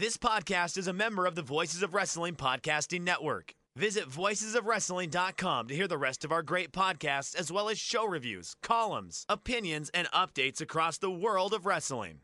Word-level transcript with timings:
This 0.00 0.16
podcast 0.16 0.78
is 0.78 0.86
a 0.86 0.94
member 0.94 1.26
of 1.26 1.34
the 1.34 1.42
Voices 1.42 1.82
of 1.82 1.92
Wrestling 1.92 2.34
Podcasting 2.34 3.02
Network. 3.02 3.52
Visit 3.76 4.08
voicesofwrestling.com 4.08 5.68
to 5.68 5.74
hear 5.74 5.86
the 5.86 5.98
rest 5.98 6.24
of 6.24 6.32
our 6.32 6.42
great 6.42 6.72
podcasts, 6.72 7.36
as 7.36 7.52
well 7.52 7.68
as 7.68 7.78
show 7.78 8.06
reviews, 8.06 8.56
columns, 8.62 9.26
opinions, 9.28 9.90
and 9.92 10.08
updates 10.12 10.62
across 10.62 10.96
the 10.96 11.10
world 11.10 11.52
of 11.52 11.66
wrestling. 11.66 12.20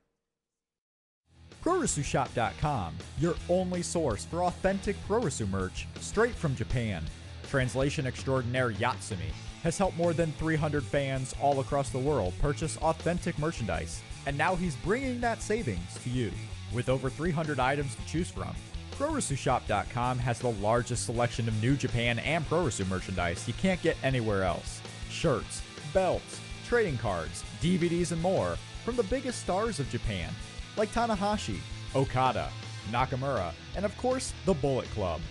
PuroresuShop.com, 1.63 2.95
your 3.19 3.35
only 3.51 3.83
source 3.83 4.25
for 4.25 4.45
authentic 4.45 4.97
Puroresu 5.07 5.47
merch 5.47 5.87
straight 6.01 6.35
from 6.35 6.57
Japan. 6.57 7.05
Translation 7.51 8.07
extraordinaire 8.07 8.73
Yatsumi 8.73 9.35
has 9.63 9.77
helped 9.77 9.99
more 9.99 10.15
than 10.15 10.33
300 10.33 10.83
fans 10.83 11.35
all 11.43 11.61
across 11.61 11.91
the 11.91 11.99
world 11.99 12.33
purchase 12.41 12.79
authentic 12.79 13.39
merchandise, 13.39 14.01
and 14.25 14.39
now 14.39 14.57
he's 14.57 14.77
bringing 14.77 15.21
that 15.21 15.43
savings 15.43 15.99
to 16.03 16.09
you. 16.09 16.33
With 16.77 16.91
over 16.91 17.09
300 17.09 17.59
items 17.59 17.95
to 17.95 18.05
choose 18.05 18.31
from, 18.31 18.55
PuroresuShop.com 18.99 20.19
has 20.19 20.39
the 20.39 20.53
largest 20.53 21.07
selection 21.07 21.49
of 21.49 21.63
New 21.63 21.75
Japan 21.75 22.19
and 22.19 22.45
Puroresu 22.45 22.87
merchandise 22.87 23.49
you 23.49 23.55
can't 23.55 23.81
get 23.81 23.97
anywhere 24.03 24.45
else. 24.45 24.83
Shirts, 25.09 25.63
belts, 25.95 26.39
trading 26.67 26.99
cards, 26.99 27.45
DVDs, 27.63 28.13
and 28.13 28.21
more 28.21 28.59
from 28.85 28.95
the 28.95 29.05
biggest 29.05 29.41
stars 29.41 29.81
of 29.81 29.89
Japan, 29.89 30.31
like 30.77 30.93
Tanahashi, 30.93 31.61
Okada, 31.95 32.51
Nakamura, 32.91 33.55
and 33.75 33.87
of 33.87 33.97
course, 33.97 34.35
the 34.45 34.53
Bullet 34.53 34.91
Club. 34.91 35.23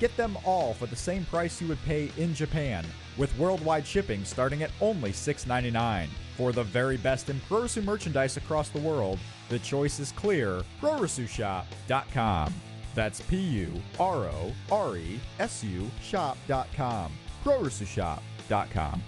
Get 0.00 0.16
them 0.16 0.38
all 0.42 0.72
for 0.72 0.86
the 0.86 0.96
same 0.96 1.26
price 1.26 1.60
you 1.60 1.68
would 1.68 1.84
pay 1.84 2.10
in 2.16 2.34
Japan, 2.34 2.86
with 3.18 3.36
worldwide 3.38 3.86
shipping 3.86 4.24
starting 4.24 4.62
at 4.62 4.70
only 4.80 5.12
$6.99. 5.12 6.08
For 6.38 6.50
the 6.50 6.64
very 6.64 6.96
best 6.96 7.28
in 7.28 7.40
Puroresu 7.40 7.84
merchandise 7.84 8.38
across 8.38 8.70
the 8.70 8.80
world, 8.80 9.18
the 9.48 9.58
choice 9.58 10.00
is 10.00 10.12
clear 10.12 10.62
PuroresuShop.com. 10.80 12.54
That's 12.94 13.20
P 13.22 13.36
U 13.36 13.72
R 13.98 14.26
O 14.26 14.52
R 14.70 14.96
E 14.96 15.20
S 15.38 15.64
U 15.64 15.90
shop.com. 16.02 17.12
PuroresuShop.com. 17.44 19.02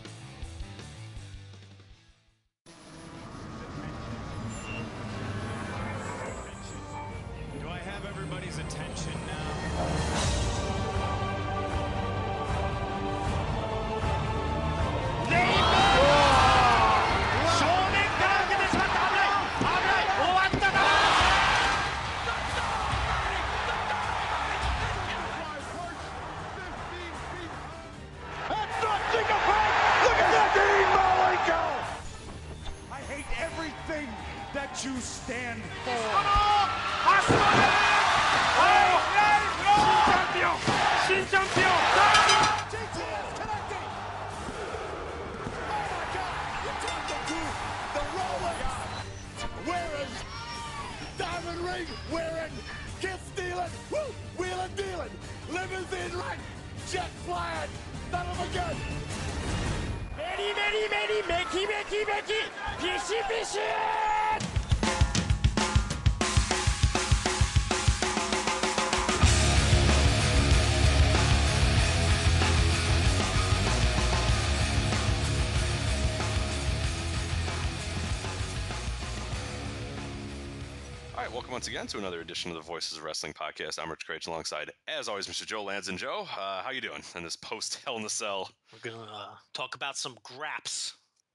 once 81.57 81.69
again 81.69 81.87
to 81.87 81.97
another 81.97 82.21
edition 82.21 82.51
of 82.51 82.55
the 82.55 82.63
Voices 82.63 82.99
of 82.99 83.03
Wrestling 83.05 83.33
podcast. 83.33 83.79
I'm 83.83 83.89
Rich 83.89 84.07
Kraetsch 84.07 84.27
alongside, 84.27 84.71
as 84.89 85.09
always, 85.09 85.27
Mr. 85.27 85.47
Joe 85.47 85.65
Lanza. 85.65 85.91
Joe. 85.95 86.27
Uh, 86.39 86.61
how 86.63 86.69
you 86.71 86.83
doing 86.83 87.01
in 87.15 87.23
this 87.23 87.35
post 87.35 87.81
Hell 87.87 87.97
in 87.97 88.03
the 88.03 88.11
Cell? 88.11 88.51
We're 88.75 88.91
going 88.91 89.03
to 89.07 89.11
uh, 89.11 89.29
talk 89.55 89.75
about 89.75 89.97
some 89.97 90.19
graps. 90.23 90.93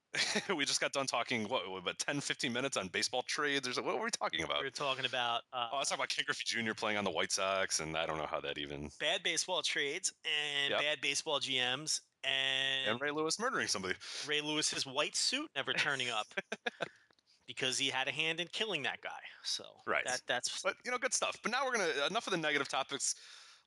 we 0.55 0.63
just 0.63 0.79
got 0.79 0.91
done 0.93 1.07
talking 1.07 1.45
what 1.49 1.63
about 1.75 1.97
10, 1.97 2.21
15 2.21 2.53
minutes 2.53 2.77
on 2.77 2.87
baseball 2.89 3.23
trades 3.23 3.67
or 3.67 3.73
so- 3.73 3.81
what 3.81 3.97
were 3.97 4.03
we 4.03 4.11
talking 4.11 4.43
about? 4.43 4.59
We 4.59 4.65
were 4.67 4.69
talking 4.69 5.05
about 5.05 5.41
uh, 5.53 5.69
Oh, 5.71 5.77
I 5.77 5.79
was 5.79 5.89
talking 5.89 6.01
about 6.01 6.09
Ken 6.09 6.23
Griffey 6.27 6.43
Jr. 6.45 6.75
playing 6.75 6.99
on 6.99 7.03
the 7.03 7.09
White 7.09 7.31
Sox, 7.31 7.79
and 7.79 7.97
I 7.97 8.05
don't 8.05 8.19
know 8.19 8.27
how 8.29 8.39
that 8.41 8.59
even. 8.59 8.91
bad 8.99 9.23
baseball 9.23 9.63
trades 9.63 10.13
and 10.23 10.69
Yep. 10.69 10.79
bad 10.81 11.01
baseball 11.01 11.39
GMs 11.39 12.01
and, 12.23 12.91
And 12.91 13.01
Ray 13.01 13.09
Lewis 13.09 13.39
murdering 13.39 13.65
somebody. 13.65 13.95
Ray 14.27 14.41
Lewis's 14.41 14.85
white 14.85 15.15
suit 15.15 15.49
never 15.55 15.73
turning 15.73 16.11
up 16.11 16.27
because 17.55 17.77
he 17.77 17.89
had 17.89 18.07
a 18.07 18.11
hand 18.11 18.39
in 18.39 18.47
killing 18.47 18.83
that 18.83 19.01
guy. 19.01 19.09
So 19.43 19.63
Right. 19.85 20.05
that, 20.05 20.21
that's 20.27 20.61
But 20.61 20.75
you 20.85 20.91
know, 20.91 20.97
good 20.97 21.13
stuff. 21.13 21.35
But 21.43 21.51
now 21.51 21.65
we're 21.65 21.73
gonna 21.73 22.05
enough 22.09 22.27
of 22.27 22.31
the 22.31 22.37
negative 22.37 22.69
topics. 22.69 23.15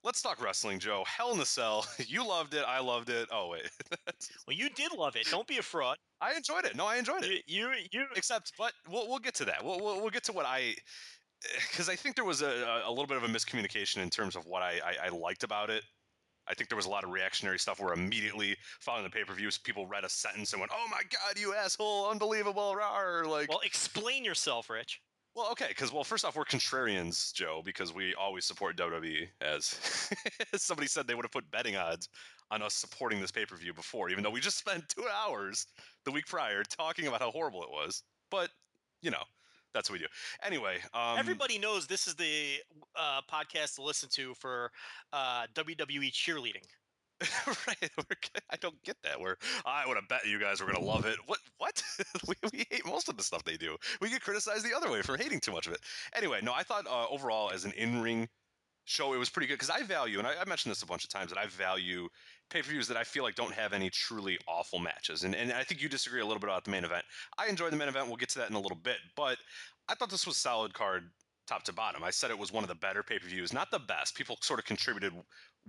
Let's 0.03 0.21
talk 0.21 0.41
wrestling, 0.41 0.79
Joe. 0.79 1.03
Hell 1.07 1.31
in 1.31 1.39
the 1.39 1.45
Cell. 1.45 1.85
You 2.07 2.27
loved 2.27 2.53
it. 2.53 2.63
I 2.67 2.79
loved 2.79 3.09
it. 3.09 3.27
Oh 3.31 3.49
wait, 3.49 3.69
well, 4.47 4.55
you 4.55 4.69
did 4.69 4.91
love 4.91 5.15
it. 5.15 5.27
Don't 5.29 5.47
be 5.47 5.57
a 5.57 5.61
fraud. 5.61 5.97
I 6.21 6.33
enjoyed 6.33 6.65
it. 6.65 6.75
No, 6.75 6.85
I 6.85 6.97
enjoyed 6.97 7.23
it. 7.23 7.43
You, 7.47 7.69
you, 7.71 7.73
you 7.91 8.05
Except, 8.15 8.53
but 8.57 8.73
we'll 8.89 9.07
we'll 9.07 9.19
get 9.19 9.35
to 9.35 9.45
that. 9.45 9.63
We'll 9.63 9.79
we'll, 9.79 10.01
we'll 10.01 10.09
get 10.09 10.23
to 10.25 10.33
what 10.33 10.45
I 10.45 10.59
eh, 11.43 11.59
because 11.69 11.89
I 11.89 11.95
think 11.95 12.15
there 12.15 12.25
was 12.25 12.41
a, 12.41 12.81
a 12.85 12.89
little 12.89 13.07
bit 13.07 13.17
of 13.17 13.23
a 13.23 13.27
miscommunication 13.27 13.97
in 13.97 14.09
terms 14.09 14.35
of 14.35 14.45
what 14.45 14.61
I, 14.63 14.79
I, 14.85 15.05
I 15.05 15.09
liked 15.09 15.43
about 15.43 15.69
it. 15.69 15.83
I 16.47 16.53
think 16.53 16.69
there 16.69 16.75
was 16.75 16.85
a 16.85 16.89
lot 16.89 17.03
of 17.03 17.09
reactionary 17.09 17.59
stuff 17.59 17.79
where 17.79 17.93
immediately 17.93 18.55
following 18.79 19.03
the 19.03 19.09
pay 19.09 19.23
per 19.23 19.33
views, 19.33 19.57
people 19.57 19.87
read 19.87 20.03
a 20.03 20.09
sentence 20.09 20.53
and 20.53 20.59
went, 20.59 20.71
"Oh 20.73 20.87
my 20.89 21.01
god, 21.11 21.39
you 21.39 21.53
asshole! 21.53 22.09
Unbelievable!" 22.09 22.75
Rawr. 22.75 23.27
Like, 23.27 23.49
well, 23.49 23.61
explain 23.63 24.23
yourself, 24.23 24.69
Rich. 24.69 25.01
Well, 25.35 25.49
okay, 25.51 25.67
because 25.67 25.91
well, 25.91 26.05
first 26.05 26.23
off, 26.23 26.37
we're 26.37 26.45
contrarians, 26.45 27.33
Joe, 27.33 27.61
because 27.63 27.93
we 27.93 28.15
always 28.15 28.45
support 28.45 28.77
WWE. 28.77 29.27
As 29.41 30.09
as 30.53 30.61
somebody 30.61 30.87
said, 30.87 31.07
they 31.07 31.15
would 31.15 31.25
have 31.25 31.31
put 31.31 31.49
betting 31.51 31.75
odds 31.75 32.07
on 32.51 32.61
us 32.61 32.73
supporting 32.73 33.19
this 33.19 33.31
pay 33.31 33.45
per 33.45 33.57
view 33.57 33.73
before, 33.73 34.09
even 34.09 34.23
though 34.23 34.29
we 34.29 34.39
just 34.39 34.57
spent 34.57 34.87
two 34.87 35.05
hours 35.09 35.67
the 36.05 36.11
week 36.11 36.25
prior 36.27 36.63
talking 36.63 37.07
about 37.07 37.21
how 37.21 37.31
horrible 37.31 37.63
it 37.63 37.69
was. 37.69 38.03
But 38.31 38.49
you 39.01 39.11
know, 39.11 39.23
that's 39.75 39.89
what 39.89 39.99
we 39.99 39.99
do. 39.99 40.11
Anyway, 40.41 40.77
um, 40.93 41.19
Everybody 41.19 41.59
knows 41.59 41.85
this 41.85 42.07
is 42.07 42.15
the 42.15 42.61
uh, 42.95 43.21
podcast 43.31 43.75
to 43.75 43.83
listen 43.83 44.09
to 44.13 44.33
for 44.35 44.71
uh, 45.13 45.45
WWE 45.53 46.11
cheerleading. 46.11 46.63
right? 47.47 47.91
I 48.49 48.57
don't 48.59 48.81
get 48.83 48.97
that. 49.03 49.19
Where 49.19 49.37
I 49.65 49.85
would 49.87 49.95
have 49.95 50.07
bet 50.07 50.25
you 50.25 50.39
guys 50.39 50.59
were 50.59 50.67
gonna 50.67 50.83
love 50.83 51.05
it. 51.05 51.17
What? 51.27 51.39
What? 51.59 51.81
we, 52.27 52.35
we 52.51 52.65
hate 52.69 52.85
most 52.85 53.07
of 53.07 53.17
the 53.17 53.23
stuff 53.23 53.43
they 53.43 53.57
do. 53.57 53.77
We 54.01 54.09
get 54.09 54.21
criticized 54.21 54.65
the 54.65 54.75
other 54.75 54.91
way 54.91 55.01
for 55.01 55.15
hating 55.15 55.39
too 55.39 55.51
much 55.51 55.67
of 55.67 55.73
it. 55.73 55.79
Anyway, 56.15 56.39
no, 56.41 56.53
I 56.53 56.63
thought 56.63 56.87
uh, 56.87 57.05
overall 57.09 57.51
as 57.51 57.63
an 57.63 57.71
in-ring 57.77 58.27
show, 58.85 59.13
it 59.13 59.17
was 59.17 59.29
pretty 59.29 59.47
good 59.47 59.55
because 59.55 59.69
I 59.69 59.83
value, 59.83 60.19
and 60.19 60.27
I, 60.27 60.33
I 60.41 60.45
mentioned 60.45 60.71
this 60.71 60.83
a 60.83 60.85
bunch 60.85 61.03
of 61.03 61.09
times, 61.09 61.31
that 61.31 61.39
I 61.39 61.47
value 61.47 62.07
pay-per-views 62.49 62.87
that 62.87 62.97
I 62.97 63.03
feel 63.03 63.23
like 63.23 63.35
don't 63.35 63.53
have 63.53 63.73
any 63.73 63.89
truly 63.89 64.37
awful 64.47 64.79
matches. 64.79 65.23
And 65.23 65.35
and 65.35 65.51
I 65.51 65.63
think 65.63 65.81
you 65.81 65.89
disagree 65.89 66.21
a 66.21 66.25
little 66.25 66.39
bit 66.39 66.49
about 66.49 66.63
the 66.63 66.71
main 66.71 66.83
event. 66.83 67.03
I 67.37 67.47
enjoyed 67.47 67.71
the 67.71 67.77
main 67.77 67.89
event. 67.89 68.07
We'll 68.07 68.17
get 68.17 68.29
to 68.29 68.39
that 68.39 68.49
in 68.49 68.55
a 68.55 68.59
little 68.59 68.77
bit, 68.77 68.97
but 69.15 69.37
I 69.89 69.95
thought 69.95 70.09
this 70.09 70.27
was 70.27 70.37
solid 70.37 70.73
card 70.73 71.09
top 71.47 71.63
to 71.63 71.73
bottom. 71.73 72.03
I 72.03 72.09
said 72.09 72.31
it 72.31 72.39
was 72.39 72.51
one 72.51 72.63
of 72.63 72.69
the 72.69 72.75
better 72.75 73.03
pay-per-views, 73.03 73.53
not 73.53 73.69
the 73.69 73.79
best. 73.79 74.15
People 74.15 74.37
sort 74.41 74.59
of 74.59 74.65
contributed 74.65 75.13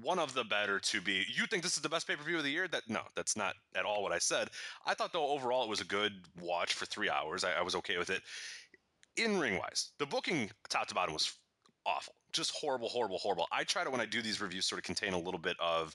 one 0.01 0.19
of 0.19 0.33
the 0.35 0.45
better 0.45 0.79
to 0.79 1.01
be. 1.01 1.25
You 1.35 1.47
think 1.47 1.63
this 1.63 1.77
is 1.77 1.83
the 1.83 1.89
best 1.89 2.07
pay-per-view 2.07 2.39
of 2.39 2.45
the 2.45 2.51
year? 2.51 2.69
That 2.69 2.83
no, 2.89 3.01
that's 3.15 3.37
not 3.37 3.55
at 3.75 3.85
all 3.85 4.03
what 4.03 4.13
I 4.13 4.19
said. 4.19 4.49
I 4.85 4.95
thought 4.95 5.13
though 5.13 5.29
overall 5.29 5.65
it 5.65 5.71
was 5.71 5.81
a 5.81 5.87
good 5.87 6.13
watch 6.41 6.75
for 6.75 6.87
three 6.87 7.11
hours. 7.11 7.45
I, 7.45 7.53
I 7.53 7.63
was 7.63 7.75
okay 7.77 7.97
with 7.97 8.11
it. 8.11 8.23
In 9.17 9.39
ring 9.39 9.59
wise, 9.59 9.93
the 9.99 10.05
booking 10.05 10.51
top 10.69 10.89
to 10.89 10.95
bottom 10.95 11.15
was 11.15 11.33
awful, 11.87 12.15
just 12.33 12.53
horrible, 12.53 12.89
horrible, 12.89 13.19
horrible. 13.19 13.47
I 13.53 13.65
try 13.65 13.85
to 13.85 13.91
when 13.91 14.01
I 14.01 14.07
do 14.07 14.23
these 14.23 14.41
reviews 14.41 14.67
sort 14.67 14.79
of 14.79 14.85
contain 14.85 15.13
a 15.13 15.19
little 15.19 15.41
bit 15.41 15.57
of 15.61 15.95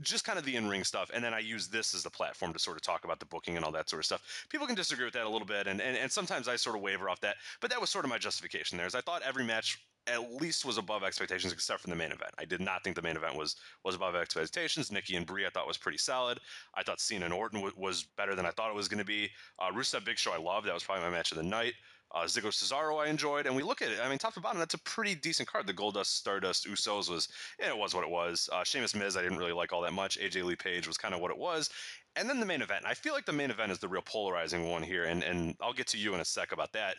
just 0.00 0.24
kind 0.24 0.38
of 0.38 0.44
the 0.44 0.56
in-ring 0.56 0.84
stuff 0.84 1.10
and 1.12 1.22
then 1.22 1.34
i 1.34 1.38
use 1.38 1.68
this 1.68 1.94
as 1.94 2.02
the 2.02 2.08
platform 2.08 2.50
to 2.50 2.58
sort 2.58 2.78
of 2.78 2.82
talk 2.82 3.04
about 3.04 3.20
the 3.20 3.26
booking 3.26 3.56
and 3.56 3.64
all 3.64 3.70
that 3.70 3.90
sort 3.90 4.00
of 4.00 4.06
stuff. 4.06 4.46
People 4.48 4.66
can 4.66 4.74
disagree 4.74 5.04
with 5.04 5.12
that 5.12 5.26
a 5.26 5.28
little 5.28 5.46
bit 5.46 5.66
and, 5.66 5.82
and, 5.82 5.98
and 5.98 6.10
sometimes 6.10 6.48
i 6.48 6.56
sort 6.56 6.76
of 6.76 6.80
waver 6.80 7.10
off 7.10 7.20
that 7.20 7.36
but 7.60 7.68
that 7.68 7.78
was 7.78 7.90
sort 7.90 8.06
of 8.06 8.08
my 8.08 8.16
justification 8.16 8.78
there 8.78 8.86
is 8.86 8.94
i 8.94 9.02
thought 9.02 9.20
every 9.20 9.44
match 9.44 9.78
at 10.06 10.32
least 10.40 10.64
was 10.64 10.78
above 10.78 11.04
expectations 11.04 11.52
except 11.52 11.80
for 11.80 11.88
the 11.88 11.94
main 11.94 12.10
event. 12.10 12.32
I 12.38 12.44
did 12.44 12.60
not 12.60 12.82
think 12.82 12.96
the 12.96 13.02
main 13.02 13.16
event 13.16 13.36
was 13.36 13.56
was 13.84 13.94
above 13.94 14.16
expectations. 14.16 14.90
Nikki 14.90 15.16
and 15.16 15.26
brie 15.26 15.46
i 15.46 15.50
thought 15.50 15.66
was 15.66 15.78
pretty 15.78 15.98
solid. 15.98 16.40
I 16.74 16.82
thought 16.82 17.00
cena 17.00 17.26
and 17.26 17.34
orton 17.34 17.60
w- 17.60 17.74
was 17.76 18.04
better 18.16 18.34
than 18.34 18.46
i 18.46 18.50
thought 18.50 18.70
it 18.70 18.74
was 18.76 18.88
going 18.88 18.98
to 18.98 19.04
be. 19.04 19.30
Uh, 19.58 19.70
rusev 19.70 20.04
big 20.04 20.18
show 20.18 20.32
i 20.32 20.38
loved. 20.38 20.66
That 20.66 20.74
was 20.74 20.82
probably 20.82 21.04
my 21.04 21.10
match 21.10 21.30
of 21.30 21.36
the 21.36 21.44
night 21.44 21.74
uh, 22.14 22.24
Cesaro 22.24 23.02
I 23.02 23.08
enjoyed, 23.08 23.46
and 23.46 23.56
we 23.56 23.62
look 23.62 23.80
at 23.80 23.90
it. 23.90 23.98
I 24.02 24.08
mean, 24.08 24.18
top 24.18 24.34
to 24.34 24.40
bottom, 24.40 24.58
that's 24.58 24.74
a 24.74 24.78
pretty 24.78 25.14
decent 25.14 25.48
card. 25.48 25.66
The 25.66 25.72
Goldust, 25.72 26.06
Stardust, 26.06 26.66
Usos 26.66 27.08
was, 27.08 27.28
yeah, 27.58 27.68
it 27.68 27.76
was 27.76 27.94
what 27.94 28.04
it 28.04 28.10
was. 28.10 28.50
Uh, 28.52 28.64
Sheamus 28.64 28.94
Miz, 28.94 29.16
I 29.16 29.22
didn't 29.22 29.38
really 29.38 29.52
like 29.52 29.72
all 29.72 29.80
that 29.82 29.92
much. 29.92 30.18
AJ 30.18 30.44
Lee 30.44 30.56
Paige 30.56 30.86
was 30.86 30.98
kind 30.98 31.14
of 31.14 31.20
what 31.20 31.30
it 31.30 31.38
was, 31.38 31.70
and 32.16 32.28
then 32.28 32.38
the 32.38 32.46
main 32.46 32.60
event. 32.60 32.84
I 32.86 32.94
feel 32.94 33.14
like 33.14 33.24
the 33.24 33.32
main 33.32 33.50
event 33.50 33.72
is 33.72 33.78
the 33.78 33.88
real 33.88 34.02
polarizing 34.02 34.68
one 34.68 34.82
here, 34.82 35.04
and 35.04 35.22
and 35.22 35.56
I'll 35.60 35.72
get 35.72 35.86
to 35.88 35.98
you 35.98 36.14
in 36.14 36.20
a 36.20 36.24
sec 36.24 36.52
about 36.52 36.72
that. 36.74 36.96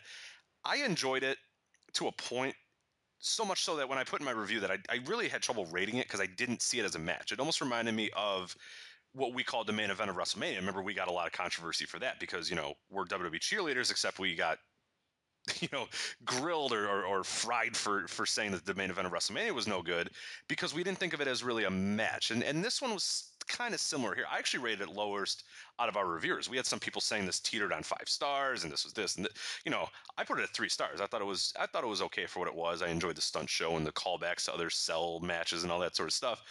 I 0.64 0.76
enjoyed 0.78 1.22
it 1.22 1.38
to 1.94 2.08
a 2.08 2.12
point. 2.12 2.54
So 3.20 3.44
much 3.44 3.62
so 3.62 3.76
that 3.76 3.88
when 3.88 3.96
I 3.96 4.04
put 4.04 4.20
in 4.20 4.26
my 4.26 4.32
review 4.32 4.60
that 4.60 4.70
I, 4.70 4.78
I 4.90 4.98
really 5.06 5.28
had 5.28 5.40
trouble 5.40 5.64
rating 5.66 5.96
it 5.96 6.06
because 6.06 6.20
I 6.20 6.26
didn't 6.26 6.60
see 6.60 6.78
it 6.78 6.84
as 6.84 6.94
a 6.94 6.98
match. 6.98 7.32
It 7.32 7.40
almost 7.40 7.62
reminded 7.62 7.94
me 7.94 8.10
of 8.14 8.54
what 9.14 9.32
we 9.32 9.42
called 9.42 9.66
the 9.66 9.72
main 9.72 9.90
event 9.90 10.10
of 10.10 10.16
WrestleMania. 10.16 10.56
Remember, 10.56 10.82
we 10.82 10.92
got 10.92 11.08
a 11.08 11.12
lot 11.12 11.26
of 11.26 11.32
controversy 11.32 11.86
for 11.86 11.98
that 12.00 12.20
because 12.20 12.50
you 12.50 12.56
know 12.56 12.74
we're 12.90 13.04
WWE 13.04 13.38
cheerleaders, 13.38 13.90
except 13.90 14.18
we 14.18 14.34
got 14.34 14.58
you 15.60 15.68
know, 15.72 15.86
grilled 16.24 16.72
or, 16.72 16.88
or, 16.88 17.04
or, 17.04 17.24
fried 17.24 17.76
for 17.76 18.06
for 18.08 18.24
saying 18.24 18.52
that 18.52 18.64
the 18.64 18.74
main 18.74 18.90
event 18.90 19.06
of 19.06 19.12
WrestleMania 19.12 19.52
was 19.52 19.66
no 19.66 19.82
good 19.82 20.10
because 20.48 20.74
we 20.74 20.82
didn't 20.82 20.98
think 20.98 21.12
of 21.12 21.20
it 21.20 21.28
as 21.28 21.44
really 21.44 21.64
a 21.64 21.70
match. 21.70 22.30
And 22.30 22.42
and 22.42 22.64
this 22.64 22.80
one 22.80 22.94
was 22.94 23.32
kind 23.46 23.74
of 23.74 23.80
similar 23.80 24.14
here. 24.14 24.24
I 24.30 24.38
actually 24.38 24.64
rated 24.64 24.80
it 24.80 24.88
lowest 24.88 25.44
out 25.78 25.90
of 25.90 25.98
our 25.98 26.06
reviewers. 26.06 26.48
We 26.48 26.56
had 26.56 26.64
some 26.64 26.78
people 26.78 27.02
saying 27.02 27.26
this 27.26 27.40
teetered 27.40 27.74
on 27.74 27.82
five 27.82 28.06
stars 28.06 28.64
and 28.64 28.72
this 28.72 28.84
was 28.84 28.94
this 28.94 29.16
and 29.16 29.26
th- 29.26 29.36
you 29.66 29.70
know, 29.70 29.86
I 30.16 30.24
put 30.24 30.38
it 30.38 30.44
at 30.44 30.54
three 30.54 30.70
stars. 30.70 31.02
I 31.02 31.06
thought 31.06 31.20
it 31.20 31.26
was 31.26 31.52
I 31.58 31.66
thought 31.66 31.84
it 31.84 31.88
was 31.88 32.02
okay 32.02 32.24
for 32.24 32.38
what 32.38 32.48
it 32.48 32.54
was. 32.54 32.80
I 32.80 32.88
enjoyed 32.88 33.16
the 33.16 33.22
stunt 33.22 33.50
show 33.50 33.76
and 33.76 33.86
the 33.86 33.92
callbacks 33.92 34.46
to 34.46 34.54
other 34.54 34.70
cell 34.70 35.20
matches 35.20 35.62
and 35.62 35.70
all 35.70 35.80
that 35.80 35.94
sort 35.94 36.08
of 36.08 36.14
stuff 36.14 36.42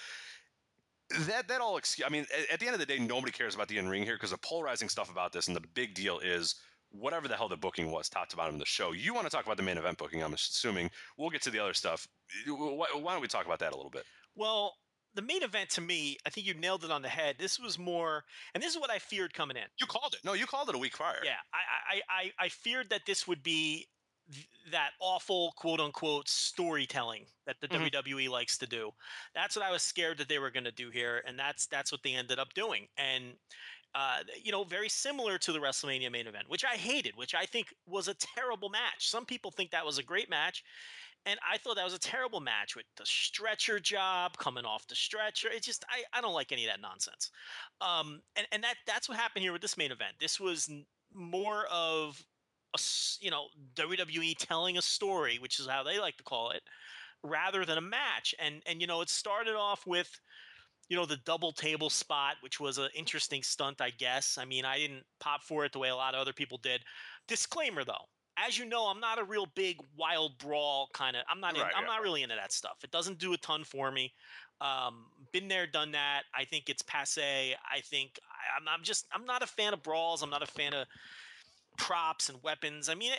that 1.21 1.47
that 1.47 1.61
all 1.61 1.77
excuse. 1.77 2.05
I 2.05 2.09
mean, 2.09 2.25
at, 2.51 2.59
the 2.59 2.65
end 2.65 2.73
of 2.73 2.79
the 2.79 2.85
day, 2.85 2.99
nobody 2.99 3.31
cares 3.31 3.55
about 3.55 3.67
the 3.67 3.77
in 3.77 3.87
ring 3.87 4.03
here 4.03 4.15
because 4.15 4.31
the 4.31 4.37
polarizing 4.37 4.89
stuff 4.89 5.11
about 5.11 5.31
this, 5.31 5.47
and 5.47 5.55
the 5.55 5.63
big 5.73 5.93
deal 5.93 6.19
is 6.19 6.55
whatever 6.93 7.27
the 7.27 7.35
hell 7.35 7.49
the 7.49 7.57
booking 7.57 7.91
was, 7.91 8.07
top 8.07 8.29
to 8.29 8.37
bottom 8.37 8.55
of 8.55 8.59
the 8.59 8.65
show. 8.65 8.91
You 8.91 9.13
want 9.13 9.25
to 9.25 9.31
talk 9.31 9.45
about 9.45 9.57
the 9.57 9.63
main 9.63 9.77
event 9.77 9.97
booking? 9.97 10.23
I'm 10.23 10.33
assuming 10.33 10.89
we'll 11.17 11.29
get 11.29 11.41
to 11.43 11.51
the 11.51 11.59
other 11.59 11.73
stuff. 11.73 12.07
Why, 12.47 12.87
don't 12.93 13.21
we 13.21 13.27
talk 13.27 13.45
about 13.45 13.59
that 13.59 13.73
a 13.73 13.75
little 13.75 13.91
bit? 13.91 14.05
Well, 14.35 14.75
the 15.15 15.21
main 15.21 15.43
event 15.43 15.69
to 15.71 15.81
me, 15.81 16.17
I 16.25 16.29
think 16.29 16.47
you 16.47 16.53
nailed 16.53 16.83
it 16.83 16.91
on 16.91 17.01
the 17.01 17.09
head. 17.09 17.35
This 17.39 17.59
was 17.59 17.77
more, 17.77 18.23
and 18.53 18.63
this 18.63 18.73
is 18.73 18.79
what 18.79 18.89
I 18.89 18.99
feared 18.99 19.33
coming 19.33 19.57
in. 19.57 19.63
You 19.79 19.87
called 19.87 20.13
it. 20.13 20.25
No, 20.25 20.33
you 20.33 20.45
called 20.45 20.69
it 20.69 20.75
a 20.75 20.79
week 20.79 20.93
prior. 20.93 21.19
Yeah, 21.23 21.31
I, 21.53 21.95
I, 21.95 22.01
I, 22.09 22.45
I 22.45 22.49
feared 22.49 22.89
that 22.89 23.01
this 23.05 23.27
would 23.27 23.43
be 23.43 23.87
th- 24.31 24.47
that 24.71 24.91
awful 24.99 25.53
quote 25.57 25.79
unquote 25.79 26.29
storytelling 26.29 27.25
that 27.45 27.57
the 27.61 27.67
mm-hmm. 27.67 27.85
WWE 27.85 28.29
likes 28.29 28.57
to 28.59 28.67
do. 28.67 28.91
That's 29.35 29.55
what 29.55 29.65
I 29.65 29.71
was 29.71 29.83
scared 29.83 30.17
that 30.17 30.29
they 30.29 30.39
were 30.39 30.51
going 30.51 30.63
to 30.63 30.71
do 30.71 30.89
here, 30.89 31.21
and 31.27 31.37
that's 31.37 31.67
that's 31.67 31.91
what 31.91 32.01
they 32.03 32.13
ended 32.13 32.39
up 32.39 32.53
doing. 32.53 32.87
And 32.97 33.33
uh, 33.95 34.19
you 34.41 34.51
know, 34.51 34.63
very 34.63 34.89
similar 34.89 35.37
to 35.37 35.51
the 35.51 35.59
WrestleMania 35.59 36.11
main 36.11 36.27
event, 36.27 36.45
which 36.47 36.65
I 36.65 36.75
hated, 36.75 37.15
which 37.15 37.35
I 37.35 37.45
think 37.45 37.67
was 37.85 38.07
a 38.07 38.15
terrible 38.15 38.69
match. 38.69 39.09
Some 39.09 39.25
people 39.25 39.51
think 39.51 39.71
that 39.71 39.85
was 39.85 39.97
a 39.97 40.03
great 40.03 40.29
match. 40.29 40.63
And 41.25 41.39
I 41.49 41.57
thought 41.57 41.77
that 41.77 41.85
was 41.85 41.93
a 41.93 41.99
terrible 41.99 42.41
match 42.41 42.75
with 42.75 42.85
the 42.97 43.05
stretcher 43.05 43.79
job 43.79 44.37
coming 44.37 44.65
off 44.65 44.87
the 44.87 44.95
stretcher. 44.95 45.47
It 45.49 45.63
just 45.63 45.85
I, 45.89 46.17
I 46.17 46.21
don't 46.21 46.33
like 46.33 46.51
any 46.51 46.65
of 46.65 46.71
that 46.71 46.81
nonsense. 46.81 47.31
Um, 47.79 48.21
and 48.35 48.45
and 48.51 48.63
that 48.63 48.75
that's 48.85 49.07
what 49.07 49.17
happened 49.17 49.43
here 49.43 49.53
with 49.53 49.61
this 49.61 49.77
main 49.77 49.91
event. 49.91 50.15
This 50.19 50.39
was 50.39 50.69
more 51.13 51.65
of 51.71 52.21
a 52.75 52.79
you 53.21 53.31
know 53.31 53.45
WWE 53.75 54.35
telling 54.37 54.77
a 54.77 54.81
story, 54.81 55.37
which 55.39 55.59
is 55.59 55.67
how 55.67 55.83
they 55.83 55.97
like 55.97 56.17
to 56.17 56.23
call 56.23 56.49
it, 56.49 56.63
rather 57.23 57.63
than 57.63 57.77
a 57.77 57.81
match. 57.81 58.35
And 58.37 58.61
and 58.65 58.81
you 58.81 58.87
know 58.87 58.99
it 58.99 59.09
started 59.09 59.55
off 59.55 59.87
with 59.87 60.19
you 60.89 60.97
know, 60.97 61.05
the 61.05 61.17
double 61.25 61.51
table 61.51 61.89
spot, 61.89 62.35
which 62.41 62.59
was 62.59 62.77
an 62.77 62.89
interesting 62.95 63.43
stunt, 63.43 63.81
I 63.81 63.89
guess. 63.91 64.37
I 64.37 64.45
mean, 64.45 64.65
I 64.65 64.77
didn't 64.77 65.03
pop 65.19 65.43
for 65.43 65.65
it 65.65 65.71
the 65.71 65.79
way 65.79 65.89
a 65.89 65.95
lot 65.95 66.13
of 66.13 66.21
other 66.21 66.33
people 66.33 66.57
did. 66.57 66.81
Disclaimer 67.27 67.83
though, 67.83 68.05
as 68.37 68.57
you 68.57 68.65
know, 68.65 68.85
I'm 68.85 68.99
not 68.99 69.19
a 69.19 69.23
real 69.23 69.45
big 69.55 69.77
wild 69.97 70.37
brawl 70.37 70.89
kind 70.93 71.15
of. 71.15 71.23
I'm 71.29 71.39
not. 71.39 71.55
In, 71.55 71.61
right, 71.61 71.71
I'm 71.75 71.83
yeah, 71.83 71.89
not 71.89 72.01
really 72.01 72.23
into 72.23 72.35
that 72.35 72.51
stuff. 72.51 72.77
It 72.83 72.91
doesn't 72.91 73.19
do 73.19 73.33
a 73.33 73.37
ton 73.37 73.63
for 73.63 73.91
me. 73.91 74.13
Um, 74.61 75.05
been 75.31 75.47
there, 75.47 75.67
done 75.67 75.91
that. 75.91 76.23
I 76.35 76.45
think 76.45 76.69
it's 76.69 76.81
passe. 76.81 77.53
I 77.53 77.79
think 77.81 78.19
I, 78.29 78.59
I'm, 78.59 78.67
I'm 78.67 78.83
just. 78.83 79.05
I'm 79.13 79.25
not 79.25 79.43
a 79.43 79.47
fan 79.47 79.73
of 79.73 79.83
brawls. 79.83 80.23
I'm 80.23 80.29
not 80.29 80.43
a 80.43 80.47
fan 80.47 80.73
of 80.73 80.87
props 81.77 82.29
and 82.29 82.41
weapons. 82.43 82.89
I 82.89 82.95
mean, 82.95 83.11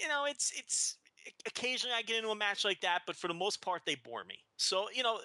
you 0.00 0.08
know, 0.08 0.24
it's 0.26 0.52
it's 0.56 0.96
occasionally 1.46 1.94
I 1.96 2.02
get 2.02 2.16
into 2.16 2.30
a 2.30 2.36
match 2.36 2.64
like 2.64 2.80
that, 2.80 3.02
but 3.06 3.16
for 3.16 3.28
the 3.28 3.34
most 3.34 3.62
part, 3.62 3.82
they 3.86 3.96
bore 3.96 4.24
me. 4.24 4.38
So 4.56 4.86
you 4.92 5.02
know, 5.02 5.20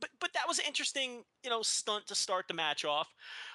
but 0.00 0.10
but 0.20 0.32
that 0.34 0.48
was 0.48 0.58
an 0.58 0.64
interesting, 0.66 1.24
you 1.44 1.50
know, 1.50 1.62
stunt 1.62 2.06
to 2.08 2.14
start 2.14 2.48
the 2.48 2.54
match 2.54 2.84
off. 2.84 3.08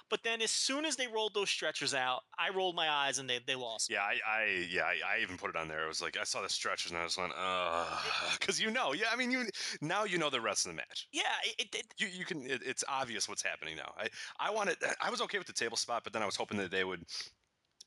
But 0.09 0.21
then 0.24 0.42
as 0.42 0.51
soon 0.51 0.86
as 0.86 0.95
they 0.95 1.07
rolled 1.07 1.33
those 1.33 1.50
stretchers 1.50 1.95
out, 1.95 2.21
I 2.38 2.50
rolled 2.56 2.75
my 2.75 2.89
eyes 2.89 3.18
and 3.18 3.27
they, 3.27 3.39
they 3.47 3.56
lost. 3.56 3.89
Yeah, 3.89 4.01
I, 4.01 4.19
I 4.27 4.68
yeah, 4.69 4.83
I, 4.83 5.18
I, 5.18 5.21
even 5.24 5.36
put 5.36 5.50
it 5.50 5.56
on 5.56 5.68
there. 5.68 5.83
It 5.83 5.88
was 5.88 6.00
like 6.01 6.15
I 6.15 6.24
saw 6.24 6.44
the 6.44 6.50
stretchers 6.50 6.92
and 6.92 7.00
I 7.00 7.03
was 7.03 7.18
like, 7.18 7.31
uh, 7.36 8.00
because 8.39 8.62
you 8.62 8.69
know, 8.69 8.94
yeah, 8.94 9.07
I 9.12 9.15
mean, 9.15 9.31
you 9.31 9.45
now 9.81 10.03
you 10.03 10.19
know 10.19 10.30
the 10.30 10.42
rest 10.42 10.65
of 10.65 10.71
the 10.71 10.75
match. 10.75 11.07
Yeah, 11.12 11.24
it, 11.57 11.74
it 11.74 11.86
you 11.97 12.07
you 12.07 12.25
can 12.25 12.45
it, 12.45 12.62
it's 12.63 12.83
obvious 12.88 13.27
what's 13.27 13.42
happening 13.42 13.77
now. 13.77 13.94
I 13.97 14.07
I 14.39 14.51
wanted 14.51 14.77
I 15.01 15.09
was 15.09 15.21
okay 15.21 15.39
with 15.39 15.47
the 15.47 15.53
table 15.53 15.77
spot, 15.77 16.03
but 16.03 16.13
then 16.13 16.21
I 16.21 16.25
was 16.25 16.36
hoping 16.36 16.57
that 16.59 16.69
they 16.69 16.83
would 16.83 17.03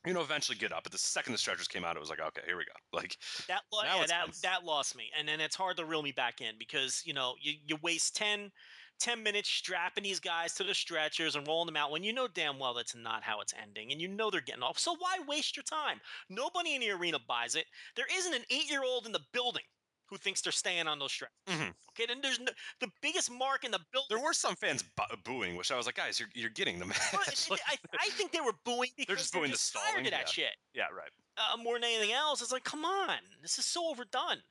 you 0.05 0.13
know, 0.13 0.21
eventually 0.21 0.57
get 0.57 0.71
up. 0.71 0.83
But 0.83 0.91
the 0.91 0.97
second 0.97 1.33
the 1.33 1.37
stretchers 1.37 1.67
came 1.67 1.83
out, 1.83 1.95
it 1.95 1.99
was 1.99 2.09
like, 2.09 2.19
okay, 2.19 2.41
here 2.45 2.57
we 2.57 2.65
go. 2.65 2.71
Like 2.99 3.15
that, 3.47 3.61
yeah, 3.85 4.05
that, 4.07 4.27
that 4.41 4.65
lost 4.65 4.95
me, 4.95 5.09
and 5.17 5.27
then 5.27 5.39
it's 5.39 5.55
hard 5.55 5.77
to 5.77 5.85
reel 5.85 6.01
me 6.01 6.11
back 6.11 6.41
in 6.41 6.55
because 6.57 7.01
you 7.05 7.13
know 7.13 7.35
you, 7.39 7.53
you 7.65 7.77
waste 7.83 8.15
10, 8.15 8.51
10 8.99 9.23
minutes 9.23 9.47
strapping 9.47 10.03
these 10.03 10.19
guys 10.19 10.55
to 10.55 10.63
the 10.63 10.73
stretchers 10.73 11.35
and 11.35 11.47
rolling 11.47 11.67
them 11.67 11.77
out 11.77 11.91
when 11.91 12.03
you 12.03 12.11
know 12.11 12.27
damn 12.27 12.57
well 12.59 12.73
that's 12.73 12.95
not 12.95 13.23
how 13.23 13.39
it's 13.41 13.53
ending, 13.61 13.91
and 13.91 14.01
you 14.01 14.07
know 14.07 14.29
they're 14.29 14.41
getting 14.41 14.63
off. 14.63 14.79
So 14.79 14.95
why 14.97 15.19
waste 15.27 15.55
your 15.55 15.63
time? 15.63 16.01
Nobody 16.29 16.75
in 16.75 16.81
the 16.81 16.91
arena 16.91 17.19
buys 17.27 17.55
it. 17.55 17.65
There 17.95 18.07
isn't 18.11 18.33
an 18.33 18.43
eight 18.49 18.69
year 18.69 18.83
old 18.83 19.05
in 19.05 19.11
the 19.11 19.21
building 19.31 19.63
who 20.09 20.17
thinks 20.17 20.41
they're 20.41 20.51
staying 20.51 20.87
on 20.87 20.99
those 20.99 21.11
stretchers. 21.11 21.35
Mm-hmm. 21.47 21.69
Okay, 21.91 22.05
then 22.07 22.19
there's 22.21 22.39
no, 22.39 22.51
the 22.79 22.89
biggest 23.01 23.31
mark 23.31 23.63
in 23.63 23.71
the 23.71 23.79
building. 23.91 24.07
There 24.09 24.23
were 24.23 24.33
some 24.33 24.55
fans 24.55 24.83
bu- 24.83 25.15
booing, 25.23 25.55
which 25.55 25.71
I 25.71 25.77
was 25.77 25.85
like, 25.85 25.95
guys, 25.95 26.19
you're, 26.19 26.29
you're 26.33 26.49
getting 26.49 26.79
the 26.79 26.85
match. 26.85 27.47
Well, 27.49 27.59
I, 27.67 27.75
I, 27.99 28.09
think 28.11 28.31
they 28.31 28.41
were 28.41 28.53
booing 28.65 28.89
because 28.97 29.07
they're 29.07 29.15
just 29.15 29.33
booing 29.33 29.43
they're 29.43 29.51
just 29.51 29.73
the 29.73 29.79
stalling. 29.79 29.93
Tired 29.93 30.05
of 30.07 30.11
that 30.11 30.37
yeah. 30.37 30.43
shit. 30.45 30.55
Yeah, 30.73 30.83
right. 30.95 31.11
Uh, 31.37 31.57
more 31.61 31.75
than 31.75 31.85
anything 31.85 32.13
else, 32.13 32.41
it's 32.41 32.51
like, 32.51 32.63
come 32.63 32.85
on, 32.85 33.17
this 33.41 33.57
is 33.59 33.65
so 33.65 33.89
overdone. 33.89 34.41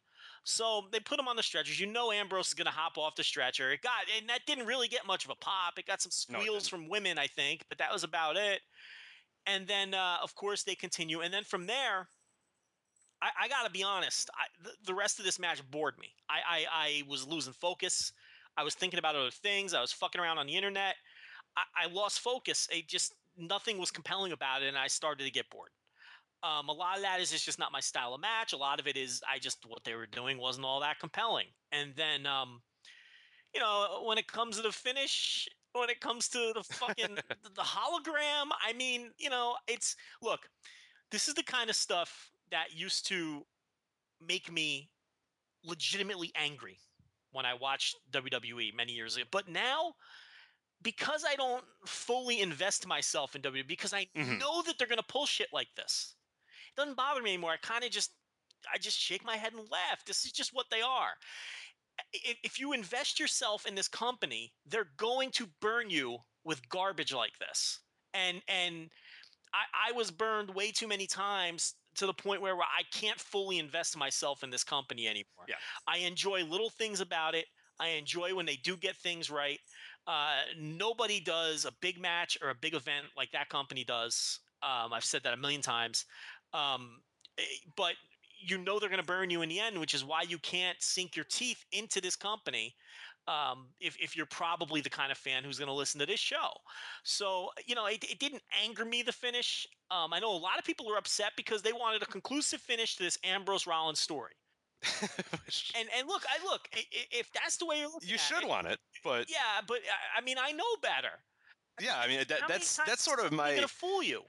So 0.45 0.83
they 0.93 1.01
put 1.01 1.19
him 1.19 1.29
on 1.29 1.37
the 1.37 1.43
stretchers. 1.43 1.79
You 1.79 1.87
know 1.87 2.11
Ambrose 2.11 2.49
is 2.49 2.55
going 2.55 2.67
to 2.67 2.73
hop 2.73 2.97
off 2.97 3.17
the 3.17 3.25
stretcher. 3.25 3.73
It 3.73 3.83
got, 3.83 4.05
and 4.19 4.29
that 4.31 4.47
didn't 4.47 4.67
really 4.67 4.89
get 4.89 5.07
much 5.07 5.25
of 5.25 5.31
a 5.31 5.35
pop. 5.35 5.79
It 5.79 5.87
got 5.87 6.01
some 6.01 6.11
squeals 6.11 6.73
no, 6.73 6.79
from 6.79 6.89
women, 6.89 7.19
I 7.19 7.27
think, 7.27 7.65
but 7.69 7.79
that 7.79 7.93
was 7.93 8.05
about 8.05 8.37
it. 8.37 8.61
And 9.47 9.67
then, 9.67 9.95
uh, 9.95 10.17
of 10.23 10.35
course, 10.35 10.63
they 10.63 10.75
continue. 10.75 11.21
And 11.21 11.33
then 11.33 11.45
from 11.45 11.67
there, 11.67 12.09
I, 13.21 13.45
I 13.45 13.49
got 13.49 13.65
to 13.65 13.71
be 13.71 13.83
honest. 13.83 14.31
I, 14.35 14.47
the, 14.63 14.71
the, 14.87 14.95
rest 14.95 15.19
of 15.19 15.25
this 15.25 15.39
match 15.39 15.61
bored 15.71 15.95
me. 15.99 16.09
I, 16.29 16.39
I, 16.49 16.67
I, 16.73 17.03
was 17.09 17.27
losing 17.27 17.53
focus. 17.53 18.13
I 18.57 18.63
was 18.63 18.75
thinking 18.75 18.99
about 18.99 19.17
other 19.17 19.31
things. 19.31 19.75
I 19.75 19.81
was 19.81 19.93
fucking 19.93 20.21
around 20.21 20.39
on 20.39 20.47
the 20.47 20.57
internet. 20.57 20.95
I, 21.57 21.85
I 21.85 21.93
lost 21.93 22.21
focus. 22.21 22.69
It 22.71 22.89
just 22.89 23.15
nothing 23.37 23.79
was 23.79 23.91
compelling 23.91 24.33
about 24.33 24.63
it, 24.63 24.69
and 24.69 24.79
I 24.79 24.87
started 24.87 25.25
to 25.25 25.31
get 25.31 25.51
bored. 25.51 25.71
Um, 26.43 26.69
a 26.69 26.73
lot 26.73 26.97
of 26.97 27.03
that 27.03 27.21
is 27.21 27.33
it's 27.33 27.45
just 27.45 27.59
not 27.59 27.73
my 27.73 27.81
style 27.81 28.15
of 28.15 28.21
match. 28.21 28.53
A 28.53 28.57
lot 28.57 28.79
of 28.79 28.87
it 28.87 28.97
is 28.97 29.21
I 29.29 29.39
just 29.39 29.59
what 29.67 29.83
they 29.85 29.95
were 29.95 30.07
doing 30.07 30.39
wasn't 30.39 30.67
all 30.67 30.81
that 30.81 31.01
compelling. 31.01 31.47
And 31.73 31.93
then, 31.97 32.27
um, 32.27 32.61
you 33.53 33.61
know, 33.61 34.03
when 34.07 34.19
it 34.19 34.29
comes 34.29 34.57
to 34.57 34.63
the 34.63 34.71
finish, 34.71 35.49
when 35.73 35.91
it 35.91 36.01
comes 36.01 36.29
to 36.29 36.53
the 36.55 36.63
fucking 36.63 37.17
the 37.57 37.63
hologram, 37.63 38.51
I 38.65 38.73
mean, 38.77 39.11
you 39.19 39.31
know, 39.31 39.57
it's 39.67 39.97
look, 40.23 40.49
this 41.11 41.27
is 41.27 41.35
the 41.35 41.43
kind 41.43 41.71
of 41.71 41.77
stuff 41.77 42.31
that 42.51 42.75
used 42.75 43.07
to 43.09 43.45
make 44.27 44.53
me 44.53 44.91
legitimately 45.65 46.33
angry 46.35 46.79
when 47.33 47.47
I 47.47 47.55
watched 47.55 47.97
WWE 48.13 48.75
many 48.75 48.93
years 48.93 49.17
ago. 49.17 49.27
But 49.31 49.49
now, 49.49 49.95
because 50.83 51.25
I 51.29 51.35
don't 51.37 51.65
fully 51.87 52.41
invest 52.41 52.87
myself 52.87 53.35
in 53.35 53.43
WWE, 53.43 53.67
because 53.67 53.93
I 53.93 54.07
mm-hmm. 54.17 54.39
know 54.39 54.63
that 54.63 54.79
they're 54.79 54.89
going 54.89 54.99
to 54.99 55.05
pull 55.05 55.27
shit 55.27 55.49
like 55.53 55.69
this, 55.77 56.15
it 56.75 56.81
doesn't 56.81 56.97
bother 56.97 57.23
me 57.23 57.35
anymore. 57.35 57.53
I 57.53 57.57
kind 57.59 57.85
of 57.85 57.91
just, 57.91 58.13
I 58.73 58.79
just 58.79 58.99
shake 58.99 59.25
my 59.25 59.37
head 59.37 59.53
and 59.53 59.63
laugh. 59.71 60.05
This 60.07 60.25
is 60.25 60.33
just 60.33 60.55
what 60.55 60.67
they 60.71 60.81
are. 60.81 61.11
If 62.13 62.61
you 62.61 62.73
invest 62.73 63.19
yourself 63.19 63.67
in 63.67 63.75
this 63.75 63.89
company, 63.89 64.53
they're 64.67 64.91
going 64.97 65.31
to 65.33 65.49
burn 65.61 65.91
you 65.91 66.19
with 66.45 66.69
garbage 66.69 67.13
like 67.13 67.37
this. 67.41 67.81
And 68.15 68.41
and 68.47 68.89
I, 69.53 69.91
I 69.91 69.93
was 69.93 70.11
burned 70.11 70.55
way 70.55 70.71
too 70.71 70.87
many 70.87 71.07
times 71.07 71.75
to 71.99 72.07
the 72.07 72.15
point 72.15 72.41
where 72.41 72.55
I 72.55 72.83
can't 72.93 73.19
fully 73.19 73.59
invest 73.59 73.97
myself 73.97 74.43
in 74.43 74.51
this 74.51 74.65
company 74.65 75.07
anymore. 75.07 75.47
Yeah. 75.49 75.57
I 75.87 75.99
enjoy 75.99 76.45
little 76.45 76.71
things 76.71 77.01
about 77.01 77.35
it. 77.35 77.47
I 77.81 77.89
enjoy 77.91 78.35
when 78.35 78.47
they 78.47 78.57
do 78.57 78.77
get 78.77 78.97
things 78.97 79.31
right. 79.31 79.59
Uh, 80.07 80.41
nobody 80.59 81.21
does 81.21 81.65
a 81.65 81.73
big 81.81 82.01
match 82.01 82.39
or 82.43 82.51
a 82.51 82.55
big 82.55 82.75
event 82.75 83.07
like 83.17 83.31
that 83.33 83.49
company 83.49 83.85
does. 83.85 84.41
Um, 84.63 84.93
I've 84.93 85.05
said 85.05 85.23
that 85.25 85.35
a 85.35 85.37
million 85.37 85.61
times. 85.61 86.05
Um, 86.53 87.01
eh, 87.39 87.43
but 87.77 87.95
you 88.41 88.59
know 88.59 88.79
they're 88.79 88.89
going 88.89 89.01
to 89.01 89.07
burn 89.07 89.31
you 89.31 89.43
in 89.43 89.49
the 89.49 89.61
end, 89.61 89.79
which 89.79 89.95
is 89.95 90.05
why 90.05 90.23
you 90.23 90.39
can't 90.39 90.77
sink 90.81 91.17
your 91.17 91.27
teeth 91.29 91.65
into 91.73 92.01
this 92.01 92.17
company 92.17 92.75
um, 93.29 93.67
if, 93.79 93.97
if 94.01 94.17
you're 94.17 94.27
probably 94.27 94.81
the 94.81 94.91
kind 94.91 95.13
of 95.13 95.19
fan 95.19 95.45
who's 95.45 95.59
going 95.59 95.69
to 95.69 95.75
listen 95.75 96.01
to 96.01 96.07
this 96.07 96.19
show. 96.19 96.51
So, 97.05 97.51
you 97.67 97.75
know, 97.75 97.87
it, 97.87 98.03
it 98.11 98.19
didn't 98.19 98.43
anger 98.65 98.85
me, 98.85 99.03
the 99.03 99.13
finish. 99.13 99.67
Um, 99.91 100.13
I 100.13 100.19
know 100.19 100.35
a 100.35 100.39
lot 100.39 100.59
of 100.59 100.65
people 100.65 100.87
were 100.87 100.97
upset 100.97 101.33
because 101.37 101.61
they 101.61 101.73
wanted 101.73 102.03
a 102.03 102.07
conclusive 102.07 102.61
finish 102.61 102.97
to 102.97 103.03
this 103.03 103.19
Ambrose 103.23 103.67
Rollins 103.67 104.01
story. 104.01 104.33
and 105.03 105.89
and 105.99 106.07
look, 106.07 106.23
I 106.29 106.45
look 106.45 106.69
if 107.11 107.33
that's 107.33 107.57
the 107.57 107.67
way 107.67 107.85
you 108.01 108.17
should 108.17 108.45
it, 108.45 108.49
want 108.49 108.69
it, 108.69 108.79
but 109.03 109.29
yeah, 109.29 109.61
but 109.67 109.79
I 110.17 110.21
mean, 110.21 110.37
I 110.41 110.53
know 110.53 110.65
better. 110.81 111.19
Yeah, 111.81 111.99
I 111.99 112.07
mean 112.07 112.21
that, 112.29 112.43
that's 112.47 112.77
that's 112.87 113.03
sort 113.03 113.19
of 113.19 113.33
my 113.33 113.49
I'm 113.49 113.55
gonna 113.57 113.67
fool 113.67 114.05
you. 114.05 114.23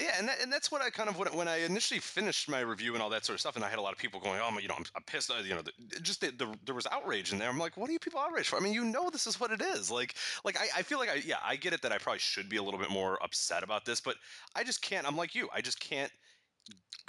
Yeah, 0.00 0.14
and 0.18 0.28
that, 0.28 0.40
and 0.40 0.50
that's 0.50 0.72
what 0.72 0.80
I 0.80 0.88
kind 0.88 1.10
of 1.10 1.18
when, 1.18 1.28
when 1.34 1.46
I 1.46 1.58
initially 1.58 2.00
finished 2.00 2.48
my 2.48 2.60
review 2.60 2.94
and 2.94 3.02
all 3.02 3.10
that 3.10 3.26
sort 3.26 3.34
of 3.34 3.40
stuff, 3.40 3.56
and 3.56 3.64
I 3.64 3.68
had 3.68 3.78
a 3.78 3.82
lot 3.82 3.92
of 3.92 3.98
people 3.98 4.18
going, 4.18 4.40
"Oh, 4.42 4.58
you 4.58 4.66
know, 4.66 4.74
I'm, 4.78 4.84
I'm 4.96 5.02
pissed." 5.02 5.30
Uh, 5.30 5.42
you 5.44 5.54
know, 5.54 5.60
the, 5.60 6.00
just 6.00 6.22
the, 6.22 6.30
the, 6.30 6.54
there 6.64 6.74
was 6.74 6.86
outrage 6.90 7.32
in 7.32 7.38
there. 7.38 7.50
I'm 7.50 7.58
like, 7.58 7.76
"What 7.76 7.90
are 7.90 7.92
you 7.92 7.98
people 7.98 8.18
outraged 8.18 8.48
for?" 8.48 8.56
I 8.56 8.60
mean, 8.60 8.72
you 8.72 8.82
know, 8.84 9.10
this 9.10 9.26
is 9.26 9.38
what 9.38 9.50
it 9.50 9.60
is. 9.60 9.90
Like, 9.90 10.14
like 10.42 10.58
I, 10.58 10.78
I 10.78 10.82
feel 10.82 10.98
like 10.98 11.10
I 11.10 11.16
yeah, 11.16 11.36
I 11.44 11.56
get 11.56 11.74
it 11.74 11.82
that 11.82 11.92
I 11.92 11.98
probably 11.98 12.18
should 12.18 12.48
be 12.48 12.56
a 12.56 12.62
little 12.62 12.80
bit 12.80 12.90
more 12.90 13.22
upset 13.22 13.62
about 13.62 13.84
this, 13.84 14.00
but 14.00 14.16
I 14.56 14.64
just 14.64 14.80
can't. 14.80 15.06
I'm 15.06 15.16
like 15.16 15.34
you. 15.34 15.48
I 15.54 15.60
just 15.60 15.80
can't 15.80 16.10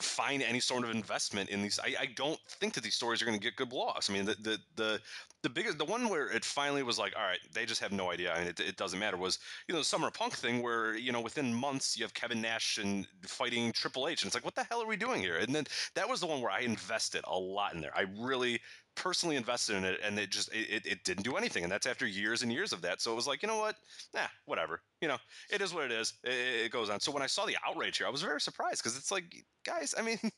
find 0.01 0.41
any 0.41 0.59
sort 0.59 0.83
of 0.83 0.89
investment 0.91 1.49
in 1.49 1.61
these. 1.61 1.79
I, 1.79 1.95
I 2.01 2.05
don't 2.15 2.39
think 2.47 2.73
that 2.73 2.83
these 2.83 2.95
stories 2.95 3.21
are 3.21 3.25
going 3.25 3.37
to 3.37 3.43
get 3.43 3.55
good 3.55 3.69
blowoffs. 3.69 4.09
I 4.09 4.13
mean, 4.13 4.25
the, 4.25 4.35
the 4.41 4.57
the 4.75 5.01
the 5.43 5.49
biggest, 5.49 5.77
the 5.77 5.85
one 5.85 6.09
where 6.09 6.27
it 6.29 6.45
finally 6.45 6.83
was 6.83 6.99
like, 6.99 7.13
all 7.17 7.23
right, 7.23 7.39
they 7.53 7.65
just 7.65 7.81
have 7.81 7.91
no 7.91 8.11
idea, 8.11 8.33
and 8.35 8.47
it, 8.47 8.59
it 8.59 8.77
doesn't 8.77 8.99
matter. 8.99 9.17
Was 9.17 9.39
you 9.67 9.73
know 9.73 9.79
the 9.79 9.85
Summer 9.85 10.11
Punk 10.11 10.33
thing 10.33 10.61
where 10.61 10.95
you 10.95 11.11
know 11.11 11.21
within 11.21 11.53
months 11.53 11.97
you 11.97 12.03
have 12.03 12.13
Kevin 12.13 12.41
Nash 12.41 12.77
and 12.77 13.07
fighting 13.23 13.71
Triple 13.71 14.07
H, 14.07 14.23
and 14.23 14.27
it's 14.27 14.35
like, 14.35 14.45
what 14.45 14.55
the 14.55 14.63
hell 14.63 14.81
are 14.81 14.87
we 14.87 14.97
doing 14.97 15.21
here? 15.21 15.37
And 15.37 15.53
then 15.53 15.65
that 15.95 16.09
was 16.09 16.19
the 16.19 16.27
one 16.27 16.41
where 16.41 16.51
I 16.51 16.59
invested 16.59 17.23
a 17.27 17.37
lot 17.37 17.73
in 17.73 17.81
there. 17.81 17.95
I 17.95 18.05
really 18.19 18.59
personally 18.95 19.35
invested 19.35 19.75
in 19.75 19.85
it, 19.85 19.99
and 20.03 20.17
it 20.19 20.29
just 20.29 20.53
it, 20.53 20.85
it 20.85 21.03
didn't 21.03 21.23
do 21.23 21.35
anything, 21.35 21.63
and 21.63 21.71
that's 21.71 21.87
after 21.87 22.05
years 22.05 22.43
and 22.43 22.51
years 22.51 22.73
of 22.73 22.81
that. 22.81 23.01
So 23.01 23.11
it 23.11 23.15
was 23.15 23.27
like, 23.27 23.41
you 23.41 23.47
know 23.47 23.59
what, 23.59 23.75
nah, 24.13 24.27
whatever. 24.45 24.81
You 25.01 25.07
know, 25.07 25.17
it 25.51 25.61
is 25.61 25.73
what 25.73 25.85
it 25.85 25.91
is. 25.91 26.13
It, 26.23 26.65
it 26.65 26.71
goes 26.71 26.89
on. 26.89 26.99
So 26.99 27.11
when 27.11 27.23
I 27.23 27.27
saw 27.27 27.45
the 27.45 27.57
outrage 27.67 27.97
here, 27.97 28.07
I 28.07 28.11
was 28.11 28.21
very 28.21 28.41
surprised 28.41 28.83
because 28.83 28.97
it's 28.97 29.11
like, 29.11 29.25
guys, 29.65 29.95
I 29.97 30.01
mean. 30.01 30.19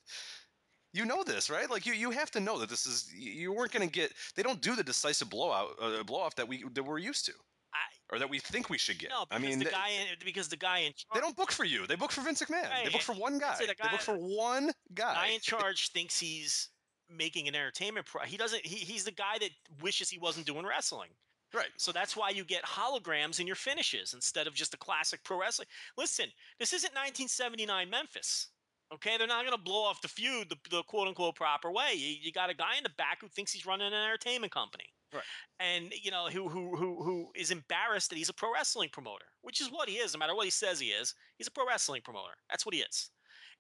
you 0.94 1.06
know 1.06 1.24
this, 1.24 1.50
right? 1.50 1.70
Like 1.72 1.88
you, 1.88 1.94
you 1.94 2.12
have 2.12 2.30
to 2.32 2.40
know 2.40 2.60
that 2.60 2.70
this 2.70 2.86
is 2.86 3.12
you 3.12 3.52
weren't 3.52 3.72
going 3.72 3.88
to 3.88 3.92
get. 3.92 4.14
They 4.36 4.44
don't 4.44 4.62
do 4.62 4.76
the 4.76 4.84
decisive 4.84 5.30
blowout, 5.30 5.72
uh, 5.82 6.04
blow 6.04 6.20
off 6.20 6.36
that 6.36 6.48
we 6.48 6.64
that 6.74 6.84
we're 6.84 7.00
used 7.00 7.26
to, 7.26 7.32
I, 7.74 8.16
or 8.16 8.20
that 8.20 8.30
we 8.30 8.38
think 8.38 8.70
we 8.70 8.78
should 8.78 9.00
get. 9.00 9.10
No, 9.10 9.26
I 9.32 9.40
mean, 9.40 9.58
the 9.58 9.66
they, 9.66 9.72
guy 9.72 9.90
in, 9.90 10.18
because 10.24 10.50
the 10.50 10.56
guy 10.56 10.80
in 10.80 10.94
charge, 10.94 11.16
they 11.16 11.20
don't 11.20 11.36
book 11.36 11.52
for 11.52 11.66
you. 11.66 11.88
They 11.88 11.96
book 11.96 12.12
for 12.12 12.22
Vince 12.22 12.44
McMahon. 12.44 12.70
Right, 12.70 12.86
they 12.86 12.92
book 12.92 13.02
for 13.02 13.16
one 13.16 13.40
guy. 13.40 13.56
the 13.58 13.66
guy- 13.66 13.74
they 13.82 13.90
book 13.90 14.02
for 14.02 14.16
one 14.16 14.72
guy. 14.94 15.16
guy 15.16 15.28
in 15.30 15.40
charge 15.40 15.92
thinks 15.92 16.20
he's 16.20 16.70
making 17.18 17.48
an 17.48 17.56
entertainment 17.56 18.06
pro. 18.06 18.24
He 18.24 18.38
doesn't. 18.38 18.66
He, 18.66 18.78
he's 18.78 19.04
the 19.04 19.12
guy 19.12 19.38
that 19.40 19.50
wishes 19.82 20.10
he 20.10 20.18
wasn't 20.18 20.46
doing 20.46 20.66
wrestling. 20.66 21.10
Right. 21.54 21.70
So 21.78 21.92
that's 21.92 22.18
why 22.18 22.30
you 22.30 22.44
get 22.44 22.64
holograms 22.64 23.40
in 23.40 23.46
your 23.46 23.56
finishes 23.56 24.14
instead 24.14 24.48
of 24.48 24.56
just 24.56 24.74
a 24.74 24.78
classic 24.78 25.24
pro 25.24 25.40
wrestling. 25.40 25.68
Listen, 25.98 26.26
this 26.60 26.74
isn't 26.74 26.94
1979 26.94 27.90
Memphis. 27.90 28.48
Okay, 28.94 29.18
they're 29.18 29.28
not 29.28 29.46
going 29.46 29.58
to 29.58 29.64
blow 29.64 29.84
off 29.84 30.02
the 30.02 30.08
feud 30.08 30.50
the, 30.50 30.58
the 30.70 30.84
quote 30.84 31.08
unquote 31.08 31.36
proper 31.36 31.72
way. 31.72 31.94
You, 31.96 32.16
you 32.22 32.32
got 32.32 32.50
a 32.50 32.56
guy 32.56 32.78
in 32.78 32.84
the 32.84 32.92
back 32.98 33.22
who 33.22 33.28
thinks 33.28 33.52
he's 33.52 33.66
running 33.66 33.88
an 33.88 33.94
entertainment 33.94 34.52
company. 34.52 34.86
Right. 35.14 35.24
And 35.60 35.94
you 36.02 36.12
know 36.12 36.28
who 36.28 36.50
who 36.50 36.76
who 36.76 37.04
who 37.04 37.30
is 37.36 37.52
embarrassed 37.52 38.10
that 38.10 38.18
he's 38.18 38.30
a 38.30 38.34
pro 38.34 38.52
wrestling 38.52 38.90
promoter, 38.92 39.26
which 39.42 39.62
is 39.62 39.70
what 39.72 39.88
he 39.88 39.96
is. 39.96 40.14
No 40.14 40.20
matter 40.20 40.36
what 40.36 40.46
he 40.46 40.52
says 40.52 40.80
he 40.80 40.88
is, 40.88 41.14
he's 41.38 41.48
a 41.48 41.52
pro 41.52 41.68
wrestling 41.68 42.02
promoter. 42.04 42.34
That's 42.50 42.66
what 42.66 42.74
he 42.74 42.82
is, 42.82 43.12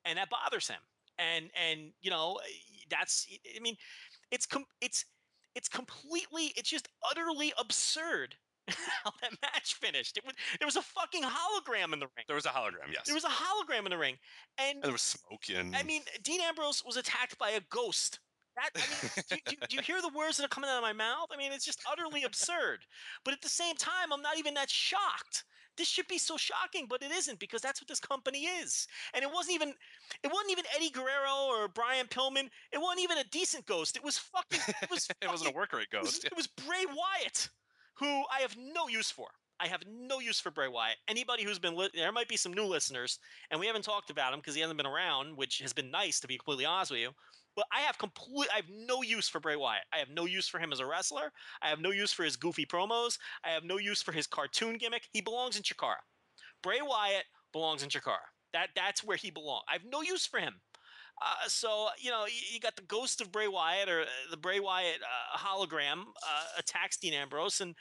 and 0.04 0.18
that 0.18 0.30
bothers 0.30 0.68
him. 0.68 0.80
And 1.20 1.50
and 1.70 1.92
you 2.02 2.10
know 2.10 2.40
that's 2.90 3.28
I 3.56 3.60
mean, 3.60 3.75
it's 4.32 4.46
com- 4.46 4.66
it's 4.82 5.06
it's 5.56 5.70
completely 5.70 6.54
it's 6.56 6.70
just 6.70 6.88
utterly 7.10 7.54
absurd 7.60 8.36
how 8.70 9.12
that 9.22 9.32
match 9.42 9.75
finished. 9.75 10.18
It 10.18 10.25
was 10.25 10.36
there 10.60 10.68
was 10.68 10.75
a 10.75 10.82
fucking 10.82 11.24
hologram 11.24 11.94
in 11.94 12.00
the 12.00 12.08
ring. 12.16 12.25
There 12.28 12.36
was 12.36 12.46
a 12.46 12.50
hologram, 12.50 12.92
yes. 12.92 13.04
There 13.06 13.16
was 13.16 13.25
a 13.25 13.28
hologram 13.28 13.86
in 13.86 13.92
the 13.92 13.98
ring, 13.98 14.16
and, 14.58 14.75
and 14.75 14.84
there 14.84 14.92
was 14.92 15.02
smoke 15.02 15.44
and. 15.54 15.75
I 15.75 15.84
mean, 15.84 16.02
Dean 16.24 16.42
Ambrose 16.42 16.84
was 16.86 16.98
attacked 16.98 17.38
by 17.38 17.52
a 17.52 17.62
ghost. 17.70 18.20
That 18.56 18.70
I 18.75 18.80
mean, 18.80 19.24
do, 19.30 19.36
do, 19.48 19.68
do 19.68 19.75
you 19.75 19.82
hear 19.82 20.00
the 20.02 20.12
words 20.16 20.38
that 20.38 20.46
are 20.46 20.50
coming 20.50 20.70
out 20.70 20.78
of 20.78 20.84
my 20.84 20.94
mouth? 20.94 21.28
I 21.34 21.38
mean, 21.38 21.52
it's 21.52 21.66
just 21.66 21.82
utterly 21.92 22.24
absurd. 22.24 22.80
But 23.25 23.34
at 23.34 23.42
the 23.42 23.50
same 23.50 23.75
time, 23.75 24.13
I'm 24.13 24.22
not 24.22 24.38
even 24.38 24.54
that 24.54 24.70
shocked. 24.70 25.44
This 25.77 25.88
should 25.88 26.08
be 26.08 26.18
so 26.18 26.38
shocking, 26.38 26.86
but 26.88 27.01
it 27.01 27.12
isn't 27.12 27.39
because 27.39 27.62
that's 27.62 27.82
what 27.82 27.88
this 27.88 28.00
company 28.00 28.46
is. 28.46 28.88
And 29.13 29.24
it 29.24 29.32
wasn't 29.34 29.56
even, 29.56 29.70
it 30.24 30.32
wasn't 30.32 30.51
even 30.51 30.65
Eddie 30.75 30.89
Guerrero 30.92 31.48
or 31.48 31.68
Brian 31.68 32.08
Pillman. 32.08 32.50
It 32.72 32.80
wasn't 32.80 33.01
even 33.01 33.18
a 33.18 33.24
decent 33.25 33.65
ghost. 33.65 33.96
It 33.98 34.03
was 34.03 34.18
fucking. 34.18 34.60
It 34.82 34.89
was. 34.92 35.08
it 35.22 35.30
wasn't 35.30 35.51
a 35.51 35.53
work 35.56 35.74
rate 35.74 35.88
It 35.92 36.00
was, 36.01 36.12
ghost. 36.12 36.25
it 36.25 36.36
was 36.36 36.48
Bray 36.48 36.86
Wyatt, 36.88 37.50
who 37.96 38.06
I 38.32 38.42
have 38.42 38.56
no 38.58 38.88
use 38.88 39.10
for. 39.10 39.27
I 39.60 39.68
have 39.68 39.82
no 39.88 40.20
use 40.20 40.39
for 40.39 40.51
Bray 40.51 40.68
Wyatt. 40.68 40.98
Anybody 41.08 41.44
who's 41.44 41.60
been 41.60 41.75
li- 41.75 41.89
there 41.94 42.12
might 42.12 42.27
be 42.27 42.36
some 42.38 42.53
new 42.53 42.65
listeners, 42.65 43.20
and 43.50 43.60
we 43.60 43.68
haven't 43.68 43.84
talked 43.84 44.10
about 44.10 44.34
him 44.34 44.39
because 44.39 44.56
he 44.56 44.62
hasn't 44.62 44.77
been 44.77 44.88
around, 44.88 45.38
which 45.38 45.60
has 45.60 45.74
been 45.74 45.89
nice 45.92 46.20
to 46.20 46.27
be 46.27 46.38
completely 46.38 46.65
honest 46.65 46.92
with 46.92 47.00
you. 47.00 47.12
But 47.56 47.66
I 47.72 47.82
have 47.82 47.98
complete. 47.98 48.50
I 48.52 48.58
have 48.58 48.70
no 48.70 49.02
use 49.04 49.30
for 49.30 49.40
Bray 49.40 49.56
Wyatt. 49.56 49.84
I 49.94 49.98
have 49.98 50.10
no 50.10 50.26
use 50.26 50.48
for 50.48 50.60
him 50.60 50.72
as 50.72 50.80
a 50.80 50.86
wrestler. 50.86 51.32
I 51.62 51.70
have 51.70 51.80
no 51.80 51.92
use 51.92 52.12
for 52.12 52.24
his 52.24 52.36
goofy 52.36 52.66
promos. 52.66 53.18
I 53.44 53.50
have 53.50 53.64
no 53.64 53.78
use 53.78 54.02
for 54.02 54.12
his 54.12 54.28
cartoon 54.28 54.78
gimmick. 54.78 55.08
He 55.12 55.22
belongs 55.22 55.56
in 55.56 55.64
Chikara. 55.64 56.02
Bray 56.64 56.80
Wyatt 56.82 57.26
belongs 57.52 57.84
in 57.84 57.90
Chikara. 57.90 58.26
That 58.54 58.70
that's 58.76 59.04
where 59.04 59.18
he 59.18 59.30
belongs. 59.30 59.64
I 59.70 59.74
have 59.74 59.86
no 59.86 60.02
use 60.02 60.26
for 60.26 60.40
him. 60.40 60.56
Uh, 61.22 61.48
so 61.48 61.88
you 62.00 62.10
know 62.10 62.26
you, 62.26 62.42
you, 62.54 62.60
got 62.60 62.76
the 62.76 62.82
ghost 62.84 63.22
of 63.22 63.32
Bray 63.32 63.48
Wyatt 63.48 63.88
or 63.88 64.02
uh, 64.02 64.06
the 64.32 64.38
Bray 64.38 64.60
Wyatt 64.60 65.00
uh, 65.02 65.38
hologram 65.38 66.02
uh, 66.02 66.44
attacks 66.58 66.98
Dean 66.98 67.14
Ambrose, 67.14 67.62
and 67.62 67.76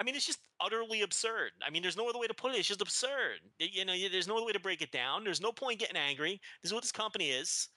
I 0.00 0.04
mean 0.04 0.14
it's 0.14 0.26
just 0.26 0.38
utterly 0.60 1.02
absurd. 1.02 1.50
I 1.66 1.70
mean 1.70 1.82
there's 1.82 1.96
no 1.96 2.08
other 2.08 2.18
way 2.18 2.28
to 2.28 2.34
put 2.34 2.54
it. 2.54 2.58
It's 2.58 2.68
just 2.68 2.80
absurd. 2.80 3.40
You 3.58 3.84
know 3.84 3.94
there's 4.10 4.28
no 4.28 4.36
other 4.36 4.46
way 4.46 4.52
to 4.52 4.60
break 4.60 4.80
it 4.80 4.92
down. 4.92 5.24
There's 5.24 5.40
no 5.40 5.52
point 5.52 5.80
getting 5.80 5.96
angry. 5.96 6.40
This 6.62 6.70
is 6.70 6.74
what 6.74 6.82
this 6.82 6.92
company 6.92 7.30
is, 7.30 7.68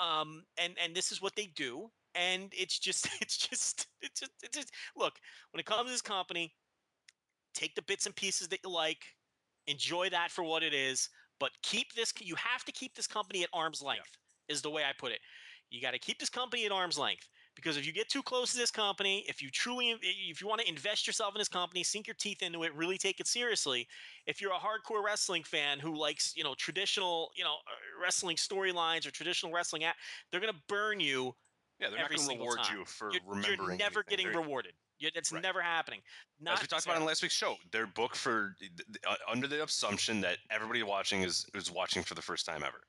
um, 0.00 0.44
and 0.58 0.74
and 0.82 0.94
this 0.94 1.12
is 1.12 1.22
what 1.22 1.34
they 1.36 1.46
do. 1.56 1.90
And 2.14 2.52
it's 2.52 2.78
just 2.78 3.08
it's 3.20 3.36
just 3.36 3.86
it's 4.00 4.20
just 4.20 4.32
it's 4.42 4.56
just 4.56 4.70
look 4.96 5.14
when 5.52 5.60
it 5.60 5.66
comes 5.66 5.86
to 5.86 5.90
this 5.90 6.02
company, 6.02 6.52
take 7.54 7.74
the 7.74 7.82
bits 7.82 8.06
and 8.06 8.14
pieces 8.14 8.48
that 8.48 8.60
you 8.64 8.70
like, 8.70 9.04
enjoy 9.66 10.08
that 10.10 10.30
for 10.30 10.44
what 10.44 10.62
it 10.62 10.74
is, 10.74 11.08
but 11.40 11.50
keep 11.62 11.92
this. 11.94 12.12
You 12.20 12.36
have 12.36 12.64
to 12.64 12.72
keep 12.72 12.94
this 12.94 13.06
company 13.06 13.42
at 13.42 13.48
arm's 13.52 13.82
length. 13.82 14.10
Is 14.48 14.62
the 14.62 14.70
way 14.70 14.82
I 14.82 14.92
put 14.98 15.12
it. 15.12 15.20
You 15.70 15.82
got 15.82 15.90
to 15.90 15.98
keep 15.98 16.18
this 16.18 16.30
company 16.30 16.64
at 16.64 16.72
arm's 16.72 16.98
length 16.98 17.28
because 17.58 17.76
if 17.76 17.84
you 17.84 17.92
get 17.92 18.08
too 18.08 18.22
close 18.22 18.52
to 18.52 18.56
this 18.56 18.70
company, 18.70 19.24
if 19.28 19.42
you 19.42 19.50
truly, 19.50 19.96
if 20.00 20.40
you 20.40 20.46
want 20.46 20.60
to 20.60 20.68
invest 20.68 21.08
yourself 21.08 21.34
in 21.34 21.40
this 21.40 21.48
company, 21.48 21.82
sink 21.82 22.06
your 22.06 22.14
teeth 22.14 22.40
into 22.42 22.62
it, 22.62 22.72
really 22.74 22.96
take 22.96 23.18
it 23.18 23.26
seriously. 23.26 23.88
If 24.26 24.40
you're 24.40 24.52
a 24.52 24.58
hardcore 24.58 25.02
wrestling 25.04 25.42
fan 25.42 25.80
who 25.80 25.96
likes, 25.98 26.32
you 26.36 26.44
know, 26.44 26.54
traditional, 26.54 27.30
you 27.34 27.42
know, 27.42 27.54
uh, 27.54 28.00
wrestling 28.00 28.36
storylines 28.36 29.04
or 29.06 29.10
traditional 29.10 29.52
wrestling, 29.52 29.82
act, 29.82 29.98
they're 30.30 30.40
gonna 30.40 30.52
burn 30.68 31.00
you. 31.00 31.34
Yeah, 31.80 31.90
they're 31.90 31.98
not 31.98 32.10
going 32.10 32.20
to 32.28 32.34
reward 32.36 32.58
time. 32.62 32.78
you 32.78 32.84
for 32.84 33.12
You're, 33.12 33.20
remembering. 33.26 33.56
you're 33.58 33.76
never 33.78 34.00
anything. 34.00 34.04
getting 34.10 34.26
They're- 34.32 34.40
rewarded. 34.40 34.72
You- 34.98 35.10
It's 35.14 35.30
Right. 35.32 35.42
never 35.42 35.60
happening. 35.62 36.00
Not 36.40 36.54
As 36.54 36.62
we 36.62 36.66
talked 36.66 36.84
about 36.86 36.96
in 36.96 37.04
last 37.04 37.22
week's 37.22 37.34
show, 37.36 37.56
they're 37.70 37.86
booked 37.86 38.16
for 38.16 38.56
uh, 39.06 39.14
under 39.28 39.46
the 39.46 39.62
assumption 39.62 40.20
that 40.22 40.38
everybody 40.50 40.82
watching 40.82 41.22
is 41.22 41.46
is 41.54 41.70
watching 41.70 42.02
for 42.02 42.14
the 42.14 42.22
first 42.22 42.46
time 42.46 42.64
ever. 42.64 42.82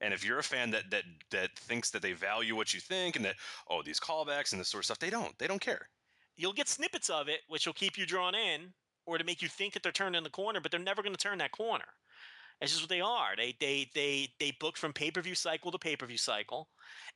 And 0.00 0.12
if 0.14 0.24
you're 0.24 0.38
a 0.38 0.42
fan 0.42 0.70
that 0.72 0.90
that 0.90 1.04
that 1.30 1.58
thinks 1.58 1.90
that 1.90 2.02
they 2.02 2.12
value 2.12 2.54
what 2.56 2.74
you 2.74 2.80
think 2.80 3.16
and 3.16 3.24
that 3.24 3.36
oh 3.70 3.82
these 3.82 4.00
callbacks 4.00 4.52
and 4.52 4.60
this 4.60 4.68
sort 4.68 4.82
of 4.82 4.86
stuff, 4.86 4.98
they 4.98 5.10
don't. 5.10 5.36
They 5.38 5.46
don't 5.46 5.60
care. 5.60 5.88
you'll 6.36 6.52
get 6.52 6.68
snippets 6.68 7.10
of 7.10 7.28
it, 7.28 7.40
which 7.48 7.66
will 7.66 7.74
keep 7.74 7.96
you 7.98 8.06
drawn 8.06 8.34
in, 8.34 8.72
or 9.06 9.18
to 9.18 9.24
make 9.24 9.42
you 9.42 9.48
think 9.48 9.74
that 9.74 9.82
they're 9.82 9.92
turning 9.92 10.22
the 10.22 10.30
corner, 10.30 10.60
but 10.60 10.70
they're 10.70 10.80
never 10.80 11.02
going 11.02 11.14
to 11.14 11.18
turn 11.22 11.38
that 11.38 11.52
corner. 11.52 11.84
It's 12.60 12.72
just 12.72 12.82
what 12.84 12.90
they 12.90 13.00
are. 13.00 13.36
They 13.36 13.54
they 13.60 13.90
they 13.94 14.28
they 14.40 14.52
book 14.60 14.76
from 14.76 14.92
pay 14.92 15.10
per 15.10 15.20
view 15.22 15.34
cycle 15.34 15.70
to 15.72 15.78
pay 15.78 15.96
per 15.96 16.06
view 16.06 16.18
cycle, 16.18 16.68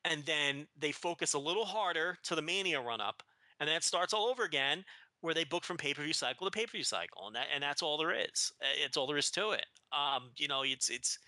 and 0.04 0.24
then 0.26 0.66
they 0.78 0.92
focus 0.92 1.34
a 1.34 1.38
little 1.38 1.64
harder 1.64 2.18
to 2.24 2.34
the 2.34 2.42
Mania 2.42 2.80
run 2.80 3.00
up, 3.00 3.22
and 3.58 3.68
then 3.68 3.76
it 3.76 3.84
starts 3.84 4.12
all 4.12 4.26
over 4.28 4.44
again, 4.44 4.84
where 5.22 5.34
they 5.34 5.44
book 5.44 5.64
from 5.64 5.76
pay 5.78 5.94
per 5.94 6.02
view 6.02 6.12
cycle 6.12 6.46
to 6.46 6.50
pay 6.50 6.66
per 6.66 6.72
view 6.72 6.84
cycle, 6.84 7.26
and 7.26 7.36
that 7.36 7.46
and 7.54 7.62
that's 7.62 7.82
all 7.82 7.96
there 7.98 8.12
is. 8.12 8.52
It's 8.84 8.96
all 8.96 9.06
there 9.06 9.16
is 9.18 9.30
to 9.32 9.50
it. 9.52 9.66
Um, 9.92 10.30
you 10.36 10.48
know, 10.48 10.62
it's 10.62 10.90
it's 10.90 11.18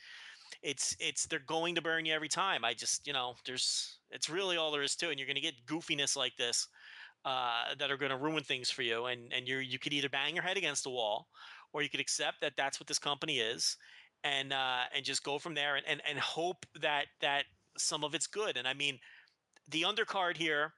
it's 0.62 0.96
it's 1.00 1.26
they're 1.26 1.40
going 1.40 1.74
to 1.74 1.82
burn 1.82 2.06
you 2.06 2.14
every 2.14 2.28
time. 2.28 2.64
I 2.64 2.74
just 2.74 3.06
you 3.06 3.12
know, 3.12 3.34
there's 3.46 3.98
it's 4.10 4.28
really 4.28 4.56
all 4.56 4.72
there 4.72 4.82
is 4.82 4.96
to 4.96 5.08
it, 5.08 5.10
and 5.10 5.18
you're 5.18 5.26
going 5.26 5.36
to 5.36 5.42
get 5.42 5.66
goofiness 5.66 6.16
like 6.16 6.36
this 6.36 6.68
uh, 7.24 7.74
that 7.78 7.90
are 7.90 7.96
going 7.96 8.10
to 8.10 8.16
ruin 8.16 8.42
things 8.42 8.70
for 8.70 8.82
you, 8.82 9.06
and 9.06 9.32
and 9.32 9.48
you 9.48 9.58
you 9.58 9.78
could 9.78 9.92
either 9.92 10.08
bang 10.08 10.34
your 10.34 10.44
head 10.44 10.56
against 10.56 10.84
the 10.84 10.90
wall, 10.90 11.28
or 11.72 11.82
you 11.82 11.88
could 11.88 12.00
accept 12.00 12.40
that 12.40 12.52
that's 12.56 12.78
what 12.78 12.86
this 12.86 12.98
company 12.98 13.38
is, 13.38 13.76
and 14.24 14.52
uh, 14.52 14.82
and 14.94 15.04
just 15.04 15.24
go 15.24 15.38
from 15.38 15.54
there 15.54 15.76
and, 15.76 15.86
and 15.86 16.00
and 16.08 16.18
hope 16.18 16.64
that 16.80 17.06
that 17.20 17.44
some 17.76 18.04
of 18.04 18.14
it's 18.14 18.26
good. 18.26 18.56
And 18.56 18.68
I 18.68 18.74
mean, 18.74 18.98
the 19.70 19.82
undercard 19.82 20.36
here, 20.36 20.74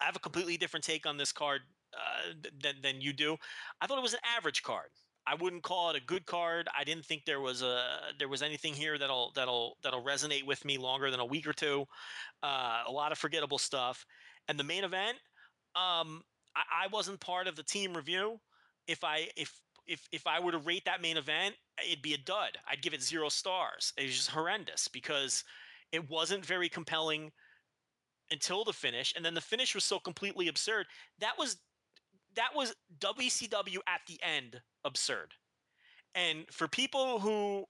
I 0.00 0.04
have 0.04 0.16
a 0.16 0.20
completely 0.20 0.56
different 0.56 0.84
take 0.84 1.06
on 1.06 1.16
this 1.16 1.32
card 1.32 1.62
uh, 1.94 2.32
than 2.62 2.76
than 2.82 3.00
you 3.00 3.12
do. 3.12 3.36
I 3.80 3.86
thought 3.86 3.98
it 3.98 4.02
was 4.02 4.14
an 4.14 4.20
average 4.36 4.62
card. 4.62 4.88
I 5.26 5.34
wouldn't 5.34 5.64
call 5.64 5.90
it 5.90 5.96
a 5.96 6.06
good 6.06 6.24
card. 6.24 6.68
I 6.78 6.84
didn't 6.84 7.04
think 7.04 7.24
there 7.24 7.40
was 7.40 7.62
a 7.62 7.82
there 8.18 8.28
was 8.28 8.42
anything 8.42 8.74
here 8.74 8.96
that'll 8.96 9.32
that'll 9.34 9.76
that'll 9.82 10.04
resonate 10.04 10.46
with 10.46 10.64
me 10.64 10.78
longer 10.78 11.10
than 11.10 11.20
a 11.20 11.24
week 11.24 11.46
or 11.46 11.52
two. 11.52 11.84
Uh, 12.42 12.82
a 12.86 12.92
lot 12.92 13.12
of 13.12 13.18
forgettable 13.18 13.58
stuff, 13.58 14.06
and 14.48 14.58
the 14.58 14.64
main 14.64 14.84
event. 14.84 15.18
Um, 15.74 16.22
I, 16.54 16.84
I 16.84 16.86
wasn't 16.92 17.20
part 17.20 17.48
of 17.48 17.56
the 17.56 17.62
team 17.62 17.94
review. 17.94 18.38
If 18.86 19.02
I 19.02 19.28
if 19.36 19.60
if 19.86 20.06
if 20.12 20.26
I 20.26 20.40
were 20.40 20.52
to 20.52 20.58
rate 20.58 20.84
that 20.84 21.02
main 21.02 21.16
event, 21.16 21.56
it'd 21.84 22.02
be 22.02 22.14
a 22.14 22.18
dud. 22.18 22.58
I'd 22.70 22.82
give 22.82 22.94
it 22.94 23.02
zero 23.02 23.28
stars. 23.28 23.92
It 23.96 24.04
was 24.04 24.16
just 24.16 24.30
horrendous 24.30 24.88
because 24.88 25.44
it 25.92 26.08
wasn't 26.08 26.46
very 26.46 26.68
compelling 26.68 27.32
until 28.30 28.64
the 28.64 28.72
finish, 28.72 29.12
and 29.16 29.24
then 29.24 29.34
the 29.34 29.40
finish 29.40 29.74
was 29.74 29.84
so 29.84 29.98
completely 29.98 30.48
absurd. 30.48 30.86
That 31.20 31.38
was 31.38 31.56
that 32.36 32.50
was 32.54 32.74
WCW 32.98 33.78
at 33.86 34.00
the 34.06 34.18
end 34.22 34.60
absurd. 34.84 35.34
And 36.14 36.46
for 36.50 36.68
people 36.68 37.20
who 37.20 37.66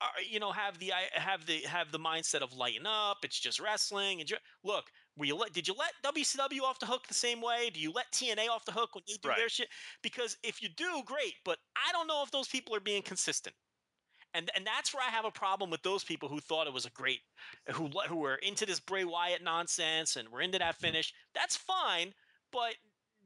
are, 0.00 0.10
you 0.28 0.40
know 0.40 0.52
have 0.52 0.78
the 0.78 0.92
have 1.14 1.46
the 1.46 1.60
have 1.60 1.92
the 1.92 1.98
mindset 1.98 2.40
of 2.40 2.52
lighten 2.54 2.86
up, 2.86 3.18
it's 3.24 3.38
just 3.38 3.60
wrestling 3.60 4.20
and 4.20 4.32
look, 4.64 4.84
were 5.16 5.26
you 5.26 5.36
let, 5.36 5.52
did 5.52 5.68
you 5.68 5.74
let 5.74 5.92
WCW 6.04 6.62
off 6.62 6.78
the 6.78 6.86
hook 6.86 7.06
the 7.06 7.14
same 7.14 7.40
way? 7.40 7.70
Do 7.70 7.80
you 7.80 7.92
let 7.92 8.10
TNA 8.12 8.48
off 8.48 8.64
the 8.64 8.72
hook 8.72 8.94
when 8.94 9.04
they 9.06 9.16
do 9.22 9.28
Right. 9.28 9.38
their 9.38 9.48
shit? 9.48 9.68
Because 10.02 10.36
if 10.42 10.62
you 10.62 10.68
do, 10.68 11.02
great, 11.04 11.34
but 11.44 11.58
I 11.76 11.92
don't 11.92 12.06
know 12.06 12.22
if 12.22 12.30
those 12.30 12.48
people 12.48 12.74
are 12.74 12.80
being 12.80 13.02
consistent. 13.02 13.54
And 14.34 14.50
and 14.56 14.66
that's 14.66 14.94
where 14.94 15.06
I 15.06 15.10
have 15.10 15.26
a 15.26 15.30
problem 15.30 15.70
with 15.70 15.82
those 15.82 16.04
people 16.04 16.28
who 16.28 16.40
thought 16.40 16.66
it 16.66 16.72
was 16.72 16.86
a 16.86 16.90
great 16.90 17.20
who 17.72 17.88
who 18.08 18.16
were 18.16 18.36
into 18.36 18.64
this 18.64 18.80
Bray 18.80 19.04
Wyatt 19.04 19.42
nonsense 19.42 20.16
and 20.16 20.28
were 20.30 20.40
into 20.40 20.58
that 20.58 20.76
finish. 20.76 21.12
That's 21.34 21.56
fine, 21.56 22.14
but 22.50 22.74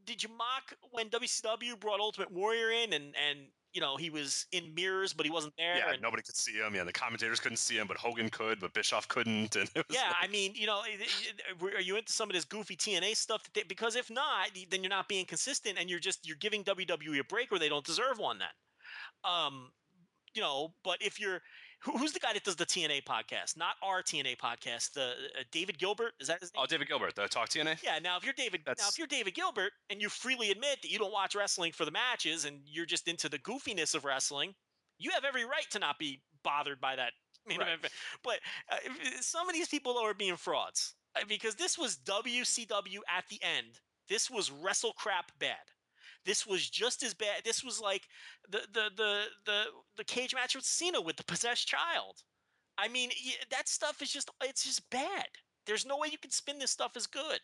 did 0.06 0.22
you 0.22 0.28
mock 0.30 0.74
when 0.92 1.10
WCW 1.10 1.78
brought 1.78 2.00
Ultimate 2.00 2.30
Warrior 2.30 2.70
in 2.70 2.92
and 2.92 3.14
and 3.28 3.38
you 3.72 3.80
know 3.80 3.96
he 3.96 4.08
was 4.08 4.46
in 4.52 4.74
mirrors 4.74 5.12
but 5.12 5.26
he 5.26 5.32
wasn't 5.32 5.54
there? 5.58 5.76
Yeah, 5.76 5.92
and, 5.92 6.00
nobody 6.00 6.22
could 6.22 6.36
see 6.36 6.52
him. 6.52 6.74
Yeah, 6.74 6.84
the 6.84 6.92
commentators 6.92 7.40
couldn't 7.40 7.58
see 7.58 7.76
him, 7.76 7.86
but 7.86 7.96
Hogan 7.96 8.30
could, 8.30 8.60
but 8.60 8.72
Bischoff 8.72 9.08
couldn't. 9.08 9.56
And 9.56 9.68
it 9.74 9.86
was 9.88 9.96
yeah, 9.96 10.08
like- 10.08 10.16
I 10.22 10.28
mean, 10.28 10.52
you 10.54 10.66
know, 10.66 10.82
are 11.62 11.80
you 11.80 11.96
into 11.96 12.12
some 12.12 12.30
of 12.30 12.34
this 12.34 12.44
goofy 12.44 12.76
TNA 12.76 13.16
stuff? 13.16 13.42
That 13.44 13.54
they, 13.54 13.62
because 13.64 13.96
if 13.96 14.10
not, 14.10 14.50
then 14.70 14.82
you're 14.82 14.90
not 14.90 15.08
being 15.08 15.26
consistent, 15.26 15.78
and 15.78 15.90
you're 15.90 15.98
just 15.98 16.26
you're 16.26 16.36
giving 16.36 16.64
WWE 16.64 17.18
a 17.18 17.24
break 17.24 17.50
where 17.50 17.60
they 17.60 17.68
don't 17.68 17.84
deserve 17.84 18.18
one. 18.18 18.38
Then, 18.38 19.30
um, 19.30 19.70
you 20.34 20.42
know, 20.42 20.72
but 20.84 20.98
if 21.00 21.20
you're 21.20 21.42
who, 21.80 21.92
who's 21.98 22.12
the 22.12 22.20
guy 22.20 22.32
that 22.32 22.44
does 22.44 22.56
the 22.56 22.66
TNA 22.66 23.04
podcast? 23.04 23.56
Not 23.56 23.74
our 23.82 24.02
TNA 24.02 24.38
podcast. 24.38 24.92
The 24.92 25.10
uh, 25.38 25.42
David 25.52 25.78
Gilbert 25.78 26.12
is 26.20 26.28
that 26.28 26.40
his 26.40 26.52
name? 26.54 26.62
oh, 26.62 26.66
David 26.66 26.88
Gilbert, 26.88 27.14
the 27.14 27.28
Talk 27.28 27.48
TNA. 27.48 27.82
Yeah. 27.82 27.98
Now, 27.98 28.16
if 28.16 28.24
you're 28.24 28.34
David, 28.34 28.62
now 28.66 28.72
if 28.88 28.98
you're 28.98 29.06
David 29.06 29.34
Gilbert 29.34 29.72
and 29.90 30.00
you 30.00 30.08
freely 30.08 30.50
admit 30.50 30.78
that 30.82 30.90
you 30.90 30.98
don't 30.98 31.12
watch 31.12 31.34
wrestling 31.34 31.72
for 31.72 31.84
the 31.84 31.90
matches 31.90 32.44
and 32.44 32.60
you're 32.64 32.86
just 32.86 33.08
into 33.08 33.28
the 33.28 33.38
goofiness 33.38 33.94
of 33.94 34.04
wrestling, 34.04 34.54
you 34.98 35.10
have 35.12 35.24
every 35.24 35.44
right 35.44 35.66
to 35.70 35.78
not 35.78 35.98
be 35.98 36.22
bothered 36.42 36.80
by 36.80 36.96
that. 36.96 37.12
Right. 37.48 37.78
But 38.24 38.40
uh, 38.72 38.76
some 39.20 39.48
of 39.48 39.54
these 39.54 39.68
people 39.68 39.96
are 39.98 40.14
being 40.14 40.34
frauds 40.34 40.94
uh, 41.14 41.20
because 41.28 41.54
this 41.54 41.78
was 41.78 41.96
WCW 42.04 42.98
at 43.08 43.24
the 43.30 43.38
end. 43.40 43.78
This 44.08 44.28
was 44.28 44.50
wrestle 44.50 44.92
crap 44.94 45.30
bad. 45.38 45.54
This 46.26 46.46
was 46.46 46.68
just 46.68 47.02
as 47.02 47.14
bad. 47.14 47.42
This 47.44 47.64
was 47.64 47.80
like 47.80 48.02
the 48.50 48.62
the 48.72 48.90
the 48.96 49.22
the 49.46 49.62
the 49.96 50.04
cage 50.04 50.34
match 50.34 50.54
with 50.54 50.64
Cena 50.64 51.00
with 51.00 51.16
the 51.16 51.24
possessed 51.24 51.66
child. 51.68 52.22
I 52.76 52.88
mean, 52.88 53.10
that 53.50 53.68
stuff 53.68 54.02
is 54.02 54.12
just 54.12 54.30
it's 54.42 54.64
just 54.64 54.90
bad. 54.90 55.28
There's 55.66 55.86
no 55.86 55.96
way 55.96 56.08
you 56.10 56.18
can 56.18 56.30
spin 56.30 56.58
this 56.58 56.70
stuff 56.70 56.92
as 56.96 57.06
good. 57.06 57.40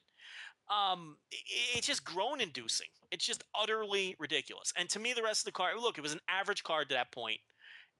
Um, 0.70 1.16
it's 1.74 1.86
just 1.86 2.04
groan 2.04 2.40
inducing. 2.40 2.86
It's 3.10 3.26
just 3.26 3.44
utterly 3.58 4.14
ridiculous. 4.18 4.72
And 4.76 4.88
to 4.90 5.00
me, 5.00 5.12
the 5.12 5.22
rest 5.22 5.42
of 5.42 5.46
the 5.46 5.52
card, 5.52 5.74
look, 5.80 5.98
it 5.98 6.02
was 6.02 6.12
an 6.12 6.20
average 6.28 6.62
card 6.62 6.88
to 6.88 6.94
that 6.94 7.12
point. 7.12 7.40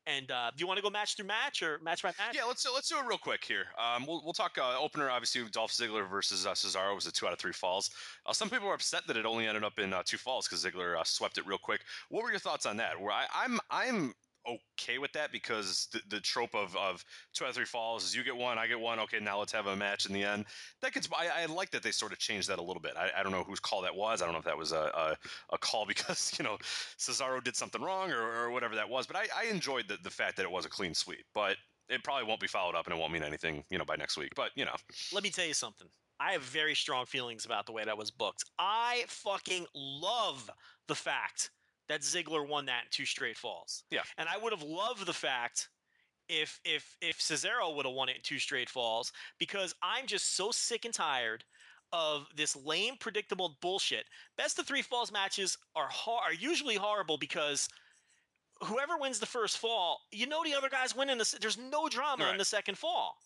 And 0.07 0.31
uh, 0.31 0.51
do 0.57 0.61
you 0.63 0.67
want 0.67 0.79
to 0.79 0.83
go 0.83 0.91
match 0.91 1.17
through 1.17 1.27
match 1.27 1.63
or 1.63 1.79
match 1.83 2.03
by 2.03 2.09
match? 2.19 2.35
Yeah, 2.35 2.45
let's 2.45 2.67
let's 2.73 2.89
do 2.89 2.97
it 2.99 3.07
real 3.07 3.19
quick 3.19 3.45
here. 3.45 3.67
Um, 3.79 4.05
we'll 4.05 4.21
we'll 4.25 4.33
talk 4.33 4.59
uh, 4.59 4.77
opener. 4.79 5.11
Obviously, 5.11 5.43
Dolph 5.53 5.71
Ziggler 5.71 6.09
versus 6.09 6.45
uh, 6.45 6.53
Cesaro 6.53 6.95
was 6.95 7.07
a 7.07 7.13
two 7.13 7.27
out 7.27 7.33
of 7.33 7.39
three 7.39 7.53
falls. 7.53 7.91
Uh, 8.27 8.33
some 8.33 8.51
people 8.51 8.67
were 8.67 8.75
upset 8.75 9.07
that 9.07 9.17
it 9.17 9.25
only 9.25 9.47
ended 9.47 9.63
up 9.63 9.79
in 9.79 9.93
uh, 9.93 10.03
two 10.05 10.17
falls 10.17 10.49
because 10.49 10.65
Ziggler 10.65 10.99
uh, 10.99 11.05
swept 11.05 11.39
it 11.39 11.47
real 11.47 11.59
quick. 11.59 11.83
What 12.09 12.25
were 12.25 12.31
your 12.31 12.41
thoughts 12.41 12.67
on 12.67 12.77
that? 12.79 13.01
Where 13.01 13.13
I, 13.13 13.27
I'm 13.33 13.61
I'm 13.71 14.13
okay 14.49 14.99
with 14.99 15.13
that 15.13 15.33
because 15.33 15.89
the, 15.93 16.01
the 16.09 16.21
trope 16.21 16.55
of, 16.55 16.77
of 16.77 17.05
two 17.33 17.45
out 17.45 17.51
of 17.51 17.57
three 17.57 17.65
falls 17.65 18.05
is 18.05 18.15
you 18.15 18.25
get 18.25 18.37
one, 18.37 18.59
I 18.59 18.67
get 18.67 18.81
one. 18.81 18.99
Okay, 19.01 19.21
now 19.21 19.39
let's 19.39 19.53
have 19.53 19.67
a 19.67 19.77
match 19.77 20.07
in 20.07 20.13
the 20.13 20.23
end. 20.23 20.47
That 20.81 20.93
gets. 20.93 21.09
I, 21.17 21.43
I 21.43 21.47
like 21.47 21.71
that 21.71 21.83
they 21.83 21.91
sort 21.91 22.13
of 22.13 22.19
changed 22.19 22.49
that 22.49 22.59
a 22.59 22.63
little 22.63 22.81
bit. 22.81 22.93
I, 22.97 23.11
I 23.19 23.23
don't 23.23 23.33
know 23.33 23.45
whose 23.45 23.61
call 23.61 23.83
that 23.83 23.95
was. 23.95 24.23
I 24.23 24.25
don't 24.25 24.33
know 24.33 24.41
if 24.41 24.45
that 24.45 24.59
was 24.59 24.73
a, 24.73 24.91
a, 24.95 25.17
a 25.55 25.59
call 25.59 25.87
because 25.93 26.33
you 26.39 26.45
know 26.45 26.57
Cesaro 26.99 27.43
did 27.43 27.57
something 27.57 27.83
wrong 27.83 28.11
or, 28.11 28.23
or 28.23 28.51
whatever 28.51 28.75
that 28.75 28.89
was. 28.89 29.07
But 29.07 29.17
I, 29.17 29.27
I 29.37 29.51
enjoyed 29.51 29.89
the, 29.89 29.99
the 30.03 30.11
fact 30.11 30.37
that 30.37 30.45
it 30.45 30.51
was 30.51 30.67
a 30.67 30.71
clean 30.71 30.95
sweep. 30.95 31.25
But 31.35 31.57
it 31.89 32.03
probably 32.03 32.27
won't 32.27 32.41
be 32.41 32.47
followed 32.47 32.75
up 32.75 32.87
and 32.87 32.95
it 32.95 32.99
won't 32.99 33.13
mean 33.13 33.23
anything, 33.23 33.65
you 33.71 33.79
know, 33.79 33.85
by 33.85 33.97
next 33.97 34.17
week. 34.17 34.33
But 34.35 34.51
you 34.55 34.65
know, 34.65 34.75
Let 35.13 35.23
me 35.23 35.31
tell 35.31 35.47
you 35.47 35.55
something. 35.55 35.89
I 36.21 36.33
have 36.33 36.43
very 36.43 36.75
strong 36.75 37.05
feelings 37.05 37.45
about 37.45 37.67
the 37.67 37.73
way 37.73 37.85
that 37.85 37.99
was 37.99 38.11
booked. 38.11 38.45
I 38.59 39.05
fucking 39.09 39.67
love 39.75 40.49
the 40.87 40.95
fact 40.95 41.51
that 41.89 42.01
Ziggler 42.03 42.47
won 42.47 42.67
that 42.67 42.85
in 42.85 42.89
two 42.91 43.07
straight 43.07 43.37
falls. 43.37 43.85
Yeah. 43.91 44.03
And 44.19 44.29
I 44.29 44.37
would 44.39 44.53
have 44.53 44.63
loved 44.63 45.07
the 45.07 45.13
fact 45.13 45.69
if 46.29 46.61
if 46.65 46.97
if 47.01 47.19
Cesaro 47.19 47.75
would 47.75 47.87
have 47.87 47.95
won 47.95 48.09
it 48.09 48.17
in 48.17 48.23
two 48.23 48.39
straight 48.39 48.71
falls 48.71 49.13
because 49.39 49.75
I'm 49.83 50.07
just 50.07 50.37
so 50.37 50.51
sick 50.51 50.85
and 50.85 50.95
tired 50.95 51.45
of 51.93 52.27
this 52.37 52.57
lame 52.57 52.95
predictable 52.99 53.59
bullshit. 53.61 54.07
Best 54.39 54.59
of 54.59 54.67
3 54.67 54.81
falls 54.81 55.13
matches 55.13 55.59
are 55.77 55.89
hor- 55.91 56.23
are 56.23 56.33
usually 56.33 56.77
horrible 56.77 57.19
because 57.19 57.69
whoever 58.65 58.97
wins 58.97 59.19
the 59.19 59.27
first 59.27 59.59
fall, 59.59 60.01
you 60.11 60.27
know 60.27 60.43
the 60.43 60.55
other 60.55 60.71
guy's 60.71 60.97
winning 60.97 61.19
the 61.19 61.37
there's 61.41 61.59
no 61.59 61.89
drama 61.89 62.31
in 62.31 62.39
the 62.39 62.45
second 62.45 62.79
fall. 62.79 63.17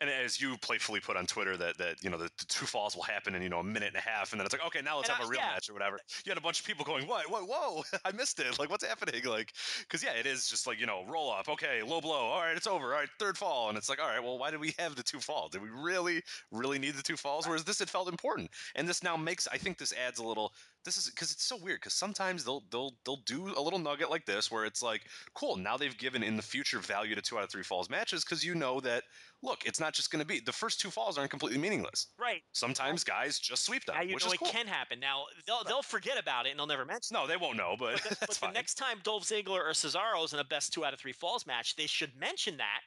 And 0.00 0.10
as 0.10 0.40
you 0.40 0.56
playfully 0.58 1.00
put 1.00 1.16
on 1.16 1.26
Twitter 1.26 1.56
that 1.56 1.78
that 1.78 2.02
you 2.02 2.10
know 2.10 2.18
the, 2.18 2.30
the 2.38 2.44
two 2.46 2.66
falls 2.66 2.96
will 2.96 3.02
happen 3.04 3.34
in 3.34 3.42
you 3.42 3.48
know 3.48 3.60
a 3.60 3.64
minute 3.64 3.88
and 3.88 3.96
a 3.96 4.00
half, 4.00 4.32
and 4.32 4.40
then 4.40 4.46
it's 4.46 4.54
like 4.54 4.66
okay, 4.66 4.80
now 4.82 4.96
let's 4.96 5.08
And 5.08 5.16
have 5.16 5.24
I- 5.24 5.28
a 5.28 5.30
real 5.30 5.40
yeah. 5.40 5.52
match 5.54 5.70
or 5.70 5.72
whatever. 5.72 5.98
You 6.24 6.30
had 6.30 6.38
a 6.38 6.40
bunch 6.42 6.60
of 6.60 6.66
people 6.66 6.84
going, 6.84 7.06
what, 7.06 7.30
what, 7.30 7.42
whoa, 7.48 7.82
I 8.04 8.12
missed 8.12 8.40
it. 8.40 8.58
Like 8.58 8.70
what's 8.70 8.84
happening? 8.84 9.22
Like 9.24 9.52
because 9.80 10.02
yeah, 10.02 10.12
it 10.12 10.26
is 10.26 10.48
just 10.48 10.66
like 10.66 10.80
you 10.80 10.86
know 10.86 11.04
roll 11.08 11.30
up, 11.32 11.48
okay, 11.48 11.82
low 11.82 12.00
blow, 12.00 12.12
all 12.14 12.40
right, 12.40 12.56
it's 12.56 12.66
over, 12.66 12.86
all 12.92 13.00
right, 13.00 13.08
third 13.18 13.38
fall, 13.38 13.68
and 13.68 13.78
it's 13.78 13.88
like 13.88 14.00
all 14.00 14.08
right, 14.08 14.22
well, 14.22 14.38
why 14.38 14.50
did 14.50 14.60
we 14.60 14.74
have 14.78 14.96
the 14.96 15.02
two 15.02 15.20
falls? 15.20 15.50
Did 15.52 15.62
we 15.62 15.70
really, 15.70 16.22
really 16.50 16.78
need 16.78 16.94
the 16.94 17.02
two 17.02 17.16
falls? 17.16 17.46
Whereas 17.46 17.64
this, 17.64 17.80
it 17.80 17.88
felt 17.88 18.08
important, 18.08 18.50
and 18.74 18.88
this 18.88 19.02
now 19.02 19.16
makes 19.16 19.46
I 19.48 19.58
think 19.58 19.78
this 19.78 19.92
adds 20.06 20.18
a 20.18 20.24
little. 20.24 20.52
This 20.84 20.96
is 20.96 21.10
because 21.10 21.32
it's 21.32 21.44
so 21.44 21.56
weird. 21.56 21.80
Because 21.80 21.94
sometimes 21.94 22.44
they'll 22.44 22.64
they'll 22.70 22.92
they'll 23.04 23.22
do 23.26 23.52
a 23.56 23.60
little 23.60 23.78
nugget 23.78 24.10
like 24.10 24.26
this 24.26 24.50
where 24.50 24.64
it's 24.64 24.82
like, 24.82 25.02
cool. 25.34 25.56
Now 25.56 25.76
they've 25.76 25.96
given 25.96 26.22
in 26.22 26.36
the 26.36 26.42
future 26.42 26.78
value 26.80 27.14
to 27.14 27.22
two 27.22 27.38
out 27.38 27.44
of 27.44 27.50
three 27.50 27.62
falls 27.62 27.88
matches 27.90 28.24
because 28.24 28.44
you 28.44 28.54
know 28.54 28.80
that 28.80 29.04
look, 29.42 29.64
it's 29.66 29.80
not 29.80 29.92
just 29.92 30.10
going 30.10 30.20
to 30.20 30.26
be 30.26 30.40
the 30.40 30.52
first 30.52 30.80
two 30.80 30.90
falls 30.90 31.18
aren't 31.18 31.30
completely 31.30 31.58
meaningless. 31.58 32.08
Right. 32.18 32.42
Sometimes 32.52 33.04
guys 33.04 33.38
just 33.38 33.64
sweep 33.64 33.84
them, 33.84 33.96
Now 33.96 34.02
you 34.02 34.14
which 34.14 34.24
know 34.24 34.28
is 34.28 34.34
it 34.34 34.38
cool. 34.40 34.48
can 34.48 34.66
happen. 34.66 35.00
Now 35.00 35.24
they'll 35.46 35.64
they'll 35.64 35.82
forget 35.82 36.18
about 36.18 36.46
it 36.46 36.50
and 36.50 36.58
they'll 36.58 36.66
never 36.66 36.84
mention. 36.84 37.14
No, 37.14 37.26
they 37.26 37.36
won't 37.36 37.56
know, 37.56 37.76
but. 37.78 38.02
But, 38.02 38.20
the, 38.20 38.26
but 38.28 38.40
the 38.40 38.50
next 38.50 38.74
time 38.74 38.98
Dolph 39.02 39.24
Ziggler 39.24 39.60
or 39.60 39.70
Cesaro 39.72 40.24
is 40.24 40.32
in 40.32 40.38
a 40.38 40.44
best 40.44 40.72
two 40.72 40.84
out 40.84 40.92
of 40.92 41.00
three 41.00 41.12
falls 41.12 41.46
match, 41.46 41.76
they 41.76 41.86
should 41.86 42.12
mention 42.18 42.56
that, 42.58 42.80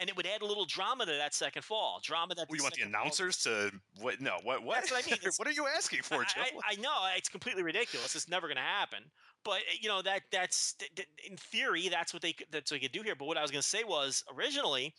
and 0.00 0.08
it 0.10 0.16
would 0.16 0.26
add 0.26 0.42
a 0.42 0.46
little 0.46 0.64
drama 0.66 1.06
to 1.06 1.12
that 1.12 1.34
second 1.34 1.62
fall. 1.62 2.00
Drama 2.02 2.34
that. 2.34 2.48
Well, 2.48 2.56
you 2.56 2.62
want 2.62 2.74
the 2.74 2.80
second 2.80 2.92
fall- 2.92 3.02
announcers 3.02 3.36
to 3.44 3.70
what? 4.00 4.20
No, 4.20 4.36
what? 4.42 4.62
What? 4.62 4.76
That's 4.76 4.90
what 4.90 5.04
I 5.06 5.10
mean. 5.10 5.18
What 5.36 5.48
are 5.48 5.52
you 5.52 5.66
asking 5.66 6.02
for, 6.02 6.22
Joe? 6.24 6.40
I, 6.40 6.50
I, 6.70 6.72
I 6.72 6.76
know 6.80 6.92
it's 7.16 7.28
completely 7.28 7.62
ridiculous. 7.62 8.14
It's 8.14 8.28
never 8.28 8.46
going 8.46 8.56
to 8.56 8.62
happen. 8.62 9.00
But 9.44 9.60
uh, 9.60 9.76
you 9.80 9.88
know 9.88 10.02
that 10.02 10.22
that's 10.32 10.74
th- 10.74 10.90
th- 10.96 11.08
in 11.28 11.36
theory 11.36 11.88
that's 11.88 12.12
what 12.12 12.22
they 12.22 12.32
could- 12.32 12.48
that's 12.50 12.70
what 12.70 12.80
they 12.80 12.86
could 12.86 12.92
do 12.92 13.02
here. 13.02 13.14
But 13.14 13.26
what 13.26 13.36
I 13.36 13.42
was 13.42 13.50
going 13.50 13.62
to 13.62 13.68
say 13.68 13.84
was 13.84 14.22
originally, 14.36 14.94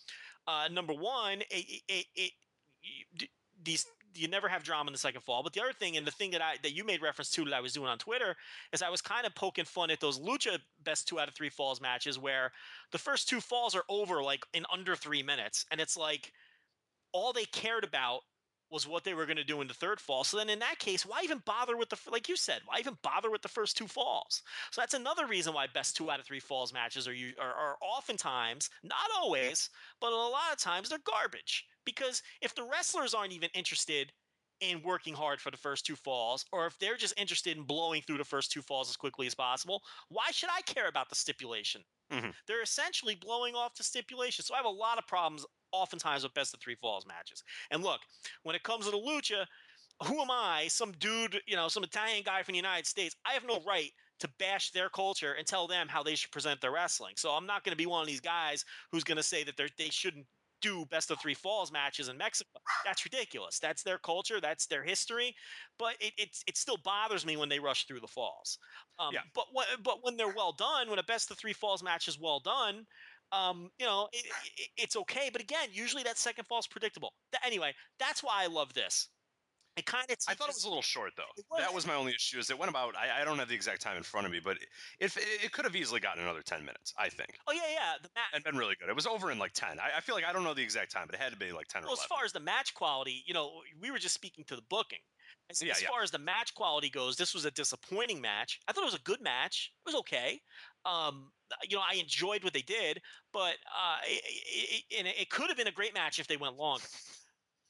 uh, 0.48 0.68
number 0.72 0.94
one, 0.94 1.42
it, 1.52 1.82
it, 1.88 2.06
it, 2.16 2.32
these 3.64 3.86
you 4.18 4.28
never 4.28 4.48
have 4.48 4.64
drama 4.64 4.90
in 4.90 4.94
the 4.94 5.00
second 5.00 5.22
fall. 5.22 5.44
But 5.44 5.54
the 5.54 5.62
other 5.62 5.74
thing, 5.74 5.98
and 5.98 6.06
the 6.06 6.12
thing 6.12 6.32
that 6.32 6.42
I 6.42 6.56
that 6.64 6.74
you 6.74 6.84
made 6.84 7.02
reference 7.02 7.30
to 7.32 7.46
that 7.46 7.54
I 7.54 7.62
was 7.62 7.74
doing 7.74 7.88
on 7.88 7.98
Twitter, 7.98 8.36
is 8.74 8.82
I 8.82 8.90
was 8.90 9.02
kind 9.02 9.26
of 9.26 9.36
poking 9.36 9.66
fun 9.66 9.92
at 9.92 10.00
those 10.00 10.20
lucha 10.20 10.60
best 10.84 11.08
two 11.08 11.20
out 11.20 11.28
of 11.28 11.36
three 11.36 11.50
falls 11.50 11.82
matches 11.82 12.18
where 12.20 12.52
the 12.92 12.98
first 12.98 13.30
two 13.30 13.42
falls 13.42 13.76
are 13.76 13.84
over 13.90 14.24
like 14.24 14.46
in 14.54 14.66
under 14.72 14.96
three 14.96 15.24
minutes, 15.24 15.66
and 15.72 15.80
it's 15.80 15.98
like 15.98 16.32
all 17.14 17.34
they 17.34 17.46
cared 17.46 17.84
about 17.84 18.22
was 18.70 18.88
what 18.88 19.04
they 19.04 19.14
were 19.14 19.26
going 19.26 19.38
to 19.38 19.44
do 19.44 19.62
in 19.62 19.68
the 19.68 19.74
third 19.74 20.00
fall. 20.00 20.24
So 20.24 20.38
then 20.38 20.50
in 20.50 20.60
that 20.60 20.80
case, 20.80 21.06
why 21.06 21.22
even 21.24 21.42
bother 21.46 21.78
with 21.78 21.90
the 21.90 21.98
like 22.12 22.28
you 22.28 22.36
said, 22.36 22.62
why 22.66 22.80
even 22.80 22.98
bother 23.02 23.32
with 23.32 23.42
the 23.42 23.48
first 23.48 23.78
two 23.78 23.88
falls? 23.88 24.44
So 24.72 24.82
that's 24.82 24.94
another 24.94 25.26
reason 25.26 25.54
why 25.54 25.68
best 25.74 25.96
two 25.96 26.12
out 26.12 26.20
of 26.20 26.26
three 26.26 26.40
falls 26.40 26.74
matches 26.74 27.08
are 27.08 27.14
you 27.14 27.34
are, 27.40 27.54
are 27.54 27.78
oftentimes, 27.82 28.70
not 28.84 29.10
always, 29.18 29.70
but 30.02 30.12
a 30.12 30.16
lot 30.16 30.52
of 30.52 30.60
times 30.60 30.90
they're 30.90 31.00
garbage. 31.06 31.66
Because 31.88 32.22
if 32.42 32.54
the 32.54 32.64
wrestlers 32.64 33.14
aren't 33.14 33.32
even 33.32 33.50
interested 33.54 34.12
in 34.60 34.82
working 34.84 35.14
hard 35.14 35.40
for 35.40 35.52
the 35.52 35.58
first 35.58 35.86
two 35.86 35.96
falls, 35.96 36.46
or 36.52 36.66
if 36.68 36.78
they're 36.80 36.98
just 36.98 37.14
interested 37.18 37.56
in 37.56 37.64
blowing 37.64 38.02
through 38.02 38.18
the 38.18 38.26
first 38.26 38.52
two 38.52 38.62
falls 38.62 38.90
as 38.90 38.98
quickly 38.98 39.26
as 39.26 39.36
possible, 39.36 39.82
why 40.10 40.32
should 40.32 40.50
I 40.52 40.62
care 40.64 40.88
about 40.88 41.10
the 41.10 41.16
stipulation? 41.16 41.84
Mhm. 42.12 42.36
They're 42.46 42.62
essentially 42.62 43.16
blowing 43.16 43.56
off 43.56 43.76
the 43.76 43.84
stipulation. 43.84 44.44
So 44.44 44.54
I 44.54 44.58
have 44.58 44.66
a 44.66 44.70
lot 44.70 44.98
of 44.98 45.08
problems 45.08 45.46
oftentimes 45.72 46.24
with 46.24 46.34
best 46.34 46.54
of 46.54 46.60
three 46.60 46.76
falls 46.76 47.06
matches. 47.06 47.44
And 47.72 47.84
look, 47.84 48.02
when 48.44 48.56
it 48.56 48.64
comes 48.64 48.86
to 48.86 48.92
the 48.92 48.98
lucha, 48.98 49.46
who 50.04 50.22
am 50.22 50.32
I, 50.32 50.68
some 50.68 50.92
dude, 50.94 51.42
you 51.48 51.56
know, 51.56 51.70
some 51.70 51.84
Italian 51.84 52.24
guy 52.24 52.44
from 52.44 52.54
the 52.54 52.58
United 52.58 52.88
States? 52.88 53.16
I 53.26 53.34
have 53.34 53.46
no 53.46 53.62
right 53.62 53.92
to 54.20 54.28
bash 54.40 54.72
their 54.72 54.90
culture 54.90 55.34
and 55.34 55.46
tell 55.46 55.68
them 55.68 55.88
how 55.88 56.04
they 56.04 56.16
should 56.16 56.32
present 56.32 56.62
their 56.62 56.72
wrestling. 56.72 57.16
So 57.18 57.32
I'm 57.32 57.46
not 57.46 57.64
going 57.64 57.72
to 57.72 57.78
be 57.78 57.86
one 57.86 58.02
of 58.02 58.08
these 58.08 58.22
guys 58.22 58.66
who's 58.92 59.04
going 59.04 59.18
to 59.18 59.24
say 59.24 59.44
that 59.44 59.58
they 59.78 59.90
shouldn't 59.90 60.28
do 60.62 60.86
best 60.86 61.12
of 61.12 61.20
three 61.20 61.34
falls 61.34 61.72
matches 61.72 62.10
in 62.10 62.18
Mexico. 62.18 62.60
That's 62.86 63.06
ridiculous. 63.06 63.60
That's 63.60 63.84
their 63.84 63.98
culture. 63.98 64.42
That's 64.42 64.66
their 64.68 64.84
history. 64.84 65.36
But 65.78 65.96
it, 66.00 66.14
it, 66.18 66.30
it 66.48 66.58
still 66.58 66.78
bothers 66.84 67.26
me 67.26 67.38
when 67.38 67.50
they 67.50 67.60
rush 67.60 67.86
through 67.86 68.00
the 68.00 68.08
falls. 68.08 68.58
Um, 69.00 69.14
Yeah. 69.14 69.22
But 69.34 69.46
when, 69.54 69.66
but 69.84 70.00
when 70.04 70.18
they're 70.18 70.34
well 70.34 70.54
done, 70.54 70.90
when 70.90 71.00
a 71.00 71.04
best 71.04 71.32
of 71.32 71.38
three 71.38 71.54
falls 71.54 71.84
match 71.84 72.08
is 72.08 72.20
well 72.20 72.40
done, 72.40 72.86
um, 73.32 73.70
you 73.78 73.86
know, 73.86 74.08
it, 74.14 74.26
it, 74.58 74.70
it's 74.78 74.96
okay. 74.96 75.30
But 75.32 75.42
again, 75.42 75.70
usually 75.72 76.04
that 76.04 76.18
second 76.18 76.46
fall 76.46 76.60
is 76.60 76.68
predictable. 76.68 77.14
Th- 77.32 77.42
anyway, 77.46 77.74
that's 78.00 78.24
why 78.24 78.44
I 78.44 78.48
love 78.48 78.74
this. 78.74 79.10
It 79.78 79.86
kind 79.86 80.06
of 80.10 80.18
I 80.28 80.34
thought 80.34 80.50
it 80.50 80.56
was 80.56 80.64
a 80.66 80.68
little 80.70 80.82
short 80.82 81.14
though. 81.16 81.24
Was. 81.52 81.62
That 81.62 81.74
was 81.74 81.86
my 81.86 81.94
only 81.94 82.14
issue. 82.14 82.40
Is 82.40 82.50
it 82.50 82.58
went 82.58 82.70
about? 82.70 82.96
I, 82.96 83.22
I 83.22 83.26
don't 83.26 83.38
have 83.38 83.48
the 83.48 83.56
exact 83.56 83.82
time 83.82 83.96
in 83.96 84.04
front 84.04 84.26
of 84.26 84.32
me, 84.32 84.40
but 84.44 84.58
it, 85.00 85.16
it, 85.16 85.46
it 85.46 85.52
could 85.52 85.66
have 85.66 85.76
easily 85.76 86.00
gotten 86.00 86.24
another 86.24 86.42
ten 86.42 86.62
minutes. 86.62 86.94
I 86.98 87.10
think, 87.10 87.38
Oh 87.48 87.54
yeah, 87.54 87.62
yeah. 87.72 87.94
The 88.02 88.10
match. 88.16 88.26
and 88.34 88.44
been 88.44 88.58
really 88.58 88.76
good. 88.80 88.90
It 88.90 88.96
was 88.96 89.06
over 89.08 89.32
in 89.32 89.38
like 89.38 89.54
ten. 89.54 89.80
I, 89.80 89.98
I 89.98 90.02
feel 90.02 90.16
like 90.16 90.26
I 90.26 90.34
don't 90.34 90.44
know 90.44 90.54
the 90.54 90.64
exact 90.64 90.92
time, 90.92 91.04
but 91.06 91.16
it 91.16 91.22
had 91.22 91.32
to 91.32 91.38
be 91.38 91.52
like 91.52 91.68
ten 91.68 91.84
or 91.84 91.88
Well, 91.88 91.94
as 91.94 92.04
far 92.06 92.26
as 92.26 92.34
the 92.34 92.40
match 92.40 92.74
quality, 92.74 93.24
you 93.26 93.34
know, 93.34 93.62
we 93.80 93.92
were 93.92 94.00
just 94.00 94.16
speaking 94.16 94.44
to 94.46 94.56
the 94.56 94.64
booking. 94.70 95.00
As, 95.50 95.62
Yeah, 95.62 95.72
as 95.72 95.82
yeah. 95.82 95.90
far 95.90 96.04
as 96.04 96.12
the 96.12 96.20
match 96.20 96.54
quality 96.56 96.90
goes, 96.90 97.16
this 97.16 97.34
was 97.34 97.46
a 97.46 97.52
disappointing 97.52 98.20
match. 98.20 98.60
I 98.68 98.72
thought 98.74 98.82
it 98.82 98.86
was 98.86 98.96
a 98.96 99.04
good 99.04 99.22
match. 99.22 99.72
It 99.86 99.90
was 99.90 99.96
okay. 100.00 100.42
Um, 100.86 101.32
you 101.70 101.78
know, 101.78 101.84
I 101.90 101.96
enjoyed 101.96 102.44
what 102.44 102.54
they 102.54 102.62
did, 102.62 103.02
but 103.32 103.56
uh, 103.78 103.98
it, 104.06 104.22
it, 104.90 105.06
it, 105.06 105.16
it 105.22 105.30
could 105.30 105.48
have 105.48 105.58
been 105.58 105.68
a 105.68 105.72
great 105.72 105.94
match 105.94 106.20
if 106.20 106.28
they 106.28 106.38
went 106.38 106.58
longer. 106.58 106.84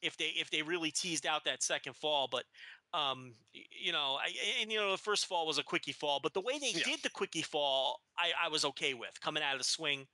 If 0.02 0.18
they 0.18 0.28
if 0.30 0.50
they 0.50 0.62
really 0.62 0.92
teased 0.92 1.26
out 1.26 1.44
that 1.46 1.64
second 1.64 1.96
fall, 1.96 2.28
but 2.28 2.46
um, 2.94 3.36
you 3.54 3.92
know, 3.92 4.18
I, 4.22 4.34
and 4.62 4.72
you 4.72 4.80
know, 4.80 4.92
the 4.92 4.98
first 4.98 5.26
fall 5.26 5.46
was 5.46 5.58
a 5.58 5.64
quickie 5.64 5.92
fall, 5.92 6.20
but 6.22 6.34
the 6.34 6.42
way 6.42 6.58
they 6.60 6.72
Yeah. 6.72 6.84
did 6.84 7.02
the 7.04 7.10
quickie 7.10 7.42
fall, 7.42 8.02
I, 8.18 8.32
I 8.46 8.48
was 8.48 8.64
okay 8.66 8.94
with 8.94 9.20
coming 9.22 9.44
out 9.44 9.54
of 9.56 9.60
the 9.60 9.66
swing. 9.66 10.08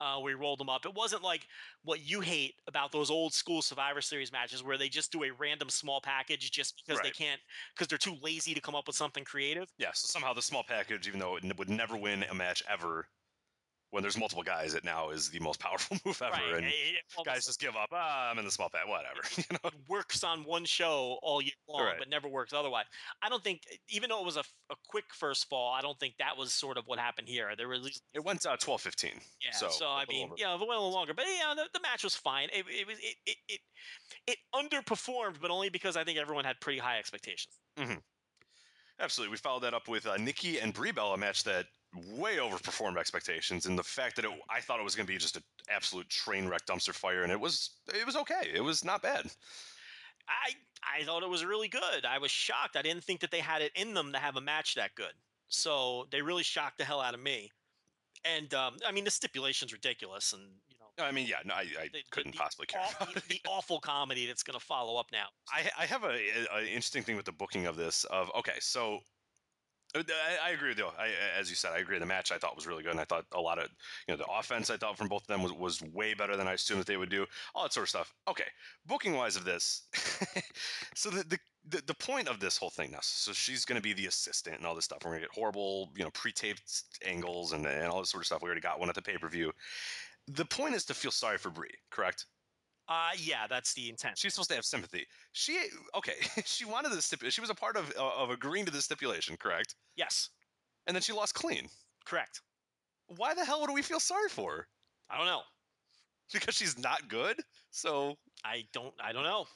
Uh, 0.00 0.20
we 0.22 0.34
rolled 0.34 0.58
them 0.58 0.68
up. 0.68 0.84
It 0.86 0.94
wasn't 0.94 1.22
like 1.22 1.46
what 1.82 2.00
you 2.00 2.20
hate 2.20 2.54
about 2.66 2.90
those 2.92 3.10
old 3.10 3.32
school 3.32 3.62
Survivor 3.62 4.00
Series 4.00 4.32
matches 4.32 4.62
where 4.62 4.76
they 4.76 4.88
just 4.88 5.12
do 5.12 5.22
a 5.24 5.30
random 5.30 5.70
small 5.70 6.00
package 6.00 6.50
just 6.50 6.76
because 6.84 7.00
they 7.00 7.10
can't 7.12 7.40
because 7.74 7.86
they're 7.88 7.98
too 7.98 8.16
lazy 8.20 8.54
to 8.54 8.60
come 8.60 8.74
up 8.74 8.86
with 8.88 8.96
something 8.96 9.24
creative. 9.24 9.72
yeah. 9.78 9.92
So 9.92 10.06
somehow 10.06 10.32
the 10.32 10.42
small 10.42 10.64
package, 10.64 11.06
even 11.08 11.20
though 11.20 11.36
it 11.36 11.56
would 11.58 11.70
never 11.70 11.96
win 11.96 12.22
a 12.24 12.34
match 12.34 12.62
ever, 12.68 13.08
when 13.94 14.02
there's 14.02 14.18
multiple 14.18 14.42
guys, 14.42 14.74
it 14.74 14.82
now 14.84 15.10
is 15.10 15.30
the 15.30 15.38
most 15.38 15.60
powerful 15.60 15.96
move 16.04 16.20
ever, 16.20 16.32
Right. 16.32 16.54
and 16.56 16.66
It- 16.66 16.72
it 16.96 17.24
guys 17.24 17.46
just 17.46 17.60
give 17.60 17.76
up. 17.76 17.90
Ah, 17.92 18.28
I'm 18.30 18.38
in 18.38 18.44
the 18.44 18.50
small 18.50 18.68
pack. 18.68 18.88
Whatever. 18.88 19.20
You 19.38 19.44
know. 19.62 19.70
works 19.88 20.24
on 20.24 20.42
one 20.44 20.64
show 20.64 21.18
all 21.22 21.40
year 21.40 21.52
long, 21.68 21.84
Right. 21.84 21.98
but 21.98 22.08
never 22.08 22.26
works 22.28 22.52
otherwise. 22.52 22.86
I 23.22 23.28
don't 23.28 23.42
think, 23.44 23.62
even 23.88 24.10
though 24.10 24.18
it 24.20 24.24
was 24.26 24.36
a, 24.36 24.44
a 24.70 24.74
quick 24.88 25.04
first 25.14 25.48
fall, 25.48 25.72
I 25.72 25.80
don't 25.80 25.98
think 26.00 26.14
that 26.18 26.36
was 26.36 26.52
sort 26.52 26.76
of 26.76 26.86
what 26.86 26.98
happened 26.98 27.28
here. 27.28 27.50
There 27.56 27.68
least 27.78 28.02
It 28.14 28.24
went 28.24 28.44
uh, 28.44 28.56
12-15. 28.56 29.12
Yeah, 29.40 29.50
So, 29.52 29.68
so, 29.70 29.86
I 29.88 30.04
mean, 30.08 30.26
over. 30.26 30.34
yeah, 30.36 30.52
it 30.54 30.58
went 30.58 30.70
a 30.72 30.74
little 30.74 30.92
longer, 30.92 31.14
but 31.14 31.24
yeah, 31.26 31.54
the, 31.54 31.68
the 31.72 31.80
match 31.80 32.02
was 32.02 32.14
fine. 32.16 32.48
It 32.52 32.64
it 32.68 32.86
was 32.86 32.98
it, 32.98 33.16
it 33.26 33.36
it 33.48 33.60
it 34.26 34.38
underperformed, 34.54 35.40
but 35.40 35.50
only 35.50 35.68
because 35.68 35.96
I 35.96 36.02
think 36.04 36.18
everyone 36.18 36.44
had 36.44 36.58
pretty 36.60 36.78
high 36.80 36.98
expectations. 36.98 37.54
Absolutely. 39.00 39.32
We 39.32 39.36
followed 39.38 39.62
that 39.64 39.74
up 39.74 39.88
with 39.88 40.06
uh, 40.06 40.16
Nikki 40.16 40.58
and 40.60 40.72
Brie 40.72 40.92
Bella, 40.92 41.14
a 41.14 41.16
match 41.16 41.44
that 41.44 41.66
way 42.16 42.36
overperformed 42.36 42.98
expectations, 42.98 43.66
and 43.66 43.78
the 43.78 43.82
fact 43.82 44.16
that 44.16 44.24
it, 44.24 44.30
I 44.50 44.60
thought 44.60 44.80
it 44.80 44.84
was 44.84 44.94
going 44.94 45.06
to 45.06 45.12
be 45.12 45.18
just 45.18 45.36
an 45.36 45.42
absolute 45.70 46.08
train 46.08 46.48
wreck 46.48 46.66
dumpster 46.66 46.92
fire, 46.92 47.22
and 47.22 47.32
it 47.32 47.40
was 47.40 47.70
it 47.88 48.06
was 48.06 48.16
okay. 48.16 48.50
It 48.52 48.62
was 48.62 48.84
not 48.84 49.02
bad. 49.02 49.26
I 50.28 50.52
I 51.00 51.04
thought 51.04 51.22
it 51.22 51.28
was 51.28 51.44
really 51.44 51.68
good. 51.68 52.04
I 52.08 52.18
was 52.18 52.30
shocked. 52.30 52.76
I 52.76 52.82
didn't 52.82 53.04
think 53.04 53.20
that 53.20 53.30
they 53.30 53.40
had 53.40 53.62
it 53.62 53.72
in 53.74 53.94
them 53.94 54.12
to 54.12 54.18
have 54.18 54.36
a 54.36 54.40
match 54.40 54.74
that 54.74 54.94
good. 54.94 55.12
So 55.48 56.06
they 56.10 56.22
really 56.22 56.42
shocked 56.42 56.78
the 56.78 56.84
hell 56.84 57.00
out 57.00 57.14
of 57.14 57.20
me. 57.20 57.50
And 58.24 58.52
um, 58.54 58.76
I 58.86 58.92
mean, 58.92 59.04
the 59.04 59.10
stipulation's 59.10 59.72
ridiculous, 59.72 60.32
and 60.32 60.42
you 60.68 60.76
know, 60.80 61.04
I 61.04 61.12
mean, 61.12 61.26
yeah, 61.26 61.36
no, 61.44 61.54
I, 61.54 61.66
I 61.78 61.88
the, 61.92 62.00
couldn't 62.10 62.32
the, 62.32 62.38
possibly 62.38 62.66
care. 62.66 62.80
about 62.98 63.16
it. 63.16 63.22
the 63.28 63.40
awful 63.48 63.80
comedy 63.80 64.26
that's 64.26 64.42
going 64.42 64.58
to 64.58 64.64
follow 64.64 64.98
up 64.98 65.06
now. 65.12 65.26
I, 65.52 65.82
I 65.82 65.86
have 65.86 66.04
a, 66.04 66.14
a, 66.14 66.56
a 66.56 66.64
interesting 66.64 67.02
thing 67.02 67.16
with 67.16 67.26
the 67.26 67.32
booking 67.32 67.66
of 67.66 67.76
this. 67.76 68.04
Of 68.04 68.30
okay, 68.38 68.58
so 68.60 69.00
Uh, 69.94 70.02
I, 70.08 70.48
I 70.48 70.50
agree 70.50 70.70
with 70.70 70.78
you. 70.78 70.86
I, 70.98 71.12
as 71.38 71.48
you 71.50 71.56
said, 71.56 71.72
I 71.72 71.78
agree. 71.78 71.98
The 71.98 72.06
match 72.06 72.32
I 72.32 72.38
thought 72.38 72.56
was 72.56 72.66
really 72.66 72.82
good, 72.82 72.92
and 72.92 73.00
I 73.00 73.04
thought 73.04 73.26
a 73.32 73.40
lot 73.40 73.58
of 73.58 73.68
you 74.06 74.14
know 74.14 74.16
the 74.16 74.26
offense 74.26 74.70
I 74.70 74.76
thought 74.76 74.98
from 74.98 75.08
both 75.08 75.22
of 75.22 75.28
them 75.28 75.42
was, 75.42 75.52
was 75.52 75.82
way 75.82 76.14
better 76.14 76.36
than 76.36 76.48
I 76.48 76.54
assumed 76.54 76.80
that 76.80 76.86
they 76.86 76.96
would 76.96 77.10
do. 77.10 77.26
All 77.54 77.62
that 77.62 77.72
sort 77.72 77.84
of 77.84 77.88
stuff. 77.90 78.14
Okay, 78.28 78.48
booking 78.86 79.14
wise 79.14 79.36
of 79.36 79.44
this, 79.44 79.88
so 80.94 81.10
the, 81.10 81.24
the 81.24 81.38
the 81.66 81.82
the 81.86 81.94
point 81.94 82.28
of 82.28 82.40
this 82.40 82.56
whole 82.56 82.70
thing 82.70 82.90
now. 82.90 82.98
So 83.02 83.32
she's 83.32 83.64
going 83.64 83.76
to 83.76 83.82
be 83.82 83.92
the 83.92 84.06
assistant 84.06 84.56
and 84.56 84.66
all 84.66 84.74
this 84.74 84.84
stuff. 84.84 84.98
We're 85.04 85.12
going 85.12 85.22
to 85.22 85.28
get 85.28 85.34
horrible, 85.34 85.90
you 85.96 86.04
know, 86.04 86.10
pre-taped 86.10 86.82
angles 87.04 87.52
and 87.52 87.64
and 87.66 87.86
all 87.88 88.00
this 88.00 88.10
sort 88.10 88.22
of 88.22 88.26
stuff. 88.26 88.42
We 88.42 88.46
already 88.46 88.60
got 88.60 88.80
one 88.80 88.88
at 88.88 88.94
the 88.96 89.02
pay 89.02 89.16
per 89.18 89.28
view. 89.28 89.52
The 90.26 90.44
point 90.44 90.74
is 90.74 90.84
to 90.86 90.94
feel 90.94 91.10
sorry 91.10 91.38
for 91.38 91.50
Brie, 91.50 91.70
correct? 91.90 92.26
Uh, 92.88 93.10
yeah, 93.16 93.46
that's 93.48 93.72
the 93.74 93.88
intent. 93.88 94.18
She's 94.18 94.34
supposed 94.34 94.50
to 94.50 94.56
have 94.56 94.64
sympathy. 94.64 95.06
She 95.32 95.58
okay. 95.94 96.16
She 96.44 96.64
wanted 96.66 96.92
the 96.92 97.00
stipulation. 97.00 97.34
She 97.34 97.40
was 97.40 97.50
a 97.50 97.54
part 97.54 97.76
of 97.76 97.90
of 97.92 98.30
agreeing 98.30 98.66
to 98.66 98.70
the 98.72 98.82
stipulation, 98.82 99.36
correct? 99.36 99.74
yes, 99.96 100.30
And 100.86 100.94
then 100.94 101.02
she 101.02 101.12
lost 101.12 101.34
clean. 101.34 101.68
correct. 102.04 102.42
Why 103.06 103.34
the 103.34 103.44
hell 103.44 103.60
would 103.60 103.70
we 103.72 103.82
feel 103.82 104.00
sorry 104.00 104.28
for 104.28 104.56
her? 104.56 104.68
I 105.10 105.16
don't 105.16 105.26
know. 105.26 105.42
Because 106.32 106.54
she's 106.54 106.78
not 106.78 107.08
good. 107.08 107.36
So 107.70 108.16
I 108.44 108.64
don't. 108.72 108.94
I 109.02 109.12
don't 109.12 109.24
know. 109.24 109.46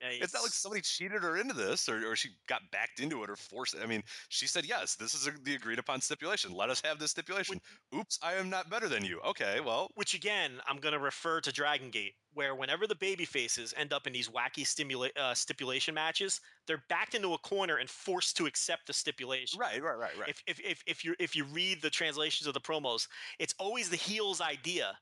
It's 0.00 0.34
not 0.34 0.42
like 0.42 0.52
somebody 0.52 0.82
cheated 0.82 1.22
her 1.22 1.36
into 1.36 1.54
this, 1.54 1.88
or, 1.88 2.10
or 2.10 2.16
she 2.16 2.30
got 2.48 2.62
backed 2.70 3.00
into 3.00 3.22
it, 3.22 3.30
or 3.30 3.36
forced. 3.36 3.74
it. 3.74 3.80
I 3.82 3.86
mean, 3.86 4.02
she 4.28 4.46
said 4.46 4.66
yes. 4.66 4.94
This 4.94 5.14
is 5.14 5.26
a, 5.26 5.32
the 5.42 5.54
agreed 5.54 5.78
upon 5.78 6.00
stipulation. 6.00 6.52
Let 6.52 6.70
us 6.70 6.82
have 6.84 6.98
this 6.98 7.12
stipulation. 7.12 7.60
Oops, 7.94 8.18
I 8.22 8.34
am 8.34 8.50
not 8.50 8.68
better 8.68 8.88
than 8.88 9.04
you. 9.04 9.20
Okay, 9.20 9.60
well, 9.64 9.90
Which 9.94 10.14
again, 10.14 10.52
I'm 10.66 10.78
going 10.78 10.92
to 10.92 10.98
refer 10.98 11.40
to 11.40 11.52
Dragon 11.52 11.90
Gate, 11.90 12.14
where 12.34 12.54
whenever 12.54 12.86
the 12.86 12.94
baby 12.94 13.24
faces 13.24 13.72
end 13.76 13.92
up 13.92 14.06
in 14.06 14.12
these 14.12 14.28
wacky 14.28 14.64
stimula- 14.64 15.16
uh, 15.16 15.34
stipulation 15.34 15.94
matches, 15.94 16.40
they're 16.66 16.82
backed 16.88 17.14
into 17.14 17.34
a 17.34 17.38
corner 17.38 17.76
and 17.76 17.88
forced 17.88 18.36
to 18.36 18.46
accept 18.46 18.86
the 18.86 18.92
stipulation. 18.92 19.58
right, 19.58 19.82
right, 19.82 19.98
right, 19.98 20.18
right. 20.18 20.28
If, 20.28 20.42
if, 20.46 20.60
if, 20.60 20.82
if 20.86 21.04
you 21.04 21.14
if 21.18 21.36
you 21.36 21.44
read 21.44 21.80
the 21.80 21.90
translations 21.90 22.46
of 22.46 22.54
the 22.54 22.60
promos, 22.60 23.06
it's 23.38 23.54
always 23.58 23.88
the 23.88 23.96
heel's 23.96 24.40
idea 24.40 24.96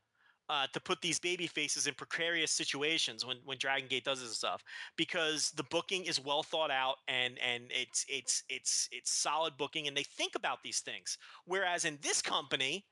uh, 0.52 0.66
to 0.74 0.80
put 0.80 1.00
these 1.00 1.18
baby 1.18 1.46
faces 1.46 1.86
in 1.86 1.94
precarious 1.94 2.50
situations 2.50 3.24
when, 3.24 3.38
when 3.46 3.56
Dragon 3.56 3.88
Gate 3.88 4.04
does 4.04 4.20
this 4.20 4.36
stuff 4.36 4.62
because 4.96 5.50
the 5.52 5.62
booking 5.64 6.04
is 6.04 6.22
well 6.22 6.42
thought 6.42 6.70
out 6.70 6.96
and 7.08 7.38
and 7.38 7.64
it's 7.70 8.04
it's 8.06 8.42
it's 8.50 8.86
it's 8.92 9.10
solid 9.10 9.56
booking 9.56 9.88
and 9.88 9.96
they 9.96 10.02
think 10.02 10.34
about 10.34 10.62
these 10.62 10.80
things. 10.80 11.16
Whereas 11.46 11.86
in 11.86 11.98
this 12.02 12.20
company, 12.20 12.84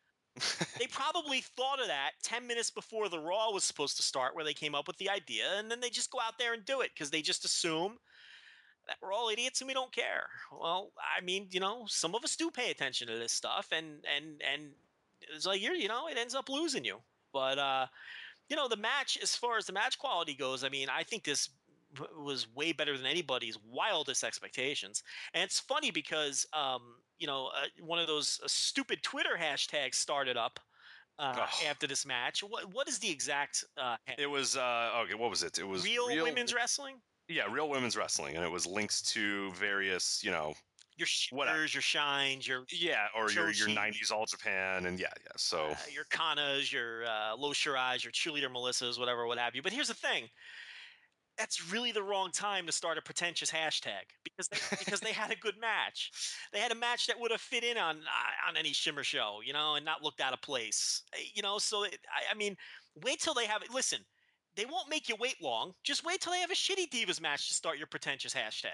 they 0.79 0.87
probably 0.91 1.43
thought 1.43 1.83
of 1.83 1.89
that 1.89 2.13
10 2.23 2.47
minutes 2.47 2.71
before 2.71 3.11
the 3.11 3.19
Raw 3.19 3.51
was 3.51 3.65
supposed 3.65 3.99
to 3.99 4.03
start, 4.03 4.35
where 4.35 4.45
they 4.45 4.55
came 4.55 4.75
up 4.75 4.87
with 4.87 4.97
the 4.97 5.11
idea, 5.11 5.59
and 5.59 5.71
then 5.71 5.81
they 5.81 5.91
just 5.91 6.11
go 6.11 6.19
out 6.19 6.39
there 6.39 6.55
and 6.55 6.65
do 6.65 6.81
it 6.81 6.93
because 6.95 7.11
they 7.11 7.21
just 7.21 7.45
assume 7.45 7.99
that 8.87 8.97
we're 9.03 9.13
all 9.13 9.29
idiots 9.29 9.61
and 9.61 9.69
we 9.69 9.75
don't 9.75 9.93
care. 9.93 10.29
Well, 10.51 10.93
I 10.99 11.23
mean, 11.23 11.49
you 11.51 11.61
know, 11.61 11.85
some 11.89 12.15
of 12.15 12.25
us 12.25 12.37
do 12.37 12.51
pay 12.51 12.71
attention 12.71 13.09
to 13.09 13.19
this 13.19 13.33
stuff, 13.33 13.69
and 13.71 14.03
and 14.17 14.41
and 14.51 14.71
it's 15.35 15.45
like 15.45 15.61
you're, 15.61 15.75
you 15.75 15.89
know, 15.89 16.09
it 16.09 16.17
ends 16.17 16.35
up 16.35 16.49
losing 16.49 16.87
you. 16.87 17.01
But 17.33 17.59
uh, 17.59 17.87
you 18.49 18.57
know, 18.57 18.69
the 18.69 18.77
match, 18.77 19.19
as 19.23 19.37
far 19.37 19.57
as 19.57 19.67
the 19.67 19.73
match 19.73 19.99
quality 19.99 20.35
goes, 20.35 20.65
I 20.65 20.69
mean, 20.69 20.89
I 20.91 21.05
think 21.05 21.25
this 21.25 21.51
was 22.19 22.47
way 22.55 22.73
better 22.73 22.97
than 22.97 23.07
anybody's 23.07 23.59
wildest 23.69 24.23
expectations. 24.25 25.03
And 25.35 25.43
it's 25.43 25.59
funny 25.59 25.91
because, 25.91 26.47
um, 26.53 26.83
you 27.19 27.27
know, 27.27 27.47
uh, 27.47 27.67
one 27.85 27.99
of 27.99 28.07
those 28.07 28.41
uh, 28.43 28.49
stupid 28.49 29.03
Twitter 29.03 29.37
hashtags 29.41 29.95
started 29.95 30.37
up 30.37 30.61
uh, 31.19 31.47
after 31.69 31.87
this 31.87 32.07
match. 32.07 32.43
What 32.43 32.73
what 32.73 32.89
is 32.89 32.99
the 32.99 33.11
exact 33.11 33.65
uh, 33.77 33.97
it 34.19 34.29
was 34.29 34.57
uh, 34.57 35.03
okay. 35.05 35.15
What 35.15 35.31
was 35.31 35.43
it? 35.43 35.59
It 35.59 35.67
was 35.67 35.85
real, 35.85 36.07
women's 36.23 36.55
wrestling? 36.55 36.97
Yeah, 37.29 37.45
real 37.51 37.69
women's 37.69 37.97
wrestling, 37.97 38.37
and 38.37 38.45
it 38.45 38.51
was 38.51 38.67
links 38.67 39.03
to 39.13 39.53
various, 39.53 40.23
you 40.25 40.31
know, 40.31 40.55
Your 41.01 41.09
Whatever. 41.31 41.59
shitters, 41.61 41.75
your 41.75 41.81
shines, 41.81 42.47
your 42.47 42.65
yeah, 42.71 43.07
or 43.17 43.31
your 43.31 43.51
your 43.51 43.69
'90s 43.69 44.13
All 44.13 44.27
Japan, 44.27 44.85
and 44.85 45.01
yeah, 45.01 45.07
yeah. 45.25 45.31
So 45.39 45.69
uh, 45.71 45.77
your 45.91 46.05
Kanas, 46.05 46.71
your 46.71 47.05
uh, 47.07 47.35
Io 47.37 47.53
Shirais, 47.53 48.05
your 48.05 48.13
cheerleader 48.13 48.53
Melissas, 48.53 48.99
whatever, 48.99 49.27
what 49.27 49.39
have 49.39 49.55
you. 49.55 49.63
But 49.63 49.73
here's 49.73 49.89
the 49.89 49.95
thing. 49.95 50.29
That's 51.39 51.73
really 51.73 51.91
the 51.91 52.03
wrong 52.03 52.31
time 52.33 52.67
to 52.67 52.73
start 52.73 52.99
a 52.99 53.01
pretentious 53.01 53.51
hashtag 53.51 54.03
because 54.25 54.49
they, 54.49 54.59
because 54.79 55.01
they 55.01 55.13
had 55.13 55.31
a 55.31 55.37
good 55.37 55.55
match. 55.59 56.11
They 56.53 56.59
had 56.59 56.71
a 56.71 56.75
match 56.75 57.07
that 57.07 57.19
would 57.19 57.31
have 57.31 57.41
fit 57.41 57.65
in 57.65 57.79
on 57.79 57.97
uh, 57.97 58.49
on 58.49 58.59
any 58.59 58.75
Shimmer 58.75 59.03
show, 59.05 59.39
you 59.43 59.55
know, 59.55 59.77
and 59.77 59.85
not 59.87 60.03
looked 60.03 60.21
out 60.21 60.35
of 60.35 60.43
place, 60.43 61.03
Uh, 61.15 61.21
you 61.33 61.41
know. 61.41 61.57
So 61.59 61.85
it, 61.85 61.99
I, 62.15 62.33
I 62.33 62.37
mean, 62.37 62.57
wait 63.03 63.21
till 63.21 63.33
they 63.33 63.47
have 63.47 63.63
it. 63.63 63.71
Listen, 63.73 64.01
they 64.57 64.65
won't 64.67 64.89
make 64.89 65.09
you 65.09 65.17
wait 65.17 65.41
long. 65.41 65.75
Just 65.85 66.05
wait 66.05 66.21
till 66.21 66.33
they 66.33 66.41
have 66.41 66.51
a 66.51 66.55
shitty 66.55 66.89
Divas 66.89 67.21
match 67.21 67.49
to 67.49 67.55
start 67.55 67.79
your 67.79 67.87
pretentious 67.87 68.35
hashtag. 68.35 68.71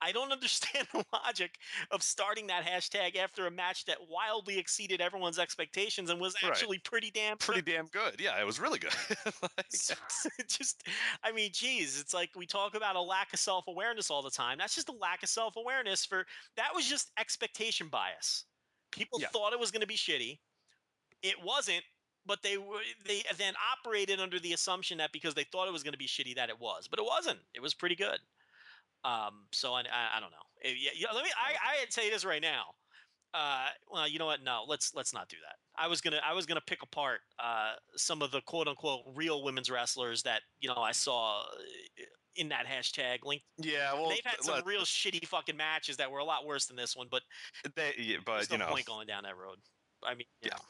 I 0.00 0.10
don't 0.12 0.32
understand 0.32 0.88
the 0.92 1.04
logic 1.12 1.58
of 1.90 2.02
starting 2.02 2.46
that 2.48 2.64
hashtag 2.64 3.16
after 3.16 3.46
a 3.46 3.50
match 3.50 3.84
that 3.86 3.98
wildly 4.08 4.58
exceeded 4.58 5.00
everyone's 5.00 5.38
expectations 5.38 6.10
and 6.10 6.20
was 6.20 6.34
Right. 6.42 6.50
actually 6.50 6.78
pretty 6.78 7.10
damn 7.10 7.38
Pretty 7.38 7.62
good. 7.62 7.72
damn 7.72 7.86
good. 7.86 8.20
Yeah, 8.20 8.40
it 8.40 8.44
was 8.44 8.58
really 8.60 8.78
good. 8.78 8.94
Like, 9.42 9.66
just, 10.48 10.88
I 11.22 11.32
mean, 11.32 11.50
geez, 11.52 12.00
it's 12.00 12.14
like 12.14 12.30
we 12.36 12.46
talk 12.46 12.74
about 12.74 12.96
a 12.96 13.00
lack 13.00 13.32
of 13.32 13.38
self 13.38 13.66
awareness 13.68 14.10
all 14.10 14.22
the 14.22 14.30
time. 14.30 14.58
That's 14.58 14.74
just 14.74 14.88
a 14.88 14.92
lack 14.92 15.22
of 15.22 15.28
self 15.28 15.56
awareness 15.56 16.04
for 16.06 16.26
that 16.56 16.74
was 16.74 16.86
just 16.88 17.10
expectation 17.18 17.88
bias. 17.88 18.44
People 18.92 19.20
Yeah. 19.20 19.28
thought 19.28 19.52
it 19.52 19.58
was 19.58 19.70
going 19.70 19.80
to 19.82 19.86
be 19.86 19.96
shitty. 19.96 20.40
It 21.22 21.40
wasn't, 21.42 21.84
but 22.26 22.42
they 22.42 22.56
were 22.58 22.80
they 23.06 23.22
then 23.38 23.54
operated 23.72 24.20
under 24.20 24.38
the 24.38 24.52
assumption 24.52 24.98
that 24.98 25.12
because 25.12 25.34
they 25.34 25.44
thought 25.44 25.68
it 25.68 25.72
was 25.72 25.82
going 25.82 25.92
to 25.92 25.98
be 25.98 26.06
shitty 26.06 26.36
that 26.36 26.48
it 26.48 26.60
was, 26.60 26.88
but 26.88 26.98
it 26.98 27.04
wasn't. 27.04 27.38
It 27.54 27.60
was 27.60 27.74
pretty 27.74 27.96
good. 27.96 28.18
Um, 29.04 29.46
so 29.50 29.74
I, 29.74 29.80
I, 29.80 30.16
I 30.16 30.20
don't 30.20 30.30
know. 30.30 30.36
Eh, 30.64 30.74
Yeah, 30.78 30.90
yeah, 30.96 31.08
let 31.12 31.24
me. 31.24 31.30
I, 31.36 31.52
I 31.54 31.84
say 31.90 32.10
this 32.10 32.24
right 32.24 32.42
now. 32.42 32.66
Uh, 33.34 33.68
well, 33.90 34.06
you 34.06 34.18
know 34.18 34.26
what? 34.26 34.42
No, 34.42 34.64
let's 34.68 34.94
let's 34.94 35.14
not 35.14 35.28
do 35.28 35.36
that. 35.46 35.56
I 35.76 35.88
was 35.88 36.00
gonna 36.02 36.20
I 36.24 36.34
was 36.34 36.44
gonna 36.44 36.60
pick 36.60 36.82
apart 36.82 37.20
uh, 37.42 37.72
some 37.96 38.20
of 38.20 38.30
the 38.30 38.42
quote 38.42 38.68
unquote 38.68 39.00
real 39.14 39.42
women's 39.42 39.70
wrestlers 39.70 40.22
that 40.24 40.42
you 40.60 40.68
know 40.68 40.76
I 40.76 40.92
saw 40.92 41.40
uh, 41.40 41.44
in 42.36 42.50
that 42.50 42.66
hashtag 42.66 43.24
link. 43.24 43.42
yeah, 43.58 43.94
well, 43.94 44.10
They've 44.10 44.20
had 44.24 44.42
some 44.42 44.62
real 44.66 44.82
shitty 44.82 45.26
fucking 45.26 45.56
matches 45.56 45.96
that 45.96 46.10
were 46.10 46.18
a 46.18 46.24
lot 46.24 46.44
worse 46.44 46.66
than 46.66 46.76
this 46.76 46.94
one, 46.94 47.08
but 47.10 47.22
they, 47.74 47.94
yeah, 47.98 48.18
but 48.24 48.34
there's 48.36 48.50
you 48.50 48.58
no 48.58 48.66
know, 48.66 48.70
point 48.72 48.84
going 48.86 49.06
down 49.06 49.22
that 49.22 49.36
road. 49.36 49.56
I 50.04 50.14
mean, 50.14 50.26
Yeah. 50.42 50.50
know, 50.50 50.60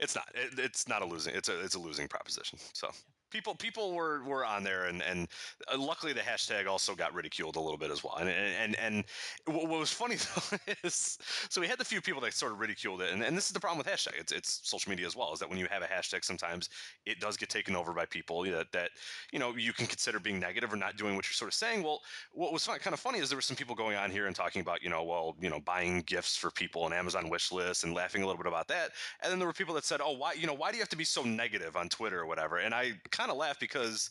it's 0.00 0.14
not. 0.14 0.28
It, 0.34 0.58
it's 0.58 0.88
not 0.88 1.02
a 1.02 1.06
losing. 1.06 1.34
It's 1.34 1.48
a 1.48 1.60
it's 1.60 1.74
a 1.74 1.78
losing 1.78 2.08
proposition. 2.08 2.58
So 2.72 2.88
people 3.34 3.54
people 3.56 3.92
were 3.92 4.22
were 4.22 4.46
on 4.46 4.62
there, 4.62 4.84
and 4.84 5.02
and 5.02 5.28
uh, 5.70 5.76
luckily 5.76 6.12
the 6.12 6.20
hashtag 6.20 6.68
also 6.68 6.94
got 6.94 7.12
ridiculed 7.12 7.56
a 7.56 7.60
little 7.60 7.76
bit 7.76 7.90
as 7.90 8.02
well. 8.04 8.16
And 8.16 8.28
and 8.30 8.76
and, 8.78 9.04
and 9.46 9.56
what 9.56 9.68
was 9.68 9.90
funny 9.90 10.16
though 10.50 10.56
is 10.84 11.18
so 11.50 11.60
we 11.60 11.66
had 11.66 11.78
the 11.78 11.84
few 11.84 12.00
people 12.00 12.20
that 12.22 12.32
sort 12.32 12.52
of 12.52 12.60
ridiculed 12.60 13.02
it, 13.02 13.12
and, 13.12 13.22
and 13.22 13.36
this 13.36 13.46
is 13.46 13.52
the 13.52 13.60
problem 13.60 13.76
with 13.76 13.88
hashtag. 13.88 14.18
It's 14.18 14.32
it's 14.32 14.60
social 14.62 14.88
media 14.88 15.06
as 15.06 15.16
well. 15.16 15.32
Is 15.32 15.40
that 15.40 15.50
when 15.50 15.58
you 15.58 15.66
have 15.68 15.82
a 15.82 15.86
hashtag, 15.86 16.24
sometimes 16.24 16.70
it 17.04 17.18
does 17.20 17.36
get 17.36 17.48
taken 17.48 17.74
over 17.74 17.92
by 17.92 18.06
people 18.06 18.44
that 18.44 18.70
that 18.72 18.90
you 19.32 19.38
know 19.40 19.54
you 19.56 19.72
can 19.72 19.86
consider 19.86 20.20
being 20.20 20.38
negative 20.38 20.72
or 20.72 20.76
not 20.76 20.96
doing 20.96 21.16
what 21.16 21.26
you're 21.26 21.34
sort 21.34 21.50
of 21.50 21.54
saying. 21.54 21.82
Well, 21.82 22.00
what 22.32 22.52
was 22.52 22.64
fun, 22.64 22.78
kind 22.78 22.94
of 22.94 23.00
funny 23.00 23.18
is 23.18 23.28
there 23.28 23.36
were 23.36 23.42
some 23.42 23.56
people 23.56 23.74
going 23.74 23.96
on 23.96 24.12
here 24.12 24.28
and 24.28 24.36
talking 24.36 24.62
about 24.62 24.82
you 24.82 24.90
know 24.90 25.02
well 25.02 25.36
you 25.40 25.50
know 25.50 25.60
buying 25.60 26.02
gifts 26.06 26.36
for 26.36 26.52
people 26.52 26.84
and 26.84 26.94
Amazon 26.94 27.28
wish 27.28 27.50
lists 27.50 27.82
and 27.82 27.94
laughing 27.94 28.22
a 28.22 28.26
little 28.26 28.42
bit 28.42 28.46
about 28.46 28.68
that. 28.68 28.90
And 29.22 29.32
then 29.32 29.38
there 29.40 29.48
were 29.48 29.52
people 29.52 29.74
that 29.74 29.84
said, 29.84 30.00
"Oh, 30.00 30.12
why 30.12 30.34
you 30.34 30.46
know 30.46 30.54
why 30.54 30.70
do 30.70 30.76
you 30.76 30.82
have 30.82 30.88
to 30.90 30.96
be 30.96 31.04
so 31.04 31.24
negative 31.24 31.76
on 31.76 31.88
Twitter 31.88 32.20
or 32.20 32.26
whatever?" 32.26 32.58
And 32.58 32.72
I 32.72 32.92
kind 33.10 33.23
of 33.30 33.36
laugh 33.36 33.58
because 33.60 34.10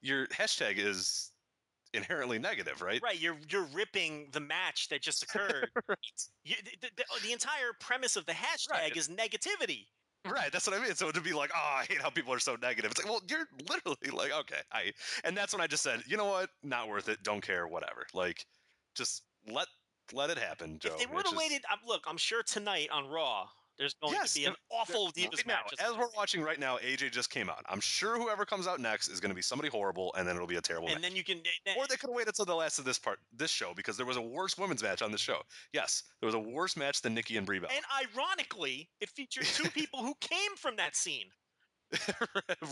your 0.00 0.26
hashtag 0.28 0.78
is 0.78 1.30
inherently 1.94 2.38
negative, 2.38 2.82
right? 2.82 3.00
right? 3.02 3.20
You're 3.20 3.36
you're 3.50 3.66
ripping 3.72 4.28
the 4.32 4.40
match 4.40 4.88
that 4.88 5.02
just 5.02 5.22
occurred. 5.22 5.70
you, 6.44 6.54
the, 6.80 6.88
the, 6.96 7.04
the 7.22 7.32
entire 7.32 7.72
premise 7.80 8.16
of 8.16 8.26
the 8.26 8.32
hashtag 8.32 8.70
Right. 8.72 8.96
is 8.96 9.08
negativity. 9.08 9.86
Right, 10.26 10.50
that's 10.52 10.66
what 10.66 10.78
I 10.78 10.82
mean. 10.82 10.94
So 10.94 11.10
to 11.10 11.20
be 11.20 11.32
like, 11.32 11.50
oh, 11.54 11.76
I 11.80 11.84
hate 11.88 12.02
how 12.02 12.10
people 12.10 12.34
are 12.34 12.40
so 12.40 12.56
negative. 12.60 12.90
It's 12.90 13.02
like, 13.02 13.10
well, 13.10 13.22
you're 13.30 13.46
literally 13.70 14.10
like, 14.12 14.32
okay, 14.40 14.60
I, 14.72 14.92
and 15.24 15.36
that's 15.36 15.54
when 15.54 15.60
I 15.62 15.66
just 15.68 15.82
said, 15.82 16.02
you 16.06 16.16
know 16.16 16.26
what, 16.26 16.50
not 16.62 16.88
worth 16.88 17.08
it. 17.08 17.22
Don't 17.22 17.40
care, 17.40 17.66
whatever. 17.68 18.04
Like, 18.12 18.44
just 18.94 19.22
let 19.50 19.68
let 20.12 20.28
it 20.30 20.38
happen, 20.38 20.78
Joe. 20.80 20.90
If 20.92 20.98
they 20.98 21.06
would 21.06 21.16
have 21.24 21.24
just- 21.26 21.36
waited, 21.36 21.62
um, 21.72 21.78
look, 21.86 22.04
I'm 22.06 22.16
sure 22.18 22.42
tonight 22.42 22.88
on 22.92 23.06
Raw 23.08 23.46
there's 23.78 23.94
going 23.94 24.12
Yes, 24.14 24.32
to 24.34 24.40
be 24.40 24.46
an 24.46 24.54
awful 24.70 25.10
Divas 25.12 25.46
now, 25.46 25.54
match. 25.54 25.74
as 25.78 25.96
we're 25.96 26.08
watching 26.16 26.42
right 26.42 26.58
now, 26.58 26.78
AJ 26.78 27.12
just 27.12 27.30
came 27.30 27.48
out. 27.48 27.62
I'm 27.68 27.80
sure 27.80 28.18
whoever 28.18 28.44
comes 28.44 28.66
out 28.66 28.80
next 28.80 29.08
is 29.08 29.20
going 29.20 29.30
to 29.30 29.34
be 29.36 29.42
somebody 29.42 29.68
horrible, 29.68 30.12
and 30.18 30.26
then 30.26 30.34
it'll 30.34 30.48
be 30.48 30.56
a 30.56 30.60
terrible 30.60 30.88
and 30.88 30.96
match. 30.96 31.02
then 31.02 31.16
you 31.16 31.22
can. 31.24 31.40
then- 31.64 31.76
or 31.78 31.86
they 31.86 31.96
could 31.96 32.10
have 32.10 32.16
waited 32.16 32.28
until 32.28 32.44
the 32.44 32.54
last 32.54 32.78
of 32.78 32.84
this 32.84 32.98
part, 32.98 33.18
this 33.32 33.50
show, 33.50 33.72
because 33.74 33.96
there 33.96 34.06
was 34.06 34.16
a 34.16 34.22
worse 34.22 34.58
women's 34.58 34.82
match 34.82 35.00
on 35.02 35.12
the 35.12 35.18
show. 35.18 35.40
Yes, 35.72 36.02
there 36.20 36.26
was 36.26 36.34
a 36.34 36.38
worse 36.40 36.76
match 36.76 37.00
than 37.02 37.14
Nikki 37.14 37.36
and 37.36 37.46
Brie 37.46 37.58
Bella. 37.60 37.72
and 37.74 37.84
ironically, 38.16 38.88
it 39.00 39.08
featured 39.10 39.44
two 39.44 39.68
people 39.70 40.00
who 40.00 40.14
came 40.20 40.56
from 40.56 40.76
that 40.76 40.96
scene, 40.96 41.26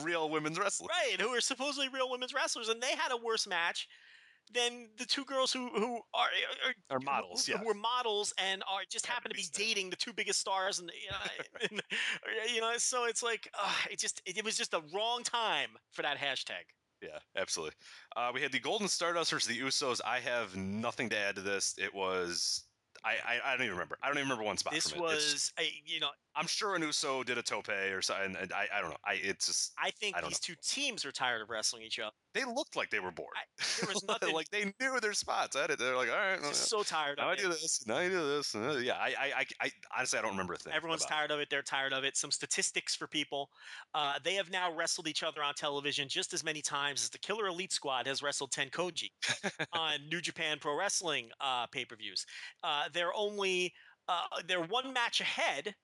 Real 0.02 0.28
women's 0.28 0.58
wrestling. 0.58 0.88
right? 0.90 1.20
Who 1.20 1.28
are 1.28 1.40
supposedly 1.40 1.88
real 1.88 2.10
women's 2.10 2.34
wrestlers, 2.34 2.68
and 2.68 2.82
they 2.82 2.94
had 2.96 3.12
a 3.12 3.16
worse 3.16 3.46
match 3.46 3.88
than 4.52 4.88
the 4.98 5.04
two 5.04 5.24
girls 5.24 5.52
who 5.52 5.68
who 5.68 6.00
are, 6.14 6.28
are 6.64 6.96
Or 6.96 7.00
models, 7.00 7.46
who, 7.46 7.52
yeah. 7.52 7.58
who 7.58 7.66
were 7.66 7.74
models 7.74 8.32
and 8.38 8.62
are 8.62 8.82
just 8.88 9.06
happen 9.06 9.30
to 9.30 9.36
be 9.36 9.42
100%. 9.42 9.52
dating 9.52 9.90
the 9.90 9.96
two 9.96 10.12
biggest 10.12 10.40
stars, 10.40 10.78
and 10.78 10.90
you 11.02 11.10
know, 11.10 11.68
and, 11.70 11.82
you 12.54 12.60
know, 12.60 12.72
so 12.76 13.04
it's 13.06 13.22
like 13.22 13.50
uh, 13.58 13.72
it 13.90 13.98
just 13.98 14.22
it, 14.26 14.38
it 14.38 14.44
was 14.44 14.56
just 14.56 14.70
the 14.70 14.82
wrong 14.94 15.22
time 15.22 15.70
for 15.92 16.02
that 16.02 16.18
hashtag. 16.18 16.64
Yeah, 17.02 17.18
absolutely. 17.36 17.74
Uh, 18.16 18.30
we 18.32 18.40
had 18.40 18.52
the 18.52 18.58
Golden 18.58 18.88
Stardust 18.88 19.30
versus 19.30 19.48
the 19.48 19.60
Usos. 19.60 20.00
I 20.04 20.18
have 20.20 20.56
nothing 20.56 21.10
to 21.10 21.18
add 21.18 21.36
to 21.36 21.42
this. 21.42 21.74
It 21.78 21.94
was. 21.94 22.64
I, 23.04 23.16
I, 23.24 23.38
I 23.44 23.56
don't 23.56 23.66
even 23.66 23.74
remember. 23.76 23.98
I 24.02 24.06
don't 24.08 24.16
even 24.16 24.28
remember 24.28 24.44
one 24.44 24.56
spot 24.56 24.72
This 24.72 24.90
from 24.90 25.00
it. 25.00 25.02
Was 25.02 25.52
a 25.60 25.70
you 25.84 26.00
know 26.00 26.08
I'm 26.36 26.46
sure 26.46 26.74
an 26.76 26.82
Uso 26.82 27.22
did 27.22 27.38
a 27.38 27.42
tope 27.42 27.68
or 27.68 28.02
something. 28.02 28.36
And 28.40 28.52
I, 28.52 28.66
I 28.76 28.80
don't 28.80 28.90
know. 28.90 28.96
I 29.04 29.14
it's 29.14 29.46
just 29.46 29.72
I 29.82 29.90
think 29.90 30.16
I 30.16 30.20
these 30.20 30.32
know. 30.32 30.38
two 30.42 30.54
teams 30.62 31.04
are 31.04 31.12
tired 31.12 31.40
of 31.42 31.48
wrestling 31.50 31.82
each 31.82 31.98
other. 31.98 32.10
they 32.34 32.44
looked 32.44 32.76
like 32.76 32.90
they 32.90 33.00
were 33.00 33.10
bored. 33.10 33.30
I- 33.36 33.64
there 33.80 33.88
was 33.94 34.04
nothing- 34.08 34.34
like 34.34 34.50
they 34.50 34.72
knew 34.80 35.00
their 35.00 35.12
spots. 35.14 35.56
I 35.56 35.66
did. 35.66 35.78
They're 35.78 35.96
like, 35.96 36.10
all 36.10 36.14
right, 36.16 36.40
well, 36.40 36.50
Just 36.50 36.68
so 36.68 36.82
tired 36.82 37.18
now 37.18 37.24
of 37.24 37.30
I 37.30 37.32
it. 37.34 37.38
do 37.40 37.48
this. 37.48 37.86
Now 37.86 37.96
I 37.96 38.08
do 38.08 38.26
this. 38.36 38.54
uh, 38.54 38.78
Yeah, 38.82 38.94
I, 38.94 39.08
I, 39.18 39.32
I, 39.38 39.44
I 39.62 39.70
honestly 39.96 40.18
I 40.18 40.22
don't 40.22 40.32
remember 40.32 40.52
a 40.54 40.56
thing. 40.58 40.72
Everyone's 40.74 41.02
about 41.02 41.10
it. 41.12 41.16
tired 41.16 41.30
of 41.30 41.40
it. 41.40 41.48
They're 41.50 41.62
tired 41.62 41.92
of 41.92 42.04
it. 42.04 42.16
Some 42.16 42.30
statistics 42.30 42.94
for 42.94 43.06
people. 43.06 43.48
Uh, 43.94 44.14
they 44.22 44.34
have 44.34 44.50
now 44.50 44.74
wrestled 44.74 45.08
each 45.08 45.22
other 45.22 45.42
on 45.42 45.54
television 45.54 46.08
just 46.08 46.34
as 46.34 46.44
many 46.44 46.60
times 46.60 47.02
as 47.02 47.10
the 47.10 47.18
Killer 47.18 47.46
Elite 47.46 47.72
Squad 47.72 48.06
has 48.06 48.22
wrestled 48.22 48.50
Tenkoji 48.52 49.10
on 49.72 49.98
New 50.10 50.20
Japan 50.20 50.58
Pro 50.60 50.76
Wrestling 50.78 51.28
uh, 51.40 51.66
pay 51.68 51.84
per 51.84 51.96
views. 51.96 52.26
Uh, 52.62 52.84
they're 52.92 53.14
only 53.14 53.72
uh, 54.08 54.20
they're 54.46 54.62
one 54.64 54.92
match 54.92 55.20
ahead 55.20 55.74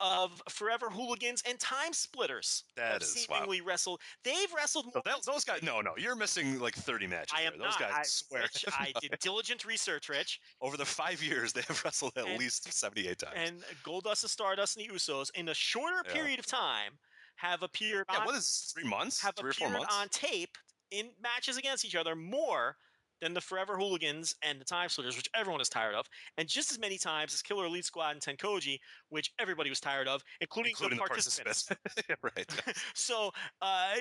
of 0.00 0.42
Forever 0.48 0.90
Hooligans 0.90 1.42
and 1.48 1.58
Time 1.58 1.92
Splitters. 1.92 2.64
That 2.76 3.00
wow. 3.00 3.06
seemingly 3.06 3.60
wrestled. 3.60 4.00
They've 4.24 4.52
wrestled. 4.54 4.86
So 4.92 5.02
that, 5.04 5.16
those 5.26 5.44
guys, 5.44 5.62
no, 5.62 5.80
no, 5.80 5.92
you're 5.96 6.16
missing 6.16 6.58
like 6.60 6.74
30 6.74 7.06
matches. 7.06 7.32
I 7.36 7.42
am 7.42 7.52
there. 7.58 7.66
Those 7.68 7.80
not. 7.80 7.90
guys 7.90 7.94
I, 7.98 8.02
swear. 8.04 8.42
Rich, 8.42 8.64
I 8.72 8.92
did 9.00 9.18
diligent 9.20 9.64
research, 9.64 10.08
Rich. 10.08 10.40
Over 10.60 10.76
the 10.76 10.84
five 10.84 11.22
years, 11.22 11.52
they 11.52 11.62
have 11.62 11.82
wrestled 11.84 12.12
at 12.16 12.26
And- 12.26 12.38
least 12.38 12.72
78 12.72 13.18
times. 13.18 13.32
and 13.36 13.64
Goldust 13.84 14.22
and 14.22 14.30
Stardust 14.30 14.76
and 14.76 14.88
the 14.88 14.94
Usos 14.94 15.30
in 15.34 15.48
a 15.48 15.54
shorter 15.54 16.02
Yeah. 16.06 16.12
period 16.14 16.38
of 16.38 16.46
time 16.46 16.92
have 17.36 17.62
appeared 17.62 18.04
yeah, 18.10 18.18
on, 18.20 18.26
what 18.26 18.34
is 18.34 18.72
three 18.74 18.88
months? 18.88 19.20
have 19.22 19.34
three 19.36 19.50
or 19.50 19.52
four 19.52 19.70
months? 19.70 19.94
on 19.94 20.08
tape 20.08 20.56
in 20.90 21.10
matches 21.22 21.56
against 21.56 21.84
each 21.84 21.94
other 21.94 22.16
more 22.16 22.76
than 23.20 23.34
the 23.34 23.40
Forever 23.40 23.76
Hooligans 23.76 24.34
and 24.42 24.60
the 24.60 24.64
Time 24.64 24.88
Splitters, 24.88 25.16
which 25.16 25.28
everyone 25.34 25.60
is 25.60 25.68
tired 25.68 25.94
of, 25.94 26.06
and 26.36 26.48
just 26.48 26.70
as 26.70 26.78
many 26.78 26.98
times 26.98 27.34
as 27.34 27.42
Killer 27.42 27.66
Elite 27.66 27.84
Squad 27.84 28.12
and 28.12 28.20
Tenkoji, 28.20 28.78
which 29.08 29.32
everybody 29.38 29.70
was 29.70 29.80
tired 29.80 30.08
of, 30.08 30.22
including, 30.40 30.70
including 30.70 30.98
the 30.98 31.04
participants. 31.04 31.68
yeah, 32.08 32.16
right. 32.22 32.50
so 32.94 33.30
uh, 33.62 33.94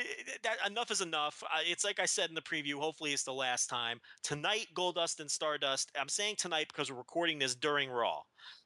that 0.44 0.58
enough 0.66 0.92
is 0.92 1.02
enough. 1.02 1.44
Uh, 1.44 1.60
it's 1.66 1.84
like 1.84 2.00
I 2.00 2.06
said 2.06 2.30
in 2.30 2.36
the 2.36 2.42
preview. 2.42 2.76
Hopefully, 2.76 3.14
it's 3.14 3.24
the 3.24 3.34
last 3.34 3.68
time 3.68 4.00
tonight. 4.24 4.68
Goldust 4.76 5.20
and 5.20 5.30
Stardust. 5.30 5.92
I'm 6.00 6.10
saying 6.10 6.36
tonight 6.38 6.68
because 6.68 6.92
we're 6.92 6.98
recording 6.98 7.40
this 7.40 7.56
during 7.56 7.90
Raw. 7.90 8.22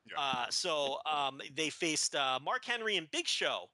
Yeah. 0.05 0.15
Uh, 0.17 0.45
so 0.49 0.97
um, 1.11 1.39
they 1.55 1.69
faced 1.69 2.15
uh, 2.15 2.39
Mark 2.43 2.65
Henry 2.65 2.97
and 2.97 3.09
Big 3.11 3.27
Show 3.27 3.69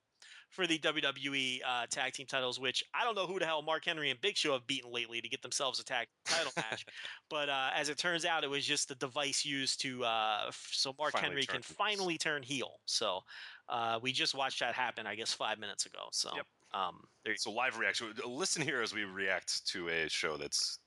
for 0.50 0.66
the 0.66 0.78
WWE 0.78 1.60
uh, 1.66 1.86
tag 1.90 2.12
team 2.14 2.26
titles, 2.26 2.58
which 2.58 2.82
I 2.94 3.04
don't 3.04 3.14
know 3.14 3.26
who 3.26 3.38
the 3.38 3.44
hell 3.46 3.62
Mark 3.62 3.84
Henry 3.84 4.10
and 4.10 4.20
Big 4.20 4.36
Show 4.36 4.52
have 4.54 4.66
beaten 4.66 4.90
lately 4.90 5.20
to 5.20 5.28
get 5.28 5.42
themselves 5.42 5.78
a 5.80 5.84
tag 5.84 6.08
title 6.24 6.52
match. 6.56 6.86
But 7.30 7.50
uh, 7.50 7.70
as 7.74 7.90
it 7.90 7.98
turns 7.98 8.24
out, 8.24 8.42
it 8.44 8.48
was 8.48 8.64
just 8.64 8.90
a 8.90 8.94
device 8.94 9.44
used 9.44 9.80
to 9.82 10.02
uh, 10.04 10.44
f- 10.48 10.70
so 10.72 10.94
Mark 10.98 11.12
Finally 11.12 11.28
Henry 11.28 11.46
can 11.46 11.60
finally 11.62 12.16
turn 12.16 12.42
heel. 12.42 12.80
So 12.86 13.20
uh, 13.68 13.98
we 14.02 14.12
just 14.12 14.34
watched 14.34 14.60
that 14.60 14.74
happen, 14.74 15.06
I 15.06 15.14
guess, 15.14 15.32
five 15.34 15.58
minutes 15.58 15.84
ago. 15.84 16.08
So 16.12 16.30
Yep. 16.34 16.46
um, 16.72 17.04
there 17.24 17.34
you 17.34 17.38
So 17.38 17.52
live 17.52 17.78
reaction. 17.78 18.14
Listen 18.26 18.62
here 18.62 18.80
as 18.80 18.94
we 18.94 19.04
react 19.04 19.66
to 19.68 19.88
a 19.90 20.08
show 20.08 20.38
that's 20.38 20.78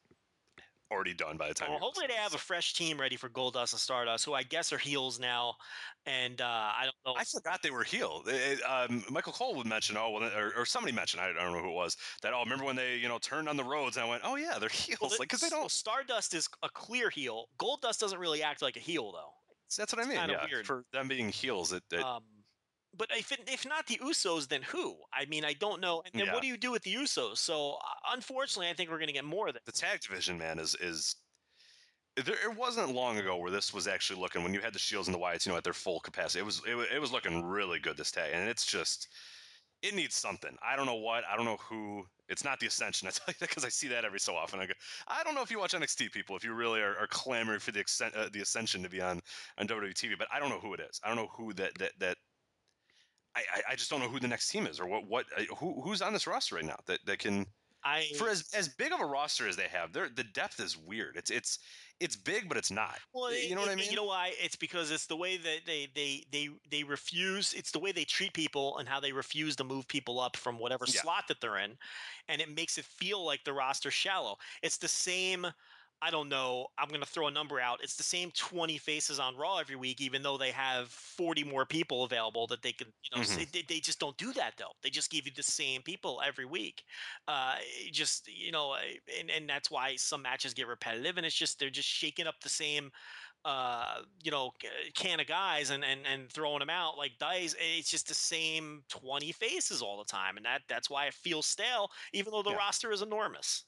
already 0.91 1.13
done 1.13 1.37
by 1.37 1.47
the 1.47 1.53
time. 1.53 1.69
Well, 1.69 1.79
hopefully 1.79 2.05
they 2.07 2.13
have 2.15 2.33
a 2.33 2.37
fresh 2.37 2.73
team 2.73 2.99
ready 2.99 3.15
for 3.15 3.29
Goldust 3.29 3.73
and 3.73 3.79
Stardust, 3.79 4.25
who 4.25 4.33
I 4.33 4.43
guess 4.43 4.73
are 4.73 4.77
heels 4.77 5.19
now. 5.19 5.55
And 6.05 6.41
uh, 6.41 6.45
I 6.45 6.83
don't 6.83 6.95
know. 7.05 7.19
I 7.19 7.23
forgot 7.23 7.61
they 7.63 7.71
were 7.71 7.83
heel. 7.83 8.23
It- 8.27 8.61
um, 8.69 9.03
Michael 9.09 9.33
Cole 9.33 9.55
would 9.55 9.65
mention, 9.67 9.95
oh, 9.97 10.09
well, 10.11 10.23
or, 10.35 10.53
or 10.57 10.65
somebody 10.65 10.93
mentioned, 10.93 11.21
I 11.21 11.31
don't 11.31 11.53
know 11.53 11.61
who 11.61 11.69
it 11.69 11.73
was, 11.73 11.95
that, 12.21 12.33
oh, 12.33 12.41
remember 12.43 12.65
when 12.65 12.75
they, 12.75 12.97
you 12.97 13.07
know, 13.07 13.17
turned 13.19 13.47
on 13.47 13.57
the 13.57 13.63
roads? 13.63 13.97
And 13.97 14.05
I 14.05 14.09
went, 14.09 14.21
oh, 14.25 14.35
yeah, 14.35 14.57
they're 14.59 14.69
heels. 14.69 14.99
Well, 15.01 15.09
like, 15.11 15.19
because 15.29 15.41
they 15.41 15.49
don't, 15.49 15.71
Stardust 15.71 16.33
is 16.33 16.47
a 16.63 16.69
clear 16.69 17.09
heel. 17.09 17.45
Goldust 17.57 17.99
doesn't 17.99 18.19
really 18.19 18.43
act 18.43 18.61
like 18.61 18.75
a 18.75 18.79
heel 18.79 19.11
though. 19.11 19.31
that's 19.77 19.93
what 19.95 20.05
I 20.05 20.07
mean. 20.07 20.17
Yeah, 20.29 20.45
weird. 20.51 20.65
for 20.65 20.83
them 20.91 21.07
being 21.07 21.29
heels, 21.29 21.71
it, 21.71 21.83
it 21.91 22.03
Um, 22.03 22.23
but 22.95 23.09
if 23.15 23.31
it, 23.31 23.41
if 23.47 23.65
not 23.65 23.87
the 23.87 23.97
Usos, 23.97 24.47
then 24.47 24.61
who? 24.61 24.97
I 25.13 25.25
mean, 25.25 25.45
I 25.45 25.53
don't 25.53 25.79
know. 25.81 26.01
And 26.05 26.13
then 26.13 26.27
Yeah. 26.27 26.33
what 26.33 26.41
do 26.41 26.47
you 26.47 26.57
do 26.57 26.71
with 26.71 26.83
the 26.83 26.93
Usos? 26.93 27.37
So 27.37 27.73
uh, 27.75 28.13
unfortunately, 28.13 28.69
I 28.69 28.73
think 28.73 28.89
we're 28.89 28.97
going 28.97 29.07
to 29.07 29.13
get 29.13 29.25
more 29.25 29.47
of 29.47 29.55
it. 29.55 29.63
the 29.65 29.71
tag 29.71 30.01
division, 30.01 30.37
man, 30.37 30.59
is 30.59 30.75
is 30.75 31.15
there. 32.15 32.35
It 32.49 32.57
wasn't 32.57 32.93
long 32.93 33.17
ago 33.17 33.37
where 33.37 33.51
this 33.51 33.73
was 33.73 33.87
actually 33.87 34.19
looking 34.19 34.43
when 34.43 34.53
you 34.53 34.59
had 34.61 34.73
the 34.73 34.79
Shields 34.79 35.07
and 35.07 35.15
the 35.15 35.19
Wyatts, 35.19 35.45
you 35.45 35.51
know, 35.51 35.57
at 35.57 35.63
their 35.63 35.73
full 35.73 35.99
capacity. 35.99 36.39
It 36.39 36.45
was 36.45 36.61
it, 36.67 36.75
it 36.95 36.99
was 36.99 37.11
looking 37.11 37.43
really 37.45 37.79
good 37.79 37.97
this 37.97 38.11
tag, 38.11 38.31
and 38.33 38.47
it's 38.49 38.65
just 38.65 39.07
it 39.81 39.95
needs 39.95 40.15
something. 40.15 40.55
I 40.61 40.75
don't 40.75 40.85
know 40.85 40.95
what. 40.95 41.23
I 41.31 41.35
don't 41.35 41.45
know 41.45 41.57
who. 41.57 42.03
It's 42.29 42.43
not 42.43 42.59
the 42.59 42.67
Ascension. 42.67 43.07
I 43.07 43.11
tell 43.11 43.25
you 43.29 43.33
that 43.39 43.49
because 43.49 43.65
I 43.65 43.69
see 43.69 43.87
that 43.87 44.05
every 44.05 44.19
so 44.19 44.35
often. 44.35 44.59
I 44.59 44.65
go, 44.65 44.73
I 45.07 45.23
don't 45.23 45.35
know 45.35 45.41
if 45.41 45.49
you 45.51 45.59
watch 45.59 45.73
NXT 45.73 46.11
people, 46.11 46.35
if 46.35 46.43
you 46.43 46.53
really 46.53 46.81
are, 46.81 46.97
are 46.97 47.07
clamoring 47.07 47.59
for 47.59 47.71
the 47.71 47.83
uh, 48.15 48.29
the 48.31 48.41
Ascension 48.41 48.83
to 48.83 48.89
be 48.89 49.01
on 49.01 49.21
on 49.57 49.67
WWE 49.67 49.93
TV, 49.93 50.17
but 50.17 50.27
I 50.33 50.39
don't 50.39 50.49
know 50.49 50.59
who 50.59 50.73
it 50.73 50.81
is. 50.81 50.99
I 51.03 51.07
don't 51.07 51.17
know 51.17 51.29
who 51.35 51.53
that 51.53 51.77
that 51.79 51.91
that. 51.99 52.17
I, 53.35 53.61
I 53.69 53.75
just 53.75 53.89
don't 53.89 53.99
know 53.99 54.09
who 54.09 54.19
the 54.19 54.27
next 54.27 54.49
team 54.49 54.67
is 54.67 54.79
or 54.79 54.87
what 54.87 55.07
what 55.07 55.25
uh, 55.37 55.43
who 55.55 55.81
who's 55.81 56.01
on 56.01 56.13
this 56.13 56.27
roster 56.27 56.55
right 56.55 56.65
now 56.65 56.77
that, 56.85 56.99
that 57.05 57.19
can 57.19 57.45
I 57.83 58.11
for 58.17 58.29
as, 58.29 58.53
as 58.53 58.69
big 58.69 58.91
of 58.91 58.99
a 58.99 59.05
roster 59.05 59.47
as 59.47 59.55
they 59.55 59.67
have, 59.67 59.93
their 59.93 60.07
the 60.09 60.23
depth 60.23 60.59
is 60.59 60.77
weird. 60.77 61.17
It's 61.17 61.31
it's 61.31 61.59
it's 61.99 62.15
big, 62.15 62.47
but 62.47 62.57
it's 62.57 62.69
not. 62.71 62.99
Well, 63.13 63.33
you 63.33 63.55
know 63.55 63.61
it- 63.61 63.65
what 63.65 63.71
I 63.71 63.75
mean? 63.75 63.89
You 63.89 63.95
know 63.95 64.05
why? 64.05 64.33
It's 64.39 64.55
because 64.55 64.91
it's 64.91 65.07
the 65.07 65.15
way 65.15 65.37
that 65.37 65.61
they 65.65 65.87
they 65.95 66.23
they 66.31 66.49
they 66.69 66.83
refuse. 66.83 67.53
It's 67.53 67.71
the 67.71 67.79
way 67.79 67.91
they 67.91 68.05
treat 68.05 68.33
people 68.33 68.77
and 68.77 68.87
how 68.87 68.99
they 68.99 69.11
refuse 69.13 69.55
to 69.55 69.63
move 69.63 69.87
people 69.87 70.19
up 70.19 70.37
from 70.37 70.59
whatever 70.59 70.85
Yeah. 70.87 71.01
slot 71.01 71.27
that 71.27 71.41
they're 71.41 71.57
in, 71.57 71.77
and 72.27 72.41
it 72.41 72.49
makes 72.49 72.77
it 72.77 72.85
feel 72.85 73.25
like 73.25 73.43
the 73.45 73.53
roster's 73.53 73.93
shallow. 73.93 74.37
It's 74.61 74.77
the 74.77 74.87
same. 74.87 75.47
I 76.03 76.09
don't 76.09 76.29
know. 76.29 76.67
I'm 76.79 76.87
going 76.89 77.01
to 77.01 77.05
throw 77.05 77.27
a 77.27 77.31
number 77.31 77.59
out. 77.59 77.83
It's 77.83 77.95
the 77.95 78.01
same 78.01 78.31
20 78.31 78.79
faces 78.79 79.19
on 79.19 79.35
Raw 79.37 79.57
every 79.57 79.75
week, 79.75 80.01
even 80.01 80.23
though 80.23 80.35
they 80.35 80.49
have 80.51 80.89
40 80.89 81.43
more 81.43 81.63
people 81.63 82.03
available 82.03 82.47
that 82.47 82.63
they 82.63 82.73
can. 82.73 82.87
You 83.03 83.11
know, 83.11 83.23
Mhm. 83.23 83.45
they, 83.51 83.61
they 83.61 83.79
just 83.79 83.99
don't 83.99 84.17
do 84.17 84.33
that 84.33 84.55
though. 84.57 84.71
They 84.81 84.89
just 84.89 85.11
give 85.11 85.27
you 85.27 85.31
the 85.31 85.43
same 85.43 85.83
people 85.83 86.19
every 86.25 86.45
week. 86.45 86.85
Uh, 87.27 87.57
just 87.91 88.27
you 88.27 88.51
know, 88.51 88.73
and 88.75 89.29
and 89.29 89.47
that's 89.47 89.69
why 89.69 89.95
some 89.95 90.23
matches 90.23 90.55
get 90.55 90.65
repetitive, 90.65 91.17
and 91.17 91.25
it's 91.25 91.35
just 91.35 91.59
they're 91.59 91.69
just 91.69 91.87
shaking 91.89 92.25
up 92.25 92.39
the 92.41 92.49
same 92.49 92.91
uh, 93.45 94.03
you 94.23 94.31
know, 94.31 94.51
can 94.95 95.19
of 95.19 95.27
guys 95.27 95.71
and, 95.71 95.83
and, 95.83 96.05
and 96.07 96.31
throwing 96.31 96.59
them 96.59 96.69
out 96.69 96.97
like 96.97 97.17
dice. 97.19 97.55
It's 97.59 97.89
just 97.91 98.07
the 98.07 98.13
same 98.15 98.83
20 98.89 99.33
faces 99.33 99.81
all 99.81 99.97
the 99.97 100.05
time. 100.05 100.37
And 100.37 100.45
that, 100.45 100.63
that's 100.69 100.89
why 100.91 101.07
it 101.07 101.15
feels 101.15 101.47
stale, 101.47 101.89
even 102.13 102.31
though 102.31 102.43
the 102.43 102.51
Yeah. 102.51 102.55
roster 102.55 102.91
is 102.91 103.01
enormous. 103.01 103.65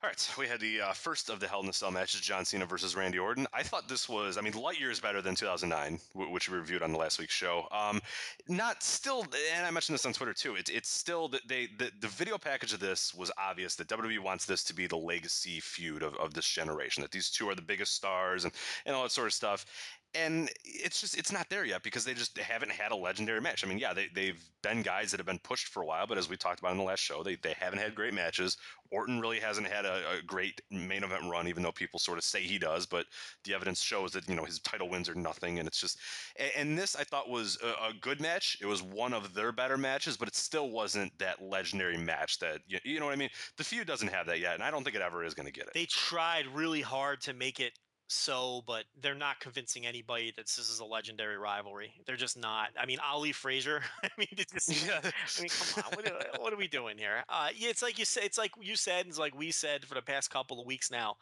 All 0.00 0.08
right, 0.08 0.20
so 0.20 0.40
we 0.40 0.46
had 0.46 0.60
the 0.60 0.80
uh, 0.80 0.92
first 0.92 1.28
of 1.28 1.40
the 1.40 1.48
Hell 1.48 1.60
in 1.60 1.68
a 1.68 1.72
Cell 1.72 1.90
matches, 1.90 2.20
John 2.20 2.44
Cena 2.44 2.64
versus 2.64 2.94
Randy 2.94 3.18
Orton. 3.18 3.48
I 3.52 3.64
thought 3.64 3.88
this 3.88 4.08
was, 4.08 4.38
I 4.38 4.42
mean, 4.42 4.52
light 4.52 4.78
years 4.78 5.00
better 5.00 5.20
than 5.20 5.34
2009, 5.34 5.98
w- 6.14 6.32
which 6.32 6.48
we 6.48 6.56
reviewed 6.56 6.84
on 6.84 6.92
the 6.92 6.98
last 6.98 7.18
week's 7.18 7.34
show. 7.34 7.66
Um, 7.72 8.00
not 8.46 8.84
still, 8.84 9.26
and 9.56 9.66
I 9.66 9.72
mentioned 9.72 9.94
this 9.94 10.06
on 10.06 10.12
Twitter 10.12 10.32
too. 10.32 10.54
It's 10.54 10.70
it's 10.70 10.88
still 10.88 11.26
that 11.30 11.48
they 11.48 11.66
the, 11.78 11.90
the 11.98 12.06
video 12.06 12.38
package 12.38 12.72
of 12.72 12.78
this 12.78 13.12
was 13.12 13.32
obvious 13.38 13.74
that 13.74 13.88
WWE 13.88 14.20
wants 14.20 14.46
this 14.46 14.62
to 14.64 14.72
be 14.72 14.86
the 14.86 14.96
legacy 14.96 15.58
feud 15.58 16.04
of, 16.04 16.14
of 16.14 16.32
this 16.32 16.48
generation. 16.48 17.00
That 17.00 17.10
these 17.10 17.28
two 17.28 17.48
are 17.48 17.56
the 17.56 17.62
biggest 17.62 17.96
stars 17.96 18.44
and 18.44 18.54
and 18.86 18.94
all 18.94 19.02
that 19.02 19.10
sort 19.10 19.26
of 19.26 19.34
stuff. 19.34 19.66
And 20.14 20.50
it's 20.64 21.00
just 21.00 21.18
it's 21.18 21.30
not 21.30 21.50
there 21.50 21.66
yet 21.66 21.82
because 21.82 22.04
they 22.04 22.14
just 22.14 22.36
haven't 22.38 22.72
had 22.72 22.92
a 22.92 22.96
legendary 22.96 23.42
match. 23.42 23.62
I 23.64 23.68
mean, 23.68 23.78
yeah, 23.78 23.92
they 23.92 24.08
they've 24.14 24.42
been 24.62 24.82
guys 24.82 25.10
that 25.10 25.20
have 25.20 25.26
been 25.26 25.38
pushed 25.40 25.68
for 25.68 25.82
a 25.82 25.86
while, 25.86 26.06
but 26.06 26.16
as 26.16 26.30
we 26.30 26.36
talked 26.36 26.60
about 26.60 26.72
in 26.72 26.78
the 26.78 26.84
last 26.84 27.00
show, 27.00 27.22
they 27.22 27.36
they 27.36 27.52
haven't 27.52 27.78
had 27.78 27.94
great 27.94 28.14
matches. 28.14 28.56
Orton 28.90 29.20
really 29.20 29.38
hasn't 29.38 29.66
had 29.66 29.84
a, 29.84 30.18
a 30.18 30.22
great 30.22 30.62
main 30.70 31.04
event 31.04 31.24
run, 31.30 31.46
even 31.46 31.62
though 31.62 31.72
people 31.72 32.00
sort 32.00 32.16
of 32.16 32.24
say 32.24 32.40
he 32.40 32.58
does. 32.58 32.86
But 32.86 33.04
the 33.44 33.52
evidence 33.52 33.82
shows 33.82 34.12
that 34.12 34.26
you 34.28 34.34
know 34.34 34.44
his 34.44 34.60
title 34.60 34.88
wins 34.88 35.10
are 35.10 35.14
nothing, 35.14 35.58
and 35.58 35.68
it's 35.68 35.80
just. 35.80 35.98
And, 36.36 36.50
and 36.56 36.78
this 36.78 36.96
I 36.96 37.04
thought 37.04 37.28
was 37.28 37.58
a, 37.62 37.90
a 37.90 37.92
good 38.00 38.20
match. 38.20 38.56
It 38.62 38.66
was 38.66 38.82
one 38.82 39.12
of 39.12 39.34
their 39.34 39.52
better 39.52 39.76
matches, 39.76 40.16
but 40.16 40.28
it 40.28 40.34
still 40.34 40.70
wasn't 40.70 41.16
that 41.18 41.42
legendary 41.42 41.98
match 41.98 42.38
that 42.38 42.60
you, 42.66 42.78
you 42.82 42.98
know 42.98 43.06
what 43.06 43.12
I 43.12 43.16
mean. 43.16 43.30
The 43.58 43.64
feud 43.64 43.86
doesn't 43.86 44.08
have 44.08 44.26
that 44.26 44.40
yet, 44.40 44.54
and 44.54 44.62
I 44.62 44.70
don't 44.70 44.84
think 44.84 44.96
it 44.96 45.02
ever 45.02 45.22
is 45.22 45.34
going 45.34 45.46
to 45.46 45.52
get 45.52 45.66
it. 45.66 45.74
They 45.74 45.86
tried 45.86 46.46
really 46.46 46.80
hard 46.80 47.20
to 47.22 47.34
make 47.34 47.60
it 47.60 47.78
so, 48.08 48.62
but 48.66 48.84
they're 49.02 49.14
not 49.14 49.38
convincing 49.38 49.86
anybody 49.86 50.32
that 50.36 50.46
this 50.46 50.58
is 50.58 50.80
a 50.80 50.84
legendary 50.84 51.36
rivalry. 51.36 51.92
They're 52.06 52.16
just 52.16 52.38
not. 52.38 52.70
I 52.80 52.86
mean, 52.86 52.98
Ali 53.06 53.32
Frazier. 53.32 53.82
I 54.02 54.08
mean, 54.16 54.28
just, 54.52 54.68
Yeah. 54.86 55.00
I 55.38 55.42
mean, 55.42 55.50
come 55.50 55.84
on. 55.86 55.92
What 55.92 56.10
are, 56.10 56.40
what 56.40 56.52
are 56.52 56.56
we 56.56 56.68
doing 56.68 56.96
here? 56.96 57.22
Uh, 57.28 57.48
yeah, 57.54 57.68
it's 57.68 57.82
like 57.82 57.98
you 57.98 58.06
said. 58.06 58.24
It's 58.24 58.38
like 58.38 58.52
you 58.60 58.76
said. 58.76 59.06
It's 59.06 59.18
like 59.18 59.36
we 59.36 59.50
said 59.50 59.84
for 59.84 59.94
the 59.94 60.02
past 60.02 60.30
couple 60.30 60.58
of 60.58 60.66
weeks 60.66 60.90
now. 60.90 61.16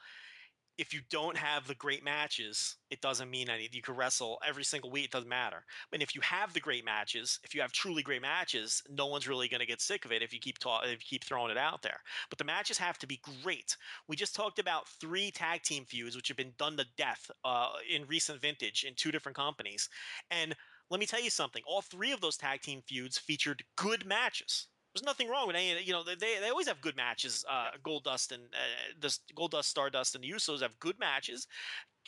If 0.78 0.92
you 0.92 1.00
don't 1.10 1.36
have 1.36 1.66
the 1.66 1.74
great 1.74 2.04
matches, 2.04 2.76
it 2.90 3.00
doesn't 3.00 3.30
mean 3.30 3.48
anything. 3.48 3.76
You 3.76 3.82
can 3.82 3.96
wrestle 3.96 4.38
every 4.46 4.64
single 4.64 4.90
week; 4.90 5.06
it 5.06 5.10
doesn't 5.10 5.28
matter. 5.28 5.64
But 5.90 6.02
if 6.02 6.14
you 6.14 6.20
have 6.20 6.52
the 6.52 6.60
great 6.60 6.84
matches, 6.84 7.38
if 7.44 7.54
you 7.54 7.62
have 7.62 7.72
truly 7.72 8.02
great 8.02 8.22
matches, 8.22 8.82
no 8.90 9.06
one's 9.06 9.26
really 9.26 9.48
going 9.48 9.60
to 9.60 9.66
get 9.66 9.80
sick 9.80 10.04
of 10.04 10.12
it 10.12 10.22
if 10.22 10.32
you 10.32 10.38
keep 10.38 10.58
ta- 10.58 10.82
if 10.82 10.92
you 10.92 11.06
keep 11.08 11.24
throwing 11.24 11.50
it 11.50 11.56
out 11.56 11.82
there. 11.82 12.00
But 12.28 12.38
the 12.38 12.44
matches 12.44 12.78
have 12.78 12.98
to 12.98 13.06
be 13.06 13.20
great. 13.42 13.76
We 14.06 14.16
just 14.16 14.34
talked 14.34 14.58
about 14.58 14.88
three 14.88 15.30
tag 15.30 15.62
team 15.62 15.84
feuds 15.86 16.14
which 16.14 16.28
have 16.28 16.36
been 16.36 16.54
done 16.58 16.76
to 16.76 16.86
death 16.98 17.30
uh, 17.44 17.70
in 17.88 18.06
recent 18.06 18.40
vintage 18.42 18.84
in 18.84 18.94
two 18.94 19.10
different 19.10 19.36
companies, 19.36 19.88
and 20.30 20.54
let 20.90 21.00
me 21.00 21.06
tell 21.06 21.20
you 21.20 21.30
something. 21.30 21.62
All 21.66 21.82
three 21.82 22.12
of 22.12 22.20
those 22.20 22.36
tag 22.36 22.60
team 22.60 22.82
feuds 22.86 23.18
featured 23.18 23.64
good 23.76 24.06
matches. 24.06 24.68
There's 24.96 25.04
nothing 25.04 25.28
wrong 25.28 25.46
with 25.46 25.56
any. 25.56 25.82
You 25.82 25.92
know, 25.92 26.02
they 26.02 26.14
they 26.14 26.48
always 26.48 26.68
have 26.68 26.80
good 26.80 26.96
matches. 26.96 27.44
Uh, 27.46 27.68
Goldust 27.84 28.32
and 28.32 28.44
uh, 28.44 28.94
the 28.98 29.14
Goldust, 29.36 29.64
Stardust, 29.64 30.14
and 30.14 30.24
the 30.24 30.30
Usos 30.30 30.62
have 30.62 30.78
good 30.80 30.98
matches. 30.98 31.46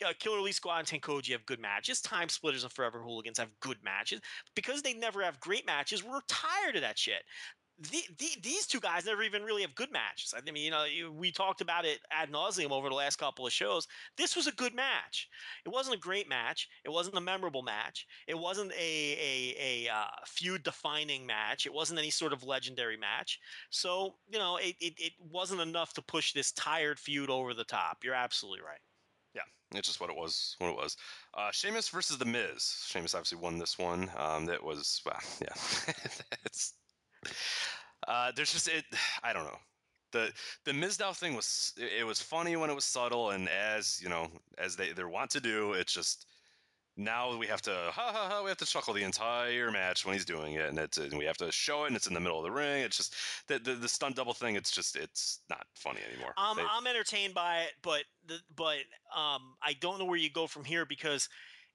Uh, 0.03 0.11
Killer 0.17 0.39
Elite 0.39 0.55
Squad 0.55 0.79
and 0.79 0.87
Tenkoji 0.87 1.33
have 1.33 1.45
good 1.45 1.59
matches. 1.59 2.01
Time 2.01 2.29
Splitters 2.29 2.63
and 2.63 2.71
Forever 2.71 3.03
Hooligans 3.03 3.37
have 3.37 3.49
good 3.59 3.77
matches. 3.83 4.21
Because 4.55 4.81
they 4.81 4.95
never 4.95 5.21
have 5.21 5.39
great 5.39 5.67
matches, 5.67 6.03
we're 6.03 6.21
tired 6.27 6.75
of 6.77 6.81
that 6.81 6.97
shit. 6.97 7.21
The, 7.81 8.01
the, 8.17 8.27
these 8.43 8.67
two 8.67 8.79
guys 8.79 9.05
never 9.05 9.23
even 9.23 9.43
really 9.43 9.61
have 9.61 9.73
good 9.73 9.91
matches. 9.91 10.33
I 10.35 10.41
mean, 10.51 10.63
you 10.63 10.71
know, 10.71 10.85
we 11.13 11.31
talked 11.31 11.61
about 11.61 11.85
it 11.85 11.99
ad 12.11 12.29
nauseum 12.31 12.71
over 12.71 12.89
the 12.89 12.95
last 12.95 13.17
couple 13.17 13.47
of 13.47 13.53
shows. 13.53 13.87
This 14.17 14.35
was 14.35 14.47
a 14.47 14.51
good 14.51 14.75
match. 14.75 15.29
It 15.65 15.69
wasn't 15.69 15.95
a 15.95 15.99
great 15.99 16.27
match. 16.27 16.67
It 16.83 16.89
wasn't 16.89 17.17
a 17.17 17.21
memorable 17.21 17.61
match. 17.61 18.05
It 18.27 18.37
wasn't 18.37 18.71
a 18.73 18.75
a, 18.75 19.55
a 19.87 19.91
uh, 19.93 20.07
feud 20.25 20.63
defining 20.63 21.25
match. 21.25 21.65
It 21.65 21.73
wasn't 21.73 21.99
any 21.99 22.09
sort 22.09 22.33
of 22.33 22.43
legendary 22.43 22.97
match. 22.97 23.39
So 23.69 24.15
you 24.29 24.39
know, 24.39 24.57
it, 24.57 24.75
it 24.79 24.93
it 24.97 25.13
wasn't 25.31 25.61
enough 25.61 25.93
to 25.93 26.01
push 26.01 26.33
this 26.33 26.51
tired 26.51 26.99
feud 26.99 27.29
over 27.29 27.53
the 27.53 27.63
top. 27.63 27.99
You're 28.03 28.13
absolutely 28.13 28.61
right. 28.61 28.81
Yeah, 29.35 29.77
it's 29.77 29.87
just 29.87 30.01
what 30.01 30.09
it 30.09 30.15
was. 30.15 30.55
What 30.59 30.71
it 30.71 30.75
was. 30.75 30.97
Uh, 31.33 31.51
Sheamus 31.51 31.89
versus 31.89 32.17
The 32.17 32.25
Miz. 32.25 32.83
Sheamus 32.87 33.13
obviously 33.13 33.37
won 33.37 33.59
this 33.59 33.77
one. 33.77 34.09
Um, 34.17 34.45
that 34.47 34.63
was 34.63 35.01
well, 35.05 35.19
yeah. 35.41 35.93
it's 36.45 36.73
uh, 38.07 38.31
there's 38.35 38.53
just 38.53 38.67
it. 38.67 38.85
I 39.23 39.33
don't 39.33 39.45
know. 39.45 39.57
The 40.11 40.31
the 40.65 40.71
Mizdow 40.71 41.15
thing 41.15 41.35
was 41.35 41.73
it 41.77 42.05
was 42.05 42.21
funny 42.21 42.55
when 42.55 42.69
it 42.69 42.75
was 42.75 42.85
subtle, 42.85 43.29
and 43.31 43.47
as 43.49 43.99
you 44.01 44.09
know, 44.09 44.27
as 44.57 44.75
they 44.75 44.91
they 44.91 45.03
want 45.03 45.29
to 45.31 45.39
do, 45.39 45.73
it's 45.73 45.93
just 45.93 46.25
now 46.97 47.37
we 47.37 47.45
have 47.47 47.61
to 47.61 47.71
ha 47.91 48.11
ha 48.11 48.27
ha 48.29 48.41
we 48.43 48.49
have 48.49 48.57
to 48.57 48.65
chuckle 48.65 48.93
the 48.93 49.03
entire 49.03 49.71
match 49.71 50.05
when 50.05 50.13
he's 50.13 50.25
doing 50.25 50.53
it, 50.55 50.67
and 50.67 50.79
it's 50.79 50.97
and 50.97 51.15
we 51.17 51.25
have 51.25 51.37
to 51.37 51.51
show 51.51 51.83
it, 51.83 51.87
and 51.87 51.95
it's 51.95 52.07
in 52.07 52.15
the 52.15 52.19
middle 52.19 52.39
of 52.39 52.43
the 52.43 52.51
ring. 52.51 52.81
It's 52.81 52.97
just 52.97 53.13
the 53.47 53.59
the, 53.59 53.75
the 53.75 53.87
stunt 53.87 54.15
double 54.15 54.33
thing. 54.33 54.55
It's 54.55 54.71
just 54.71 54.95
it's 54.95 55.41
not 55.49 55.65
funny 55.75 56.01
anymore. 56.11 56.33
Um, 56.37 56.57
They- 56.57 56.63
I'm 56.69 56.87
entertained 56.87 57.35
by 57.35 57.61
it, 57.61 57.73
but 57.83 58.03
the, 58.25 58.39
but 58.55 58.77
um, 59.15 59.55
I 59.61 59.73
don't 59.79 59.99
know 59.99 60.05
where 60.05 60.17
you 60.17 60.31
go 60.31 60.47
from 60.47 60.63
here 60.63 60.85
because 60.85 61.29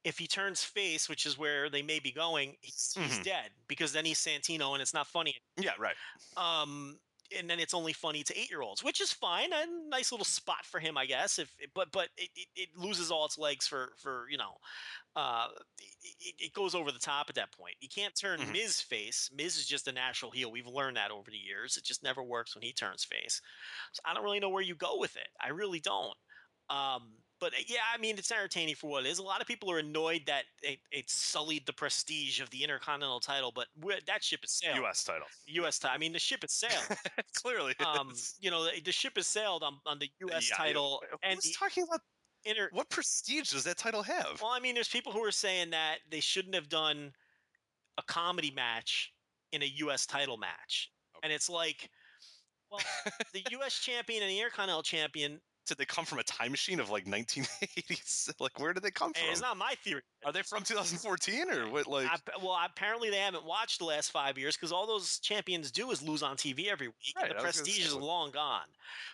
if 0.05 0.19
he 0.19 0.27
turns 0.27 0.63
face, 0.63 1.09
which 1.09 1.27
is 1.27 1.39
where 1.39 1.69
they 1.71 1.83
may 1.83 1.99
be 1.99 2.13
going, 2.13 2.57
he's, 2.61 2.95
he's 2.97 3.19
Mhm. 3.19 3.25
dead 3.25 3.51
because 3.69 3.93
then 3.93 4.05
he's 4.05 4.19
Santino 4.19 4.73
and 4.75 4.83
it's 4.83 4.95
not 4.95 5.07
funny. 5.07 5.37
yeah, 5.57 5.73
right. 5.79 5.97
Um, 6.37 7.01
and 7.37 7.49
then 7.49 7.59
it's 7.59 7.73
only 7.75 7.95
funny 7.95 8.23
to 8.23 8.39
eight 8.39 8.51
year 8.51 8.61
olds, 8.61 8.85
which 8.85 9.01
is 9.01 9.11
fine. 9.13 9.51
A 9.53 9.65
nice 9.89 10.13
little 10.13 10.27
spot 10.27 10.65
for 10.67 10.79
him, 10.79 10.97
I 10.99 11.07
guess. 11.07 11.39
If 11.39 11.51
but 11.75 11.91
but 11.91 12.09
it, 12.19 12.29
it, 12.37 12.49
it 12.55 12.69
loses 12.77 13.11
all 13.11 13.25
its 13.25 13.39
legs 13.39 13.67
for 13.67 13.93
for 13.97 14.27
you 14.31 14.37
know, 14.37 14.59
uh, 15.17 15.49
it, 16.21 16.35
it 16.39 16.53
goes 16.53 16.75
over 16.75 16.93
the 16.93 16.99
top 16.99 17.27
at 17.31 17.35
that 17.37 17.51
point. 17.51 17.75
You 17.81 17.89
can't 17.89 18.15
turn 18.15 18.41
Mhm. 18.41 18.53
Miz 18.53 18.81
face. 18.83 19.31
Miz 19.35 19.57
is 19.57 19.67
just 19.67 19.89
a 19.89 19.93
natural 19.93 20.31
heel. 20.31 20.51
We've 20.53 20.67
learned 20.67 20.99
that 20.99 21.11
over 21.11 21.31
the 21.31 21.39
years. 21.39 21.79
It 21.79 21.83
just 21.85 22.03
never 22.03 22.23
works 22.23 22.55
when 22.55 22.63
he 22.63 22.75
turns 22.75 23.05
face. 23.05 23.41
So 23.93 24.03
I 24.05 24.13
don't 24.13 24.23
really 24.23 24.39
know 24.41 24.51
where 24.51 24.63
you 24.63 24.75
go 24.75 24.99
with 24.99 25.17
it. 25.17 25.29
I 25.41 25.49
really 25.49 25.81
don't. 25.81 26.17
Um, 26.69 27.15
but 27.45 27.53
uh, 27.53 27.63
yeah, 27.67 27.81
I 27.95 27.99
mean, 27.99 28.17
it's 28.17 28.33
entertaining 28.33 28.75
for 28.75 28.89
what 28.89 29.05
it 29.05 29.11
is. 29.11 29.19
A 29.19 29.23
lot 29.23 29.43
of 29.43 29.47
people 29.47 29.71
are 29.71 29.79
annoyed 29.79 30.23
that 30.27 30.45
it, 30.63 30.79
it 30.91 31.11
sullied 31.11 31.67
the 31.67 31.75
prestige 31.75 32.41
of 32.41 32.49
the 32.49 32.63
Intercontinental 32.63 33.21
title, 33.21 33.53
but 33.55 33.67
that 34.07 34.25
ship 34.25 34.41
is 34.45 34.53
sailed. 34.53 34.79
U.S. 34.79 35.05
title. 35.05 35.27
U.S. 35.49 35.79
title. 35.79 35.95
I 35.95 35.99
mean, 35.99 36.15
the 36.15 36.19
ship 36.19 36.43
is 36.45 36.53
sailed. 36.53 36.99
Clearly, 37.35 37.75
um, 37.85 38.15
you 38.41 38.51
know, 38.51 38.65
the, 38.65 38.81
the 38.81 38.93
ship 38.93 39.19
is 39.19 39.27
sailed 39.27 39.63
on, 39.63 39.75
on 39.85 39.99
the 39.99 40.09
U.S. 40.21 40.49
Yeah, 40.49 40.57
title 40.57 41.03
and 41.23 41.35
Who's 41.35 41.45
the 41.45 41.53
talking 41.59 41.85
about 41.85 42.01
inter. 42.47 42.71
what 42.73 42.89
prestige 42.89 43.51
does 43.51 43.65
that 43.65 43.77
title 43.77 44.03
have? 44.03 44.41
Well, 44.41 44.53
I 44.53 44.61
mean, 44.61 44.73
there's 44.75 44.89
people 44.89 45.13
who 45.13 45.23
are 45.23 45.31
saying 45.31 45.69
that 45.71 45.97
they 46.11 46.21
shouldn't 46.21 46.55
have 46.55 46.71
done 46.71 47.13
a 47.99 48.03
comedy 48.05 48.53
match 48.57 49.13
in 49.53 49.63
a 49.63 49.67
U.S. 49.67 50.07
title 50.07 50.39
match, 50.39 50.91
and 51.23 51.31
it's 51.31 51.51
like, 51.51 51.91
well, 52.71 52.81
the 53.35 53.43
U.S. 53.51 53.75
champion 53.81 54.23
and 54.23 54.31
the 54.31 54.39
Intercontinental 54.39 54.83
champion. 54.83 55.43
Did 55.67 55.79
they 55.79 55.85
come 55.85 56.05
from 56.05 56.19
a 56.19 56.23
time 56.23 56.51
machine 56.51 56.81
of 56.81 56.91
like 56.91 57.07
1980s? 57.07 58.33
like, 58.41 58.59
where 58.59 58.73
did 58.73 58.83
they 58.83 58.91
come 58.91 59.13
from? 59.13 59.25
It's 59.31 59.41
not 59.41 59.57
my 59.57 59.75
theory. 59.83 60.03
Are 60.25 60.33
they 60.33 60.43
from 60.43 60.63
2014 60.63 61.51
or 61.51 61.71
what? 61.71 61.87
Like, 61.87 62.09
I, 62.11 62.17
well, 62.43 62.59
apparently 62.65 63.11
they 63.11 63.19
haven't 63.19 63.45
watched 63.45 63.79
the 63.79 63.87
last 63.87 64.11
five 64.11 64.37
years 64.37 64.57
because 64.57 64.73
all 64.73 64.87
those 64.87 65.19
champions 65.21 65.71
do 65.71 65.91
is 65.91 66.03
lose 66.03 66.23
on 66.23 66.37
TV 66.37 66.69
every 66.69 66.89
week, 66.89 67.15
Right, 67.17 67.31
and 67.31 67.39
the 67.39 67.43
I 67.43 67.47
was 67.47 67.57
gonna 67.57 67.65
prestige 67.65 67.87
is 67.87 67.95
long 67.95 68.31
gone. 68.31 68.67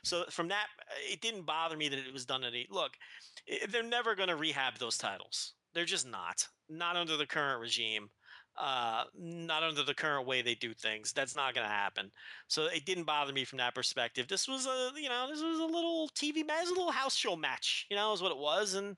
So 0.03 0.25
from 0.31 0.49
that, 0.49 0.67
it 1.11 1.21
didn't 1.21 1.43
bother 1.43 1.77
me 1.77 1.89
that 1.89 1.99
it 1.99 2.13
was 2.13 2.25
done 2.25 2.45
at 2.45 2.55
eight. 2.55 2.71
Look, 2.73 2.93
they're 3.71 3.83
never 3.83 4.15
going 4.15 4.29
to 4.29 4.37
rehab 4.37 4.79
those 4.79 4.99
titles. 4.99 5.55
They're 5.75 5.85
just 5.85 6.07
not. 6.07 6.47
Not 6.69 6.97
under 6.97 7.17
the 7.17 7.27
current 7.27 7.61
regime. 7.61 8.11
Uh, 8.61 9.05
not 9.19 9.63
under 9.63 9.83
the 9.83 9.95
current 9.95 10.27
way 10.27 10.43
they 10.43 10.55
do 10.55 10.75
things. 10.75 11.13
That's 11.13 11.35
not 11.35 11.55
going 11.55 11.67
to 11.67 11.73
happen. 11.73 12.11
So 12.47 12.67
it 12.67 12.85
didn't 12.85 13.05
bother 13.05 13.33
me 13.33 13.45
from 13.45 13.57
that 13.59 13.75
perspective. 13.75 14.29
This 14.29 14.47
was 14.47 14.67
a, 14.67 14.91
you 15.01 15.09
know, 15.09 15.29
this 15.31 15.43
was 15.43 15.59
a 15.59 15.65
little 15.65 16.11
TV 16.15 16.47
match, 16.47 16.67
a 16.67 16.69
little 16.69 16.91
house 16.91 17.17
show 17.17 17.37
match. 17.37 17.87
You 17.89 17.97
know, 17.97 18.13
is 18.13 18.21
what 18.21 18.33
it 18.33 18.39
was, 18.39 18.75
and 18.75 18.97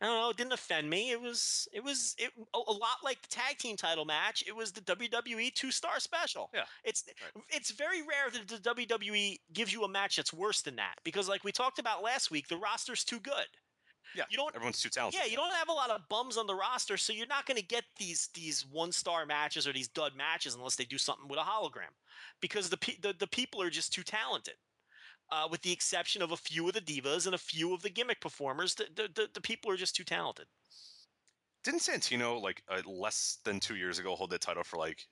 I 0.00 0.06
don't 0.06 0.20
know. 0.20 0.30
It 0.30 0.36
didn't 0.36 0.52
offend 0.52 0.90
me. 0.90 1.12
It 1.12 1.20
was, 1.20 1.68
it 1.72 1.82
was, 1.82 2.16
it 2.18 2.30
a, 2.52 2.58
a 2.58 2.72
lot 2.72 2.98
like 3.04 3.22
the 3.22 3.28
tag 3.28 3.58
team 3.58 3.76
title 3.76 4.04
match. 4.04 4.42
It 4.46 4.54
was 4.54 4.72
the 4.72 4.82
WWE 4.82 5.54
two 5.54 5.70
star 5.70 6.00
special. 6.00 6.50
Yeah, 6.52 6.64
it's 6.84 7.04
right. 7.34 7.44
it's 7.48 7.70
very 7.70 8.02
rare 8.02 8.30
that 8.32 8.48
the 8.48 8.74
WWE 8.74 9.38
gives 9.52 9.72
you 9.72 9.84
a 9.84 9.88
match 9.88 10.16
that's 10.16 10.34
worse 10.34 10.62
than 10.62 10.76
that 10.76 10.96
because, 11.04 11.28
like 11.28 11.44
we 11.44 11.52
talked 11.52 11.78
about 11.78 12.02
last 12.02 12.30
week, 12.30 12.48
the 12.48 12.56
roster's 12.56 13.04
too 13.04 13.20
good. 13.20 13.46
Yeah, 14.14 14.24
you 14.30 14.36
don't. 14.36 14.54
Everyone's 14.54 14.80
too 14.80 14.88
talented. 14.88 15.20
Yeah, 15.20 15.30
you 15.30 15.36
don't 15.36 15.54
have 15.54 15.68
a 15.68 15.72
lot 15.72 15.90
of 15.90 16.08
bums 16.08 16.36
on 16.36 16.46
the 16.46 16.54
roster, 16.54 16.96
so 16.96 17.12
you're 17.12 17.26
not 17.26 17.46
going 17.46 17.58
to 17.58 17.66
get 17.66 17.84
these 17.98 18.28
these 18.34 18.64
one 18.70 18.92
star 18.92 19.26
matches 19.26 19.66
or 19.66 19.72
these 19.72 19.88
dud 19.88 20.12
matches 20.16 20.54
unless 20.54 20.76
they 20.76 20.84
do 20.84 20.98
something 20.98 21.28
with 21.28 21.38
a 21.38 21.42
hologram, 21.42 21.92
because 22.40 22.68
the 22.70 22.76
pe- 22.76 22.98
the, 23.00 23.14
the 23.18 23.26
people 23.26 23.60
are 23.60 23.70
just 23.70 23.92
too 23.92 24.02
talented. 24.02 24.54
Uh, 25.32 25.48
with 25.50 25.60
the 25.62 25.72
exception 25.72 26.22
of 26.22 26.30
a 26.30 26.36
few 26.36 26.68
of 26.68 26.74
the 26.74 26.80
divas 26.80 27.26
and 27.26 27.34
a 27.34 27.38
few 27.38 27.74
of 27.74 27.82
the 27.82 27.90
gimmick 27.90 28.20
performers, 28.20 28.74
the 28.74 28.86
the, 28.94 29.08
the, 29.14 29.28
the 29.34 29.40
people 29.40 29.70
are 29.70 29.76
just 29.76 29.96
too 29.96 30.04
talented. 30.04 30.46
Didn't 31.64 31.80
Santino 31.80 32.40
like 32.40 32.62
uh, 32.68 32.80
less 32.86 33.38
than 33.44 33.58
two 33.58 33.74
years 33.74 33.98
ago 33.98 34.14
hold 34.14 34.30
that 34.30 34.40
title 34.40 34.62
for 34.62 34.76
like 34.76 35.04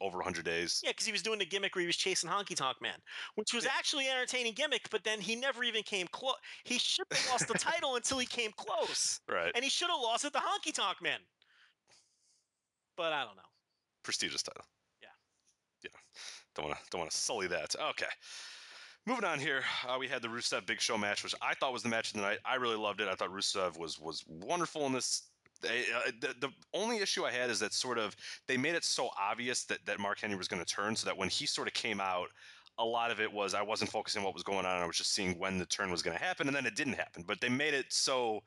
over 0.00 0.18
100 0.18 0.44
days? 0.44 0.80
Yeah, 0.84 0.90
because 0.90 1.06
he 1.06 1.12
was 1.12 1.22
doing 1.22 1.38
the 1.38 1.46
gimmick 1.46 1.74
where 1.74 1.80
he 1.80 1.86
was 1.86 1.96
chasing 1.96 2.28
Honky 2.30 2.56
Tonk 2.56 2.80
Man, 2.80 2.98
which 3.34 3.52
was 3.52 3.64
Yeah. 3.64 3.70
actually 3.78 4.08
an 4.08 4.16
entertaining 4.16 4.54
gimmick, 4.54 4.88
but 4.90 5.04
then 5.04 5.20
he 5.20 5.36
never 5.36 5.64
even 5.64 5.82
came 5.82 6.06
close. 6.08 6.36
He 6.64 6.78
should 6.78 7.06
have 7.10 7.28
lost 7.30 7.48
the 7.48 7.54
title 7.58 7.96
until 7.96 8.18
he 8.18 8.26
came 8.26 8.52
close, 8.52 9.20
Right. 9.28 9.52
and 9.54 9.62
he 9.64 9.70
should 9.70 9.88
have 9.90 10.00
lost 10.00 10.24
it 10.24 10.32
to 10.32 10.38
Honky 10.38 10.72
Tonk 10.72 11.00
Man. 11.02 11.20
But 12.96 13.12
I 13.12 13.24
don't 13.24 13.36
know. 13.36 13.42
Prestigious 14.02 14.42
title. 14.42 14.64
Yeah. 15.02 15.08
Yeah. 15.82 15.90
Don't 16.54 16.66
want 16.68 16.78
to 16.78 16.84
don't 16.90 17.00
want 17.00 17.10
to 17.10 17.16
sully 17.16 17.46
that. 17.48 17.74
Okay. 17.90 18.06
Moving 19.06 19.24
on 19.24 19.38
here, 19.38 19.62
uh, 19.86 19.96
we 19.98 20.08
had 20.08 20.22
the 20.22 20.28
Rusev 20.28 20.64
Big 20.64 20.80
Show 20.80 20.96
match, 20.96 21.22
which 21.24 21.34
I 21.42 21.54
thought 21.54 21.72
was 21.74 21.82
the 21.82 21.88
match 21.90 22.08
of 22.08 22.14
the 22.14 22.22
night. 22.22 22.38
I 22.44 22.54
really 22.54 22.76
loved 22.76 23.00
it. 23.02 23.08
I 23.08 23.14
thought 23.14 23.30
Rusev 23.30 23.78
was 23.78 23.98
was 23.98 24.24
wonderful 24.26 24.86
in 24.86 24.92
this. 24.92 25.28
Uh, 25.62 26.10
the, 26.20 26.34
the 26.40 26.50
only 26.72 26.98
issue 26.98 27.24
I 27.24 27.30
had 27.30 27.50
is 27.50 27.60
that 27.60 27.72
sort 27.72 27.98
of 27.98 28.16
they 28.46 28.56
made 28.56 28.74
it 28.74 28.84
so 28.84 29.10
obvious 29.20 29.64
that, 29.64 29.78
that 29.86 29.98
Mark 29.98 30.20
Henry 30.20 30.36
was 30.36 30.48
going 30.48 30.64
to 30.64 30.74
turn, 30.74 30.96
so 30.96 31.06
that 31.06 31.16
when 31.16 31.28
he 31.28 31.46
sort 31.46 31.68
of 31.68 31.74
came 31.74 32.00
out, 32.00 32.28
a 32.78 32.84
lot 32.84 33.10
of 33.10 33.20
it 33.20 33.32
was 33.32 33.54
I 33.54 33.62
wasn't 33.62 33.90
focusing 33.90 34.20
on 34.20 34.24
what 34.24 34.34
was 34.34 34.42
going 34.42 34.66
on. 34.66 34.82
I 34.82 34.86
was 34.86 34.96
just 34.96 35.14
seeing 35.14 35.38
when 35.38 35.58
the 35.58 35.66
turn 35.66 35.90
was 35.90 36.02
going 36.02 36.16
to 36.16 36.22
happen, 36.22 36.48
and 36.48 36.56
then 36.56 36.66
it 36.66 36.76
didn't 36.76 36.94
happen. 36.94 37.24
But 37.26 37.40
they 37.40 37.48
made 37.48 37.74
it 37.74 37.86
so, 37.90 38.40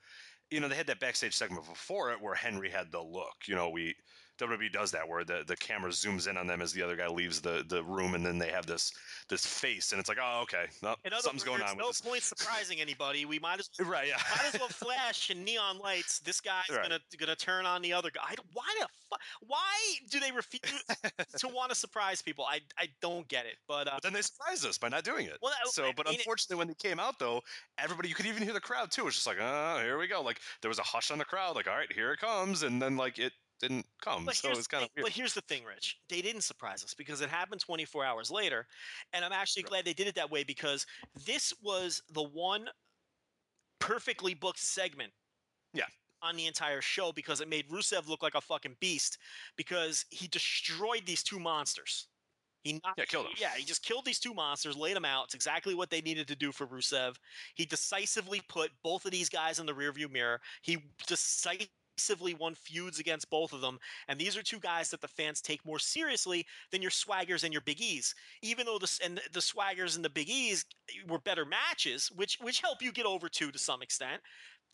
you 0.51 0.59
know, 0.59 0.67
they 0.67 0.75
had 0.75 0.87
that 0.87 0.99
backstage 0.99 1.35
segment 1.35 1.65
before 1.67 2.11
it 2.11 2.21
where 2.21 2.35
Henry 2.35 2.69
had 2.69 2.91
the 2.91 3.01
look. 3.01 3.35
You 3.47 3.55
know, 3.55 3.69
we 3.69 3.95
WWE 4.37 4.71
does 4.71 4.91
that 4.91 5.07
where 5.07 5.23
the, 5.23 5.43
the 5.47 5.55
camera 5.57 5.89
zooms 5.91 6.27
in 6.27 6.37
on 6.37 6.47
them 6.47 6.61
as 6.61 6.71
the 6.73 6.81
other 6.81 6.95
guy 6.95 7.07
leaves 7.07 7.41
the, 7.41 7.63
the 7.67 7.83
room, 7.83 8.13
and 8.15 8.25
then 8.25 8.37
they 8.37 8.49
have 8.49 8.65
this 8.65 8.91
this 9.29 9.45
face, 9.45 9.91
and 9.91 9.99
it's 9.99 10.07
like, 10.09 10.19
oh, 10.21 10.41
okay, 10.43 10.65
no, 10.81 10.95
something's 11.19 11.25
words, 11.25 11.43
going 11.43 11.61
on 11.61 11.77
no 11.77 11.91
point 12.03 12.23
surprising 12.23 12.79
anybody. 12.79 13.25
We 13.25 13.39
might 13.39 13.59
as 13.59 13.69
well, 13.79 13.89
Right, 13.91 14.07
yeah. 14.07 14.17
might 14.35 14.53
as 14.53 14.59
well 14.59 14.69
flash 14.85 15.29
in 15.29 15.43
neon 15.43 15.79
lights. 15.79 16.19
This 16.19 16.39
guy's 16.41 16.63
Right. 16.69 16.83
gonna 16.83 16.99
gonna 17.19 17.35
turn 17.35 17.65
on 17.65 17.81
the 17.81 17.93
other 17.93 18.09
guy. 18.11 18.35
Why 18.53 18.65
the 18.79 18.87
fu- 19.09 19.45
Why 19.47 19.75
do 20.11 20.19
they 20.19 20.31
refuse 20.31 20.83
to 21.39 21.47
want 21.47 21.69
to 21.69 21.75
surprise 21.75 22.21
people? 22.21 22.45
I 22.49 22.59
I 22.77 22.87
don't 23.01 23.27
get 23.27 23.45
it. 23.45 23.55
But 23.67 23.87
uh, 23.87 23.91
But 23.95 24.03
then 24.03 24.13
they 24.13 24.21
surprised 24.21 24.65
us 24.65 24.77
by 24.77 24.89
not 24.89 25.03
doing 25.03 25.25
it. 25.25 25.37
Well, 25.41 25.51
that- 25.51 25.71
so, 25.71 25.85
I 25.85 25.93
but 25.95 26.05
mean, 26.05 26.15
it- 26.15 26.19
unfortunately, 26.21 26.57
when 26.57 26.67
they 26.67 26.73
came 26.75 26.99
out, 26.99 27.19
though, 27.19 27.41
everybody 27.77 28.09
you 28.09 28.15
could 28.15 28.25
even 28.27 28.43
hear 28.43 28.53
the 28.53 28.61
crowd 28.61 28.91
too. 28.91 29.01
It 29.01 29.05
was 29.05 29.15
just 29.15 29.27
like, 29.27 29.37
oh, 29.41 29.79
here 29.83 29.97
we 29.97 30.07
go. 30.07 30.21
Like 30.21 30.39
there 30.61 30.69
was 30.69 30.79
a 30.79 30.83
hush 30.83 31.11
on 31.11 31.17
the 31.17 31.25
crowd. 31.25 31.55
Like, 31.55 31.67
all 31.67 31.75
right, 31.75 31.91
here 31.91 32.11
it 32.13 32.19
comes, 32.19 32.63
and 32.63 32.81
then 32.81 32.97
like 32.97 33.19
it 33.19 33.33
didn't 33.59 33.85
come. 34.01 34.25
But 34.25 34.35
so 34.35 34.47
here's 34.49 34.59
it's 34.59 34.67
the 34.67 34.71
kind 34.75 34.85
of 34.85 34.91
thing- 34.91 35.03
But 35.03 35.11
here's 35.11 35.33
the 35.33 35.41
thing, 35.41 35.63
Rich. 35.63 35.99
They 36.09 36.21
didn't 36.21 36.41
surprise 36.41 36.83
us 36.83 36.93
because 36.93 37.21
it 37.21 37.29
happened 37.29 37.61
24 37.61 38.05
hours 38.05 38.29
later, 38.31 38.67
and 39.13 39.23
I'm 39.25 39.31
actually 39.33 39.63
glad 39.63 39.85
they 39.85 39.93
did 39.93 40.07
it 40.07 40.15
that 40.15 40.29
way 40.29 40.43
because 40.43 40.85
this 41.25 41.53
was 41.61 42.01
the 42.11 42.23
one 42.23 42.69
perfectly 43.79 44.33
booked 44.33 44.59
segment. 44.59 45.13
Yeah. 45.73 45.85
On 46.23 46.35
the 46.35 46.47
entire 46.47 46.81
show 46.81 47.11
because 47.11 47.41
it 47.41 47.47
made 47.47 47.69
Rusev 47.69 48.07
look 48.07 48.23
like 48.23 48.33
a 48.35 48.41
fucking 48.41 48.77
beast 48.79 49.19
because 49.55 50.05
he 50.09 50.27
destroyed 50.27 51.05
these 51.05 51.21
two 51.21 51.39
monsters. 51.39 52.07
He 52.63 52.73
knocked, 52.83 52.97
Yeah, 52.97 53.05
killed 53.05 53.27
'em. 53.27 53.33
Yeah, 53.37 53.55
he 53.55 53.63
just 53.63 53.83
killed 53.83 54.03
these 54.03 54.19
two 54.19 54.33
monsters, 54.33 54.75
laid 54.75 54.95
them 54.95 55.05
out. 55.05 55.25
It's 55.25 55.35
exactly 55.35 55.75
what 55.75 55.89
they 55.91 56.01
needed 56.01 56.27
to 56.27 56.35
do 56.35 56.51
for 56.51 56.65
Rusev. 56.67 57.17
He 57.53 57.65
decisively 57.65 58.41
put 58.41 58.71
both 58.81 59.05
of 59.05 59.11
these 59.11 59.29
guys 59.29 59.59
in 59.59 59.67
the 59.67 59.73
rearview 59.73 60.09
mirror. 60.09 60.41
He 60.63 60.77
decisively 61.05 61.69
won 62.37 62.55
feuds 62.55 62.99
against 62.99 63.29
both 63.29 63.53
of 63.53 63.61
them. 63.61 63.79
And 64.07 64.19
these 64.19 64.37
are 64.37 64.43
two 64.43 64.59
guys 64.59 64.89
that 64.91 65.01
the 65.01 65.07
fans 65.07 65.41
take 65.41 65.65
more 65.65 65.79
seriously 65.79 66.45
than 66.71 66.81
your 66.81 66.91
swaggers 66.91 67.43
and 67.43 67.53
your 67.53 67.61
big 67.61 67.81
E's. 67.81 68.13
Even 68.41 68.65
though 68.65 68.79
the 68.79 68.99
and 69.03 69.19
the 69.33 69.39
swaggers 69.39 69.95
and 69.95 70.03
the 70.03 70.09
big 70.09 70.29
E's 70.29 70.65
eh, 70.89 71.01
were 71.07 71.19
better 71.19 71.45
matches, 71.45 72.11
which 72.15 72.37
which 72.41 72.61
help 72.61 72.81
you 72.81 72.91
get 72.91 73.05
over 73.05 73.29
too 73.29 73.51
to 73.51 73.59
some 73.59 73.81
extent. 73.81 74.21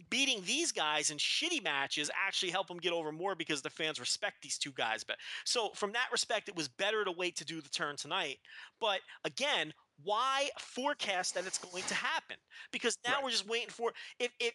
Beating 0.10 0.42
these 0.46 0.72
guys 0.72 1.12
in 1.12 1.18
shitty 1.18 1.64
matches 1.64 2.10
actually 2.28 2.52
help 2.52 2.68
them 2.68 2.80
get 2.80 2.92
over 2.92 3.12
more 3.12 3.36
because 3.36 3.62
the 3.62 3.70
fans 3.70 4.00
respect 4.00 4.42
these 4.42 4.58
two 4.58 4.72
guys. 4.72 5.04
But 5.04 5.18
so 5.46 5.70
from 5.76 5.94
that 5.94 6.08
respect, 6.12 6.50
it 6.50 6.56
was 6.56 6.68
better 6.68 7.06
to 7.06 7.12
wait 7.12 7.36
to 7.38 7.46
do 7.46 7.62
the 7.62 7.70
turn 7.70 7.96
tonight. 7.96 8.40
But 8.82 9.02
again, 9.24 9.72
why 10.02 10.50
forecast 10.60 11.36
that 11.36 11.46
it's 11.46 11.58
going 11.60 11.84
to 11.84 11.94
happen? 11.96 12.38
Because 12.72 12.98
now 13.06 13.16
Right. 13.16 13.24
we're 13.24 13.30
just 13.32 13.48
waiting 13.48 13.70
for 13.70 13.94
it. 14.20 14.32
It 14.40 14.54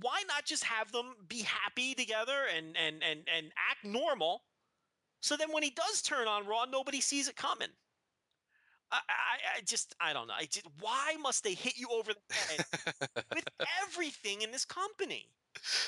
why 0.00 0.22
not 0.28 0.44
just 0.44 0.64
have 0.64 0.92
them 0.92 1.14
be 1.28 1.42
happy 1.42 1.94
together 1.94 2.46
and 2.54 2.76
and 2.76 3.02
and 3.02 3.28
and 3.28 3.52
act 3.70 3.84
normal? 3.84 4.44
So 5.22 5.36
then 5.36 5.52
when 5.52 5.62
he 5.62 5.70
does 5.70 6.02
turn 6.02 6.28
on 6.28 6.46
Raw, 6.46 6.64
nobody 6.66 7.00
sees 7.00 7.28
it 7.28 7.36
coming. 7.36 7.68
I, 8.92 9.00
I, 9.08 9.58
I 9.58 9.60
just 9.62 9.94
I 10.00 10.12
don't 10.12 10.28
know. 10.28 10.34
I 10.34 10.44
just, 10.46 10.66
why 10.80 11.16
must 11.20 11.42
they 11.42 11.54
hit 11.54 11.76
you 11.76 11.88
over 11.90 12.12
the 12.14 12.34
head 12.34 12.64
with 13.34 13.44
everything 13.82 14.42
in 14.42 14.50
this 14.52 14.64
company? 14.64 15.32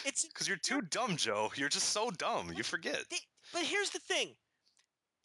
It's 0.05 0.27
because 0.27 0.49
you're 0.49 0.57
too 0.57 0.81
dumb, 0.83 1.17
Joe. 1.17 1.53
You're 1.55 1.69
just 1.69 1.91
so 1.91 2.11
dumb. 2.11 2.53
You 2.57 2.63
forget. 2.65 3.05
they, 3.11 3.19
but 3.53 3.63
here's 3.63 3.91
the 3.91 4.01
thing. 4.01 4.35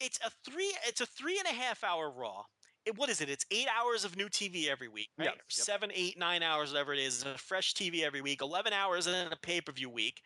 It's 0.00 0.18
a 0.24 0.30
three. 0.44 0.72
It's 0.86 1.00
a 1.00 1.06
three 1.06 1.38
and 1.38 1.48
a 1.48 1.52
half 1.60 1.82
hour 1.82 2.10
Raw. 2.10 2.44
It, 2.86 2.96
what 2.98 3.08
is 3.08 3.20
it? 3.20 3.30
It's 3.30 3.46
eight 3.50 3.66
hours 3.78 4.04
of 4.04 4.16
new 4.16 4.28
TV 4.28 4.68
every 4.68 4.88
week. 4.88 5.08
Right? 5.18 5.26
Yep. 5.26 5.36
Seven, 5.48 5.90
eight, 5.94 6.18
nine 6.18 6.42
hours, 6.42 6.72
whatever 6.72 6.92
it 6.92 7.00
is. 7.00 7.22
A 7.24 7.38
fresh 7.38 7.74
TV 7.74 8.02
every 8.02 8.20
week. 8.20 8.42
Eleven 8.42 8.72
hours 8.72 9.06
and 9.06 9.14
then 9.14 9.32
a 9.32 9.36
pay 9.36 9.60
per 9.60 9.72
view 9.72 9.88
week. 9.90 10.20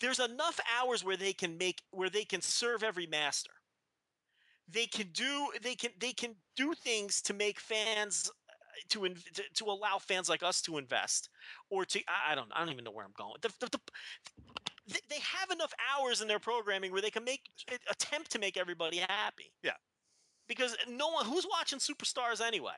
There's 0.00 0.18
enough 0.20 0.58
hours 0.80 1.04
where 1.04 1.16
they 1.16 1.32
can 1.32 1.58
make 1.58 1.82
where 1.90 2.10
they 2.10 2.24
can 2.24 2.40
serve 2.40 2.82
every 2.82 3.06
master. 3.06 3.50
They 4.68 4.86
can 4.86 5.08
do. 5.12 5.48
They 5.62 5.74
can. 5.74 5.90
They 5.98 6.12
can 6.12 6.34
do 6.56 6.74
things 6.74 7.22
to 7.22 7.34
make 7.34 7.58
fans. 7.60 8.30
uh, 8.48 8.52
To, 8.90 9.08
to 9.08 9.42
to 9.54 9.64
allow 9.64 9.98
fans 9.98 10.28
like 10.28 10.42
us 10.42 10.60
to 10.62 10.78
invest, 10.78 11.30
or 11.70 11.84
to 11.86 12.00
I, 12.08 12.32
I 12.32 12.34
don't 12.34 12.50
I 12.54 12.60
don't 12.60 12.72
even 12.72 12.84
know 12.84 12.90
where 12.92 13.04
I'm 13.04 13.14
going. 13.16 13.34
The, 13.40 13.48
the, 13.60 13.68
the, 13.70 13.80
they 15.08 15.20
have 15.20 15.50
enough 15.50 15.72
hours 15.92 16.20
in 16.22 16.28
their 16.28 16.38
programming 16.38 16.92
where 16.92 17.02
they 17.02 17.10
can 17.10 17.24
make 17.24 17.42
attempt 17.90 18.30
to 18.32 18.38
make 18.38 18.56
everybody 18.56 18.98
happy. 18.98 19.52
Yeah. 19.62 19.72
Because 20.48 20.76
no 20.88 21.08
one 21.08 21.26
who's 21.26 21.46
watching 21.50 21.78
superstars 21.78 22.40
anyway. 22.40 22.72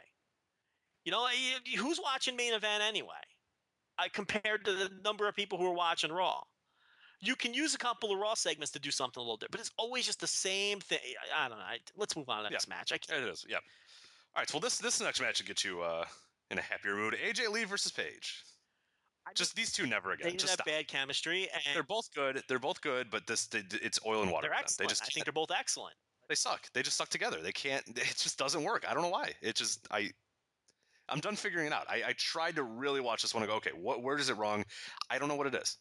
You 1.04 1.12
know, 1.12 1.22
y- 1.22 1.32
y- 1.66 1.78
who's 1.78 2.00
watching 2.02 2.36
main 2.36 2.52
event 2.52 2.82
anyway? 2.82 3.08
Uh, 3.98 4.04
compared 4.12 4.64
to 4.64 4.72
the 4.72 4.90
number 5.04 5.28
of 5.28 5.34
people 5.34 5.56
who 5.58 5.66
are 5.66 5.74
watching 5.74 6.10
Raw. 6.12 6.40
You 7.22 7.36
can 7.36 7.52
use 7.52 7.74
a 7.74 7.78
couple 7.78 8.12
of 8.12 8.18
Raw 8.18 8.34
segments 8.34 8.70
to 8.72 8.78
do 8.78 8.90
something 8.90 9.20
a 9.20 9.22
little 9.22 9.36
different, 9.36 9.52
but 9.52 9.60
it's 9.60 9.70
always 9.76 10.06
just 10.06 10.20
the 10.20 10.26
same 10.26 10.80
thing. 10.80 10.98
I 11.34 11.44
I 11.44 11.48
don't 11.48 11.58
know. 11.58 11.64
I, 11.64 11.78
let's 11.96 12.16
move 12.16 12.28
on 12.30 12.38
to 12.38 12.42
the 12.44 12.48
Yeah. 12.48 12.54
next 12.54 12.68
match. 12.68 12.92
I 12.92 12.98
can't, 12.98 13.22
It 13.22 13.28
is. 13.28 13.44
Yeah. 13.48 13.56
All 13.56 14.40
right. 14.40 14.48
So 14.48 14.54
well, 14.56 14.60
this 14.60 14.78
this 14.78 15.00
next 15.00 15.20
match 15.20 15.40
will 15.40 15.46
get 15.46 15.62
you 15.62 15.82
uh, 15.82 16.06
in 16.50 16.58
a 16.58 16.62
happier 16.62 16.96
mood. 16.96 17.14
AJ 17.22 17.50
Lee 17.50 17.64
versus 17.64 17.92
Paige. 17.92 18.42
I 19.28 19.32
Just 19.34 19.54
these 19.54 19.70
two 19.70 19.86
never 19.86 20.12
again. 20.12 20.28
didn't 20.28 20.40
Just 20.40 20.52
have 20.52 20.56
stop. 20.64 20.66
bad 20.66 20.88
chemistry, 20.88 21.46
and 21.52 21.74
They're 21.76 21.82
both 21.82 22.08
good. 22.14 22.42
They're 22.48 22.58
both 22.58 22.80
good, 22.80 23.10
but 23.10 23.26
this 23.26 23.46
they, 23.46 23.62
it's 23.82 23.98
oil 24.06 24.22
and 24.22 24.30
water. 24.30 24.48
they're 24.48 24.58
excellent. 24.58 24.88
They 24.88 24.92
just 24.92 25.02
I 25.02 25.06
think 25.06 25.26
they're 25.26 25.32
both 25.32 25.50
excellent. 25.50 25.94
They 26.30 26.36
suck. 26.36 26.72
They 26.72 26.82
just 26.82 26.96
suck 26.96 27.08
together. 27.08 27.42
They 27.42 27.52
can't. 27.52 27.84
It 27.88 28.16
just 28.16 28.38
doesn't 28.38 28.62
work. 28.62 28.86
I 28.88 28.94
don't 28.94 29.02
know 29.02 29.10
why. 29.10 29.32
It 29.42 29.56
just 29.56 29.86
I. 29.90 30.10
I'm 31.08 31.18
done 31.18 31.34
figuring 31.34 31.66
it 31.66 31.72
out. 31.72 31.90
I, 31.90 32.04
I 32.06 32.12
tried 32.16 32.54
to 32.54 32.62
really 32.62 33.00
watch 33.00 33.20
this 33.20 33.34
one 33.34 33.42
and 33.42 33.50
go, 33.50 33.56
okay, 33.56 33.72
what 33.74 34.02
where 34.02 34.16
is 34.16 34.30
it 34.30 34.36
wrong? 34.36 34.64
I 35.10 35.18
don't 35.18 35.28
know 35.28 35.34
what 35.34 35.48
it 35.48 35.54
is. 35.56 35.76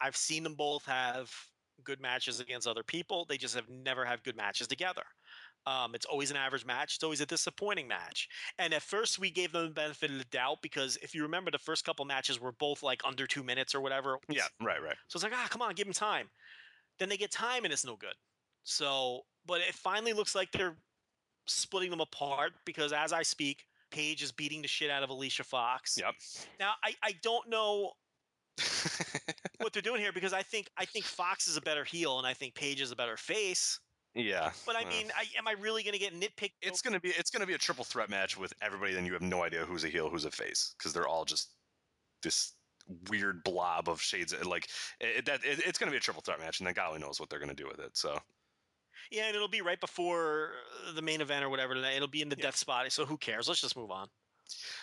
I've 0.00 0.16
seen 0.16 0.42
them 0.42 0.54
both 0.54 0.84
have 0.86 1.32
good 1.84 2.00
matches 2.00 2.40
against 2.40 2.66
other 2.66 2.82
people. 2.82 3.24
They 3.28 3.38
just 3.38 3.54
have 3.54 3.68
never 3.68 4.04
had 4.04 4.24
good 4.24 4.36
matches 4.36 4.66
together. 4.66 5.04
Um, 5.66 5.94
it's 5.94 6.06
always 6.06 6.32
an 6.32 6.36
average 6.36 6.64
match. 6.66 6.96
It's 6.96 7.04
always 7.04 7.20
a 7.20 7.26
disappointing 7.26 7.86
match. 7.86 8.28
And 8.58 8.74
at 8.74 8.82
first, 8.82 9.18
we 9.20 9.30
gave 9.30 9.52
them 9.52 9.68
the 9.68 9.74
benefit 9.74 10.10
of 10.10 10.18
the 10.18 10.24
doubt 10.24 10.58
because 10.62 10.96
if 11.00 11.14
you 11.14 11.22
remember, 11.22 11.50
the 11.50 11.58
first 11.58 11.84
couple 11.84 12.04
matches 12.04 12.40
were 12.40 12.52
both 12.52 12.82
like 12.82 13.02
under 13.04 13.26
two 13.26 13.44
minutes 13.44 13.74
or 13.74 13.80
whatever. 13.80 14.18
Yeah, 14.28 14.48
right, 14.60 14.82
right. 14.82 14.96
So 15.06 15.16
it's 15.16 15.22
like, 15.22 15.34
ah, 15.34 15.46
come 15.48 15.62
on, 15.62 15.74
give 15.74 15.86
them 15.86 15.94
time. 15.94 16.28
Then 16.98 17.08
they 17.08 17.18
get 17.18 17.30
time 17.30 17.64
and 17.64 17.72
it's 17.72 17.84
no 17.84 17.96
good. 17.96 18.14
So, 18.64 19.22
but 19.46 19.60
it 19.60 19.74
finally 19.74 20.12
looks 20.12 20.34
like 20.34 20.50
they're 20.52 20.76
splitting 21.46 21.90
them 21.90 22.00
apart 22.00 22.52
because 22.64 22.92
as 22.92 23.12
I 23.12 23.22
speak, 23.22 23.64
Paige 23.90 24.22
is 24.22 24.32
beating 24.32 24.62
the 24.62 24.68
shit 24.68 24.90
out 24.90 25.02
of 25.02 25.10
Alicia 25.10 25.44
Fox. 25.44 25.98
Yep. 25.98 26.14
Now, 26.58 26.72
I, 26.84 26.94
I 27.02 27.12
don't 27.22 27.48
know 27.48 27.92
what 29.58 29.72
they're 29.72 29.82
doing 29.82 30.00
here 30.00 30.12
because 30.12 30.32
I 30.32 30.42
think 30.42 30.70
I 30.76 30.84
think 30.84 31.04
Fox 31.04 31.48
is 31.48 31.56
a 31.56 31.60
better 31.60 31.84
heel 31.84 32.18
and 32.18 32.26
I 32.26 32.34
think 32.34 32.54
Paige 32.54 32.80
is 32.80 32.92
a 32.92 32.96
better 32.96 33.16
face. 33.16 33.80
Yeah, 34.14 34.50
But 34.66 34.74
I 34.74 34.84
mean, 34.86 35.12
I, 35.16 35.24
am 35.38 35.46
I 35.46 35.52
really 35.52 35.84
going 35.84 35.92
to 35.92 35.98
get 35.98 36.12
nitpicked? 36.18 36.54
it's 36.62 36.82
gonna 36.82 36.98
be 36.98 37.10
it's 37.10 37.30
gonna 37.30 37.46
be 37.46 37.54
a 37.54 37.58
triple 37.58 37.84
threat 37.84 38.10
match 38.10 38.36
with 38.36 38.52
everybody. 38.60 38.92
Then 38.92 39.06
you 39.06 39.12
have 39.12 39.22
no 39.22 39.44
idea 39.44 39.64
who's 39.64 39.84
a 39.84 39.88
heel, 39.88 40.10
who's 40.10 40.24
a 40.24 40.32
face, 40.32 40.74
because 40.76 40.92
they're 40.92 41.06
all 41.06 41.24
just 41.24 41.50
this 42.22 42.54
weird 43.08 43.44
blob 43.44 43.88
of 43.88 44.00
shades. 44.00 44.34
Like 44.44 44.66
it, 44.98 45.26
that, 45.26 45.44
it, 45.44 45.60
it's 45.64 45.78
gonna 45.78 45.92
be 45.92 45.96
a 45.96 46.00
triple 46.00 46.22
threat 46.22 46.40
match, 46.40 46.58
and 46.58 46.66
then 46.66 46.74
God 46.74 46.88
only 46.88 47.00
knows 47.00 47.20
what 47.20 47.30
they're 47.30 47.38
gonna 47.38 47.54
do 47.54 47.68
with 47.68 47.78
it. 47.78 47.96
So 47.96 48.18
Yeah, 49.10 49.26
and 49.26 49.34
it'll 49.36 49.48
be 49.48 49.62
right 49.62 49.80
before 49.80 50.52
uh, 50.88 50.92
the 50.92 51.02
main 51.02 51.20
event 51.20 51.44
or 51.44 51.48
whatever. 51.50 51.74
It'll 51.76 52.08
be 52.08 52.22
in 52.22 52.28
the 52.28 52.36
Yeah. 52.36 52.46
death 52.46 52.56
spot. 52.56 52.90
So 52.92 53.04
who 53.04 53.16
cares? 53.16 53.48
Let's 53.48 53.60
just 53.60 53.76
move 53.76 53.90
on. 53.90 54.08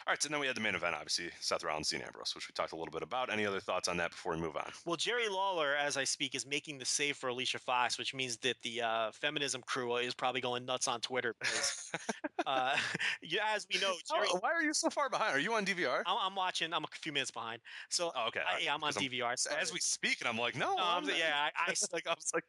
All 0.05 0.11
right, 0.11 0.21
so 0.21 0.29
then 0.29 0.39
we 0.39 0.47
had 0.47 0.55
the 0.55 0.61
main 0.61 0.75
event, 0.75 0.95
obviously 0.95 1.29
Seth 1.39 1.63
Rollins, 1.63 1.89
Dean 1.89 2.01
Ambrose, 2.01 2.33
which 2.35 2.47
we 2.47 2.53
talked 2.53 2.73
a 2.73 2.75
little 2.75 2.91
bit 2.91 3.01
about. 3.03 3.31
Any 3.31 3.45
other 3.45 3.59
thoughts 3.59 3.87
on 3.87 3.97
that 3.97 4.11
before 4.11 4.33
we 4.35 4.39
move 4.41 4.55
on? 4.55 4.71
Well, 4.85 4.95
Jerry 4.95 5.29
Lawler, 5.29 5.75
as 5.75 5.97
I 5.97 6.03
speak, 6.03 6.35
is 6.35 6.45
making 6.45 6.77
the 6.79 6.85
save 6.85 7.17
for 7.17 7.29
Alicia 7.29 7.59
Fox, 7.59 7.97
which 7.97 8.13
means 8.13 8.37
that 8.37 8.55
the 8.63 8.81
uh, 8.81 9.11
feminism 9.11 9.61
crew 9.65 9.95
is 9.97 10.13
probably 10.13 10.41
going 10.41 10.65
nuts 10.65 10.87
on 10.87 11.01
Twitter. 11.01 11.35
Because, 11.39 11.91
uh, 12.45 12.75
as 13.55 13.67
we 13.73 13.79
know, 13.79 13.93
Jerry, 14.11 14.27
Oh, 14.33 14.39
why 14.41 14.51
are 14.51 14.61
you 14.63 14.73
so 14.73 14.89
far 14.89 15.09
behind? 15.09 15.35
Are 15.35 15.39
you 15.39 15.53
on 15.53 15.65
DVR? 15.65 16.01
I'm, 16.05 16.17
I'm 16.21 16.35
watching. 16.35 16.73
I'm 16.73 16.83
a 16.83 16.87
few 17.01 17.11
minutes 17.11 17.31
behind. 17.31 17.61
So 17.89 18.11
Oh, 18.15 18.27
okay. 18.27 18.41
I, 18.47 18.59
yeah, 18.59 18.73
I'm 18.73 18.83
on 18.83 18.93
'Cause 18.93 19.03
DVR. 19.03 19.33
As 19.59 19.71
we 19.73 19.79
speak, 19.79 20.21
and 20.21 20.27
I'm 20.27 20.37
like, 20.37 20.55
no, 20.55 20.75
No, 20.75 20.83
I'm, 20.83 21.03
I'm 21.03 21.09
yeah, 21.09 21.49
I, 21.57 21.71
I, 21.71 21.73
like 21.93 22.07
I 22.07 22.11
was 22.11 22.31
like, 22.33 22.43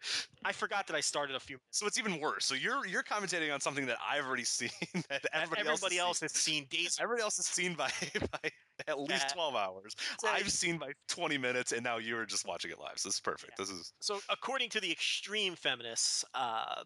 I 0.45 0.53
forgot 0.53 0.87
that 0.87 0.97
I 0.97 1.01
started 1.01 1.37
a 1.37 1.41
few 1.41 1.57
minutes. 1.57 1.79
so 1.79 1.87
it's 1.87 1.99
even 1.99 2.21
worse. 2.21 2.45
So 2.45 2.55
you're 2.55 2.87
you're 2.87 3.03
commentating 3.03 3.53
on 3.53 3.61
something 3.61 3.87
that 3.87 3.99
I've 4.09 4.25
already 4.27 4.45
seen 4.45 4.71
that 5.09 5.25
everybody, 5.33 5.61
Everybody, 5.69 5.99
else, 5.99 6.21
else 6.21 6.21
has 6.21 6.33
seen. 6.33 6.63
has 6.65 6.71
seen 6.71 6.83
days. 6.85 6.99
Everybody 7.09 7.23
else 7.25 7.39
has 7.39 7.47
seen 7.47 7.73
by, 7.73 7.91
by 8.33 8.51
at 8.87 9.01
least 9.01 9.25
Yeah. 9.29 9.33
12 9.35 9.57
hours. 9.57 9.97
So- 10.21 10.29
I've 10.29 10.51
seen 10.53 10.77
by 10.77 10.93
20 11.09 11.39
minutes, 11.39 11.73
and 11.73 11.83
now 11.83 11.97
you're 11.97 12.27
just 12.27 12.47
watching 12.47 12.71
it 12.71 12.79
live. 12.79 12.99
So 12.99 13.09
this 13.09 13.15
is 13.15 13.21
perfect. 13.21 13.57
This 13.57 13.71
is 13.71 13.95
So, 14.01 14.21
according 14.29 14.69
to 14.71 14.81
the 14.81 14.93
extreme 14.93 15.55
feminists, 15.55 16.23
uh, 16.35 16.83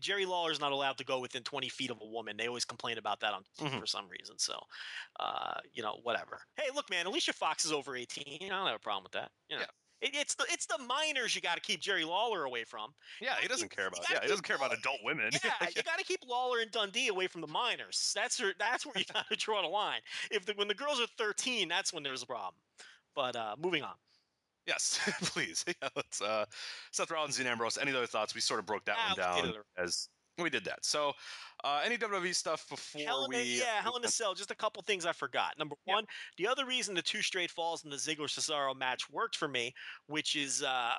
Jerry 0.00 0.24
Lawler's 0.24 0.60
not 0.60 0.70
allowed 0.70 0.98
to 0.98 1.04
go 1.04 1.18
within 1.18 1.42
20 1.42 1.68
feet 1.68 1.90
of 1.90 2.00
a 2.00 2.06
woman. 2.06 2.36
They 2.36 2.46
always 2.46 2.64
complain 2.64 2.96
about 2.98 3.18
that 3.20 3.34
on 3.34 3.42
Mhm. 3.58 3.80
for 3.80 3.86
some 3.86 4.08
reason. 4.08 4.38
So, 4.38 4.56
uh, 5.18 5.54
you 5.72 5.82
know, 5.82 5.98
whatever. 6.04 6.40
Hey, 6.56 6.68
look, 6.72 6.88
man, 6.88 7.06
Alicia 7.06 7.32
Fox 7.32 7.64
is 7.64 7.72
over 7.72 7.96
18. 7.96 8.44
I 8.44 8.48
don't 8.56 8.66
have 8.66 8.76
a 8.76 8.78
problem 8.78 9.02
with 9.02 9.12
that. 9.12 9.32
You 9.48 9.56
know, 9.56 9.62
Yeah. 9.62 9.68
It, 10.02 10.10
it's 10.14 10.34
the 10.34 10.44
it's 10.50 10.66
the 10.66 10.78
minors 10.86 11.34
you 11.34 11.40
got 11.40 11.54
to 11.54 11.60
keep 11.60 11.80
Jerry 11.80 12.04
Lawler 12.04 12.44
away 12.44 12.64
from. 12.64 12.90
yeah. 13.20 13.34
He 13.40 13.48
doesn't 13.48 13.74
care 13.74 13.86
about 13.86 14.04
yeah. 14.10 14.18
He 14.22 14.28
doesn't 14.28 14.44
care 14.44 14.56
about 14.56 14.76
adult 14.76 14.98
women. 15.04 15.30
Yeah, 15.44 15.68
you 15.74 15.82
got 15.82 15.98
to 15.98 16.04
keep 16.04 16.20
Lawler 16.28 16.60
and 16.60 16.70
Dundee 16.70 17.08
away 17.08 17.26
from 17.26 17.40
the 17.40 17.46
minors. 17.46 18.12
That's 18.14 18.38
your, 18.38 18.52
that's 18.58 18.84
where 18.84 18.94
you 18.96 19.04
got 19.12 19.28
to 19.28 19.36
draw 19.36 19.62
the 19.62 19.68
line. 19.68 20.00
If 20.30 20.44
the, 20.46 20.52
when 20.54 20.68
the 20.68 20.74
girls 20.74 21.00
are 21.00 21.06
13, 21.18 21.68
that's 21.68 21.92
when 21.92 22.02
there's 22.02 22.22
a 22.22 22.26
problem. 22.26 22.54
But 23.14 23.36
uh, 23.36 23.56
moving 23.58 23.82
on. 23.82 23.94
Yes, 24.66 25.00
please. 25.22 25.64
Yeah, 25.66 25.88
let's. 25.96 26.20
Uh, 26.22 26.44
Seth 26.92 27.10
Rollins, 27.10 27.36
Dean 27.36 27.46
Ambrose. 27.46 27.78
Any 27.78 27.90
other 27.94 28.06
thoughts? 28.06 28.34
We 28.34 28.40
sort 28.40 28.60
of 28.60 28.66
broke 28.66 28.84
that 28.84 28.96
Ah, 28.98 29.14
one 29.16 29.44
down 29.50 29.54
as 29.76 30.08
we 30.38 30.50
did 30.50 30.64
that. 30.64 30.84
So, 30.84 31.12
uh, 31.64 31.80
any 31.84 31.96
WWE 31.96 32.34
stuff 32.34 32.68
before 32.68 33.02
Hell 33.02 33.24
in 33.26 33.34
a, 33.34 33.38
we? 33.38 33.58
yeah, 33.58 33.80
Hell 33.82 33.96
in 33.96 34.04
a 34.04 34.08
Cell. 34.08 34.34
Just 34.34 34.50
a 34.50 34.54
couple 34.56 34.82
things 34.82 35.06
I 35.06 35.12
forgot. 35.12 35.56
Number 35.58 35.76
Yeah. 35.86 35.94
one, 35.94 36.06
the 36.36 36.46
other 36.46 36.66
reason 36.66 36.94
the 36.94 37.02
two 37.02 37.22
straight 37.22 37.50
falls 37.50 37.84
in 37.84 37.90
the 37.90 37.96
Ziggler 37.96 38.28
Cesaro 38.28 38.74
match 38.76 39.08
worked 39.10 39.36
for 39.36 39.48
me, 39.48 39.72
which 40.06 40.34
is 40.36 40.62
uh, 40.62 40.94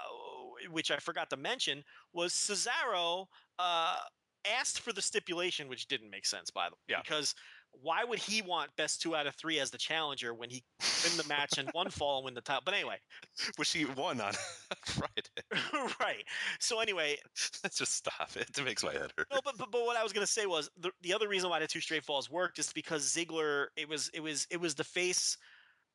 which 0.69 0.91
I 0.91 0.97
forgot 0.97 1.29
to 1.31 1.37
mention, 1.37 1.83
was 2.13 2.33
Cesaro 2.33 3.25
uh, 3.59 3.97
asked 4.45 4.79
for 4.79 4.93
the 4.93 5.01
stipulation, 5.01 5.67
which 5.67 5.87
didn't 5.87 6.09
make 6.09 6.25
sense 6.25 6.49
by 6.49 6.69
the 6.69 6.75
way. 6.75 6.81
Yeah. 6.87 7.01
Because 7.01 7.35
why 7.81 8.03
would 8.03 8.19
he 8.19 8.41
want 8.41 8.75
best 8.77 9.01
two 9.01 9.15
out 9.15 9.27
of 9.27 9.35
three 9.35 9.59
as 9.59 9.71
the 9.71 9.77
challenger 9.77 10.33
when 10.33 10.49
he 10.49 10.63
win 11.03 11.17
the 11.17 11.27
match 11.27 11.57
and 11.57 11.69
one 11.71 11.89
fall 11.89 12.17
and 12.17 12.25
win 12.25 12.33
the 12.33 12.41
title? 12.41 12.61
But 12.65 12.73
anyway, 12.75 12.97
which 13.57 13.71
he 13.71 13.85
won 13.85 14.21
on 14.21 14.33
Friday. 14.85 15.89
right. 15.99 16.23
So 16.59 16.79
anyway, 16.79 17.17
Let's 17.63 17.77
just 17.77 17.93
stop 17.95 18.29
it. 18.35 18.49
It 18.57 18.63
makes 18.63 18.83
my 18.83 18.93
head 18.93 19.11
hurt. 19.17 19.27
No, 19.31 19.39
but, 19.43 19.57
but 19.57 19.71
but 19.71 19.85
what 19.85 19.97
I 19.97 20.03
was 20.03 20.13
gonna 20.13 20.27
say 20.27 20.45
was 20.45 20.69
the 20.77 20.91
the 21.01 21.13
other 21.13 21.27
reason 21.27 21.49
why 21.49 21.59
the 21.59 21.67
two 21.67 21.81
straight 21.81 22.03
falls 22.03 22.29
worked 22.29 22.59
is 22.59 22.71
because 22.73 23.03
Ziggler 23.03 23.67
it 23.75 23.87
was 23.87 24.09
it 24.13 24.21
was 24.21 24.47
it 24.51 24.59
was 24.59 24.75
the 24.75 24.83
face 24.83 25.37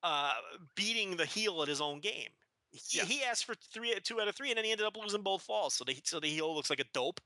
uh 0.03 0.33
beating 0.75 1.17
the 1.17 1.27
heel 1.27 1.63
at 1.63 1.69
his 1.69 1.81
own 1.81 2.01
game. 2.01 2.29
He, 2.71 2.99
Yeah. 2.99 3.05
he 3.05 3.23
asked 3.25 3.45
for 3.45 3.55
three 3.55 3.95
two 4.03 4.21
out 4.21 4.29
of 4.29 4.35
three 4.37 4.51
and 4.51 4.59
then 4.59 4.65
he 4.65 4.73
ended 4.73 4.87
up 4.87 4.97
losing 4.97 5.23
both 5.23 5.43
falls. 5.43 5.75
So 5.75 5.85
the 5.85 5.97
so 6.05 6.21
the 6.21 6.29
heel 6.29 6.55
looks 6.55 6.71
like 6.71 6.81
a 6.81 6.85
dope, 6.93 7.21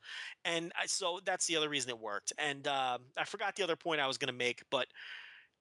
and 0.45 0.73
I, 0.81 0.87
so 0.87 1.21
that's 1.25 1.47
the 1.47 1.57
other 1.57 1.69
reason 1.69 1.91
it 1.91 1.99
worked. 1.99 2.33
And 2.39 2.67
um, 2.69 3.03
I 3.17 3.25
forgot 3.25 3.57
the 3.57 3.65
other 3.65 3.77
point 3.77 4.01
I 4.01 4.07
was 4.07 4.19
gonna 4.19 4.33
make, 4.33 4.63
but. 4.71 4.89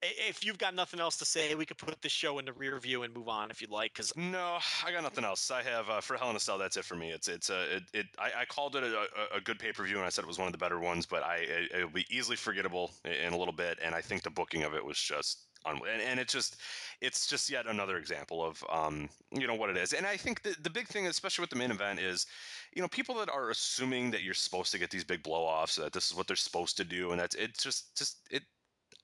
If 0.04 0.44
you've 0.44 0.58
got 0.58 0.74
nothing 0.74 1.00
else 1.00 1.18
to 1.18 1.26
say, 1.26 1.54
we 1.54 1.64
could 1.64 1.78
put 1.78 2.02
the 2.02 2.10
show 2.10 2.40
in 2.40 2.46
the 2.46 2.54
rear 2.54 2.80
view 2.80 3.04
and 3.04 3.14
move 3.14 3.28
on 3.28 3.52
if 3.52 3.62
you'd 3.62 3.70
like. 3.70 3.94
Because 3.94 4.12
No, 4.18 4.58
I 4.84 4.92
got 4.92 5.04
nothing 5.04 5.24
else. 5.24 5.52
I 5.52 5.62
have 5.62 5.92
uh, 5.92 6.02
for 6.02 6.18
Hell 6.18 6.32
in 6.32 6.36
a 6.36 6.40
Cell. 6.40 6.58
That's 6.58 6.76
it 6.76 6.86
for 6.86 6.96
me. 6.96 7.12
It's 7.12 7.28
it's 7.28 7.52
a 7.52 7.76
it, 7.76 7.84
it 7.94 8.06
I, 8.18 8.32
I 8.42 8.46
called 8.46 8.76
it 8.76 8.84
a, 8.84 9.02
a, 9.34 9.38
a 9.38 9.42
good 9.42 9.60
pay 9.60 9.72
per 9.72 9.84
view 9.86 9.98
and 9.98 10.06
I 10.06 10.10
said 10.10 10.24
it 10.24 10.28
was 10.28 10.40
one 10.40 10.48
of 10.48 10.54
the 10.54 10.58
better 10.58 10.80
ones, 10.80 11.06
but 11.06 11.22
I 11.22 11.36
it, 11.38 11.72
it'll 11.76 11.90
be 11.92 12.08
easily 12.10 12.36
forgettable 12.36 12.90
in, 13.06 13.32
a 13.32 13.38
little 13.38 13.54
bit. 13.54 13.78
And 13.80 13.94
I 13.94 14.02
think 14.02 14.24
the 14.24 14.32
booking 14.32 14.64
of 14.64 14.74
it 14.74 14.84
was 14.84 14.98
just 14.98 15.51
and, 15.66 16.02
and 16.02 16.20
it's 16.20 16.34
just 16.34 16.58
it's 17.02 17.28
just 17.28 17.50
yet 17.50 17.68
another 17.68 17.98
example 17.98 18.44
of 18.44 18.64
um 18.70 19.10
you 19.32 19.48
know 19.48 19.56
what 19.56 19.70
it 19.70 19.78
is. 19.78 19.94
And 19.94 20.06
I 20.06 20.18
think 20.18 20.42
the 20.42 20.56
the 20.62 20.70
big 20.70 20.88
thing, 20.88 21.08
especially 21.08 21.44
with 21.44 21.50
the 21.50 21.56
main 21.56 21.72
event, 21.72 22.00
is 22.00 22.26
you 22.74 22.82
know 22.82 22.88
people 22.88 23.16
that 23.16 23.30
are 23.30 23.50
assuming 23.50 24.12
that 24.12 24.24
you're 24.24 24.34
supposed 24.34 24.72
to 24.72 24.80
get 24.80 24.90
these 24.90 25.04
big 25.04 25.24
blowoffs 25.24 25.76
that 25.76 25.94
this 25.94 26.08
is 26.10 26.16
what 26.16 26.28
they're 26.28 26.36
supposed 26.36 26.78
to 26.78 26.84
do, 26.84 27.12
and 27.12 27.20
that's 27.20 27.36
it's 27.36 27.64
just 27.64 27.98
just 27.98 28.28
it. 28.32 28.44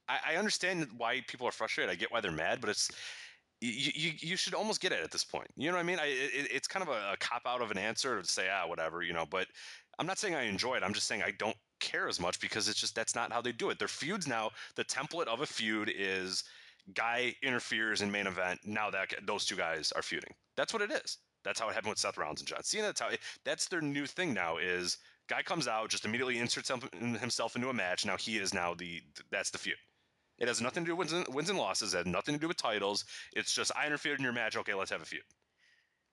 I, 0.10 0.34
I 0.34 0.36
understand 0.38 0.88
why 0.97 1.22
people 1.28 1.47
are 1.47 1.51
frustrated. 1.51 1.91
I 1.91 1.95
get 1.95 2.12
why 2.12 2.22
they're 2.22 2.32
mad, 2.32 2.62
but 2.62 2.70
it's 2.70 2.89
you, 3.62 3.91
you, 3.95 4.12
you 4.20 4.38
should 4.38 4.53
almost 4.53 4.82
get 4.82 4.91
it 4.91 5.03
at 5.03 5.12
this 5.12 5.24
point. 5.24 5.47
You 5.55 5.70
know 5.70 5.78
what 5.78 5.82
I 5.82 5.84
mean? 5.84 5.99
I, 5.99 6.05
it, 6.05 6.47
it's 6.51 6.68
kind 6.68 6.84
of 6.88 6.89
a, 6.89 7.14
a 7.14 7.18
cop 7.20 7.41
out 7.45 7.62
of 7.62 7.72
an 7.72 7.78
answer 7.78 8.22
to 8.22 8.28
say, 8.28 8.47
ah, 8.51 8.68
whatever, 8.68 9.01
you 9.01 9.14
know, 9.14 9.26
but 9.26 9.47
I'm 9.97 10.05
not 10.05 10.20
saying 10.20 10.36
I 10.36 10.43
enjoy 10.43 10.76
it. 10.76 10.84
I'm 10.84 10.93
just 10.93 11.08
saying 11.08 11.24
I 11.24 11.32
don't 11.32 11.55
care 11.80 12.07
as 12.07 12.19
much 12.19 12.39
because 12.39 12.67
it's 12.67 12.80
just, 12.80 12.95
that's 12.95 13.15
not 13.15 13.32
how 13.32 13.41
they 13.41 13.51
do 13.51 13.69
it. 13.69 13.80
Their 13.80 13.88
feuds 13.88 14.28
now, 14.28 14.51
the 14.75 14.84
template 14.86 15.28
of 15.28 15.41
a 15.41 15.45
feud 15.45 15.91
is 15.95 16.43
guy 16.93 17.36
interferes 17.41 18.01
in 18.01 18.11
main 18.11 18.28
event. 18.28 18.59
Now 18.65 18.89
that 18.89 19.13
those 19.25 19.45
two 19.45 19.55
guys 19.55 19.91
are 19.95 20.01
feuding. 20.01 20.34
That's 20.55 20.73
what 20.73 20.82
it 20.82 20.91
is. 20.91 21.17
That's 21.43 21.59
how 21.59 21.69
it 21.69 21.73
happened 21.73 21.91
with 21.91 21.99
Seth 21.99 22.17
Rollins 22.17 22.41
and 22.41 22.47
John 22.47 22.63
Cena. 22.63 22.84
That's 22.88 23.01
how, 23.01 23.09
that's 23.45 23.67
their 23.67 23.82
new 23.82 24.05
thing 24.05 24.34
now 24.34 24.57
is 24.57 24.97
guy 25.30 25.41
comes 25.41 25.67
out, 25.67 25.89
just 25.89 26.05
immediately 26.05 26.39
inserts 26.39 26.71
himself 27.19 27.55
into 27.55 27.69
a 27.69 27.73
match. 27.73 28.05
Now 28.05 28.17
he 28.17 28.38
is 28.38 28.53
now 28.53 28.73
the, 28.73 29.01
that's 29.32 29.49
the 29.49 29.57
feud. 29.57 29.78
It 30.39 30.47
has 30.47 30.61
nothing 30.61 30.84
to 30.84 30.91
do 30.91 30.95
with 30.95 31.11
wins 31.11 31.25
and, 31.25 31.36
wins 31.36 31.49
and 31.49 31.57
losses. 31.57 31.93
It 31.93 31.97
has 31.97 32.05
nothing 32.05 32.36
to 32.36 32.39
do 32.39 32.47
with 32.47 32.57
titles. 32.57 33.05
It's 33.34 33.53
just 33.53 33.71
I 33.75 33.86
interfered 33.86 34.19
in 34.19 34.23
your 34.23 34.34
match. 34.34 34.55
Okay, 34.55 34.73
let's 34.73 34.91
have 34.91 35.01
a 35.01 35.05
feud. 35.05 35.23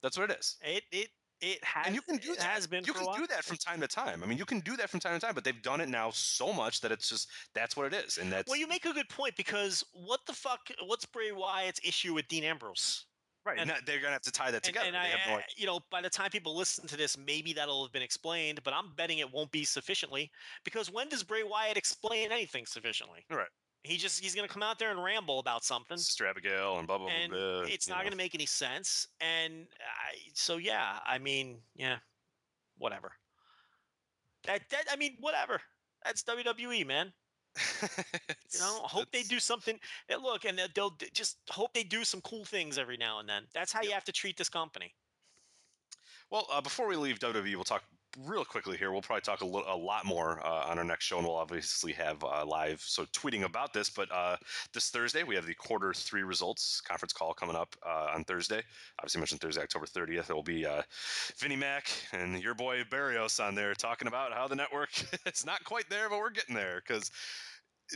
That's 0.02 0.18
what 0.18 0.30
it 0.30 0.38
is. 0.38 0.56
it 0.62 0.84
it 0.92 1.08
it 1.40 1.62
has 1.64 1.86
And 1.86 1.94
you 1.94 2.02
can 2.02 2.16
do 2.16 2.32
it 2.32 2.38
that. 2.38 2.46
has 2.46 2.66
been 2.66 2.84
You 2.84 2.92
can 2.94 3.06
do 3.16 3.26
that 3.26 3.44
from 3.44 3.56
time 3.56 3.80
to 3.80 3.88
time. 3.88 4.22
I 4.22 4.26
mean, 4.26 4.38
you 4.38 4.44
can 4.46 4.60
do 4.60 4.76
that 4.76 4.88
from 4.90 5.00
time 5.00 5.18
to 5.18 5.24
time, 5.24 5.34
but 5.34 5.44
they've 5.44 5.60
done 5.62 5.80
it 5.80 5.88
now 5.88 6.10
so 6.10 6.52
much 6.52 6.80
that 6.80 6.92
it's 6.92 7.08
just 7.08 7.28
that's 7.54 7.76
what 7.76 7.92
it 7.92 7.94
is, 8.04 8.18
and 8.18 8.32
that's 8.32 8.48
Well, 8.48 8.58
you 8.58 8.66
make 8.66 8.84
a 8.86 8.92
good 8.92 9.08
point 9.08 9.36
because 9.36 9.84
what 9.92 10.20
the 10.26 10.32
fuck? 10.32 10.60
What's 10.86 11.04
Bray 11.04 11.32
Wyatt's 11.32 11.80
issue 11.84 12.14
with 12.14 12.28
Dean 12.28 12.44
Ambrose? 12.44 13.06
right. 13.46 13.58
and- 13.58 13.70
And, 13.70 13.86
they're 13.86 13.98
gonna 14.00 14.12
have 14.12 14.22
to 14.22 14.32
tie 14.32 14.50
that 14.50 14.62
together. 14.62 14.86
and 14.86 14.94
They 14.94 14.98
I, 15.00 15.06
have 15.08 15.28
no 15.28 15.34
I- 15.36 15.44
you 15.54 15.66
know, 15.66 15.80
by 15.90 16.00
the 16.00 16.08
time 16.08 16.30
people 16.30 16.56
listen 16.56 16.86
to 16.88 16.96
this, 16.96 17.18
maybe 17.18 17.52
that'll 17.52 17.84
have 17.84 17.92
been 17.92 18.00
explained. 18.02 18.62
But 18.64 18.72
I'm 18.72 18.94
betting 18.94 19.18
it 19.18 19.30
won't 19.30 19.50
be 19.50 19.64
sufficiently 19.66 20.30
because 20.64 20.90
when 20.90 21.10
does 21.10 21.22
Bray 21.22 21.42
Wyatt 21.42 21.76
explain 21.76 22.32
anything 22.32 22.64
sufficiently? 22.64 23.26
Right. 23.28 23.48
He 23.84 23.98
just 23.98 24.22
he's 24.22 24.34
gonna 24.34 24.48
come 24.48 24.62
out 24.62 24.78
there 24.78 24.90
and 24.90 25.02
ramble 25.02 25.38
about 25.38 25.62
something, 25.62 25.98
Sister 25.98 26.26
Abigail 26.26 26.78
and 26.78 26.86
blah 26.86 26.98
blah 26.98 27.08
and 27.08 27.30
blah. 27.30 27.38
blah 27.38 27.60
it's 27.62 27.88
not 27.88 27.98
know. 27.98 28.04
gonna 28.04 28.16
make 28.16 28.34
any 28.34 28.46
sense. 28.46 29.06
And 29.20 29.66
I, 29.80 30.16
so 30.32 30.56
yeah, 30.56 30.98
I 31.06 31.18
mean, 31.18 31.58
yeah, 31.76 31.96
whatever. 32.78 33.12
That 34.46 34.62
that 34.70 34.84
I 34.90 34.96
mean, 34.96 35.16
whatever. 35.20 35.60
That's 36.04 36.22
WWE, 36.22 36.86
man. 36.86 37.12
You 38.52 38.60
know, 38.60 38.82
hope 38.84 39.10
they 39.12 39.24
do 39.24 39.40
something. 39.40 39.80
Look, 40.08 40.44
and 40.44 40.60
they'll 40.74 40.96
just 41.12 41.38
hope 41.50 41.74
they 41.74 41.82
do 41.82 42.04
some 42.04 42.20
cool 42.20 42.44
things 42.44 42.78
every 42.78 42.96
now 42.96 43.18
and 43.18 43.28
then. 43.28 43.42
That's 43.52 43.72
how 43.72 43.82
you 43.82 43.90
have 43.90 44.04
to 44.04 44.12
treat 44.12 44.36
this 44.36 44.48
company. 44.48 44.94
Well, 46.30 46.46
uh, 46.52 46.60
before 46.60 46.86
we 46.86 46.94
leave 46.94 47.18
WWE, 47.18 47.54
we'll 47.56 47.64
talk 47.64 47.82
real 48.24 48.44
quickly 48.44 48.76
here. 48.76 48.92
We'll 48.92 49.02
probably 49.02 49.22
talk 49.22 49.42
a, 49.42 49.44
a 49.44 49.76
lot 49.76 50.04
more 50.04 50.44
uh, 50.44 50.66
on 50.68 50.78
our 50.78 50.84
next 50.84 51.04
show, 51.04 51.18
and 51.18 51.26
we'll 51.26 51.36
obviously 51.36 51.92
have 51.92 52.22
uh, 52.22 52.44
live 52.46 52.80
so 52.80 53.04
tweeting 53.06 53.44
about 53.44 53.72
this. 53.72 53.90
But 53.90 54.10
uh, 54.12 54.36
this 54.72 54.90
Thursday, 54.90 55.22
we 55.22 55.34
have 55.34 55.46
the 55.46 55.54
quarter 55.54 55.92
three 55.92 56.22
results 56.22 56.80
conference 56.80 57.12
call 57.12 57.34
coming 57.34 57.56
up 57.56 57.74
uh, 57.86 58.12
on 58.14 58.24
Thursday. 58.24 58.62
Obviously, 58.98 59.20
mentioned 59.20 59.40
Thursday, 59.40 59.62
October 59.62 59.86
30th. 59.86 60.30
It 60.30 60.34
will 60.34 60.42
be 60.42 60.66
uh, 60.66 60.82
Vinnie 61.38 61.56
Mac 61.56 61.90
and 62.12 62.42
your 62.42 62.54
boy 62.54 62.82
Barrios 62.90 63.40
on 63.40 63.54
there 63.54 63.74
talking 63.74 64.08
about 64.08 64.32
how 64.32 64.48
the 64.48 64.56
network 64.56 64.90
it's 65.26 65.44
not 65.44 65.64
quite 65.64 65.88
there, 65.88 66.08
but 66.08 66.18
we're 66.18 66.30
getting 66.30 66.54
there 66.54 66.82
because. 66.86 67.10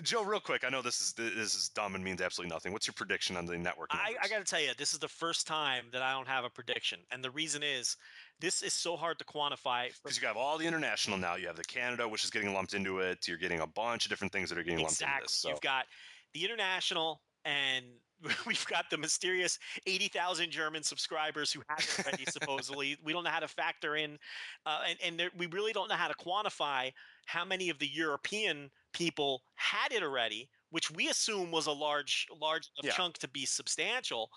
Joe, 0.02 0.22
real 0.22 0.40
quick, 0.40 0.64
I 0.64 0.68
know 0.68 0.82
this 0.82 1.00
is 1.00 1.12
this 1.14 1.54
is 1.54 1.70
dumb 1.70 1.94
and 1.94 2.04
means 2.04 2.20
absolutely 2.20 2.54
nothing. 2.54 2.72
What's 2.72 2.86
your 2.86 2.94
prediction 2.94 3.36
on 3.36 3.46
the 3.46 3.56
network? 3.56 3.88
I, 3.92 4.14
I 4.22 4.28
got 4.28 4.38
to 4.38 4.44
tell 4.44 4.60
you, 4.60 4.72
this 4.76 4.92
is 4.92 4.98
the 4.98 5.08
first 5.08 5.46
time 5.46 5.86
that 5.92 6.02
I 6.02 6.12
don't 6.12 6.28
have 6.28 6.44
a 6.44 6.50
prediction, 6.50 7.00
and 7.10 7.24
the 7.24 7.30
reason 7.30 7.62
is 7.62 7.96
this 8.38 8.62
is 8.62 8.74
so 8.74 8.96
hard 8.96 9.18
to 9.18 9.24
quantify. 9.24 9.88
Because 10.02 10.20
you 10.20 10.26
have 10.26 10.36
all 10.36 10.58
the 10.58 10.66
international 10.66 11.16
now. 11.16 11.36
You 11.36 11.46
have 11.46 11.56
the 11.56 11.64
Canada, 11.64 12.06
which 12.06 12.22
is 12.22 12.30
getting 12.30 12.52
lumped 12.52 12.74
into 12.74 12.98
it. 12.98 13.26
You're 13.26 13.38
getting 13.38 13.60
a 13.60 13.66
bunch 13.66 14.04
of 14.04 14.10
different 14.10 14.32
things 14.32 14.50
that 14.50 14.58
are 14.58 14.62
getting 14.62 14.80
lumped 14.80 15.00
into 15.00 15.04
exactly, 15.04 15.24
this. 15.24 15.32
So. 15.32 15.48
you've 15.48 15.60
got 15.62 15.86
the 16.34 16.44
international 16.44 17.22
and 17.44 17.86
we've 18.46 18.66
got 18.66 18.90
the 18.90 18.98
mysterious 18.98 19.58
80,000 19.86 20.50
German 20.50 20.82
subscribers 20.82 21.52
who 21.52 21.62
have 21.68 21.78
it 21.78 22.06
already, 22.06 22.24
supposedly. 22.28 22.96
We 23.04 23.12
don't 23.12 23.24
know 23.24 23.30
how 23.30 23.40
to 23.40 23.48
factor 23.48 23.96
in, 23.96 24.18
uh, 24.66 24.80
and, 24.88 24.98
and 25.04 25.20
there, 25.20 25.30
we 25.36 25.46
really 25.46 25.72
don't 25.72 25.88
know 25.88 25.94
how 25.94 26.08
to 26.08 26.14
quantify 26.14 26.92
how 27.28 27.44
many 27.44 27.68
of 27.68 27.78
the 27.78 27.86
European 27.86 28.70
people 28.94 29.42
had 29.54 29.92
it 29.92 30.02
already, 30.02 30.48
which 30.70 30.90
we 30.90 31.08
assume 31.08 31.50
was 31.50 31.66
a 31.66 31.72
large, 31.72 32.26
large 32.40 32.68
Yeah. 32.82 32.92
chunk 32.92 33.18
to 33.18 33.28
be 33.28 33.46
substantial. 33.46 34.30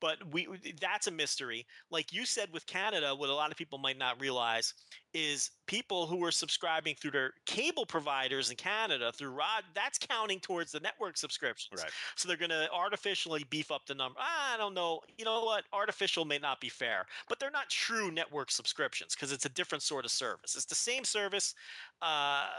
But 0.00 0.24
we 0.32 0.46
that's 0.80 1.08
a 1.08 1.10
mystery. 1.10 1.66
Like 1.90 2.12
you 2.12 2.24
said 2.24 2.52
with 2.52 2.66
Canada, 2.66 3.14
what 3.14 3.30
a 3.30 3.34
lot 3.34 3.50
of 3.50 3.56
people 3.56 3.78
might 3.78 3.98
not 3.98 4.20
realize 4.20 4.74
is 5.14 5.50
people 5.66 6.06
who 6.06 6.22
are 6.22 6.30
subscribing 6.30 6.94
through 6.94 7.10
their 7.10 7.32
cable 7.46 7.84
providers 7.86 8.50
in 8.50 8.56
Canada 8.56 9.10
through 9.10 9.30
Rogers, 9.30 9.68
that's 9.74 9.98
counting 9.98 10.38
towards 10.38 10.70
the 10.70 10.80
network 10.80 11.16
subscriptions. 11.16 11.82
Right. 11.82 11.90
So 12.14 12.28
they're 12.28 12.36
going 12.36 12.50
to 12.50 12.70
artificially 12.72 13.42
beef 13.44 13.70
up 13.72 13.86
the 13.86 13.94
number. 13.94 14.20
I 14.20 14.56
don't 14.56 14.74
know. 14.74 15.00
You 15.16 15.24
know 15.24 15.44
what? 15.44 15.64
Artificial 15.72 16.24
may 16.24 16.38
not 16.38 16.60
be 16.60 16.68
fair, 16.68 17.06
but 17.28 17.40
they're 17.40 17.50
not 17.50 17.68
true 17.70 18.10
network 18.10 18.50
subscriptions 18.50 19.14
because 19.14 19.32
it's 19.32 19.46
a 19.46 19.50
different 19.50 19.82
sort 19.82 20.04
of 20.04 20.10
service. 20.10 20.54
It's 20.54 20.66
the 20.66 20.74
same 20.74 21.04
service, 21.04 21.54
uh, 22.02 22.50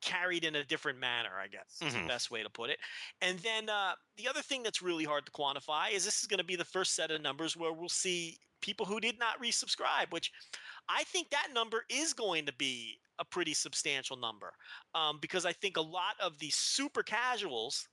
carried 0.00 0.44
in 0.44 0.56
a 0.56 0.64
different 0.64 0.98
manner, 0.98 1.38
I 1.38 1.48
guess 1.48 1.82
is 1.84 1.94
Mhm. 1.94 2.02
the 2.02 2.08
best 2.08 2.30
way 2.30 2.42
to 2.42 2.50
put 2.50 2.70
it. 2.70 2.80
And 3.20 3.38
then 3.40 3.68
uh, 3.68 3.94
the 4.16 4.28
other 4.28 4.42
thing 4.42 4.62
that's 4.62 4.82
really 4.82 5.04
hard 5.04 5.26
to 5.26 5.32
quantify 5.32 5.90
is 5.90 6.04
this 6.04 6.20
is 6.20 6.26
going 6.26 6.38
to 6.38 6.44
be 6.44 6.56
the 6.56 6.64
first 6.64 6.94
set 6.94 7.10
of 7.10 7.20
numbers 7.20 7.56
where 7.56 7.72
we'll 7.72 7.88
see 7.88 8.38
people 8.60 8.86
who 8.86 9.00
did 9.00 9.18
not 9.18 9.40
resubscribe, 9.40 10.10
which 10.12 10.32
I 10.88 11.04
think 11.04 11.30
that 11.30 11.48
number 11.52 11.84
is 11.88 12.12
going 12.14 12.46
to 12.46 12.52
be 12.52 13.00
a 13.18 13.24
pretty 13.24 13.54
substantial 13.54 14.16
number 14.16 14.54
um, 14.94 15.18
because 15.20 15.44
I 15.44 15.52
think 15.52 15.76
a 15.76 15.82
lot 15.82 16.18
of 16.20 16.38
the 16.38 16.50
super 16.50 17.02
casuals 17.02 17.88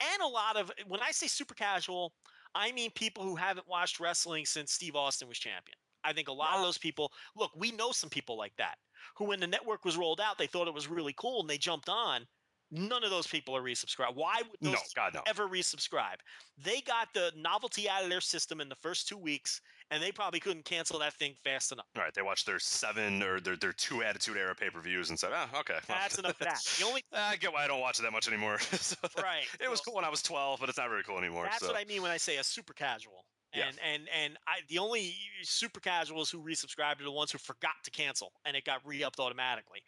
and 0.00 0.22
a 0.22 0.26
lot 0.26 0.56
of 0.56 0.70
when 0.86 1.00
I 1.00 1.10
say 1.10 1.26
super 1.26 1.54
casual, 1.54 2.14
I 2.54 2.72
mean 2.72 2.90
people 2.92 3.22
who 3.24 3.36
haven't 3.36 3.68
watched 3.68 4.00
wrestling 4.00 4.46
since 4.46 4.72
Steve 4.72 4.96
Austin 4.96 5.28
was 5.28 5.38
champion. 5.38 5.76
I 6.02 6.12
think 6.12 6.28
a 6.28 6.32
lot 6.32 6.56
of 6.56 6.62
those 6.62 6.78
people, 6.78 7.12
look, 7.36 7.52
we 7.54 7.72
know 7.72 7.92
some 7.92 8.08
people 8.10 8.36
like 8.38 8.56
that 8.56 8.78
who, 9.16 9.24
when 9.26 9.40
the 9.40 9.46
network 9.46 9.84
was 9.84 9.96
rolled 9.96 10.20
out, 10.20 10.38
they 10.38 10.46
thought 10.46 10.68
it 10.68 10.74
was 10.74 10.88
really 10.88 11.14
cool 11.16 11.40
and 11.40 11.50
they 11.50 11.58
jumped 11.58 11.88
on. 11.88 12.26
None 12.72 13.02
of 13.02 13.10
those 13.10 13.26
people 13.26 13.56
are 13.56 13.62
resubscribed. 13.62 14.14
Why 14.14 14.42
would 14.48 14.60
those 14.60 14.74
No, 14.74 14.78
God 14.94 15.14
no. 15.14 15.22
ever 15.26 15.48
resubscribe? 15.48 16.18
They 16.56 16.80
got 16.82 17.08
the 17.12 17.32
novelty 17.36 17.88
out 17.88 18.04
of 18.04 18.10
their 18.10 18.20
system 18.20 18.60
in 18.60 18.68
the 18.68 18.76
first 18.76 19.08
two 19.08 19.18
weeks, 19.18 19.60
and 19.90 20.00
they 20.00 20.12
probably 20.12 20.38
couldn't 20.38 20.64
cancel 20.64 21.00
that 21.00 21.14
thing 21.14 21.34
fast 21.42 21.72
enough. 21.72 21.86
All 21.96 22.02
right, 22.04 22.14
they 22.14 22.22
watched 22.22 22.46
their 22.46 22.60
seven 22.60 23.24
or 23.24 23.40
their, 23.40 23.56
their 23.56 23.72
two 23.72 24.04
Attitude 24.04 24.36
Era 24.36 24.54
pay 24.54 24.70
per 24.70 24.80
views 24.80 25.10
and 25.10 25.18
said, 25.18 25.30
"Ah, 25.34 25.48
okay, 25.58 25.78
well, 25.88 25.98
That's 25.98 26.20
enough 26.20 26.40
of 26.40 26.46
that. 26.46 26.60
The 26.78 26.84
only 26.86 27.02
I 27.12 27.34
get 27.34 27.52
why 27.52 27.64
I 27.64 27.66
don't 27.66 27.80
watch 27.80 27.98
it 27.98 28.02
that 28.02 28.12
much 28.12 28.28
anymore. 28.28 28.58
So, 28.70 28.94
right. 29.20 29.46
It 29.60 29.68
was 29.68 29.80
so- 29.80 29.86
cool 29.86 29.94
when 29.96 30.04
I 30.04 30.08
was 30.08 30.22
12, 30.22 30.60
but 30.60 30.68
it's 30.68 30.78
not 30.78 30.90
very 30.90 31.02
cool 31.02 31.18
anymore. 31.18 31.46
That's 31.50 31.58
so. 31.58 31.66
what 31.72 31.76
I 31.76 31.84
mean 31.86 32.02
when 32.02 32.12
I 32.12 32.18
say 32.18 32.36
a 32.36 32.44
super 32.44 32.72
casual. 32.72 33.24
Yeah. 33.54 33.66
And 33.68 33.78
and 33.94 34.08
and 34.24 34.38
I 34.46 34.60
the 34.68 34.78
only 34.78 35.14
super 35.42 35.80
casuals 35.80 36.30
who 36.30 36.42
resubscribed 36.42 37.00
are 37.00 37.04
the 37.04 37.10
ones 37.10 37.32
who 37.32 37.38
forgot 37.38 37.72
to 37.84 37.90
cancel 37.90 38.32
and 38.44 38.56
it 38.56 38.64
got 38.64 38.80
re-upped 38.84 39.18
automatically. 39.18 39.80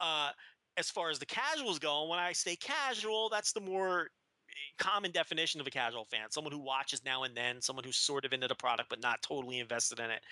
Uh, 0.00 0.30
as 0.76 0.90
far 0.90 1.10
as 1.10 1.18
the 1.18 1.26
casuals 1.26 1.78
go, 1.78 2.06
when 2.08 2.18
I 2.18 2.32
say 2.32 2.56
casual, 2.56 3.28
that's 3.28 3.52
the 3.52 3.60
more 3.60 4.02
eh, 4.48 4.52
common 4.78 5.10
definition 5.10 5.60
of 5.60 5.66
a 5.66 5.70
casual 5.70 6.06
fan 6.06 6.30
someone 6.30 6.52
who 6.52 6.60
watches 6.60 7.04
now 7.04 7.24
and 7.24 7.36
then 7.36 7.60
someone 7.60 7.84
who's 7.84 7.96
sort 7.96 8.24
of 8.24 8.32
into 8.32 8.48
the 8.48 8.54
product 8.54 8.88
but 8.88 9.02
not 9.02 9.20
totally 9.20 9.58
invested 9.58 10.00
in 10.00 10.10
it 10.10 10.22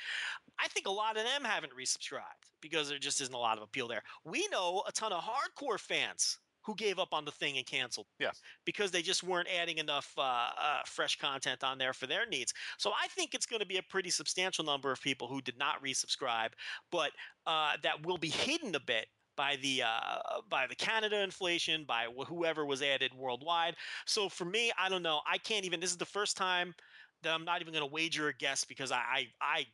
i 0.59 0.67
think 0.69 0.87
a 0.87 0.91
lot 0.91 1.17
of 1.17 1.25
them 1.25 1.45
haven't 1.45 1.73
resubscribed 1.79 2.51
because 2.63 2.89
there 2.89 2.99
just 2.99 3.21
isn't 3.21 3.35
a 3.35 3.39
lot 3.39 3.59
of 3.59 3.63
appeal 3.63 3.87
there 3.87 4.03
we 4.25 4.49
know 4.51 4.83
a 4.89 4.93
ton 4.93 5.13
of 5.13 5.23
hardcore 5.23 5.79
fans 5.79 6.39
who 6.69 6.75
gave 6.77 6.99
up 6.99 7.09
on 7.15 7.25
the 7.25 7.33
thing 7.33 7.57
and 7.57 7.67
canceled 7.67 8.07
Yeah. 8.21 8.33
because 8.67 8.91
they 8.91 9.01
just 9.01 9.23
weren't 9.25 9.49
adding 9.49 9.79
enough 9.79 10.13
uh, 10.19 10.21
uh, 10.23 10.83
fresh 10.87 11.17
content 11.19 11.65
on 11.65 11.79
there 11.79 11.95
for 11.95 12.07
their 12.07 12.27
needs 12.27 12.53
so 12.77 12.91
i 12.93 13.09
think 13.09 13.35
it's 13.35 13.47
going 13.47 13.61
to 13.61 13.67
be 13.67 13.79
a 13.79 13.83
pretty 13.83 14.11
substantial 14.11 14.65
number 14.65 14.93
of 14.93 15.01
people 15.01 15.27
who 15.29 15.41
did 15.41 15.59
not 15.59 15.83
resubscribe 15.83 16.51
but 16.93 17.11
uh, 17.47 17.73
that 17.83 18.05
will 18.07 18.19
be 18.19 18.29
hidden 18.29 18.75
a 18.75 18.81
bit 18.81 19.07
by 19.37 19.57
the 19.63 19.83
uh, 19.83 20.41
by 20.51 20.67
the 20.67 20.75
Canada 20.75 21.23
inflation, 21.23 21.85
by 21.87 22.07
wh- 22.07 22.27
whoever 22.27 22.67
was 22.67 22.83
added 22.83 23.15
worldwide. 23.15 23.77
So 24.05 24.29
for 24.29 24.45
me, 24.45 24.73
I 24.77 24.89
don't 24.89 25.03
know. 25.05 25.21
I 25.31 25.39
can't 25.39 25.65
even. 25.65 25.79
This 25.79 25.93
is 25.93 25.97
the 25.97 26.05
first 26.05 26.37
time 26.37 26.75
that 27.23 27.33
I'm 27.33 27.45
not 27.45 27.61
even 27.61 27.73
going 27.73 27.87
to 27.89 27.93
wager 27.93 28.27
a 28.29 28.35
guess 28.35 28.65
because 28.65 28.91
I, 28.91 28.97
I, 28.97 29.27
I 29.41 29.67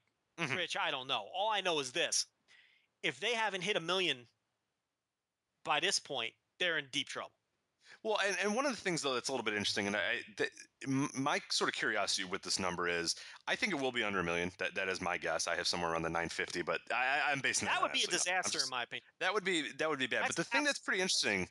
Mhm. 0.45 0.57
Rich, 0.57 0.77
I 0.77 0.91
don't 0.91 1.07
know. 1.07 1.25
All 1.35 1.51
I 1.51 1.63
know 1.63 1.79
is 1.79 1.93
this: 1.93 2.27
if 3.03 3.19
they 3.21 3.35
haven't 3.35 3.63
hit 3.63 3.77
a 3.77 3.81
million 3.81 4.27
by 5.65 5.81
this 5.81 5.99
point, 5.99 6.35
they're 6.65 6.79
in 6.79 6.87
deep 6.91 7.09
trouble. 7.09 7.33
Well, 8.03 8.19
and, 8.27 8.37
and 8.43 8.55
one 8.55 8.67
of 8.67 8.73
the 8.73 8.81
things 8.81 9.01
though 9.01 9.15
that's 9.15 9.31
a 9.31 9.33
little 9.33 9.45
bit 9.45 9.55
interesting, 9.55 9.87
and 9.87 9.97
I, 9.97 10.01
that, 10.37 10.49
my 11.15 11.41
sort 11.51 11.69
of 11.69 11.75
curiosity 11.75 12.25
with 12.25 12.43
this 12.43 12.59
number 12.59 12.87
is, 12.87 13.15
I 13.49 13.57
think 13.57 13.73
it 13.73 13.81
will 13.81 13.93
be 13.93 14.03
under 14.03 14.21
a 14.21 14.25
million. 14.25 14.51
That 14.59 14.75
that 14.75 14.89
is 14.89 15.01
my 15.01 15.17
guess. 15.17 15.49
I 15.49 15.57
have 15.57 15.67
somewhere 15.67 15.93
around 15.93 16.03
the 16.03 16.11
950, 16.11 16.63
but 16.63 16.81
I, 16.93 17.33
I'm 17.33 17.41
basing 17.41 17.67
that. 17.67 17.77
That 17.77 17.83
would 17.83 17.93
be 17.93 18.01
a 18.01 18.03
absolutely 18.03 18.19
nothing. 18.19 18.35
I'm 18.35 18.43
disaster, 18.43 18.59
just- 18.59 18.67
in 18.67 18.71
my 18.71 18.83
opinion. 18.83 19.05
That 19.21 19.33
would 19.33 19.45
be 19.45 19.73
that 19.79 19.89
would 19.89 19.99
be 19.99 20.07
bad. 20.07 20.25
That's 20.25 20.37
but 20.37 20.37
the 20.37 20.45
thing 20.45 20.65
that's 20.65 20.79
pretty 20.79 21.01
interesting, 21.01 21.49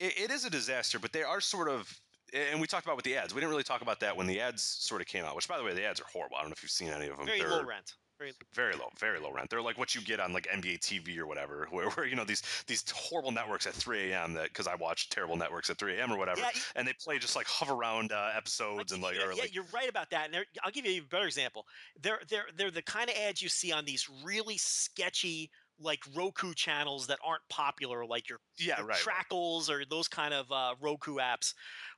it, 0.00 0.18
it 0.18 0.30
is 0.32 0.44
a 0.44 0.50
disaster. 0.50 0.98
But 0.98 1.12
they 1.12 1.22
are 1.22 1.40
sort 1.40 1.68
of, 1.68 1.92
and 2.34 2.60
we 2.60 2.66
talked 2.66 2.84
about 2.84 2.96
with 2.96 3.04
the 3.04 3.16
ads. 3.16 3.32
We 3.32 3.40
didn't 3.40 3.50
really 3.50 3.62
talk 3.62 3.82
about 3.82 4.00
that 4.00 4.16
when 4.16 4.26
the 4.26 4.40
ads 4.40 4.62
sort 4.62 5.00
of 5.00 5.06
came 5.06 5.24
out. 5.24 5.36
Which, 5.36 5.46
by 5.46 5.56
the 5.56 5.62
way, 5.62 5.72
the 5.72 5.84
ads 5.84 6.00
are 6.00 6.06
horrible. 6.12 6.36
I 6.36 6.40
don't 6.40 6.50
know 6.50 6.54
if 6.54 6.64
you've 6.64 6.72
seen 6.72 6.88
any 6.88 7.06
of 7.06 7.16
them. 7.16 7.26
Very 7.26 7.38
They're 7.38 7.48
low 7.48 7.62
rent. 7.62 7.94
Very, 8.22 8.34
very 8.54 8.74
low, 8.74 8.88
very 8.98 9.18
low 9.18 9.32
rent. 9.32 9.50
They're 9.50 9.62
like 9.62 9.78
what 9.78 9.94
you 9.94 10.00
get 10.00 10.20
on 10.20 10.32
like 10.32 10.46
NBA 10.52 10.78
TV 10.78 11.18
or 11.18 11.26
whatever, 11.26 11.66
where, 11.70 11.90
where 11.90 12.06
you 12.06 12.16
know 12.16 12.24
these 12.24 12.42
these 12.66 12.84
horrible 12.90 13.32
networks 13.32 13.66
at 13.66 13.74
3 13.74 14.12
a.m. 14.12 14.34
that 14.34 14.48
because 14.48 14.66
I 14.66 14.74
watch 14.74 15.08
terrible 15.08 15.36
networks 15.36 15.70
at 15.70 15.78
3 15.78 15.98
a.m. 15.98 16.12
or 16.12 16.18
whatever, 16.18 16.40
Yeah, 16.40 16.50
you- 16.54 16.60
and 16.76 16.86
they 16.86 16.92
play 16.92 17.18
just 17.18 17.36
like 17.36 17.46
hover 17.46 17.74
around 17.74 18.12
uh, 18.12 18.30
episodes 18.36 18.92
and 18.92 19.02
like 19.02 19.16
yeah, 19.16 19.26
or 19.26 19.32
yeah, 19.32 19.42
like 19.42 19.54
you're 19.54 19.64
right 19.72 19.88
about 19.88 20.10
that. 20.10 20.28
And 20.32 20.44
I'll 20.62 20.70
give 20.70 20.84
you 20.84 20.92
an 20.92 20.96
even 20.98 21.08
better 21.08 21.26
example. 21.26 21.66
They're 22.00 22.20
they're 22.28 22.46
they're 22.56 22.70
the 22.70 22.82
kind 22.82 23.10
of 23.10 23.16
ads 23.16 23.42
you 23.42 23.48
see 23.48 23.72
on 23.72 23.84
these 23.84 24.08
really 24.24 24.56
sketchy 24.56 25.50
like 25.80 26.04
Roku 26.14 26.54
channels 26.54 27.06
that 27.08 27.18
aren't 27.24 27.42
popular, 27.48 28.06
like 28.06 28.28
your, 28.28 28.38
yeah, 28.58 28.78
your 28.78 28.86
right, 28.86 28.94
right. 28.94 29.00
Crackles 29.00 29.68
or 29.68 29.84
those 29.84 30.08
kind 30.08 30.32
of 30.32 30.50
uh, 30.52 30.74
Roku 30.80 31.16
apps, 31.16 31.54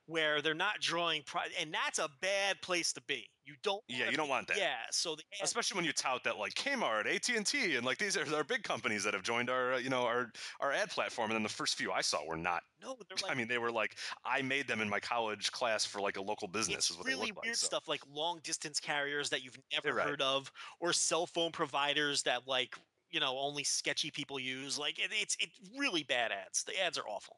where 0.07 0.41
they're 0.41 0.53
not 0.53 0.79
drawing. 0.79 1.23
Pri- 1.25 1.47
and 1.59 1.73
that's 1.73 1.99
a 1.99 2.09
bad 2.21 2.61
place 2.61 2.93
to 2.93 3.01
be. 3.07 3.27
You 3.45 3.53
don't. 3.61 3.83
Yeah, 3.87 4.09
you 4.09 4.17
don't 4.17 4.25
be- 4.25 4.31
want 4.31 4.47
that. 4.47 4.57
Yeah. 4.57 4.75
So 4.91 5.15
the 5.15 5.23
Especially 5.41 5.77
when 5.77 5.85
you 5.85 5.93
tout 5.93 6.23
that 6.23 6.37
like 6.37 6.53
Kmart, 6.55 7.05
AT 7.05 7.29
and 7.29 7.85
like 7.85 7.97
these 7.97 8.17
are, 8.17 8.35
are 8.35 8.43
big 8.43 8.63
companies 8.63 9.03
that 9.03 9.13
have 9.13 9.23
joined 9.23 9.49
our 9.49 9.73
uh, 9.73 9.77
you 9.77 9.89
know 9.89 10.01
our 10.01 10.31
our 10.59 10.71
ad 10.71 10.89
platform. 10.89 11.29
And 11.29 11.35
then 11.35 11.43
the 11.43 11.49
first 11.49 11.75
few 11.75 11.91
I 11.91 12.01
saw 12.01 12.25
were 12.25 12.37
not. 12.37 12.63
no, 12.81 12.97
they're 13.07 13.17
like 13.23 13.31
I 13.31 13.35
mean, 13.35 13.47
they 13.47 13.57
were 13.57 13.71
like 13.71 13.97
I 14.25 14.41
made 14.41 14.67
them 14.67 14.81
in 14.81 14.89
my 14.89 14.99
college 14.99 15.51
class 15.51 15.85
for 15.85 16.01
like 16.01 16.17
a 16.17 16.21
local 16.21 16.47
business. 16.47 16.77
it's 16.77 16.91
is 16.91 16.97
what 16.97 17.05
they 17.05 17.13
really 17.13 17.27
like, 17.27 17.43
weird 17.43 17.55
so. 17.55 17.67
stuff 17.67 17.87
like 17.87 18.01
long 18.11 18.39
distance 18.43 18.79
carriers 18.79 19.29
that 19.29 19.43
you've 19.43 19.57
never 19.71 19.95
right. 19.95 20.07
heard 20.07 20.21
of 20.21 20.51
or 20.79 20.93
cell 20.93 21.27
phone 21.27 21.51
providers 21.51 22.23
that 22.23 22.47
like 22.47 22.75
you 23.11 23.19
know 23.19 23.37
only 23.37 23.63
sketchy 23.63 24.11
people 24.11 24.39
use 24.39 24.77
like 24.77 24.99
it, 24.99 25.09
it's 25.11 25.37
it's 25.39 25.59
really 25.77 26.03
bad 26.03 26.31
ads 26.31 26.63
the 26.63 26.79
ads 26.83 26.97
are 26.97 27.07
awful 27.07 27.37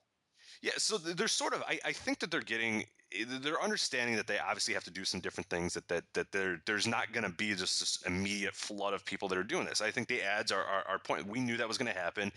Yeah, 0.62 0.72
so 0.78 0.97
they're 0.97 1.28
sort 1.28 1.53
of. 1.53 1.64
I, 1.68 1.80
I 1.86 1.91
think 1.93 2.20
that 2.20 2.32
they're 2.32 2.41
getting. 2.41 2.84
eh, 3.14 3.26
They're 3.41 3.62
understanding 3.62 4.16
that 4.16 4.28
they 4.28 4.39
obviously 4.39 4.74
have 4.74 4.84
to 4.86 4.91
do 4.91 5.05
some 5.05 5.20
different 5.20 5.49
things. 5.49 5.74
That 5.74 5.88
that 5.88 6.03
that 6.14 6.32
there 6.32 6.62
there's 6.66 6.88
not 6.88 7.12
going 7.14 7.24
to 7.24 7.30
be 7.30 7.53
just 7.55 7.80
this 7.80 7.99
immediate 8.05 8.55
flood 8.55 8.93
of 8.93 9.05
people 9.05 9.28
that 9.30 9.38
are 9.38 9.43
doing 9.43 9.66
this. 9.66 9.82
I 9.82 9.91
think 9.91 10.08
the 10.08 10.22
ads 10.22 10.51
are 10.51 10.64
are 10.64 10.99
point. 10.99 11.28
We 11.28 11.39
knew 11.39 11.58
that 11.58 11.68
was 11.68 11.78
going 11.78 11.91
to 11.93 11.99
happen, 11.99 12.32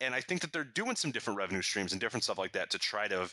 and 0.00 0.14
I 0.14 0.20
think 0.22 0.40
that 0.42 0.52
they're 0.52 0.64
doing 0.64 0.96
some 0.96 1.10
different 1.12 1.38
revenue 1.38 1.62
streams 1.62 1.92
and 1.92 2.00
different 2.00 2.24
stuff 2.24 2.38
like 2.38 2.52
that 2.52 2.70
to 2.70 2.78
try 2.78 3.08
to 3.08 3.28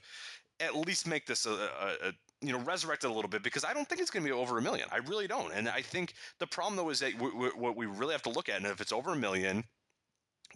at 0.59 0.75
least 0.75 1.07
make 1.07 1.25
this 1.25 1.45
a, 1.45 1.51
a, 1.51 2.09
a 2.09 2.13
you 2.41 2.51
know 2.53 2.59
resurrect 2.59 3.03
it 3.03 3.09
a 3.11 3.13
little 3.13 3.29
bit 3.29 3.43
because 3.43 3.65
I 3.65 3.73
don't 3.73 3.87
think 3.87 4.01
it's 4.01 4.11
going 4.11 4.23
to 4.23 4.29
be 4.29 4.33
over 4.33 4.57
a 4.57 4.61
million. 4.61 4.87
I 4.91 4.97
really 4.97 5.27
don't. 5.27 5.53
And 5.53 5.69
I 5.69 5.81
think 5.81 6.13
the 6.39 6.47
problem 6.47 6.75
though 6.75 6.89
is 6.89 6.99
that 6.99 7.13
what 7.19 7.75
we 7.77 7.85
really 7.85 8.13
have 8.13 8.23
to 8.23 8.29
look 8.29 8.49
at, 8.49 8.57
and 8.57 8.65
if 8.65 8.81
it's 8.81 8.91
over 8.93 9.13
a 9.13 9.15
million, 9.15 9.63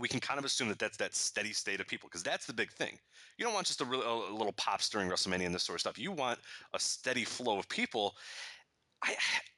we 0.02 0.08
can 0.08 0.20
kind 0.20 0.39
of 0.39 0.45
assume 0.45 0.68
that 0.70 0.80
that's 0.80 0.97
that 0.97 1.16
steady 1.16 1.54
state 1.54 1.80
of 1.80 1.88
people 1.88 2.10
because 2.10 2.24
that's 2.24 2.45
the 2.45 2.54
big 2.54 2.72
thing. 2.72 2.97
You 3.38 3.45
don't 3.45 3.54
want 3.54 3.68
just 3.68 3.82
a, 3.82 3.86
real, 3.86 4.02
a 4.30 4.34
little 4.34 4.54
pops 4.54 4.89
during 4.89 5.10
WrestleMania 5.10 5.45
and 5.45 5.56
this 5.56 5.64
sort 5.64 5.78
of 5.78 5.82
stuff. 5.82 5.99
You 5.99 6.12
want 6.12 6.39
a 6.74 6.80
steady 6.80 7.24
flow 7.24 7.60
of 7.60 7.70
people. 7.70 8.16
I 9.04 9.16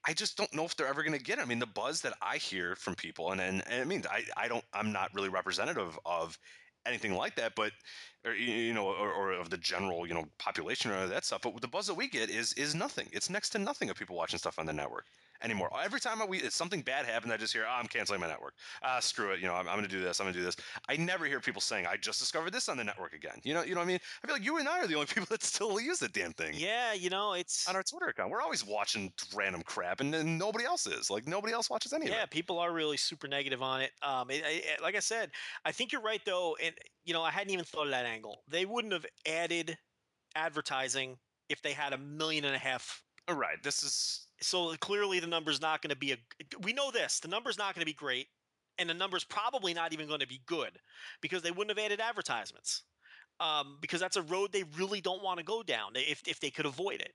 I 0.07 0.13
just 0.13 0.37
don't 0.37 0.53
know 0.53 0.65
if 0.65 0.75
they're 0.75 0.87
ever 0.87 1.01
going 1.01 1.17
to 1.17 1.23
get 1.23 1.39
it. 1.39 1.41
I 1.41 1.45
mean, 1.45 1.59
the 1.59 1.65
buzz 1.65 2.01
that 2.01 2.13
I 2.21 2.37
hear 2.37 2.75
from 2.75 2.95
people, 2.95 3.31
and 3.31 3.41
and, 3.41 3.63
and 3.67 3.81
I 3.81 3.85
mean, 3.85 4.03
I 4.09 4.23
I 4.37 4.47
don't 4.47 4.65
I'm 4.73 4.91
not 4.91 5.13
really 5.13 5.29
representative 5.29 5.97
of 6.05 6.37
anything 6.85 7.15
like 7.15 7.35
that, 7.35 7.55
but 7.55 7.71
or 8.25 8.33
you 8.33 8.73
know, 8.73 8.87
or, 8.87 9.11
or 9.11 9.31
of 9.31 9.49
the 9.49 9.57
general 9.57 10.05
you 10.05 10.13
know 10.13 10.25
population 10.39 10.91
or 10.91 11.07
that 11.07 11.25
stuff. 11.25 11.41
But 11.41 11.59
the 11.61 11.67
buzz 11.67 11.87
that 11.87 11.95
we 11.95 12.07
get 12.07 12.29
is 12.29 12.53
is 12.53 12.75
nothing. 12.75 13.07
It's 13.11 13.29
next 13.29 13.49
to 13.51 13.59
nothing 13.59 13.89
of 13.89 13.97
people 13.97 14.15
watching 14.15 14.39
stuff 14.39 14.59
on 14.59 14.65
the 14.65 14.73
network 14.73 15.05
anymore. 15.43 15.69
Every 15.83 15.99
time 15.99 16.21
I, 16.21 16.25
we 16.25 16.39
something 16.49 16.81
bad 16.81 17.05
happens, 17.05 17.31
I 17.31 17.37
just 17.37 17.53
hear, 17.53 17.65
oh, 17.67 17.71
I'm 17.73 17.87
canceling 17.87 18.19
my 18.21 18.27
network. 18.27 18.53
Ah, 18.83 18.99
screw 18.99 19.31
it. 19.31 19.39
You 19.39 19.47
know, 19.47 19.53
I'm, 19.55 19.67
I'm 19.67 19.75
going 19.75 19.87
to 19.87 19.95
do 19.95 20.01
this. 20.01 20.19
I'm 20.19 20.25
going 20.25 20.33
to 20.33 20.39
do 20.39 20.45
this. 20.45 20.55
I 20.89 20.95
never 20.97 21.25
hear 21.25 21.39
people 21.39 21.61
saying, 21.61 21.85
I 21.85 21.97
just 21.97 22.19
discovered 22.19 22.51
this 22.53 22.69
on 22.69 22.77
the 22.77 22.83
network 22.83 23.13
again. 23.13 23.39
You 23.43 23.53
know, 23.53 23.63
you 23.63 23.73
know 23.75 23.81
what 23.81 23.85
I 23.85 23.87
mean? 23.87 23.99
I 24.23 24.27
feel 24.27 24.35
like 24.35 24.45
you 24.45 24.57
and 24.57 24.67
I 24.67 24.79
are 24.79 24.87
the 24.87 24.95
only 24.95 25.05
people 25.13 25.27
that 25.29 25.43
still 25.43 25.79
use 25.79 25.99
the 25.99 26.09
damn 26.09 26.33
thing 26.33 26.53
yeah 26.55 26.93
you 26.93 27.09
know 27.09 27.33
it's 27.33 27.67
on 27.67 27.75
our 27.75 27.83
Twitter 27.83 28.07
account. 28.07 28.29
We're 28.31 28.41
always 28.41 28.65
watching 28.65 29.11
random 29.35 29.61
crap, 29.63 29.99
and 30.01 30.13
then 30.13 30.37
nobody 30.37 30.65
else 30.65 30.87
is. 30.87 31.09
Like 31.09 31.27
nobody 31.27 31.53
else 31.53 31.69
watches 31.69 31.93
any 31.93 32.07
yeah 32.07 32.17
of 32.19 32.23
it. 32.25 32.29
people 32.31 32.59
are 32.59 32.71
really 32.73 32.97
super 32.97 33.27
negative 33.27 33.61
on 33.61 33.81
it 33.81 33.91
um 34.01 34.29
it, 34.29 34.43
it- 34.45 34.81
like 34.81 34.95
i 34.95 34.99
said 34.99 35.29
i 35.65 35.71
think 35.71 35.91
you're 35.91 36.01
right 36.01 36.21
though 36.25 36.55
and 36.63 36.75
you 37.05 37.13
know 37.13 37.21
i 37.21 37.31
hadn't 37.31 37.51
even 37.51 37.65
thought 37.65 37.85
of 37.85 37.91
that 37.91 38.05
angle 38.05 38.43
they 38.47 38.65
wouldn't 38.65 38.93
have 38.93 39.05
added 39.27 39.77
advertising 40.35 41.17
if 41.49 41.61
they 41.61 41.73
had 41.73 41.93
a 41.93 41.97
million 41.97 42.45
and 42.45 42.55
a 42.55 42.59
half 42.59 43.03
All 43.27 43.35
right. 43.35 43.61
This 43.63 43.83
is 43.83 44.27
So 44.43 44.75
clearly 44.75 45.19
the 45.19 45.27
number's 45.27 45.61
not 45.61 45.81
going 45.81 45.89
to 45.89 45.95
be 45.95 46.11
a. 46.11 46.17
We 46.61 46.73
know 46.73 46.91
this. 46.91 47.19
The 47.19 47.27
number's 47.27 47.57
not 47.57 47.73
going 47.73 47.81
to 47.81 47.85
be 47.85 47.93
great, 47.93 48.27
and 48.77 48.89
the 48.89 48.93
number's 48.93 49.23
probably 49.23 49.73
not 49.73 49.93
even 49.93 50.07
going 50.07 50.19
to 50.19 50.27
be 50.27 50.41
good 50.45 50.71
because 51.21 51.41
they 51.41 51.51
wouldn't 51.51 51.77
have 51.77 51.83
added 51.83 51.99
advertisements. 51.99 52.83
Um, 53.39 53.77
because 53.81 53.99
that's 53.99 54.15
a 54.15 54.21
road 54.21 54.51
they 54.51 54.63
really 54.77 55.01
don't 55.01 55.23
want 55.23 55.39
to 55.39 55.43
go 55.43 55.63
down 55.63 55.91
if 55.95 56.21
if 56.27 56.39
they 56.39 56.51
could 56.51 56.65
avoid 56.65 57.01
it, 57.01 57.13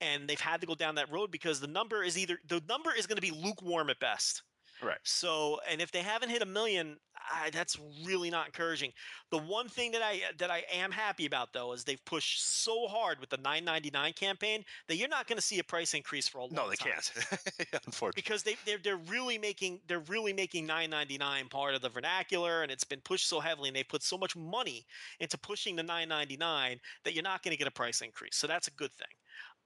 and 0.00 0.26
they've 0.28 0.40
had 0.40 0.60
to 0.62 0.66
go 0.66 0.74
down 0.74 0.94
that 0.94 1.12
road 1.12 1.30
because 1.30 1.60
the 1.60 1.66
number 1.66 2.02
is 2.02 2.16
either 2.16 2.38
the 2.48 2.62
number 2.68 2.90
is 2.96 3.06
going 3.06 3.16
to 3.16 3.22
be 3.22 3.30
lukewarm 3.30 3.90
at 3.90 4.00
best. 4.00 4.42
Right. 4.82 4.98
So, 5.04 5.60
and 5.70 5.80
if 5.80 5.90
they 5.92 6.02
haven't 6.02 6.30
hit 6.30 6.42
a 6.42 6.46
million, 6.46 6.96
I, 7.32 7.50
that's 7.50 7.78
really 8.04 8.30
not 8.30 8.46
encouraging. 8.46 8.92
The 9.30 9.38
one 9.38 9.68
thing 9.68 9.92
that 9.92 10.02
I 10.02 10.20
that 10.38 10.50
I 10.50 10.64
am 10.72 10.90
happy 10.90 11.26
about 11.26 11.52
though 11.52 11.72
is 11.72 11.84
they've 11.84 12.04
pushed 12.04 12.44
so 12.44 12.86
hard 12.88 13.20
with 13.20 13.30
the 13.30 13.38
9.99 13.38 14.14
campaign 14.16 14.64
that 14.88 14.96
you're 14.96 15.08
not 15.08 15.26
going 15.26 15.36
to 15.36 15.42
see 15.42 15.58
a 15.58 15.64
price 15.64 15.94
increase 15.94 16.28
for 16.28 16.38
a 16.38 16.42
long 16.42 16.50
time. 16.50 16.64
No, 16.64 16.70
they 16.70 16.76
time. 16.76 16.92
can't. 16.92 17.68
Unfortunately. 17.86 18.22
Because 18.22 18.42
they 18.42 18.56
they're, 18.64 18.78
they're 18.82 18.96
really 18.96 19.38
making 19.38 19.80
they're 19.86 20.00
really 20.00 20.32
making 20.32 20.66
9.99 20.66 21.50
part 21.50 21.74
of 21.74 21.82
the 21.82 21.88
vernacular, 21.88 22.62
and 22.62 22.70
it's 22.72 22.84
been 22.84 23.00
pushed 23.00 23.28
so 23.28 23.40
heavily, 23.40 23.68
and 23.68 23.76
they've 23.76 23.88
put 23.88 24.02
so 24.02 24.18
much 24.18 24.36
money 24.36 24.86
into 25.20 25.38
pushing 25.38 25.76
the 25.76 25.82
9.99 25.84 26.78
that 27.04 27.14
you're 27.14 27.22
not 27.22 27.42
going 27.42 27.52
to 27.52 27.58
get 27.58 27.68
a 27.68 27.72
price 27.72 28.00
increase. 28.00 28.36
So 28.36 28.46
that's 28.46 28.68
a 28.68 28.72
good 28.72 28.92
thing. 28.92 29.08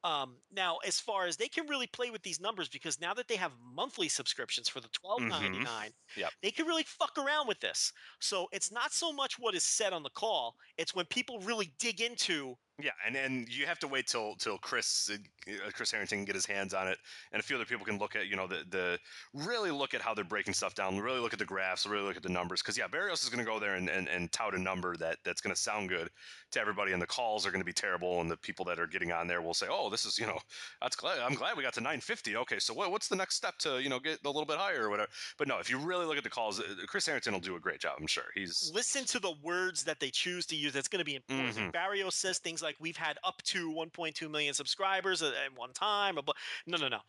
Um, 0.04 0.36
now, 0.52 0.76
as 0.86 1.00
far 1.00 1.26
as 1.26 1.36
they 1.38 1.48
can 1.48 1.66
really 1.66 1.86
play 1.86 2.10
with 2.10 2.22
these 2.22 2.38
numbers, 2.38 2.68
because 2.68 3.00
now 3.00 3.14
that 3.14 3.26
they 3.26 3.36
have 3.36 3.52
monthly 3.60 4.08
subscriptions 4.08 4.68
for 4.68 4.80
the 4.80 4.88
twelve 4.88 5.22
ninety 5.22 5.58
nine, 5.58 5.92
Yep. 6.14 6.30
they 6.42 6.50
can 6.50 6.66
really 6.66 6.82
fuck 6.84 7.16
around 7.16 7.48
with 7.48 7.58
this. 7.60 7.90
So 8.20 8.46
it's 8.52 8.70
not 8.70 8.92
so 8.92 9.12
much 9.12 9.38
what 9.38 9.54
is 9.54 9.64
said 9.64 9.94
on 9.94 10.02
the 10.02 10.10
call; 10.10 10.56
it's 10.76 10.94
when 10.94 11.06
people 11.06 11.40
really 11.40 11.72
dig 11.78 12.02
into. 12.02 12.54
Yeah, 12.82 12.90
and 13.06 13.14
and 13.14 13.48
you 13.48 13.66
have 13.66 13.78
to 13.80 13.88
wait 13.88 14.08
till 14.08 14.34
till 14.34 14.58
Chris 14.58 15.08
uh, 15.12 15.70
Chris 15.72 15.92
Harrington 15.92 16.18
can 16.18 16.24
get 16.24 16.34
his 16.34 16.44
hands 16.44 16.74
on 16.74 16.88
it, 16.88 16.98
and 17.30 17.38
a 17.38 17.42
few 17.42 17.54
other 17.54 17.64
people 17.64 17.86
can 17.86 17.98
look 17.98 18.16
at 18.16 18.26
you 18.26 18.34
know 18.34 18.48
the 18.48 18.64
the 18.68 18.98
really 19.32 19.70
look 19.70 19.94
at 19.94 20.00
how 20.00 20.12
they're 20.12 20.24
breaking 20.24 20.54
stuff 20.54 20.74
down, 20.74 20.98
really 20.98 21.20
look 21.20 21.32
at 21.32 21.38
the 21.38 21.44
graphs, 21.44 21.86
really 21.86 22.02
look 22.02 22.16
at 22.16 22.24
the 22.24 22.28
numbers. 22.28 22.62
Because 22.62 22.76
yeah, 22.76 22.88
Barrios 22.88 23.22
is 23.22 23.28
going 23.28 23.44
to 23.44 23.48
go 23.48 23.60
there 23.60 23.76
and, 23.76 23.88
and 23.88 24.08
and 24.08 24.32
tout 24.32 24.54
a 24.54 24.58
number 24.58 24.96
that 24.96 25.18
that's 25.24 25.40
going 25.40 25.54
to 25.54 25.60
sound 25.60 25.88
good 25.88 26.10
to 26.50 26.60
everybody, 26.60 26.90
and 26.90 27.00
the 27.00 27.06
calls 27.06 27.46
are 27.46 27.52
going 27.52 27.60
to 27.60 27.64
be 27.64 27.72
terrible, 27.72 28.20
and 28.20 28.28
the 28.28 28.36
people 28.38 28.64
that 28.64 28.80
are 28.80 28.88
getting 28.88 29.12
on 29.12 29.28
there 29.28 29.40
will 29.40 29.54
say, 29.54 29.66
oh, 29.70 29.88
this 29.88 30.04
is 30.04 30.18
you 30.18 30.26
know 30.26 30.38
that's 30.82 30.96
glad 30.96 31.20
I'm 31.20 31.34
glad 31.34 31.56
we 31.56 31.62
got 31.62 31.74
to 31.74 31.80
950. 31.80 32.36
Okay, 32.38 32.58
so 32.58 32.74
what, 32.74 32.90
what's 32.90 33.06
the 33.06 33.14
next 33.16 33.36
step 33.36 33.56
to 33.58 33.80
you 33.80 33.88
know 33.88 34.00
get 34.00 34.18
a 34.24 34.28
little 34.28 34.46
bit 34.46 34.58
higher 34.58 34.86
or 34.86 34.90
whatever? 34.90 35.10
But 35.38 35.46
no, 35.46 35.60
if 35.60 35.70
you 35.70 35.78
really 35.78 36.06
look 36.06 36.16
at 36.18 36.24
the 36.24 36.30
calls, 36.30 36.58
uh, 36.58 36.64
Chris 36.88 37.06
Harrington 37.06 37.34
will 37.34 37.40
do 37.40 37.54
a 37.54 37.60
great 37.60 37.78
job. 37.78 37.98
I'm 38.00 38.08
sure 38.08 38.24
he's 38.34 38.72
Listen 38.74 39.04
to 39.04 39.20
the 39.20 39.34
words 39.44 39.84
that 39.84 40.00
they 40.00 40.10
choose 40.10 40.44
to 40.46 40.56
use. 40.56 40.72
That's 40.72 40.88
going 40.88 40.98
to 40.98 41.04
be 41.04 41.14
important. 41.14 41.54
Mhm. 41.56 41.72
Barrios 41.72 42.16
says 42.16 42.40
things 42.40 42.63
like, 42.64 42.76
"We've 42.80 42.96
had 42.96 43.18
up 43.22 43.40
to 43.44 43.70
1.2 43.70 44.28
million 44.30 44.54
subscribers 44.54 45.22
at, 45.22 45.34
at 45.34 45.54
one 45.56 45.72
time." 45.72 46.16
blah- 46.16 46.34
No, 46.66 46.76
no, 46.78 46.88
no. 46.88 47.00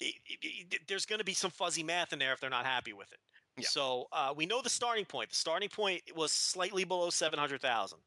It- 0.00 0.14
it- 0.26 0.74
it- 0.74 0.88
there's 0.88 1.04
going 1.04 1.18
to 1.18 1.24
be 1.24 1.34
some 1.34 1.50
fuzzy 1.50 1.82
math 1.82 2.12
in 2.14 2.18
there 2.18 2.32
if 2.32 2.40
they're 2.40 2.48
not 2.48 2.64
happy 2.64 2.94
with 2.94 3.12
it. 3.12 3.18
Yeah. 3.58 3.68
So 3.68 4.06
uh, 4.12 4.32
we 4.34 4.46
know 4.46 4.62
the 4.62 4.70
starting 4.70 5.04
point. 5.04 5.28
The 5.30 5.36
starting 5.36 5.68
point 5.68 6.02
was 6.14 6.32
slightly 6.32 6.84
below 6.84 7.10
700,000. 7.10 7.98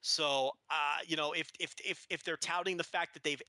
So 0.00 0.52
uh, 0.70 0.98
you 1.06 1.16
know, 1.16 1.32
if 1.32 1.50
if 1.58 1.74
if 1.84 2.06
if 2.10 2.22
they're 2.24 2.36
touting 2.36 2.76
the 2.76 2.84
fact 2.84 3.14
that 3.14 3.22
they've 3.22 3.42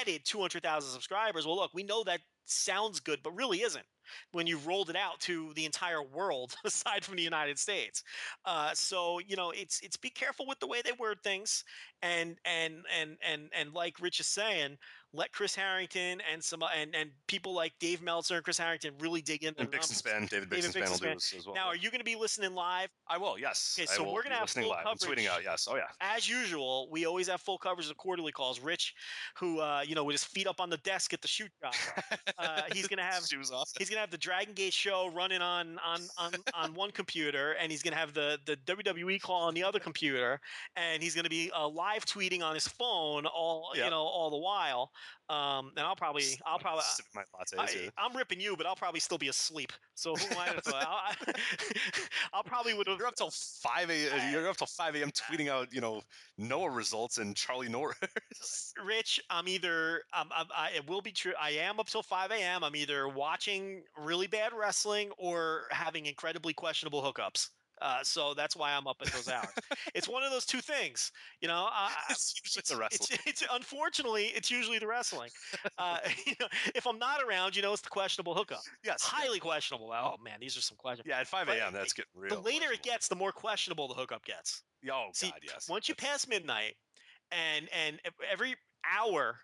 added 0.00 0.22
200,000 0.24 0.90
subscribers, 0.90 1.46
well, 1.46 1.56
look, 1.56 1.72
we 1.74 1.82
know 1.82 2.04
that 2.04 2.20
sounds 2.46 3.00
good, 3.00 3.20
but 3.22 3.32
really 3.32 3.62
isn't 3.62 3.86
when 4.32 4.46
you 4.46 4.58
rolled 4.58 4.90
it 4.90 4.96
out 4.96 5.20
to 5.20 5.52
the 5.54 5.64
entire 5.64 6.02
world 6.02 6.54
aside 6.64 7.04
from 7.04 7.16
the 7.16 7.22
United 7.22 7.58
States. 7.58 8.02
Uh, 8.44 8.70
so 8.74 9.18
you 9.20 9.36
know, 9.36 9.50
it's 9.50 9.80
it's 9.82 9.96
be 9.96 10.10
careful 10.10 10.46
with 10.46 10.58
the 10.60 10.66
way 10.66 10.82
they 10.82 10.92
word 10.92 11.18
things, 11.22 11.64
and 12.02 12.36
and 12.44 12.84
and 12.98 13.16
and 13.26 13.48
and 13.56 13.72
like 13.72 14.00
Rich 14.00 14.20
is 14.20 14.26
saying, 14.26 14.76
let 15.12 15.32
Chris 15.32 15.54
Harrington 15.54 16.22
and 16.32 16.42
some 16.42 16.62
and 16.76 16.94
and 16.94 17.10
people 17.26 17.52
like 17.52 17.72
Dave 17.80 18.02
Meltzer 18.02 18.36
and 18.36 18.44
Chris 18.44 18.58
Harrington 18.58 18.92
really 19.00 19.20
dig 19.20 19.42
into 19.42 19.60
and 19.60 19.68
the 19.68 19.76
numbers. 19.76 19.90
Bixenspan, 19.90 20.28
David 20.28 20.50
David 20.50 20.70
Bixenspan 20.70 20.90
will 20.90 20.98
do 20.98 21.14
this 21.14 21.34
as 21.36 21.46
well. 21.46 21.54
Now, 21.54 21.66
are 21.66 21.76
you 21.76 21.90
going 21.90 22.00
to 22.00 22.04
be 22.04 22.14
listening 22.14 22.54
live? 22.54 22.90
I 23.08 23.18
will, 23.18 23.38
yes. 23.38 23.76
Okay, 23.78 23.86
so 23.86 24.04
we're 24.04 24.22
gonna 24.22 24.36
be 24.36 24.38
have 24.38 24.50
full 24.50 24.68
live. 24.68 24.86
I'm 24.86 24.96
tweeting 24.96 25.28
out, 25.28 25.42
yes. 25.42 25.66
Oh 25.68 25.76
yeah. 25.76 25.88
As 26.00 26.28
usual, 26.28 26.88
we 26.90 27.06
always 27.06 27.28
have 27.28 27.40
full 27.40 27.58
coverage 27.58 27.90
of 27.90 27.96
quarterly 27.96 28.30
calls. 28.30 28.60
Rich, 28.60 28.94
who 29.36 29.60
uh, 29.60 29.82
you 29.84 29.94
know, 29.94 30.04
with 30.04 30.14
his 30.14 30.24
feet 30.24 30.46
up 30.46 30.60
on 30.60 30.70
the 30.70 30.76
desk 30.78 31.12
at 31.12 31.20
the 31.20 31.28
shoot 31.28 31.50
job, 31.60 31.74
uh, 32.38 32.62
he's 32.72 32.86
gonna 32.86 33.02
have 33.10 33.24
he's 33.78 33.90
gonna 33.90 34.00
have 34.00 34.10
the 34.10 34.18
Dragon 34.18 34.54
Gate 34.54 34.72
show 34.72 35.10
running 35.12 35.42
on 35.42 35.78
on 35.84 36.00
on, 36.18 36.32
on 36.54 36.74
one 36.74 36.92
computer, 36.92 37.52
and 37.60 37.72
he's 37.72 37.82
gonna 37.82 37.96
have 37.96 38.14
the 38.14 38.38
the 38.46 38.56
WWE 38.58 39.20
call 39.20 39.42
on 39.42 39.54
the 39.54 39.64
other 39.64 39.80
computer, 39.80 40.40
and 40.76 41.02
he's 41.02 41.16
gonna 41.16 41.28
be 41.28 41.50
uh, 41.50 41.68
live 41.68 42.04
tweeting 42.06 42.42
on 42.42 42.54
his 42.54 42.68
phone 42.68 43.26
all 43.26 43.72
you 43.74 43.90
know 43.90 44.02
all 44.02 44.30
the 44.30 44.38
while. 44.38 44.92
Um, 45.28 45.72
and 45.76 45.86
I'll 45.86 45.96
probably 45.96 46.24
I'll 46.44 46.58
probably 46.58 46.82
my 47.14 47.22
lattes. 47.22 47.58
I, 47.58 47.90
I'm 47.98 48.16
ripping 48.16 48.40
you, 48.40 48.56
but 48.56 48.66
I'll 48.66 48.76
probably 48.76 49.00
still 49.00 49.18
be 49.18 49.28
asleep. 49.28 49.72
So 49.94 50.14
who 50.14 50.34
am 50.34 50.38
I 50.38 50.46
to 50.48 50.76
I'll, 50.76 51.34
I'll 52.32 52.42
probably 52.42 52.74
would 52.74 52.88
have. 52.88 52.98
You're 52.98 53.06
up 53.06 53.16
till 53.16 53.30
five 53.30 53.90
a. 53.90 54.30
You're 54.32 54.48
up 54.48 54.56
till 54.56 54.66
five 54.66 54.96
a.m. 54.96 55.10
tweeting 55.10 55.48
out, 55.48 55.72
you 55.72 55.80
know, 55.80 56.02
Noah 56.36 56.70
results 56.70 57.18
and 57.18 57.36
Charlie 57.36 57.68
Norris. 57.68 58.74
Rich, 58.84 59.20
I'm 59.30 59.46
either 59.46 60.02
um, 60.12 60.28
I'm, 60.34 60.46
I, 60.56 60.70
it 60.76 60.88
will 60.88 61.02
be 61.02 61.12
true. 61.12 61.32
I 61.40 61.50
am 61.50 61.78
up 61.80 61.88
till 61.88 62.02
5 62.02 62.30
a.m. 62.30 62.64
I'm 62.64 62.76
either 62.76 63.08
watching 63.08 63.82
really 63.98 64.26
bad 64.26 64.52
wrestling 64.52 65.10
or 65.18 65.64
having 65.70 66.06
incredibly 66.06 66.52
questionable 66.52 67.02
hookups. 67.02 67.48
Uh, 67.80 67.98
so 68.02 68.34
that's 68.34 68.54
why 68.56 68.72
I'm 68.72 68.86
up 68.86 68.96
at 69.00 69.12
those 69.12 69.28
hours. 69.28 69.48
it's 69.94 70.08
one 70.08 70.22
of 70.22 70.30
those 70.30 70.44
two 70.44 70.60
things, 70.60 71.12
you 71.40 71.48
know. 71.48 71.68
Uh, 71.74 71.88
it's 72.10 72.34
usually 72.44 72.62
the 72.68 72.76
wrestling. 72.80 73.18
It's, 73.26 73.42
it's 73.42 73.44
unfortunately 73.52 74.24
it's 74.34 74.50
usually 74.50 74.78
the 74.78 74.86
wrestling. 74.86 75.30
Uh, 75.78 75.98
you 76.26 76.34
know, 76.40 76.48
if 76.74 76.86
I'm 76.86 76.98
not 76.98 77.20
around, 77.22 77.56
you 77.56 77.62
know, 77.62 77.72
it's 77.72 77.82
the 77.82 77.88
questionable 77.88 78.34
hookup. 78.34 78.60
yes. 78.84 79.02
Highly 79.02 79.38
questionable. 79.38 79.90
Oh 79.92 80.16
man, 80.22 80.38
these 80.40 80.56
are 80.56 80.60
some 80.60 80.76
questions. 80.76 81.06
Yeah, 81.08 81.20
at 81.20 81.26
five 81.26 81.48
a.m. 81.48 81.72
That's 81.72 81.92
getting 81.92 82.10
real. 82.14 82.36
the 82.36 82.40
later 82.40 82.72
it 82.72 82.82
gets, 82.82 83.08
the 83.08 83.16
more 83.16 83.32
questionable 83.32 83.88
the 83.88 83.94
hookup 83.94 84.24
gets. 84.24 84.62
Oh 84.90 85.08
See, 85.12 85.30
God, 85.30 85.40
yes. 85.42 85.68
Once 85.68 85.88
you 85.88 85.94
pass 85.94 86.26
midnight, 86.28 86.74
and 87.32 87.68
and 87.86 88.00
every 88.30 88.56
hour, 88.84 89.36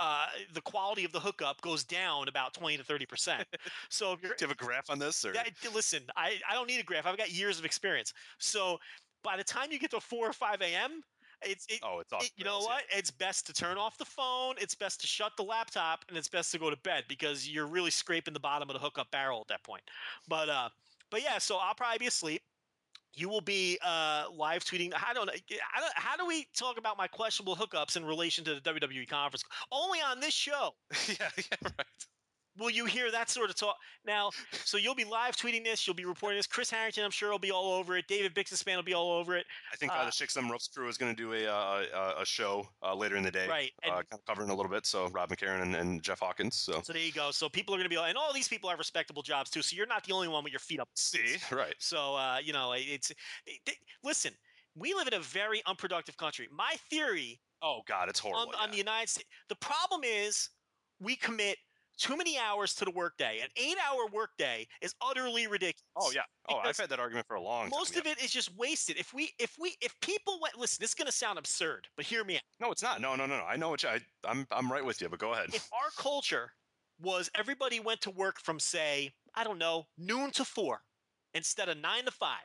uh, 0.00 0.26
the 0.52 0.60
quality 0.60 1.04
of 1.04 1.12
the 1.12 1.20
hookup 1.20 1.60
goes 1.62 1.84
down 1.84 2.28
about 2.28 2.54
twenty 2.54 2.76
to 2.76 2.84
thirty 2.84 3.06
percent. 3.06 3.46
So 3.90 4.12
if 4.12 4.22
you're 4.22 4.34
do 4.34 4.44
you 4.44 4.48
have 4.48 4.56
a 4.56 4.64
graph 4.64 4.90
on 4.90 4.98
this, 4.98 5.24
or 5.24 5.32
that, 5.32 5.50
listen, 5.72 6.02
I 6.16 6.40
I 6.48 6.54
don't 6.54 6.66
need 6.68 6.80
a 6.80 6.84
graph. 6.84 7.06
I've 7.06 7.16
got 7.16 7.32
years 7.32 7.58
of 7.58 7.64
experience. 7.64 8.12
So 8.38 8.78
by 9.22 9.36
the 9.36 9.44
time 9.44 9.70
you 9.70 9.78
get 9.78 9.90
to 9.92 10.00
four 10.00 10.28
or 10.28 10.32
five 10.32 10.60
a.m., 10.62 11.02
it's 11.42 11.66
it, 11.68 11.80
oh, 11.82 12.00
it's 12.00 12.12
off. 12.12 12.24
it- 12.24 12.32
you 12.36 12.44
know 12.44 12.58
what? 12.60 12.84
It's 12.94 13.10
best 13.10 13.46
to 13.46 13.52
turn 13.52 13.78
off 13.78 13.96
the 13.98 14.04
phone. 14.04 14.54
It's 14.58 14.74
best 14.74 15.00
to 15.02 15.06
shut 15.06 15.32
the 15.36 15.42
laptop, 15.44 16.04
and 16.08 16.16
it's 16.16 16.28
best 16.28 16.50
to 16.52 16.58
go 16.58 16.70
to 16.70 16.76
bed 16.78 17.04
because 17.08 17.48
you're 17.48 17.66
really 17.66 17.90
scraping 17.90 18.34
the 18.34 18.40
bottom 18.40 18.68
of 18.68 18.74
the 18.74 18.80
hookup 18.80 19.10
barrel 19.10 19.40
at 19.42 19.48
that 19.48 19.62
point. 19.64 19.82
But 20.28 20.48
uh, 20.48 20.68
but 21.10 21.22
yeah, 21.22 21.38
so 21.38 21.56
I'll 21.56 21.74
probably 21.74 21.98
be 21.98 22.06
asleep. 22.06 22.42
You 23.16 23.28
will 23.28 23.40
be 23.40 23.78
uh, 23.84 24.24
live 24.36 24.64
tweeting. 24.64 24.92
I 24.94 25.12
don't 25.14 25.26
know. 25.26 25.32
How 25.94 26.16
do 26.16 26.26
we 26.26 26.46
talk 26.56 26.78
about 26.78 26.96
my 26.98 27.06
questionable 27.06 27.56
hookups 27.56 27.96
in 27.96 28.04
relation 28.04 28.44
to 28.44 28.54
the 28.54 28.60
WWE 28.60 29.08
conference? 29.08 29.44
Only 29.70 30.00
on 30.00 30.20
this 30.20 30.34
show 30.34 30.74
yeah, 31.08 31.28
yeah, 31.36 31.56
right. 31.78 32.06
Will 32.58 32.70
you 32.70 32.84
hear 32.84 33.10
that 33.10 33.28
sort 33.30 33.50
of 33.50 33.56
talk. 33.56 33.76
Now, 34.06 34.30
so 34.64 34.76
you'll 34.76 34.94
be 34.94 35.04
live 35.04 35.36
tweeting 35.36 35.64
this. 35.64 35.86
You'll 35.86 35.96
be 35.96 36.04
reporting 36.04 36.38
this. 36.38 36.46
Chris 36.46 36.70
Harrington, 36.70 37.04
I'm 37.04 37.10
sure, 37.10 37.30
will 37.30 37.38
be 37.38 37.50
all 37.50 37.72
over 37.72 37.96
it. 37.96 38.06
David 38.08 38.34
Bixenspan 38.34 38.76
will 38.76 38.82
be 38.82 38.94
all 38.94 39.10
over 39.12 39.36
it. 39.36 39.46
I 39.72 39.76
think 39.76 39.92
uh, 39.92 39.96
Uh, 39.96 40.04
the 40.06 40.10
Shakes 40.12 40.34
Them 40.34 40.50
Ropes 40.50 40.68
crew 40.68 40.88
is 40.88 40.96
going 40.98 41.14
to 41.14 41.20
do 41.22 41.32
a 41.32 41.46
uh, 41.46 41.84
a, 42.18 42.22
a 42.22 42.26
show 42.26 42.68
uh, 42.82 42.94
later 42.94 43.16
in 43.16 43.22
the 43.22 43.30
day, 43.30 43.48
Right, 43.48 43.72
and- 43.82 43.92
uh, 43.94 44.02
covering 44.26 44.50
a 44.50 44.54
little 44.54 44.70
bit. 44.70 44.86
So 44.86 45.08
Rob 45.08 45.30
McCarron 45.30 45.62
and, 45.62 45.74
and 45.74 46.02
Jeff 46.02 46.20
Hawkins. 46.20 46.56
So 46.56 46.80
So 46.82 46.92
there 46.92 47.02
you 47.02 47.12
go. 47.12 47.30
So 47.30 47.48
people 47.48 47.74
are 47.74 47.78
going 47.78 47.88
to 47.88 47.94
be, 47.94 48.00
and 48.00 48.16
all 48.16 48.32
these 48.32 48.48
people 48.48 48.68
have 48.70 48.78
respectable 48.78 49.22
jobs 49.22 49.50
too. 49.50 49.62
So 49.62 49.74
you're 49.76 49.86
not 49.86 50.04
the 50.04 50.12
only 50.12 50.28
one 50.28 50.44
with 50.44 50.52
your 50.52 50.60
feet 50.60 50.80
up. 50.80 50.88
see, 50.94 51.36
right? 51.50 51.74
So 51.78 52.14
uh, 52.16 52.38
you 52.42 52.52
know, 52.52 52.72
it's 52.76 53.10
it, 53.10 53.16
it- 53.66 53.76
listen. 54.02 54.32
We 54.76 54.92
live 54.92 55.06
in 55.06 55.14
a 55.14 55.20
very 55.20 55.62
unproductive 55.66 56.16
country. 56.16 56.48
My 56.50 56.74
theory 56.90 57.40
Oh 57.62 57.82
God, 57.86 58.08
it's 58.08 58.18
horrible. 58.18 58.52
on, 58.58 58.64
on 58.64 58.70
the 58.72 58.76
United 58.76 59.08
States, 59.08 59.28
the 59.48 59.54
problem 59.54 60.02
is 60.04 60.50
we 61.00 61.14
commit 61.14 61.58
too 61.96 62.16
many 62.16 62.38
hours 62.38 62.74
to 62.74 62.84
the 62.84 62.90
workday. 62.90 63.40
An 63.42 63.48
eight-hour 63.56 64.06
workday 64.12 64.66
is 64.80 64.94
utterly 65.00 65.46
ridiculous. 65.46 65.82
oh 65.96 66.10
yeah. 66.14 66.22
Oh, 66.48 66.56
I've 66.62 66.76
had 66.76 66.90
that 66.90 67.00
argument 67.00 67.26
for 67.26 67.36
a 67.36 67.40
long 67.40 67.62
time. 67.64 67.70
Most 67.70 67.96
of 67.96 68.06
it 68.06 68.22
is 68.22 68.30
just 68.30 68.54
wasted. 68.56 68.96
If 68.98 69.14
we, 69.14 69.30
if 69.38 69.56
we, 69.58 69.74
if 69.80 69.98
people 70.00 70.38
went, 70.42 70.58
listen, 70.58 70.78
this 70.80 70.90
is 70.90 70.94
going 70.94 71.06
to 71.06 71.12
sound 71.12 71.38
absurd, 71.38 71.88
but 71.96 72.04
hear 72.04 72.22
me 72.24 72.36
out. 72.36 72.42
No, 72.60 72.70
it's 72.70 72.82
not. 72.82 73.00
No, 73.00 73.14
no, 73.16 73.26
no, 73.26 73.38
no. 73.38 73.44
I 73.44 73.56
know 73.56 73.70
what 73.70 73.82
you, 73.82 73.88
I, 73.88 74.00
I'm. 74.26 74.46
I'm 74.50 74.70
right 74.70 74.84
with 74.84 75.00
you. 75.00 75.08
But 75.08 75.18
go 75.20 75.32
ahead. 75.32 75.50
If 75.54 75.68
our 75.72 75.90
culture 75.96 76.52
was 77.00 77.30
everybody 77.34 77.80
went 77.80 78.00
to 78.02 78.10
work 78.10 78.38
from 78.40 78.58
say, 78.60 79.12
I 79.34 79.42
don't 79.44 79.58
know, 79.58 79.86
noon 79.98 80.30
to 80.32 80.44
four 80.44 80.82
instead 81.34 81.68
of 81.68 81.78
nine 81.78 82.04
to 82.04 82.10
five, 82.10 82.38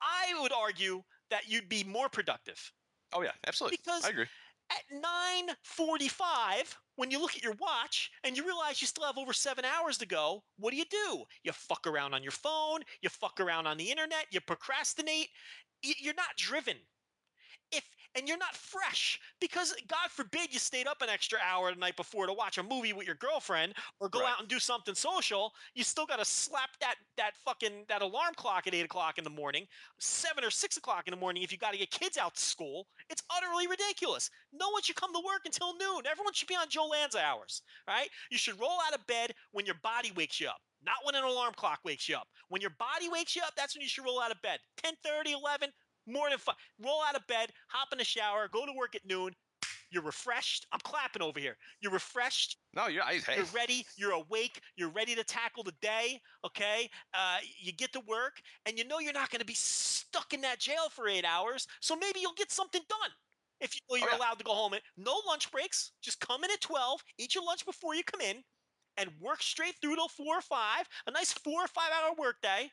I 0.00 0.40
would 0.40 0.52
argue 0.52 1.02
that 1.30 1.48
you'd 1.48 1.68
be 1.68 1.84
more 1.84 2.08
productive. 2.08 2.72
Oh 3.12 3.22
yeah, 3.22 3.30
absolutely. 3.46 3.78
Because- 3.84 4.04
I 4.04 4.10
agree. 4.10 4.26
At 4.72 4.84
9:45, 4.90 6.78
when 6.96 7.10
you 7.10 7.18
look 7.18 7.36
at 7.36 7.42
your 7.42 7.56
watch 7.58 8.10
and 8.24 8.36
you 8.36 8.44
realize 8.46 8.80
you 8.80 8.86
still 8.86 9.04
have 9.04 9.18
over 9.18 9.32
7 9.32 9.64
hours 9.64 9.98
to 9.98 10.06
go, 10.06 10.44
what 10.56 10.70
do 10.70 10.76
you 10.76 10.86
do? 10.86 11.24
You 11.42 11.52
fuck 11.52 11.86
around 11.86 12.14
on 12.14 12.22
your 12.22 12.32
phone, 12.32 12.80
you 13.02 13.10
fuck 13.10 13.38
around 13.40 13.66
on 13.66 13.76
the 13.76 13.90
internet, 13.90 14.26
you 14.30 14.40
procrastinate. 14.40 15.28
You're 15.82 16.14
not 16.14 16.36
driven. 16.36 16.76
And 18.14 18.28
you're 18.28 18.38
not 18.38 18.54
fresh 18.54 19.18
because 19.40 19.74
God 19.88 20.10
forbid 20.10 20.52
you 20.52 20.58
stayed 20.58 20.86
up 20.86 21.00
an 21.00 21.08
extra 21.08 21.38
hour 21.42 21.72
the 21.72 21.78
night 21.80 21.96
before 21.96 22.26
to 22.26 22.32
watch 22.32 22.58
a 22.58 22.62
movie 22.62 22.92
with 22.92 23.06
your 23.06 23.16
girlfriend 23.16 23.74
or 24.00 24.08
go 24.08 24.20
Right. 24.20 24.30
out 24.32 24.40
and 24.40 24.48
do 24.48 24.58
something 24.58 24.94
social. 24.94 25.54
You 25.74 25.82
still 25.82 26.04
got 26.04 26.18
to 26.18 26.24
slap 26.24 26.70
that 26.80 26.96
that 27.16 27.36
fucking 27.38 27.86
that 27.88 28.02
alarm 28.02 28.34
clock 28.34 28.66
at 28.66 28.74
eight 28.74 28.84
o'clock 28.84 29.16
in 29.18 29.24
the 29.24 29.30
morning, 29.30 29.66
seven 29.98 30.44
or 30.44 30.50
six 30.50 30.76
o'clock 30.76 31.06
in 31.06 31.12
the 31.12 31.16
morning 31.16 31.42
if 31.42 31.52
you 31.52 31.58
got 31.58 31.72
to 31.72 31.78
get 31.78 31.90
kids 31.90 32.18
out 32.18 32.34
to 32.34 32.40
school. 32.42 32.86
It's 33.08 33.22
utterly 33.30 33.66
ridiculous. 33.66 34.30
No 34.52 34.68
one 34.70 34.82
should 34.82 34.96
come 34.96 35.12
to 35.14 35.22
work 35.24 35.42
until 35.46 35.76
noon. 35.76 36.06
Everyone 36.06 36.34
should 36.34 36.48
be 36.48 36.56
on 36.56 36.68
Joe 36.68 36.86
Lanza 36.86 37.20
hours, 37.20 37.62
right? 37.88 38.10
You 38.30 38.38
should 38.38 38.60
roll 38.60 38.78
out 38.86 38.94
of 38.94 39.06
bed 39.06 39.34
when 39.52 39.64
your 39.64 39.76
body 39.76 40.12
wakes 40.12 40.38
you 40.40 40.48
up. 40.48 40.60
Not 40.84 41.04
when 41.04 41.14
an 41.14 41.22
alarm 41.22 41.54
clock 41.54 41.80
wakes 41.84 42.08
you 42.08 42.16
up. 42.16 42.28
When 42.48 42.60
your 42.60 42.70
body 42.78 43.08
wakes 43.08 43.36
you 43.36 43.42
up, 43.42 43.54
that's 43.56 43.74
when 43.74 43.82
you 43.82 43.88
should 43.88 44.04
roll 44.04 44.20
out 44.20 44.32
of 44.32 44.42
bed. 44.42 44.58
10 44.78 44.94
11, 45.26 45.70
more 46.06 46.30
than 46.30 46.38
five. 46.38 46.56
Roll 46.84 47.02
out 47.06 47.16
of 47.16 47.26
bed, 47.26 47.50
hop 47.68 47.88
in 47.92 47.98
the 47.98 48.04
shower, 48.04 48.48
go 48.52 48.66
to 48.66 48.72
work 48.72 48.94
at 48.94 49.06
noon. 49.06 49.34
You're 49.92 50.02
refreshed. 50.02 50.66
I'm 50.72 50.80
clapping 50.80 51.20
over 51.20 51.38
here. 51.38 51.56
You're 51.80 51.92
refreshed. 51.92 52.56
No, 52.74 52.86
you're. 52.86 53.02
I, 53.02 53.20
hey, 53.26 53.36
You're 53.36 53.44
ready. 53.54 53.84
You're 53.96 54.12
awake. 54.12 54.58
You're 54.74 54.88
ready 54.88 55.14
to 55.14 55.22
tackle 55.22 55.62
the 55.62 55.74
day. 55.82 56.18
Okay. 56.46 56.88
Uh, 57.12 57.36
you 57.60 57.72
get 57.72 57.92
to 57.92 58.00
work, 58.08 58.40
and 58.64 58.78
you 58.78 58.88
know 58.88 59.00
you're 59.00 59.12
not 59.12 59.30
going 59.30 59.40
to 59.40 59.46
be 59.46 59.54
stuck 59.54 60.32
in 60.32 60.40
that 60.40 60.58
jail 60.58 60.88
for 60.90 61.08
eight 61.08 61.26
hours. 61.26 61.66
So 61.80 61.94
maybe 61.94 62.20
you'll 62.20 62.32
get 62.32 62.50
something 62.50 62.80
done. 62.88 63.10
If 63.60 63.74
you 63.74 63.80
know 63.88 63.96
you're 63.96 64.10
yeah. 64.10 64.18
allowed 64.18 64.38
to 64.38 64.44
go 64.44 64.54
home, 64.54 64.72
at 64.72 64.80
no 64.96 65.20
lunch 65.28 65.52
breaks. 65.52 65.92
Just 66.02 66.20
come 66.20 66.42
in 66.42 66.50
at 66.50 66.62
twelve. 66.62 67.04
Eat 67.18 67.34
your 67.34 67.44
lunch 67.44 67.66
before 67.66 67.94
you 67.94 68.02
come 68.02 68.22
in, 68.22 68.42
and 68.96 69.10
work 69.20 69.42
straight 69.42 69.74
through 69.82 69.96
till 69.96 70.08
four 70.08 70.38
or 70.38 70.40
five. 70.40 70.88
A 71.06 71.10
nice 71.10 71.32
four 71.34 71.64
or 71.64 71.68
five 71.68 71.90
hour 71.92 72.14
workday. 72.18 72.70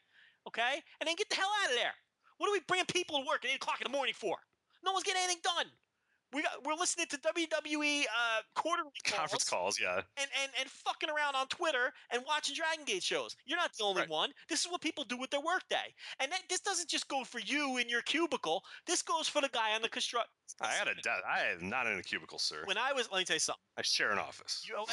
Okay, 0.47 0.81
and 1.01 1.07
then 1.07 1.15
get 1.17 1.27
the 1.29 1.35
hell 1.35 1.51
out 1.63 1.69
of 1.69 1.75
there. 1.75 1.93
What 2.39 2.49
are 2.49 2.53
we 2.53 2.61
bringing 2.67 2.85
people 2.87 3.19
to 3.21 3.27
work 3.27 3.45
at 3.45 3.51
eight 3.51 3.57
o'clock 3.57 3.79
in 3.79 3.91
the 3.91 3.95
morning 3.95 4.15
for? 4.17 4.35
No 4.83 4.91
one's 4.91 5.03
getting 5.03 5.21
anything 5.23 5.41
done. 5.43 5.65
We 6.31 6.43
got, 6.43 6.63
we're 6.63 6.75
listening 6.75 7.07
to 7.09 7.17
WWE 7.17 8.01
uh, 8.03 8.41
quarterly 8.53 8.91
conference 9.03 9.49
calls 9.49 9.77
calls. 9.77 9.79
Yeah. 9.81 9.95
and, 9.95 10.29
and 10.43 10.51
and 10.59 10.69
fucking 10.69 11.09
around 11.09 11.33
on 11.35 11.47
Twitter 11.47 11.91
and 12.13 12.21
watching 12.27 12.53
Dragon 12.55 12.85
Gate 12.85 13.01
shows. 13.01 13.35
You're 13.47 13.57
not 13.57 13.71
the 13.75 13.83
only 13.83 14.01
Right. 14.01 14.09
one. 14.09 14.29
This 14.47 14.61
is 14.63 14.71
what 14.71 14.79
people 14.79 15.03
do 15.03 15.17
with 15.17 15.31
their 15.31 15.41
workday. 15.41 15.91
And 16.19 16.31
that, 16.31 16.41
this 16.47 16.59
doesn't 16.59 16.87
just 16.87 17.07
go 17.07 17.23
for 17.23 17.39
you 17.39 17.77
in 17.77 17.89
your 17.89 18.03
cubicle. 18.03 18.61
This 18.85 19.01
goes 19.01 19.27
for 19.27 19.41
the 19.41 19.49
guy 19.49 19.73
on 19.73 19.81
the 19.81 19.89
construct. 19.89 20.29
I 20.61 20.67
had 20.73 20.87
a. 20.87 20.93
de- 20.93 21.09
I 21.09 21.51
am 21.59 21.67
not 21.67 21.87
in 21.87 21.97
a 21.97 22.03
cubicle, 22.03 22.37
sir. 22.37 22.61
When 22.65 22.77
I 22.77 22.93
was, 22.93 23.09
let 23.11 23.19
me 23.19 23.25
tell 23.25 23.35
you 23.35 23.39
something. 23.39 23.61
I 23.77 23.81
share 23.81 24.11
an 24.11 24.19
office. 24.19 24.63
You 24.67 24.75
know, 24.75 24.85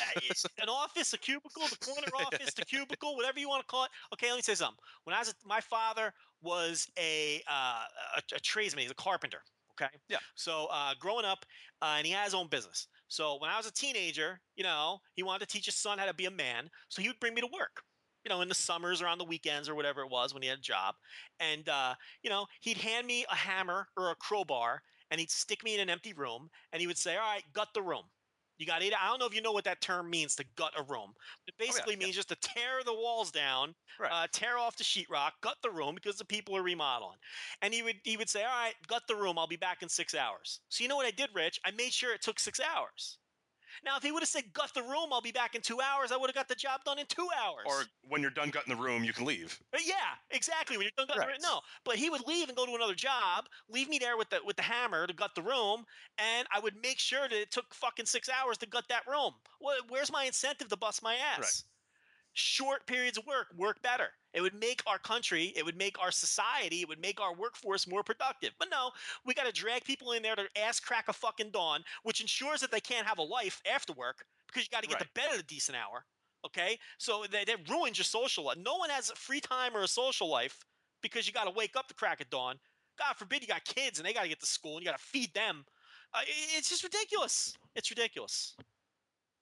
an 0.63 0.69
office, 0.71 1.13
a 1.13 1.19
cubicle, 1.19 1.65
the 1.69 1.77
corner 1.85 2.09
office, 2.27 2.55
the 2.55 2.65
cubicle, 2.65 3.15
whatever 3.15 3.39
you 3.39 3.49
want 3.49 3.61
to 3.63 3.67
call 3.67 3.85
it. 3.85 3.91
Okay, 4.15 4.29
let 4.31 4.37
me 4.37 4.43
say 4.43 4.55
something. 4.55 4.77
When 5.05 5.15
I 5.15 5.19
was, 5.19 5.29
a, 5.31 5.35
my 5.47 5.61
father 5.61 6.15
was 6.47 6.89
a, 6.99 7.43
uh, 7.51 7.85
a 8.17 8.23
a 8.37 8.41
tradesman. 8.41 8.83
He's 8.83 8.93
a 8.93 8.97
carpenter. 8.97 9.43
Okay. 9.73 9.91
Yeah. 10.09 10.19
So 10.37 10.67
uh, 10.73 10.95
growing 10.99 11.27
up, 11.27 11.45
uh, 11.83 11.97
and 11.99 12.07
he 12.07 12.13
had 12.13 12.25
his 12.25 12.35
own 12.35 12.49
business. 12.49 12.89
So 13.09 13.39
when 13.41 13.51
I 13.51 13.59
was 13.59 13.67
a 13.67 13.73
teenager, 13.73 14.41
you 14.57 14.65
know, 14.65 15.01
he 15.15 15.23
wanted 15.23 15.49
to 15.49 15.53
teach 15.53 15.67
his 15.67 15.77
son 15.77 15.99
how 15.99 16.07
to 16.07 16.15
be 16.15 16.27
a 16.27 16.31
man. 16.31 16.71
So 16.89 17.03
he 17.03 17.09
would 17.09 17.21
bring 17.21 17.35
me 17.35 17.43
to 17.43 17.49
work. 17.49 17.83
You 18.25 18.31
know, 18.31 18.41
in 18.41 18.49
the 18.49 18.55
summers 18.57 19.03
or 19.03 19.07
on 19.09 19.19
the 19.19 19.25
weekends 19.25 19.69
or 19.69 19.77
whatever 19.77 20.03
it 20.03 20.11
was 20.11 20.35
when 20.35 20.43
he 20.43 20.49
had 20.49 20.59
a 20.59 20.63
job, 20.63 20.97
and 21.39 21.69
uh, 21.69 21.95
you 22.23 22.31
know, 22.31 22.47
he'd 22.61 22.79
hand 22.79 23.07
me 23.07 23.25
a 23.31 23.37
hammer 23.37 23.89
or 23.97 24.11
a 24.11 24.17
crowbar, 24.17 24.83
and 25.11 25.21
he'd 25.21 25.31
stick 25.31 25.63
me 25.63 25.75
in 25.75 25.81
an 25.81 25.91
empty 25.91 26.13
room, 26.13 26.51
and 26.73 26.81
he 26.81 26.89
would 26.89 26.99
say, 26.99 27.17
"All 27.17 27.23
right, 27.23 27.45
gut 27.53 27.69
the 27.75 27.83
room." 27.83 28.11
You 28.59 28.67
got 28.67 28.83
eight. 28.83 28.95
I 28.95 29.09
don't 29.09 29.19
know 29.19 29.27
if 29.27 29.35
you 29.35 29.43
know 29.43 29.53
what 29.53 29.65
that 29.65 29.81
term 29.81 30.09
means 30.11 30.35
to 30.37 30.45
gut 30.57 30.73
a 30.77 30.83
room. 30.83 31.13
It 31.47 31.57
basically 31.59 31.95
Oh, 31.95 31.99
yeah. 32.01 32.07
means 32.07 32.17
just 32.17 32.29
to 32.31 32.37
tear 32.37 32.83
the 32.85 32.95
walls 32.95 33.31
down, 33.31 33.75
Right. 33.99 34.11
uh, 34.13 34.27
tear 34.33 34.59
off 34.59 34.77
the 34.77 34.85
sheetrock, 34.85 35.33
gut 35.43 35.57
the 35.63 35.71
room 35.71 35.95
because 35.95 36.17
the 36.17 36.25
people 36.25 36.57
are 36.57 36.63
remodeling. 36.63 37.19
And 37.63 37.75
he 37.75 37.83
would 37.83 38.01
he 38.05 38.17
would 38.17 38.29
say, 38.31 38.45
"All 38.45 38.51
right, 38.55 38.75
gut 38.87 39.03
the 39.09 39.17
room. 39.17 39.39
I'll 39.39 39.47
be 39.47 39.57
back 39.57 39.83
in 39.83 39.89
six 39.89 40.15
hours." 40.15 40.61
So 40.69 40.83
you 40.85 40.89
know 40.89 40.97
what 40.97 41.07
I 41.07 41.11
did, 41.11 41.31
Rich? 41.35 41.61
I 41.65 41.71
made 41.71 41.93
sure 41.93 42.15
it 42.15 42.23
took 42.23 42.39
six 42.39 42.61
hours. 42.61 43.19
Now, 43.85 43.97
if 43.97 44.03
he 44.03 44.13
would 44.13 44.23
have 44.23 44.29
said, 44.29 44.53
"Gut 44.53 44.73
the 44.75 44.83
room. 44.83 45.13
I'll 45.13 45.21
be 45.21 45.33
back 45.33 45.55
in 45.55 45.63
two 45.63 45.81
hours," 45.81 46.13
I 46.13 46.17
would 46.17 46.29
have 46.29 46.35
got 46.35 46.49
the 46.49 46.55
job 46.55 46.85
done 46.85 46.99
in 46.99 47.07
two 47.07 47.29
hours. 47.37 47.67
Or 47.67 47.85
when 48.03 48.21
you're 48.23 48.31
done 48.31 48.51
gutting 48.51 48.75
the 48.75 48.83
room, 48.83 49.05
you 49.05 49.13
can 49.13 49.25
leave. 49.25 49.59
Uh, 49.73 49.79
Yeah, 49.83 50.17
exactly. 50.31 50.77
When 50.77 50.85
you're 50.85 50.93
done 50.97 51.07
gutting 51.07 51.29
Right. 51.29 51.41
the 51.41 51.47
no, 51.47 51.61
but 51.85 51.97
he 51.97 52.11
would 52.11 52.27
leave 52.27 52.49
and 52.49 52.57
go 52.57 52.67
to 52.67 52.75
another 52.75 52.95
job, 52.95 53.49
leave 53.69 53.89
me 53.89 53.99
there 53.99 54.17
with 54.17 54.31
the 54.31 54.43
with 54.45 54.57
the 54.57 54.63
hammer 54.63 55.07
to 55.07 55.13
gut 55.13 55.35
the 55.35 55.43
room, 55.43 55.87
and 56.19 56.49
I 56.51 56.61
would 56.61 56.77
make 56.77 56.99
sure 56.99 57.29
that 57.29 57.41
it 57.41 57.51
took 57.51 57.75
fucking 57.75 58.07
six 58.07 58.29
hours 58.29 58.59
to 58.59 58.67
gut 58.67 58.89
that 58.89 59.07
room. 59.07 59.35
Well, 59.61 59.79
where's 59.89 60.11
my 60.11 60.25
incentive 60.25 60.69
to 60.69 60.77
bust 60.77 61.03
my 61.03 61.17
ass? 61.17 61.65
Short 62.39 62.87
periods 62.87 63.17
of 63.17 63.27
work 63.27 63.47
work 63.57 63.81
better. 63.81 64.09
It 64.35 64.43
would 64.43 64.55
make 64.55 64.83
our 64.87 64.99
country, 64.99 65.55
it 65.57 65.65
would 65.65 65.79
make 65.79 65.99
our 65.99 66.11
society, 66.11 66.83
it 66.83 66.89
would 66.89 67.01
make 67.01 67.19
our 67.19 67.35
workforce 67.35 67.87
more 67.89 68.03
productive. 68.03 68.51
But 68.59 68.69
no, 68.71 68.91
we 69.25 69.33
got 69.33 69.47
to 69.47 69.53
drag 69.53 69.85
people 69.85 70.13
in 70.13 70.23
there 70.23 70.37
to 70.37 70.45
ass 70.55 70.79
crack 70.79 71.07
a 71.09 71.15
fucking 71.15 71.51
dawn, 71.51 71.83
which 72.03 72.21
ensures 72.21 72.61
that 72.61 72.71
they 72.71 72.81
can't 72.81 73.07
have 73.07 73.17
a 73.17 73.23
life 73.23 73.63
after 73.73 73.95
work 73.95 74.27
because 74.49 74.65
you 74.65 74.69
got 74.71 74.83
to 74.83 74.89
get 74.89 74.99
to 74.99 75.09
bed 75.15 75.29
at 75.33 75.41
a 75.41 75.45
decent 75.45 75.79
hour. 75.79 76.05
Okay, 76.45 76.79
so 76.99 77.25
that, 77.33 77.47
that 77.47 77.69
ruins 77.71 77.97
your 77.97 78.05
social 78.05 78.45
life. 78.45 78.59
No 78.59 78.77
one 78.77 78.91
has 78.91 79.09
a 79.09 79.15
free 79.17 79.41
time 79.41 79.75
or 79.75 79.83
a 79.83 79.89
social 79.89 80.29
life 80.29 80.61
because 81.03 81.27
you 81.27 81.33
got 81.33 81.45
to 81.45 81.51
wake 81.51 81.75
up 81.75 81.89
to 81.89 81.95
crack 81.95 82.21
of 82.21 82.29
dawn. 82.29 82.57
God 82.99 83.15
forbid 83.17 83.41
you 83.41 83.49
got 83.49 83.65
kids 83.65 83.99
and 83.99 84.07
they 84.07 84.13
got 84.13 84.25
to 84.25 84.29
get 84.29 84.41
to 84.41 84.47
school 84.47 84.77
and 84.77 84.85
you 84.85 84.91
got 84.91 84.99
to 84.99 85.05
feed 85.05 85.33
them. 85.33 85.65
Uh, 86.13 86.19
i- 86.19 86.25
it's 86.59 86.69
just 86.69 86.85
ridiculous. 86.85 87.55
It's 87.75 87.91
ridiculous. 87.91 88.55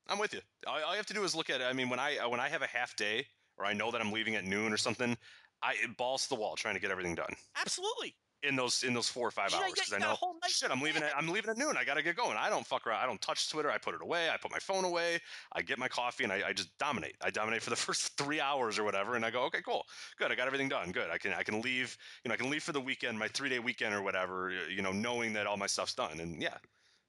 I'm 0.08 0.18
with 0.18 0.34
you. 0.34 0.40
All, 0.66 0.74
all 0.82 0.90
you 0.90 0.96
have 0.96 1.06
to 1.06 1.14
do 1.14 1.24
is 1.24 1.34
look 1.34 1.50
at 1.50 1.60
it. 1.60 1.64
I 1.64 1.72
mean, 1.72 1.88
when 1.88 1.98
I 1.98 2.26
when 2.26 2.40
I 2.40 2.48
have 2.48 2.62
a 2.62 2.66
half 2.66 2.94
day 2.96 3.26
or 3.58 3.64
I 3.64 3.72
know 3.72 3.90
that 3.90 4.00
I'm 4.00 4.12
leaving 4.12 4.34
at 4.34 4.44
noon 4.44 4.72
or 4.72 4.76
something, 4.76 5.16
I 5.62 5.74
it 5.82 5.96
balls 5.96 6.24
to 6.24 6.28
the 6.30 6.34
wall 6.36 6.56
trying 6.56 6.74
to 6.74 6.80
get 6.80 6.90
everything 6.90 7.14
done 7.14 7.34
Absolutely. 7.60 8.14
in 8.42 8.54
those 8.56 8.82
in 8.82 8.92
those 8.92 9.08
four 9.08 9.26
or 9.26 9.30
five 9.30 9.50
Yeah, 9.50 9.60
hours 9.60 9.72
because 9.72 9.92
I 9.92 9.98
know 9.98 10.08
whole 10.14 10.34
night 10.42 10.50
shit. 10.50 10.70
I'm 10.70 10.80
leaving 10.82 11.02
at 11.02 11.16
I'm 11.16 11.28
leaving 11.28 11.50
at 11.50 11.56
noon. 11.56 11.76
I 11.78 11.84
gotta 11.84 12.02
get 12.02 12.16
going. 12.16 12.36
I 12.36 12.50
don't 12.50 12.66
fuck 12.66 12.86
around. 12.86 13.02
I 13.02 13.06
don't 13.06 13.20
touch 13.22 13.48
Twitter. 13.48 13.70
I 13.70 13.78
put 13.78 13.94
it 13.94 14.02
away. 14.02 14.28
I 14.28 14.36
put 14.36 14.50
my 14.50 14.58
phone 14.58 14.84
away. 14.84 15.18
I 15.52 15.62
get 15.62 15.78
my 15.78 15.88
coffee 15.88 16.24
and 16.24 16.32
I, 16.32 16.42
I 16.48 16.52
just 16.52 16.76
dominate. 16.78 17.16
I 17.22 17.30
dominate 17.30 17.62
for 17.62 17.70
the 17.70 17.76
first 17.86 18.18
three 18.18 18.40
hours 18.40 18.78
or 18.78 18.84
whatever, 18.84 19.16
and 19.16 19.24
I 19.24 19.30
go, 19.30 19.44
okay, 19.44 19.62
cool, 19.64 19.84
good. 20.18 20.30
I 20.30 20.34
got 20.34 20.46
everything 20.46 20.68
done. 20.68 20.92
Good. 20.92 21.10
I 21.10 21.16
can 21.16 21.32
I 21.32 21.42
can 21.42 21.62
leave. 21.62 21.96
You 22.24 22.28
know, 22.28 22.34
I 22.34 22.36
can 22.36 22.50
leave 22.50 22.62
for 22.62 22.72
the 22.72 22.80
weekend, 22.80 23.18
my 23.18 23.28
three 23.28 23.48
day 23.48 23.58
weekend 23.58 23.94
or 23.94 24.02
whatever. 24.02 24.52
You 24.68 24.82
know, 24.82 24.92
knowing 24.92 25.32
that 25.32 25.46
all 25.46 25.56
my 25.56 25.66
stuff's 25.66 25.94
done. 25.94 26.20
And 26.20 26.42
yeah, 26.42 26.58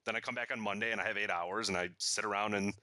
then 0.05 0.15
I 0.15 0.19
come 0.19 0.35
back 0.35 0.51
on 0.51 0.59
Monday 0.59 0.91
and 0.91 1.01
I 1.01 1.07
have 1.07 1.17
eight 1.17 1.29
hours 1.31 1.69
and 1.69 1.77
I 1.77 1.89
sit 1.97 2.25
around 2.25 2.53
and 2.53 2.73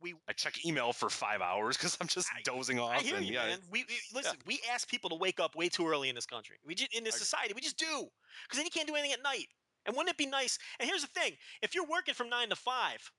We 0.00 0.14
I 0.28 0.32
check 0.32 0.64
email 0.64 0.92
for 0.92 1.08
five 1.10 1.40
hours 1.40 1.76
because 1.76 1.96
I'm 2.00 2.06
just 2.06 2.28
I- 2.36 2.42
dozing 2.44 2.78
off. 2.78 3.00
I 3.00 3.02
hear 3.02 3.16
and 3.16 3.26
you, 3.26 3.34
yeah, 3.34 3.46
man. 3.46 3.58
We, 3.70 3.84
we 3.88 3.96
listen. 4.14 4.36
We 4.46 4.60
ask 4.72 4.88
people 4.88 5.10
to 5.10 5.16
wake 5.16 5.40
up 5.40 5.56
way 5.56 5.68
too 5.68 5.86
early 5.88 6.08
in 6.08 6.14
this 6.14 6.26
country. 6.26 6.56
We 6.64 6.74
just, 6.74 6.94
in 6.96 7.02
this 7.04 7.16
I- 7.16 7.18
society, 7.18 7.52
we 7.54 7.60
just 7.60 7.78
do 7.78 8.06
because 8.44 8.58
then 8.58 8.64
you 8.64 8.70
can't 8.70 8.86
do 8.86 8.94
anything 8.94 9.12
at 9.12 9.22
night. 9.22 9.46
And 9.86 9.96
wouldn't 9.96 10.10
it 10.10 10.18
be 10.18 10.26
nice? 10.26 10.58
And 10.78 10.88
here's 10.88 11.02
the 11.02 11.08
thing: 11.20 11.32
if 11.62 11.74
you're 11.74 11.86
working 11.86 12.14
from 12.14 12.28
nine 12.28 12.48
to 12.50 12.56
five, 12.56 13.10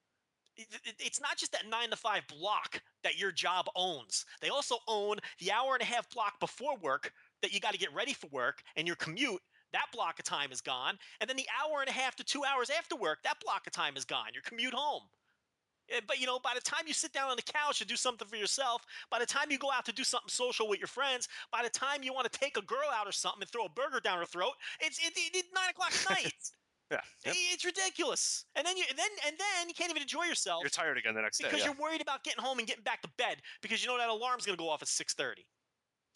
it- 0.55 0.67
it- 0.85 0.95
it's 0.99 1.19
not 1.19 1.35
just 1.37 1.51
that 1.51 1.67
nine 1.67 1.89
to 1.89 1.95
five 1.97 2.25
block 2.27 2.81
that 3.03 3.17
your 3.17 3.31
job 3.31 3.65
owns. 3.75 4.25
They 4.39 4.49
also 4.49 4.77
own 4.87 5.17
the 5.39 5.51
hour 5.51 5.73
and 5.73 5.81
a 5.81 5.85
half 5.85 6.09
block 6.11 6.39
before 6.39 6.77
work 6.77 7.11
that 7.41 7.51
you 7.53 7.59
got 7.59 7.73
to 7.73 7.79
get 7.79 7.93
ready 7.93 8.13
for 8.13 8.27
work 8.27 8.61
and 8.77 8.85
your 8.87 8.95
commute. 8.97 9.41
That 9.73 9.85
block 9.93 10.19
of 10.19 10.25
time 10.25 10.51
is 10.51 10.61
gone, 10.61 10.97
and 11.21 11.29
then 11.29 11.37
the 11.37 11.47
hour 11.61 11.81
and 11.81 11.89
a 11.89 11.93
half 11.93 12.15
to 12.17 12.23
two 12.23 12.43
hours 12.43 12.69
after 12.69 12.95
work, 12.95 13.19
that 13.23 13.39
block 13.43 13.67
of 13.67 13.73
time 13.73 13.95
is 13.97 14.05
gone. 14.05 14.27
Your 14.33 14.41
commute 14.43 14.73
home. 14.73 15.03
Eh, 15.91 16.01
But 16.07 16.19
you 16.19 16.25
know, 16.25 16.39
by 16.39 16.53
the 16.55 16.61
time 16.61 16.83
you 16.87 16.93
sit 16.93 17.13
down 17.13 17.29
on 17.29 17.35
the 17.35 17.43
couch 17.43 17.79
to 17.79 17.85
do 17.85 17.95
something 17.95 18.27
for 18.27 18.35
yourself, 18.35 18.81
by 19.11 19.19
the 19.19 19.25
time 19.25 19.51
you 19.51 19.57
go 19.57 19.71
out 19.71 19.85
to 19.85 19.91
do 19.91 20.03
something 20.03 20.29
social 20.29 20.67
with 20.67 20.79
your 20.79 20.87
friends, 20.87 21.27
by 21.51 21.63
the 21.63 21.69
time 21.69 22.03
you 22.03 22.13
want 22.13 22.31
to 22.31 22.39
take 22.39 22.57
a 22.57 22.61
girl 22.61 22.89
out 22.93 23.07
or 23.07 23.11
something 23.11 23.41
and 23.41 23.49
throw 23.49 23.65
a 23.65 23.69
burger 23.69 23.99
down 23.99 24.17
her 24.19 24.25
throat, 24.25 24.53
it's 24.79 24.99
it, 24.99 25.13
it, 25.15 25.35
it's 25.35 25.49
nine 25.53 25.69
o'clock 25.69 25.91
at 25.93 26.09
night. 26.09 26.33
yeah. 26.91 27.01
Yep. 27.25 27.35
It's 27.53 27.65
ridiculous. 27.65 28.45
And 28.55 28.65
then 28.65 28.77
you 28.77 28.85
and 28.89 28.97
then 28.97 29.09
and 29.27 29.35
then 29.37 29.67
you 29.67 29.73
can't 29.75 29.91
even 29.91 30.01
enjoy 30.01 30.23
yourself 30.23 30.61
You're 30.63 30.69
tired 30.69 30.97
again 30.97 31.13
the 31.13 31.21
next 31.21 31.37
day. 31.39 31.45
because 31.45 31.59
yeah. 31.59 31.65
you're 31.67 31.81
worried 31.81 32.01
about 32.01 32.23
getting 32.23 32.43
home 32.43 32.57
and 32.59 32.67
getting 32.67 32.83
back 32.83 33.01
to 33.03 33.09
bed 33.17 33.37
because 33.61 33.83
you 33.83 33.89
know 33.89 33.97
that 33.97 34.09
alarm's 34.09 34.45
gonna 34.45 34.57
go 34.57 34.69
off 34.69 34.81
at 34.81 34.87
six 34.87 35.13
thirty. 35.13 35.45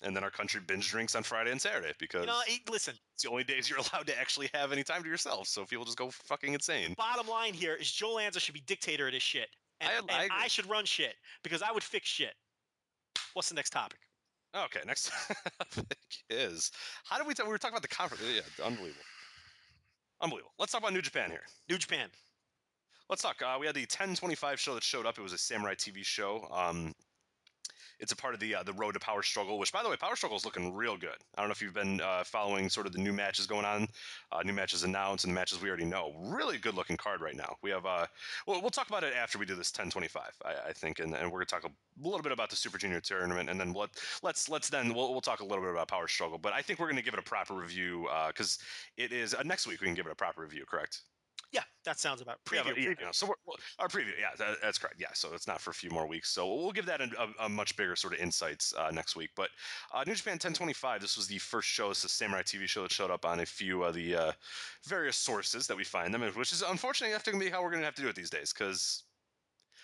And 0.01 0.13
then 0.15 0.23
our 0.23 0.31
country 0.31 0.59
binge 0.65 0.89
drinks 0.89 1.15
on 1.15 1.23
Friday 1.23 1.51
and 1.51 1.61
Saturday 1.61 1.93
because 1.97 2.21
You 2.21 2.27
know, 2.27 2.41
listen. 2.69 2.93
it's 3.13 3.23
the 3.23 3.29
only 3.29 3.45
days 3.45 3.69
you're 3.69 3.79
allowed 3.93 4.05
to 4.07 4.19
actually 4.19 4.49
have 4.53 4.71
any 4.73 4.83
time 4.83 5.01
to 5.03 5.07
yourself. 5.09 5.47
So 5.47 5.63
people 5.65 5.85
just 5.85 5.97
go 5.97 6.09
fucking 6.09 6.53
insane. 6.53 6.93
Bottom 6.97 7.27
line 7.27 7.53
here 7.53 7.75
is 7.75 7.89
Joe 7.89 8.13
Lanza 8.15 8.39
should 8.41 8.53
be 8.53 8.61
dictator 8.67 9.07
of 9.07 9.13
this 9.13 9.23
shit, 9.23 9.47
and, 9.79 9.89
I- 9.89 9.97
and 10.23 10.31
I 10.31 10.43
I, 10.43 10.47
should 10.47 10.69
run 10.69 10.83
shit 10.85 11.15
because 11.43 11.61
I 11.61 11.71
would 11.71 11.83
fix 11.83 12.07
shit. 12.09 12.33
What's 13.33 13.47
the 13.49 13.55
next 13.55 13.69
topic? 13.69 13.99
Okay, 14.55 14.81
next 14.85 15.09
topic 15.59 15.97
is 16.29 16.71
how 17.05 17.17
did 17.17 17.25
we? 17.25 17.33
T- 17.33 17.41
we 17.43 17.49
were 17.49 17.57
talking 17.57 17.73
about 17.73 17.81
the 17.81 17.87
conference. 17.87 18.23
Yeah, 18.35 18.41
unbelievable, 18.65 19.01
unbelievable. 20.21 20.51
Let's 20.59 20.71
talk 20.71 20.81
about 20.81 20.93
New 20.93 21.01
Japan 21.01 21.29
here. 21.31 21.41
New 21.69 21.77
Japan. 21.77 22.09
Let's 23.09 23.21
talk. 23.21 23.41
Uh, 23.41 23.57
we 23.59 23.65
had 23.65 23.75
the 23.75 23.81
1025 23.81 24.59
show 24.59 24.73
that 24.75 24.83
showed 24.83 25.05
up. 25.05 25.17
It 25.17 25.21
was 25.21 25.33
a 25.33 25.37
samurai 25.37 25.75
TV 25.75 26.03
show. 26.05 26.47
Um, 26.51 26.93
it's 27.99 28.11
a 28.11 28.15
part 28.15 28.33
of 28.33 28.39
the 28.39 28.55
uh, 28.55 28.63
the 28.63 28.73
road 28.73 28.93
to 28.93 28.99
Power 28.99 29.23
Struggle. 29.23 29.57
Which, 29.59 29.71
by 29.71 29.83
the 29.83 29.89
way, 29.89 29.95
Power 29.95 30.15
Struggle 30.15 30.37
is 30.37 30.45
looking 30.45 30.73
real 30.73 30.97
good. 30.97 31.17
I 31.35 31.41
don't 31.41 31.49
know 31.49 31.53
if 31.53 31.61
you've 31.61 31.73
been 31.73 32.01
uh, 32.01 32.23
following 32.23 32.69
sort 32.69 32.87
of 32.87 32.93
the 32.93 32.99
new 32.99 33.13
matches 33.13 33.45
going 33.45 33.65
on, 33.65 33.87
uh, 34.31 34.41
new 34.43 34.53
matches 34.53 34.83
announced, 34.83 35.25
and 35.25 35.31
the 35.31 35.35
matches 35.35 35.61
we 35.61 35.69
already 35.69 35.85
know. 35.85 36.13
Really 36.17 36.57
good 36.57 36.75
looking 36.75 36.97
card 36.97 37.21
right 37.21 37.35
now. 37.35 37.55
We 37.61 37.69
have 37.71 37.85
uh, 37.85 38.05
well, 38.47 38.61
we'll 38.61 38.69
talk 38.69 38.89
about 38.89 39.03
it 39.03 39.13
after 39.13 39.37
we 39.37 39.45
do 39.45 39.55
this 39.55 39.71
1025, 39.71 40.31
I, 40.45 40.69
I 40.69 40.73
think, 40.73 40.99
and, 40.99 41.13
and 41.15 41.31
we're 41.31 41.39
gonna 41.39 41.45
talk 41.45 41.65
a 41.65 41.71
little 42.01 42.21
bit 42.21 42.31
about 42.31 42.49
the 42.49 42.55
Super 42.55 42.77
Junior 42.77 42.99
tournament, 42.99 43.49
and 43.49 43.59
then 43.59 43.73
let, 43.73 43.89
let's 44.21 44.49
let's 44.49 44.69
then 44.69 44.93
we'll, 44.93 45.11
we'll 45.11 45.21
talk 45.21 45.41
a 45.41 45.45
little 45.45 45.63
bit 45.63 45.71
about 45.71 45.87
Power 45.87 46.07
Struggle. 46.07 46.37
But 46.37 46.53
I 46.53 46.61
think 46.61 46.79
we're 46.79 46.89
gonna 46.89 47.01
give 47.01 47.13
it 47.13 47.19
a 47.19 47.23
proper 47.23 47.53
review 47.53 48.07
because 48.27 48.59
it 48.97 49.11
is 49.11 49.33
uh, 49.33 49.43
next 49.43 49.67
week 49.67 49.81
we 49.81 49.87
can 49.87 49.95
give 49.95 50.05
it 50.05 50.11
a 50.11 50.15
proper 50.15 50.41
review. 50.41 50.65
Correct? 50.65 51.01
Yeah, 51.53 51.61
that 51.85 51.99
sounds 51.99 52.19
about 52.19 52.39
Yeah, 52.51 52.61
preview. 52.61 52.65
but- 52.65 52.77
yeah, 52.77 52.89
preview. 52.89 52.99
you 52.99 53.05
know, 53.05 53.11
so 53.11 53.27
we're, 53.27 53.35
well, 53.45 53.57
our 53.77 53.87
preview, 53.87 54.11
yeah, 54.19 54.31
that, 54.39 54.57
that's 54.61 54.79
correct. 54.79 54.95
Yeah, 54.99 55.13
so 55.13 55.29
it's 55.35 55.45
not 55.47 55.61
for 55.61 55.69
a 55.69 55.73
few 55.73 55.91
more 55.91 56.07
weeks. 56.07 56.29
So 56.31 56.51
we'll 56.51 56.71
give 56.71 56.87
that 56.87 56.99
a, 56.99 57.09
a, 57.19 57.45
a 57.45 57.49
much 57.49 57.77
bigger 57.77 57.95
sort 57.95 58.13
of 58.13 58.19
insights 58.19 58.73
uh, 58.75 58.89
next 58.91 59.15
week. 59.15 59.29
But 59.35 59.49
uh, 59.93 60.03
New 60.07 60.15
Japan 60.15 60.33
1025, 60.33 60.99
this 60.99 61.15
was 61.15 61.27
the 61.27 61.37
first 61.37 61.67
show, 61.69 61.91
it's 61.91 62.03
a 62.03 62.09
Samurai 62.09 62.41
TV 62.41 62.67
show 62.67 62.81
that 62.81 62.91
showed 62.91 63.11
up 63.11 63.23
on 63.23 63.39
a 63.41 63.45
few 63.45 63.83
of 63.83 63.93
the 63.93 64.15
uh, 64.15 64.31
various 64.87 65.15
sources 65.15 65.67
that 65.67 65.77
we 65.77 65.83
find 65.83 66.11
them, 66.13 66.21
which 66.21 66.51
is 66.51 66.63
unfortunately 66.63 67.13
have 67.13 67.23
to 67.23 67.37
be 67.37 67.49
how 67.49 67.61
we're 67.61 67.69
going 67.69 67.81
to 67.81 67.85
have 67.85 67.95
to 67.95 68.01
do 68.01 68.07
it 68.09 68.15
these 68.15 68.31
days 68.31 68.51
because 68.51 69.03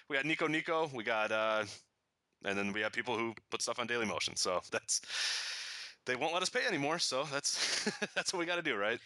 we 0.10 0.16
got 0.16 0.26
Nico 0.26 0.48
Nico, 0.48 0.90
we 0.96 1.04
got, 1.04 1.32
uh, 1.32 1.64
and 2.46 2.58
then 2.58 2.74
we 2.74 2.82
have 2.82 2.92
people 2.94 3.16
who 3.16 3.36
put 3.52 3.62
stuff 3.62 3.78
on 3.78 3.86
Daily 3.86 4.08
Motion. 4.08 4.36
So 4.36 4.60
that's 4.72 5.02
they 6.08 6.16
won't 6.16 6.34
let 6.34 6.42
us 6.42 6.50
pay 6.50 6.66
anymore. 6.66 6.98
So 6.98 7.26
that's 7.32 7.92
that's 8.16 8.34
what 8.34 8.40
we 8.40 8.46
got 8.48 8.56
to 8.56 8.62
do, 8.64 8.76
right? 8.76 9.00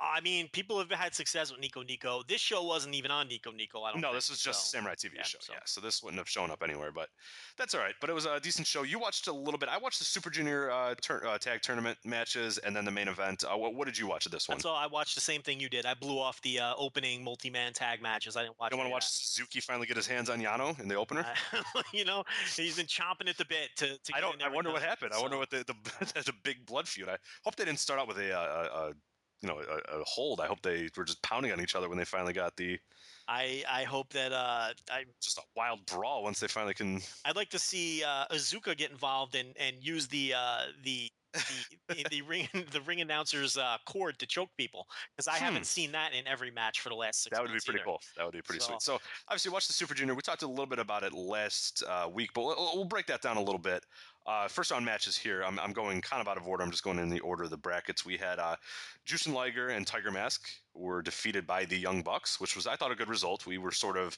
I 0.00 0.20
mean, 0.20 0.48
people 0.52 0.78
have 0.78 0.90
had 0.90 1.14
success 1.14 1.50
with 1.50 1.60
Nico 1.60 1.82
Nico. 1.82 2.22
This 2.26 2.40
show 2.40 2.62
wasn't 2.62 2.94
even 2.94 3.10
on 3.10 3.28
Nico 3.28 3.50
Nico. 3.52 3.82
I 3.82 3.92
don't. 3.92 4.00
No, 4.00 4.08
think, 4.08 4.16
this 4.16 4.30
was 4.30 4.40
just 4.40 4.70
so- 4.70 4.76
Samurai 4.78 4.94
TV 4.94 5.16
yeah, 5.16 5.22
show. 5.22 5.38
so- 5.40 5.52
Yeah, 5.52 5.60
so 5.64 5.80
this 5.80 6.02
wouldn't 6.02 6.18
have 6.18 6.28
shown 6.28 6.50
up 6.50 6.62
anywhere, 6.62 6.90
but 6.92 7.08
that's 7.56 7.74
all 7.74 7.80
right. 7.80 7.94
But 8.00 8.10
it 8.10 8.14
was 8.14 8.24
a 8.26 8.40
decent 8.40 8.66
show. 8.66 8.82
You 8.82 8.98
watched 8.98 9.26
a 9.28 9.32
little 9.32 9.58
bit. 9.58 9.68
I 9.68 9.78
watched 9.78 9.98
the 9.98 10.04
Super 10.04 10.30
Junior 10.30 10.70
uh, 10.70 10.94
tur- 11.00 11.26
uh, 11.26 11.38
tag 11.38 11.62
tournament 11.62 11.98
matches 12.04 12.58
and 12.58 12.74
then 12.74 12.84
the 12.84 12.90
main 12.90 13.08
event. 13.08 13.44
Uh, 13.44 13.56
what, 13.56 13.74
what 13.74 13.86
did 13.86 13.98
you 13.98 14.06
watch 14.06 14.26
at 14.26 14.32
this 14.32 14.48
one? 14.48 14.58
So. 14.60 14.70
I 14.72 14.86
watched 14.86 15.14
the 15.14 15.20
same 15.20 15.42
thing 15.42 15.60
you 15.60 15.68
did. 15.68 15.84
I 15.84 15.94
blew 15.94 16.18
off 16.18 16.40
the 16.42 16.58
uh, 16.58 16.74
opening 16.78 17.22
multi-man 17.22 17.72
tag 17.72 18.00
matches. 18.00 18.36
I 18.36 18.42
didn't 18.42 18.58
watch. 18.58 18.72
You 18.72 18.78
want 18.78 18.88
to 18.88 18.92
watch 18.92 19.06
Suzuki 19.06 19.60
finally 19.60 19.86
get 19.86 19.96
his 19.96 20.06
hands 20.06 20.30
on 20.30 20.40
Yano 20.40 20.78
in 20.80 20.88
the 20.88 20.94
opener? 20.94 21.26
You 21.92 22.04
know, 22.04 22.24
he's 22.56 22.76
been 22.76 22.86
chomping 22.86 23.28
at 23.28 23.36
the 23.36 23.44
bit 23.44 23.70
to. 23.76 23.86
to 23.86 24.12
I 24.14 24.20
get 24.20 24.38
don't. 24.38 24.42
I 24.42 24.48
wonder 24.48 24.70
what 24.70 24.82
happened. 24.82 25.12
I 25.12 25.20
wonder 25.20 25.36
what 25.36 25.50
the 25.50 25.64
the, 25.66 26.22
the 26.24 26.32
big 26.44 26.64
blood 26.64 26.86
feud. 26.86 27.08
I 27.08 27.16
hope 27.44 27.56
they 27.56 27.64
didn't 27.64 27.80
start 27.80 27.98
out 28.00 28.06
with 28.08 28.18
a, 28.18 28.32
uh, 28.32 28.40
a, 28.40 28.88
a 28.90 28.92
you 29.42 29.48
know 29.48 29.60
a, 29.60 30.00
a 30.00 30.04
hold. 30.04 30.40
I 30.40 30.46
hope 30.46 30.62
they 30.62 30.88
were 30.96 31.04
just 31.04 31.22
pounding 31.22 31.52
on 31.52 31.60
each 31.60 31.74
other 31.74 31.88
when 31.88 31.98
they 31.98 32.04
finally 32.04 32.32
got 32.32 32.56
the 32.56 32.78
I 33.28 33.62
I 33.70 33.84
hope 33.84 34.12
that 34.12 34.32
uh 34.32 34.72
I 34.90 35.04
just 35.20 35.38
a 35.38 35.42
wild 35.56 35.84
brawl 35.86 36.22
once 36.22 36.40
they 36.40 36.48
finally 36.48 36.74
can. 36.74 37.00
I'd 37.24 37.36
like 37.36 37.50
to 37.50 37.58
see 37.58 38.02
uh, 38.04 38.26
Azuka 38.32 38.76
get 38.76 38.90
involved 38.90 39.34
and 39.34 39.54
and 39.58 39.76
use 39.80 40.06
the 40.08 40.34
uh 40.34 40.66
the. 40.84 41.10
the, 41.88 42.04
the 42.10 42.22
ring 42.22 42.48
the 42.72 42.80
ring 42.80 43.00
announcer's 43.02 43.56
uh, 43.56 43.76
cord 43.86 44.18
to 44.18 44.26
choke 44.26 44.50
people 44.56 44.88
because 45.16 45.28
I 45.28 45.38
Hmm. 45.38 45.44
haven't 45.44 45.66
seen 45.66 45.92
that 45.92 46.12
in 46.12 46.26
every 46.26 46.50
match 46.50 46.80
for 46.80 46.88
the 46.88 46.96
last 46.96 47.22
six. 47.22 47.36
That 47.36 47.40
would 47.42 47.52
be 47.52 47.60
pretty 47.64 47.78
either. 47.78 47.84
cool. 47.84 48.00
That 48.16 48.24
would 48.24 48.34
be 48.34 48.42
pretty 48.42 48.58
So- 48.58 48.70
sweet. 48.70 48.82
So 48.82 48.98
obviously, 49.28 49.52
watch 49.52 49.68
the 49.68 49.72
Super 49.72 49.94
Junior. 49.94 50.16
We 50.16 50.22
talked 50.22 50.42
a 50.42 50.48
little 50.48 50.66
bit 50.66 50.80
about 50.80 51.04
it 51.04 51.12
last 51.12 51.84
uh, 51.88 52.08
week, 52.12 52.30
but 52.34 52.42
we'll, 52.42 52.72
we'll 52.74 52.84
break 52.84 53.06
that 53.06 53.22
down 53.22 53.36
a 53.36 53.40
little 53.40 53.60
bit. 53.60 53.86
Uh, 54.26 54.46
first 54.48 54.70
round 54.70 54.84
matches 54.84 55.16
here. 55.16 55.42
I'm, 55.42 55.58
I'm 55.58 55.72
going 55.72 56.00
kind 56.00 56.20
of 56.20 56.28
out 56.28 56.36
of 56.36 56.46
order. 56.46 56.62
I'm 56.62 56.70
just 56.70 56.84
going 56.84 56.98
in 56.98 57.08
the 57.08 57.20
order 57.20 57.44
of 57.44 57.50
the 57.50 57.56
brackets. 57.56 58.04
We 58.04 58.16
had 58.16 58.38
uh, 58.38 58.56
Jushin 59.06 59.32
Liger 59.32 59.68
and 59.68 59.86
Tiger 59.86 60.10
Mask 60.10 60.48
were 60.74 61.02
defeated 61.02 61.46
by 61.46 61.64
the 61.64 61.78
Young 61.78 62.02
Bucks, 62.02 62.40
which 62.40 62.54
was 62.54 62.66
I 62.66 62.76
thought 62.76 62.92
a 62.92 62.94
good 62.94 63.08
result. 63.08 63.46
We 63.46 63.58
were 63.58 63.72
sort 63.72 63.96
of 63.96 64.16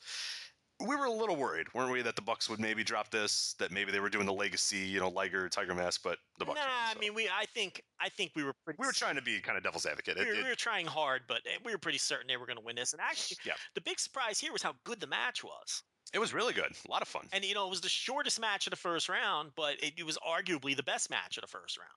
we 0.87 0.97
were 0.97 1.05
a 1.07 1.11
little 1.11 1.37
worried, 1.37 1.67
weren't 1.75 1.93
we, 1.93 2.03
that 2.03 2.17
the 2.17 2.23
Bucks 2.23 2.49
would 2.51 2.61
maybe 2.61 2.83
drop 2.85 3.11
this, 3.11 3.55
that 3.59 3.71
maybe 3.71 3.93
they 3.93 4.01
were 4.01 4.09
doing 4.11 4.27
the 4.27 4.33
legacy, 4.33 4.79
you 4.79 5.01
know, 5.01 5.09
Liger, 5.09 5.49
Tiger 5.49 5.75
Mask, 5.75 6.01
but 6.03 6.19
the 6.39 6.45
Bucks. 6.45 6.59
Nah, 6.61 6.67
won, 6.67 6.97
I 6.97 7.01
mean 7.01 7.15
we 7.15 7.29
I 7.29 7.45
think 7.55 7.83
I 8.01 8.09
think 8.09 8.33
we 8.35 8.45
were 8.45 8.55
pretty 8.65 8.79
we 8.81 8.87
were 8.87 8.93
trying 8.93 9.17
to 9.17 9.23
be 9.23 9.41
kind 9.41 9.57
of 9.57 9.65
devil's 9.65 9.87
advocate. 9.87 10.19
we 10.19 10.25
were, 10.27 10.33
it- 10.33 10.43
we 10.45 10.49
were 10.51 10.55
trying 10.55 10.87
hard, 10.87 11.23
but 11.29 11.39
eh, 11.47 11.59
we 11.65 11.73
were 11.73 11.79
pretty 11.79 11.99
certain 11.99 12.27
they 12.29 12.37
were 12.37 12.47
going 12.47 12.59
to 12.59 12.65
win 12.65 12.77
this. 12.77 12.93
And 12.93 13.01
actually, 13.01 13.39
Yeah. 13.45 13.55
the 13.75 13.81
big 13.81 13.99
surprise 13.99 14.39
here 14.39 14.53
was 14.53 14.63
how 14.63 14.75
good 14.85 15.01
the 15.01 15.07
match 15.07 15.43
was. 15.45 15.83
it 16.13 16.19
was 16.19 16.35
really 16.35 16.53
good. 16.53 16.73
A 16.87 16.91
lot 16.91 17.03
of 17.03 17.09
fun. 17.09 17.27
And 17.33 17.45
you 17.45 17.55
know, 17.55 17.67
it 17.67 17.71
was 17.71 17.81
the 17.81 17.89
shortest 17.89 18.41
match 18.41 18.67
of 18.67 18.71
the 18.73 18.77
first 18.77 19.09
round, 19.09 19.53
but 19.57 19.83
it, 19.83 19.95
it 19.99 20.05
was 20.05 20.19
arguably 20.19 20.77
the 20.77 20.83
best 20.83 21.11
match 21.11 21.37
of 21.39 21.43
the 21.43 21.49
first 21.49 21.79
round. 21.79 21.91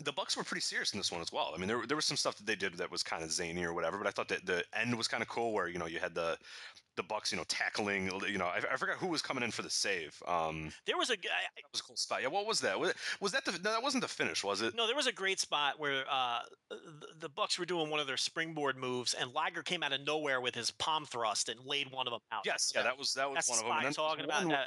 The 0.00 0.12
Bucks 0.12 0.36
were 0.36 0.44
pretty 0.44 0.60
serious 0.60 0.92
in 0.92 0.98
this 0.98 1.10
one 1.10 1.20
as 1.20 1.32
well. 1.32 1.52
I 1.54 1.58
mean, 1.58 1.68
there 1.68 1.84
there 1.86 1.96
was 1.96 2.04
some 2.04 2.16
stuff 2.16 2.36
that 2.36 2.46
they 2.46 2.56
did 2.56 2.74
that 2.74 2.90
was 2.90 3.02
kind 3.02 3.22
of 3.24 3.30
zany 3.32 3.64
or 3.64 3.72
whatever, 3.72 3.98
but 3.98 4.06
I 4.06 4.10
thought 4.10 4.28
that 4.28 4.46
the 4.46 4.64
end 4.72 4.96
was 4.96 5.08
kind 5.08 5.22
of 5.22 5.28
cool, 5.28 5.52
where 5.52 5.68
you 5.68 5.78
know 5.78 5.86
you 5.86 5.98
had 5.98 6.14
the 6.14 6.38
the 6.96 7.02
Bucks, 7.04 7.30
you 7.30 7.38
know, 7.38 7.44
tackling. 7.46 8.10
You 8.26 8.38
know, 8.38 8.46
I, 8.46 8.56
I 8.72 8.76
forgot 8.76 8.96
who 8.96 9.06
was 9.06 9.22
coming 9.22 9.44
in 9.44 9.52
for 9.52 9.62
the 9.62 9.70
save. 9.70 10.20
Um, 10.26 10.72
There 10.84 10.96
was 10.96 11.10
a 11.10 11.16
g- 11.16 11.28
I- 11.28 11.46
that 11.54 11.62
was 11.72 11.80
a 11.80 11.84
cool 11.84 11.96
spot. 11.96 12.22
Yeah, 12.22 12.28
what 12.28 12.44
was 12.44 12.60
that? 12.62 12.78
Was, 12.78 12.92
was 13.20 13.30
that 13.32 13.44
the? 13.44 13.52
No, 13.52 13.70
that 13.70 13.82
wasn't 13.82 14.02
the 14.02 14.08
finish, 14.08 14.42
was 14.42 14.62
it? 14.62 14.74
no, 14.74 14.86
there 14.86 14.96
was 14.96 15.06
a 15.06 15.12
great 15.12 15.38
spot 15.38 15.78
where 15.78 16.04
uh, 16.10 16.40
the, 16.70 17.06
the 17.20 17.28
Bucks 17.28 17.56
were 17.58 17.64
doing 17.66 17.88
one 17.88 18.00
of 18.00 18.08
their 18.08 18.16
springboard 18.16 18.76
moves, 18.76 19.14
and 19.14 19.32
Liger 19.32 19.62
came 19.62 19.82
out 19.84 19.92
of 19.92 20.00
nowhere 20.04 20.40
with 20.40 20.54
his 20.56 20.70
palm 20.72 21.06
thrust 21.06 21.48
and 21.48 21.60
laid 21.64 21.90
one 21.92 22.06
of 22.08 22.12
them 22.12 22.20
out. 22.32 22.42
Yes, 22.44 22.72
yeah, 22.74 22.82
that 22.82 22.98
was 22.98 23.14
that 23.14 23.28
was 23.30 23.36
That's 23.36 23.48
one 23.50 23.58
the 23.60 23.64
of 23.66 23.76
them. 23.78 23.86
I'm 23.86 23.92
talking 23.94 24.24
about, 24.24 24.46
where- 24.46 24.66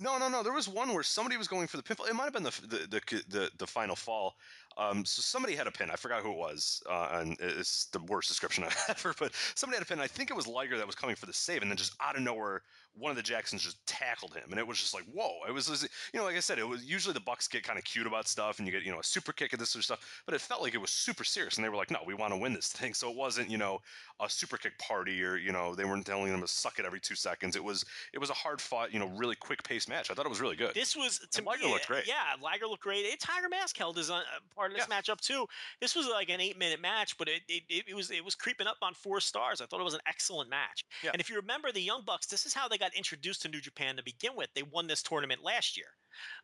no, 0.00 0.18
no, 0.18 0.28
no. 0.28 0.42
There 0.42 0.52
was 0.52 0.68
one 0.68 0.92
where 0.92 1.02
somebody 1.02 1.38
was 1.38 1.48
going 1.48 1.66
for 1.66 1.78
the 1.78 1.82
pinfall. 1.82 2.08
It 2.08 2.14
might 2.14 2.24
have 2.24 2.34
been 2.34 2.42
the 2.42 2.60
the 2.68 2.86
the 2.90 3.22
the, 3.28 3.50
the 3.56 3.66
final 3.66 3.96
fall. 3.96 4.34
Um, 4.78 5.04
so 5.04 5.20
somebody 5.20 5.54
had 5.54 5.66
a 5.66 5.70
pin. 5.70 5.90
I 5.90 5.96
forgot 5.96 6.22
who 6.22 6.30
it 6.30 6.38
was, 6.38 6.82
uh, 6.88 7.08
and 7.12 7.36
it's 7.40 7.86
the 7.86 8.00
worst 8.00 8.28
description 8.28 8.64
I've 8.66 8.84
ever. 8.88 9.14
But 9.18 9.32
somebody 9.54 9.76
had 9.76 9.82
a 9.82 9.86
pin. 9.86 10.00
I 10.00 10.06
think 10.06 10.30
it 10.30 10.36
was 10.36 10.46
Liger 10.46 10.76
that 10.76 10.86
was 10.86 10.94
coming 10.94 11.16
for 11.16 11.26
the 11.26 11.32
save, 11.32 11.62
and 11.62 11.70
then 11.70 11.76
just 11.76 11.94
out 12.00 12.16
of 12.16 12.22
nowhere, 12.22 12.62
one 12.98 13.10
of 13.10 13.16
the 13.16 13.22
Jacksons 13.22 13.62
just 13.62 13.84
tackled 13.86 14.34
him, 14.34 14.50
and 14.50 14.58
it 14.58 14.66
was 14.66 14.78
just 14.78 14.94
like, 14.94 15.04
whoa! 15.12 15.30
It 15.48 15.52
was, 15.52 15.88
you 16.12 16.18
know, 16.18 16.24
like 16.24 16.36
I 16.36 16.40
said, 16.40 16.58
it 16.58 16.68
was 16.68 16.84
usually 16.84 17.12
the 17.14 17.20
Bucks 17.20 17.48
get 17.48 17.62
kind 17.62 17.78
of 17.78 17.84
cute 17.84 18.06
about 18.06 18.28
stuff, 18.28 18.58
and 18.58 18.66
you 18.66 18.72
get 18.72 18.82
you 18.82 18.92
know 18.92 18.98
a 19.00 19.04
super 19.04 19.32
kick 19.32 19.52
and 19.52 19.60
this 19.60 19.70
sort 19.70 19.80
of 19.80 19.84
stuff, 19.84 20.22
but 20.26 20.34
it 20.34 20.40
felt 20.40 20.62
like 20.62 20.74
it 20.74 20.80
was 20.80 20.90
super 20.90 21.24
serious, 21.24 21.56
and 21.56 21.64
they 21.64 21.68
were 21.68 21.76
like, 21.76 21.90
no, 21.90 21.98
we 22.06 22.14
want 22.14 22.32
to 22.32 22.36
win 22.38 22.52
this 22.52 22.68
thing. 22.68 22.94
So 22.94 23.10
it 23.10 23.16
wasn't, 23.16 23.50
you 23.50 23.58
know, 23.58 23.80
a 24.20 24.28
super 24.28 24.56
kick 24.56 24.78
party, 24.78 25.22
or 25.22 25.36
you 25.36 25.52
know, 25.52 25.74
they 25.74 25.84
weren't 25.84 26.04
telling 26.04 26.30
them 26.30 26.40
to 26.40 26.48
suck 26.48 26.78
it 26.78 26.84
every 26.84 27.00
two 27.00 27.14
seconds. 27.14 27.56
It 27.56 27.64
was, 27.64 27.84
it 28.12 28.18
was 28.18 28.30
a 28.30 28.34
hard 28.34 28.60
fought, 28.60 28.92
you 28.92 28.98
know, 28.98 29.06
really 29.08 29.36
quick 29.36 29.62
paced 29.62 29.88
match. 29.88 30.10
I 30.10 30.14
thought 30.14 30.26
it 30.26 30.30
was 30.30 30.40
really 30.40 30.56
good. 30.56 30.74
This 30.74 30.96
was 30.96 31.20
to 31.30 31.38
And 31.38 31.46
Liger 31.46 31.64
me, 31.64 31.72
looked 31.72 31.86
great. 31.86 32.06
Yeah, 32.06 32.34
Liger 32.42 32.66
looked 32.66 32.82
great. 32.82 33.06
Eh, 33.06 33.16
Tiger 33.18 33.48
Mask 33.48 33.76
held 33.76 33.96
his 33.96 34.10
uh, 34.10 34.22
part 34.54 34.72
of 34.72 34.76
this 34.76 34.86
Yeah. 34.88 35.00
matchup 35.00 35.20
too. 35.20 35.46
This 35.80 35.94
was 35.96 36.06
like 36.08 36.28
an 36.28 36.40
eight-minute 36.40 36.80
match, 36.80 37.16
but 37.18 37.28
it, 37.28 37.42
it, 37.48 37.62
it, 37.68 37.84
it 37.88 37.94
was 37.94 38.10
it 38.10 38.24
was 38.24 38.34
creeping 38.34 38.66
up 38.66 38.76
on 38.82 38.94
four 38.94 39.20
stars. 39.20 39.60
I 39.60 39.66
thought 39.66 39.80
it 39.80 39.84
was 39.84 39.94
an 39.94 40.00
excellent 40.06 40.50
match. 40.50 40.84
Yeah. 41.02 41.10
And 41.12 41.20
if 41.20 41.30
you 41.30 41.36
remember 41.36 41.72
the 41.72 41.80
Young 41.80 42.02
Bucks, 42.04 42.26
this 42.26 42.46
is 42.46 42.52
how 42.54 42.68
they 42.68 42.78
got 42.80 42.94
introduced 42.94 43.42
to 43.42 43.48
New 43.48 43.60
Japan 43.60 43.96
to 43.96 44.02
begin 44.02 44.32
with. 44.34 44.48
They 44.54 44.62
won 44.62 44.86
this 44.86 45.02
tournament 45.02 45.44
last 45.44 45.76
year. 45.76 45.86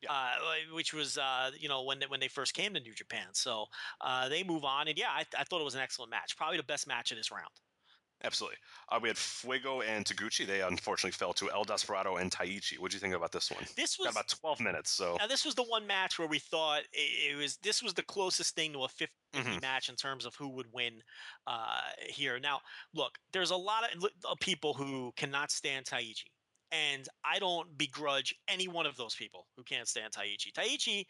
Yeah. 0.00 0.12
Uh, 0.12 0.74
which 0.74 0.94
was 0.94 1.18
uh, 1.18 1.50
you 1.58 1.68
know 1.68 1.82
when 1.82 1.98
they, 1.98 2.06
when 2.06 2.20
they 2.20 2.28
first 2.28 2.54
came 2.54 2.72
to 2.74 2.80
New 2.80 2.94
Japan, 2.94 3.26
so 3.32 3.66
uh, 4.00 4.28
they 4.28 4.44
move 4.44 4.64
on, 4.64 4.88
and 4.88 4.96
yeah, 4.96 5.10
I, 5.10 5.24
I 5.36 5.44
thought 5.44 5.60
it 5.60 5.64
was 5.64 5.74
an 5.74 5.80
excellent 5.80 6.10
match, 6.10 6.36
probably 6.36 6.56
the 6.56 6.62
best 6.62 6.86
match 6.86 7.10
of 7.10 7.18
this 7.18 7.32
round. 7.32 7.50
Absolutely. 8.24 8.56
Uh, 8.88 8.98
we 9.00 9.08
had 9.08 9.18
Fuego 9.18 9.82
and 9.82 10.04
Taguchi. 10.04 10.46
They 10.46 10.62
unfortunately 10.62 11.12
fell 11.12 11.32
to 11.34 11.50
El 11.50 11.64
Desperado 11.64 12.16
and 12.16 12.30
Taichi. 12.30 12.78
What 12.78 12.90
do 12.90 12.96
you 12.96 13.00
think 13.00 13.14
about 13.14 13.30
this 13.30 13.50
one? 13.50 13.64
This 13.76 13.98
was 13.98 14.06
Got 14.06 14.12
about 14.14 14.28
12 14.28 14.60
minutes, 14.60 14.90
so 14.90 15.16
Now 15.18 15.26
this 15.26 15.44
was 15.44 15.54
the 15.54 15.62
one 15.64 15.86
match 15.86 16.18
where 16.18 16.26
we 16.28 16.38
thought 16.38 16.82
it, 16.92 17.32
it 17.32 17.36
was 17.36 17.58
this 17.58 17.82
was 17.82 17.92
the 17.94 18.02
closest 18.02 18.54
thing 18.54 18.72
to 18.72 18.84
a 18.84 18.88
50 18.88 19.12
Mhm. 19.34 19.60
match 19.60 19.90
in 19.90 19.96
terms 19.96 20.24
of 20.24 20.34
who 20.34 20.48
would 20.48 20.72
win 20.72 21.02
uh, 21.46 21.82
here. 22.08 22.40
Now, 22.40 22.60
look, 22.94 23.18
there's 23.32 23.50
a 23.50 23.56
lot 23.56 23.84
of, 23.94 24.02
of 24.24 24.38
people 24.40 24.72
who 24.72 25.12
cannot 25.16 25.50
stand 25.50 25.84
Taichi. 25.84 26.24
And 26.72 27.06
I 27.24 27.38
don't 27.38 27.76
begrudge 27.78 28.34
any 28.48 28.66
one 28.66 28.86
of 28.86 28.96
those 28.96 29.14
people 29.14 29.46
who 29.56 29.62
can't 29.62 29.86
stand 29.86 30.12
Taichi. 30.14 30.52
Taichi, 30.52 31.04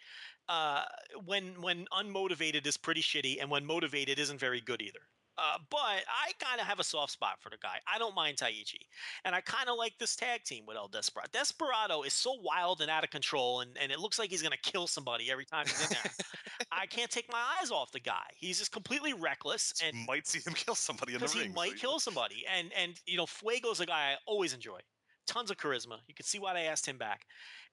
uh, 0.49 0.85
when 1.25 1.61
when 1.63 1.87
unmotivated, 1.93 2.67
is 2.67 2.77
pretty 2.77 3.01
shitty, 3.01 3.41
and 3.41 3.49
when 3.51 3.65
motivated, 3.65 4.19
isn't 4.19 4.39
very 4.39 4.61
good 4.61 4.83
either. 4.83 5.01
Uh, 5.39 5.59
but 5.71 5.79
I 5.79 6.33
kind 6.39 6.61
of 6.61 6.67
have 6.67 6.81
a 6.81 6.85
soft 6.85 7.13
spot 7.13 7.37
for 7.41 7.51
the 7.51 7.59
guy. 7.63 7.77
I 7.93 7.99
don't 7.99 8.15
mind 8.15 8.39
Taichi. 8.39 8.81
And 9.25 9.35
I 9.35 9.41
kind 9.43 9.69
of 9.69 9.77
like 9.77 9.93
this 9.99 10.17
tag 10.17 10.45
team 10.45 10.65
with 10.67 10.77
El 10.77 10.89
Desperado. 10.89 11.29
Desperado 11.33 12.03
is 12.03 12.13
so 12.15 12.37
wild 12.43 12.81
and 12.81 12.91
out 12.91 13.05
of 13.05 13.11
control, 13.11 13.61
and, 13.61 13.77
and 13.81 13.93
it 13.93 13.99
looks 13.99 14.19
like 14.19 14.31
he's 14.31 14.43
going 14.43 14.57
to 14.63 14.71
kill 14.71 14.87
somebody 14.87 15.31
every 15.31 15.45
time 15.45 15.67
he's 15.67 15.83
in 15.83 15.89
there. 16.03 16.13
I 16.73 16.87
can't 16.87 17.11
take 17.11 17.31
my 17.31 17.43
eyes 17.61 17.71
off 17.71 17.93
the 17.93 18.01
guy. 18.01 18.27
He's 18.37 18.59
just 18.59 18.73
completely 18.73 19.13
reckless, 19.13 19.75
and 19.85 19.95
might 20.07 20.27
see 20.27 20.39
him 20.39 20.55
kill 20.57 20.75
somebody 20.75 21.15
in 21.15 21.21
the 21.21 21.27
ring. 21.27 21.49
he 21.49 21.55
might 21.55 21.73
you- 21.73 21.79
kill 21.79 21.99
somebody. 22.01 22.45
And 22.57 22.71
and 22.81 22.95
you 23.07 23.17
know, 23.17 23.27
Fuego's 23.27 23.81
a 23.81 23.87
guy 23.87 24.13
I 24.13 24.17
always 24.27 24.55
enjoy. 24.55 24.81
Tons 25.27 25.51
of 25.51 25.57
charisma. 25.57 25.99
You 26.07 26.15
can 26.15 26.25
see 26.25 26.39
why 26.39 26.55
they 26.55 26.67
asked 26.67 26.87
him 26.87 26.99
back. 26.99 27.27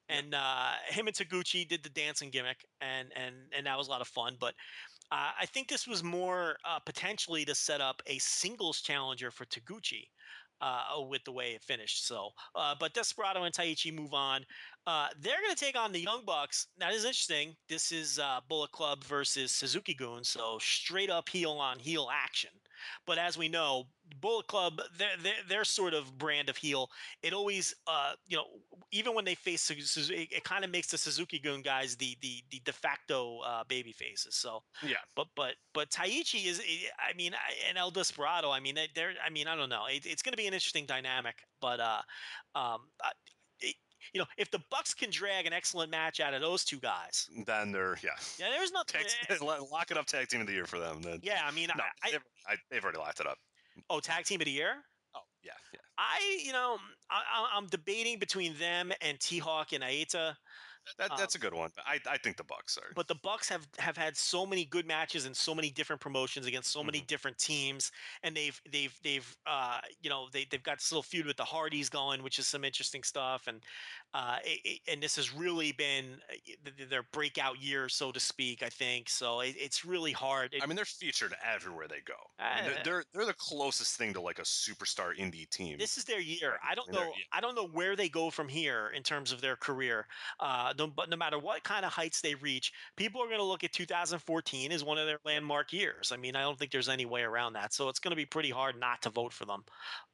And 0.10 0.36
uh, 0.36 0.72
him 0.88 1.08
and 1.08 1.16
Taguchi 1.16 1.68
did 1.68 1.84
the 1.84 1.89
dancing 1.89 2.30
gimmick, 2.30 2.66
and 2.82 3.10
and 3.16 3.36
and 3.56 3.66
that 3.66 3.78
was 3.78 3.88
a 3.88 3.91
lot 3.91 4.01
of 4.01 4.08
fun. 4.08 4.36
But 4.39 4.54
uh, 5.12 5.32
I 5.39 5.45
think 5.45 5.68
this 5.70 5.88
was 5.88 6.04
more 6.04 6.58
uh, 6.66 6.80
potentially 6.80 7.45
to 7.45 7.56
set 7.56 7.82
up 7.82 8.01
a 8.08 8.18
singles 8.20 8.82
challenger 8.82 9.32
for 9.32 9.45
Taguchi. 9.45 10.08
Uh, 10.62 11.01
with 11.10 11.22
the 11.26 11.32
way 11.32 11.51
it 11.51 11.62
finished, 11.62 12.08
so 12.08 12.30
uh, 12.56 12.74
but 12.80 12.93
Desperado 12.93 13.43
and 13.43 13.54
Taichi 13.54 13.93
move 13.93 14.14
on. 14.14 14.45
Uh, 14.88 15.08
they're 15.20 15.41
going 15.41 15.54
to 15.54 15.60
take 15.60 15.78
on 15.78 15.91
the 15.91 15.99
Young 15.99 16.24
Bucks. 16.26 16.68
Now, 16.80 16.88
this 16.88 16.99
is 16.99 17.06
interesting. 17.06 17.54
This 17.68 17.91
is 17.91 18.18
uh, 18.18 18.39
Bullet 18.47 18.72
Club 18.72 19.04
versus 19.04 19.51
Suzuki 19.51 19.93
Gun, 19.93 20.24
so 20.24 20.58
straight 20.62 21.10
up 21.10 21.28
heel 21.28 21.51
on 21.51 21.80
heel 21.80 22.08
action. 22.14 22.51
But 23.06 23.18
as 23.18 23.38
we 23.38 23.48
know, 23.50 23.88
Bullet 24.20 24.48
Club, 24.48 24.82
their 24.98 25.18
their, 25.18 25.34
their 25.48 25.64
sort 25.64 25.94
of 25.94 26.18
brand 26.18 26.50
of 26.50 26.58
heel, 26.58 26.90
it 27.22 27.34
always, 27.34 27.74
uh, 27.88 28.14
you 28.28 28.38
know, 28.38 28.46
even 28.92 29.14
when 29.16 29.26
they 29.26 29.36
face 29.36 29.62
Suzuki, 29.62 30.24
it, 30.24 30.38
it 30.38 30.44
kind 30.44 30.64
of 30.64 30.72
makes 30.72 30.88
the 30.88 30.98
Suzuki 30.98 31.40
Gun 31.40 31.62
guys 31.62 31.96
the 31.96 32.18
the 32.22 32.44
the 32.52 32.60
de 32.64 32.74
facto 32.74 33.40
uh, 33.40 33.64
baby 33.66 33.92
faces. 33.92 34.36
So 34.36 34.64
Yeah. 34.82 34.98
but 35.16 35.28
but 35.36 35.56
but 35.74 35.90
Taichi 35.90 36.46
is, 36.46 36.62
I 37.00 37.14
mean, 37.14 37.34
and 37.68 37.78
El 37.78 37.92
Desperado. 37.92 38.52
I 38.52 38.60
mean, 38.60 38.76
they- 38.76 38.90
they're. 38.96 39.14
I 39.26 39.30
mean, 39.30 39.48
I 39.48 39.56
don't 39.56 39.70
know. 39.70 39.86
It, 39.86 40.06
it's 40.06 40.22
going 40.22 40.34
to 40.34 40.38
be 40.38 40.48
an 40.48 40.54
interesting 40.54 40.86
dynamic. 40.86 41.36
But 41.62 41.80
uh, 41.80 42.02
um, 42.56 42.90
you 44.14 44.20
know, 44.20 44.26
if 44.38 44.51
the 44.51 44.60
Bucks 44.70 44.93
can 44.93 45.10
drag 45.10 45.45
an 45.45 45.54
excellent 45.54 45.91
match 45.91 46.20
out 46.20 46.34
of 46.34 46.41
those 46.41 46.64
two 46.64 46.80
guys, 46.80 47.30
mm, 47.38 47.45
Then 47.45 47.72
they're 47.72 47.97
yeah. 48.04 48.10
yeah, 48.39 48.49
there's 48.49 48.72
nothing. 48.72 49.01
Tag, 49.28 49.38
eh, 49.41 49.45
lock 49.72 49.91
it 49.91 49.97
up 49.97 50.06
tag 50.06 50.28
team 50.28 50.41
of 50.41 50.47
the 50.47 50.54
year 50.54 50.66
for 50.66 50.80
them. 50.80 51.01
Then 51.01 51.20
yeah, 51.24 51.41
I 51.45 51.51
mean, 51.51 51.70
no, 51.76 51.84
I, 52.04 52.12
they've, 52.12 52.22
I, 52.47 52.56
they've 52.70 52.84
already 52.84 52.99
locked 52.99 53.20
it 53.20 53.28
up. 53.28 53.38
oh, 53.89 53.99
tag 53.99 54.26
team 54.26 54.41
of 54.41 54.45
the 54.45 54.51
year. 54.51 54.74
Oh 55.16 55.22
yeah, 55.43 55.51
yeah. 55.74 55.80
I, 55.97 56.41
you 56.43 56.51
know, 56.51 56.78
I, 57.10 57.16
I- 57.16 57.58
I'm 57.58 57.68
debating 57.68 58.20
between 58.20 58.56
them 58.58 58.91
and 59.01 59.20
T 59.20 59.38
Hawk 59.39 59.74
and 59.74 59.84
Eita. 59.84 60.36
That, 60.98 61.12
Um, 61.12 61.18
that's 61.18 61.36
a 61.36 61.40
good 61.40 61.54
one. 61.54 61.72
I, 61.86 62.00
I 62.08 62.18
think 62.18 62.38
the 62.38 62.44
Bucks 62.44 62.78
are. 62.78 62.92
But 62.96 63.08
the 63.08 63.16
Bucks 63.16 63.48
have 63.50 63.68
have 63.80 63.98
had 63.98 64.18
so 64.18 64.46
many 64.46 64.66
good 64.66 64.86
matches 64.86 65.26
and 65.26 65.36
so 65.36 65.56
many 65.56 65.70
different 65.70 66.02
promotions 66.02 66.46
against 66.46 66.72
so 66.72 66.84
many 66.84 67.02
Mhm. 67.02 67.08
different 67.08 67.38
teams, 67.38 67.92
and 68.22 68.36
they've 68.36 68.62
they've 68.70 68.98
they've 69.04 69.38
uh, 69.46 69.80
you 70.02 70.10
know 70.10 70.30
they 70.30 70.46
they've 70.46 70.64
got 70.64 70.80
this 70.80 70.92
little 70.92 71.04
feud 71.04 71.26
with 71.26 71.38
the 71.38 71.46
Hardys 71.46 71.90
going, 71.90 72.22
which 72.24 72.38
is 72.40 72.48
some 72.48 72.64
interesting 72.64 73.04
stuff, 73.04 73.48
and 73.48 73.64
uh, 74.14 74.40
it, 74.44 74.82
and 74.88 75.02
this 75.02 75.16
has 75.16 75.34
really 75.34 75.72
been 75.72 76.22
uh, 76.30 76.70
their 76.90 77.04
breakout 77.04 77.60
year, 77.62 77.90
so 77.90 78.12
to 78.12 78.20
speak. 78.20 78.62
I 78.62 78.70
think 78.70 79.10
so. 79.10 79.40
It, 79.40 79.56
it's 79.58 79.86
really 79.86 80.12
hard. 80.12 80.54
It- 80.54 80.62
I 80.64 80.66
mean, 80.66 80.76
they're 80.76 80.86
featured 80.86 81.34
everywhere 81.44 81.88
they 81.88 82.02
go. 82.02 82.16
I 82.40 82.62
mean, 82.62 82.72
they're, 82.74 82.84
they're 82.84 83.04
they're 83.14 83.26
the 83.26 83.34
closest 83.34 83.98
thing 83.98 84.14
to 84.14 84.22
like 84.22 84.40
a 84.40 84.44
superstar 84.44 85.18
indie 85.18 85.50
team. 85.50 85.78
this 85.78 85.98
is 85.98 86.04
their 86.04 86.20
year. 86.20 86.60
I 86.64 86.76
don't 86.76 86.92
know. 86.92 87.14
I 87.32 87.40
don't 87.42 87.56
know 87.56 87.68
where 87.68 87.96
they 87.96 88.10
go 88.10 88.30
from 88.30 88.50
here 88.50 88.90
in 88.90 89.02
terms 89.04 89.32
of 89.32 89.40
their 89.42 89.56
career. 89.56 90.08
Uh, 90.40 90.72
no, 90.78 90.88
but 90.88 91.09
no 91.09 91.17
matter 91.17 91.39
what 91.39 91.63
kind 91.63 91.86
of 91.86 91.91
heights 91.93 92.21
they 92.21 92.36
reach, 92.36 92.71
people 92.95 93.21
are 93.21 93.28
going 93.28 93.39
to 93.39 93.43
look 93.43 93.63
at 93.63 93.71
2014 93.74 94.71
as 94.71 94.84
one 94.84 94.97
of 94.97 95.05
their 95.07 95.19
landmark 95.26 95.74
years. 95.74 96.11
I 96.11 96.17
mean, 96.17 96.36
I 96.36 96.41
don't 96.41 96.57
think 96.57 96.71
there's 96.71 96.89
any 96.89 97.05
way 97.05 97.21
around 97.24 97.53
that. 97.53 97.74
So 97.74 97.89
it's 97.89 97.99
going 97.99 98.11
to 98.11 98.15
be 98.15 98.26
pretty 98.26 98.49
hard 98.51 98.80
not 98.80 99.01
to 99.03 99.09
vote 99.09 99.34
for 99.34 99.45
them. 99.45 99.63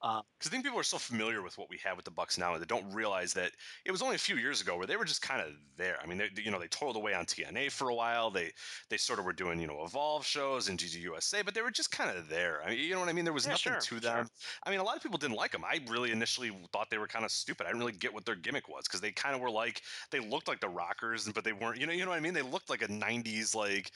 Uh, 0.02 0.22
because 0.38 0.50
I 0.50 0.52
think 0.52 0.64
people 0.64 0.80
are 0.80 0.84
so 0.84 0.98
familiar 0.98 1.42
with 1.42 1.58
what 1.58 1.70
we 1.70 1.78
have 1.80 1.98
with 1.98 2.06
the 2.06 2.12
Bucks 2.12 2.38
now, 2.38 2.54
and 2.54 2.62
they 2.62 2.66
don't 2.66 2.92
realize 2.94 3.34
that 3.34 3.54
it 3.86 3.92
was 3.92 4.02
only 4.02 4.16
a 4.16 4.20
few 4.20 4.38
years 4.38 4.62
ago 4.62 4.78
where 4.78 4.88
they 4.88 4.96
were 4.96 5.06
just 5.06 5.22
kind 5.22 5.42
of 5.42 5.56
there. 5.76 6.00
I 6.02 6.06
mean, 6.06 6.18
they, 6.18 6.30
you 6.38 6.52
know, 6.52 6.60
they 6.60 6.68
toiled 6.70 6.96
away 6.96 7.14
on 7.14 7.26
TNA 7.26 7.70
for 7.70 7.90
a 7.90 7.96
while. 7.96 8.32
They 8.32 8.54
they 8.90 8.98
sort 8.98 9.20
of 9.20 9.26
were 9.26 9.34
doing 9.34 9.60
you 9.60 9.68
know 9.68 9.84
Evolve 9.84 10.26
shows 10.26 10.70
and 10.70 10.80
DGUSA, 10.80 11.44
but 11.44 11.54
they 11.54 11.62
were 11.62 11.72
just 11.72 11.92
kind 11.92 12.16
of 12.18 12.30
there. 12.30 12.62
I 12.64 12.70
mean, 12.70 12.80
you 12.80 12.94
know 12.94 13.00
what 13.00 13.10
I 13.10 13.14
mean? 13.14 13.26
There 13.26 13.34
was 13.34 13.46
Yeah, 13.46 13.54
nothing 13.54 13.76
sure, 13.76 13.90
to 13.90 14.00
sure. 14.02 14.26
them. 14.26 14.30
I 14.64 14.70
mean, 14.70 14.80
a 14.80 14.84
lot 14.84 14.96
of 14.98 15.04
people 15.04 15.18
didn't 15.18 15.36
like 15.38 15.52
them. 15.52 15.66
I 15.66 15.80
really 15.88 16.12
initially 16.12 16.50
thought 16.72 16.90
they 16.90 16.98
were 16.98 17.08
kind 17.08 17.26
of 17.26 17.32
stupid. 17.32 17.66
I 17.66 17.70
didn't 17.70 17.80
really 17.80 17.94
get 17.94 18.14
what 18.14 18.26
their 18.26 18.36
gimmick 18.36 18.70
was 18.70 18.86
because 18.88 19.02
they 19.02 19.12
kind 19.12 19.36
of 19.36 19.42
were 19.42 19.52
like 19.52 19.82
they 20.12 20.20
looked 20.20 20.48
like 20.50 20.60
the 20.62 20.70
Rockers, 20.70 21.30
but 21.34 21.44
they 21.44 21.54
weren't. 21.54 21.80
You 21.80 21.88
know, 21.88 21.94
you 21.94 22.04
know 22.04 22.12
what 22.12 22.18
I 22.18 22.22
mean? 22.22 22.34
They 22.34 22.42
looked 22.42 22.70
like 22.70 22.82
a 22.82 22.88
'90s 22.88 23.56
like 23.56 23.92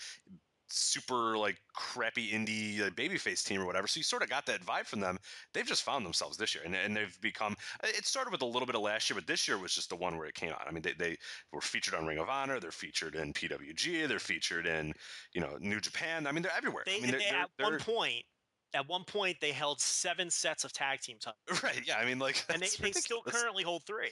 super 0.76 1.38
like 1.38 1.58
crappy 1.76 2.32
indie 2.32 2.82
uh, 2.82 2.89
babyface 2.91 3.43
team 3.43 3.62
or 3.62 3.66
whatever. 3.66 3.86
So 3.88 3.99
you 3.99 4.04
sort 4.04 4.24
of 4.24 4.30
got 4.30 4.45
that 4.47 4.66
vibe 4.66 4.86
from 4.86 4.99
them. 5.01 5.20
They've 5.54 5.66
just 5.68 5.84
found 5.84 6.04
themselves 6.06 6.36
this 6.38 6.56
year, 6.56 6.64
and, 6.66 6.74
and 6.76 6.95
they've 6.95 7.20
become. 7.22 7.56
It 7.84 8.06
started 8.06 8.32
with 8.32 8.41
a 8.41 8.45
little 8.45 8.66
bit 8.66 8.76
of 8.76 8.82
last 8.82 9.10
year, 9.10 9.16
but 9.16 9.28
this 9.28 9.47
year 9.47 9.58
was 9.58 9.74
just 9.76 9.89
the 9.89 9.95
one 9.95 10.18
where 10.18 10.28
it 10.28 10.34
came 10.36 10.49
out. 10.51 10.62
I 10.68 10.72
mean, 10.72 10.82
they, 10.82 10.93
they 10.93 11.18
were 11.51 11.62
featured 11.62 11.93
on 11.93 12.06
Ring 12.06 12.18
of 12.20 12.30
Honor. 12.30 12.60
They're 12.60 12.72
featured 12.72 13.16
in 13.16 13.34
PWG. 13.34 14.08
They're 14.08 14.20
featured 14.20 14.66
in 14.66 14.93
you 15.34 15.41
know 15.41 15.58
New 15.60 15.80
Japan. 15.80 16.26
I 16.26 16.32
mean, 16.32 16.41
they're 16.43 16.51
everywhere. 16.58 16.84
they, 16.86 16.97
I 16.97 16.99
mean, 17.01 17.12
they're, 17.12 17.20
they- 17.20 17.26
they're- 17.30 17.39
at 17.41 17.49
one 17.60 17.72
they're- 17.74 17.80
point, 17.80 18.24
at 18.74 18.89
one 18.89 19.04
point, 19.04 19.38
they 19.41 19.51
held 19.51 19.80
seven 19.80 20.32
sets 20.32 20.64
of 20.64 20.74
tag 20.74 20.99
team 21.01 21.18
titles, 21.22 21.62
right. 21.64 21.82
Yeah, 21.86 21.97
I 21.97 22.06
mean, 22.06 22.18
like, 22.18 22.43
and 22.51 22.60
they, 22.60 22.70
they 22.80 22.91
still 22.91 23.22
currently 23.22 23.64
hold 23.64 23.84
three. 23.86 24.10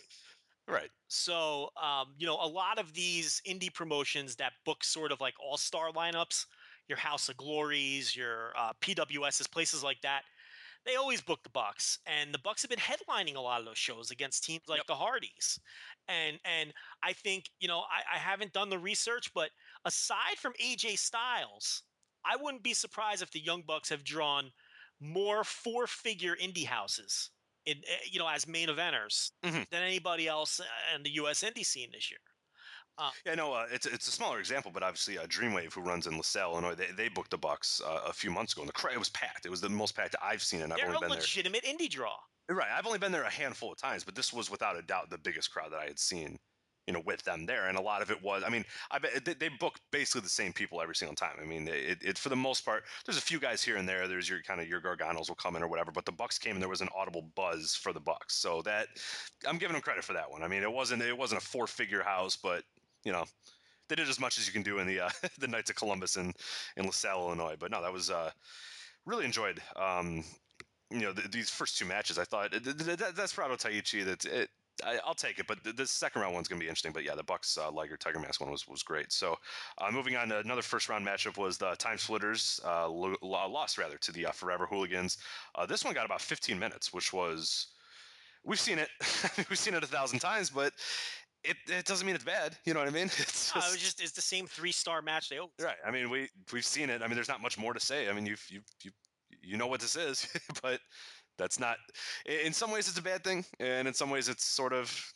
Right. 0.67 0.91
So, 1.07 1.69
um, 1.81 2.15
you 2.17 2.25
know, 2.25 2.35
a 2.41 2.47
lot 2.47 2.79
of 2.79 2.93
these 2.93 3.41
indie 3.45 3.73
promotions 3.73 4.37
that 4.37 4.53
book 4.65 4.83
sort 4.83 5.11
of 5.11 5.19
like 5.19 5.33
all 5.39 5.57
star 5.57 5.91
lineups, 5.91 6.45
your 6.87 6.97
House 6.97 7.27
of 7.27 7.37
Glories, 7.37 8.15
your 8.15 8.53
uh, 8.57 8.73
PWSs, 8.81 9.51
places 9.51 9.83
like 9.83 10.01
that, 10.01 10.23
they 10.85 10.95
always 10.95 11.21
book 11.21 11.43
the 11.43 11.49
Bucks, 11.49 11.99
and 12.05 12.33
the 12.33 12.39
Bucks 12.39 12.63
have 12.63 12.69
been 12.69 12.79
headlining 12.79 13.35
a 13.35 13.41
lot 13.41 13.59
of 13.59 13.65
those 13.65 13.77
shows 13.77 14.11
against 14.11 14.43
teams 14.43 14.63
like 14.67 14.79
Yep. 14.79 14.87
the 14.87 14.95
Hardys. 14.95 15.59
And 16.07 16.39
and 16.45 16.73
I 17.03 17.13
think 17.13 17.51
you 17.59 17.67
know 17.67 17.81
I, 17.81 18.03
I 18.15 18.17
haven't 18.17 18.53
done 18.53 18.69
the 18.69 18.79
research, 18.79 19.33
but 19.33 19.51
aside 19.85 20.37
from 20.37 20.53
AJ 20.59 20.97
Styles, 20.97 21.83
I 22.25 22.35
wouldn't 22.35 22.63
be 22.63 22.73
surprised 22.73 23.21
if 23.21 23.31
the 23.31 23.39
Young 23.41 23.63
Bucks 23.63 23.89
have 23.89 24.03
drawn 24.03 24.51
more 24.99 25.43
four 25.43 25.87
figure 25.87 26.35
indie 26.35 26.65
houses 26.65 27.31
in 27.65 27.77
eh, 27.87 27.97
you 28.09 28.19
know 28.19 28.27
as 28.27 28.47
main 28.47 28.67
eventers 28.69 29.31
Mhm. 29.43 29.69
than 29.69 29.83
anybody 29.83 30.27
else 30.27 30.59
uh, 30.59 30.65
in 30.95 31.03
the 31.03 31.11
U.S. 31.21 31.43
indie 31.43 31.65
scene 31.65 31.89
this 31.91 32.09
year. 32.11 32.19
Yeah, 33.25 33.33
no, 33.33 33.51
uh, 33.53 33.65
it's 33.71 33.87
it's 33.87 34.07
a 34.07 34.11
smaller 34.11 34.37
example, 34.37 34.69
but 34.71 34.83
obviously 34.83 35.17
uh, 35.17 35.25
Dreamwave, 35.25 35.73
who 35.73 35.81
runs 35.81 36.05
in 36.05 36.17
LaSalle, 36.17 36.51
Illinois, 36.51 36.75
they, 36.75 36.91
they 36.91 37.09
booked 37.09 37.31
the 37.31 37.37
Bucks 37.37 37.81
uh, 37.83 38.01
a 38.05 38.13
few 38.13 38.29
months 38.29 38.53
ago, 38.53 38.61
and 38.61 38.69
the 38.69 38.73
crowd 38.73 38.93
it 38.93 38.99
was 38.99 39.09
packed. 39.09 39.45
It 39.45 39.49
was 39.49 39.59
the 39.61 39.69
most 39.69 39.95
packed 39.95 40.15
I've 40.21 40.43
seen, 40.43 40.61
and 40.61 40.71
I've 40.71 40.81
only 40.83 40.97
a 40.97 40.99
been 40.99 41.09
there. 41.09 41.17
legitimate 41.17 41.63
indie 41.63 41.89
draw. 41.89 42.15
Right. 42.47 42.69
I've 42.69 42.85
only 42.85 42.99
been 42.99 43.11
there 43.11 43.23
a 43.23 43.29
handful 43.31 43.71
of 43.71 43.79
times, 43.79 44.03
but 44.03 44.13
this 44.13 44.31
was 44.31 44.51
without 44.51 44.77
a 44.77 44.83
doubt 44.83 45.09
the 45.09 45.17
biggest 45.17 45.49
crowd 45.51 45.71
that 45.71 45.79
I 45.79 45.85
had 45.85 45.97
seen, 45.97 46.37
you 46.91 46.97
know, 46.97 47.03
with 47.05 47.23
them 47.23 47.45
there. 47.45 47.69
And 47.69 47.77
a 47.77 47.81
lot 47.81 48.01
of 48.01 48.11
it 48.11 48.21
was, 48.21 48.43
I 48.45 48.49
mean, 48.49 48.65
I 48.91 48.99
they, 49.23 49.33
they 49.33 49.47
book 49.47 49.79
basically 49.91 50.21
the 50.21 50.29
same 50.29 50.51
people 50.51 50.81
every 50.81 50.95
single 50.95 51.15
time. 51.15 51.37
I 51.41 51.45
mean, 51.45 51.69
it, 51.69 51.99
it, 52.01 52.17
for 52.17 52.27
the 52.27 52.35
most 52.35 52.65
part, 52.65 52.83
there's 53.05 53.17
a 53.17 53.21
few 53.21 53.39
guys 53.39 53.63
here 53.63 53.77
and 53.77 53.87
there. 53.87 54.09
There's 54.09 54.27
your 54.27 54.41
kind 54.41 54.59
of 54.59 54.67
your 54.67 54.81
Garganos 54.81 55.29
will 55.29 55.35
come 55.35 55.55
in 55.55 55.63
or 55.63 55.69
whatever, 55.69 55.89
but 55.93 56.03
the 56.03 56.11
Bucks 56.11 56.37
came 56.37 56.53
and 56.53 56.61
there 56.61 56.67
was 56.67 56.81
an 56.81 56.89
audible 56.93 57.29
buzz 57.33 57.75
for 57.75 57.93
the 57.93 58.01
Bucks. 58.01 58.35
So 58.35 58.61
that 58.63 58.87
I'm 59.47 59.57
giving 59.57 59.73
them 59.73 59.81
credit 59.81 60.03
for 60.03 60.11
that 60.13 60.29
one. 60.29 60.43
I 60.43 60.49
mean, 60.49 60.63
it 60.63 60.71
wasn't 60.71 61.01
it 61.01 61.17
wasn't 61.17 61.41
a 61.41 61.45
four 61.45 61.65
figure 61.65 62.03
house, 62.03 62.35
but 62.35 62.65
you 63.05 63.13
know, 63.13 63.23
they 63.87 63.95
did 63.95 64.09
as 64.09 64.19
much 64.19 64.37
as 64.37 64.45
you 64.45 64.51
can 64.51 64.63
do 64.63 64.79
in 64.79 64.87
the 64.87 64.99
uh, 64.99 65.09
the 65.39 65.47
Knights 65.47 65.69
of 65.69 65.77
Columbus 65.77 66.17
in 66.17 66.33
in 66.75 66.85
LaSalle, 66.85 67.21
Illinois. 67.21 67.55
But 67.57 67.71
no, 67.71 67.81
that 67.81 67.93
was 67.93 68.09
uh, 68.09 68.31
really 69.05 69.23
enjoyed. 69.23 69.61
Um, 69.77 70.25
you 70.89 70.99
know, 70.99 71.13
th- 71.13 71.31
these 71.31 71.49
first 71.49 71.77
two 71.77 71.85
matches, 71.85 72.17
I 72.19 72.25
thought 72.25 72.51
th- 72.51 72.63
th- 72.63 72.97
th- 72.97 73.15
Desperado 73.15 73.55
Taichi. 73.55 74.03
That 74.03 74.25
it, 74.25 74.49
I, 74.83 74.99
I'll 75.05 75.13
take 75.13 75.39
it, 75.39 75.47
but 75.47 75.63
th- 75.63 75.75
the 75.75 75.87
second 75.87 76.21
round 76.21 76.33
one's 76.33 76.47
gonna 76.47 76.59
be 76.59 76.65
interesting. 76.67 76.91
But 76.91 77.03
yeah, 77.03 77.15
the 77.15 77.23
Bucks 77.23 77.57
uh, 77.57 77.71
Liger 77.71 77.97
Tiger 77.97 78.19
Mask 78.19 78.41
one 78.41 78.51
was 78.51 78.67
was 78.67 78.83
great. 78.83 79.11
So 79.11 79.37
uh, 79.77 79.91
moving 79.91 80.15
on 80.15 80.29
to 80.29 80.39
another 80.39 80.61
first 80.61 80.89
round 80.89 81.05
matchup 81.05 81.37
was 81.37 81.57
the 81.57 81.75
Time 81.75 81.97
Splitters 81.97 82.59
uh, 82.65 82.87
lo- 82.87 83.15
lo- 83.21 83.49
lost 83.49 83.77
rather 83.77 83.97
to 83.97 84.11
the 84.11 84.25
uh, 84.27 84.31
Forever 84.31 84.65
Hooligans. 84.65 85.17
Uh, 85.55 85.65
this 85.65 85.83
one 85.83 85.93
got 85.93 86.05
about 86.05 86.21
15 86.21 86.57
minutes, 86.57 86.93
which 86.93 87.13
was 87.13 87.67
we've 88.43 88.59
seen 88.59 88.79
it, 88.79 88.89
we've 89.49 89.59
seen 89.59 89.73
it 89.73 89.83
a 89.83 89.87
thousand 89.87 90.19
times, 90.19 90.49
but. 90.49 90.73
It, 91.43 91.57
it 91.67 91.85
doesn't 91.85 92.05
mean 92.05 92.13
it's 92.13 92.23
bad, 92.23 92.55
you 92.65 92.75
know 92.75 92.81
what 92.81 92.87
I 92.87 92.91
mean? 92.91 93.07
It's 93.17 93.55
No, 93.55 93.61
it 93.61 93.79
just 93.79 93.99
it's 93.99 94.11
the 94.11 94.21
same 94.21 94.45
three 94.45 94.71
star 94.71 95.01
match 95.01 95.27
they 95.27 95.39
always. 95.39 95.55
Right. 95.59 95.77
I 95.83 95.89
mean, 95.89 96.11
we 96.11 96.29
we've 96.53 96.63
seen 96.63 96.91
it. 96.91 97.01
I 97.01 97.07
mean, 97.07 97.15
there's 97.15 97.27
not 97.27 97.41
much 97.41 97.57
more 97.57 97.73
to 97.73 97.79
say. 97.79 98.07
I 98.09 98.13
mean, 98.13 98.27
you 98.27 98.35
you 98.47 98.61
you 98.83 98.91
you 99.41 99.57
know 99.57 99.65
what 99.65 99.79
this 99.79 99.95
is, 99.95 100.27
but 100.61 100.79
that's 101.41 101.59
not. 101.59 101.77
In 102.45 102.53
some 102.53 102.71
ways, 102.71 102.87
it's 102.87 102.99
a 102.99 103.01
bad 103.01 103.23
thing, 103.23 103.43
and 103.59 103.87
in 103.87 103.93
some 103.93 104.09
ways, 104.09 104.29
it's 104.29 104.45
sort 104.45 104.73
of. 104.73 105.13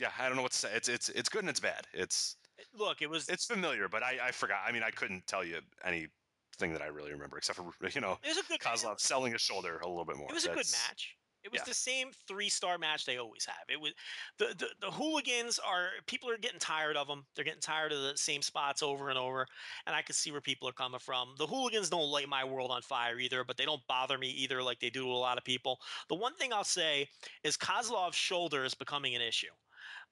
Yeah, 0.00 0.08
I 0.18 0.26
don't 0.26 0.36
know 0.36 0.42
what 0.42 0.52
to 0.52 0.58
say. 0.58 0.70
It's 0.74 0.88
it's 0.88 1.10
it's 1.10 1.28
good 1.28 1.42
and 1.42 1.50
it's 1.50 1.60
bad. 1.60 1.86
It's 1.92 2.36
Look, 2.74 3.02
it 3.02 3.10
was 3.10 3.28
it's 3.28 3.44
familiar, 3.44 3.88
but 3.88 4.02
I 4.02 4.18
I 4.22 4.30
forgot. 4.30 4.60
I 4.66 4.72
mean, 4.72 4.82
I 4.82 4.90
couldn't 4.90 5.26
tell 5.26 5.44
you 5.44 5.58
anything 5.84 6.72
that 6.72 6.82
I 6.82 6.86
really 6.86 7.12
remember 7.12 7.36
except 7.36 7.58
for 7.58 7.64
you 7.90 8.00
know 8.00 8.18
it 8.22 8.28
was 8.28 8.38
a 8.38 8.42
good 8.48 8.60
Kozlov 8.60 9.00
selling 9.00 9.32
his 9.32 9.40
shoulder 9.40 9.78
a 9.78 9.88
little 9.88 10.04
bit 10.04 10.16
more. 10.16 10.28
It 10.30 10.34
was 10.34 10.44
a 10.44 10.48
good 10.48 10.56
match. 10.88 11.16
It 11.44 11.50
was 11.50 11.60
yeah. 11.60 11.68
the 11.68 11.74
same 11.74 12.08
three 12.28 12.48
star 12.48 12.78
match 12.78 13.04
they 13.04 13.18
always 13.18 13.44
have. 13.44 13.64
It 13.68 13.80
was 13.80 13.92
the, 14.38 14.54
the 14.56 14.68
the 14.80 14.90
hooligans 14.90 15.58
are 15.58 15.88
people 16.06 16.30
are 16.30 16.38
getting 16.38 16.60
tired 16.60 16.96
of 16.96 17.08
them. 17.08 17.24
They're 17.34 17.44
getting 17.44 17.60
tired 17.60 17.92
of 17.92 18.00
the 18.02 18.16
same 18.16 18.42
spots 18.42 18.82
over 18.82 19.08
and 19.08 19.18
over, 19.18 19.46
and 19.86 19.96
I 19.96 20.02
can 20.02 20.14
see 20.14 20.30
where 20.30 20.40
people 20.40 20.68
are 20.68 20.72
coming 20.72 21.00
from. 21.00 21.34
The 21.38 21.46
hooligans 21.46 21.90
don't 21.90 22.10
light 22.10 22.28
my 22.28 22.44
world 22.44 22.70
on 22.70 22.82
fire 22.82 23.18
either, 23.18 23.44
but 23.44 23.56
they 23.56 23.64
don't 23.64 23.86
bother 23.88 24.18
me 24.18 24.28
either 24.28 24.62
like 24.62 24.80
they 24.80 24.90
do 24.90 25.02
to 25.02 25.08
a 25.08 25.12
lot 25.12 25.38
of 25.38 25.44
people. 25.44 25.78
The 26.08 26.14
one 26.14 26.34
thing 26.34 26.52
I'll 26.52 26.64
say 26.64 27.08
is 27.44 27.56
Kozlov's 27.56 28.16
shoulder 28.16 28.64
is 28.64 28.74
becoming 28.74 29.14
an 29.14 29.22
issue. 29.22 29.52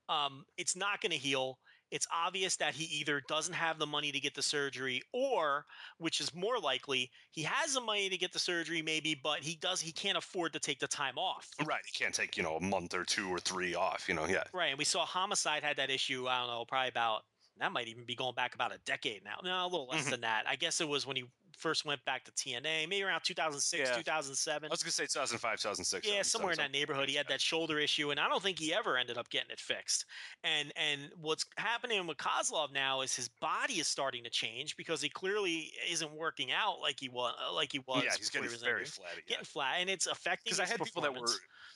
Um, 0.08 0.44
it's 0.56 0.76
not 0.76 1.00
going 1.00 1.12
to 1.12 1.18
heal. 1.18 1.58
It's 1.90 2.06
obvious 2.14 2.56
that 2.56 2.74
he 2.74 2.84
either 3.00 3.20
doesn't 3.28 3.54
have 3.54 3.78
the 3.78 3.86
money 3.86 4.12
to 4.12 4.20
get 4.20 4.34
the 4.34 4.42
surgery, 4.42 5.02
or, 5.12 5.66
which 5.98 6.20
is 6.20 6.34
more 6.34 6.58
likely, 6.58 7.10
he 7.32 7.42
has 7.42 7.74
the 7.74 7.80
money 7.80 8.08
to 8.08 8.16
get 8.16 8.32
the 8.32 8.38
surgery, 8.38 8.80
maybe, 8.82 9.14
but 9.14 9.40
he 9.40 9.56
does 9.56 9.80
he 9.80 9.92
can't 9.92 10.16
afford 10.18 10.52
to 10.52 10.58
take 10.60 10.78
the 10.78 10.88
time 10.88 11.18
off. 11.18 11.48
Right. 11.64 11.82
he 11.84 11.92
can't 12.04 12.14
take 12.14 12.36
you 12.36 12.42
know 12.42 12.56
a 12.56 12.60
month 12.62 12.94
or 12.94 13.04
two 13.04 13.28
or 13.28 13.38
three 13.38 13.74
off. 13.74 14.08
You 14.08 14.14
know. 14.14 14.26
Yeah. 14.26 14.44
Right, 14.52 14.68
and 14.70 14.78
we 14.78 14.84
saw 14.84 15.04
Homicide 15.04 15.62
had 15.62 15.76
that 15.76 15.90
issue. 15.90 16.26
I 16.28 16.38
don't 16.40 16.48
know, 16.48 16.64
probably 16.66 16.88
about 16.88 17.22
that 17.58 17.72
might 17.72 17.88
even 17.88 18.04
be 18.04 18.14
going 18.14 18.34
back 18.34 18.54
about 18.54 18.72
a 18.74 18.78
decade 18.86 19.22
now. 19.22 19.36
No, 19.44 19.64
a 19.64 19.68
little 19.68 19.86
less 19.86 20.06
Mhm. 20.06 20.10
than 20.12 20.20
that. 20.22 20.44
I 20.48 20.56
guess 20.56 20.80
it 20.80 20.88
was 20.88 21.06
when 21.06 21.16
he 21.16 21.24
first 21.56 21.84
went 21.84 22.04
back 22.04 22.24
to 22.24 22.32
TNA, 22.32 22.88
maybe 22.88 23.02
around 23.02 23.22
2006, 23.24 23.88
Yeah. 23.88 23.96
2007. 23.96 24.70
I 24.70 24.72
was 24.72 24.82
gonna 24.82 24.90
say 24.92 25.04
2005, 25.04 25.58
2006. 25.60 26.06
Yeah, 26.06 26.12
2007, 26.22 26.24
somewhere 26.24 26.52
in 26.52 26.58
that 26.58 26.72
neighborhood. 26.72 27.08
He 27.08 27.16
had 27.16 27.26
that 27.28 27.40
shoulder 27.40 27.78
issue, 27.78 28.10
and 28.10 28.18
I 28.20 28.28
don't 28.28 28.42
think 28.42 28.58
he 28.58 28.72
ever 28.74 28.96
ended 28.96 29.18
up 29.18 29.28
getting 29.30 29.50
it 29.50 29.60
fixed. 29.60 30.06
And 30.44 30.72
and 30.76 31.10
what's 31.20 31.44
happening 31.56 32.06
with 32.06 32.16
Kozlov 32.18 32.72
now 32.72 33.00
is 33.02 33.14
his 33.14 33.28
body 33.28 33.74
is 33.74 33.88
starting 33.88 34.24
to 34.24 34.30
change 34.30 34.76
because 34.76 35.00
he 35.02 35.08
clearly 35.08 35.72
isn't 35.90 36.12
working 36.12 36.52
out 36.52 36.80
like 36.80 36.98
he 37.00 37.08
was 37.08 37.34
uh, 37.48 37.52
like 37.52 37.72
he 37.72 37.80
was. 37.80 38.02
Yeah, 38.04 38.10
he's 38.16 38.28
he 38.28 38.38
getting 38.38 38.50
was 38.50 38.62
very 38.62 38.80
injured. 38.80 38.94
flabby. 38.94 39.22
Getting 39.28 39.44
flat, 39.44 39.76
and 39.80 39.90
it's 39.90 40.06
affecting. 40.06 40.50
Because 40.50 40.60
I 40.60 40.66
had 40.66 40.82
people 40.82 41.02
that 41.02 41.12
were, 41.14 41.28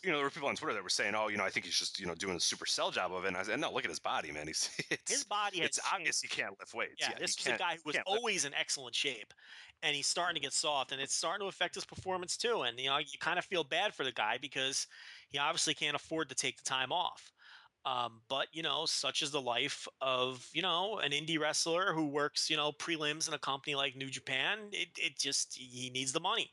you 0.02 0.10
know, 0.10 0.16
there 0.16 0.24
were 0.24 0.30
people 0.30 0.48
on 0.48 0.56
Twitter 0.56 0.74
that 0.74 0.82
were 0.82 0.88
saying, 0.88 1.14
"Oh, 1.14 1.28
you 1.28 1.36
know, 1.36 1.44
I 1.44 1.50
think 1.50 1.66
he's 1.66 1.78
just, 1.78 1.98
you 2.00 2.06
know, 2.06 2.14
doing 2.14 2.36
a 2.36 2.40
super 2.40 2.66
sell 2.66 2.90
job 2.90 3.12
of 3.12 3.24
it." 3.24 3.28
And 3.28 3.36
I 3.36 3.42
said, 3.42 3.60
"No, 3.60 3.72
look 3.72 3.84
at 3.84 3.90
his 3.90 3.98
body, 4.00 4.32
man. 4.32 4.46
He's 4.46 4.70
it's, 4.90 5.10
his 5.10 5.24
body. 5.24 5.60
It's 5.60 5.78
changed. 5.78 5.94
obvious 5.94 6.20
he 6.20 6.28
can't 6.28 6.58
lift 6.58 6.74
weights. 6.74 6.94
Yeah, 6.98 7.10
he 7.16 7.20
this 7.20 7.36
was 7.36 7.46
a 7.54 7.58
guy 7.58 7.74
who 7.76 7.82
was 7.84 7.96
can't 7.96 8.06
lift- 8.08 8.18
always 8.18 8.44
in 8.44 8.54
excellent 8.54 8.94
shape, 8.94 9.32
and 9.84 9.94
he's 9.94 10.06
starting 10.06 10.34
to 10.34 10.40
get 10.40 10.52
soft, 10.52 10.92
and 10.92 11.00
it's 11.00 11.14
starting 11.14 11.44
to 11.44 11.48
affect 11.48 11.74
his 11.76 11.84
performance 11.84 12.36
too. 12.36 12.62
And 12.62 12.78
you 12.80 12.88
know, 12.88 12.98
you 12.98 13.18
kind 13.20 13.38
of 13.38 13.44
feel 13.44 13.64
bad 13.64 13.94
for 13.94 14.04
the 14.04 14.12
guy 14.12 14.38
because 14.40 14.86
he 15.28 15.38
obviously 15.38 15.74
can't 15.74 15.96
afford 15.96 16.28
to 16.30 16.34
take 16.34 16.56
the 16.56 16.64
time 16.64 16.90
off. 16.90 17.32
Um, 17.86 18.22
but 18.28 18.48
you 18.52 18.62
know, 18.62 18.86
such 18.86 19.22
is 19.22 19.30
the 19.30 19.42
life 19.42 19.86
of 20.00 20.48
you 20.54 20.62
know 20.62 20.98
an 20.98 21.12
indie 21.12 21.38
wrestler 21.38 21.92
who 21.92 22.08
works 22.08 22.48
you 22.50 22.56
know 22.56 22.72
prelims 22.72 23.28
in 23.28 23.34
a 23.34 23.38
company 23.38 23.74
like 23.74 23.94
New 23.94 24.08
Japan. 24.08 24.70
It 24.72 24.88
it 24.98 25.18
just 25.18 25.56
he 25.56 25.90
needs 25.90 26.12
the 26.12 26.20
money. 26.20 26.50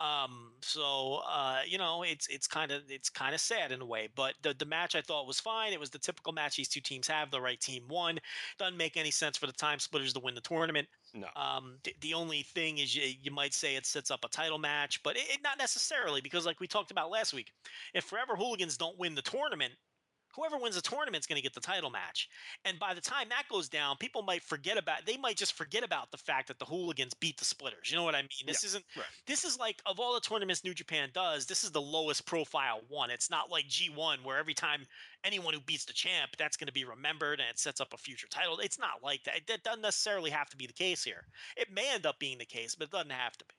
Um, 0.00 0.52
so 0.60 1.22
uh, 1.28 1.60
you 1.66 1.78
know, 1.78 2.02
it's 2.02 2.28
it's 2.28 2.46
kind 2.46 2.70
of 2.70 2.82
it's 2.88 3.10
kind 3.10 3.34
of 3.34 3.40
sad 3.40 3.72
in 3.72 3.80
a 3.80 3.86
way. 3.86 4.08
But 4.14 4.34
the 4.42 4.54
the 4.54 4.64
match 4.64 4.94
I 4.94 5.00
thought 5.00 5.26
was 5.26 5.40
fine. 5.40 5.72
It 5.72 5.80
was 5.80 5.90
the 5.90 5.98
typical 5.98 6.32
match 6.32 6.56
these 6.56 6.68
two 6.68 6.80
teams 6.80 7.08
have. 7.08 7.30
The 7.30 7.40
right 7.40 7.60
team 7.60 7.84
won. 7.88 8.18
Doesn't 8.58 8.76
make 8.76 8.96
any 8.96 9.10
sense 9.10 9.36
for 9.36 9.46
the 9.46 9.52
time 9.52 9.78
splitters 9.78 10.12
to 10.14 10.20
win 10.20 10.34
the 10.34 10.40
tournament. 10.40 10.88
No. 11.14 11.26
Um, 11.36 11.78
the, 11.84 11.94
the 12.00 12.14
only 12.14 12.42
thing 12.42 12.78
is 12.78 12.94
you, 12.94 13.02
you 13.20 13.30
might 13.30 13.54
say 13.54 13.76
it 13.76 13.86
sets 13.86 14.10
up 14.10 14.24
a 14.24 14.28
title 14.28 14.58
match, 14.58 15.02
but 15.02 15.16
it, 15.16 15.24
it 15.30 15.40
not 15.42 15.58
necessarily 15.58 16.20
because 16.20 16.46
like 16.46 16.60
we 16.60 16.66
talked 16.66 16.90
about 16.90 17.10
last 17.10 17.32
week, 17.32 17.52
if 17.94 18.04
Forever 18.04 18.36
Hooligans 18.36 18.76
don't 18.76 18.98
win 18.98 19.14
the 19.14 19.22
tournament, 19.22 19.72
whoever 20.38 20.56
wins 20.56 20.76
the 20.76 20.80
tournament 20.80 21.22
is 21.22 21.26
going 21.26 21.36
to 21.36 21.42
get 21.42 21.54
the 21.54 21.60
title 21.60 21.90
match. 21.90 22.28
And 22.64 22.78
by 22.78 22.94
the 22.94 23.00
time 23.00 23.28
that 23.30 23.44
goes 23.50 23.68
down, 23.68 23.96
people 23.96 24.22
might 24.22 24.42
forget 24.42 24.78
about. 24.78 25.04
They 25.04 25.16
might 25.16 25.36
just 25.36 25.54
forget 25.54 25.82
about 25.82 26.10
the 26.10 26.18
fact 26.18 26.48
that 26.48 26.58
the 26.58 26.64
Hooligans 26.64 27.14
beat 27.14 27.38
the 27.38 27.44
Splitters. 27.44 27.90
You 27.90 27.96
know 27.96 28.04
what 28.04 28.14
I 28.14 28.22
mean? 28.22 28.46
This 28.46 28.62
isn't. 28.64 28.84
right. 28.96 29.04
This 29.26 29.44
is 29.44 29.58
like 29.58 29.82
of 29.86 29.98
all 29.98 30.14
the 30.14 30.20
tournaments 30.20 30.64
New 30.64 30.74
Japan 30.74 31.10
does, 31.12 31.46
this 31.46 31.64
is 31.64 31.70
the 31.72 31.80
lowest 31.80 32.26
profile 32.26 32.80
one. 32.88 33.10
It's 33.10 33.30
not 33.30 33.50
like 33.50 33.68
G1 33.68 34.24
where 34.24 34.38
every 34.38 34.54
time 34.54 34.86
anyone 35.24 35.54
who 35.54 35.60
beats 35.60 35.84
the 35.84 35.92
champ, 35.92 36.30
that's 36.38 36.56
going 36.56 36.68
to 36.68 36.72
be 36.72 36.84
remembered 36.84 37.40
and 37.40 37.48
it 37.50 37.58
sets 37.58 37.80
up 37.80 37.92
a 37.92 37.98
future 37.98 38.28
title. 38.28 38.58
It's 38.60 38.78
not 38.78 39.02
like 39.02 39.24
that. 39.24 39.40
That 39.48 39.64
doesn't 39.64 39.82
necessarily 39.82 40.30
have 40.30 40.48
to 40.50 40.56
be 40.56 40.66
the 40.66 40.72
case 40.72 41.02
here. 41.02 41.24
It 41.56 41.72
may 41.72 41.92
end 41.92 42.06
up 42.06 42.18
being 42.18 42.38
the 42.38 42.44
case, 42.44 42.74
but 42.74 42.88
it 42.88 42.92
doesn't 42.92 43.10
have 43.10 43.36
to 43.38 43.44
be. 43.44 43.54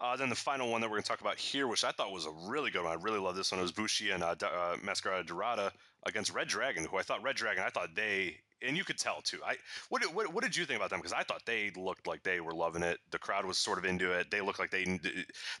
Uh, 0.00 0.16
then 0.16 0.30
the 0.30 0.34
final 0.34 0.70
one 0.70 0.80
that 0.80 0.88
we're 0.88 0.96
going 0.96 1.02
to 1.02 1.08
talk 1.08 1.20
about 1.20 1.36
here, 1.36 1.66
which 1.66 1.84
I 1.84 1.90
thought 1.90 2.10
was 2.10 2.24
a 2.24 2.30
really 2.48 2.70
good 2.70 2.82
one. 2.82 2.92
I 2.92 3.02
really 3.02 3.18
love 3.18 3.36
this 3.36 3.52
one. 3.52 3.58
It 3.58 3.62
was 3.62 3.72
Bushi 3.72 4.10
and 4.10 4.22
uh, 4.22 4.34
D- 4.34 4.46
uh, 4.46 5.22
Dorada 5.26 5.72
against 6.06 6.32
Red 6.32 6.48
Dragon, 6.48 6.86
who 6.86 6.96
I 6.96 7.02
thought 7.02 7.22
Red 7.22 7.36
Dragon. 7.36 7.62
I 7.66 7.68
thought 7.68 7.94
they, 7.94 8.38
and 8.66 8.76
you 8.76 8.84
could 8.84 8.98
tell 8.98 9.20
too. 9.22 9.38
I 9.46 9.56
what 9.88 10.02
did- 10.02 10.14
what, 10.14 10.32
what 10.32 10.42
did 10.44 10.56
you 10.56 10.64
think 10.64 10.76
about 10.78 10.90
them? 10.90 10.98
Because 11.00 11.12
I 11.12 11.22
thought 11.22 11.42
they 11.46 11.70
looked 11.76 12.06
like 12.06 12.22
they 12.22 12.40
were 12.40 12.52
loving 12.52 12.82
it. 12.82 12.98
The 13.10 13.18
crowd 13.18 13.44
was 13.44 13.58
sort 13.58 13.78
of 13.78 13.84
into 13.84 14.12
it. 14.12 14.30
They 14.30 14.40
looked 14.40 14.58
like 14.58 14.70
they 14.70 14.84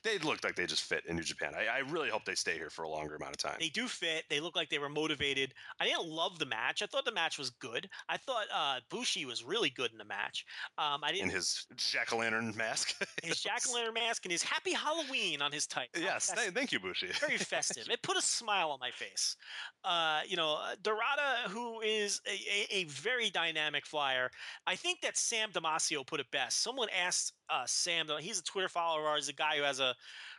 they 0.02 0.18
looked 0.18 0.44
like 0.44 0.54
they 0.56 0.66
just 0.66 0.82
fit 0.84 1.04
in 1.06 1.16
New 1.16 1.22
Japan. 1.22 1.52
I, 1.56 1.66
I 1.66 1.78
really 1.80 2.08
hope 2.10 2.24
they 2.24 2.34
stay 2.34 2.54
here 2.54 2.70
for 2.70 2.82
a 2.82 2.88
longer 2.88 3.16
amount 3.16 3.32
of 3.32 3.38
time. 3.38 3.56
They 3.60 3.68
do 3.68 3.86
fit. 3.88 4.24
They 4.28 4.40
look 4.40 4.56
like 4.56 4.68
they 4.70 4.78
were 4.78 4.88
motivated. 4.88 5.54
I 5.80 5.86
didn't 5.86 6.06
love 6.08 6.38
the 6.38 6.46
match. 6.46 6.82
I 6.82 6.86
thought 6.86 7.04
the 7.04 7.12
match 7.12 7.38
was 7.38 7.50
good. 7.50 7.88
I 8.08 8.16
thought 8.16 8.46
uh, 8.54 8.80
Bushi 8.88 9.24
was 9.24 9.44
really 9.44 9.70
good 9.70 9.92
in 9.92 9.98
the 9.98 10.04
match. 10.04 10.44
Um, 10.78 11.02
I 11.04 11.12
didn't. 11.12 11.28
In 11.30 11.34
his 11.36 11.66
jack 11.76 12.12
o' 12.12 12.18
lantern 12.18 12.54
mask. 12.56 12.94
His 13.22 13.40
jack 13.40 13.62
o' 13.68 13.74
lantern 13.74 13.94
mask 13.94 14.24
and 14.24 14.32
his 14.32 14.42
Happy 14.42 14.72
Halloween 14.72 15.42
on 15.42 15.52
his 15.52 15.66
tight. 15.66 15.88
yes, 15.96 16.32
th- 16.34 16.52
thank 16.52 16.72
you, 16.72 16.80
Bushi. 16.80 17.08
very 17.20 17.36
festive. 17.36 17.88
It 17.90 18.02
put 18.02 18.16
a 18.16 18.22
smile 18.22 18.70
on 18.70 18.78
my 18.80 18.90
face. 18.90 19.36
Uh, 19.84 20.20
you 20.26 20.36
know, 20.36 20.58
uh, 20.62 20.74
Dorada, 20.82 21.48
who 21.48 21.80
is 21.80 22.20
a, 22.26 22.30
a, 22.32 22.80
a 22.80 22.84
very 22.90 23.30
dynamic 23.30 23.86
flyer. 23.86 24.30
I 24.66 24.76
think 24.76 25.00
that 25.02 25.16
Sam 25.16 25.50
Damasio 25.52 26.06
put 26.06 26.20
it 26.20 26.30
best. 26.30 26.62
Someone 26.62 26.88
asked 26.90 27.32
uh, 27.48 27.64
Sam, 27.66 28.06
he's 28.20 28.38
a 28.38 28.44
Twitter 28.44 28.68
follower 28.68 29.00
of 29.00 29.06
ours, 29.06 29.28
a 29.28 29.32
guy 29.32 29.56
who 29.56 29.62
has 29.62 29.80
a 29.80 29.94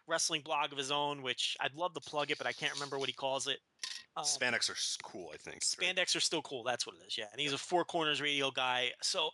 wrestling 0.07 0.41
blog 0.41 0.71
of 0.71 0.77
his 0.77 0.91
own, 0.91 1.21
which 1.21 1.55
I'd 1.59 1.75
love 1.75 1.93
to 1.93 2.01
plug 2.01 2.31
it, 2.31 2.37
but 2.37 2.47
I 2.47 2.51
can't 2.51 2.73
remember 2.73 2.99
what 2.99 3.09
he 3.09 3.13
calls 3.13 3.47
it. 3.47 3.59
Um, 4.17 4.25
Spandex 4.25 4.69
are 4.69 4.75
cool, 5.03 5.31
I 5.33 5.37
think. 5.37 5.61
right? 5.79 5.95
Spandex 5.95 6.15
are 6.17 6.19
still 6.19 6.41
cool. 6.41 6.63
That's 6.63 6.85
what 6.85 6.95
it 6.97 7.07
is. 7.07 7.17
Yeah, 7.17 7.25
and 7.31 7.39
he's 7.39 7.53
a 7.53 7.57
four 7.57 7.85
corners 7.85 8.21
radio 8.21 8.51
guy. 8.51 8.91
So 9.01 9.29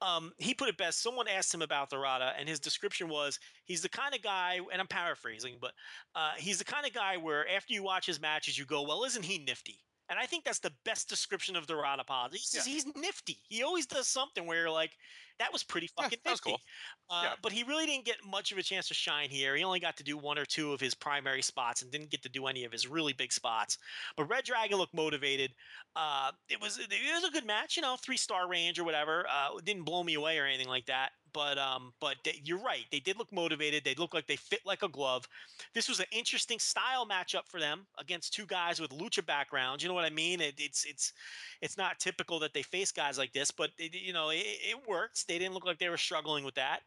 um, 0.00 0.32
he 0.38 0.54
put 0.54 0.68
it 0.68 0.76
best. 0.76 1.02
Someone 1.02 1.26
asked 1.26 1.52
him 1.52 1.62
about 1.62 1.90
Dorada, 1.90 2.32
and 2.38 2.48
his 2.48 2.60
description 2.60 3.08
was 3.08 3.40
he's 3.64 3.82
the 3.82 3.88
kind 3.88 4.14
of 4.14 4.22
guy, 4.22 4.60
and 4.72 4.80
I'm 4.80 4.86
paraphrasing, 4.86 5.56
but 5.60 5.72
uh, 6.14 6.32
he's 6.36 6.58
the 6.58 6.64
kind 6.64 6.86
of 6.86 6.92
guy 6.92 7.16
where 7.16 7.44
after 7.48 7.74
you 7.74 7.82
watch 7.82 8.06
his 8.06 8.20
matches, 8.20 8.56
you 8.56 8.64
go, 8.64 8.82
"Well, 8.82 9.04
isn't 9.04 9.24
he 9.24 9.38
nifty?" 9.38 9.80
And 10.10 10.18
I 10.18 10.26
think 10.26 10.44
that's 10.44 10.58
the 10.58 10.72
best 10.84 11.08
description 11.08 11.54
of 11.56 11.66
Dorada 11.66 12.04
Pod. 12.04 12.32
He's, 12.32 12.50
just- 12.50 12.66
he's 12.66 12.84
nifty. 12.96 13.38
He 13.48 13.62
always 13.62 13.86
does 13.86 14.08
something 14.08 14.44
where 14.44 14.58
you're 14.58 14.70
like, 14.70 14.90
"That 15.38 15.52
was 15.52 15.62
pretty 15.62 15.88
Yeah, 15.96 16.02
fucking 16.04 16.18
was 16.24 16.32
nifty." 16.32 16.50
cool. 16.50 16.60
Uh, 17.08 17.22
Yeah. 17.24 17.34
But 17.40 17.52
he 17.52 17.62
really 17.62 17.86
didn't 17.86 18.04
get 18.04 18.16
much 18.24 18.50
of 18.52 18.58
a 18.58 18.62
chance 18.62 18.88
to 18.88 18.94
shine 18.94 19.30
here. 19.30 19.54
He 19.56 19.62
only 19.64 19.78
got 19.80 19.96
to 19.98 20.02
do 20.02 20.18
one 20.18 20.36
or 20.36 20.44
two 20.44 20.72
of 20.72 20.80
his 20.80 20.94
primary 20.94 21.42
spots 21.42 21.82
and 21.82 21.90
didn't 21.92 22.10
get 22.10 22.22
to 22.22 22.28
do 22.28 22.46
any 22.48 22.64
of 22.64 22.72
his 22.72 22.86
really 22.88 23.12
big 23.12 23.32
spots. 23.32 23.78
But 24.16 24.24
Red 24.24 24.44
Dragon 24.44 24.78
looked 24.78 24.94
motivated. 24.94 25.54
Uh, 25.96 26.32
it 26.48 26.60
was 26.60 26.78
it 26.78 26.88
was 27.14 27.24
a 27.24 27.30
good 27.30 27.46
match, 27.46 27.76
you 27.76 27.82
know, 27.82 27.96
three 27.96 28.16
star 28.16 28.48
range 28.48 28.78
or 28.80 28.84
whatever. 28.84 29.26
Uh, 29.28 29.56
it 29.58 29.64
didn't 29.64 29.84
blow 29.84 30.02
me 30.02 30.14
away 30.14 30.38
or 30.38 30.44
anything 30.44 30.68
like 30.68 30.86
that. 30.86 31.12
But 31.32 31.58
um, 31.58 31.92
but 32.00 32.16
they, 32.24 32.40
you're 32.44 32.62
right. 32.62 32.84
They 32.90 33.00
did 33.00 33.18
look 33.18 33.32
motivated. 33.32 33.84
They 33.84 33.94
looked 33.94 34.14
like 34.14 34.26
they 34.26 34.36
fit 34.36 34.60
like 34.64 34.82
a 34.82 34.88
glove. 34.88 35.28
This 35.74 35.88
was 35.88 36.00
an 36.00 36.06
interesting 36.12 36.58
style 36.58 37.06
matchup 37.06 37.46
for 37.48 37.60
them 37.60 37.86
against 37.98 38.34
two 38.34 38.46
guys 38.46 38.80
with 38.80 38.90
lucha 38.90 39.24
backgrounds. 39.24 39.82
You 39.82 39.88
know 39.88 39.94
what 39.94 40.04
I 40.04 40.10
mean? 40.10 40.40
It, 40.40 40.54
it's 40.58 40.84
it's 40.84 41.12
it's 41.60 41.76
not 41.76 41.98
typical 41.98 42.38
that 42.40 42.54
they 42.54 42.62
face 42.62 42.92
guys 42.92 43.18
like 43.18 43.32
this, 43.32 43.50
but 43.50 43.70
it, 43.78 43.94
you 43.94 44.12
know 44.12 44.30
it, 44.30 44.44
it 44.44 44.88
works. 44.88 45.24
They 45.24 45.38
didn't 45.38 45.54
look 45.54 45.66
like 45.66 45.78
they 45.78 45.88
were 45.88 45.96
struggling 45.96 46.44
with 46.44 46.54
that, 46.54 46.80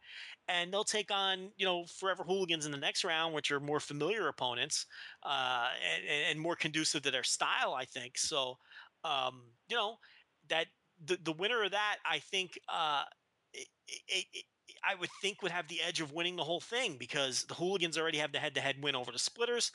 and 0.48 0.72
they'll 0.72 0.84
take 0.84 1.10
on 1.10 1.50
you 1.56 1.66
know 1.66 1.84
Forever 1.86 2.24
Hooligans 2.24 2.66
in 2.66 2.72
the 2.72 2.78
next 2.78 3.04
round, 3.04 3.34
which 3.34 3.50
are 3.50 3.60
more 3.60 3.80
familiar 3.80 4.28
opponents 4.28 4.86
uh, 5.22 5.68
and, 5.96 6.30
and 6.30 6.40
more 6.40 6.56
conducive 6.56 7.02
to 7.02 7.10
their 7.10 7.22
style, 7.22 7.74
I 7.74 7.84
think. 7.84 8.18
So 8.18 8.58
um, 9.04 9.42
you 9.68 9.76
know 9.76 9.96
that 10.48 10.66
the 11.04 11.18
the 11.22 11.32
winner 11.32 11.62
of 11.62 11.72
that, 11.72 11.96
I 12.04 12.18
think. 12.18 12.58
Uh, 12.68 13.04
it, 13.88 14.00
it, 14.08 14.24
it, 14.32 14.44
I 14.86 14.94
would 14.94 15.10
think 15.20 15.42
would 15.42 15.52
have 15.52 15.68
the 15.68 15.80
edge 15.86 16.00
of 16.00 16.12
winning 16.12 16.36
the 16.36 16.44
whole 16.44 16.60
thing 16.60 16.96
because 16.98 17.44
the 17.44 17.54
Hooligans 17.54 17.98
already 17.98 18.18
have 18.18 18.32
the 18.32 18.38
head-to-head 18.38 18.76
win 18.82 18.94
over 18.94 19.12
the 19.12 19.18
Splitters. 19.18 19.72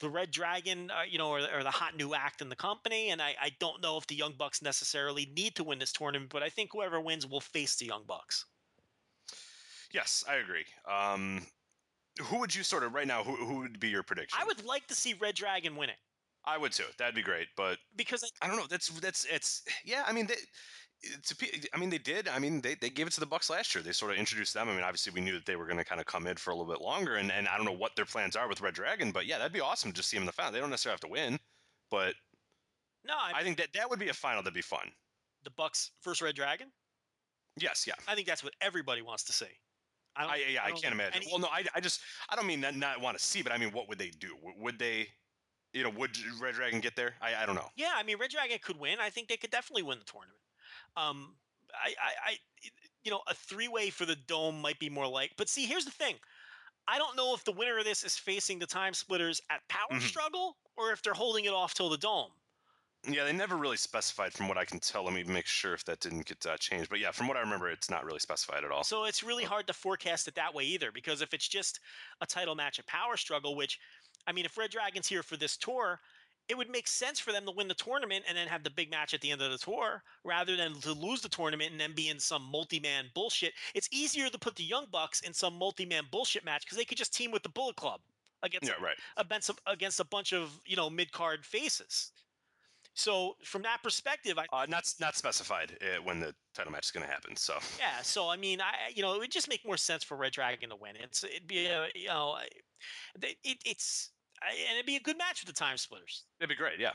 The 0.00 0.08
Red 0.08 0.30
Dragon, 0.30 0.90
uh, 0.90 1.02
you 1.08 1.18
know, 1.18 1.32
are, 1.32 1.40
are 1.50 1.62
the 1.62 1.70
hot 1.70 1.96
new 1.96 2.14
act 2.14 2.42
in 2.42 2.48
the 2.48 2.56
company, 2.56 3.10
and 3.10 3.22
I, 3.22 3.34
I 3.40 3.50
don't 3.60 3.82
know 3.82 3.96
if 3.96 4.06
the 4.06 4.14
Young 4.14 4.34
Bucks 4.36 4.62
necessarily 4.62 5.30
need 5.34 5.54
to 5.56 5.64
win 5.64 5.78
this 5.78 5.92
tournament, 5.92 6.30
but 6.30 6.42
I 6.42 6.48
think 6.48 6.70
whoever 6.72 7.00
wins 7.00 7.26
will 7.26 7.40
face 7.40 7.76
the 7.76 7.86
Young 7.86 8.04
Bucks. 8.06 8.44
Yes, 9.92 10.24
I 10.28 10.36
agree. 10.36 10.64
Um, 10.90 11.46
who 12.20 12.38
would 12.40 12.54
you 12.54 12.62
sort 12.62 12.82
of 12.82 12.92
right 12.92 13.06
now? 13.06 13.24
Who, 13.24 13.36
who 13.36 13.58
would 13.60 13.80
be 13.80 13.88
your 13.88 14.02
prediction? 14.02 14.38
I 14.40 14.44
would 14.44 14.64
like 14.64 14.86
to 14.88 14.94
see 14.94 15.14
Red 15.14 15.34
Dragon 15.34 15.76
win 15.76 15.88
it 15.88 15.96
I 16.46 16.58
would 16.58 16.72
too. 16.72 16.84
That'd 16.98 17.14
be 17.14 17.22
great. 17.22 17.48
But 17.56 17.78
because 17.96 18.22
I, 18.22 18.46
I 18.46 18.48
don't 18.48 18.56
know. 18.56 18.66
That's 18.68 18.88
that's 19.00 19.26
it's 19.26 19.62
yeah. 19.84 20.04
I 20.06 20.12
mean, 20.12 20.26
they, 20.26 20.36
pe- 21.38 21.60
I 21.72 21.78
mean, 21.78 21.90
they 21.90 21.98
did. 21.98 22.28
I 22.28 22.38
mean, 22.38 22.60
they, 22.60 22.74
they 22.74 22.90
gave 22.90 23.06
it 23.06 23.12
to 23.14 23.20
the 23.20 23.26
Bucks 23.26 23.50
last 23.50 23.74
year. 23.74 23.82
They 23.82 23.92
sort 23.92 24.12
of 24.12 24.18
introduced 24.18 24.54
them. 24.54 24.68
I 24.68 24.72
mean, 24.72 24.82
obviously, 24.82 25.12
we 25.12 25.20
knew 25.20 25.32
that 25.34 25.46
they 25.46 25.56
were 25.56 25.66
going 25.66 25.78
to 25.78 25.84
kind 25.84 26.00
of 26.00 26.06
come 26.06 26.26
in 26.26 26.36
for 26.36 26.50
a 26.50 26.56
little 26.56 26.72
bit 26.72 26.82
longer, 26.82 27.16
and, 27.16 27.30
and 27.30 27.48
I 27.48 27.56
don't 27.56 27.66
know 27.66 27.72
what 27.72 27.96
their 27.96 28.04
plans 28.04 28.36
are 28.36 28.48
with 28.48 28.60
Red 28.60 28.74
Dragon, 28.74 29.10
but 29.10 29.26
yeah, 29.26 29.38
that'd 29.38 29.52
be 29.52 29.60
awesome 29.60 29.90
to 29.90 29.96
just 29.96 30.08
see 30.08 30.16
them 30.16 30.22
in 30.22 30.26
the 30.26 30.32
final. 30.32 30.52
They 30.52 30.60
don't 30.60 30.70
necessarily 30.70 30.94
have 30.94 31.00
to 31.00 31.08
win, 31.08 31.38
but 31.90 32.14
no, 33.04 33.14
I, 33.14 33.40
I 33.40 33.42
think 33.42 33.56
that 33.58 33.68
that 33.74 33.88
would 33.88 33.98
be 33.98 34.08
a 34.08 34.14
final 34.14 34.42
that'd 34.42 34.54
be 34.54 34.62
fun. 34.62 34.90
the 35.44 35.50
Bucks 35.50 35.92
first 36.00 36.20
Red 36.22 36.34
Dragon. 36.34 36.68
Yes, 37.58 37.86
yeah. 37.86 37.94
I 38.06 38.14
think 38.14 38.26
that's 38.26 38.44
what 38.44 38.52
everybody 38.60 39.00
wants 39.02 39.24
to 39.24 39.32
see. 39.32 39.46
I 40.16 40.22
don't, 40.22 40.30
I, 40.30 40.36
yeah, 40.50 40.60
I, 40.64 40.68
don't 40.68 40.82
can't 40.82 40.94
imagine. 40.94 41.22
any- 41.22 41.26
well, 41.30 41.38
no, 41.38 41.48
I, 41.48 41.64
I 41.74 41.80
just 41.80 42.00
I 42.30 42.36
don't 42.36 42.46
mean 42.46 42.60
not, 42.60 42.74
not 42.74 43.00
want 43.00 43.18
to 43.18 43.24
see, 43.24 43.42
but 43.42 43.52
I 43.52 43.58
mean, 43.58 43.70
what 43.70 43.88
would 43.88 43.98
they 43.98 44.10
do? 44.18 44.34
Would 44.58 44.78
they, 44.78 45.08
you 45.72 45.82
know, 45.82 45.90
would 45.90 46.16
Red 46.40 46.54
Dragon 46.54 46.80
get 46.80 46.96
there? 46.96 47.14
I, 47.20 47.42
I 47.42 47.46
don't 47.46 47.54
know. 47.54 47.68
Yeah, 47.76 47.92
I 47.94 48.02
mean, 48.02 48.18
Red 48.18 48.30
Dragon 48.30 48.58
could 48.62 48.78
win. 48.78 48.98
I 49.00 49.10
think 49.10 49.28
they 49.28 49.36
could 49.36 49.50
definitely 49.50 49.82
win 49.82 49.98
the 49.98 50.04
tournament. 50.04 50.40
Um, 50.96 51.36
I, 51.74 51.94
I, 52.00 52.12
I, 52.30 52.38
you 53.04 53.10
know, 53.10 53.22
a 53.28 53.34
three-way 53.34 53.90
for 53.90 54.06
the 54.06 54.16
dome 54.16 54.60
might 54.60 54.78
be 54.78 54.88
more 54.90 55.06
like. 55.06 55.32
But 55.36 55.48
see, 55.48 55.66
here's 55.66 55.84
the 55.84 55.90
thing: 55.90 56.16
I 56.88 56.98
don't 56.98 57.16
know 57.16 57.34
if 57.34 57.44
the 57.44 57.52
winner 57.52 57.78
of 57.78 57.84
this 57.84 58.04
is 58.04 58.16
facing 58.16 58.58
the 58.58 58.66
Time 58.66 58.94
Splitters 58.94 59.40
at 59.50 59.68
Power 59.68 59.88
Mhm. 59.92 60.00
Struggle 60.00 60.58
or 60.76 60.92
if 60.92 61.02
they're 61.02 61.14
holding 61.14 61.44
it 61.46 61.52
off 61.52 61.74
till 61.74 61.88
the 61.88 61.98
dome. 61.98 62.32
Yeah, 63.08 63.24
they 63.24 63.32
never 63.32 63.56
really 63.56 63.76
specified, 63.76 64.32
from 64.32 64.48
what 64.48 64.58
I 64.58 64.64
can 64.64 64.80
tell. 64.80 65.04
Let 65.04 65.14
me 65.14 65.22
make 65.22 65.46
sure 65.46 65.74
if 65.74 65.84
that 65.84 66.00
didn't 66.00 66.26
get 66.26 66.44
uh, 66.44 66.56
changed. 66.56 66.90
But 66.90 66.98
yeah, 66.98 67.12
from 67.12 67.28
what 67.28 67.36
I 67.36 67.40
remember, 67.40 67.70
it's 67.70 67.88
not 67.88 68.04
really 68.04 68.18
specified 68.18 68.64
at 68.64 68.72
all. 68.72 68.82
So 68.82 69.04
it's 69.04 69.22
really 69.22 69.44
hard 69.44 69.68
to 69.68 69.72
forecast 69.72 70.26
it 70.26 70.34
that 70.34 70.52
way 70.54 70.64
either, 70.64 70.90
because 70.90 71.20
if 71.20 71.32
it's 71.32 71.46
just 71.46 71.78
a 72.20 72.26
title 72.26 72.56
match 72.56 72.80
at 72.80 72.86
Power 72.86 73.16
Struggle, 73.16 73.54
which, 73.54 73.78
I 74.26 74.32
mean, 74.32 74.44
if 74.44 74.56
Red 74.58 74.72
Dragon's 74.72 75.06
here 75.06 75.22
for 75.22 75.36
this 75.36 75.56
tour, 75.56 76.00
it 76.48 76.56
would 76.56 76.70
make 76.70 76.86
sense 76.86 77.18
for 77.18 77.32
them 77.32 77.44
to 77.44 77.50
win 77.50 77.68
the 77.68 77.74
tournament 77.74 78.24
and 78.28 78.36
then 78.36 78.46
have 78.48 78.62
the 78.62 78.70
big 78.70 78.90
match 78.90 79.14
at 79.14 79.20
the 79.20 79.30
end 79.30 79.42
of 79.42 79.50
the 79.50 79.58
tour 79.58 80.02
rather 80.24 80.56
than 80.56 80.74
to 80.80 80.92
lose 80.92 81.20
the 81.20 81.28
tournament 81.28 81.72
and 81.72 81.80
then 81.80 81.92
be 81.94 82.08
in 82.08 82.18
some 82.20 82.42
multi-man 82.42 83.06
bullshit. 83.14 83.52
It's 83.74 83.88
easier 83.90 84.28
to 84.28 84.38
put 84.38 84.56
the 84.56 84.64
Young 84.64 84.86
Bucks 84.90 85.20
in 85.20 85.32
some 85.32 85.54
multi-man 85.58 86.04
bullshit 86.10 86.44
match 86.44 86.64
because 86.64 86.78
they 86.78 86.84
could 86.84 86.98
just 86.98 87.14
team 87.14 87.30
with 87.30 87.42
the 87.42 87.48
Bullet 87.48 87.76
Club 87.76 88.00
against 88.42 88.68
Yeah, 88.68 88.82
right. 88.84 88.96
against 89.16 89.50
a, 89.50 89.54
against 89.66 90.00
a 90.00 90.04
bunch 90.04 90.32
of 90.32 90.60
you 90.64 90.76
know 90.76 90.88
mid-card 90.90 91.44
faces. 91.44 92.12
So 92.94 93.36
from 93.44 93.62
that 93.62 93.82
perspective, 93.82 94.38
I 94.38 94.46
Uh, 94.50 94.66
not 94.68 94.84
not 95.00 95.16
specified 95.16 95.76
uh, 95.82 96.02
when 96.02 96.18
the 96.18 96.34
title 96.54 96.72
match 96.72 96.86
is 96.86 96.90
going 96.90 97.06
to 97.06 97.12
happen. 97.12 97.36
So 97.36 97.58
yeah. 97.78 98.00
So 98.02 98.28
I 98.30 98.36
mean, 98.36 98.60
I 98.60 98.72
you 98.94 99.02
know 99.02 99.14
it 99.14 99.18
would 99.18 99.30
just 99.30 99.48
make 99.48 99.64
more 99.66 99.76
sense 99.76 100.02
for 100.02 100.16
Red 100.16 100.32
Dragon 100.32 100.70
to 100.70 100.76
win. 100.76 100.96
It's 100.96 101.22
it'd 101.22 101.46
be 101.46 101.66
a 101.66 101.88
you 101.94 102.08
know 102.08 102.38
it, 103.22 103.36
it, 103.44 103.58
it's 103.66 104.12
and 104.50 104.74
it'd 104.76 104.86
be 104.86 104.96
a 104.96 105.00
good 105.00 105.18
match 105.18 105.42
with 105.44 105.54
the 105.54 105.58
Time 105.58 105.76
Splitters. 105.76 106.24
it'd 106.40 106.48
be 106.48 106.54
great. 106.54 106.78
Yeah, 106.78 106.92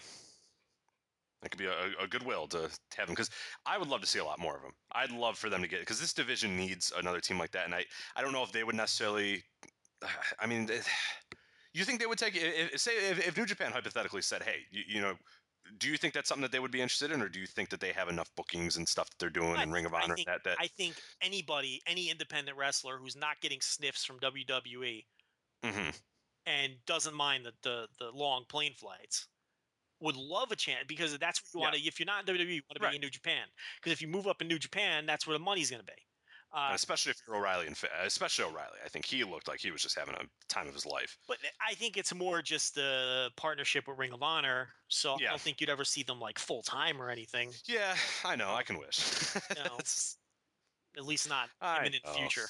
it 1.43 1.49
could 1.51 1.57
be 1.59 1.65
a, 1.65 2.03
a 2.03 2.07
goodwill 2.07 2.47
to 2.49 2.69
have 2.97 3.07
them 3.07 3.13
because 3.15 3.29
I 3.65 3.77
would 3.77 3.87
love 3.87 4.01
to 4.01 4.07
see 4.07 4.19
a 4.19 4.23
lot 4.25 4.39
more 4.39 4.55
of 4.55 4.61
them. 4.61 4.71
I'd 4.93 5.11
love 5.11 5.37
for 5.37 5.49
them 5.49 5.61
to 5.61 5.67
get 5.67 5.79
because 5.79 5.99
this 5.99 6.13
division 6.13 6.55
needs 6.55 6.91
another 6.97 7.19
team 7.19 7.39
like 7.39 7.51
that, 7.51 7.65
and 7.65 7.73
I 7.75 7.85
I 8.15 8.21
don't 8.21 8.33
know 8.33 8.43
if 8.43 8.51
they 8.51 8.63
would 8.63 8.75
necessarily. 8.75 9.43
I 10.39 10.45
mean. 10.47 10.69
You 11.73 11.85
think 11.85 12.01
they 12.01 12.05
would 12.05 12.17
take 12.17 12.33
if, 12.35 12.77
say 12.81 12.91
if, 13.11 13.25
if 13.25 13.37
New 13.37 13.45
Japan 13.45 13.71
hypothetically 13.71 14.21
said, 14.21 14.43
"Hey, 14.43 14.57
you, 14.71 14.81
you 14.95 14.99
know, 15.01 15.13
do 15.77 15.87
you 15.89 15.95
think 15.95 16.13
that's 16.13 16.27
something 16.27 16.41
that 16.41 16.51
they 16.51 16.59
would 16.59 16.69
be 16.69 16.81
interested 16.81 17.11
in, 17.13 17.21
or 17.21 17.29
do 17.29 17.39
you 17.39 17.45
think 17.47 17.69
that 17.69 17.79
they 17.79 17.93
have 17.93 18.09
enough 18.09 18.29
bookings 18.35 18.75
and 18.75 18.85
stuff 18.85 19.09
that 19.09 19.19
they're 19.19 19.29
doing 19.29 19.55
I 19.55 19.63
in 19.63 19.71
Ring 19.71 19.85
of 19.85 19.93
think- 19.93 20.01
I 20.01 20.03
Honor 20.03 20.15
think- 20.15 20.27
that 20.27 20.43
that 20.43 20.57
I 20.59 20.67
think 20.67 20.95
anybody, 21.21 21.81
any 21.87 22.09
independent 22.09 22.57
wrestler 22.57 22.97
who's 22.97 23.15
not 23.15 23.39
getting 23.39 23.61
sniffs 23.61 24.03
from 24.03 24.19
WWE 24.19 25.05
Mhm. 25.63 25.97
And 26.45 26.73
doesn't 26.85 27.13
mind 27.15 27.45
the 27.45 27.53
the, 27.63 27.87
the 27.99 28.11
long 28.11 28.45
plane 28.49 28.73
flights 28.73 29.27
would 29.99 30.15
love 30.15 30.51
a 30.51 30.55
chance 30.55 30.85
because 30.87 31.15
that's 31.19 31.41
what 31.51 31.59
you 31.59 31.61
want 31.63 31.75
to. 31.75 31.81
If 31.81 31.99
you're 31.99 32.07
not 32.07 32.27
in 32.27 32.35
WWE, 32.35 32.55
you 32.55 32.61
want 32.67 32.75
to 32.75 32.79
be 32.79 32.85
Right. 32.85 32.95
in 32.95 33.01
New 33.01 33.09
Japan 33.11 33.45
because 33.79 33.91
if 33.93 34.01
you 34.01 34.07
move 34.07 34.25
up 34.27 34.41
in 34.41 34.47
New 34.47 34.57
Japan, 34.59 35.05
that's 35.05 35.27
where 35.27 35.37
the 35.37 35.43
money's 35.43 35.69
going 35.69 35.81
to 35.81 35.85
be. 35.85 35.93
Uh, 36.53 36.71
especially 36.73 37.11
if 37.11 37.17
you're 37.25 37.37
O'Reilly 37.37 37.65
and 37.65 37.77
especially 38.03 38.43
O'Reilly, 38.43 38.77
I 38.83 38.89
think 38.89 39.05
he 39.05 39.23
looked 39.23 39.47
like 39.47 39.61
he 39.61 39.71
was 39.71 39.81
just 39.81 39.97
having 39.97 40.15
a 40.15 40.23
time 40.49 40.67
of 40.67 40.73
his 40.73 40.85
life. 40.85 41.17
but 41.25 41.37
I 41.65 41.75
think 41.75 41.95
it's 41.95 42.13
more 42.13 42.41
just 42.41 42.75
the 42.75 43.29
partnership 43.37 43.87
with 43.87 43.97
Ring 43.97 44.11
of 44.11 44.21
Honor. 44.21 44.67
So 44.89 45.13
I 45.13 45.19
don't 45.29 45.39
think 45.39 45.61
you'd 45.61 45.69
ever 45.69 45.85
see 45.85 46.03
them 46.03 46.19
like 46.19 46.37
full 46.39 46.61
time 46.61 47.01
or 47.01 47.09
anything. 47.09 47.51
Yeah, 47.67 47.95
I 48.25 48.35
know. 48.35 48.53
I 48.53 48.63
can 48.63 48.77
wish. 48.79 48.99
No. 49.55 49.77
At 50.97 51.05
least 51.05 51.29
not 51.29 51.47
I 51.61 51.79
imminent 51.81 52.03
know. 52.05 52.13
future. 52.13 52.47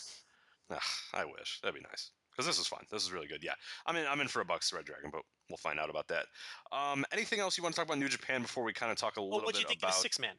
Ugh, 0.72 0.80
I 1.14 1.26
wish 1.26 1.60
that'd 1.62 1.76
be 1.76 1.86
nice 1.88 2.10
because 2.42 2.58
this 2.58 2.62
is 2.62 2.68
fun. 2.68 2.84
This 2.90 3.04
is 3.04 3.12
really 3.12 3.28
good. 3.28 3.44
Yeah, 3.44 3.54
I'm 3.86 3.96
in. 3.96 4.08
I'm 4.08 4.20
in 4.20 4.28
for 4.28 4.42
a 4.42 4.46
Bucks 4.46 4.74
Red 4.74 4.86
Dragon, 4.86 5.10
but 5.12 5.22
we'll 5.50 5.58
find 5.58 5.80
out 5.80 5.90
about 5.90 6.08
that. 6.08 6.26
Um, 6.72 7.06
anything 7.12 7.40
else 7.40 7.58
you 7.58 7.64
want 7.64 7.76
to 7.76 7.80
talk 7.80 7.88
about 7.88 8.00
New 8.00 8.10
Japan 8.10 8.42
before 8.42 8.64
we 8.64 8.74
kind 8.74 8.92
of 8.92 8.98
talk 8.98 9.18
a 9.18 9.22
Well, 9.22 9.30
little 9.30 9.46
what 9.46 9.54
do 9.54 9.60
bit 9.60 9.64
you 9.64 9.68
think 9.68 9.82
about? 9.82 9.90
of 9.90 9.96
the 9.96 10.02
six 10.02 10.20
man? 10.20 10.36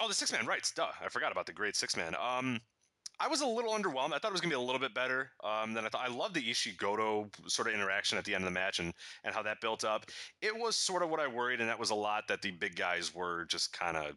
Oh, 0.00 0.06
the 0.06 0.14
six 0.14 0.30
man 0.30 0.46
right? 0.46 0.70
Duh, 0.76 0.92
I 1.00 1.08
forgot 1.08 1.32
about 1.32 1.46
the 1.46 1.52
great 1.52 1.74
six 1.74 1.96
man. 1.96 2.14
Um, 2.14 2.60
I 3.20 3.26
was 3.26 3.40
a 3.40 3.46
little 3.46 3.72
underwhelmed. 3.72 4.12
I 4.12 4.18
thought 4.18 4.28
it 4.28 4.32
was 4.32 4.40
gonna 4.40 4.52
be 4.52 4.56
a 4.56 4.60
little 4.60 4.78
bit 4.78 4.94
better 4.94 5.32
um, 5.42 5.74
than 5.74 5.84
I 5.84 5.88
thought. 5.88 6.08
I 6.08 6.12
love 6.12 6.34
the 6.34 6.42
Ishii 6.42 6.76
Goto 6.76 7.28
sort 7.48 7.66
of 7.66 7.74
interaction 7.74 8.16
at 8.16 8.24
the 8.24 8.34
end 8.34 8.44
of 8.44 8.50
the 8.50 8.54
match 8.54 8.78
and 8.78 8.94
and 9.24 9.34
how 9.34 9.42
that 9.42 9.60
built 9.60 9.84
up. 9.84 10.06
It 10.40 10.56
was 10.56 10.76
sort 10.76 11.02
of 11.02 11.10
what 11.10 11.18
I 11.18 11.26
worried, 11.26 11.60
and 11.60 11.68
that 11.68 11.80
was 11.80 11.90
a 11.90 11.96
lot 11.96 12.28
that 12.28 12.42
the 12.42 12.52
big 12.52 12.76
guys 12.76 13.12
were 13.12 13.44
just 13.46 13.72
kind 13.72 13.96
of 13.96 14.14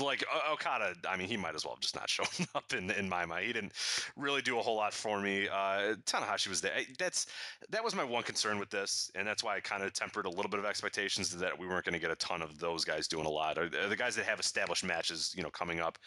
like 0.00 0.24
Okada. 0.52 0.94
I 1.08 1.16
mean, 1.16 1.28
he 1.28 1.36
might 1.36 1.54
as 1.54 1.64
well 1.64 1.74
have 1.74 1.80
just 1.80 1.94
not 1.94 2.08
shown 2.08 2.26
up 2.54 2.72
in 2.72 2.90
in 2.90 3.08
my 3.08 3.24
mind. 3.24 3.46
He 3.46 3.52
didn't 3.52 3.72
really 4.16 4.42
do 4.42 4.58
a 4.58 4.62
whole 4.62 4.76
lot 4.76 4.92
for 4.92 5.20
me. 5.20 5.48
Uh, 5.48 5.94
Tanahashi 6.04 6.48
was 6.48 6.60
there. 6.60 6.72
That's 6.98 7.26
that 7.70 7.84
was 7.84 7.94
my 7.94 8.04
one 8.04 8.22
concern 8.22 8.58
with 8.58 8.70
this, 8.70 9.10
and 9.14 9.26
that's 9.26 9.44
why 9.44 9.56
I 9.56 9.60
kind 9.60 9.82
of 9.82 9.92
tempered 9.92 10.26
a 10.26 10.30
little 10.30 10.50
bit 10.50 10.58
of 10.58 10.66
expectations 10.66 11.30
that 11.36 11.58
we 11.58 11.66
weren't 11.66 11.84
going 11.84 11.94
to 11.94 11.98
get 11.98 12.10
a 12.10 12.16
ton 12.16 12.42
of 12.42 12.58
those 12.58 12.84
guys 12.84 13.06
doing 13.08 13.26
a 13.26 13.30
lot. 13.30 13.58
Or 13.58 13.68
the 13.68 13.86
the 13.88 13.96
guys 13.96 14.16
that 14.16 14.26
have 14.26 14.40
established 14.40 14.84
matches, 14.84 15.32
you 15.36 15.42
know, 15.42 15.50
coming 15.50 15.80
up, 15.80 15.98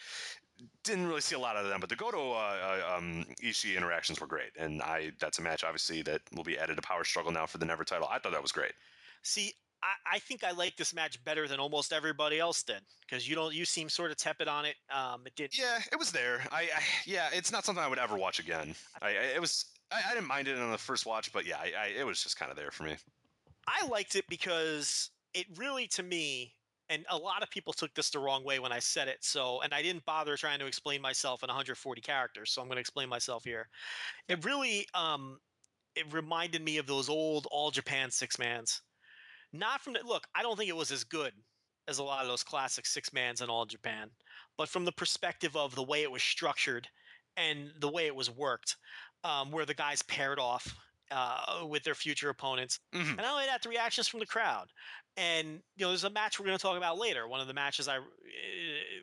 didn't 0.83 1.07
really 1.07 1.21
see 1.21 1.35
a 1.35 1.39
lot 1.39 1.55
of 1.55 1.67
them. 1.67 1.79
But 1.79 1.89
the 1.89 1.95
Goto 1.95 2.33
uh, 2.33 2.35
uh, 2.35 2.97
um, 2.97 3.25
Ishii 3.43 3.77
interactions 3.77 4.19
were 4.19 4.27
great, 4.27 4.51
and 4.57 4.81
I 4.81 5.11
that's 5.19 5.39
a 5.39 5.41
match 5.41 5.63
obviously 5.63 6.01
that 6.03 6.21
will 6.35 6.43
be 6.43 6.57
added 6.57 6.75
to 6.75 6.81
Power 6.81 7.03
Struggle 7.03 7.31
now 7.31 7.45
for 7.45 7.57
the 7.57 7.65
Never 7.65 7.83
title. 7.83 8.07
I 8.11 8.19
thought 8.19 8.33
that 8.33 8.41
was 8.41 8.51
great. 8.51 8.73
See, 9.23 9.53
I, 9.81 10.15
I 10.15 10.19
think 10.19 10.43
I 10.43 10.51
like 10.51 10.75
this 10.75 10.93
match 10.93 11.23
better 11.23 11.47
than 11.47 11.59
almost 11.59 11.93
everybody 11.93 12.39
else 12.39 12.63
did 12.63 12.81
because 13.01 13.27
you 13.27 13.35
don't. 13.35 13.53
You 13.53 13.65
seem 13.65 13.89
sort 13.89 14.11
of 14.11 14.17
tepid 14.17 14.47
on 14.47 14.65
it. 14.65 14.75
Um, 14.93 15.21
it 15.25 15.35
did. 15.35 15.57
Yeah, 15.57 15.79
it 15.91 15.97
was 15.97 16.11
there. 16.11 16.41
I, 16.51 16.63
I 16.63 16.81
yeah, 17.05 17.29
it's 17.33 17.51
not 17.51 17.65
something 17.65 17.83
I 17.83 17.87
would 17.87 17.99
ever 17.99 18.17
watch 18.17 18.39
again. 18.39 18.75
I, 19.01 19.09
I 19.09 19.11
it 19.35 19.41
was. 19.41 19.65
I, 19.91 20.01
I 20.09 20.13
didn't 20.13 20.27
mind 20.27 20.47
it 20.47 20.57
on 20.57 20.71
the 20.71 20.77
first 20.77 21.05
watch, 21.05 21.31
but 21.31 21.45
yeah, 21.45 21.57
I, 21.57 21.71
I, 21.85 21.85
it 21.99 22.05
was 22.05 22.21
just 22.21 22.37
kind 22.37 22.51
of 22.51 22.57
there 22.57 22.71
for 22.71 22.83
me. 22.83 22.95
I 23.67 23.87
liked 23.87 24.15
it 24.15 24.25
because 24.29 25.09
it 25.33 25.45
really, 25.57 25.87
to 25.87 26.03
me, 26.03 26.53
and 26.89 27.05
a 27.09 27.17
lot 27.17 27.43
of 27.43 27.49
people 27.49 27.71
took 27.71 27.93
this 27.93 28.09
the 28.09 28.19
wrong 28.19 28.43
way 28.43 28.59
when 28.59 28.71
I 28.71 28.79
said 28.79 29.07
it. 29.07 29.17
So, 29.21 29.61
and 29.61 29.73
I 29.73 29.81
didn't 29.81 30.05
bother 30.05 30.35
trying 30.35 30.59
to 30.59 30.65
explain 30.65 31.01
myself 31.01 31.43
in 31.43 31.47
140 31.47 32.01
characters. 32.01 32.51
So 32.51 32.61
I'm 32.61 32.67
going 32.67 32.77
to 32.77 32.81
explain 32.81 33.09
myself 33.09 33.43
here. 33.43 33.67
It 34.27 34.43
really, 34.43 34.87
um, 34.93 35.39
it 35.95 36.11
reminded 36.11 36.63
me 36.63 36.77
of 36.77 36.87
those 36.87 37.09
old 37.09 37.47
All 37.51 37.71
Japan 37.71 38.09
six 38.09 38.39
mans. 38.39 38.81
Not 39.51 39.81
from 39.81 39.93
the 39.93 40.01
look. 40.05 40.27
I 40.35 40.41
don't 40.41 40.57
think 40.57 40.69
it 40.69 40.75
was 40.75 40.91
as 40.91 41.03
good 41.03 41.33
as 41.87 41.97
a 41.97 42.03
lot 42.03 42.21
of 42.21 42.27
those 42.27 42.43
classic 42.43 42.85
six 42.85 43.11
mans 43.13 43.41
in 43.41 43.49
All 43.49 43.65
Japan, 43.65 44.09
but 44.57 44.69
from 44.69 44.85
the 44.85 44.91
perspective 44.91 45.55
of 45.55 45.73
the 45.75 45.83
way 45.83 46.03
it 46.03 46.11
was 46.11 46.21
structured 46.21 46.87
and 47.35 47.71
the 47.79 47.89
way 47.89 48.05
it 48.05 48.15
was 48.15 48.29
worked, 48.29 48.77
um, 49.23 49.51
where 49.51 49.65
the 49.65 49.73
guys 49.73 50.01
paired 50.03 50.39
off 50.39 50.75
uh, 51.11 51.65
with 51.67 51.83
their 51.83 51.95
future 51.95 52.29
opponents. 52.29 52.79
Mhm. 52.93 53.07
And 53.07 53.17
not 53.17 53.31
only 53.33 53.45
that, 53.45 53.63
the 53.63 53.69
reactions 53.69 54.07
from 54.07 54.19
the 54.19 54.27
crowd. 54.27 54.67
And 55.17 55.63
you 55.75 55.85
know, 55.85 55.89
there's 55.89 56.03
a 56.03 56.09
match 56.11 56.39
we're 56.39 56.45
going 56.45 56.57
to 56.57 56.61
talk 56.61 56.77
about 56.77 56.99
later. 56.99 57.27
One 57.27 57.41
of 57.41 57.47
the 57.47 57.53
matches 57.53 57.87
I, 57.87 57.97
uh, 57.97 58.01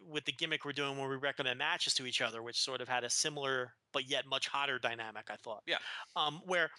with 0.06 0.24
the 0.24 0.32
gimmick 0.32 0.64
we're 0.64 0.73
doing 0.73 0.97
where 0.97 1.09
we 1.09 1.16
recommend 1.16 1.59
matches 1.59 1.94
to 1.94 2.06
each 2.06 2.20
other, 2.20 2.43
which 2.43 2.60
sort 2.60 2.81
of 2.81 2.89
had 2.89 3.02
a 3.02 3.10
similar 3.10 3.74
but 3.93 4.09
yet 4.09 4.24
much 4.27 4.47
hotter 4.47 4.78
dynamic. 4.78 5.28
I 5.31 5.36
thought. 5.36 5.64
Yeah. 5.66 5.78
Um, 6.14 6.40
where 6.44 6.70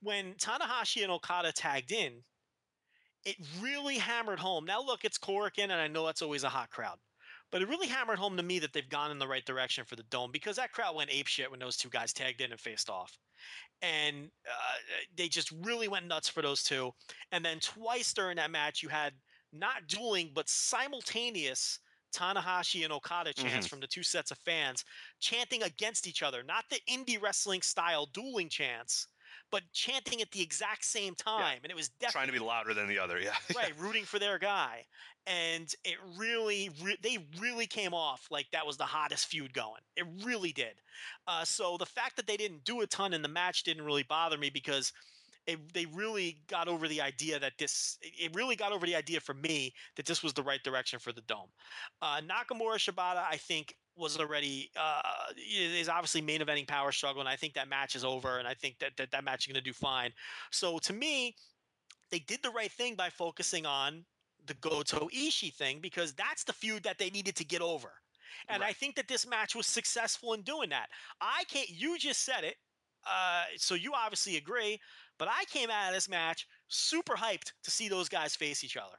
when 0.00 0.34
Tanahashi 0.34 1.02
and 1.04 1.12
Okada 1.12 1.52
tagged 1.52 1.92
in, 1.92 2.24
it 3.24 3.36
really 3.60 3.98
hammered 3.98 4.38
home. 4.38 4.64
Now 4.64 4.82
look, 4.82 5.04
it's 5.04 5.18
Korakuen, 5.18 5.64
and 5.64 5.72
I 5.72 5.88
know 5.88 6.06
that's 6.06 6.22
always 6.22 6.44
a 6.44 6.48
hot 6.48 6.70
crowd. 6.70 6.98
But 7.50 7.60
it 7.60 7.68
really 7.68 7.88
hammered 7.88 8.18
home 8.18 8.36
to 8.38 8.42
me 8.42 8.58
that 8.60 8.72
they've 8.72 8.88
gone 8.88 9.10
in 9.10 9.18
the 9.18 9.28
right 9.28 9.44
direction 9.44 9.84
for 9.84 9.94
the 9.94 10.04
dome 10.04 10.30
because 10.32 10.56
that 10.56 10.72
crowd 10.72 10.96
went 10.96 11.10
apeshit 11.10 11.50
when 11.50 11.60
those 11.60 11.76
two 11.76 11.90
guys 11.90 12.12
tagged 12.12 12.40
in 12.40 12.50
and 12.50 12.60
faced 12.60 12.88
off 12.88 13.18
and 13.82 14.30
uh, 14.46 14.76
they 15.16 15.28
just 15.28 15.52
really 15.62 15.88
went 15.88 16.06
nuts 16.06 16.28
for 16.28 16.40
those 16.40 16.62
two. 16.62 16.92
And 17.32 17.44
then 17.44 17.58
twice 17.60 18.12
during 18.14 18.36
that 18.36 18.50
match, 18.50 18.82
you 18.82 18.88
had 18.88 19.12
not 19.52 19.86
dueling 19.88 20.30
but 20.34 20.48
simultaneous 20.48 21.80
Tanahashi 22.14 22.84
and 22.84 22.92
Okada 22.92 23.32
chants 23.32 23.66
from 23.66 23.80
the 23.80 23.86
two 23.86 24.02
sets 24.02 24.30
of 24.30 24.38
fans 24.38 24.84
chanting 25.18 25.62
against 25.62 26.06
each 26.06 26.22
other, 26.22 26.42
not 26.42 26.64
the 26.70 26.80
indie 26.88 27.20
wrestling 27.20 27.62
style 27.62 28.06
dueling 28.12 28.48
chants, 28.48 29.08
but 29.52 29.62
chanting 29.72 30.20
at 30.22 30.32
the 30.32 30.42
exact 30.42 30.84
same 30.84 31.14
time. 31.14 31.58
And 31.62 31.70
it 31.70 31.76
was 31.76 31.90
definitely 31.90 32.12
Trying 32.12 32.26
to 32.26 32.32
be 32.32 32.44
louder 32.44 32.74
than 32.74 32.88
the 32.88 32.98
other. 32.98 33.18
Yeah. 33.22 33.34
right, 33.54 33.72
rooting 33.78 34.04
for 34.04 34.18
their 34.18 34.38
guy. 34.38 34.84
And 35.26 35.72
it 35.84 35.96
really, 36.16 36.70
re- 36.82 36.96
they 37.02 37.18
really 37.38 37.66
came 37.66 37.94
off 37.94 38.26
like 38.30 38.46
that 38.52 38.66
was 38.66 38.76
the 38.76 38.84
hottest 38.84 39.26
feud 39.26 39.52
going. 39.52 39.82
It 39.96 40.06
really 40.24 40.50
did. 40.50 40.80
Uh, 41.28 41.44
so 41.44 41.76
the 41.78 41.86
fact 41.86 42.16
that 42.16 42.26
they 42.26 42.36
didn't 42.36 42.64
do 42.64 42.80
a 42.80 42.86
ton 42.86 43.12
in 43.12 43.22
the 43.22 43.28
match 43.28 43.62
didn't 43.62 43.84
really 43.84 44.02
bother 44.02 44.38
me 44.38 44.50
because 44.50 44.92
it, 45.46 45.72
they 45.72 45.86
really 45.86 46.38
got 46.48 46.66
over 46.66 46.88
the 46.88 47.00
idea 47.00 47.38
that 47.38 47.52
this, 47.58 47.98
it 48.02 48.34
really 48.34 48.56
got 48.56 48.72
over 48.72 48.86
the 48.86 48.96
idea 48.96 49.20
for 49.20 49.34
me 49.34 49.72
that 49.96 50.06
this 50.06 50.22
was 50.22 50.32
the 50.32 50.42
right 50.42 50.62
direction 50.64 50.98
for 50.98 51.12
the 51.12 51.22
Dome. 51.22 51.48
Uh, 52.00 52.20
Nakamura 52.20 52.76
Shibata, 52.76 53.22
I 53.28 53.36
think, 53.36 53.74
was 53.96 54.18
already 54.18 54.70
uh, 54.78 55.02
is 55.36 55.88
obviously 55.88 56.20
main 56.20 56.40
eventing 56.40 56.66
power 56.66 56.92
struggle, 56.92 57.20
and 57.20 57.28
I 57.28 57.36
think 57.36 57.54
that 57.54 57.68
match 57.68 57.94
is 57.94 58.04
over, 58.04 58.38
and 58.38 58.48
I 58.48 58.54
think 58.54 58.78
that 58.78 58.96
that, 58.96 59.10
that 59.10 59.24
match 59.24 59.40
is 59.40 59.52
going 59.52 59.62
to 59.62 59.70
do 59.70 59.72
fine. 59.72 60.12
So 60.50 60.78
to 60.78 60.92
me, 60.92 61.36
they 62.10 62.20
did 62.20 62.42
the 62.42 62.50
right 62.50 62.70
thing 62.70 62.94
by 62.94 63.10
focusing 63.10 63.66
on 63.66 64.04
the 64.46 64.54
Goto 64.54 65.08
Ishii 65.08 65.54
thing 65.54 65.80
because 65.80 66.12
that's 66.12 66.44
the 66.44 66.52
feud 66.52 66.82
that 66.82 66.98
they 66.98 67.10
needed 67.10 67.36
to 67.36 67.44
get 67.44 67.62
over. 67.62 67.92
And 68.48 68.62
I 68.64 68.72
think 68.72 68.96
that 68.96 69.08
this 69.08 69.26
match 69.26 69.54
was 69.54 69.66
successful 69.66 70.32
in 70.32 70.42
doing 70.42 70.70
that. 70.70 70.88
I 71.20 71.44
can't, 71.48 71.68
you 71.68 71.96
just 71.98 72.24
said 72.24 72.44
it. 72.44 72.56
Uh, 73.08 73.44
so 73.56 73.74
you 73.74 73.92
obviously 73.94 74.36
agree, 74.36 74.80
but 75.18 75.28
I 75.28 75.44
came 75.44 75.70
out 75.70 75.88
of 75.88 75.94
this 75.94 76.08
match 76.08 76.46
super 76.68 77.14
hyped 77.14 77.52
to 77.62 77.70
see 77.70 77.88
those 77.88 78.08
guys 78.08 78.34
face 78.34 78.64
each 78.64 78.76
other. 78.76 78.96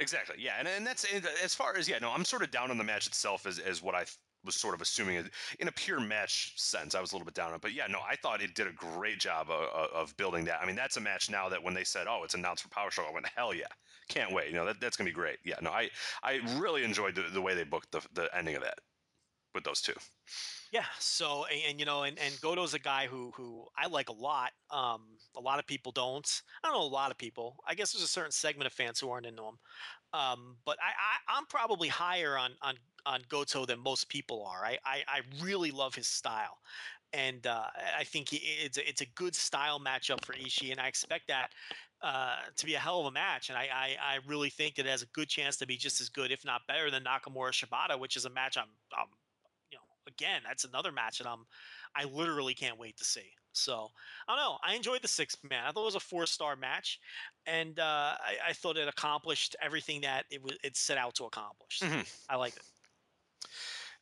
Exactly. 0.00 0.36
Yeah, 0.38 0.54
and 0.58 0.68
and 0.68 0.86
that's 0.86 1.04
and 1.12 1.26
as 1.42 1.54
far 1.54 1.76
as 1.76 1.88
yeah. 1.88 1.98
No, 1.98 2.10
I'm 2.10 2.24
sort 2.24 2.42
of 2.42 2.50
down 2.50 2.70
on 2.70 2.78
the 2.78 2.84
match 2.84 3.06
itself 3.08 3.46
as 3.46 3.58
as 3.58 3.82
what 3.82 3.94
I 3.94 4.04
was 4.44 4.56
sort 4.56 4.74
of 4.74 4.80
assuming 4.80 5.16
it- 5.16 5.34
in 5.58 5.68
a 5.68 5.72
pure 5.72 6.00
match 6.00 6.58
sense. 6.58 6.94
I 6.94 7.00
was 7.00 7.12
a 7.12 7.14
little 7.14 7.24
bit 7.26 7.34
down 7.34 7.48
on 7.50 7.56
it, 7.56 7.60
but 7.62 7.72
yeah, 7.72 7.86
no, 7.86 8.00
I 8.00 8.16
thought 8.16 8.42
it 8.42 8.54
did 8.54 8.66
a 8.66 8.72
great 8.72 9.18
job 9.20 9.50
of, 9.50 9.68
of 9.92 10.16
building 10.16 10.44
that. 10.46 10.60
I 10.62 10.66
mean, 10.66 10.76
that's 10.76 10.96
a 10.96 11.00
match 11.00 11.30
now 11.30 11.48
that 11.48 11.62
when 11.62 11.74
they 11.74 11.84
said, 11.84 12.06
"Oh, 12.06 12.22
it's 12.24 12.34
announced 12.34 12.62
for 12.62 12.68
Power 12.70 12.90
Struggle," 12.90 13.12
I 13.12 13.14
went, 13.14 13.28
"Hell 13.28 13.54
yeah, 13.54 13.66
can't 14.08 14.32
wait!" 14.32 14.48
You 14.48 14.54
know, 14.54 14.66
that, 14.66 14.80
that's 14.80 14.96
gonna 14.96 15.08
be 15.10 15.14
great. 15.14 15.38
Yeah, 15.44 15.56
no, 15.62 15.70
I 15.70 15.90
I 16.22 16.36
really 16.58 16.84
enjoyed 16.84 17.14
the, 17.14 17.22
the 17.22 17.42
way 17.42 17.54
they 17.54 17.64
booked 17.64 17.92
the 17.92 18.06
the 18.12 18.34
ending 18.36 18.56
of 18.56 18.62
that 18.62 18.78
with 19.54 19.64
those 19.64 19.82
two. 19.82 19.94
Yeah. 20.70 20.84
So, 20.98 21.46
and, 21.46 21.62
and, 21.66 21.80
you 21.80 21.86
know, 21.86 22.02
and, 22.02 22.18
and 22.18 22.40
Goto's 22.40 22.74
a 22.74 22.78
guy 22.78 23.06
who 23.06 23.30
who 23.32 23.66
I 23.76 23.86
like 23.86 24.08
a 24.08 24.12
lot. 24.12 24.52
Um, 24.70 25.18
a 25.36 25.40
lot 25.40 25.58
of 25.58 25.66
people 25.66 25.92
don't. 25.92 26.42
I 26.62 26.68
don't 26.68 26.76
know 26.76 26.84
a 26.84 26.86
lot 26.86 27.10
of 27.10 27.18
people. 27.18 27.56
I 27.66 27.74
guess 27.74 27.92
there's 27.92 28.02
a 28.02 28.08
certain 28.08 28.32
segment 28.32 28.66
of 28.66 28.72
fans 28.72 29.00
who 29.00 29.10
aren't 29.10 29.26
into 29.26 29.42
him. 29.44 29.58
Um, 30.12 30.58
but 30.64 30.78
I, 30.82 30.90
I 30.90 31.38
I'm 31.38 31.46
probably 31.46 31.88
higher 31.88 32.36
on 32.36 32.56
on 32.62 32.78
on 33.08 33.22
Goto 33.28 33.64
than 33.64 33.80
most 33.80 34.08
people 34.08 34.44
are. 34.44 34.64
I 34.64 34.78
I, 34.84 35.02
I 35.08 35.20
really 35.42 35.70
love 35.70 35.94
his 35.94 36.06
style. 36.06 36.58
And 37.14 37.46
uh, 37.46 37.64
I 37.98 38.04
think 38.04 38.28
it's 38.32 38.76
a, 38.76 38.86
it's 38.86 39.00
a 39.00 39.06
good 39.14 39.34
style 39.34 39.80
matchup 39.80 40.22
for 40.26 40.34
Ishii, 40.34 40.72
and 40.72 40.78
I 40.78 40.88
expect 40.88 41.28
that 41.28 41.52
uh, 42.02 42.36
to 42.54 42.66
be 42.66 42.74
a 42.74 42.78
hell 42.78 43.00
of 43.00 43.06
a 43.06 43.10
match. 43.10 43.48
And 43.48 43.56
I, 43.56 43.68
I, 43.74 43.96
I 44.14 44.18
really 44.26 44.50
think 44.50 44.78
it 44.78 44.84
has 44.84 45.00
a 45.00 45.06
good 45.06 45.26
chance 45.26 45.56
to 45.56 45.66
be 45.66 45.78
just 45.78 46.02
as 46.02 46.10
good, 46.10 46.30
if 46.30 46.44
not 46.44 46.66
better, 46.68 46.90
than 46.90 47.04
Nakamura 47.04 47.52
Shibata, 47.52 47.98
which 47.98 48.16
is 48.16 48.26
a 48.26 48.30
match 48.30 48.58
I'm, 48.58 48.68
I'm 48.92 49.08
again, 50.08 50.42
that's 50.46 50.64
another 50.64 50.90
match 50.92 51.18
that 51.18 51.26
I'm 51.26 51.46
I 51.94 52.04
literally 52.04 52.54
can't 52.54 52.78
wait 52.78 52.96
to 52.98 53.04
see. 53.04 53.30
So 53.52 53.88
I 54.28 54.36
don't 54.36 54.44
know. 54.44 54.58
I 54.64 54.74
enjoyed 54.74 55.02
the 55.02 55.08
six 55.08 55.36
man. 55.48 55.64
I 55.66 55.72
thought 55.72 55.82
it 55.82 55.86
was 55.86 55.94
a 55.94 56.00
four 56.00 56.26
star 56.26 56.56
match, 56.56 57.00
and 57.46 57.78
uh, 57.78 57.82
I, 58.20 58.36
I, 58.48 58.52
thought 58.52 58.76
it 58.76 58.86
accomplished 58.86 59.56
everything 59.60 60.02
that 60.02 60.26
it 60.30 60.42
was 60.42 60.52
it 60.62 60.76
set 60.76 60.98
out 60.98 61.14
to 61.16 61.24
accomplish. 61.24 61.80
Mm-hmm. 61.80 62.02
I 62.28 62.36
liked 62.36 62.58
it. 62.58 62.62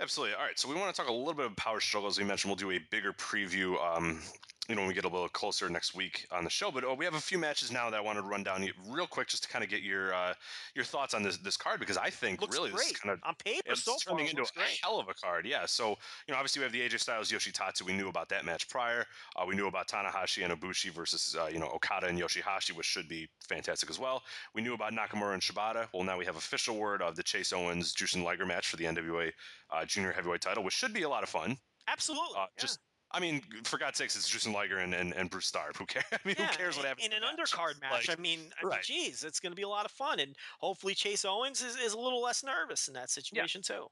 Absolutely. 0.00 0.34
All 0.34 0.42
right. 0.42 0.58
So 0.58 0.68
we 0.68 0.74
want 0.74 0.94
to 0.94 1.00
talk 1.00 1.10
a 1.10 1.12
little 1.12 1.34
bit 1.34 1.46
of 1.46 1.56
power 1.56 1.80
struggle. 1.80 2.08
As 2.08 2.18
we 2.18 2.24
mentioned, 2.24 2.50
we'll 2.50 2.56
do 2.56 2.70
a 2.70 2.80
bigger 2.90 3.12
preview 3.12 3.76
um, 3.82 4.20
you 4.68 4.74
know, 4.74 4.82
when 4.82 4.88
we 4.88 4.94
get 4.94 5.04
a 5.04 5.08
little 5.08 5.28
closer 5.28 5.68
next 5.68 5.94
week 5.94 6.26
on 6.30 6.44
the 6.44 6.50
show. 6.50 6.70
But 6.70 6.84
oh, 6.84 6.94
we 6.94 7.04
have 7.04 7.14
a 7.14 7.20
few 7.20 7.38
matches 7.38 7.70
now 7.70 7.90
that 7.90 7.96
I 7.96 8.00
wanted 8.00 8.22
to 8.22 8.26
run 8.26 8.42
down 8.42 8.68
real 8.88 9.06
quick 9.06 9.28
just 9.28 9.44
to 9.44 9.48
kind 9.48 9.62
of 9.62 9.70
get 9.70 9.82
your 9.82 10.14
uh, 10.14 10.34
your 10.74 10.84
thoughts 10.84 11.14
on 11.14 11.22
this 11.22 11.36
this 11.38 11.56
card 11.56 11.80
because 11.80 11.96
I 11.96 12.10
think 12.10 12.40
looks 12.40 12.56
really 12.56 12.70
great. 12.70 12.80
this 12.80 12.92
is 12.92 12.98
kind 12.98 13.12
of 13.12 13.20
on 13.24 13.34
paper 13.36 13.62
it's 13.66 13.84
so 13.84 13.96
turning 14.06 14.26
into 14.26 14.42
a 14.42 14.46
great. 14.54 14.78
hell 14.82 14.98
of 14.98 15.08
a 15.08 15.14
card. 15.14 15.46
Yeah. 15.46 15.66
So 15.66 15.90
you 16.26 16.32
know, 16.32 16.36
obviously 16.36 16.60
we 16.60 16.64
have 16.64 16.72
the 16.72 16.80
AJ 16.80 17.00
Styles 17.00 17.30
Yoshitatsu. 17.30 17.82
We 17.82 17.92
knew 17.92 18.08
about 18.08 18.28
that 18.30 18.44
match 18.44 18.68
prior. 18.68 19.06
Uh, 19.36 19.44
we 19.46 19.54
knew 19.54 19.68
about 19.68 19.88
Tanahashi 19.88 20.44
and 20.44 20.52
Ibushi 20.52 20.90
versus 20.90 21.36
uh, 21.38 21.46
you 21.46 21.58
know 21.58 21.68
Okada 21.68 22.06
and 22.06 22.18
Yoshihashi, 22.18 22.72
which 22.72 22.86
should 22.86 23.08
be 23.08 23.28
fantastic 23.48 23.90
as 23.90 23.98
well. 23.98 24.22
We 24.54 24.62
knew 24.62 24.74
about 24.74 24.92
Nakamura 24.92 25.34
and 25.34 25.42
Shibata. 25.42 25.88
Well, 25.92 26.02
now 26.02 26.18
we 26.18 26.24
have 26.24 26.36
official 26.36 26.76
word 26.76 27.02
of 27.02 27.16
the 27.16 27.22
Chase 27.22 27.52
Owens 27.52 27.94
Jushin 27.94 28.24
Liger 28.24 28.46
match 28.46 28.68
for 28.68 28.76
the 28.76 28.84
NWA 28.84 29.32
uh, 29.70 29.84
Junior 29.84 30.12
Heavyweight 30.12 30.40
Title, 30.40 30.64
which 30.64 30.74
should 30.74 30.92
be 30.92 31.02
a 31.02 31.08
lot 31.08 31.22
of 31.22 31.28
fun. 31.28 31.56
Absolutely. 31.88 32.36
Uh, 32.36 32.46
yeah. 32.56 32.62
Just 32.62 32.80
I 33.12 33.20
mean, 33.20 33.40
for 33.64 33.78
God's 33.78 33.98
sakes, 33.98 34.16
it's 34.16 34.28
Jushin 34.28 34.52
Liger 34.52 34.78
and, 34.78 34.92
and, 34.92 35.14
and 35.14 35.30
Bruce 35.30 35.46
Starr. 35.46 35.70
Who 35.78 35.86
cares? 35.86 36.04
I 36.12 36.18
mean, 36.24 36.36
yeah, 36.38 36.46
who 36.46 36.56
cares 36.56 36.76
what 36.76 36.86
happens 36.86 37.06
in 37.06 37.12
an 37.12 37.22
undercard 37.22 37.80
match? 37.80 38.08
Like, 38.08 38.18
I 38.18 38.20
mean, 38.20 38.40
I 38.62 38.66
right. 38.66 38.82
geez, 38.82 39.22
it's 39.24 39.40
going 39.40 39.52
to 39.52 39.56
be 39.56 39.62
a 39.62 39.68
lot 39.68 39.84
of 39.84 39.92
fun, 39.92 40.20
and 40.20 40.34
hopefully 40.58 40.94
Chase 40.94 41.24
Owens 41.24 41.62
is, 41.62 41.76
is 41.76 41.92
a 41.92 41.98
little 41.98 42.20
less 42.20 42.42
nervous 42.42 42.88
in 42.88 42.94
that 42.94 43.10
situation 43.10 43.62
yeah. 43.68 43.76
too. 43.76 43.86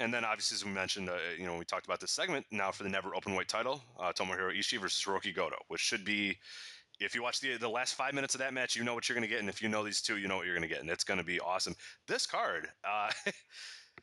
And 0.00 0.14
then, 0.14 0.24
obviously, 0.24 0.54
as 0.54 0.64
we 0.64 0.70
mentioned, 0.70 1.10
uh, 1.10 1.16
you 1.36 1.44
know, 1.44 1.56
we 1.56 1.64
talked 1.64 1.86
about 1.86 2.00
this 2.00 2.12
segment. 2.12 2.46
Now 2.52 2.70
for 2.70 2.84
the 2.84 2.88
never 2.88 3.14
open 3.14 3.34
weight 3.34 3.48
title, 3.48 3.82
uh, 3.98 4.12
Tomohiro 4.12 4.56
Ishii 4.56 4.80
versus 4.80 5.02
Hirooki 5.04 5.34
Goto, 5.34 5.56
which 5.68 5.80
should 5.80 6.04
be, 6.04 6.38
if 7.00 7.14
you 7.14 7.22
watch 7.22 7.40
the 7.40 7.56
the 7.56 7.68
last 7.68 7.94
five 7.94 8.14
minutes 8.14 8.34
of 8.34 8.40
that 8.40 8.54
match, 8.54 8.76
you 8.76 8.84
know 8.84 8.94
what 8.94 9.08
you're 9.08 9.14
going 9.14 9.28
to 9.28 9.32
get, 9.32 9.40
and 9.40 9.48
if 9.48 9.60
you 9.60 9.68
know 9.68 9.84
these 9.84 10.00
two, 10.00 10.18
you 10.18 10.28
know 10.28 10.36
what 10.36 10.46
you're 10.46 10.54
going 10.54 10.68
to 10.68 10.72
get, 10.72 10.80
and 10.80 10.90
it's 10.90 11.04
going 11.04 11.18
to 11.18 11.24
be 11.24 11.40
awesome. 11.40 11.74
This 12.06 12.26
card. 12.26 12.68
Uh, 12.88 13.10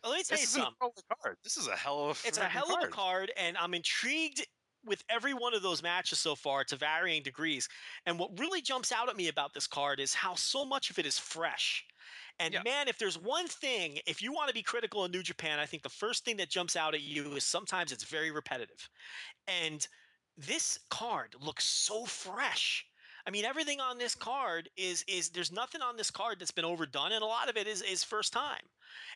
Well, 0.06 0.12
let 0.12 0.20
me 0.20 0.24
tell 0.24 0.38
this 0.38 0.56
you 0.56 0.62
something. 0.62 0.92
Card. 1.22 1.38
This 1.44 1.58
is 1.58 1.68
a 1.68 1.76
hell 1.76 2.10
of 2.10 2.20
a 2.20 2.22
card. 2.22 2.28
It's 2.28 2.38
a 2.38 2.44
hell 2.44 2.68
card. 2.68 2.84
of 2.84 2.90
a 2.90 2.92
card, 2.92 3.32
and 3.38 3.58
I'm 3.58 3.74
intrigued 3.74 4.46
with 4.86 5.04
every 5.10 5.34
one 5.34 5.56
of 5.56 5.64
those 5.64 5.82
matches 5.82 6.20
so 6.20 6.36
far 6.36 6.64
to 6.66 6.76
varying 6.76 7.24
degrees. 7.24 7.68
And 8.06 8.20
what 8.20 8.38
really 8.40 8.62
jumps 8.62 8.92
out 8.92 9.10
at 9.10 9.18
me 9.18 9.30
about 9.30 9.56
this 9.56 9.66
card 9.66 10.00
is 10.00 10.14
how 10.14 10.36
so 10.36 10.64
much 10.64 10.92
of 10.92 11.00
it 11.00 11.08
is 11.08 11.18
fresh. 11.18 11.84
And 12.38 12.54
yeah. 12.54 12.62
man, 12.64 12.88
if 12.88 13.00
there's 13.00 13.18
one 13.18 13.48
thing, 13.48 13.98
if 14.06 14.22
you 14.22 14.32
want 14.32 14.50
to 14.50 14.54
be 14.54 14.62
critical 14.62 15.04
of 15.04 15.12
New 15.12 15.24
Japan, 15.24 15.58
I 15.58 15.66
think 15.66 15.82
the 15.82 15.90
first 15.90 16.24
thing 16.24 16.38
that 16.38 16.50
jumps 16.50 16.76
out 16.76 16.94
at 16.94 17.02
you 17.02 17.32
is 17.32 17.44
sometimes 17.44 17.92
it's 17.92 18.04
very 18.04 18.30
repetitive. 18.30 18.88
And 19.48 19.88
this 20.38 20.78
card 20.92 21.34
looks 21.42 21.66
so 21.66 22.06
fresh. 22.06 22.86
I 23.26 23.32
mean, 23.32 23.46
everything 23.46 23.80
on 23.80 23.98
this 23.98 24.14
card 24.14 24.70
is 24.78 25.04
is 25.08 25.30
there's 25.30 25.52
nothing 25.52 25.82
on 25.82 25.98
this 25.98 26.12
card 26.12 26.40
that's 26.40 26.52
been 26.52 26.66
overdone, 26.66 27.12
and 27.12 27.24
a 27.24 27.26
lot 27.26 27.50
of 27.50 27.58
it 27.58 27.66
is 27.66 27.82
is 27.82 28.04
first 28.04 28.32
time. 28.32 28.62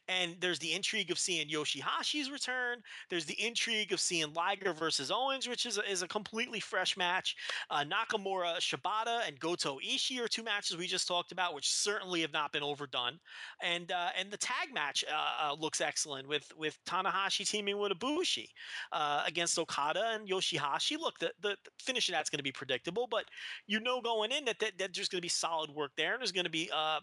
And 0.08 0.36
there's 0.40 0.60
the 0.60 0.74
intrigue 0.74 1.12
of 1.12 1.20
seeing 1.20 1.48
Yoshihashi's 1.48 2.32
return. 2.32 2.80
There's 3.10 3.26
the 3.26 3.40
intrigue 3.46 3.92
of 3.92 4.00
seeing 4.00 4.34
Liger 4.34 4.74
versus 4.74 5.12
Owens, 5.12 5.48
which 5.48 5.66
is 5.66 5.78
a, 5.78 5.90
is 5.90 6.02
a 6.02 6.08
completely 6.08 6.60
fresh 6.60 6.98
match. 6.98 7.36
Uh, 7.70 7.84
Nakamura, 7.84 8.58
Shibata, 8.58 9.28
and 9.28 9.40
Goto 9.40 9.78
Ishii 9.80 10.20
are 10.20 10.28
two 10.28 10.44
matches 10.44 10.78
we 10.78 10.88
just 10.88 11.08
talked 11.08 11.32
about, 11.32 11.54
which 11.54 11.70
certainly 11.70 12.22
have 12.22 12.34
not 12.34 12.52
been 12.52 12.64
overdone. 12.64 13.20
And 13.62 13.92
uh, 13.92 14.10
and 14.18 14.32
the 14.32 14.38
tag 14.38 14.74
match 14.74 15.04
uh, 15.08 15.50
uh 15.50 15.56
looks 15.56 15.82
excellent 15.82 16.28
with 16.28 16.52
with 16.58 16.78
Tanahashi 16.86 17.48
teaming 17.48 17.78
with 17.78 17.92
Ibushi 17.92 18.48
uh, 18.92 19.24
against 19.26 19.58
Okada 19.60 20.12
and 20.14 20.28
Yoshihashi. 20.28 21.00
Look, 21.00 21.20
the, 21.20 21.32
the 21.42 21.56
finish 21.80 22.10
of 22.10 22.14
that's 22.14 22.30
going 22.30 22.40
to 22.40 22.44
be 22.44 22.52
predictable, 22.52 23.08
but 23.10 23.26
you 23.68 23.80
know 23.80 24.02
going 24.02 24.32
in 24.32 24.46
that, 24.46 24.60
that, 24.60 24.78
that 24.78 24.94
there's 24.94 25.10
going 25.10 25.20
to 25.20 25.26
be 25.26 25.30
solid 25.30 25.70
work 25.70 25.92
there, 25.98 26.14
and 26.14 26.22
there's 26.22 26.32
going 26.32 26.46
to 26.46 26.50
be 26.50 26.70
uh, 26.76 27.00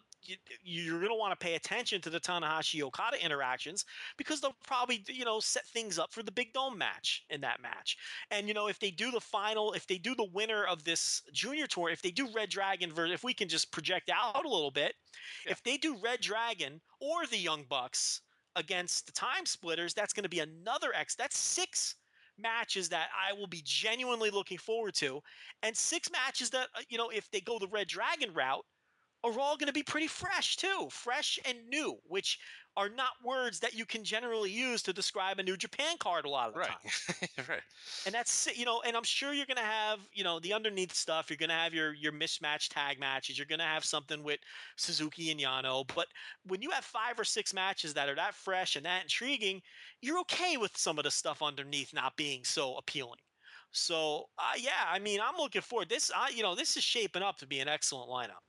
you, 0.62 0.94
are 0.94 0.98
going 0.98 1.10
to 1.10 1.18
want 1.18 1.38
to 1.38 1.44
pay 1.44 1.54
attention 1.54 2.00
to 2.00 2.10
the 2.10 2.20
Tanahashi 2.20 2.65
Okada 2.74 3.22
interactions 3.24 3.84
because 4.16 4.40
they'll 4.40 4.56
probably 4.64 5.04
you 5.08 5.24
know 5.24 5.40
set 5.40 5.66
things 5.66 5.98
up 5.98 6.12
for 6.12 6.22
the 6.22 6.32
big 6.32 6.52
dome 6.52 6.78
match 6.78 7.24
in 7.30 7.40
that 7.42 7.62
match. 7.62 7.96
And 8.30 8.48
you 8.48 8.54
know 8.54 8.68
if 8.68 8.78
they 8.78 8.90
do 8.90 9.10
the 9.10 9.20
final, 9.20 9.72
if 9.72 9.86
they 9.86 9.98
do 9.98 10.14
the 10.14 10.28
winner 10.32 10.64
of 10.64 10.84
this 10.84 11.22
junior 11.32 11.66
tour, 11.66 11.90
if 11.90 12.02
they 12.02 12.10
do 12.10 12.28
Red 12.34 12.50
Dragon, 12.50 12.92
if 12.96 13.24
we 13.24 13.34
can 13.34 13.48
just 13.48 13.70
project 13.72 14.10
out 14.10 14.44
a 14.44 14.48
little 14.48 14.70
bit, 14.70 14.94
yeah. 15.44 15.52
if 15.52 15.62
they 15.62 15.76
do 15.76 15.96
Red 16.02 16.20
Dragon 16.20 16.80
or 17.00 17.26
the 17.26 17.38
Young 17.38 17.64
Bucks 17.68 18.22
against 18.56 19.06
the 19.06 19.12
Time 19.12 19.46
Splitters, 19.46 19.94
that's 19.94 20.12
going 20.12 20.24
to 20.24 20.28
be 20.28 20.40
another 20.40 20.94
X. 20.94 21.14
That's 21.14 21.38
six 21.38 21.96
matches 22.38 22.88
that 22.88 23.08
I 23.14 23.32
will 23.32 23.46
be 23.46 23.62
genuinely 23.64 24.30
looking 24.30 24.58
forward 24.58 24.94
to, 24.96 25.22
and 25.62 25.76
six 25.76 26.10
matches 26.10 26.50
that 26.50 26.68
uh, 26.74 26.82
you 26.88 26.98
know 26.98 27.10
if 27.10 27.30
they 27.30 27.40
go 27.40 27.58
the 27.58 27.68
Red 27.68 27.88
Dragon 27.88 28.32
route 28.34 28.64
are 29.26 29.40
all 29.40 29.56
going 29.56 29.66
to 29.66 29.72
be 29.72 29.82
pretty 29.82 30.06
fresh 30.06 30.56
too, 30.56 30.88
fresh 30.90 31.38
and 31.44 31.58
new, 31.68 31.98
which 32.06 32.38
are 32.76 32.90
not 32.90 33.12
words 33.24 33.58
that 33.60 33.74
you 33.74 33.86
can 33.86 34.04
generally 34.04 34.50
use 34.50 34.82
to 34.82 34.92
describe 34.92 35.38
a 35.38 35.42
New 35.42 35.56
Japan 35.56 35.96
card 35.98 36.26
a 36.26 36.28
lot 36.28 36.48
of 36.48 36.54
the 36.54 36.60
right. 36.60 36.68
time. 36.68 37.46
right. 37.48 37.62
And 38.04 38.14
that's 38.14 38.48
you 38.54 38.66
know, 38.66 38.82
and 38.86 38.96
I'm 38.96 39.02
sure 39.02 39.32
you're 39.32 39.46
going 39.46 39.56
to 39.56 39.62
have 39.62 40.00
you 40.12 40.22
know 40.22 40.38
the 40.40 40.52
underneath 40.52 40.94
stuff. 40.94 41.30
You're 41.30 41.38
going 41.38 41.48
to 41.48 41.54
have 41.54 41.72
your 41.72 41.94
your 41.94 42.12
mismatch 42.12 42.68
tag 42.68 43.00
matches. 43.00 43.38
You're 43.38 43.46
going 43.46 43.60
to 43.60 43.64
have 43.64 43.84
something 43.84 44.22
with 44.22 44.40
Suzuki 44.76 45.30
and 45.30 45.40
Yano. 45.40 45.88
But 45.94 46.08
when 46.46 46.60
you 46.60 46.70
have 46.70 46.84
five 46.84 47.18
or 47.18 47.24
six 47.24 47.54
matches 47.54 47.94
that 47.94 48.08
are 48.08 48.16
that 48.16 48.34
fresh 48.34 48.76
and 48.76 48.84
that 48.84 49.02
intriguing, 49.02 49.62
you're 50.02 50.20
okay 50.20 50.56
with 50.58 50.76
some 50.76 50.98
of 50.98 51.04
the 51.04 51.10
stuff 51.10 51.42
underneath 51.42 51.94
not 51.94 52.16
being 52.16 52.44
so 52.44 52.76
appealing. 52.76 53.20
So 53.72 54.24
uh, 54.38 54.52
yeah, 54.58 54.84
I 54.86 54.98
mean, 54.98 55.20
I'm 55.20 55.36
looking 55.38 55.62
forward. 55.62 55.88
This, 55.88 56.10
uh, 56.14 56.26
you 56.30 56.42
know, 56.42 56.54
this 56.54 56.76
is 56.76 56.84
shaping 56.84 57.22
up 57.22 57.38
to 57.38 57.46
be 57.46 57.60
an 57.60 57.68
excellent 57.68 58.10
lineup. 58.10 58.45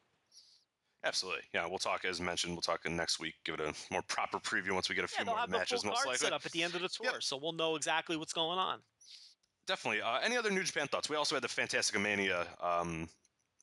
Absolutely. 1.04 1.42
Yeah, 1.54 1.68
we'll 1.68 1.78
talk 1.78 2.06
as 2.06 2.20
mentioned. 2.20 2.54
We'll 2.54 2.62
talk 2.62 2.88
next 2.90 3.20
week. 3.20 3.36
Give 3.46 3.56
it 3.56 3.62
a 3.62 3.74
more 3.92 4.02
proper 4.08 4.40
preview 4.40 4.72
once 4.72 4.90
we 4.90 4.96
get 4.96 5.06
a 5.06 5.08
few 5.08 5.26
yeah, 5.26 5.32
more 5.32 5.48
matches. 5.48 5.86
Most 5.86 6.06
likely. 6.06 6.18
set 6.18 6.34
up 6.34 6.46
at 6.46 6.52
the 6.52 6.64
end 6.64 6.76
of 6.76 6.82
the 6.82 6.90
tour, 6.90 7.12
yep. 7.14 7.24
so 7.24 7.38
we'll 7.42 7.54
know 7.54 7.76
exactly 7.76 8.18
what's 8.18 8.34
going 8.34 8.58
on. 8.58 8.80
Definitely. 9.68 10.02
Uh, 10.02 10.20
any 10.24 10.38
other 10.38 10.50
New 10.50 10.64
Japan 10.64 10.88
thoughts? 10.88 11.10
We 11.10 11.16
also 11.16 11.36
had 11.36 11.44
the 11.44 11.50
Fantastica 11.50 12.02
Mania 12.02 12.48
um, 12.62 13.10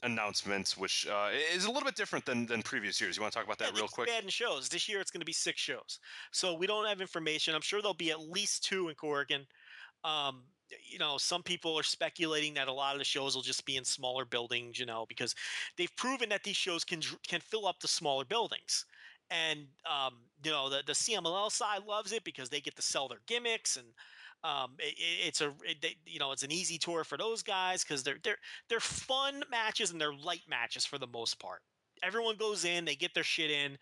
announcement, 0.03 0.75
which 0.77 1.07
uh, 1.11 1.31
is 1.53 1.65
a 1.65 1.69
little 1.69 1.85
bit 1.85 1.97
different 1.97 2.25
than, 2.27 2.47
than 2.47 2.63
previous 2.63 3.01
years. 3.01 3.17
You 3.17 3.23
want 3.23 3.33
to 3.33 3.39
talk 3.39 3.47
about 3.47 3.59
that 3.59 3.73
yeah, 3.75 3.81
real 3.81 3.89
quick? 3.89 4.09
Bad 4.09 4.23
in 4.23 4.29
shows. 4.29 4.69
This 4.69 4.89
year 4.89 5.01
it's 5.01 5.11
going 5.11 5.23
to 5.23 5.27
be 5.27 5.33
six 5.33 5.61
shows, 5.61 5.99
so 6.31 6.55
we 6.55 6.67
don't 6.67 6.87
have 6.87 7.01
information. 7.01 7.55
I'm 7.55 7.63
sure 7.63 7.81
there'll 7.81 7.95
be 7.95 8.11
at 8.11 8.21
least 8.21 8.65
two 8.65 8.89
in 8.89 8.95
Korakuen. 8.95 9.47
Um, 10.05 10.43
you 10.83 10.99
know, 10.99 11.19
some 11.19 11.43
people 11.43 11.79
are 11.79 11.83
speculating 11.83 12.55
that 12.55 12.69
a 12.69 12.73
lot 12.73 12.95
of 12.95 12.99
the 12.99 13.05
shows 13.05 13.35
will 13.35 13.43
just 13.43 13.65
be 13.65 13.77
in 13.77 13.85
smaller 13.85 14.25
buildings, 14.25 14.79
you 14.79 14.87
know, 14.87 15.07
because 15.09 15.35
they've 15.77 15.95
proven 15.97 16.29
that 16.31 16.45
these 16.45 16.57
shows 16.57 16.85
can 16.85 17.01
can 17.27 17.41
fill 17.41 17.67
up 17.67 17.81
the 17.81 17.89
smaller 17.89 18.25
buildings. 18.25 18.87
And 19.31 19.67
um, 19.91 20.15
you 20.45 20.51
know, 20.51 20.69
the 20.69 20.83
the 20.87 20.93
CMLL 20.93 21.51
side 21.51 21.83
loves 21.87 22.13
it 22.13 22.25
because 22.25 22.49
they 22.49 22.61
get 22.61 22.77
to 22.77 22.83
sell 22.83 23.09
their 23.09 23.21
gimmicks 23.27 23.77
and 23.77 23.87
um, 24.45 24.73
it, 24.79 24.95
it's 24.99 25.41
a 25.41 25.49
it, 25.65 25.81
they, 25.81 25.97
you 26.07 26.19
know 26.19 26.31
it's 26.33 26.43
an 26.43 26.53
easy 26.53 26.79
tour 26.79 27.03
for 27.03 27.17
those 27.17 27.43
guys 27.43 27.83
because 27.83 28.03
they're 28.03 28.19
they're 28.23 28.37
they're 28.69 28.81
fun 28.81 29.43
matches 29.51 29.91
and 29.91 30.01
they're 30.01 30.15
light 30.15 30.43
matches 30.49 30.85
for 30.85 30.99
the 30.99 31.07
most 31.07 31.39
part. 31.39 31.61
Everyone 32.03 32.37
goes 32.37 32.67
in, 32.67 32.85
they 32.85 32.97
get 32.97 33.15
their 33.15 33.25
shit 33.25 33.51
in, 33.51 33.79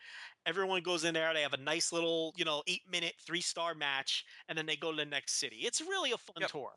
Everyone 0.47 0.83
goes 0.83 1.05
in 1.05 1.15
there. 1.15 1.33
They 1.35 1.43
have 1.43 1.53
a 1.53 1.59
nice 1.59 1.93
little, 1.93 2.35
you 2.37 2.45
know, 2.45 2.63
eight 2.67 2.83
minute, 2.91 3.15
three 3.25 3.41
star 3.41 3.75
match, 3.75 4.25
and 4.49 4.57
then 4.57 4.67
they 4.67 4.77
go 4.77 4.91
to 4.91 4.97
the 4.97 5.05
next 5.05 5.39
city. 5.39 5.61
It's 5.63 5.81
really 5.81 6.13
a 6.13 6.19
fun 6.19 6.41
yep. 6.41 6.51
tour. 6.51 6.73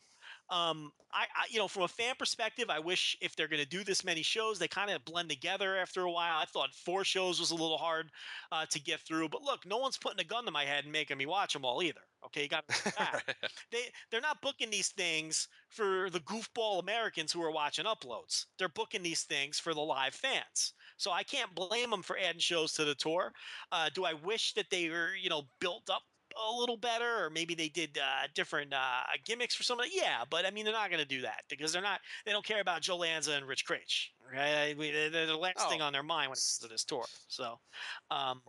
Um, 0.49 0.91
I, 1.11 1.23
I, 1.23 1.45
you 1.49 1.57
know, 1.57 1.67
from 1.67 1.83
a 1.83 1.87
fan 1.87 2.13
perspective, 2.19 2.69
I 2.69 2.79
wish 2.79 3.17
if 3.19 3.35
they're 3.35 3.47
going 3.47 3.61
to 3.61 3.67
do 3.67 3.83
this 3.83 4.03
many 4.03 4.21
shows, 4.21 4.59
they 4.59 4.67
kind 4.67 4.91
of 4.91 5.03
blend 5.03 5.29
together 5.29 5.75
after 5.75 6.01
a 6.01 6.11
while. 6.11 6.37
I 6.39 6.45
thought 6.45 6.73
four 6.73 7.03
shows 7.03 7.39
was 7.39 7.51
a 7.51 7.55
little 7.55 7.77
hard 7.77 8.11
uh, 8.51 8.65
to 8.67 8.79
get 8.79 8.99
through, 9.01 9.29
but 9.29 9.41
look, 9.41 9.65
no 9.65 9.77
one's 9.77 9.97
putting 9.97 10.19
a 10.19 10.27
gun 10.27 10.45
to 10.45 10.51
my 10.51 10.63
head 10.63 10.83
and 10.83 10.93
making 10.93 11.17
me 11.17 11.25
watch 11.25 11.53
them 11.53 11.65
all 11.65 11.81
either. 11.81 12.01
Okay, 12.25 12.43
you 12.43 12.49
got 12.49 12.65
they 13.71 13.83
they're 14.09 14.21
not 14.21 14.41
booking 14.41 14.69
these 14.69 14.89
things 14.89 15.47
for 15.69 16.09
the 16.09 16.19
goofball 16.21 16.79
Americans 16.79 17.31
who 17.31 17.41
are 17.41 17.51
watching 17.51 17.85
uploads. 17.85 18.45
They're 18.57 18.69
booking 18.69 19.03
these 19.03 19.23
things 19.23 19.59
for 19.59 19.73
the 19.73 19.81
live 19.81 20.15
fans. 20.15 20.73
So 20.97 21.11
I 21.11 21.23
can't 21.23 21.53
blame 21.53 21.89
them 21.89 22.01
for 22.01 22.17
adding 22.17 22.39
shows 22.39 22.73
to 22.73 22.85
the 22.85 22.95
tour. 22.95 23.31
Uh, 23.71 23.89
do 23.93 24.05
I 24.05 24.13
wish 24.13 24.53
that 24.53 24.69
they 24.69 24.89
were, 24.89 25.09
you 25.15 25.29
know, 25.29 25.43
built 25.59 25.89
up 25.89 26.03
a 26.35 26.59
little 26.59 26.77
better, 26.77 27.25
or 27.25 27.29
maybe 27.29 27.55
they 27.55 27.69
did 27.69 27.97
uh, 27.97 28.27
different 28.33 28.73
uh, 28.73 29.01
gimmicks 29.23 29.55
for 29.55 29.63
some 29.63 29.79
of 29.79 29.85
somebody. 29.85 30.01
Yeah, 30.03 30.23
but 30.29 30.45
I 30.45 30.51
mean, 30.51 30.65
they're 30.65 30.73
not 30.73 30.89
going 30.89 31.01
to 31.01 31.07
do 31.07 31.21
that 31.21 31.43
because 31.49 31.71
they're 31.71 31.81
not. 31.81 31.99
They 32.25 32.31
don't 32.31 32.45
care 32.45 32.61
about 32.61 32.81
Joe 32.81 32.97
Lanza 32.97 33.33
and 33.33 33.47
Rich 33.47 33.65
Kraetsch. 33.65 34.09
Right? 34.33 34.75
They're 34.77 35.25
the 35.25 35.37
last 35.37 35.57
oh. 35.59 35.69
thing 35.69 35.81
on 35.81 35.93
their 35.93 36.03
mind 36.03 36.29
when 36.29 36.33
it 36.33 36.41
comes 36.41 36.59
to 36.61 36.67
this 36.67 36.83
tour. 36.83 37.05
So, 37.27 37.59
um, 38.11 38.41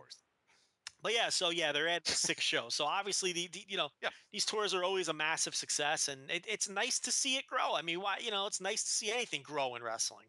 but 1.01 1.13
yeah, 1.13 1.29
so 1.29 1.49
yeah, 1.49 1.71
they're 1.71 1.87
at 1.87 2.07
six 2.07 2.43
shows. 2.43 2.75
So 2.75 2.85
obviously, 2.85 3.31
the, 3.31 3.49
the, 3.51 3.63
you 3.67 3.77
know, 3.77 3.89
yeah. 4.01 4.09
these 4.31 4.45
tours 4.45 4.73
are 4.73 4.83
always 4.83 5.07
a 5.07 5.13
massive 5.13 5.55
success, 5.55 6.07
and 6.07 6.29
it, 6.29 6.45
it's 6.47 6.69
nice 6.69 6.99
to 6.99 7.11
see 7.11 7.35
it 7.37 7.47
grow. 7.47 7.75
I 7.75 7.81
mean, 7.81 8.01
why 8.01 8.17
you 8.19 8.31
know, 8.31 8.47
it's 8.47 8.61
nice 8.61 8.83
to 8.83 8.89
see 8.89 9.11
anything 9.11 9.41
grow 9.43 9.75
in 9.75 9.83
wrestling. 9.83 10.25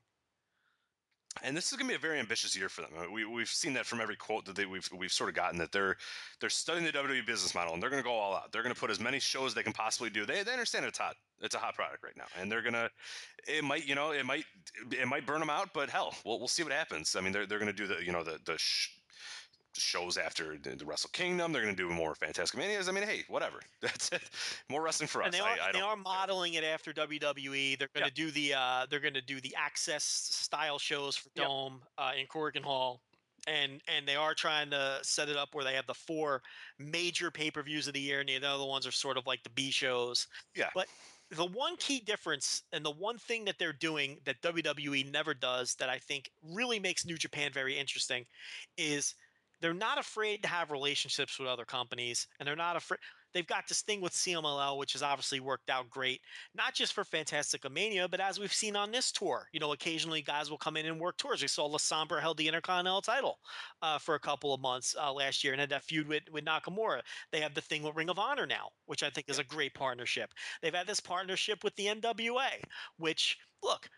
And 1.42 1.56
this 1.56 1.70
is 1.70 1.78
going 1.78 1.86
to 1.86 1.92
be 1.92 1.96
a 1.96 1.98
very 1.98 2.18
ambitious 2.18 2.56
year 2.56 2.68
for 2.68 2.82
them. 2.82 2.90
Uh, 2.98 3.10
we, 3.10 3.24
we've 3.24 3.48
seen 3.48 3.72
that 3.74 3.86
from 3.86 4.00
every 4.00 4.16
quote 4.16 4.44
that 4.46 4.56
they, 4.56 4.66
we've 4.66 4.88
we've 4.96 5.12
sort 5.12 5.28
of 5.28 5.36
gotten 5.36 5.58
that 5.58 5.72
they're 5.72 5.96
they're 6.40 6.50
studying 6.50 6.84
the 6.84 6.92
WWE 6.92 7.26
business 7.26 7.54
model 7.54 7.74
and 7.74 7.82
they're 7.82 7.90
going 7.90 8.02
to 8.02 8.06
go 8.06 8.14
all 8.14 8.34
out. 8.34 8.52
They're 8.52 8.62
going 8.62 8.74
to 8.74 8.80
put 8.80 8.90
as 8.90 9.00
many 9.00 9.18
shows 9.18 9.54
they 9.54 9.62
can 9.62 9.72
possibly 9.72 10.10
do. 10.10 10.26
They, 10.26 10.42
they 10.42 10.52
understand 10.52 10.84
it's 10.86 10.98
hot. 10.98 11.16
It's 11.40 11.54
a 11.54 11.58
hot 11.58 11.74
product 11.74 12.02
right 12.02 12.16
now, 12.16 12.24
and 12.40 12.50
they're 12.50 12.62
gonna. 12.62 12.90
It 13.46 13.62
might 13.62 13.86
you 13.86 13.94
know 13.94 14.10
it 14.10 14.26
might 14.26 14.44
it 14.90 15.06
might 15.06 15.24
burn 15.24 15.38
them 15.38 15.50
out, 15.50 15.70
but 15.72 15.88
hell, 15.88 16.14
we'll 16.24 16.38
we'll 16.38 16.48
see 16.48 16.64
what 16.64 16.72
happens. 16.72 17.14
I 17.14 17.20
mean, 17.20 17.32
they're 17.32 17.46
they're 17.46 17.60
going 17.60 17.70
to 17.70 17.76
do 17.76 17.86
the 17.86 18.04
you 18.04 18.12
know 18.12 18.24
the 18.24 18.40
the. 18.44 18.58
Sh- 18.58 18.90
shows 19.80 20.16
after 20.16 20.56
the, 20.56 20.76
the 20.76 20.84
Wrestle 20.84 21.10
Kingdom. 21.12 21.52
They're 21.52 21.62
going 21.62 21.74
to 21.74 21.82
do 21.82 21.88
more 21.88 22.14
Fantastica 22.14 22.56
Manias. 22.56 22.88
I 22.88 22.92
mean, 22.92 23.04
hey, 23.04 23.24
whatever. 23.28 23.60
That's 23.80 24.10
it. 24.10 24.22
More 24.68 24.82
wrestling 24.82 25.08
for 25.08 25.22
us. 25.22 25.26
And 25.26 25.34
they 25.34 25.40
are, 25.40 25.48
I, 25.48 25.68
I 25.68 25.72
they 25.72 25.80
are 25.80 25.96
modeling 25.96 26.54
it 26.54 26.64
after 26.64 26.92
WWE. 26.92 27.78
They're 27.78 27.88
going 27.94 28.08
to 28.08 28.14
do 28.14 28.30
the 28.30 28.54
uh, 28.54 28.86
they're 28.90 29.00
going 29.00 29.14
to 29.14 29.22
do 29.22 29.40
the 29.40 29.54
Access 29.56 30.04
style 30.04 30.78
shows 30.78 31.16
for 31.16 31.28
Dome 31.34 31.80
yep. 31.80 31.88
uh, 31.98 32.12
in 32.18 32.26
Korakuen 32.26 32.64
Hall. 32.64 33.00
And, 33.46 33.80
and 33.88 34.06
they 34.06 34.16
are 34.16 34.34
trying 34.34 34.68
to 34.70 34.98
set 35.02 35.30
it 35.30 35.36
up 35.36 35.54
where 35.54 35.64
they 35.64 35.72
have 35.72 35.86
the 35.86 35.94
four 35.94 36.42
major 36.78 37.30
pay 37.30 37.50
per 37.50 37.62
views 37.62 37.86
of 37.86 37.94
the 37.94 38.00
year, 38.00 38.20
and 38.20 38.28
the 38.28 38.44
other 38.44 38.66
ones 38.66 38.86
are 38.86 38.92
sort 38.92 39.16
of 39.16 39.26
like 39.26 39.42
the 39.42 39.50
B 39.50 39.70
shows. 39.70 40.26
Yeah. 40.54 40.68
But 40.74 40.86
the 41.30 41.46
one 41.46 41.76
key 41.76 42.00
difference 42.00 42.62
and 42.72 42.84
the 42.84 42.90
one 42.90 43.16
thing 43.16 43.44
that 43.46 43.56
they're 43.58 43.72
doing 43.72 44.18
that 44.24 44.40
WWE 44.42 45.10
never 45.10 45.34
does 45.34 45.74
that 45.76 45.88
I 45.88 45.98
think 45.98 46.30
really 46.42 46.78
makes 46.78 47.06
New 47.06 47.16
Japan 47.16 47.50
very 47.52 47.78
interesting 47.78 48.24
is– 48.76 49.14
they're 49.60 49.74
not 49.74 49.98
afraid 49.98 50.42
to 50.42 50.48
have 50.48 50.70
relationships 50.70 51.38
with 51.38 51.48
other 51.48 51.64
companies 51.64 52.26
and 52.38 52.46
they're 52.46 52.56
not 52.56 52.76
afraid 52.76 52.98
they've 53.34 53.46
got 53.46 53.68
this 53.68 53.82
thing 53.82 54.00
with 54.00 54.12
CMLL 54.12 54.78
which 54.78 54.92
has 54.92 55.02
obviously 55.02 55.40
worked 55.40 55.70
out 55.70 55.90
great 55.90 56.20
not 56.54 56.74
just 56.74 56.92
for 56.92 57.04
Fantastica 57.04 57.70
Mania 57.70 58.08
but 58.08 58.20
as 58.20 58.38
we've 58.38 58.52
seen 58.52 58.76
on 58.76 58.90
this 58.90 59.12
tour. 59.12 59.48
You 59.52 59.60
know 59.60 59.72
occasionally 59.72 60.22
guys 60.22 60.50
will 60.50 60.58
come 60.58 60.76
in 60.76 60.86
and 60.86 61.00
work 61.00 61.16
tours. 61.16 61.42
We 61.42 61.48
saw 61.48 61.66
La 61.66 61.78
Sombra 61.78 62.20
held 62.20 62.38
the 62.38 62.48
Intercontinental 62.48 63.02
title 63.02 63.38
uh, 63.82 63.98
for 63.98 64.14
a 64.14 64.20
couple 64.20 64.54
of 64.54 64.60
months 64.60 64.94
uh, 65.00 65.12
last 65.12 65.44
year 65.44 65.52
and 65.52 65.60
had 65.60 65.70
that 65.70 65.84
feud 65.84 66.08
with, 66.08 66.22
with 66.30 66.44
Nakamura. 66.44 67.00
They 67.32 67.40
have 67.40 67.54
the 67.54 67.60
thing 67.60 67.82
with 67.82 67.96
Ring 67.96 68.10
of 68.10 68.18
Honor 68.18 68.46
now 68.46 68.68
which 68.86 69.02
I 69.02 69.10
think 69.10 69.28
is 69.28 69.38
a 69.38 69.44
great 69.44 69.74
partnership. 69.74 70.30
They've 70.62 70.74
had 70.74 70.86
this 70.86 71.00
partnership 71.00 71.64
with 71.64 71.74
the 71.76 71.86
NWA 71.86 72.62
which 72.96 73.38
look 73.62 73.88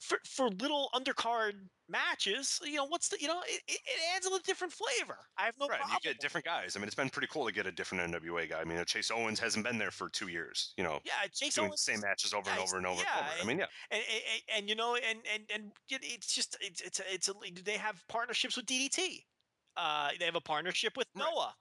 for, 0.00 0.18
for 0.24 0.48
little 0.48 0.88
undercard 0.94 1.52
matches, 1.88 2.60
you 2.64 2.76
know, 2.76 2.86
what's 2.86 3.08
the, 3.08 3.16
you 3.20 3.28
know, 3.28 3.40
it, 3.46 3.60
it 3.68 3.80
adds 4.14 4.26
a 4.26 4.28
little 4.28 4.42
different 4.44 4.72
flavor. 4.72 5.18
I 5.38 5.44
have 5.44 5.54
no 5.58 5.68
right, 5.68 5.78
problem. 5.78 5.98
You 6.02 6.10
get 6.10 6.20
different 6.20 6.44
guys. 6.44 6.76
I 6.76 6.80
mean, 6.80 6.86
it's 6.86 6.94
been 6.94 7.10
pretty 7.10 7.28
cool 7.30 7.46
to 7.46 7.52
get 7.52 7.66
a 7.66 7.72
different 7.72 8.12
NWA 8.12 8.48
guy. 8.50 8.60
I 8.60 8.64
mean, 8.64 8.82
Chase 8.86 9.10
Owens 9.10 9.40
hasn't 9.40 9.64
been 9.64 9.78
there 9.78 9.90
for 9.90 10.08
two 10.08 10.28
years. 10.28 10.74
You 10.76 10.84
know, 10.84 11.00
yeah, 11.04 11.12
Chase 11.32 11.54
doing 11.54 11.68
Owens 11.68 11.84
the 11.84 11.92
same 11.92 12.00
matches 12.00 12.34
over 12.34 12.50
yeah, 12.50 12.54
and 12.54 12.62
over 12.62 12.76
and 12.76 12.86
over. 12.86 13.02
Yeah, 13.02 13.18
and 13.18 13.26
over. 13.26 13.42
I 13.42 13.46
mean, 13.46 13.58
yeah, 13.58 13.66
and, 13.90 14.02
and, 14.02 14.58
and 14.58 14.68
you 14.68 14.74
know, 14.74 14.96
and 14.96 15.18
and 15.32 15.42
and 15.52 15.72
it's 15.88 16.34
just 16.34 16.56
it's 16.60 16.80
it's 16.80 17.00
a, 17.00 17.02
it's 17.12 17.28
a, 17.28 17.62
they 17.64 17.76
have 17.76 18.02
partnerships 18.08 18.56
with 18.56 18.66
DDT. 18.66 19.22
Uh, 19.76 20.10
they 20.18 20.24
have 20.24 20.36
a 20.36 20.40
partnership 20.40 20.96
with 20.96 21.08
right. 21.14 21.24
Noah. 21.24 21.54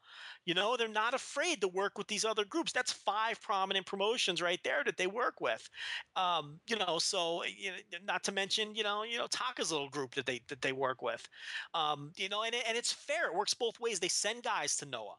You 0.46 0.54
know, 0.54 0.78
they're 0.78 0.88
not 0.88 1.14
afraid 1.14 1.62
to 1.62 1.68
work 1.68 1.98
with 1.98 2.08
these 2.08 2.24
other 2.24 2.46
groups. 2.46 2.72
That's 2.72 2.92
five 2.94 3.42
prominent 3.42 3.86
promotions 3.86 4.42
right 4.42 4.60
there 4.64 4.84
that 4.84 4.98
they 4.98 5.08
work 5.08 5.42
with. 5.42 5.68
Um, 6.16 6.60
you 6.68 6.78
know, 6.78 7.00
so 7.00 7.44
you 7.44 7.72
know, 7.72 7.98
not 8.06 8.24
to 8.26 8.32
mention, 8.32 8.76
you 8.76 8.84
know, 8.84 9.04
you 9.04 9.18
know, 9.18 9.28
Taka's 9.28 9.72
little 9.72 9.90
group 9.90 10.14
that 10.16 10.26
they 10.26 10.42
that 10.48 10.62
they 10.62 10.72
work 10.72 11.02
with. 11.02 11.28
Um, 11.74 12.12
you 12.16 12.30
know, 12.30 12.44
and 12.44 12.56
and 12.56 12.78
it's 12.78 12.94
fair. 12.94 13.28
It 13.28 13.36
works 13.36 13.54
both 13.54 13.80
ways. 13.80 14.00
They 14.00 14.08
send 14.08 14.44
guys 14.44 14.78
to 14.78 14.86
Noah. 14.86 15.16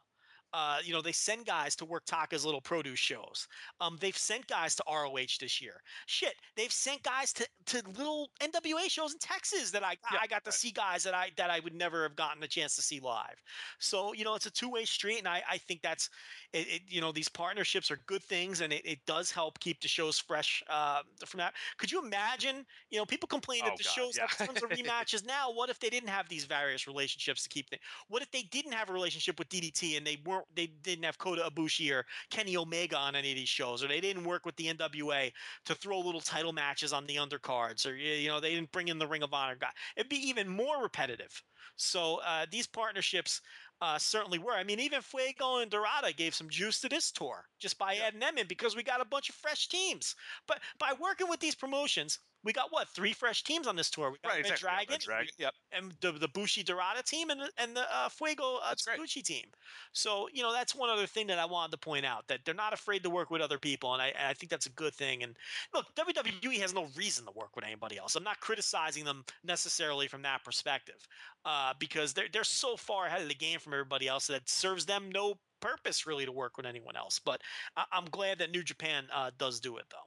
Uh, 0.53 0.77
you 0.83 0.93
know, 0.93 1.01
they 1.01 1.11
send 1.11 1.45
guys 1.45 1.75
to 1.75 1.85
work 1.85 2.05
Taka's 2.05 2.45
little 2.45 2.61
produce 2.61 2.99
shows. 2.99 3.47
Um, 3.81 3.97
they've 3.99 4.17
sent 4.17 4.47
guys 4.47 4.75
to 4.75 4.83
ROH 4.89 5.37
this 5.39 5.61
year. 5.61 5.81
Shit, 6.05 6.35
they've 6.55 6.71
sent 6.71 7.03
guys 7.03 7.33
to, 7.33 7.47
to 7.67 7.81
little 7.97 8.29
NWA 8.41 8.89
shows 8.89 9.13
in 9.13 9.19
Texas 9.19 9.71
that 9.71 9.83
I 9.83 9.97
yeah, 10.11 10.19
I 10.21 10.27
got 10.27 10.43
to 10.45 10.49
right. 10.49 10.53
see 10.53 10.71
guys 10.71 11.03
that 11.03 11.13
I 11.13 11.31
that 11.37 11.49
I 11.49 11.59
would 11.59 11.75
never 11.75 12.03
have 12.03 12.15
gotten 12.15 12.41
a 12.43 12.47
chance 12.47 12.75
to 12.77 12.81
see 12.81 12.99
live. 12.99 13.41
So 13.79 14.13
you 14.13 14.23
know, 14.23 14.35
it's 14.35 14.45
a 14.45 14.51
two 14.51 14.69
way 14.69 14.85
street, 14.85 15.19
and 15.19 15.27
I 15.27 15.41
I 15.49 15.57
think 15.57 15.81
that's 15.81 16.09
it, 16.53 16.67
it, 16.67 16.81
you 16.87 17.01
know 17.01 17.11
these 17.11 17.29
partnerships 17.29 17.91
are 17.91 17.99
good 18.07 18.23
things, 18.23 18.61
and 18.61 18.71
it, 18.71 18.85
it 18.85 18.99
does 19.05 19.31
help 19.31 19.59
keep 19.59 19.81
the 19.81 19.87
shows 19.87 20.17
fresh 20.17 20.63
uh, 20.69 21.01
from 21.25 21.39
that. 21.39 21.53
Could 21.77 21.91
you 21.91 22.03
imagine? 22.03 22.65
You 22.89 22.99
know, 22.99 23.05
people 23.05 23.27
complain 23.27 23.61
oh, 23.63 23.69
that 23.69 23.77
the 23.77 23.83
God, 23.83 23.93
shows 23.93 24.17
yeah. 24.17 24.27
have 24.27 24.47
tons 24.47 24.63
of 24.63 24.69
rematches 24.77 25.25
now. 25.25 25.51
What 25.51 25.69
if 25.69 25.79
they 25.79 25.89
didn't 25.89 26.09
have 26.09 26.29
these 26.29 26.45
various 26.45 26.87
relationships 26.87 27.43
to 27.43 27.49
keep 27.49 27.69
them? 27.69 27.79
What 28.07 28.21
if 28.21 28.31
they 28.31 28.43
didn't 28.43 28.73
have 28.73 28.89
a 28.89 28.93
relationship 28.93 29.39
with 29.39 29.49
DDT 29.49 29.97
and 29.97 30.05
they 30.05 30.17
weren't 30.25 30.36
they 30.55 30.67
didn't 30.67 31.05
have 31.05 31.17
Kota 31.17 31.49
Ibushi 31.49 31.91
or 31.91 32.05
Kenny 32.29 32.57
Omega 32.57 32.97
on 32.97 33.15
any 33.15 33.31
of 33.31 33.37
these 33.37 33.49
shows, 33.49 33.83
or 33.83 33.87
they 33.87 34.01
didn't 34.01 34.23
work 34.23 34.45
with 34.45 34.55
the 34.55 34.73
NWA 34.73 35.31
to 35.65 35.75
throw 35.75 35.99
little 35.99 36.21
title 36.21 36.53
matches 36.53 36.93
on 36.93 37.05
the 37.05 37.15
undercards, 37.15 37.85
or 37.85 37.95
you 37.95 38.27
know 38.27 38.39
they 38.39 38.53
didn't 38.53 38.71
bring 38.71 38.87
in 38.87 38.99
the 38.99 39.07
Ring 39.07 39.23
of 39.23 39.33
Honor 39.33 39.55
guy? 39.55 39.69
It'd 39.95 40.09
be 40.09 40.29
even 40.29 40.47
more 40.47 40.81
repetitive. 40.81 41.41
So 41.75 42.19
uh, 42.25 42.45
these 42.49 42.65
partnerships 42.65 43.41
uh, 43.81 43.97
certainly 43.97 44.39
were. 44.39 44.53
I 44.53 44.63
mean, 44.63 44.79
even 44.79 45.01
Fuego 45.01 45.57
and 45.57 45.69
Dorada 45.69 46.11
gave 46.13 46.33
some 46.33 46.49
juice 46.49 46.81
to 46.81 46.89
this 46.89 47.11
tour 47.11 47.45
just 47.59 47.77
by 47.77 47.93
yeah. 47.93 48.05
adding 48.07 48.19
them 48.19 48.37
in 48.37 48.47
because 48.47 48.75
we 48.75 48.83
got 48.83 49.01
a 49.01 49.05
bunch 49.05 49.29
of 49.29 49.35
fresh 49.35 49.67
teams. 49.67 50.15
But 50.47 50.59
by 50.79 50.93
working 50.99 51.29
with 51.29 51.39
these 51.39 51.55
promotions, 51.55 52.19
we 52.47 52.53
got 52.53 52.71
what 52.71 52.87
three 52.87 53.11
fresh 53.11 53.43
teams 53.43 53.67
on 53.67 53.75
this 53.75 53.89
tour. 53.89 54.09
We 54.09 54.17
got 54.23 54.29
right, 54.29 54.43
Red 54.43 54.53
exactly. 54.53 54.67
Dragon, 54.67 54.93
Red 54.93 55.01
Dragon, 55.01 55.33
yep, 55.37 55.53
and 55.73 55.93
the 55.99 56.13
the 56.13 56.29
Bushi 56.29 56.63
Dorada 56.63 57.03
team 57.03 57.29
and 57.29 57.41
the, 57.41 57.49
and 57.57 57.75
the 57.75 57.83
uh, 57.93 58.07
Fuego 58.07 58.59
uh, 58.63 58.73
team. 59.05 59.43
So 59.91 60.29
you 60.31 60.43
know 60.43 60.53
that's 60.53 60.73
one 60.73 60.89
other 60.89 61.05
thing 61.05 61.27
that 61.27 61.39
I 61.39 61.45
wanted 61.45 61.71
to 61.71 61.77
point 61.77 62.05
out 62.05 62.25
that 62.29 62.39
they're 62.45 62.55
not 62.55 62.71
afraid 62.71 63.03
to 63.03 63.09
work 63.09 63.31
with 63.31 63.41
other 63.41 63.57
people, 63.57 63.91
and 63.93 64.01
I, 64.01 64.07
and 64.07 64.27
I 64.29 64.33
think 64.33 64.49
that's 64.49 64.65
a 64.65 64.71
good 64.71 64.93
thing. 64.93 65.23
And 65.23 65.35
look, 65.73 65.87
WWE 65.97 66.57
has 66.61 66.73
no 66.73 66.87
reason 66.95 67.25
to 67.25 67.31
work 67.35 67.53
with 67.53 67.65
anybody 67.65 67.97
else. 67.97 68.15
I'm 68.15 68.23
not 68.23 68.39
criticizing 68.39 69.03
them 69.03 69.25
necessarily 69.43 70.07
from 70.07 70.21
that 70.21 70.45
perspective, 70.45 71.05
uh, 71.43 71.73
because 71.79 72.13
they're 72.13 72.29
they're 72.31 72.45
so 72.45 72.77
far 72.77 73.07
ahead 73.07 73.23
of 73.23 73.27
the 73.27 73.35
game 73.35 73.59
from 73.59 73.73
everybody 73.73 74.07
else 74.07 74.27
that 74.27 74.47
serves 74.47 74.85
them 74.85 75.11
no 75.13 75.33
purpose 75.59 76.07
really 76.07 76.25
to 76.25 76.31
work 76.31 76.55
with 76.55 76.65
anyone 76.65 76.95
else. 76.95 77.19
But 77.19 77.41
I, 77.75 77.83
am 77.91 78.05
glad 78.05 78.39
that 78.39 78.51
New 78.51 78.63
Japan 78.63 79.03
uh, 79.13 79.31
does 79.37 79.59
do 79.59 79.75
it 79.75 79.85
though. 79.91 79.97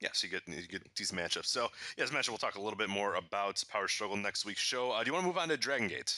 Yeah, 0.00 0.10
so 0.12 0.26
you 0.26 0.30
get 0.30 0.46
you 0.46 0.66
get 0.68 0.82
these 0.96 1.10
matchups. 1.10 1.46
So, 1.46 1.68
yeah, 1.96 2.04
as 2.04 2.12
mentioned, 2.12 2.32
we'll 2.32 2.38
talk 2.38 2.56
a 2.56 2.60
little 2.60 2.76
bit 2.76 2.88
more 2.88 3.16
about 3.16 3.62
Power 3.68 3.88
Struggle 3.88 4.16
next 4.16 4.44
week's 4.44 4.60
show. 4.60 4.92
Uh, 4.92 5.02
do 5.02 5.08
you 5.08 5.12
want 5.12 5.24
to 5.24 5.26
move 5.26 5.38
on 5.38 5.48
to 5.48 5.56
Dragon 5.56 5.88
Gate? 5.88 6.14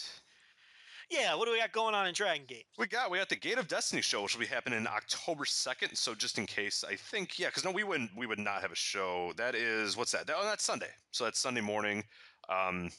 Yeah, 1.11 1.35
what 1.35 1.47
do 1.47 1.53
we 1.53 1.59
got 1.59 1.73
going 1.73 1.95
on 1.95 2.07
in 2.07 2.15
Dragon 2.15 2.45
Gate? 2.47 2.67
We 2.79 2.87
got 2.87 3.11
we 3.11 3.19
got 3.19 3.29
the 3.29 3.37
Gate 3.37 3.59
of 3.59 3.67
Destiny 3.67 4.03
show, 4.03 4.23
which 4.23 4.35
will 4.35 4.43
be 4.43 4.47
happening 4.47 4.87
October 4.87 5.45
second. 5.45 5.97
So 5.97 6.15
just 6.15 6.39
in 6.39 6.47
case, 6.47 6.85
I 6.89 6.95
think 6.95 7.39
yeah, 7.39 7.49
because 7.49 7.65
no, 7.65 7.73
we 7.73 7.83
wouldn't 7.83 8.11
we 8.17 8.27
would 8.27 8.39
not 8.39 8.61
have 8.61 8.71
a 8.71 8.77
show. 8.77 9.33
That 9.37 9.55
is 9.55 9.97
what's 9.97 10.13
that? 10.13 10.31
Oh, 10.33 10.45
that's 10.45 10.63
Sunday. 10.63 10.91
So 11.11 11.25
that's 11.25 11.41
Sunday 11.41 11.63
morning. 11.63 12.05
Um, 12.49 12.91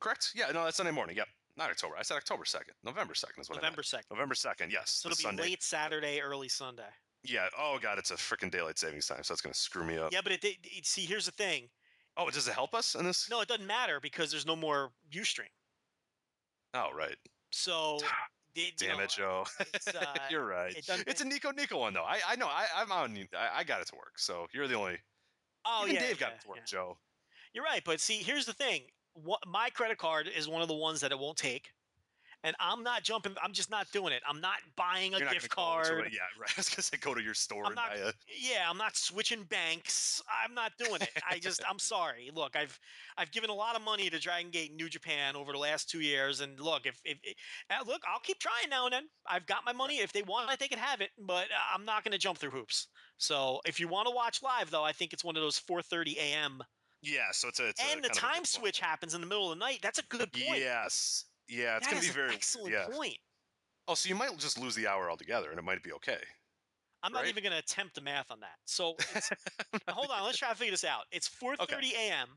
correct? 0.00 0.32
Yeah, 0.34 0.50
no, 0.52 0.64
that's 0.64 0.76
Sunday 0.76 0.92
morning. 0.92 1.16
Yep. 1.16 1.28
Not 1.56 1.70
October. 1.70 1.94
I 1.98 2.02
said 2.02 2.16
October 2.16 2.44
second. 2.44 2.74
November 2.84 3.14
second 3.14 3.42
is 3.42 3.48
what 3.48 3.56
November 3.56 3.82
second. 3.82 4.06
November 4.10 4.34
second. 4.34 4.72
Yes. 4.72 4.90
So 4.90 5.08
it'll 5.08 5.16
be 5.16 5.22
Sunday. 5.22 5.42
late 5.42 5.62
Saturday, 5.62 6.20
early 6.20 6.48
Sunday. 6.48 6.82
Yeah. 7.24 7.48
Oh 7.58 7.78
god, 7.80 7.98
it's 7.98 8.10
a 8.10 8.14
freaking 8.14 8.50
daylight 8.50 8.78
savings 8.78 9.06
time, 9.06 9.22
so 9.22 9.32
that's 9.32 9.40
gonna 9.40 9.54
screw 9.54 9.84
me 9.84 9.98
up. 9.98 10.12
Yeah, 10.12 10.20
but 10.22 10.32
it, 10.32 10.44
it, 10.44 10.56
it 10.62 10.86
see 10.86 11.02
here's 11.02 11.26
the 11.26 11.32
thing. 11.32 11.68
Oh, 12.16 12.28
does 12.30 12.46
it 12.46 12.54
help 12.54 12.74
us 12.74 12.94
in 12.94 13.04
this? 13.04 13.28
No, 13.30 13.40
it 13.40 13.48
doesn't 13.48 13.66
matter 13.66 13.98
because 14.00 14.30
there's 14.30 14.46
no 14.46 14.56
more 14.56 14.90
UStream. 15.12 15.50
Oh 16.74 16.88
right. 16.96 17.16
So. 17.50 17.98
It, 18.54 18.76
Damn 18.76 18.98
know, 18.98 19.04
it, 19.04 19.08
Joe. 19.16 19.46
Uh, 19.98 20.04
you're 20.28 20.44
right. 20.44 20.76
It 20.76 20.86
it's 21.06 21.22
a 21.22 21.24
Nico 21.24 21.52
Nico 21.52 21.78
one 21.78 21.94
though. 21.94 22.04
I 22.04 22.20
I 22.28 22.36
know. 22.36 22.48
I 22.48 22.66
I'm 22.76 22.92
on. 22.92 23.16
I, 23.34 23.60
I 23.60 23.64
got 23.64 23.80
it 23.80 23.86
to 23.88 23.96
work. 23.96 24.18
So 24.18 24.46
you're 24.52 24.68
the 24.68 24.74
only. 24.74 24.98
Oh 25.64 25.84
Even 25.84 25.94
yeah. 25.94 26.00
Dave 26.02 26.20
yeah, 26.20 26.26
got 26.26 26.32
it 26.34 26.42
to 26.42 26.48
work, 26.48 26.58
yeah. 26.58 26.64
Joe. 26.66 26.98
You're 27.54 27.64
right, 27.64 27.82
but 27.84 28.00
see, 28.00 28.16
here's 28.16 28.46
the 28.46 28.52
thing. 28.52 28.82
What, 29.14 29.40
my 29.46 29.70
credit 29.70 29.98
card 29.98 30.28
is 30.34 30.48
one 30.48 30.62
of 30.62 30.68
the 30.68 30.74
ones 30.74 31.00
that 31.00 31.12
it 31.12 31.18
won't 31.18 31.36
take 31.36 31.70
and 32.44 32.56
I'm 32.58 32.82
not 32.82 33.02
jumping. 33.02 33.34
I'm 33.42 33.52
just 33.52 33.70
not 33.70 33.90
doing 33.92 34.12
it. 34.12 34.22
I'm 34.28 34.40
not 34.40 34.56
buying 34.76 35.14
a 35.14 35.18
You're 35.18 35.28
gift 35.30 35.48
card. 35.50 35.86
A, 35.86 36.10
yeah, 36.10 36.20
right. 36.40 36.50
I 36.50 36.54
was 36.56 36.68
gonna 36.68 36.82
say 36.82 36.96
go 37.00 37.14
to 37.14 37.22
your 37.22 37.34
store 37.34 37.66
I'm 37.66 37.74
not, 37.74 37.96
a. 37.96 38.12
Yeah, 38.40 38.68
I'm 38.68 38.78
not 38.78 38.96
switching 38.96 39.44
banks. 39.44 40.22
I'm 40.44 40.54
not 40.54 40.72
doing 40.78 41.02
it. 41.02 41.10
I 41.28 41.38
just, 41.38 41.62
I'm 41.68 41.78
sorry. 41.78 42.30
Look, 42.34 42.56
I've, 42.56 42.78
I've 43.16 43.30
given 43.30 43.50
a 43.50 43.54
lot 43.54 43.76
of 43.76 43.82
money 43.82 44.10
to 44.10 44.18
Dragon 44.18 44.50
Gate 44.50 44.74
New 44.74 44.88
Japan 44.88 45.36
over 45.36 45.52
the 45.52 45.58
last 45.58 45.88
two 45.88 46.00
years, 46.00 46.40
and 46.40 46.58
look, 46.58 46.86
if, 46.86 47.00
if, 47.04 47.18
uh, 47.70 47.84
look, 47.86 48.02
I'll 48.12 48.20
keep 48.20 48.38
trying 48.38 48.70
now 48.70 48.86
and 48.86 48.92
then. 48.92 49.04
I've 49.28 49.46
got 49.46 49.58
my 49.64 49.72
money. 49.72 50.00
If 50.00 50.12
they 50.12 50.22
want 50.22 50.50
it, 50.50 50.58
they 50.58 50.68
can 50.68 50.78
have 50.78 51.00
it, 51.00 51.10
but 51.18 51.44
uh, 51.44 51.74
I'm 51.74 51.84
not 51.84 52.04
gonna 52.04 52.18
jump 52.18 52.38
through 52.38 52.50
hoops. 52.50 52.88
So 53.18 53.60
if 53.64 53.78
you 53.78 53.86
want 53.86 54.08
to 54.08 54.14
watch 54.14 54.42
live, 54.42 54.70
though, 54.70 54.84
I 54.84 54.92
think 54.92 55.12
it's 55.12 55.24
one 55.24 55.36
of 55.36 55.42
those 55.42 55.60
4:30 55.60 56.16
a.m. 56.16 56.60
Yeah, 57.02 57.30
so 57.32 57.48
it's 57.48 57.60
a. 57.60 57.68
It's 57.68 57.82
and 57.92 58.04
a, 58.04 58.08
the 58.08 58.14
time 58.14 58.44
switch 58.44 58.80
happens 58.80 59.14
in 59.14 59.20
the 59.20 59.26
middle 59.26 59.50
of 59.52 59.58
the 59.58 59.64
night. 59.64 59.78
That's 59.82 59.98
a 59.98 60.04
good 60.08 60.32
point. 60.32 60.60
Yes. 60.60 61.24
Yeah, 61.48 61.76
it's 61.76 61.88
that 61.88 61.96
to 61.96 62.00
be 62.00 62.08
very 62.08 62.34
excellent 62.34 62.72
yeah. 62.72 62.86
point. 62.90 63.18
Oh, 63.88 63.94
so 63.94 64.08
you 64.08 64.14
might 64.14 64.36
just 64.38 64.60
lose 64.60 64.74
the 64.74 64.86
hour 64.86 65.10
altogether, 65.10 65.50
and 65.50 65.58
it 65.58 65.64
might 65.64 65.82
be 65.82 65.92
okay. 65.92 66.18
I'm 67.02 67.12
not 67.12 67.26
even 67.26 67.42
going 67.42 67.52
to 67.52 67.58
attempt 67.58 67.96
the 67.96 68.00
math 68.00 68.30
on 68.30 68.38
that. 68.40 68.56
So 68.64 68.94
it's, 69.14 69.30
hold 69.88 70.10
on, 70.10 70.24
let's 70.24 70.38
try 70.38 70.50
to 70.50 70.54
figure 70.54 70.70
this 70.70 70.84
out. 70.84 71.02
It's 71.10 71.28
4:30 71.28 71.94
a.m. 71.94 72.28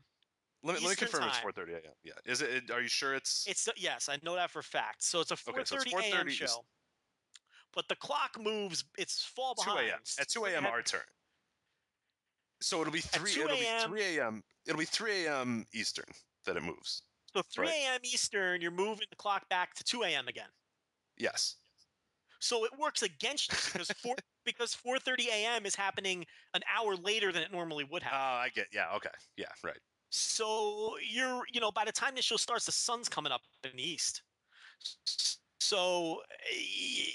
Let 0.64 0.80
me, 0.80 0.86
let 0.86 0.90
me 0.90 0.96
confirm 0.96 1.20
time. 1.20 1.30
it's 1.30 1.58
4:30 1.58 1.74
a.m. 1.74 1.92
Yeah, 2.02 2.12
is 2.24 2.42
it? 2.42 2.70
Are 2.72 2.82
you 2.82 2.88
sure 2.88 3.14
it's? 3.14 3.46
It's 3.48 3.68
yes, 3.76 4.08
I 4.08 4.18
know 4.24 4.34
that 4.34 4.50
for 4.50 4.58
a 4.58 4.64
fact. 4.64 5.04
So 5.04 5.20
it's 5.20 5.30
a 5.30 5.36
4:30 5.36 5.50
Okay, 5.50 5.64
so 5.64 5.76
a.m. 5.76 6.26
4:30 6.26 6.30
show. 6.30 6.44
East- 6.44 6.60
But 7.72 7.88
the 7.88 7.96
clock 7.96 8.36
moves. 8.40 8.84
It's 8.98 9.22
fall 9.22 9.54
behind. 9.54 9.78
2 9.78 9.84
a.m. 9.86 10.00
At 10.18 10.28
2 10.28 10.44
a.m. 10.46 10.66
our 10.66 10.82
turn. 10.82 11.00
So 12.60 12.80
it'll 12.80 12.92
be 12.92 13.00
three. 13.00 13.30
It'll 13.32 13.56
be 13.56 13.68
3 13.84 14.18
a.m. 14.18 14.42
It'll 14.66 14.78
be 14.78 14.84
3 14.84 15.26
a.m. 15.26 15.66
Eastern 15.72 16.06
that 16.46 16.56
it 16.56 16.62
moves. 16.62 17.02
So 17.36 17.42
3 17.42 17.68
Right. 17.68 17.76
a.m. 17.86 18.00
Eastern, 18.04 18.60
you're 18.62 18.70
moving 18.70 19.06
the 19.10 19.16
clock 19.16 19.48
back 19.50 19.74
to 19.74 19.84
2 19.84 20.04
a.m. 20.04 20.26
again. 20.28 20.48
Yes. 21.18 21.56
So 22.40 22.64
it 22.64 22.72
works 22.78 23.02
against 23.02 23.52
you 23.52 23.58
because 23.72 23.90
four, 23.90 24.16
because 24.44 24.74
4:30 24.74 25.26
a.m. 25.28 25.66
is 25.66 25.74
happening 25.74 26.26
an 26.54 26.62
hour 26.66 26.96
later 26.96 27.32
than 27.32 27.42
it 27.42 27.50
normally 27.52 27.84
would 27.84 28.02
happen. 28.02 28.18
Oh. 28.18 28.36
I 28.40 28.48
get. 28.50 28.68
Yeah. 28.72 28.94
Okay. 28.96 29.10
Yeah. 29.36 29.52
Right. 29.62 29.80
So 30.10 30.96
you're, 30.98 31.44
you 31.52 31.60
know, 31.60 31.72
by 31.72 31.84
the 31.84 31.92
time 31.92 32.14
the 32.14 32.22
show 32.22 32.36
starts, 32.36 32.66
the 32.66 32.72
sun's 32.72 33.08
coming 33.08 33.32
up 33.32 33.42
in 33.64 33.76
the 33.76 33.82
east. 33.82 34.22
So, 35.68 36.22
eh, 36.50 37.10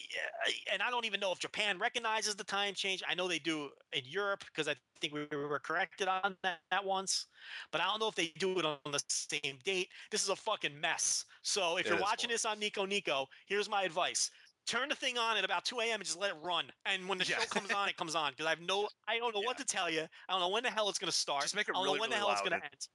and 0.71 0.81
I 0.81 0.89
don't 0.89 1.05
even 1.05 1.19
know 1.19 1.31
if 1.31 1.39
Japan 1.39 1.79
recognizes 1.79 2.35
the 2.35 2.43
time 2.43 2.73
change. 2.73 3.01
I 3.07 3.15
know 3.15 3.27
they 3.27 3.39
do 3.39 3.71
in 3.93 4.03
Europe 4.05 4.43
because 4.45 4.67
I 4.67 4.75
think 4.99 5.13
we 5.13 5.25
were 5.31 5.59
corrected 5.59 6.07
on 6.07 6.37
that, 6.43 6.59
that 6.71 6.83
once, 6.83 7.27
but 7.71 7.81
I 7.81 7.85
don't 7.85 7.99
know 7.99 8.07
if 8.07 8.15
they 8.15 8.29
do 8.37 8.57
it 8.59 8.65
on 8.65 8.79
the 8.91 9.01
same 9.09 9.57
date. 9.63 9.89
This 10.11 10.23
is 10.23 10.29
a 10.29 10.35
fucking 10.35 10.79
mess. 10.79 11.25
So 11.43 11.77
if 11.77 11.87
It 11.87 11.89
you're 11.89 11.97
watching 11.97 12.29
this 12.29 12.45
on 12.45 12.59
Nico 12.59 12.85
Nico, 12.85 13.27
here's 13.47 13.69
my 13.69 13.83
advice. 13.83 14.29
Turn 14.67 14.89
the 14.89 14.95
thing 14.95 15.17
on 15.17 15.37
at 15.37 15.45
about 15.45 15.65
2 15.65 15.85
a.m. 15.91 16.01
and 16.01 16.05
just 16.05 16.17
let 16.19 16.31
it 16.31 16.39
run. 16.39 16.71
And 16.85 17.07
when 17.09 17.17
the 17.17 17.25
Yeah. 17.25 17.39
show 17.39 17.45
comes 17.47 17.71
on, 17.73 17.89
it 17.89 17.97
comes 17.97 18.15
on. 18.15 18.33
Because 18.33 18.45
I've 18.45 18.61
no, 18.61 18.89
I 19.07 19.17
don't 19.17 19.33
know 19.33 19.41
what 19.41 19.57
to 19.57 19.65
tell 19.65 19.89
you. 19.89 20.01
I 20.03 20.31
don't 20.33 20.39
know 20.41 20.49
when 20.49 20.63
the 20.63 20.69
hell 20.71 20.89
it's 20.89 20.99
going 20.99 21.11
to 21.11 21.17
start. 21.17 21.43
Just 21.45 21.55
make 21.55 21.67
it 21.69 21.73
I 21.73 21.77
don't 21.79 21.85
really, 21.85 21.97
know 21.97 21.99
when 21.99 22.09
the 22.09 22.15
really 22.15 22.17
hell 22.17 22.31
it's 22.31 22.41
loud 22.41 22.41
going 22.41 22.57
to 22.59 22.63
end. 22.63 22.87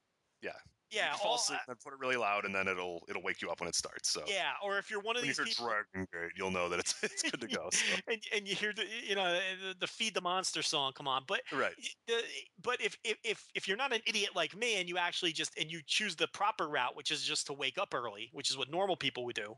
Yeah. 0.42 0.58
Yeah, 0.90 1.12
You 1.12 1.18
fall 1.18 1.30
all- 1.30 1.34
asleep 1.36 1.60
and 1.66 1.78
put 1.80 1.92
it 1.92 1.98
really 1.98 2.16
loud, 2.16 2.44
and 2.44 2.54
then 2.54 2.68
it'll 2.68 3.04
it'll 3.08 3.22
wake 3.22 3.42
you 3.42 3.50
up 3.50 3.60
when 3.60 3.68
it 3.68 3.74
starts. 3.74 4.10
So 4.10 4.22
Yeah, 4.26 4.52
or 4.62 4.78
if 4.78 4.88
you're 4.90 5.00
one 5.00 5.16
of 5.16 5.22
when 5.22 5.28
you 5.28 5.34
these 5.34 5.36
hear 5.38 5.46
people, 5.46 5.66
Dragon 5.66 6.06
Gate, 6.12 6.32
you'll 6.36 6.50
know 6.52 6.68
that 6.68 6.78
it's 6.78 6.94
it's 7.02 7.22
good 7.22 7.40
to 7.40 7.48
go. 7.48 7.68
So. 7.72 7.96
and 8.08 8.22
and 8.32 8.46
you 8.48 8.54
hear 8.54 8.72
the 8.72 8.84
you 9.04 9.14
know 9.16 9.32
the, 9.34 9.74
the 9.80 9.86
feed 9.86 10.14
the 10.14 10.20
monster 10.20 10.62
song 10.62 10.92
come 10.94 11.08
on, 11.08 11.24
but 11.26 11.42
Right. 11.52 11.74
the, 12.06 12.22
but 12.62 12.80
if, 12.80 12.96
if 13.04 13.18
if 13.24 13.48
if 13.54 13.66
you're 13.66 13.76
not 13.76 13.92
an 13.92 14.00
idiot 14.06 14.30
like 14.36 14.54
me 14.56 14.76
and 14.76 14.88
you 14.88 14.96
actually 14.96 15.32
just 15.32 15.58
and 15.58 15.70
you 15.70 15.80
choose 15.86 16.14
the 16.14 16.28
proper 16.28 16.68
route, 16.68 16.94
which 16.94 17.10
is 17.10 17.22
just 17.22 17.46
to 17.48 17.52
wake 17.52 17.78
up 17.78 17.92
early, 17.92 18.30
which 18.32 18.50
is 18.50 18.56
what 18.56 18.70
normal 18.70 18.96
people 18.96 19.24
would 19.24 19.36
do, 19.36 19.54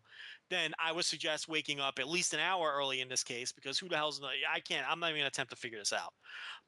then 0.48 0.72
I 0.78 0.92
would 0.92 1.04
suggest 1.04 1.46
waking 1.48 1.78
up 1.78 1.98
at 1.98 2.08
least 2.08 2.32
an 2.32 2.40
hour 2.40 2.72
early 2.74 3.00
in 3.02 3.08
this 3.08 3.22
case 3.22 3.52
because 3.52 3.78
who 3.78 3.88
the 3.88 3.96
hell's 3.96 4.20
I 4.50 4.60
can't 4.60 4.90
I'm 4.90 4.98
not 4.98 5.10
even 5.10 5.20
gonna 5.20 5.28
attempt 5.28 5.50
to 5.50 5.56
figure 5.56 5.78
this 5.78 5.92
out, 5.92 6.14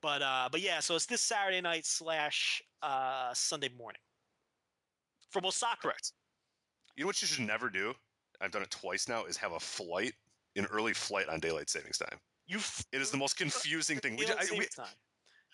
but 0.02 0.20
uh 0.20 0.48
but 0.52 0.60
yeah, 0.60 0.80
so 0.80 0.96
it's 0.96 1.06
this 1.06 1.22
Saturday 1.22 1.60
night 1.62 1.86
slash 1.86 2.62
uh 2.82 3.32
Sunday 3.34 3.70
morning 3.76 4.00
from 5.30 5.46
Osaka. 5.46 5.92
You 6.96 7.04
know 7.04 7.06
what 7.06 7.22
you 7.22 7.28
should 7.28 7.46
never 7.46 7.70
do? 7.70 7.94
I've 8.40 8.50
done 8.50 8.62
it 8.62 8.70
twice 8.70 9.08
now. 9.08 9.24
Is 9.24 9.36
have 9.38 9.52
a 9.52 9.60
flight, 9.60 10.12
an 10.56 10.66
early 10.66 10.92
flight 10.92 11.28
on 11.28 11.40
daylight 11.40 11.70
savings 11.70 11.98
time. 11.98 12.18
You 12.46 12.58
f- 12.58 12.84
It 12.92 13.00
is 13.00 13.10
the 13.10 13.16
most 13.16 13.36
confusing 13.38 13.98
thing. 13.98 14.16
We, 14.16 14.24
ju- 14.26 14.32
Daylight 14.32 14.52
I, 14.52 14.58
we. 14.58 14.66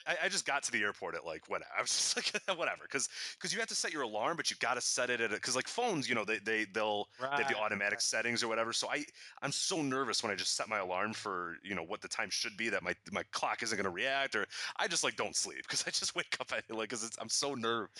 I, 0.07 0.17
I 0.25 0.29
just 0.29 0.47
got 0.47 0.63
to 0.65 0.73
the 0.73 0.83
airport 0.83 1.15
at 1.15 1.25
like 1.25 1.49
whatever. 1.49 1.71
I 1.77 1.81
was 1.81 1.91
just 1.91 2.17
like 2.17 2.33
whatever, 2.59 2.83
because 2.83 3.09
because 3.37 3.53
you 3.53 3.59
have 3.61 3.69
to 3.69 3.75
set 3.75 3.93
your 3.93 4.03
alarm, 4.03 4.37
but 4.37 4.51
you 4.51 4.57
got 4.61 4.75
to 4.75 4.81
set 4.81 5.11
it 5.11 5.21
at 5.21 5.31
because 5.31 5.57
like 5.57 5.69
phones, 5.69 6.09
you 6.09 6.15
know, 6.15 6.25
they 6.25 6.39
they 6.39 6.65
they'll 6.73 7.09
they 7.21 7.43
have 7.43 7.49
the 7.49 7.57
automatic 7.59 7.95
right. 7.97 8.03
settings 8.03 8.43
or 8.43 8.49
whatever. 8.49 8.73
So 8.73 8.89
I 8.89 9.05
I'm 9.43 9.53
so 9.53 9.83
nervous 9.83 10.23
when 10.23 10.33
I 10.33 10.35
just 10.35 10.57
set 10.57 10.69
my 10.69 10.79
alarm 10.79 11.13
for 11.13 11.57
you 11.63 11.75
know 11.75 11.83
what 11.83 12.01
the 12.01 12.09
time 12.09 12.31
should 12.31 12.57
be 12.57 12.69
that 12.69 12.83
my 12.83 12.95
my 13.13 13.23
clock 13.33 13.63
isn't 13.63 13.77
going 13.77 13.85
to 13.85 13.91
react 13.91 14.35
or 14.37 14.47
I 14.79 14.89
just 14.89 15.05
like 15.05 15.17
don't 15.17 15.35
sleep 15.37 15.63
because 15.63 15.85
I 15.87 15.91
just 15.91 16.15
wake 16.17 16.37
up 16.41 16.53
at 16.53 16.65
like 16.75 16.91
because 16.91 17.11
I'm 17.21 17.29
so 17.29 17.55
nervous. 17.55 17.91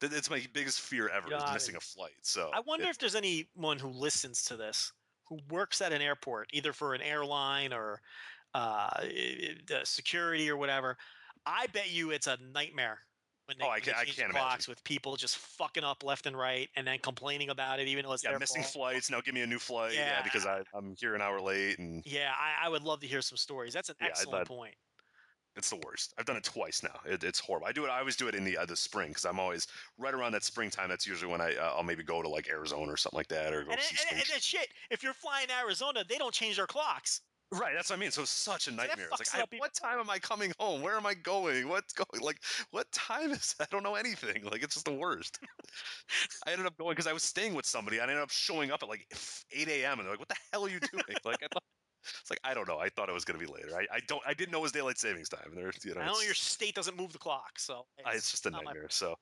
That 0.00 0.12
it's 0.12 0.30
my 0.30 0.42
biggest 0.52 0.80
fear 0.80 1.08
ever 1.08 1.34
is 1.34 1.42
missing 1.52 1.74
it. 1.74 1.78
a 1.78 1.80
flight. 1.80 2.12
So 2.22 2.50
I 2.54 2.60
wonder 2.60 2.86
it- 2.86 2.90
if 2.90 2.98
there's 2.98 3.14
anyone 3.16 3.78
who 3.78 3.88
listens 3.88 4.44
to 4.44 4.56
this 4.56 4.92
who 5.28 5.38
works 5.50 5.80
at 5.80 5.92
an 5.92 6.00
airport, 6.00 6.48
either 6.52 6.72
for 6.72 6.94
an 6.94 7.02
airline 7.02 7.72
or 7.72 8.00
uh, 8.54 8.88
i- 8.98 9.02
i- 9.04 9.56
the 9.66 9.80
security 9.84 10.48
or 10.50 10.56
whatever. 10.56 10.96
I 11.46 11.66
bet 11.68 11.90
you 11.90 12.10
it's 12.10 12.26
a 12.26 12.36
nightmare 12.36 13.00
when 13.46 13.58
they, 13.58 13.64
Oh, 13.64 13.68
I 13.68 13.80
they 13.80 13.92
I 13.92 14.04
can't 14.04 14.30
imagine. 14.30 14.70
with 14.70 14.82
people 14.84 15.16
just 15.16 15.36
fucking 15.38 15.84
up 15.84 16.02
left 16.02 16.26
and 16.26 16.36
right 16.36 16.68
and 16.74 16.86
then 16.86 16.98
complaining 16.98 17.50
about 17.50 17.78
it, 17.78 17.86
even 17.88 18.04
though 18.04 18.12
it's 18.12 18.24
yeah 18.24 18.30
their 18.30 18.38
missing 18.40 18.62
fault. 18.62 18.72
flights. 18.72 19.10
Now 19.10 19.20
give 19.20 19.34
me 19.34 19.42
a 19.42 19.46
new 19.46 19.58
flight. 19.58 19.94
Yeah, 19.94 20.18
Yeah. 20.18 20.22
because 20.22 20.44
I 20.46 20.64
I'm 20.74 20.96
here 20.96 21.14
an 21.14 21.22
hour 21.22 21.40
late 21.40 21.78
and 21.78 22.04
Yeah, 22.04 22.34
I, 22.36 22.66
I 22.66 22.68
would 22.68 22.82
love 22.82 23.00
to 23.00 23.06
hear 23.06 23.22
some 23.22 23.36
stories. 23.38 23.72
That's 23.72 23.88
an 23.88 23.96
Yeah, 24.00 24.08
excellent 24.08 24.48
point. 24.48 24.74
It's 25.54 25.70
the 25.70 25.80
worst. 25.86 26.12
I've 26.18 26.26
done 26.26 26.36
it 26.36 26.44
twice 26.44 26.82
now. 26.82 27.00
It, 27.06 27.24
it's 27.24 27.38
horrible. 27.40 27.66
I 27.66 27.72
do 27.72 27.86
it. 27.86 27.88
I 27.88 27.98
always 28.00 28.16
do 28.16 28.28
it 28.28 28.34
in 28.34 28.44
the 28.44 28.58
uh, 28.58 28.66
the 28.66 28.76
spring 28.76 29.08
because 29.08 29.24
I'm 29.24 29.40
always 29.40 29.66
right 29.96 30.12
around 30.12 30.32
that 30.32 30.42
springtime. 30.44 30.90
That's 30.90 31.06
usually 31.06 31.32
when 31.32 31.40
I 31.40 31.54
uh, 31.56 31.72
I'll 31.76 31.82
maybe 31.82 32.02
go 32.02 32.20
to 32.20 32.28
like 32.28 32.48
Arizona 32.50 32.92
or 32.92 32.96
something 32.98 33.16
like 33.16 33.28
that, 33.28 33.54
or 33.54 33.64
go 33.64 33.70
And, 33.70 33.80
see 33.80 33.96
and, 34.10 34.20
and, 34.20 34.30
and 34.34 34.42
shit, 34.42 34.68
if 34.90 35.02
you're 35.02 35.14
flying 35.14 35.48
Arizona, 35.50 36.04
they 36.06 36.18
don't 36.18 36.34
change 36.34 36.56
their 36.56 36.66
clocks. 36.66 37.22
Right. 37.52 37.72
That's 37.74 37.90
what 37.90 37.96
I 37.96 38.00
mean. 38.00 38.10
So 38.10 38.22
it's 38.22 38.30
such 38.30 38.68
a 38.68 38.72
nightmare. 38.72 39.08
It's 39.12 39.34
like, 39.34 39.42
I, 39.52 39.56
what 39.58 39.74
time 39.74 39.98
am 39.98 40.10
I 40.10 40.18
coming 40.18 40.52
home? 40.58 40.82
Where 40.82 40.96
am 40.96 41.06
I 41.06 41.14
going? 41.14 41.68
What's 41.68 41.92
going? 41.92 42.22
Like, 42.22 42.42
what 42.70 42.90
time 42.92 43.30
is? 43.32 43.54
I 43.60 43.66
don't 43.70 43.82
know 43.82 43.94
anything. 43.94 44.44
Like, 44.44 44.62
it's 44.62 44.74
just 44.74 44.86
the 44.86 44.94
worst. 44.94 45.38
I 46.46 46.52
ended 46.52 46.66
up 46.66 46.76
going 46.76 46.92
because 46.92 47.06
I 47.06 47.12
was 47.12 47.22
staying 47.22 47.54
with 47.54 47.66
somebody. 47.66 48.00
I 48.00 48.04
ended 48.04 48.18
up 48.18 48.30
showing 48.30 48.70
up 48.70 48.82
at 48.82 48.88
like 48.88 49.06
8 49.52 49.68
a.m. 49.68 49.98
and 49.98 50.06
they're 50.06 50.12
like, 50.12 50.18
"What 50.18 50.28
the 50.28 50.36
hell 50.52 50.64
are 50.66 50.70
you 50.70 50.80
doing?" 50.80 51.04
like, 51.24 51.42
I 51.42 51.48
thought. 51.52 51.62
It's 52.20 52.30
like 52.30 52.38
I 52.44 52.54
don't 52.54 52.68
know. 52.68 52.78
I 52.78 52.88
thought 52.88 53.08
it 53.08 53.12
was 53.12 53.24
going 53.24 53.40
to 53.40 53.44
be 53.44 53.52
later. 53.52 53.76
I, 53.76 53.96
I 53.96 54.00
don't. 54.06 54.22
I 54.24 54.32
didn't 54.32 54.52
know 54.52 54.58
it 54.58 54.62
was 54.62 54.70
daylight 54.70 54.96
savings 54.96 55.28
time. 55.28 55.48
And 55.48 55.56
there, 55.56 55.72
you 55.84 55.92
know, 55.92 56.00
I 56.00 56.06
know 56.06 56.20
your 56.20 56.34
state 56.34 56.72
doesn't 56.76 56.96
move 56.96 57.12
the 57.12 57.18
clock, 57.18 57.58
so 57.58 57.84
Uh, 58.06 58.10
it's 58.14 58.30
just 58.30 58.46
a 58.46 58.50
my 58.52 58.60
nightmare. 58.62 58.86
So, 58.90 59.16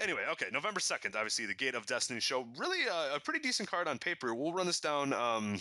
anyway, 0.00 0.22
okay, 0.30 0.46
November 0.50 0.80
second, 0.80 1.14
obviously 1.14 1.44
the 1.44 1.54
Gate 1.54 1.74
of 1.74 1.84
Destiny 1.84 2.20
show. 2.20 2.46
Really, 2.56 2.88
uh, 2.88 3.16
a 3.16 3.20
pretty 3.20 3.40
decent 3.40 3.68
card 3.68 3.86
on 3.86 3.98
paper. 3.98 4.34
We'll 4.34 4.54
run 4.54 4.66
this 4.66 4.80
down. 4.80 5.12
Um, 5.12 5.60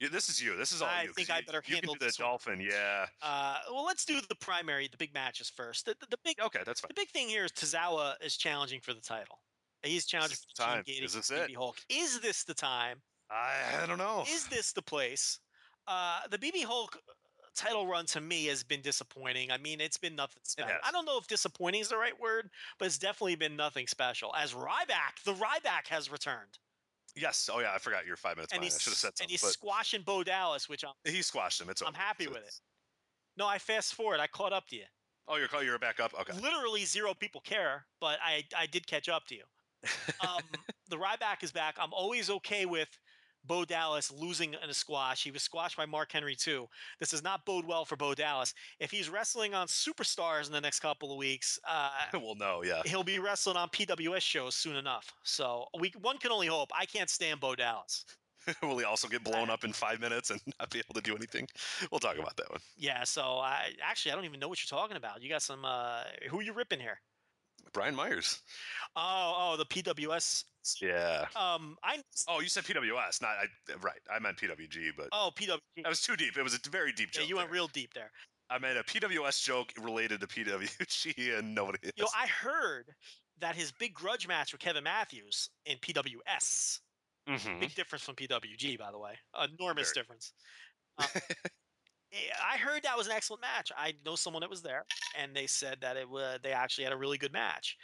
yeah, 0.00 0.08
this 0.10 0.28
is 0.28 0.42
you. 0.42 0.56
This 0.56 0.72
is 0.72 0.82
all 0.82 0.88
I 0.88 1.04
you. 1.04 1.12
think 1.12 1.30
I 1.30 1.40
better 1.42 1.62
You 1.66 1.74
handle 1.76 1.94
do 1.94 1.98
the 2.00 2.06
this 2.06 2.18
one. 2.18 2.28
Dolphin. 2.28 2.60
Yeah. 2.60 3.06
Uh, 3.22 3.58
well, 3.72 3.84
let's 3.84 4.04
do 4.04 4.20
the 4.28 4.34
primary, 4.36 4.88
the 4.88 4.96
big 4.96 5.12
matches 5.14 5.50
first. 5.50 5.86
The, 5.86 5.94
the, 6.00 6.06
the 6.10 6.18
big, 6.24 6.36
Okay, 6.40 6.60
that's 6.66 6.80
fine. 6.80 6.88
the 6.88 6.94
big 6.94 7.08
thing 7.10 7.28
here 7.28 7.44
is 7.44 7.52
Tozawa 7.52 8.14
is 8.24 8.36
challenging 8.36 8.80
for 8.80 8.92
the 8.94 9.00
title. 9.00 9.38
He's 9.82 10.06
challenging 10.06 10.36
for 10.36 10.46
the 10.56 10.62
Team 10.64 10.74
time? 10.76 10.82
Gating 10.86 11.04
Is 11.04 11.12
this 11.14 11.30
it? 11.30 11.54
Hulk. 11.54 11.76
Is 11.90 12.20
this 12.20 12.44
the 12.44 12.54
time? 12.54 13.02
I, 13.30 13.82
I 13.82 13.86
don't 13.86 13.98
know. 13.98 14.24
Is 14.28 14.46
this 14.46 14.72
the 14.72 14.82
place? 14.82 15.38
Uh, 15.86 16.20
the 16.30 16.38
BB 16.38 16.64
Hulk 16.64 16.98
title 17.54 17.86
run 17.86 18.06
to 18.06 18.20
me 18.20 18.46
has 18.46 18.62
been 18.64 18.80
disappointing. 18.80 19.50
I 19.50 19.58
mean, 19.58 19.80
it's 19.80 19.98
been 19.98 20.16
nothing 20.16 20.42
special. 20.44 20.72
I 20.84 20.90
don't 20.90 21.04
know 21.04 21.18
if 21.18 21.26
disappointing 21.26 21.80
is 21.82 21.88
the 21.88 21.96
right 21.96 22.18
word, 22.20 22.50
but 22.78 22.86
it's 22.86 22.98
definitely 22.98 23.36
been 23.36 23.56
nothing 23.56 23.86
special. 23.86 24.34
As 24.34 24.54
Ryback, 24.54 25.22
the 25.24 25.34
Ryback 25.34 25.86
has 25.88 26.10
returned, 26.10 26.58
yes. 27.16 27.48
Oh 27.52 27.60
yeah, 27.60 27.72
I 27.74 27.78
forgot 27.78 28.06
you're 28.06 28.16
five 28.16 28.36
minutes 28.36 28.52
and 28.52 28.60
behind. 28.60 28.74
I 28.74 28.78
should 28.78 28.90
have 28.92 28.98
said 28.98 29.12
and 29.20 29.30
he's 29.30 29.42
squashing 29.42 30.02
Bo 30.02 30.22
Dallas, 30.24 30.68
which 30.68 30.84
I'm 30.84 30.94
he 31.04 31.22
squashed 31.22 31.60
him. 31.60 31.68
It's 31.70 31.82
I'm 31.82 31.88
over. 31.88 31.96
happy 31.96 32.24
So 32.24 32.30
with 32.30 32.42
it. 32.42 32.60
No, 33.36 33.46
I 33.46 33.58
fast 33.58 33.94
forward. 33.94 34.20
I 34.20 34.26
caught 34.26 34.52
up 34.52 34.66
to 34.68 34.76
you. 34.76 34.84
Oh, 35.26 35.36
you're 35.36 35.48
you're 35.62 35.78
back 35.78 36.00
up. 36.00 36.12
Okay. 36.20 36.32
Literally 36.38 36.84
zero 36.84 37.14
people 37.14 37.40
care, 37.40 37.86
but 38.00 38.18
I 38.22 38.44
I 38.56 38.66
did 38.66 38.86
catch 38.86 39.08
up 39.08 39.26
to 39.26 39.34
you. 39.34 39.44
Um, 40.26 40.40
the 40.88 40.96
Ryback 40.96 41.42
is 41.42 41.52
back. 41.52 41.76
I'm 41.78 41.92
always 41.92 42.30
okay 42.30 42.64
with 42.64 42.88
Bo 43.44 43.64
Dallas 43.64 44.10
losing 44.10 44.54
in 44.54 44.70
a 44.70 44.74
squash. 44.74 45.22
He 45.22 45.30
was 45.30 45.42
squashed 45.42 45.76
by 45.76 45.86
Mark 45.86 46.12
Henry 46.12 46.34
too. 46.34 46.68
This 46.98 47.10
does 47.10 47.22
not 47.22 47.44
bode 47.44 47.66
well 47.66 47.84
for 47.84 47.96
Bo 47.96 48.14
Dallas. 48.14 48.54
If 48.80 48.90
he's 48.90 49.08
wrestling 49.08 49.54
on 49.54 49.66
Superstars 49.66 50.46
in 50.46 50.52
the 50.52 50.60
next 50.60 50.80
couple 50.80 51.12
of 51.12 51.18
weeks, 51.18 51.58
uh, 51.68 51.90
we'll 52.14 52.34
know. 52.36 52.62
yeah. 52.64 52.82
he'll 52.84 53.04
be 53.04 53.18
wrestling 53.18 53.56
on 53.56 53.68
PWS 53.68 54.20
shows 54.20 54.54
soon 54.54 54.76
enough. 54.76 55.12
So 55.22 55.66
we 55.78 55.92
one 56.00 56.18
can 56.18 56.32
only 56.32 56.46
hope. 56.46 56.70
I 56.78 56.86
can't 56.86 57.10
stand 57.10 57.40
Bo 57.40 57.54
Dallas. 57.54 58.04
Will 58.62 58.78
he 58.78 58.84
also 58.84 59.08
get 59.08 59.24
blown 59.24 59.48
up 59.48 59.64
in 59.64 59.72
five 59.72 60.00
minutes 60.00 60.30
and 60.30 60.40
not 60.60 60.70
be 60.70 60.78
able 60.78 60.94
to 60.94 61.00
do 61.00 61.16
anything? 61.16 61.48
We'll 61.90 62.00
talk 62.00 62.18
about 62.18 62.36
that 62.36 62.50
one. 62.50 62.60
Yeah. 62.76 63.04
So 63.04 63.22
I 63.22 63.70
actually 63.82 64.12
I 64.12 64.14
don't 64.14 64.24
even 64.24 64.40
know 64.40 64.48
what 64.48 64.58
you're 64.60 64.78
talking 64.78 64.96
about. 64.96 65.22
You 65.22 65.28
got 65.28 65.42
some. 65.42 65.64
Uh, 65.64 66.02
who 66.30 66.40
you 66.40 66.52
ripping 66.52 66.80
here? 66.80 67.00
Brian 67.72 67.94
Myers. 67.94 68.40
Oh, 68.94 69.34
oh, 69.36 69.56
the 69.56 69.66
PWS. 69.66 70.44
Yeah. 70.80 71.26
Um, 71.36 71.76
I 71.82 72.02
Oh, 72.28 72.40
you 72.40 72.48
said 72.48 72.64
PWS, 72.64 73.20
not 73.22 73.30
I. 73.36 73.46
Right, 73.80 74.00
I 74.10 74.18
meant 74.18 74.38
PWG, 74.38 74.92
but 74.96 75.08
oh 75.12 75.30
PWG. 75.34 75.58
I 75.84 75.88
was 75.88 76.00
too 76.00 76.16
deep. 76.16 76.36
It 76.36 76.42
was 76.42 76.54
a 76.54 76.70
very 76.70 76.92
deep 76.92 77.10
Yeah, 77.14 77.20
joke. 77.20 77.28
you 77.28 77.36
went 77.36 77.48
there. 77.48 77.52
real 77.54 77.68
deep 77.68 77.92
there. 77.94 78.10
I 78.50 78.58
made 78.58 78.76
a 78.76 78.82
PWS 78.82 79.42
joke 79.42 79.72
related 79.80 80.20
to 80.20 80.26
PWG, 80.26 81.38
and 81.38 81.54
nobody. 81.54 81.78
You 81.96 82.04
know, 82.04 82.10
I 82.16 82.26
heard 82.26 82.94
that 83.38 83.56
his 83.56 83.72
big 83.72 83.94
grudge 83.94 84.28
match 84.28 84.52
with 84.52 84.60
Kevin 84.60 84.84
Matthews 84.84 85.50
in 85.64 85.78
PWS, 85.78 86.80
Mhm. 87.28 87.60
big 87.60 87.74
difference 87.74 88.04
from 88.04 88.14
PWG, 88.16 88.76
by 88.78 88.90
the 88.92 88.98
way, 88.98 89.18
enormous 89.42 89.92
Very. 89.92 90.02
difference. 90.02 90.32
Uh, 90.98 91.06
eh, 92.12 92.30
I 92.42 92.56
heard 92.58 92.82
that 92.84 92.96
was 92.96 93.06
an 93.06 93.12
excellent 93.12 93.40
match. 93.40 93.72
I 93.76 93.94
know 94.04 94.14
someone 94.16 94.40
that 94.42 94.50
was 94.50 94.62
there, 94.62 94.84
and 95.16 95.34
they 95.34 95.46
said 95.46 95.80
that 95.80 95.96
it 95.96 96.08
was 96.08 96.38
they 96.42 96.52
actually 96.52 96.84
had 96.84 96.92
a 96.92 96.96
really 96.96 97.18
good 97.18 97.32
match. 97.32 97.76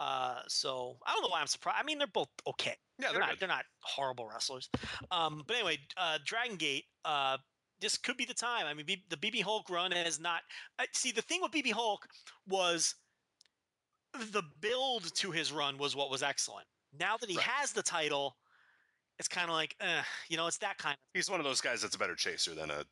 Uh, 0.00 0.40
so 0.48 0.96
I 1.06 1.12
don't 1.12 1.22
know 1.22 1.28
why 1.28 1.40
I'm 1.40 1.46
surprised. 1.46 1.78
I 1.80 1.84
mean, 1.84 1.98
they're 1.98 2.06
both 2.06 2.28
okay. 2.46 2.74
Yeah, 2.98 3.08
they're, 3.10 3.12
they're 3.20 3.20
not. 3.28 3.38
They're 3.40 3.48
not 3.48 3.64
horrible 3.80 4.28
wrestlers. 4.28 4.68
Um, 5.10 5.42
but 5.46 5.56
anyway, 5.56 5.78
uh, 5.96 6.18
Dragon 6.24 6.56
Gate. 6.56 6.84
Uh, 7.04 7.38
this 7.80 7.98
could 7.98 8.16
be 8.16 8.24
the 8.24 8.34
time. 8.34 8.66
I 8.66 8.72
mean, 8.74 8.86
B- 8.86 9.04
the 9.10 9.16
BB 9.16 9.42
Hulk 9.42 9.68
run 9.68 9.92
has 9.92 10.18
not. 10.20 10.40
I 10.78 10.86
see, 10.94 11.10
the 11.12 11.22
thing 11.22 11.40
with 11.42 11.52
BB 11.52 11.72
Hulk 11.72 12.06
was 12.48 12.94
the 14.32 14.42
build 14.60 15.12
to 15.16 15.30
his 15.32 15.52
run 15.52 15.76
was 15.76 15.96
what 15.96 16.10
was 16.10 16.22
excellent. 16.22 16.66
Now 16.98 17.16
that 17.16 17.28
he 17.28 17.36
Right. 17.36 17.44
has 17.46 17.72
the 17.72 17.82
title, 17.82 18.36
it's 19.18 19.28
kind 19.28 19.48
of 19.50 19.54
like, 19.56 19.74
uh, 19.80 20.02
you 20.28 20.36
know, 20.36 20.46
it's 20.46 20.58
that 20.58 20.78
kind 20.78 20.94
of 20.94 20.98
He's 21.12 21.28
one 21.28 21.40
of 21.40 21.44
those 21.44 21.60
guys 21.60 21.82
that's 21.82 21.96
a 21.96 21.98
better 21.98 22.14
chaser 22.14 22.54
than 22.54 22.70
a 22.70 22.84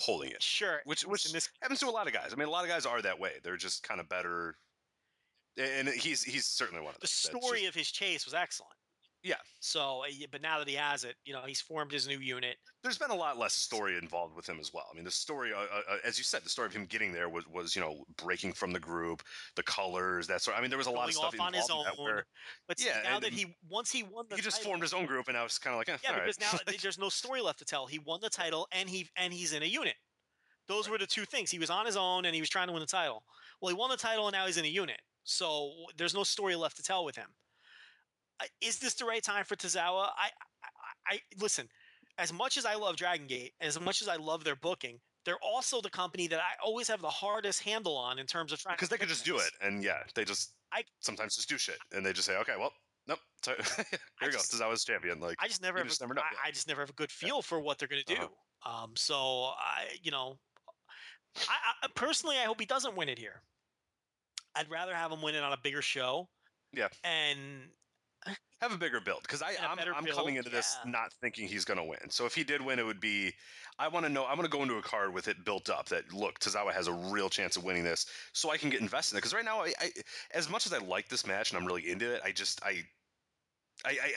holding 0.00 0.30
it, 0.30 0.42
sure. 0.42 0.80
which 0.84 1.02
which 1.06 1.26
in 1.26 1.32
this 1.32 1.48
happens 1.62 1.78
to 1.80 1.86
a 1.86 1.90
lot 1.90 2.06
of 2.08 2.12
guys. 2.12 2.32
I 2.32 2.36
mean, 2.36 2.48
a 2.48 2.50
lot 2.50 2.64
of 2.64 2.70
guys 2.70 2.84
are 2.86 3.00
that 3.02 3.18
way. 3.18 3.34
They're 3.44 3.56
just 3.56 3.84
kind 3.84 4.00
of 4.00 4.08
better, 4.08 4.56
and 5.58 5.88
he's 5.88 6.22
he's 6.22 6.46
certainly 6.46 6.82
one 6.82 6.90
of 6.94 7.00
the 7.00 7.04
those. 7.04 7.10
Story 7.10 7.60
just- 7.60 7.68
of 7.68 7.74
his 7.74 7.90
chase 7.90 8.24
was 8.24 8.34
excellent. 8.34 8.72
Yeah. 9.22 9.36
So, 9.60 10.04
uh, 10.04 10.08
but 10.30 10.42
now 10.42 10.58
that 10.58 10.68
he 10.68 10.74
has 10.74 11.02
it, 11.04 11.14
you 11.24 11.32
know, 11.32 11.40
he's 11.46 11.58
formed 11.62 11.90
his 11.90 12.06
new 12.06 12.18
unit. 12.18 12.56
there's 12.82 12.98
been 12.98 13.10
a 13.10 13.14
lot 13.14 13.38
less 13.38 13.54
story 13.54 13.96
involved 13.96 14.36
with 14.36 14.46
him 14.46 14.60
as 14.60 14.70
well. 14.74 14.84
I 14.92 14.94
mean, 14.94 15.04
the 15.04 15.10
story, 15.10 15.50
uh, 15.54 15.60
uh, 15.60 15.80
uh, 15.92 15.96
as 16.04 16.18
you 16.18 16.24
said, 16.24 16.44
the 16.44 16.50
story 16.50 16.66
of 16.66 16.74
him 16.74 16.84
getting 16.84 17.10
there 17.10 17.30
was, 17.30 17.46
was 17.48 17.74
you 17.74 17.80
know 17.80 18.04
breaking 18.18 18.52
from 18.52 18.70
the 18.70 18.78
group, 18.80 19.22
the 19.56 19.62
colors, 19.62 20.26
that 20.26 20.42
sort. 20.42 20.58
I 20.58 20.60
mean, 20.60 20.68
there 20.68 20.76
was 20.76 20.88
a 20.88 20.90
lot 20.90 21.08
of 21.08 21.14
stuff 21.14 21.32
off 21.32 21.40
on 21.40 21.54
his 21.54 21.62
involved 21.64 21.88
in 21.88 21.94
that 21.94 21.98
own. 22.00 22.04
where 22.04 22.26
But 22.68 22.78
see, 22.78 22.88
Yeah, 22.88 23.00
now 23.02 23.14
and 23.14 23.24
that 23.24 23.32
he 23.32 23.56
once 23.70 23.90
he 23.90 24.02
won 24.02 24.26
the 24.28 24.36
he 24.36 24.42
just 24.42 24.58
title- 24.58 24.72
formed 24.72 24.82
his 24.82 24.92
own 24.92 25.06
group, 25.06 25.28
and 25.28 25.38
I 25.38 25.42
was 25.42 25.56
kind 25.56 25.72
of 25.72 25.78
like, 25.78 25.88
eh, 25.88 25.96
Yeah, 26.04 26.10
all 26.10 26.16
right. 26.16 26.26
because 26.26 26.38
now 26.38 26.58
there's 26.82 26.98
no 26.98 27.08
story 27.08 27.40
left 27.40 27.60
to 27.60 27.64
tell. 27.64 27.86
He 27.86 27.98
won 28.00 28.20
the 28.20 28.28
title 28.28 28.68
and 28.72 28.90
he 28.90 29.08
and 29.16 29.32
he's 29.32 29.54
in 29.54 29.62
a 29.62 29.66
unit. 29.66 29.94
Those 30.68 30.86
were 30.90 30.98
the 30.98 31.06
two 31.06 31.24
things. 31.24 31.50
He 31.50 31.58
was 31.58 31.70
on 31.70 31.86
his 31.86 31.96
own 31.96 32.26
and 32.26 32.34
he 32.34 32.42
was 32.42 32.50
trying 32.50 32.66
to 32.66 32.74
win 32.74 32.80
the 32.80 32.86
title. 32.86 33.22
Well, 33.62 33.70
he 33.70 33.74
won 33.74 33.88
the 33.88 33.96
title 33.96 34.26
and 34.28 34.34
now 34.34 34.44
he's 34.44 34.58
in 34.58 34.66
a 34.66 34.68
unit. 34.68 35.00
So 35.24 35.72
there's 35.96 36.14
no 36.14 36.22
story 36.22 36.54
left 36.54 36.76
to 36.76 36.82
tell 36.82 37.04
with 37.04 37.16
him. 37.16 37.28
Is 38.60 38.78
this 38.78 38.94
the 38.94 39.04
right 39.04 39.22
time 39.22 39.44
for 39.44 39.56
Tozawa? 39.56 40.08
I, 40.16 40.28
I, 40.62 41.14
I 41.14 41.18
listen. 41.40 41.68
As 42.18 42.32
much 42.32 42.56
as 42.56 42.64
I 42.66 42.74
love 42.74 42.96
Dragon 42.96 43.26
Gate, 43.26 43.52
as 43.60 43.80
much 43.80 44.00
as 44.02 44.06
I 44.08 44.16
love 44.16 44.44
their 44.44 44.54
booking, 44.54 45.00
they're 45.24 45.38
also 45.42 45.80
the 45.80 45.90
company 45.90 46.28
that 46.28 46.38
I 46.38 46.52
always 46.64 46.86
have 46.88 47.00
the 47.00 47.08
hardest 47.08 47.62
handle 47.62 47.96
on 47.96 48.18
in 48.18 48.26
terms 48.26 48.52
of 48.52 48.60
trying. 48.60 48.76
because 48.76 48.88
they 48.88 48.98
could 48.98 49.08
just 49.08 49.24
do 49.24 49.36
it, 49.38 49.50
and 49.62 49.82
yeah, 49.82 49.98
they 50.14 50.24
just 50.24 50.52
I- 50.72 50.84
sometimes 51.00 51.34
just 51.34 51.48
do 51.48 51.58
shit, 51.58 51.78
and 51.92 52.04
they 52.06 52.12
just 52.12 52.26
say, 52.26 52.36
okay, 52.36 52.52
well, 52.58 52.72
nope, 53.08 53.18
so, 53.42 53.52
here 53.76 53.84
you 54.22 54.26
go, 54.26 54.30
just- 54.32 54.50
because 54.50 54.60
I 54.60 54.68
was 54.68 54.84
champion. 54.84 55.18
Like, 55.18 55.36
I 55.40 55.48
just 55.48 55.62
never 55.62 55.78
have. 55.78 55.88
just 55.88 56.02
a, 56.02 56.04
never 56.04 56.14
know, 56.14 56.20
I, 56.22 56.26
yeah. 56.34 56.38
I 56.44 56.50
just 56.52 56.68
never 56.68 56.82
have 56.82 56.90
a 56.90 56.94
good 56.94 57.10
feel 57.10 57.42
for 57.42 57.58
what 57.58 57.78
they're 57.78 57.88
going 57.88 58.02
to 58.06 58.14
do. 58.14 58.20
Uh-huh. 58.22 58.84
Um, 58.84 58.92
so 58.94 59.14
I, 59.16 59.86
you 60.02 60.10
know, 60.10 60.38
I, 61.36 61.84
I 61.84 61.86
personally, 61.96 62.36
I 62.36 62.44
hope 62.44 62.60
he 62.60 62.66
doesn't 62.66 62.96
win 62.96 63.08
it 63.08 63.18
here. 63.18 63.42
I'd 64.56 64.70
rather 64.70 64.94
have 64.94 65.10
him 65.10 65.22
win 65.22 65.34
it 65.34 65.42
on 65.42 65.52
a 65.52 65.58
bigger 65.62 65.82
show. 65.82 66.28
Yeah. 66.72 66.88
And 67.02 67.38
have 68.60 68.72
a 68.72 68.78
bigger 68.78 69.00
build 69.00 69.22
because 69.22 69.42
I 69.42 69.50
And 69.50 69.80
a 69.80 69.82
I'm, 69.82 69.96
I'm 69.96 70.06
coming 70.06 70.36
into 70.36 70.50
this 70.50 70.76
not 70.86 71.12
thinking 71.20 71.46
he's 71.46 71.64
going 71.64 71.78
to 71.78 71.84
win. 71.84 72.10
So 72.10 72.26
if 72.26 72.34
he 72.34 72.44
did 72.44 72.64
win, 72.64 72.78
it 72.78 72.86
would 72.86 73.00
be 73.00 73.32
I 73.78 73.88
want 73.88 74.06
to 74.06 74.12
know. 74.12 74.24
I'm 74.24 74.36
going 74.36 74.48
to 74.48 74.56
go 74.56 74.62
into 74.62 74.76
a 74.76 74.82
card 74.82 75.12
with 75.12 75.28
it 75.28 75.44
built 75.44 75.68
up 75.68 75.88
that 75.88 76.12
look 76.12 76.38
Tozawa 76.38 76.72
has 76.72 76.86
a 76.86 76.92
real 76.92 77.28
chance 77.28 77.56
of 77.56 77.64
winning 77.64 77.82
this, 77.82 78.06
so 78.32 78.50
I 78.50 78.56
can 78.56 78.70
get 78.70 78.80
invested 78.80 79.14
in 79.14 79.18
it. 79.18 79.20
Because 79.22 79.34
right 79.34 79.44
now, 79.44 79.62
I, 79.62 79.72
I 79.80 79.90
as 80.32 80.48
much 80.48 80.66
as 80.66 80.72
I 80.72 80.78
like 80.78 81.08
this 81.08 81.26
match 81.26 81.50
and 81.50 81.58
I'm 81.58 81.66
really 81.66 81.88
into 81.90 82.12
it, 82.12 82.20
I 82.24 82.30
just 82.30 82.62
I 82.64 82.82
I. 83.84 83.90
I 83.90 84.12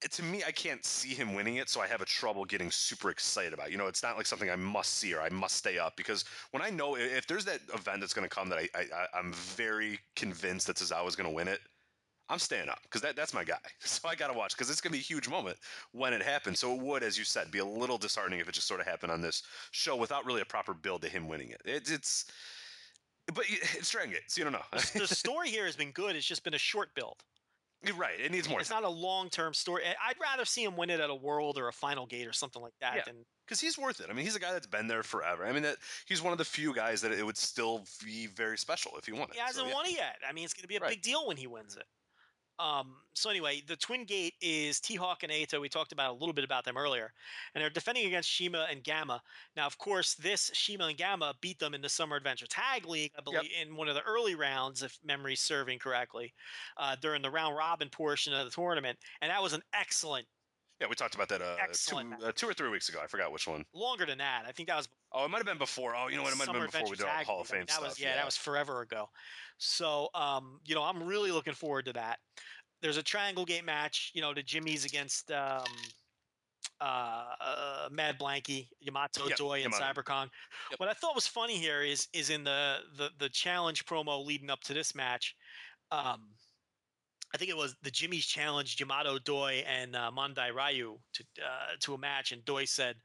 to 0.00 0.22
me, 0.22 0.42
I 0.46 0.52
can't 0.52 0.84
see 0.84 1.14
him 1.14 1.34
winning 1.34 1.56
it, 1.56 1.68
so 1.68 1.80
I 1.80 1.86
have 1.88 2.00
a 2.00 2.04
trouble 2.04 2.44
getting 2.44 2.70
super 2.70 3.10
excited 3.10 3.52
about. 3.52 3.68
it. 3.68 3.72
You 3.72 3.78
know, 3.78 3.88
it's 3.88 4.02
not 4.02 4.16
like 4.16 4.26
something 4.26 4.50
I 4.50 4.56
must 4.56 4.94
see 4.98 5.14
or 5.14 5.20
I 5.20 5.28
must 5.28 5.56
stay 5.56 5.78
up 5.78 5.96
because 5.96 6.24
when 6.52 6.62
I 6.62 6.70
know 6.70 6.96
if 6.96 7.26
there's 7.26 7.44
that 7.46 7.60
event 7.74 8.00
that's 8.00 8.14
going 8.14 8.28
to 8.28 8.34
come 8.34 8.48
that 8.50 8.58
I, 8.58 8.68
I 8.74 9.06
I'm 9.18 9.32
very 9.32 9.98
convinced 10.14 10.66
that 10.68 10.76
Tozawa 10.76 11.08
is 11.08 11.16
going 11.16 11.28
to 11.28 11.34
win 11.34 11.48
it, 11.48 11.60
I'm 12.28 12.38
staying 12.38 12.68
up 12.68 12.80
because 12.82 13.00
that, 13.00 13.16
that's 13.16 13.34
my 13.34 13.42
guy. 13.44 13.56
So 13.80 14.08
I 14.08 14.14
got 14.14 14.28
to 14.28 14.34
watch 14.34 14.54
because 14.54 14.70
it's 14.70 14.80
going 14.80 14.92
to 14.92 14.98
be 14.98 15.00
a 15.00 15.02
huge 15.02 15.28
moment 15.28 15.56
when 15.92 16.12
it 16.12 16.22
happens. 16.22 16.60
So 16.60 16.74
it 16.74 16.80
would, 16.80 17.02
as 17.02 17.18
you 17.18 17.24
said, 17.24 17.50
be 17.50 17.58
a 17.58 17.64
little 17.64 17.98
disheartening 17.98 18.38
if 18.38 18.48
it 18.48 18.52
just 18.52 18.68
sort 18.68 18.80
of 18.80 18.86
happened 18.86 19.10
on 19.10 19.20
this 19.20 19.42
show 19.70 19.96
without 19.96 20.26
really 20.26 20.42
a 20.42 20.44
proper 20.44 20.74
build 20.74 21.02
to 21.02 21.08
him 21.08 21.26
winning 21.26 21.50
it. 21.50 21.60
it 21.64 21.90
it's, 21.90 22.26
but 23.34 23.44
it's 23.48 23.90
Dragon 23.90 24.12
Gate, 24.12 24.22
so 24.28 24.40
you 24.40 24.44
don't 24.44 24.52
know. 24.52 24.80
the 24.94 25.06
story 25.14 25.48
here 25.48 25.64
has 25.64 25.74
been 25.74 25.90
good. 25.90 26.14
It's 26.16 26.26
just 26.26 26.44
been 26.44 26.54
a 26.54 26.58
short 26.58 26.94
build. 26.94 27.24
You're 27.84 27.94
right. 27.96 28.18
It 28.18 28.32
needs 28.32 28.48
more 28.48 28.60
It's 28.60 28.70
not 28.70 28.82
a 28.84 28.88
long 28.88 29.30
term 29.30 29.54
story. 29.54 29.84
I- 29.86 30.10
I'd 30.10 30.20
rather 30.20 30.44
see 30.44 30.64
him 30.64 30.76
win 30.76 30.90
it 30.90 30.98
at 31.00 31.10
a 31.10 31.14
World 31.14 31.58
or 31.58 31.68
a 31.68 31.72
Final 31.72 32.06
Gate 32.06 32.26
or 32.26 32.32
something 32.32 32.60
like 32.60 32.74
that 32.80 32.96
Yeah. 32.96 33.02
than 33.04 33.24
because 33.46 33.60
he's 33.60 33.78
worth 33.78 34.00
it. 34.00 34.10
I 34.10 34.12
mean, 34.12 34.24
he's 34.24 34.34
a 34.36 34.40
guy 34.40 34.52
that's 34.52 34.66
been 34.66 34.88
there 34.88 35.02
forever. 35.02 35.46
I 35.46 35.52
mean, 35.52 35.62
that 35.62 35.78
he's 36.06 36.20
one 36.20 36.32
of 36.32 36.38
the 36.38 36.44
few 36.44 36.74
guys 36.74 37.00
that 37.02 37.12
it 37.12 37.22
would 37.24 37.38
still 37.38 37.86
be 38.04 38.26
very 38.26 38.58
special 38.58 38.96
if 38.98 39.06
he 39.06 39.12
won 39.12 39.22
it. 39.30 39.34
He 39.34 39.38
hasn't 39.40 39.64
So, 39.64 39.68
yeah. 39.68 39.74
won 39.74 39.86
it 39.86 39.92
yet. 39.92 40.18
I 40.28 40.32
mean, 40.32 40.44
it's 40.44 40.52
going 40.54 40.62
to 40.62 40.68
be 40.68 40.76
a 40.76 40.80
Right. 40.80 40.90
big 40.90 41.02
deal 41.02 41.26
when 41.26 41.36
he 41.36 41.46
wins 41.46 41.76
it. 41.76 41.86
Um, 42.58 42.96
so 43.14 43.30
anyway, 43.30 43.62
the 43.66 43.76
Twin 43.76 44.04
Gate 44.04 44.34
is 44.40 44.80
T 44.80 44.94
Hawk 44.96 45.22
and 45.22 45.32
Eita. 45.32 45.60
We 45.60 45.68
talked 45.68 45.92
about 45.92 46.10
a 46.10 46.18
little 46.18 46.32
bit 46.32 46.44
about 46.44 46.64
them 46.64 46.76
earlier, 46.76 47.12
and 47.54 47.62
they're 47.62 47.70
defending 47.70 48.06
against 48.06 48.28
Shima 48.28 48.66
and 48.70 48.82
Gamma. 48.82 49.22
Now, 49.56 49.66
of 49.66 49.78
course, 49.78 50.14
this 50.14 50.50
Shima 50.54 50.86
and 50.86 50.98
Gamma 50.98 51.34
beat 51.40 51.58
them 51.58 51.74
in 51.74 51.80
the 51.82 51.88
Summer 51.88 52.16
Adventure 52.16 52.46
Tag 52.46 52.86
League, 52.86 53.12
I 53.16 53.20
believe, 53.22 53.50
in 53.60 53.76
one 53.76 53.88
of 53.88 53.94
the 53.94 54.02
early 54.02 54.34
rounds, 54.34 54.82
if 54.82 54.98
memory's 55.04 55.40
serving 55.40 55.78
correctly, 55.78 56.34
uh, 56.76 56.96
during 57.00 57.22
the 57.22 57.30
round 57.30 57.56
robin 57.56 57.88
portion 57.90 58.32
of 58.32 58.44
the 58.44 58.50
tournament, 58.50 58.98
and 59.20 59.30
that 59.30 59.42
was 59.42 59.52
an 59.52 59.62
excellent. 59.72 60.26
Yeah, 60.80 60.86
we 60.88 60.94
talked 60.94 61.14
about 61.16 61.28
that 61.30 61.42
uh, 61.42 61.56
Excellent 61.60 62.20
two, 62.20 62.26
uh, 62.26 62.32
two 62.32 62.48
or 62.48 62.54
three 62.54 62.68
weeks 62.70 62.88
ago. 62.88 63.00
I 63.02 63.08
forgot 63.08 63.32
which 63.32 63.48
one. 63.48 63.64
Longer 63.74 64.06
than 64.06 64.18
that, 64.18 64.44
I 64.46 64.52
think 64.52 64.68
that 64.68 64.76
was 64.76 64.88
Oh, 65.12 65.24
it 65.24 65.30
might 65.30 65.38
have 65.38 65.46
been 65.46 65.58
before. 65.58 65.94
Oh, 65.96 66.08
you 66.08 66.16
know 66.16 66.22
what? 66.22 66.32
It 66.32 66.38
might 66.38 66.48
have 66.48 66.54
been 66.54 66.66
before 66.66 66.84
we 66.84 66.96
did 66.96 67.06
the 67.06 67.24
Hall 67.24 67.40
of 67.40 67.48
Fame 67.48 67.60
that 67.60 67.70
stuff. 67.70 67.84
was 67.84 68.00
yeah, 68.00 68.14
that 68.14 68.24
was 68.24 68.36
forever 68.36 68.82
ago. 68.82 69.08
So 69.56 70.08
um, 70.14 70.60
you 70.64 70.74
know, 70.74 70.82
I'm 70.82 71.02
really 71.02 71.32
looking 71.32 71.54
forward 71.54 71.86
to 71.86 71.92
that. 71.94 72.18
There's 72.82 72.96
a 72.98 73.02
triangle 73.02 73.44
gate 73.44 73.64
match, 73.64 74.12
you 74.14 74.20
know, 74.20 74.32
the 74.34 74.42
Jimmys 74.42 74.86
against 74.86 75.32
um, 75.32 75.64
uh, 76.80 77.24
uh, 77.40 77.88
Mad 77.90 78.18
Blankey, 78.18 78.68
Yamato 78.80 79.28
Yep, 79.28 79.38
Doi, 79.38 79.64
and. 79.64 79.74
Cyberkong. 79.74 80.28
Yep. 80.70 80.78
What 80.78 80.88
I 80.88 80.92
thought 80.92 81.14
was 81.14 81.26
funny 81.26 81.56
here 81.56 81.82
is 81.82 82.06
is 82.12 82.30
in 82.30 82.44
the 82.44 82.78
the 82.96 83.08
the 83.18 83.30
challenge 83.30 83.86
promo 83.86 84.24
leading 84.24 84.50
up 84.50 84.60
to 84.62 84.74
this 84.74 84.94
match. 84.94 85.34
Um, 85.90 86.28
I 87.34 87.38
think 87.38 87.50
it 87.50 87.56
was 87.56 87.76
the 87.82 87.90
Jimmy's 87.90 88.26
challenge 88.26 88.76
Yamato 88.80 89.18
Doi 89.18 89.64
and 89.66 89.94
uh, 89.94 90.10
Mondai 90.16 90.52
Ryu 90.52 90.98
to 91.14 91.24
uh, 91.44 91.76
to 91.80 91.94
a 91.94 91.98
match, 91.98 92.32
and 92.32 92.44
Doi 92.44 92.64
said, 92.64 92.96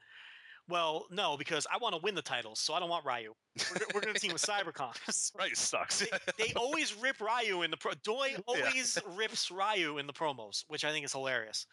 "Well, 0.69 1.05
no, 1.11 1.35
because 1.35 1.67
I 1.71 1.77
want 1.77 1.95
to 1.95 2.01
win 2.01 2.15
the 2.15 2.21
titles, 2.21 2.59
so 2.59 2.73
I 2.73 2.79
don't 2.79 2.89
want 2.89 3.05
Ryu. 3.05 3.33
We're, 3.57 3.85
we're 3.93 4.01
going 4.01 4.13
to 4.13 4.19
team 4.19 4.33
with 4.33 4.41
Cyberkong." 4.45 4.97
Right, 5.37 5.57
sucks. 5.57 5.99
they, 5.99 6.07
they 6.37 6.53
always 6.53 6.95
rip 6.95 7.19
Ryu 7.19 7.63
in 7.63 7.71
the 7.71 7.77
pro. 7.77 7.91
Doi 8.03 8.35
always 8.47 8.97
rips 9.15 9.51
Ryu 9.51 9.97
in 9.97 10.07
the 10.07 10.13
promos, 10.13 10.63
which 10.67 10.85
I 10.85 10.91
think 10.91 11.05
is 11.05 11.11
hilarious. 11.11 11.67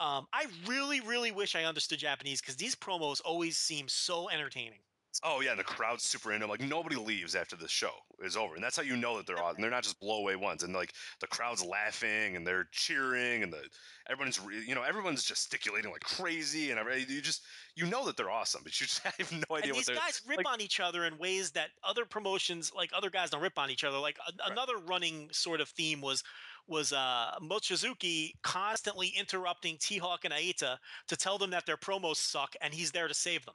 Um, 0.00 0.26
I 0.32 0.46
really, 0.66 1.00
really 1.00 1.30
wish 1.30 1.54
I 1.54 1.64
understood 1.64 1.98
Japanese 1.98 2.40
because 2.40 2.56
these 2.56 2.74
promos 2.74 3.20
always 3.22 3.58
seem 3.58 3.86
so 3.88 4.30
entertaining. 4.30 4.80
Oh 5.24 5.40
yeah, 5.40 5.50
and 5.50 5.58
the 5.58 5.64
crowd's 5.64 6.04
super 6.04 6.32
into 6.32 6.44
'em. 6.44 6.50
Like 6.50 6.60
nobody 6.60 6.96
leaves 6.96 7.34
after 7.34 7.56
the 7.56 7.66
show 7.68 7.92
is 8.22 8.36
over, 8.36 8.54
and 8.54 8.62
that's 8.62 8.76
how 8.76 8.82
you 8.82 8.96
know 8.96 9.16
that 9.16 9.26
they're 9.26 9.42
awesome. 9.42 9.60
They're 9.60 9.70
not 9.70 9.82
just 9.82 10.00
blowaway 10.00 10.36
ones, 10.36 10.62
and 10.62 10.72
like 10.72 10.92
the 11.20 11.26
crowd's 11.26 11.64
laughing 11.64 12.36
and 12.36 12.46
they're 12.46 12.68
cheering, 12.70 13.42
and 13.42 13.52
the 13.52 13.62
everyone's 14.08 14.38
re- 14.40 14.64
you 14.64 14.74
know 14.74 14.82
everyone's 14.82 15.24
gesticulating 15.24 15.90
like 15.90 16.02
crazy, 16.02 16.70
and 16.70 16.78
every, 16.78 17.04
you 17.08 17.20
just 17.20 17.42
you 17.74 17.86
know 17.86 18.06
that 18.06 18.16
they're 18.16 18.30
awesome, 18.30 18.62
but 18.62 18.80
you 18.80 18.86
just 18.86 19.00
have 19.18 19.32
no 19.32 19.56
idea 19.56 19.70
and 19.70 19.78
these 19.78 19.88
guys 19.88 20.22
rip 20.26 20.38
like- 20.38 20.48
on 20.48 20.60
each 20.60 20.78
other 20.80 21.04
in 21.04 21.18
ways 21.18 21.50
that 21.52 21.70
other 21.82 22.04
promotions, 22.04 22.72
like 22.74 22.90
other 22.94 23.10
guys, 23.10 23.30
don't 23.30 23.42
rip 23.42 23.58
on 23.58 23.70
each 23.70 23.84
other. 23.84 23.98
Like 23.98 24.18
a- 24.26 24.50
another 24.50 24.78
running 24.78 25.28
sort 25.32 25.60
of 25.60 25.68
theme 25.70 26.00
was 26.00 26.22
was 26.68 26.92
uh, 26.92 27.32
Mochizuki 27.42 28.32
constantly 28.42 29.08
interrupting 29.18 29.76
T 29.80 29.98
Hawk 29.98 30.24
and 30.24 30.32
Eita 30.32 30.78
to 31.08 31.16
tell 31.16 31.36
them 31.36 31.50
that 31.50 31.66
their 31.66 31.76
promos 31.76 32.16
suck, 32.16 32.54
and 32.60 32.72
he's 32.72 32.92
there 32.92 33.08
to 33.08 33.14
save 33.14 33.44
them. 33.44 33.54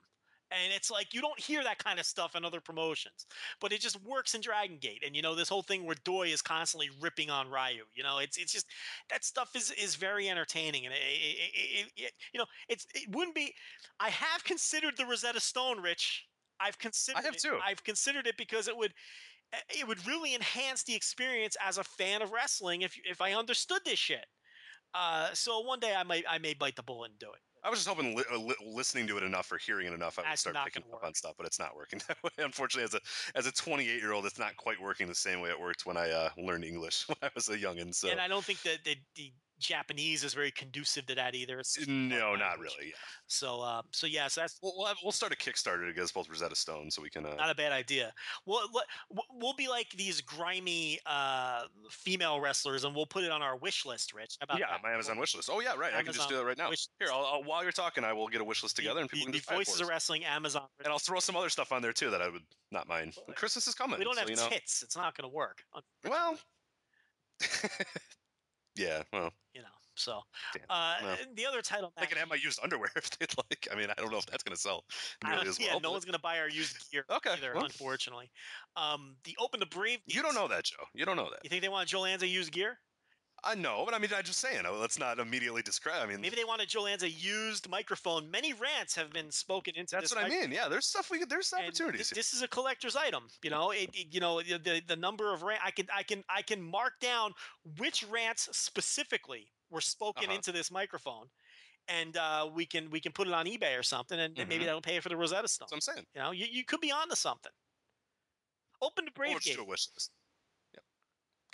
And 0.64 0.73
it's 0.73 0.90
like 0.90 1.14
you 1.14 1.22
don't 1.22 1.40
hear 1.40 1.64
that 1.64 1.77
kind 1.77 1.99
of 1.99 2.06
stuff 2.06 2.36
in 2.36 2.45
other 2.45 2.61
promotions, 2.61 3.26
but 3.60 3.72
it 3.72 3.82
just 3.82 4.02
works 4.03 4.34
in 4.34 4.41
Dragon 4.41 4.77
Gate. 4.80 5.03
And 5.06 5.15
you 5.15 5.22
know 5.22 5.36
this 5.36 5.49
whole 5.49 5.61
thing 5.61 5.86
where 5.86 5.95
Doi 6.03 6.27
is 6.27 6.41
constantly 6.41 6.90
ripping 7.02 7.30
on 7.30 7.49
Ryu. 7.49 7.84
You 7.94 8.03
know, 8.03 8.19
it's 8.19 8.38
it's 8.38 8.53
just 8.53 8.68
that 9.10 9.23
stuff 9.23 9.56
is 9.56 9.72
is 9.72 9.95
very 9.95 10.30
entertaining, 10.30 10.86
and 10.86 10.94
it, 10.94 10.99
it, 10.99 11.91
it, 11.98 12.11
you 12.34 12.40
know 12.40 12.45
it's 12.69 12.86
it 12.94 13.14
wouldn't 13.14 13.36
be. 13.36 13.53
I 13.99 14.10
have 14.10 14.44
considered 14.44 14.98
the 14.98 15.06
Rosetta 15.06 15.40
Stone, 15.40 15.82
Rich. 15.82 16.26
I've 16.60 16.80
considered. 16.80 17.19
I 17.19 17.23
have 17.23 17.36
it. 17.36 17.41
too. 17.41 17.60
I've 17.65 17.84
considered 17.84 18.27
it 18.27 18.38
because 18.38 18.68
it 18.68 18.77
would 18.77 18.94
eh, 19.53 19.80
it 19.80 19.88
would 19.88 20.06
really 20.07 20.36
enhance 20.36 20.84
the 20.84 20.95
experience 20.95 21.57
as 21.65 21.77
a 21.77 21.84
fan 21.84 22.22
of 22.22 22.32
wrestling 22.32 22.82
if 22.82 22.95
if 23.06 23.22
I 23.22 23.34
understood 23.34 23.82
this 23.86 23.99
shit. 23.99 24.26
Uh, 24.94 25.27
so 25.34 25.60
one 25.60 25.80
day 25.80 25.94
I 25.94 26.03
might 26.03 26.23
I 26.30 26.38
may 26.38 26.53
bite 26.53 26.77
the 26.77 26.84
bullet 26.84 27.11
and 27.11 27.19
do 27.19 27.27
it. 27.27 27.41
I 27.65 27.69
was 27.69 27.79
just 27.79 27.89
hoping 27.89 28.15
li- 28.15 28.23
uh, 28.31 28.37
li- 28.37 28.55
listening 28.63 29.07
to 29.07 29.17
it 29.17 29.23
enough 29.23 29.51
or 29.51 29.57
hearing 29.57 29.87
it 29.87 29.93
enough, 29.93 30.19
I 30.19 30.21
would 30.21 30.29
That's 30.29 30.41
start 30.41 30.53
not 30.53 30.65
picking 30.65 30.83
gonna 30.83 30.97
up 30.97 31.03
on 31.03 31.15
stuff, 31.15 31.33
but 31.35 31.47
it's 31.47 31.57
not 31.57 31.75
working 31.75 31.99
that 32.07 32.21
way. 32.23 32.29
Unfortunately, 32.37 32.83
as 32.83 32.93
a 32.93 33.01
as 33.37 33.47
a 33.47 33.51
28 33.51 33.99
year 33.99 34.13
old, 34.13 34.25
it's 34.27 34.37
not 34.37 34.55
quite 34.55 34.79
working 34.79 35.07
the 35.07 35.15
same 35.15 35.41
way 35.41 35.49
it 35.49 35.59
worked 35.59 35.85
when 35.85 35.97
I 35.97 36.11
uh, 36.11 36.29
learned 36.37 36.63
English 36.63 37.05
when 37.07 37.17
I 37.23 37.29
was 37.33 37.49
a 37.49 37.57
youngin. 37.57 37.93
So 37.93 38.09
And 38.09 38.21
I 38.21 38.27
don't 38.27 38.45
think 38.45 38.61
that 38.61 38.83
the, 38.83 38.95
the 39.15 39.31
Japanese 39.60 40.23
is 40.23 40.34
very 40.34 40.52
conducive 40.52 41.06
to 41.07 41.15
that 41.15 41.34
either. 41.36 41.60
It's 41.60 41.88
No, 41.88 42.36
not 42.36 42.49
language. 42.60 42.72
really. 42.77 42.88
Yeah. 42.90 42.95
So, 43.27 43.61
uh, 43.61 43.82
so 43.91 44.07
yeah, 44.07 44.27
so 44.27 44.41
that's 44.41 44.60
We'll 44.61 44.73
we'll, 44.77 44.88
have, 44.88 44.98
we'll 45.03 45.11
start 45.11 45.32
a 45.34 45.36
Kickstarter 45.36 45.88
to 45.88 45.94
get 45.94 46.03
us 46.03 46.11
both 46.11 46.30
Rosetta 46.30 46.56
Stone 46.56 46.91
so 46.91 47.02
we 47.02 47.10
can. 47.10 47.26
Uh, 47.26 47.36
not 47.36 47.49
a 47.49 47.56
bad 47.56 47.72
idea. 47.72 48.14
We'll 48.45 48.68
we'll- 48.73 49.23
we'll 49.32 49.53
be 49.56 49.68
like 49.68 49.90
these 49.91 50.22
grimy 50.22 50.99
uh, 51.06 51.64
female 51.90 52.40
wrestlers, 52.40 52.84
and 52.84 52.95
we'll 52.95 53.06
put 53.06 53.23
it 53.23 53.32
on 53.32 53.41
our 53.41 53.56
wish 53.57 53.86
list. 53.86 54.14
Rich, 54.14 54.38
How 54.40 54.45
about 54.45 54.60
yeah, 54.60 54.68
that? 54.72 54.82
my 54.84 54.91
Amazon 54.91 55.18
wish 55.19 55.36
list. 55.36 55.49
Oh 55.52 55.60
yeah, 55.61 55.73
right. 55.76 55.94
I 55.94 56.03
can 56.03 56.14
just 56.14 56.30
do 56.30 56.36
that 56.38 56.45
right 56.45 56.57
now. 56.57 56.69
Here, 56.99 57.10
I'll, 57.11 57.26
I'll, 57.26 57.44
while 57.44 57.64
you're 57.64 57.72
talking, 57.72 58.03
I 58.03 58.14
will 58.14 58.27
get 58.27 58.41
a 58.41 58.44
wish 58.44 58.61
list 58.64 58.76
The- 58.76 58.84
together, 58.84 59.02
and 59.02 59.10
the, 59.10 59.14
people 59.14 59.26
can 59.27 59.32
the 59.34 59.38
just 59.40 59.48
buy 59.49 59.56
it 59.56 59.57
Voices 59.60 59.82
of. 59.82 59.88
Wrestling 59.88 60.26
Amazon. 60.26 60.68
And 60.84 60.88
I'll 60.90 60.99
throw 60.99 61.19
some 61.19 61.36
other 61.36 61.49
stuff 61.49 61.72
on 61.72 61.82
there 61.82 61.94
too 61.94 62.10
that 62.11 62.22
I 62.22 62.30
would 62.30 62.44
not 62.72 62.88
mind. 62.88 63.15
Christmas 63.36 63.68
is 63.68 63.76
coming. 63.76 63.98
we 63.99 64.06
don't 64.06 64.15
so, 64.15 64.19
have 64.22 64.30
you 64.30 64.36
know. 64.36 64.48
tits. 64.49 64.82
It's 64.84 64.95
not 64.98 65.15
going 65.18 65.30
to 65.30 65.34
work. 65.36 65.64
Well, 66.07 66.38
yeah. 68.76 69.03
Well, 69.11 69.31
you 69.53 69.61
know. 69.61 69.68
So, 69.97 70.19
uh, 70.69 70.95
well. 71.02 71.18
the 71.35 71.45
other 71.45 71.61
title 71.61 71.93
they 71.97 72.06
can 72.06 72.18
have 72.18 72.27
my 72.27 72.35
used 72.35 72.60
underwear 72.61 72.89
if 72.97 73.10
they'd 73.11 73.34
like. 73.49 73.68
I 73.72 73.76
mean, 73.76 73.88
I 73.89 73.93
don't 74.02 74.11
know 74.11 74.18
if 74.18 74.26
that's 74.26 74.43
gonna 74.43 74.57
sell 74.57 74.84
nearly 75.26 75.47
as 75.47 75.60
yeah, 75.60 75.77
no 75.81 75.91
one's 75.91 76.03
going 76.03 76.14
to 76.14 76.19
buy 76.19 76.39
our 76.39 76.49
used 76.49 76.91
gear 76.91 77.06
Okay, 77.10 77.31
either, 77.31 77.53
well. 77.56 77.64
unfortunately. 77.64 78.30
Um, 78.76 79.15
the 79.23 79.38
Open 79.39 79.61
to 79.61 79.65
Brave. 79.65 79.99
You 80.06 80.22
don't 80.22 80.35
know 80.35 80.49
that, 80.49 80.65
Joe. 80.65 80.84
You 80.93 81.06
don't 81.06 81.15
know 81.15 81.30
that. 81.30 81.39
You 81.43 81.49
think 81.49 81.61
they 81.61 81.69
want 81.69 81.88
Joe 81.88 82.02
Lanza 82.02 82.27
used 82.27 82.52
gear? 82.52 82.77
I 83.47 83.53
know, 83.53 83.84
but 83.85 83.93
I 83.93 83.99
mean, 83.99 84.09
I'm 84.17 84.23
just 84.23 84.39
saying. 84.39 84.63
Let's 84.80 84.97
not 84.97 85.19
immediately 85.19 85.61
describe. 85.61 86.01
I 86.01 86.07
mean, 86.07 86.19
Maybe 86.19 86.35
they 86.35 86.43
wanted 86.43 86.67
Joe 86.67 86.81
Lanza 86.81 87.07
used 87.09 87.69
microphone. 87.69 88.31
Many 88.31 88.53
rants 88.53 88.95
have 88.95 89.11
been 89.13 89.30
spoken 89.30 89.76
into 89.76 89.95
that's 89.95 90.13
what 90.13 90.23
I 90.23 90.27
mean. 90.27 90.51
Yeah, 90.51 90.67
there's 90.67 90.88
stuff 90.88 91.11
we 91.11 91.19
could. 91.19 91.30
There's 91.30 91.53
opportunities. 91.53 92.09
thi- 92.09 92.15
This 92.15 92.34
is 92.34 92.41
a 92.41 92.47
collector's 92.47 92.95
item, 92.95 93.23
you 93.43 93.51
know. 93.51 93.69
It, 93.72 93.89
it- 93.93 94.07
you 94.11 94.19
know 94.19 94.41
the, 94.41 94.57
the 94.57 94.81
the 94.88 94.95
number 94.95 95.31
of 95.31 95.43
rant. 95.43 95.61
I 95.63 95.69
can 95.72 95.85
I 95.95 96.01
can 96.03 96.23
I 96.27 96.41
can 96.41 96.61
mark 96.61 96.93
down 96.99 97.34
which 97.77 98.03
rants 98.09 98.49
specifically 98.51 99.47
were 99.69 99.81
spoken 99.81 100.26
Uh-huh. 100.26 100.35
into 100.35 100.51
this 100.51 100.72
microphone, 100.72 101.27
and 101.88 102.17
uh, 102.17 102.49
we 102.51 102.65
can 102.65 102.89
we 102.89 102.99
can 102.99 103.11
put 103.11 103.27
it 103.27 103.34
on 103.34 103.45
eBay 103.45 103.77
or 103.77 103.84
something, 103.84 104.19
and, 104.19 104.38
and 104.39 104.49
maybe 104.49 104.65
that'll 104.65 104.81
pay 104.81 104.99
for 104.99 105.09
the 105.09 105.17
Rosetta 105.17 105.47
Stone. 105.47 105.67
That's 105.72 105.88
what 105.88 105.93
I'm 105.93 105.95
saying. 105.97 106.07
You 106.15 106.22
know, 106.22 106.31
you, 106.31 106.47
you 106.51 106.63
could 106.65 106.81
be 106.81 106.91
onto 106.91 107.15
something. 107.15 107.51
Open 108.81 109.05
to 109.05 109.11
Or 109.11 109.13
Brave 109.13 109.35
it's 109.38 109.45
Gate. 109.45 109.59
a 109.59 109.63
wish 109.63 109.88
list. 109.93 110.11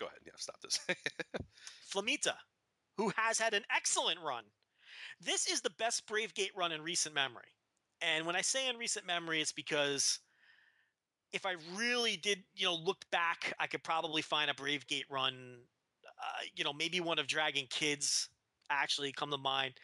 Go 0.01 0.07
ahead. 0.07 0.19
Yeah, 0.25 0.33
stop 0.35 0.59
this. 0.61 0.79
Flamita, 1.93 2.33
who 2.97 3.13
has 3.15 3.37
had 3.37 3.53
an 3.53 3.63
excellent 3.73 4.19
run. 4.19 4.43
This 5.23 5.47
is 5.47 5.61
the 5.61 5.69
best 5.77 6.07
Brave 6.07 6.33
Gate 6.33 6.49
run 6.57 6.71
in 6.71 6.81
recent 6.81 7.13
memory. 7.13 7.53
And 8.01 8.25
when 8.25 8.35
I 8.35 8.41
say 8.41 8.67
in 8.67 8.77
recent 8.77 9.05
memory, 9.05 9.41
it's 9.41 9.51
because 9.51 10.17
if 11.31 11.45
I 11.45 11.53
really 11.75 12.17
did, 12.17 12.39
you 12.55 12.65
know, 12.65 12.73
look 12.73 13.05
back, 13.11 13.53
I 13.59 13.67
could 13.67 13.83
probably 13.83 14.23
find 14.23 14.49
a 14.49 14.55
Brave 14.55 14.87
Gate 14.87 15.05
run, 15.07 15.59
uh, 16.03 16.45
you 16.55 16.63
know, 16.63 16.73
maybe 16.73 16.99
one 16.99 17.19
of 17.19 17.27
Dragon 17.27 17.67
Kids 17.69 18.27
actually 18.71 19.11
come 19.11 19.29
to 19.29 19.37
mind. 19.37 19.75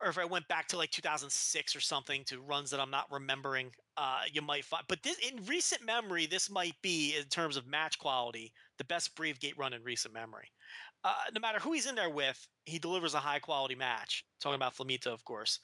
Or 0.00 0.08
if 0.08 0.16
I 0.16 0.24
went 0.24 0.48
back 0.48 0.68
to 0.68 0.78
like 0.78 0.90
2006 0.90 1.76
or 1.76 1.80
something 1.80 2.24
to 2.26 2.40
runs 2.40 2.70
that 2.70 2.80
I'm 2.80 2.90
not 2.90 3.10
remembering, 3.10 3.72
uh, 3.98 4.20
you 4.32 4.40
might 4.40 4.64
find. 4.64 4.84
But 4.88 5.02
this, 5.02 5.18
in 5.18 5.44
recent 5.44 5.84
memory, 5.84 6.24
this 6.24 6.48
might 6.48 6.80
be, 6.80 7.16
in 7.18 7.24
terms 7.26 7.58
of 7.58 7.66
match 7.66 7.98
quality, 7.98 8.54
the 8.78 8.84
best 8.84 9.14
Brave 9.14 9.40
Gate 9.40 9.58
run 9.58 9.72
in 9.72 9.82
recent 9.82 10.14
memory 10.14 10.48
uh, 11.04 11.14
no 11.32 11.40
matter 11.40 11.58
who 11.58 11.72
he's 11.72 11.86
in 11.86 11.94
there 11.94 12.10
with, 12.10 12.46
he 12.64 12.78
delivers 12.78 13.14
a 13.14 13.18
high 13.18 13.38
quality 13.38 13.74
match. 13.74 14.24
Talking 14.40 14.56
about 14.56 14.76
Flamita, 14.76 15.06
of 15.06 15.24
course. 15.24 15.60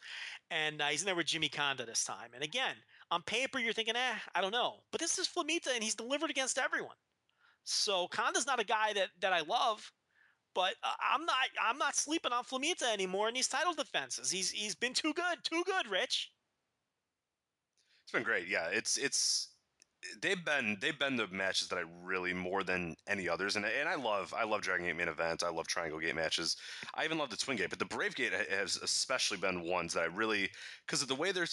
And 0.50 0.80
uh, 0.80 0.86
he's 0.86 1.02
in 1.02 1.06
there 1.06 1.16
with 1.16 1.26
Jimmy 1.26 1.48
Kanda 1.48 1.84
this 1.84 2.04
time. 2.04 2.30
And 2.34 2.44
again, 2.44 2.74
on 3.10 3.22
paper, 3.22 3.58
you're 3.58 3.72
thinking, 3.72 3.96
eh, 3.96 4.14
I 4.34 4.40
don't 4.40 4.52
know. 4.52 4.76
But 4.92 5.00
this 5.00 5.18
is 5.18 5.28
Flamita, 5.28 5.74
and 5.74 5.82
he's 5.82 5.94
delivered 5.94 6.30
against 6.30 6.58
everyone. 6.58 6.96
So 7.64 8.08
Kanda's 8.08 8.46
not 8.46 8.60
a 8.60 8.64
guy 8.64 8.92
that, 8.92 9.08
that 9.20 9.32
I 9.32 9.40
love, 9.40 9.90
but 10.54 10.74
uh, 10.84 10.92
I'm 11.12 11.24
not 11.24 11.36
I'm 11.60 11.78
not 11.78 11.96
sleeping 11.96 12.32
on 12.32 12.44
Flamita 12.44 12.92
anymore 12.92 13.26
in 13.28 13.34
these 13.34 13.48
title 13.48 13.72
defenses. 13.72 14.30
He's 14.30 14.50
he's 14.50 14.74
been 14.74 14.92
too 14.92 15.14
good, 15.14 15.38
too 15.42 15.62
good, 15.64 15.88
Rich. 15.90 16.30
It's 18.04 18.12
been 18.12 18.22
great. 18.22 18.46
Yeah, 18.48 18.68
it's 18.70 18.98
it's 18.98 19.53
they've 20.20 20.44
been 20.44 20.76
they've 20.80 20.98
been 20.98 21.16
the 21.16 21.26
matches 21.28 21.68
that 21.68 21.78
I 21.78 21.84
really 22.02 22.32
more 22.32 22.62
than 22.62 22.96
any 23.06 23.28
others, 23.28 23.56
and 23.56 23.64
and 23.64 23.88
I 23.88 23.94
love 23.94 24.34
I 24.36 24.44
love 24.44 24.62
Dragon 24.62 24.86
Gate 24.86 24.96
main 24.96 25.08
events. 25.08 25.42
I 25.42 25.50
love 25.50 25.66
Triangle 25.66 25.98
Gate 25.98 26.14
matches. 26.14 26.56
I 26.94 27.04
even 27.04 27.18
love 27.18 27.30
the 27.30 27.36
Twin 27.36 27.56
Gate, 27.56 27.70
but 27.70 27.78
the 27.78 27.84
Brave 27.84 28.14
Gate 28.14 28.32
has 28.32 28.76
especially 28.76 29.38
been 29.38 29.62
ones 29.62 29.92
that 29.94 30.02
I 30.02 30.06
really 30.06 30.50
because 30.86 31.02
of 31.02 31.08
the 31.08 31.14
way 31.14 31.32
they're 31.32 31.46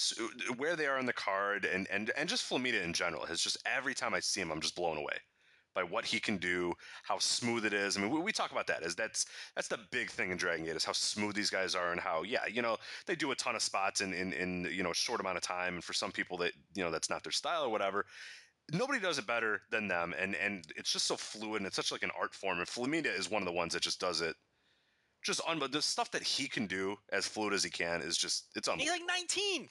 where 0.58 0.76
they 0.76 0.88
are 0.88 1.00
in 1.00 1.06
the 1.06 1.14
card 1.14 1.66
and 1.66 1.88
and 1.92 2.12
and 2.18 2.30
just 2.30 2.50
Flamita 2.50 2.84
in 2.84 2.94
general 2.94 3.26
has 3.26 3.42
just 3.42 3.58
every 3.66 3.94
time 3.94 4.14
I 4.14 4.20
see 4.20 4.42
him, 4.42 4.52
I'm 4.52 4.62
just 4.62 4.76
blown 4.76 4.98
away 4.98 5.18
by 5.74 5.84
what 5.84 6.06
he 6.06 6.20
can 6.20 6.38
do, 6.38 6.74
how 7.04 7.18
smooth 7.18 7.66
it 7.66 7.74
is. 7.74 7.98
I 7.98 8.02
mean, 8.02 8.12
we, 8.12 8.20
we 8.20 8.32
talk 8.32 8.52
about 8.52 8.68
that 8.68 8.84
as 8.84 8.96
that's 8.96 9.26
that's 9.56 9.68
the 9.68 9.80
big 9.92 10.10
thing 10.10 10.32
in 10.32 10.38
Dragon 10.38 10.66
Gate 10.66 10.76
is 10.76 10.84
how 10.84 10.92
smooth 10.92 11.36
these 11.36 11.50
guys 11.50 11.76
are 11.76 11.92
and 11.92 12.02
how 12.02 12.24
yeah, 12.24 12.46
you 12.52 12.62
know, 12.62 12.78
they 13.06 13.16
do 13.16 13.32
a 13.32 13.36
ton 13.36 13.56
of 13.56 13.62
spots 13.62 14.02
in 14.02 14.14
in, 14.14 14.34
in 14.34 14.68
you 14.72 14.84
know 14.84 14.92
a 14.92 14.96
short 14.96 15.20
amount 15.20 15.38
of 15.38 15.44
time, 15.44 15.76
and 15.76 15.84
for 15.84 15.94
some 15.94 16.12
people 16.12 16.38
that 16.38 16.54
you 16.74 16.84
know 16.84 16.92
that's 16.92 17.10
not 17.10 17.24
their 17.24 17.32
style 17.32 17.64
or 17.64 17.70
whatever. 17.70 18.06
Nobody 18.72 19.00
does 19.00 19.18
it 19.18 19.28
better 19.28 19.62
than 19.70 19.88
them, 19.88 20.14
and 20.18 20.36
and 20.36 20.64
it's 20.76 20.92
just 20.94 21.06
so 21.06 21.18
fluid 21.18 21.62
and 21.62 21.68
it's 21.68 21.76
such 21.76 21.92
like 21.92 22.04
an 22.04 22.12
art 22.20 22.34
form. 22.34 22.60
And 22.60 22.68
Flamita 22.68 23.08
is 23.18 23.30
one 23.30 23.42
of 23.42 23.46
the 23.46 23.52
ones 23.52 23.74
that 23.74 23.82
just 23.84 24.00
does 24.00 24.22
it. 24.22 24.36
Just 25.24 25.42
un- 25.48 25.62
the 25.72 25.82
stuff 25.82 26.10
that 26.12 26.24
he 26.24 26.48
can 26.48 26.68
do 26.68 26.96
as 27.12 27.28
fluid 27.28 27.54
as 27.54 27.64
he 27.64 27.70
can 27.70 28.02
is 28.02 28.18
just 28.18 28.46
it's 28.56 28.68
on. 28.68 28.80
He's 28.80 28.90
like 28.90 29.02
19. 29.08 29.68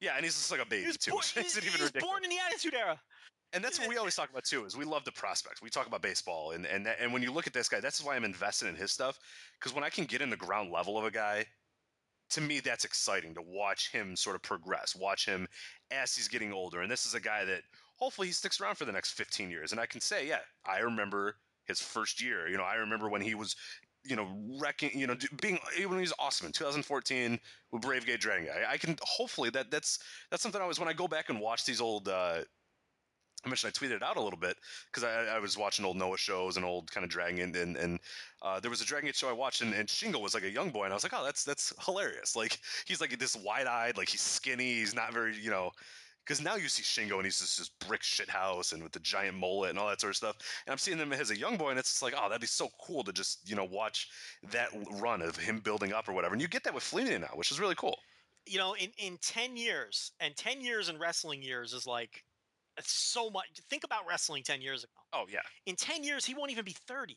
yeah, 0.00 0.12
and 0.16 0.24
he's 0.24 0.34
just 0.34 0.50
like 0.50 0.60
a 0.60 0.66
baby 0.66 0.82
He 0.82 0.86
was, 0.88 0.96
too. 0.96 1.10
born, 1.12 1.22
he's, 1.34 1.56
even 1.56 1.70
he's 1.70 1.80
ridiculous. 1.80 2.04
born 2.04 2.24
in 2.24 2.30
the 2.30 2.38
Attitude 2.46 2.74
Era. 2.74 2.98
And 3.52 3.62
that's 3.64 3.80
what 3.80 3.88
we 3.88 3.96
always 3.98 4.14
talk 4.14 4.30
about 4.30 4.44
too. 4.44 4.64
Is 4.64 4.76
we 4.76 4.84
love 4.84 5.04
the 5.04 5.12
prospects. 5.12 5.60
We 5.60 5.70
talk 5.70 5.86
about 5.86 6.02
baseball, 6.02 6.52
and 6.52 6.64
and 6.66 6.86
that, 6.86 6.96
and 7.00 7.12
when 7.12 7.20
you 7.22 7.32
look 7.32 7.46
at 7.46 7.52
this 7.52 7.68
guy, 7.68 7.80
that's 7.80 8.02
why 8.02 8.16
I'm 8.16 8.24
invested 8.24 8.68
in 8.68 8.76
his 8.76 8.90
stuff. 8.92 9.18
Because 9.58 9.74
when 9.74 9.84
I 9.84 9.90
can 9.90 10.04
get 10.04 10.22
in 10.22 10.30
the 10.30 10.36
ground 10.36 10.70
level 10.72 10.96
of 10.96 11.04
a 11.04 11.10
guy, 11.10 11.44
to 12.30 12.40
me 12.40 12.60
that's 12.60 12.84
exciting 12.84 13.34
to 13.34 13.42
watch 13.42 13.90
him 13.90 14.14
sort 14.16 14.36
of 14.36 14.42
progress, 14.42 14.94
watch 14.96 15.26
him 15.26 15.46
as 15.90 16.14
he's 16.14 16.28
getting 16.28 16.52
older. 16.52 16.80
And 16.82 16.90
this 16.90 17.06
is 17.06 17.14
a 17.14 17.20
guy 17.20 17.44
that 17.44 17.62
hopefully 18.00 18.28
he 18.28 18.32
sticks 18.32 18.60
around 18.60 18.76
for 18.76 18.84
the 18.84 18.92
next 18.92 19.12
15 19.12 19.50
years. 19.50 19.72
And 19.72 19.80
I 19.80 19.86
can 19.86 20.00
say, 20.00 20.26
yeah, 20.26 20.40
I 20.66 20.78
remember 20.78 21.36
his 21.66 21.80
first 21.80 22.22
year. 22.22 22.48
You 22.48 22.56
know, 22.56 22.64
I 22.64 22.74
remember 22.74 23.08
when 23.08 23.22
he 23.22 23.34
was. 23.34 23.54
You 24.02 24.16
know, 24.16 24.28
wrecking. 24.58 24.98
You 24.98 25.06
know, 25.06 25.14
being 25.42 25.58
when 25.76 25.98
he 25.98 26.00
was 26.00 26.14
awesome 26.18 26.46
in 26.46 26.52
2014 26.52 27.38
with 27.70 27.82
Brave 27.82 28.06
Gate 28.06 28.18
Dragon. 28.18 28.48
I, 28.48 28.72
I 28.72 28.76
can 28.78 28.96
hopefully 29.02 29.50
that 29.50 29.70
that's 29.70 29.98
that's 30.30 30.42
something 30.42 30.58
I 30.58 30.66
was 30.66 30.80
when 30.80 30.88
I 30.88 30.94
go 30.94 31.06
back 31.06 31.28
and 31.28 31.38
watch 31.38 31.66
these 31.66 31.82
old 31.82 32.08
uh, 32.08 32.40
I 33.44 33.48
mentioned 33.48 33.72
I 33.74 33.78
tweeted 33.78 33.96
it 33.96 34.02
out 34.02 34.16
a 34.16 34.20
little 34.22 34.38
bit 34.38 34.56
because 34.86 35.04
I, 35.04 35.36
I 35.36 35.38
was 35.38 35.56
watching 35.56 35.84
old 35.84 35.96
Noah 35.96 36.18
shows 36.18 36.56
and 36.56 36.64
old 36.64 36.90
kind 36.90 37.04
of 37.04 37.10
Dragon 37.10 37.54
and 37.56 37.76
and 37.76 37.98
uh, 38.42 38.60
there 38.60 38.70
was 38.70 38.82
a 38.82 38.84
Dragon 38.84 39.06
Gate 39.06 39.16
show 39.16 39.28
I 39.28 39.32
watched 39.32 39.62
and, 39.62 39.72
and 39.74 39.88
Shingo 39.88 40.20
was 40.20 40.34
like 40.34 40.44
a 40.44 40.50
young 40.50 40.70
boy 40.70 40.84
and 40.84 40.92
I 40.92 40.96
was 40.96 41.02
like 41.02 41.14
oh 41.14 41.24
that's 41.24 41.44
that's 41.44 41.72
hilarious 41.84 42.36
like 42.36 42.58
he's 42.84 43.00
like 43.00 43.18
this 43.18 43.36
wide 43.36 43.66
eyed 43.66 43.96
like 43.96 44.08
he's 44.08 44.20
skinny 44.20 44.74
he's 44.74 44.94
not 44.94 45.12
very 45.14 45.36
you 45.36 45.50
know 45.50 45.70
because 46.24 46.42
now 46.42 46.56
you 46.56 46.68
see 46.68 46.82
Shingo 46.82 47.16
and 47.16 47.24
he's 47.24 47.40
just 47.40 47.58
this 47.58 47.70
brick 47.86 48.02
shit 48.02 48.28
house 48.28 48.72
and 48.72 48.82
with 48.82 48.92
the 48.92 49.00
giant 49.00 49.36
mullet 49.36 49.70
and 49.70 49.78
all 49.78 49.88
that 49.88 50.00
sort 50.00 50.10
of 50.12 50.16
stuff 50.16 50.36
and 50.66 50.72
I'm 50.72 50.78
seeing 50.78 50.98
him 50.98 51.12
as 51.12 51.30
a 51.30 51.36
young 51.36 51.56
boy 51.56 51.70
and 51.70 51.78
it's 51.78 51.90
just 51.90 52.02
like 52.02 52.14
oh 52.16 52.28
that'd 52.28 52.40
be 52.40 52.46
so 52.46 52.68
cool 52.80 53.02
to 53.04 53.12
just 53.12 53.48
you 53.48 53.56
know 53.56 53.64
watch 53.64 54.08
that 54.50 54.68
run 55.00 55.22
of 55.22 55.36
him 55.36 55.60
building 55.60 55.92
up 55.92 56.08
or 56.08 56.12
whatever 56.12 56.34
and 56.34 56.42
you 56.42 56.48
get 56.48 56.64
that 56.64 56.74
with 56.74 56.84
Flamita 56.84 57.20
now 57.20 57.30
which 57.34 57.50
is 57.50 57.58
really 57.58 57.74
cool 57.74 57.98
you 58.46 58.58
know, 58.58 58.74
in, 58.74 58.90
in 58.98 59.18
10 59.22 59.56
years, 59.56 60.12
and 60.20 60.36
10 60.36 60.60
years 60.60 60.88
in 60.88 60.98
wrestling 60.98 61.42
years 61.42 61.72
is 61.72 61.86
like 61.86 62.24
so 62.80 63.30
much. 63.30 63.46
Think 63.68 63.84
about 63.84 64.02
wrestling 64.08 64.42
10 64.42 64.60
years 64.60 64.84
ago. 64.84 64.92
oh 65.12 65.26
yeah 65.30 65.40
In 65.66 65.76
10 65.76 66.02
years, 66.02 66.24
he 66.24 66.34
won't 66.34 66.50
even 66.50 66.64
be 66.64 66.74
30. 66.86 67.16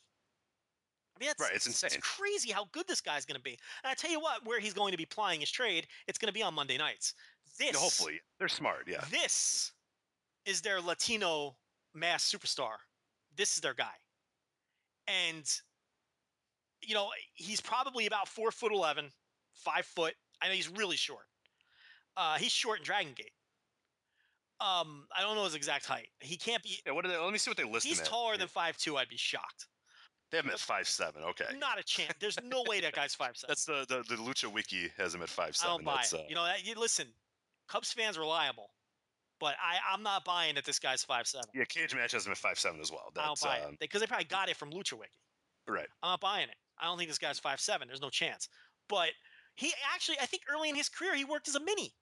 I 1.15 1.19
mean, 1.19 1.27
that's, 1.27 1.39
Right, 1.39 1.55
it's 1.55 1.67
insane. 1.67 1.91
It's 1.93 2.17
crazy 2.17 2.51
how 2.51 2.65
good 2.71 2.88
this 2.88 2.99
guy's 2.99 3.23
going 3.25 3.38
to 3.38 3.43
be. 3.43 3.57
And 3.84 3.91
I 3.91 3.93
tell 3.93 4.09
you 4.09 4.19
what, 4.19 4.45
where 4.45 4.59
he's 4.59 4.73
going 4.73 4.91
to 4.91 4.97
be 4.97 5.05
plying 5.05 5.39
his 5.39 5.51
trade, 5.51 5.88
it's 6.07 6.17
going 6.17 6.27
to 6.27 6.34
be 6.34 6.41
on 6.41 6.55
Monday 6.55 6.77
nights. 6.77 7.13
This, 7.60 7.76
hopefully 7.76 8.20
they're 8.40 8.48
smart 8.48 8.88
yeah 8.88 9.03
this 9.11 9.72
is 10.45 10.61
their 10.61 10.82
Latino 10.82 11.56
mass 11.94 12.30
superstar. 12.30 12.74
This 13.38 13.56
is 13.56 13.61
their 13.61 13.74
guy. 13.74 13.94
And, 15.07 15.49
you 16.82 16.94
know, 16.94 17.10
he's 17.34 17.61
probably 17.61 18.07
about 18.07 18.28
four 18.28 18.52
foot 18.52 18.72
eleven, 18.72 19.10
five 19.53 19.86
foot. 19.86 20.15
I 20.41 20.48
know 20.48 20.53
he's 20.53 20.70
really 20.70 20.98
short. 20.98 21.26
Uh, 22.18 22.38
he's 22.38 22.52
short 22.52 22.80
in 22.80 22.84
Dragon 22.86 23.14
Gate. 23.15 23.32
Um, 24.60 25.07
I 25.18 25.22
don't 25.22 25.36
know 25.36 25.45
his 25.45 25.56
exact 25.56 25.86
height. 25.86 26.07
He 26.20 26.38
can't 26.38 26.61
be. 26.64 26.78
yeah 26.86 26.94
what 26.94 27.06
are 27.06 27.10
they, 27.10 27.18
let 27.18 27.32
me 27.32 27.38
see 27.38 27.49
what 27.49 27.57
they 27.57 27.64
list. 27.64 27.86
He's 27.86 28.02
taller 28.02 28.38
than 28.38 28.48
five 28.48 28.78
two. 28.78 28.98
I'd 28.98 29.10
be 29.10 29.18
shocked. 29.18 29.68
they 30.32 30.38
have 30.38 30.45
him 30.45 30.52
at 30.52 30.60
five 30.60 30.88
seven 30.88 31.24
okay 31.24 31.45
Not 31.60 31.80
a 31.80 31.84
chance. 31.84 32.14
There's 32.20 32.38
no 32.44 32.64
way 32.68 32.80
that 32.82 32.94
guy's 32.94 33.15
five 33.15 33.36
seven. 33.36 33.48
That's 33.49 33.65
the, 33.65 33.86
the 33.88 34.15
the 34.15 34.22
Lucha 34.22 34.52
Wiki 34.52 34.90
has 34.98 35.15
him 35.15 35.22
at 35.22 35.30
five 35.30 35.56
seven. 35.56 35.72
I 35.72 35.78
don't 35.78 35.86
buy 35.86 35.95
That's, 35.95 36.14
it. 36.14 36.20
uh, 36.20 36.24
You 36.30 36.36
know, 36.36 36.45
that, 36.45 36.65
you 36.65 36.76
listen. 36.76 37.07
Cubs 37.68 37.91
fans 37.91 38.18
reliable, 38.18 38.69
but 39.40 39.56
I, 39.61 39.77
I'm 39.94 40.03
not 40.03 40.26
buying 40.26 40.56
that 40.56 40.65
this 40.65 40.80
guy's 40.80 41.03
five 41.03 41.27
seven. 41.27 41.48
yeah, 41.53 41.64
Cage 41.65 41.95
Match 41.95 42.11
has 42.11 42.26
him 42.26 42.31
at 42.31 42.38
five 42.38 42.60
seven 42.60 42.80
as 42.81 42.91
well. 42.91 43.11
I 43.18 43.26
don't 43.26 43.41
buy 43.41 43.61
um, 43.61 43.73
it 43.73 43.80
because 43.80 44.02
they 44.02 44.07
probably 44.07 44.26
got 44.26 44.49
it 44.49 44.56
from 44.57 44.72
Lucha 44.72 44.94
Wiki. 44.94 45.11
right. 45.68 45.88
I'm 46.02 46.11
not 46.11 46.22
buying 46.22 46.49
it. 46.49 46.56
I 46.80 46.85
don't 46.85 46.98
think 46.98 47.10
this 47.10 47.18
guy's 47.19 47.40
five 47.40 47.60
seven. 47.60 47.88
There's 47.88 48.02
no 48.02 48.10
chance. 48.10 48.49
But 48.90 49.10
he 49.56 49.72
actually, 49.94 50.18
I 50.22 50.26
think 50.26 50.44
early 50.53 50.69
in 50.69 50.76
his 50.76 50.90
career, 50.90 51.15
he 51.15 51.26
worked 51.26 51.48
as 51.48 51.56
a 51.56 51.60
mini. 51.60 51.94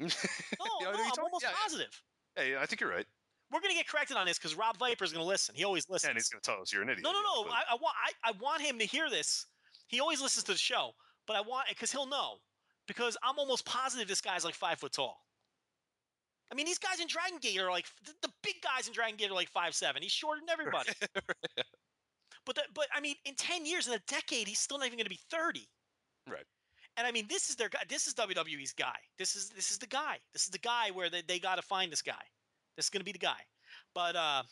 No, 0.00 0.06
Yeah, 0.80 0.84
no, 0.84 0.90
I'm 0.90 0.96
told- 0.96 1.18
almost 1.24 1.42
yeah, 1.42 1.50
yeah. 1.50 1.56
positive. 1.62 2.02
Hey, 2.36 2.56
I 2.56 2.66
think 2.66 2.80
you're 2.80 2.90
right. 2.90 3.06
We're 3.50 3.60
gonna 3.60 3.74
get 3.74 3.88
corrected 3.88 4.16
on 4.16 4.26
this 4.26 4.38
because 4.38 4.54
Rob 4.54 4.76
Viper's 4.78 5.12
gonna 5.12 5.24
listen. 5.24 5.54
He 5.54 5.64
always 5.64 5.88
listens. 5.88 6.10
And 6.10 6.16
he's 6.16 6.28
going 6.28 6.40
to 6.40 6.50
tell 6.50 6.60
us 6.60 6.72
you're 6.72 6.82
an 6.82 6.88
idiot. 6.90 7.02
no, 7.02 7.12
no, 7.12 7.20
no. 7.22 7.44
but- 7.44 7.52
I, 7.52 7.62
I 7.72 7.74
want, 7.80 7.94
I, 8.24 8.28
I 8.28 8.32
want 8.40 8.62
him 8.62 8.78
to 8.78 8.84
hear 8.84 9.08
this 9.10 9.46
He 9.88 10.00
always 10.00 10.20
listens 10.20 10.44
to 10.44 10.52
the 10.52 10.58
show, 10.58 10.92
but 11.26 11.34
I 11.36 11.40
want 11.40 11.68
because 11.68 11.90
he'll 11.90 12.06
know 12.06 12.36
because 12.88 13.16
I'm 13.22 13.38
almost 13.38 13.64
positive 13.64 14.08
this 14.08 14.20
guy's 14.20 14.44
like 14.44 14.54
five 14.54 14.80
foot 14.80 14.92
tall. 14.92 15.20
I 16.50 16.54
mean, 16.54 16.64
these 16.64 16.78
guys 16.78 16.98
in 16.98 17.06
Dragon 17.06 17.38
Gate 17.40 17.60
are 17.60 17.70
like 17.70 17.84
the, 18.22 18.28
big 18.42 18.54
guys 18.62 18.88
in 18.88 18.94
Dragon 18.94 19.16
Gate 19.16 19.30
are 19.30 19.34
like 19.34 19.50
five 19.50 19.74
seven. 19.74 20.02
He's 20.02 20.12
shorter 20.12 20.40
than 20.40 20.50
everybody. 20.50 20.90
but 22.46 22.56
the, 22.56 22.62
but 22.74 22.86
I 22.92 23.00
mean, 23.00 23.14
in 23.26 23.34
ten 23.34 23.66
years, 23.66 23.86
in 23.86 23.94
a 23.94 24.00
decade, 24.08 24.48
he's 24.48 24.58
still 24.58 24.78
not 24.78 24.86
even 24.86 24.96
going 24.96 25.04
to 25.04 25.10
be 25.10 25.20
thirty. 25.30 25.68
Right. 26.28 26.44
And 26.96 27.06
I 27.06 27.12
mean, 27.12 27.26
this 27.28 27.50
is 27.50 27.56
their 27.56 27.68
guy. 27.68 27.80
This 27.88 28.06
is 28.06 28.14
WWE's 28.14 28.72
guy. 28.72 28.96
This 29.18 29.36
is 29.36 29.50
this 29.50 29.70
is 29.70 29.78
the 29.78 29.86
guy. 29.86 30.16
This 30.32 30.44
is 30.44 30.48
the 30.48 30.58
guy 30.58 30.90
where 30.92 31.10
they, 31.10 31.22
they 31.28 31.38
got 31.38 31.56
to 31.56 31.62
find 31.62 31.92
this 31.92 32.02
guy. 32.02 32.14
This 32.76 32.86
is 32.86 32.90
going 32.90 33.00
to 33.00 33.04
be 33.04 33.12
the 33.12 33.18
guy. 33.18 33.38
But 33.94 34.16
uh, 34.16 34.42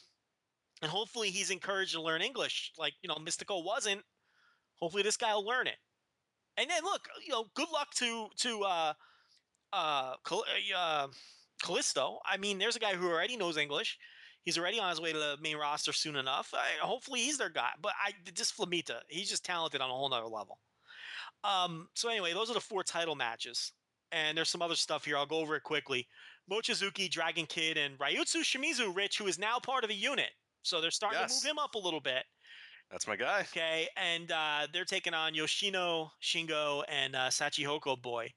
and 0.82 0.90
hopefully 0.90 1.30
he's 1.30 1.50
encouraged 1.50 1.94
to 1.94 2.02
learn 2.02 2.20
English, 2.20 2.72
like 2.78 2.92
you 3.02 3.08
know 3.08 3.16
Mystico 3.16 3.64
wasn't. 3.64 4.02
Hopefully 4.78 5.02
this 5.02 5.16
guy 5.16 5.34
will 5.34 5.46
learn 5.46 5.66
it. 5.66 5.78
And 6.56 6.70
then 6.70 6.82
look, 6.84 7.08
you 7.24 7.32
know, 7.32 7.46
good 7.54 7.68
luck 7.72 7.92
to 7.94 8.28
to 8.38 8.62
uh, 8.62 8.92
uh, 9.72 10.14
Cal- 10.24 10.44
uh, 10.76 11.08
Kalisto. 11.62 12.18
I 12.24 12.36
mean, 12.36 12.58
there's 12.58 12.76
a 12.76 12.80
guy 12.80 12.94
who 12.94 13.08
already 13.08 13.36
knows 13.36 13.56
English. 13.56 13.98
He's 14.42 14.56
already 14.58 14.78
on 14.78 14.90
his 14.90 15.00
way 15.00 15.12
to 15.12 15.18
the 15.18 15.36
main 15.42 15.56
roster 15.56 15.92
soon 15.92 16.14
enough. 16.16 16.54
I, 16.54 16.84
hopefully 16.84 17.20
he's 17.20 17.36
their 17.36 17.48
guy. 17.50 17.70
But 17.82 17.92
I 18.02 18.12
just 18.32 18.56
Flamita, 18.56 19.00
he's 19.08 19.28
just 19.28 19.44
talented 19.44 19.80
on 19.80 19.90
a 19.90 19.92
whole 19.92 20.08
nother 20.08 20.28
level. 20.28 20.58
Um, 21.42 21.88
so 21.94 22.08
anyway, 22.08 22.32
those 22.32 22.48
are 22.50 22.54
the 22.54 22.60
four 22.60 22.82
title 22.84 23.16
matches, 23.16 23.72
and 24.12 24.38
there's 24.38 24.48
some 24.48 24.62
other 24.62 24.76
stuff 24.76 25.04
here. 25.04 25.16
I'll 25.16 25.26
go 25.26 25.38
over 25.38 25.56
it 25.56 25.62
quickly. 25.64 26.06
Mochizuki, 26.50 27.10
Dragon 27.10 27.44
Kid, 27.46 27.76
and 27.76 27.98
Ryotsu 27.98 28.42
Shimizu, 28.42 28.94
Rich, 28.94 29.18
who 29.18 29.26
is 29.26 29.38
now 29.38 29.58
part 29.58 29.82
of 29.84 29.88
the 29.90 29.96
unit. 29.96 30.30
So 30.62 30.80
they're 30.80 30.90
starting 30.92 31.20
Yes. 31.20 31.40
to 31.40 31.46
move 31.46 31.52
him 31.52 31.58
up 31.58 31.74
a 31.74 31.78
little 31.78 32.00
bit. 32.00 32.24
That's 32.90 33.06
my 33.06 33.16
guy. 33.16 33.40
Okay, 33.40 33.88
and 33.96 34.30
uh, 34.30 34.66
they're 34.72 34.84
taking 34.84 35.14
on 35.14 35.34
Yoshino 35.34 36.10
Shingo 36.22 36.82
and 36.88 37.16
uh, 37.16 37.28
Shachihoko 37.28 38.00
Boy. 38.00 38.32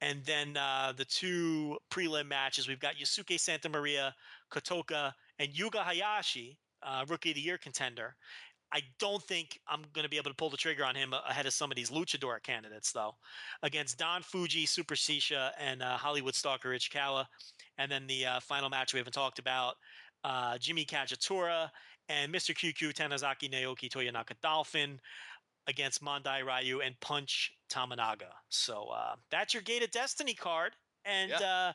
And 0.00 0.24
then 0.24 0.56
uh, 0.56 0.92
the 0.96 1.04
two 1.04 1.78
prelim 1.90 2.26
matches, 2.26 2.68
we've 2.68 2.80
got 2.80 2.96
Yusuke 2.96 3.38
Santa 3.38 3.68
Maria, 3.68 4.14
Kotoka, 4.52 5.12
and 5.38 5.48
Yuga 5.56 5.82
Hayashi, 5.82 6.58
uh, 6.82 7.04
Rookie 7.08 7.30
of 7.30 7.36
the 7.36 7.40
Year 7.40 7.56
contender. 7.56 8.16
I 8.72 8.80
don't 8.98 9.22
think 9.22 9.60
I'm 9.68 9.82
going 9.92 10.02
to 10.02 10.10
be 10.10 10.16
able 10.16 10.30
to 10.30 10.36
pull 10.36 10.50
the 10.50 10.56
trigger 10.56 10.84
on 10.84 10.96
him 10.96 11.14
ahead 11.28 11.46
of 11.46 11.52
some 11.52 11.70
of 11.70 11.76
these 11.76 11.90
luchador 11.90 12.42
candidates, 12.42 12.90
though. 12.90 13.14
Against 13.62 13.98
Don 13.98 14.22
Fuji, 14.22 14.66
Super 14.66 14.96
Shisa, 14.96 15.52
and 15.60 15.80
uh, 15.80 15.96
Hollywood 15.96 16.34
Stalker 16.34 16.70
Ichikawa. 16.70 17.26
And 17.78 17.90
then 17.90 18.08
the 18.08 18.26
uh, 18.26 18.40
final 18.40 18.68
match 18.68 18.92
we 18.92 18.98
haven't 18.98 19.12
talked 19.12 19.38
about 19.38 19.76
uh, 20.24 20.58
Jimmy 20.58 20.84
Kagetora 20.84 21.70
and 22.08 22.32
Mr. 22.32 22.54
QQ 22.54 22.94
Tanisaki 22.94 23.50
Naoki 23.50 23.90
Toyonaka 23.90 24.34
Dolphin 24.42 25.00
against 25.66 26.02
Mondai 26.02 26.44
Ryu 26.44 26.80
and 26.80 26.98
Punch 27.00 27.52
Tominaga. 27.70 28.32
So 28.50 28.88
uh, 28.94 29.14
that's 29.30 29.54
your 29.54 29.62
Gate 29.62 29.82
of 29.82 29.90
Destiny 29.90 30.34
card. 30.34 30.72
And 31.04 31.32
uh, 31.32 31.72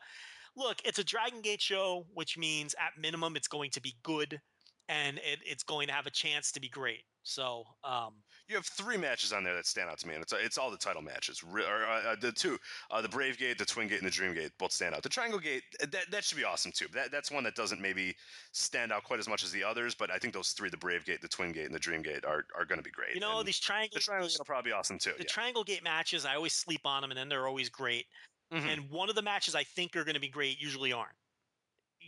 look, 0.55 0.77
it's 0.85 0.99
a 0.99 1.03
Dragon 1.03 1.41
Gate 1.41 1.61
show, 1.61 2.05
which 2.13 2.37
means 2.37 2.75
at 2.79 2.99
minimum 3.01 3.35
it's 3.35 3.47
going 3.47 3.71
to 3.71 3.81
be 3.81 3.95
good 4.03 4.39
and 4.87 5.17
it, 5.17 5.39
it's 5.45 5.63
going 5.63 5.87
to 5.87 5.93
have 5.93 6.07
a 6.07 6.11
chance 6.11 6.51
to 6.51 6.59
be 6.59 6.69
great. 6.69 7.03
So 7.23 7.63
um, 7.83 8.13
You 8.49 8.55
have 8.55 8.65
three 8.65 8.97
matches 8.97 9.31
on 9.31 9.43
there 9.43 9.53
that 9.53 9.67
stand 9.67 9.91
out 9.91 9.99
to 9.99 10.07
me, 10.07 10.15
and 10.15 10.23
it's 10.23 10.33
it's 10.33 10.57
all 10.57 10.71
the 10.71 10.77
title 10.77 11.03
matches. 11.03 11.43
Or, 11.43 11.59
uh, 11.85 12.01
uh, 12.01 12.15
the 12.19 12.31
two, 12.31 12.57
uh, 12.89 12.99
the 12.99 13.07
Brave 13.07 13.37
Gate, 13.37 13.59
the 13.59 13.65
Twin 13.65 13.87
Gate, 13.87 13.99
and 13.99 14.07
the 14.07 14.11
Dream 14.11 14.33
Gate 14.33 14.51
both 14.57 14.71
stand 14.71 14.95
out. 14.95 15.03
The 15.03 15.09
Triangle 15.09 15.39
Gate, 15.39 15.61
uh, 15.83 15.85
that, 15.91 16.09
that 16.09 16.23
should 16.23 16.37
be 16.37 16.43
awesome 16.43 16.71
too. 16.71 16.87
That 16.91 17.11
that's 17.11 17.29
one 17.29 17.43
that 17.43 17.53
doesn't 17.53 17.79
maybe 17.79 18.15
stand 18.51 18.91
out 18.91 19.03
quite 19.03 19.19
as 19.19 19.27
much 19.29 19.43
as 19.43 19.51
the 19.51 19.63
others, 19.63 19.93
but 19.93 20.09
I 20.09 20.17
think 20.17 20.33
those 20.33 20.51
three, 20.53 20.69
the 20.69 20.77
Brave 20.77 21.05
Gate, 21.05 21.21
the 21.21 21.27
Twin 21.27 21.51
Gate, 21.51 21.67
and 21.67 21.75
the 21.75 21.79
Dream 21.79 22.01
Gate, 22.01 22.25
are 22.25 22.43
are 22.57 22.65
going 22.65 22.79
to 22.79 22.83
be 22.83 22.89
great. 22.89 23.13
you 23.13 23.19
know 23.21 23.37
And 23.37 23.47
these 23.47 23.59
triangle 23.59 23.93
the 23.93 23.99
Triangle 23.99 24.27
Gate 24.27 24.37
will 24.39 24.45
probably 24.45 24.71
awesome 24.71 24.97
too. 24.97 25.13
the 25.15 25.23
yeah. 25.25 25.29
Triangle 25.29 25.63
Gate 25.63 25.83
matches. 25.83 26.25
I 26.25 26.33
always 26.35 26.53
sleep 26.53 26.81
on 26.85 27.01
them, 27.01 27.11
and 27.11 27.17
then 27.19 27.29
they're 27.29 27.47
always 27.47 27.69
great. 27.69 28.07
Mhm. 28.51 28.65
And 28.67 28.89
one 28.89 29.09
of 29.09 29.15
the 29.15 29.21
matches 29.21 29.53
I 29.53 29.63
think 29.63 29.95
are 29.95 30.03
going 30.03 30.15
to 30.15 30.19
be 30.19 30.27
great 30.29 30.59
usually 30.59 30.91
aren't. 30.91 31.15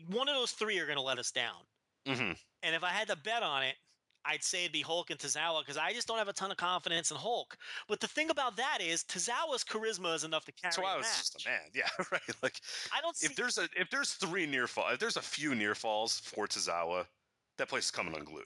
One 0.08 0.28
of 0.28 0.34
those 0.34 0.54
three 0.54 0.80
are 0.80 0.88
going 0.88 0.98
to 0.98 1.04
let 1.04 1.20
us 1.20 1.32
down. 1.32 1.68
Mhm. 2.08 2.36
And 2.64 2.76
if 2.76 2.84
I 2.84 2.90
had 2.90 3.08
to 3.10 3.16
bet 3.16 3.44
on 3.44 3.62
it, 3.62 3.76
I'd 4.26 4.43
say 4.43 4.61
it'd 4.61 4.72
be 4.72 4.81
Hulk 4.81 5.10
and 5.10 5.19
Tozawa 5.19 5.61
because 5.61 5.77
I 5.77 5.93
just 5.93 6.07
don't 6.07 6.18
have 6.18 6.27
a 6.27 6.34
ton 6.34 6.52
of 6.52 6.57
confidence 6.57 7.10
in 7.11 7.18
Hulk. 7.18 7.57
But 7.88 7.99
the 7.99 8.07
thing 8.07 8.30
about 8.30 8.56
that 8.57 8.80
is 8.81 9.03
Tozawa's 9.03 9.64
charisma 9.64 10.14
is 10.15 10.23
enough 10.23 10.45
to 10.45 10.52
carry 10.52 10.72
So 10.73 10.84
a 10.84 10.85
I 10.85 10.98
was 10.98 11.06
just 11.07 11.45
a 11.45 11.49
man. 11.49 11.60
Yeah, 11.73 11.88
right. 12.11 12.22
Like 12.43 12.60
I 12.95 13.02
don't 13.02 13.15
see. 13.15 13.26
if 13.27 13.35
there's 13.35 13.57
a 13.57 13.68
if 13.76 13.89
there's 13.89 14.14
three 14.14 14.45
near 14.45 14.68
fall, 14.68 14.89
if 14.89 14.99
there's 14.99 15.18
a 15.18 15.22
few 15.22 15.56
near 15.56 15.73
falls 15.76 16.19
for 16.19 16.48
Tozawa, 16.48 17.06
that 17.57 17.68
place 17.69 17.85
is 17.85 17.91
coming 17.91 18.15
unglued. 18.15 18.45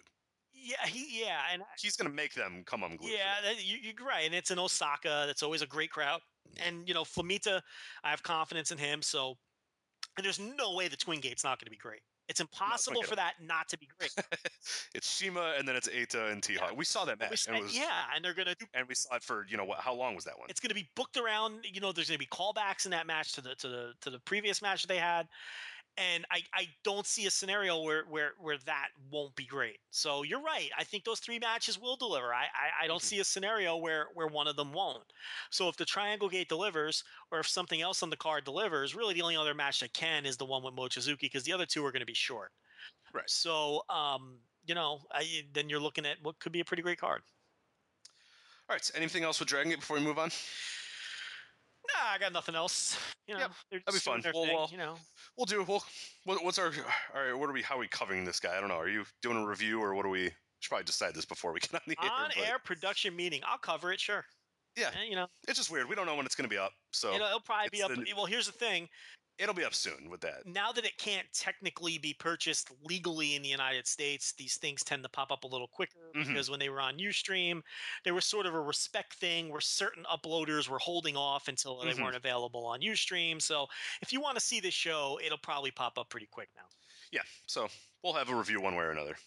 yeah, 0.54 0.86
he, 0.88 1.22
yeah, 1.22 1.42
and 1.52 1.62
He's 1.80 1.96
going 1.96 2.10
to 2.10 2.16
make 2.16 2.34
them 2.34 2.64
come 2.66 2.84
unglued. 2.84 3.12
yeah, 3.12 3.52
you, 3.58 3.78
you're 3.82 4.08
right. 4.08 4.26
And 4.26 4.34
it's 4.34 4.52
in 4.52 4.60
Osaka. 4.60 5.26
That's 5.28 5.44
always 5.44 5.62
a 5.62 5.68
great 5.68 5.92
crowd. 5.92 6.22
Mm. 6.58 6.68
And 6.68 6.88
you 6.88 6.94
know, 6.94 7.04
Flamita, 7.04 7.62
I 8.04 8.10
have 8.10 8.24
confidence 8.24 8.72
in 8.72 8.78
him. 8.78 9.02
So, 9.02 9.36
and 10.18 10.26
there's 10.26 10.40
no 10.40 10.74
way 10.74 10.88
the 10.88 10.96
Twin 10.98 11.20
Gate's 11.20 11.44
not 11.44 11.60
going 11.60 11.66
to 11.66 11.72
be 11.72 11.78
great. 11.78 12.02
It's 12.28 12.40
impossible 12.40 13.04
for 13.04 13.16
that 13.16 13.34
not 13.42 13.68
to 13.70 13.78
be 13.78 13.88
great. 14.00 14.14
it's 14.96 15.18
Shima 15.18 15.54
and 15.58 15.68
then 15.68 15.76
it's 15.76 15.88
Eita 15.88 16.32
and 16.32 16.42
T 16.42 16.56
Hawk. 16.56 16.76
We 16.76 16.86
saw 16.86 17.06
that 17.06 17.20
match. 17.20 17.48
and 17.48 17.58
it 17.58 17.64
was, 17.64 17.78
yeah, 17.78 18.06
and 18.16 18.26
they're 18.26 18.34
to 18.34 18.56
do 18.56 18.66
and 18.74 18.88
we 18.88 18.96
saw 18.96 19.16
it 19.16 19.24
for 19.24 19.46
you 19.50 19.58
know 19.58 19.66
what? 19.66 19.80
How 19.80 19.94
long 19.94 20.16
was 20.16 20.24
that 20.26 20.38
one? 20.38 20.50
it's 20.50 20.60
going 20.60 20.70
to 20.70 20.76
be 20.76 20.88
booked 20.96 21.18
around 21.18 21.66
you 21.72 21.82
know 21.82 21.92
there's 21.92 22.08
going 22.08 22.20
to 22.20 22.26
be 22.26 22.28
callbacks 22.28 22.86
in 22.86 22.92
that 22.92 23.08
match 23.08 23.34
to 23.34 23.42
the 23.42 23.56
to 23.56 23.68
the 23.68 23.94
to 24.02 24.10
the 24.10 24.20
previous 24.20 24.62
match 24.62 24.82
that 24.82 24.88
they 24.88 24.98
had 24.98 25.28
and 25.98 26.26
I, 26.30 26.42
I 26.54 26.68
don't 26.84 27.06
see 27.06 27.26
a 27.26 27.32
scenario 27.32 27.82
where, 27.82 28.04
where 28.10 28.32
where 28.40 28.58
that 28.66 28.90
won't 29.12 29.36
be 29.36 29.46
great. 29.46 29.78
So 29.92 30.24
you're 30.24 30.42
right. 30.42 30.70
I 30.78 30.84
think 30.84 31.04
those 31.06 31.20
three 31.20 31.40
matches 31.40 31.80
will 31.80 31.96
deliver. 31.96 32.34
I, 32.34 32.44
I, 32.44 32.84
I 32.84 32.88
don't 32.88 33.02
see 33.02 33.20
a 33.20 33.24
scenario 33.24 33.78
where 33.78 34.08
where 34.14 34.28
one 34.28 34.48
of 34.48 34.56
them 34.56 34.74
won't. 34.74 35.04
So 35.52 35.70
if 35.70 35.78
the 35.78 35.86
Triangle 35.86 36.30
Gate 36.30 36.50
delivers, 36.50 37.04
or 37.32 37.40
if 37.40 37.48
something 37.48 37.82
else 37.82 38.04
on 38.04 38.10
the 38.10 38.18
card 38.18 38.44
delivers, 38.44 38.96
really 38.96 39.14
the 39.14 39.22
only 39.22 39.38
other 39.38 39.54
match 39.54 39.80
that 39.80 39.94
can 39.94 40.26
is 40.26 40.38
the 40.38 40.46
one 40.46 40.64
with 40.64 40.76
Mochizuki 40.76 41.22
because 41.22 41.44
the 41.44 41.54
other 41.54 41.66
two 41.66 41.86
are 41.86 41.92
going 41.92 42.02
to 42.02 42.06
be 42.06 42.14
short. 42.14 42.52
Right. 43.14 43.30
So 43.30 43.82
um, 43.90 44.40
you 44.66 44.76
know, 44.76 45.00
I, 45.12 45.26
then 45.54 45.70
you're 45.70 45.80
looking 45.80 46.06
at 46.06 46.18
what 46.22 46.40
could 46.40 46.52
be 46.52 46.60
a 46.60 46.66
pretty 46.66 46.84
great 46.84 47.00
card. 47.00 47.22
All 48.70 48.74
right. 48.74 48.84
So 48.84 48.94
Anything 48.98 49.24
else 49.24 49.40
with 49.40 49.50
Dragon 49.50 49.70
Gate 49.70 49.80
before 49.80 49.98
we 49.98 50.04
move 50.04 50.20
on? 50.20 50.30
Nah, 51.88 52.14
I 52.14 52.18
got 52.18 52.34
nothing 52.34 52.56
else. 52.56 52.98
You 53.28 53.36
know, 53.36 53.42
Yep, 53.42 53.52
that'd 53.72 53.86
be 53.94 54.00
fun. 54.00 54.22
Well, 54.34 54.46
thing, 54.46 54.56
well, 54.56 54.70
you 54.72 54.78
know. 54.78 54.96
We'll 55.38 55.46
do. 55.46 55.64
We'll. 55.68 55.84
What, 56.26 56.44
what's 56.44 56.58
our? 56.60 56.68
All 57.16 57.22
right. 57.24 57.34
What 57.38 57.50
are 57.50 57.54
we? 57.54 57.62
How 57.62 57.76
are 57.76 57.80
we 57.80 57.88
covering 57.88 58.26
this 58.26 58.40
guy? 58.40 58.58
I 58.58 58.60
don't 58.60 58.70
know. 58.70 58.78
Are 58.78 58.90
you 58.90 59.06
doing 59.22 59.38
a 59.38 59.46
review 59.46 59.82
or 59.82 59.94
what 59.96 60.06
are 60.06 60.10
we? 60.10 60.32
should 60.62 60.70
probably 60.70 60.86
decide 60.86 61.14
this 61.14 61.26
before 61.26 61.54
we 61.54 61.60
get 61.60 61.74
on 61.76 61.82
the 61.86 61.96
air. 62.02 62.12
on 62.12 62.32
but 62.36 62.48
air 62.48 62.60
production 62.60 63.16
meeting. 63.16 63.42
I'll 63.46 63.58
cover 63.58 63.92
it, 63.94 64.00
sure. 64.00 64.26
Yeah. 64.76 64.90
Eh, 65.00 65.06
you 65.10 65.16
know, 65.16 65.28
It's 65.48 65.58
just 65.58 65.72
weird. 65.72 65.88
We 65.88 65.96
don't 65.96 66.06
know 66.06 66.16
when 66.16 66.26
it's 66.26 66.36
going 66.36 66.50
to 66.50 66.54
be 66.54 66.58
up, 66.58 66.72
so 66.92 67.14
it'll, 67.14 67.28
it'll 67.28 67.40
probably 67.40 67.70
be 67.72 67.84
up. 67.84 67.92
the- 67.92 68.06
well, 68.16 68.26
here's 68.26 68.46
the 68.48 68.52
thing: 68.52 68.90
it'll 69.38 69.54
be 69.56 69.64
up 69.66 69.74
soon 69.74 70.10
with 70.10 70.22
that. 70.22 70.46
now 70.46 70.72
that 70.72 70.86
it 70.86 70.98
can't 70.98 71.28
technically 71.34 71.98
be 71.98 72.14
purchased 72.14 72.72
legally 72.84 73.36
in 73.36 73.42
the 73.42 73.50
United 73.50 73.86
States, 73.88 74.34
these 74.34 74.58
things 74.58 74.84
tend 74.84 75.04
to 75.04 75.10
pop 75.10 75.32
up 75.32 75.44
a 75.44 75.48
little 75.48 75.68
quicker 75.68 76.12
Mhm. 76.16 76.28
because 76.28 76.50
when 76.50 76.60
they 76.60 76.70
were 76.70 76.80
on 76.82 76.98
UStream, 76.98 77.62
there 78.04 78.14
was 78.14 78.26
sort 78.26 78.46
of 78.46 78.54
a 78.54 78.60
respect 78.62 79.14
thing 79.16 79.50
where 79.50 79.62
certain 79.62 80.06
uploaders 80.06 80.68
were 80.70 80.80
holding 80.80 81.18
off 81.18 81.48
until 81.48 81.80
they 81.80 81.92
Mhm. 81.94 82.04
weren't 82.04 82.16
available 82.16 82.66
on 82.66 82.82
UStream. 82.82 83.42
So 83.42 83.68
if 84.02 84.14
you 84.14 84.22
want 84.22 84.36
to 84.38 84.42
see 84.42 84.60
this 84.60 84.74
show, 84.74 85.20
it'll 85.22 85.38
probably 85.38 85.72
pop 85.72 85.98
up 85.98 86.10
pretty 86.10 86.28
quick 86.28 86.50
now. 86.56 86.68
Yeah. 87.12 87.24
So 87.46 87.70
we'll 88.04 88.14
have 88.14 88.30
a 88.30 88.36
review 88.36 88.62
one 88.62 88.76
way 88.76 88.84
or 88.86 88.92
another, 88.92 89.18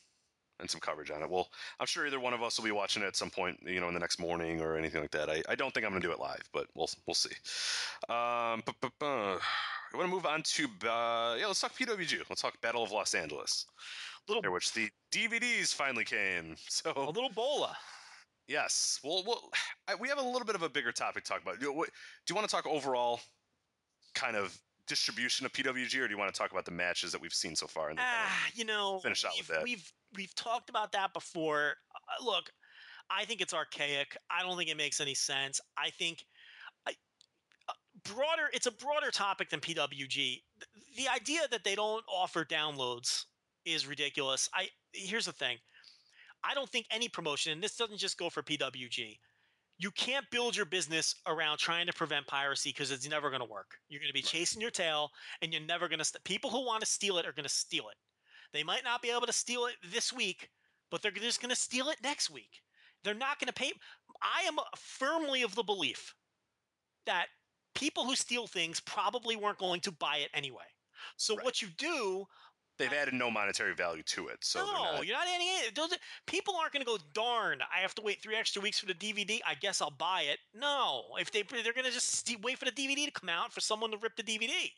and 0.59 0.71
some 0.71 0.81
coverage 0.81 1.11
on 1.11 1.23
it. 1.23 1.29
Well, 1.31 1.53
I'm 1.79 1.87
sure 1.87 2.07
either 2.07 2.19
one 2.21 2.35
of 2.35 2.43
us 2.43 2.59
will 2.59 2.65
be 2.65 2.71
watching 2.73 3.03
it 3.03 3.07
at 3.07 3.17
some 3.17 3.31
point, 3.31 3.63
you 3.63 3.81
know, 3.81 3.89
in 3.89 3.95
the 3.95 4.01
next 4.01 4.19
morning 4.19 4.61
or 4.61 4.77
anything 4.77 5.01
like 5.03 5.11
that. 5.13 5.31
I, 5.31 5.43
I 5.49 5.55
don't 5.55 5.73
think 5.73 5.85
I'm 5.87 5.93
going 5.93 6.03
to 6.03 6.09
do 6.09 6.13
it 6.13 6.19
live, 6.19 6.49
but 6.53 6.67
we'll 6.75 6.91
we'll 7.07 7.15
see. 7.15 7.35
Um, 8.09 8.63
bu- 8.67 8.73
bu- 8.81 8.91
bu- 8.99 9.41
I 9.93 9.97
want 9.97 10.09
to 10.09 10.15
move 10.15 10.27
on 10.27 10.43
to 10.43 10.65
uh, 10.89 11.37
yeah. 11.39 11.47
Let's 11.47 11.61
talk 11.61 11.77
PWG. 11.77 12.23
Let's 12.29 12.43
talk 12.43 12.61
Battle 12.61 12.83
of 12.83 12.93
Los 12.93 13.15
Angeles, 13.15 13.67
Little, 14.29 14.43
there 14.43 14.51
which 14.51 14.73
the 14.73 14.89
DVDs 15.13 15.75
finally 15.75 16.05
came. 16.05 16.57
So 16.69 16.93
a 16.95 17.11
little 17.11 17.31
bola. 17.31 17.77
yes, 18.47 19.01
well, 19.03 19.23
well, 19.27 19.51
I, 19.89 19.95
we 19.95 20.09
have 20.09 20.19
a 20.19 20.23
little 20.23 20.45
bit 20.45 20.55
of 20.55 20.63
a 20.63 20.69
bigger 20.69 20.93
topic 20.93 21.25
to 21.25 21.31
talk 21.33 21.43
about. 21.43 21.59
Do, 21.61 21.73
what, 21.73 21.89
do 21.89 22.33
you 22.33 22.37
want 22.37 22.49
to 22.49 22.55
talk 22.55 22.67
overall, 22.67 23.21
kind 24.15 24.37
of 24.37 24.57
distribution 24.87 25.45
of 25.47 25.53
PWG, 25.53 25.99
or 26.01 26.07
do 26.07 26.13
you 26.13 26.19
want 26.19 26.33
to 26.33 26.39
talk 26.39 26.51
about 26.53 26.65
the 26.65 26.71
matches 26.71 27.13
that 27.13 27.21
we've 27.21 27.33
seen 27.33 27.55
so 27.57 27.67
far? 27.67 27.91
In 27.91 27.97
the 27.97 28.03
Ah, 28.05 28.47
you 28.55 28.65
know, 28.65 28.99
finish 29.01 29.25
out 29.25 29.33
with 29.39 29.47
that. 29.49 29.63
We've 29.63 29.91
we've 30.15 30.35
talked 30.35 30.69
about 30.71 30.93
that 30.93 31.13
before. 31.15 31.75
Uh, 31.95 32.25
look, 32.25 32.51
I 33.11 33.25
think 33.25 33.41
it's 33.41 33.55
archaic. 33.55 34.17
I 34.31 34.43
don't 34.43 34.57
think 34.59 34.69
it 34.71 34.77
makes 34.77 35.01
any 35.01 35.15
sense. 35.15 35.61
I 35.79 35.91
think 35.91 36.19
uh, 36.21 36.25
broader. 38.05 38.49
It's 38.53 38.67
a 38.67 38.73
broader 38.73 39.11
topic 39.11 39.51
than 39.51 39.61
PWG. 39.61 40.43
The 40.97 41.09
idea 41.09 41.41
that 41.51 41.65
they 41.65 41.75
don't 41.75 42.05
offer 42.13 42.45
downloads 42.45 43.25
is 43.65 43.87
ridiculous. 43.87 44.49
I 44.55 44.69
here's 44.93 45.27
the 45.27 45.33
thing. 45.33 45.59
I 46.45 46.55
don't 46.55 46.69
think 46.69 46.87
any 46.91 47.09
promotion, 47.09 47.53
and 47.53 47.63
this 47.63 47.77
doesn't 47.77 47.99
just 47.99 48.19
go 48.19 48.31
for 48.31 48.43
PWG. 48.43 49.19
You 49.81 49.91
can't 49.93 50.29
build 50.31 50.57
your 50.57 50.67
business 50.67 51.15
around 51.27 51.59
trying 51.59 51.87
to 51.87 51.93
prevent 51.93 52.27
piracy 52.27 52.71
because 52.71 52.91
it's 52.91 53.09
never 53.09 53.31
going 53.31 53.43
to 53.43 53.49
work. 53.49 53.77
You're 53.89 54.01
going 54.01 54.11
to 54.11 54.15
be 54.15 54.23
chasing 54.23 54.61
your 54.61 54.71
tail, 54.71 55.11
and 55.43 55.53
you're 55.53 55.63
never 55.63 55.89
going 55.89 55.99
to. 55.99 56.05
St- 56.05 56.23
people 56.25 56.51
who 56.51 56.65
want 56.65 56.81
to 56.81 56.87
steal 56.87 57.19
it 57.19 57.27
are 57.27 57.33
going 57.33 57.45
to 57.45 57.49
steal 57.49 57.89
it. 57.89 57.97
They 58.53 58.63
might 58.63 58.85
not 58.85 59.03
be 59.03 59.11
able 59.11 59.27
to 59.27 59.33
steal 59.33 59.67
it 59.67 59.75
this 59.93 60.13
week, 60.13 60.49
but 60.91 61.03
they're 61.03 61.11
just 61.11 61.41
going 61.41 61.51
to 61.51 61.57
steal 61.57 61.91
it 61.91 61.99
next 62.03 62.31
week. 62.31 62.63
They're 63.05 63.15
not 63.15 63.39
going 63.39 63.49
to 63.49 63.53
pay. 63.53 63.73
I 64.23 64.47
am 64.49 64.57
firmly 64.77 65.43
of 65.43 65.55
the 65.55 65.63
belief 65.63 66.15
that 67.07 67.27
people 67.79 68.05
who 68.05 68.17
steal 68.17 68.47
things 68.47 68.81
probably 68.81 69.37
weren't 69.37 69.59
going 69.59 69.81
to 69.81 69.93
buy 69.93 70.19
it 70.19 70.31
anyway. 70.35 70.65
So 71.17 71.37
Right. 71.37 71.45
what 71.45 71.63
you 71.63 71.69
do 71.69 72.27
They've 72.79 72.93
uh, 72.93 72.97
added 72.97 73.15
no 73.15 73.29
monetary 73.31 73.75
value 73.75 74.05
to 74.05 74.29
it, 74.29 74.45
so 74.45 74.65
no, 74.65 74.73
not- 74.73 75.07
you're 75.07 75.17
not 75.17 75.27
adding 75.27 75.49
it. 75.49 75.75
Those 75.75 75.95
people 76.27 76.55
aren't 76.57 76.73
going 76.73 76.85
to 76.85 76.87
go. 76.87 76.99
Darn, 77.13 77.61
I 77.75 77.81
have 77.81 77.95
to 77.97 78.03
wait 78.03 78.23
three 78.23 78.37
extra 78.37 78.63
weeks 78.63 78.79
for 78.79 78.87
the 78.87 78.95
DVD. 78.95 79.41
I 79.45 79.55
guess 79.55 79.83
I'll 79.83 79.91
buy 79.91 80.23
it. 80.23 80.39
No, 80.55 81.17
if 81.19 81.33
they 81.33 81.43
they're 81.43 81.73
going 81.73 81.87
to 81.87 81.91
just 81.91 82.33
wait 82.43 82.57
for 82.59 82.67
the 82.67 82.71
DVD 82.73 83.07
to 83.07 83.11
come 83.11 83.29
out 83.29 83.53
for 83.53 83.61
someone 83.61 83.91
to 83.91 83.97
rip 83.99 84.15
the 84.17 84.23
DVD. 84.23 84.73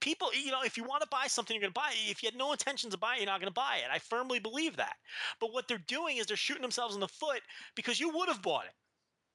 People, 0.00 0.32
you 0.32 0.50
know, 0.50 0.62
if 0.62 0.76
you 0.76 0.84
want 0.84 1.02
to 1.02 1.08
buy 1.10 1.26
something, 1.26 1.54
you're 1.54 1.60
going 1.60 1.72
to 1.72 1.78
buy 1.80 1.90
it. 1.90 2.10
If 2.10 2.22
you 2.22 2.28
had 2.28 2.36
no 2.36 2.52
intentions 2.52 2.94
of 2.94 3.00
buying 3.00 3.18
it, 3.18 3.22
you're 3.24 3.32
not 3.32 3.40
going 3.40 3.50
to 3.50 3.54
buy 3.54 3.78
it. 3.84 3.90
I 3.92 3.98
firmly 3.98 4.38
believe 4.38 4.76
that. 4.76 4.96
But 5.40 5.52
what 5.52 5.68
they're 5.68 5.78
doing 5.78 6.16
is 6.18 6.26
they're 6.26 6.36
shooting 6.36 6.62
themselves 6.62 6.94
in 6.94 7.00
the 7.00 7.08
foot 7.08 7.42
because 7.74 8.00
you 8.00 8.10
would 8.10 8.28
have 8.28 8.42
bought 8.42 8.64
it. 8.64 8.72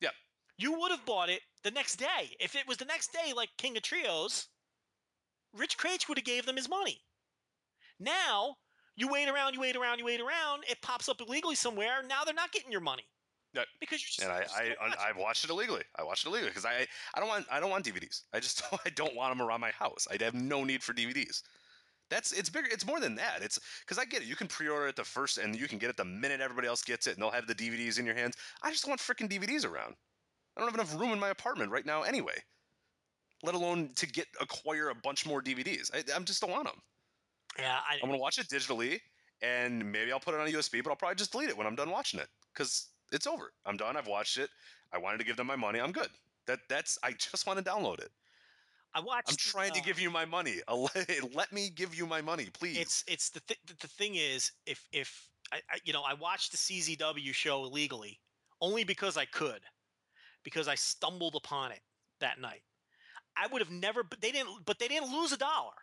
Yep. 0.01 0.13
You 0.61 0.79
would 0.79 0.91
have 0.91 1.03
bought 1.07 1.29
it 1.29 1.41
the 1.63 1.71
next 1.71 1.95
day. 1.95 2.35
If 2.39 2.55
it 2.55 2.67
was 2.67 2.77
the 2.77 2.85
next 2.85 3.11
day, 3.11 3.33
like 3.35 3.49
King 3.57 3.77
of 3.77 3.83
Trios, 3.83 4.47
Rich 5.53 5.75
Kraetsch 5.79 6.07
would 6.07 6.19
have 6.19 6.25
gave 6.25 6.45
them 6.45 6.55
his 6.55 6.69
money. 6.69 7.01
Now 7.99 8.57
you 8.95 9.07
wait 9.07 9.27
around, 9.27 9.55
you 9.55 9.59
wait 9.59 9.75
around, 9.75 9.97
you 9.97 10.05
wait 10.05 10.21
around. 10.21 10.63
It 10.69 10.77
pops 10.83 11.09
up 11.09 11.19
illegally 11.19 11.55
somewhere. 11.55 12.03
Now 12.07 12.23
they're 12.23 12.35
not 12.35 12.51
getting 12.51 12.71
your 12.71 12.81
money 12.81 13.07
Yep. 13.55 13.65
because 13.79 14.01
you're 14.01 14.07
just. 14.07 14.21
and 14.21 14.31
I, 14.31 14.75
I 14.85 14.87
watch 14.87 14.97
I've 14.99 15.17
watched 15.17 15.43
it 15.45 15.49
illegally. 15.49 15.83
I 15.97 16.03
watched 16.03 16.27
it 16.27 16.29
illegally 16.29 16.51
because 16.51 16.65
I, 16.65 16.85
I 17.15 17.19
don't 17.19 17.27
want, 17.27 17.47
I 17.51 17.59
don't 17.59 17.71
want 17.71 17.83
DVDs. 17.83 18.21
I 18.31 18.39
just, 18.39 18.61
I 18.85 18.89
don't 18.91 19.15
want 19.15 19.35
them 19.35 19.41
around 19.45 19.61
my 19.61 19.71
house. 19.71 20.07
I 20.11 20.23
have 20.23 20.35
no 20.35 20.63
need 20.63 20.83
for 20.83 20.93
DVDs. 20.93 21.41
That's, 22.11 22.33
it's 22.33 22.49
bigger. 22.49 22.67
It's 22.71 22.85
more 22.85 22.99
than 22.99 23.15
that. 23.15 23.39
It's 23.41 23.59
because 23.83 23.97
I 23.97 24.05
get 24.05 24.21
it. 24.21 24.27
You 24.27 24.35
can 24.35 24.47
pre-order 24.47 24.89
it 24.89 24.95
the 24.95 25.03
first, 25.03 25.39
and 25.39 25.55
you 25.55 25.67
can 25.67 25.79
get 25.79 25.89
it 25.89 25.97
the 25.97 26.05
minute 26.05 26.39
everybody 26.39 26.67
else 26.67 26.83
gets 26.83 27.07
it, 27.07 27.13
and 27.15 27.21
they'll 27.23 27.31
have 27.31 27.47
the 27.47 27.55
DVDs 27.55 27.97
in 27.97 28.05
your 28.05 28.15
hands. 28.15 28.35
I 28.61 28.69
just 28.69 28.83
don't 28.85 28.91
want 28.91 29.01
freaking 29.01 29.27
DVDs 29.27 29.65
around. 29.65 29.95
I 30.55 30.59
don't 30.61 30.69
have 30.69 30.75
enough 30.75 30.99
room 30.99 31.11
in 31.11 31.19
my 31.19 31.29
apartment 31.29 31.71
right 31.71 31.85
now, 31.85 32.03
anyway. 32.03 32.35
Let 33.43 33.55
alone 33.55 33.89
to 33.95 34.05
get 34.05 34.27
acquire 34.39 34.89
a 34.89 34.95
bunch 34.95 35.25
more 35.25 35.41
DVDs. 35.41 35.89
I, 35.93 35.99
I 36.15 36.19
just 36.19 36.41
don't 36.41 36.51
want 36.51 36.65
them. 36.65 36.81
yeah, 37.57 37.79
I, 37.89 37.95
I'm 38.01 38.09
gonna 38.09 38.19
watch 38.19 38.37
it 38.37 38.47
digitally, 38.47 38.99
and 39.41 39.91
maybe 39.91 40.11
I'll 40.11 40.19
put 40.19 40.35
it 40.35 40.39
on 40.39 40.47
a 40.47 40.51
USB, 40.51 40.83
but 40.83 40.91
I'll 40.91 40.95
probably 40.95 41.15
just 41.15 41.31
delete 41.31 41.49
it 41.49 41.57
when 41.57 41.65
I'm 41.65 41.75
done 41.75 41.89
watching 41.89 42.19
it 42.19 42.27
because 42.53 42.89
it's 43.11 43.25
over. 43.25 43.51
I'm 43.65 43.77
done. 43.77 43.97
I've 43.97 44.07
watched 44.07 44.37
it. 44.37 44.49
I 44.93 44.97
wanted 44.97 45.17
to 45.19 45.23
give 45.23 45.37
them 45.37 45.47
my 45.47 45.55
money. 45.55 45.79
I'm 45.79 45.91
good. 45.91 46.09
That 46.47 46.59
that's. 46.69 46.99
I 47.03 47.13
just 47.13 47.47
want 47.47 47.57
to 47.57 47.65
download 47.65 47.99
it. 47.99 48.11
I 48.93 48.99
watched. 48.99 49.29
I'm 49.29 49.37
trying 49.37 49.71
to 49.71 49.79
uh, 49.79 49.83
give 49.83 49.99
you 49.99 50.11
my 50.11 50.25
money. 50.25 50.55
Let, 50.69 51.33
let 51.33 51.53
me 51.53 51.69
give 51.69 51.95
you 51.95 52.05
my 52.05 52.21
money, 52.21 52.49
please. 52.53 52.77
It's 52.77 53.03
it's 53.07 53.29
the 53.29 53.39
th- 53.41 53.59
the 53.79 53.87
thing 53.87 54.15
is 54.15 54.51
if 54.65 54.85
if 54.91 55.29
I, 55.51 55.57
I 55.69 55.77
you 55.83 55.93
know 55.93 56.03
I 56.03 56.13
watched 56.13 56.51
the 56.51 56.57
CZW 56.57 57.33
show 57.33 57.63
illegally 57.63 58.19
only 58.59 58.83
because 58.83 59.17
I 59.17 59.25
could 59.25 59.61
because 60.43 60.67
I 60.67 60.75
stumbled 60.75 61.35
upon 61.35 61.71
it 61.71 61.81
that 62.19 62.39
night. 62.39 62.61
I 63.37 63.47
would 63.47 63.61
have 63.61 63.71
never 63.71 64.03
but 64.03 64.21
they 64.21 64.31
didn't 64.31 64.65
but 64.65 64.79
they 64.79 64.87
didn't 64.87 65.11
lose 65.11 65.31
a 65.31 65.37
dollar 65.37 65.73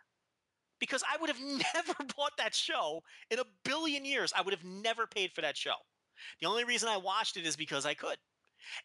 because 0.79 1.03
I 1.03 1.17
would 1.19 1.29
have 1.29 1.39
never 1.75 1.93
bought 2.15 2.37
that 2.37 2.55
show 2.55 3.01
in 3.29 3.39
a 3.39 3.45
billion 3.65 4.05
years. 4.05 4.33
I 4.35 4.41
would 4.41 4.53
have 4.53 4.63
never 4.63 5.07
paid 5.07 5.31
for 5.33 5.41
that 5.41 5.57
show. 5.57 5.75
The 6.41 6.47
only 6.47 6.63
reason 6.63 6.89
I 6.89 6.97
watched 6.97 7.37
it 7.37 7.45
is 7.45 7.55
because 7.55 7.85
I 7.85 7.93
could. 7.93 8.17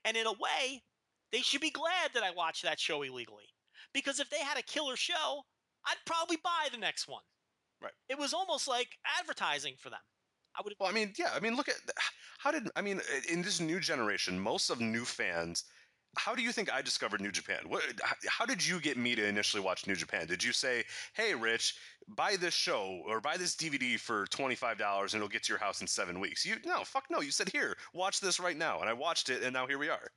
And 0.04 0.16
in 0.16 0.26
a 0.26 0.32
way, 0.32 0.82
they 1.32 1.40
should 1.40 1.60
be 1.60 1.70
glad 1.70 2.10
that 2.14 2.22
I 2.22 2.30
watched 2.30 2.62
that 2.62 2.78
show 2.80 3.02
illegally. 3.02 3.48
Because 3.92 4.20
if 4.20 4.30
they 4.30 4.38
had 4.38 4.58
a 4.58 4.62
killer 4.62 4.96
show, 4.96 5.42
I'd 5.86 5.96
probably 6.06 6.36
buy 6.36 6.68
the 6.70 6.78
next 6.78 7.08
one. 7.08 7.22
Right. 7.82 7.92
It 8.08 8.18
was 8.18 8.32
almost 8.32 8.68
like 8.68 8.96
advertising 9.20 9.74
for 9.78 9.90
them. 9.90 10.00
I 10.56 10.62
would 10.62 10.74
Well, 10.78 10.88
I 10.88 10.92
mean, 10.92 11.12
yeah. 11.18 11.30
I 11.34 11.40
mean, 11.40 11.56
look 11.56 11.68
at 11.68 11.76
how 12.38 12.50
did 12.50 12.68
I 12.76 12.80
mean 12.82 13.00
in 13.28 13.42
this 13.42 13.60
new 13.60 13.80
generation, 13.80 14.38
most 14.38 14.70
of 14.70 14.80
new 14.80 15.04
fans. 15.04 15.64
How 16.16 16.36
do 16.36 16.42
you 16.42 16.52
think 16.52 16.72
I 16.72 16.80
discovered 16.80 17.20
New 17.20 17.32
Japan? 17.32 17.58
What, 17.66 17.82
how- 18.28 18.46
did 18.46 18.64
you 18.64 18.78
get 18.78 18.96
me 18.96 19.16
to 19.16 19.26
initially 19.26 19.60
watch 19.60 19.88
New 19.88 19.96
Japan? 19.96 20.28
Did 20.28 20.44
you 20.44 20.52
say, 20.52 20.84
"Hey, 21.14 21.34
Rich, 21.34 21.74
buy 22.06 22.36
this 22.36 22.54
show 22.54 23.02
or 23.04 23.20
buy 23.20 23.36
this 23.36 23.56
DVD 23.56 23.98
for 23.98 24.26
twenty 24.26 24.54
five 24.54 24.78
dollars 24.78 25.14
and 25.14 25.20
it'll 25.20 25.28
get 25.32 25.42
to 25.44 25.52
your 25.52 25.58
house 25.58 25.80
in 25.80 25.88
seven 25.88 26.20
weeks"? 26.20 26.44
You 26.46 26.56
no, 26.64 26.84
fuck 26.84 27.06
no. 27.10 27.20
You 27.20 27.32
said, 27.32 27.48
"Here, 27.48 27.76
watch 27.94 28.20
this 28.20 28.38
right 28.38 28.56
now," 28.56 28.80
and 28.80 28.88
I 28.88 28.92
watched 28.92 29.28
it, 29.28 29.42
and 29.42 29.52
now 29.52 29.66
here 29.66 29.78
we 29.78 29.88
are. 29.88 30.08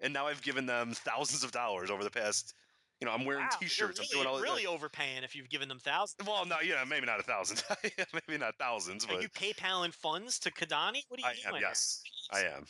And 0.00 0.12
now 0.12 0.26
I've 0.28 0.42
given 0.42 0.66
them 0.66 0.94
thousands 0.94 1.42
of 1.44 1.50
dollars 1.52 1.90
over 1.90 2.04
the 2.04 2.10
past. 2.10 2.54
You 3.02 3.06
know, 3.06 3.14
I'm 3.14 3.24
wearing 3.24 3.42
wow, 3.42 3.58
T-shirts. 3.58 3.98
You're 3.98 4.20
I'm 4.20 4.26
doing 4.26 4.26
all 4.28 4.40
really, 4.40 4.62
really 4.62 4.66
overpaying 4.68 5.24
if 5.24 5.34
you've 5.34 5.48
given 5.48 5.66
them 5.66 5.80
thousands. 5.80 6.24
Well, 6.24 6.46
no, 6.46 6.58
yeah, 6.64 6.84
maybe 6.88 7.04
not 7.04 7.18
a 7.18 7.24
thousand, 7.24 7.64
maybe 8.28 8.38
not 8.38 8.54
thousands, 8.60 9.04
Are 9.04 9.08
but 9.08 9.22
you 9.22 9.28
PayPaling 9.28 9.92
funds 9.92 10.38
to 10.38 10.52
Kadani? 10.52 11.02
What 11.08 11.18
are 11.20 11.32
you 11.32 11.40
I 11.44 11.56
am. 11.56 11.60
Yes? 11.60 12.00
I 12.32 12.42
am. 12.42 12.64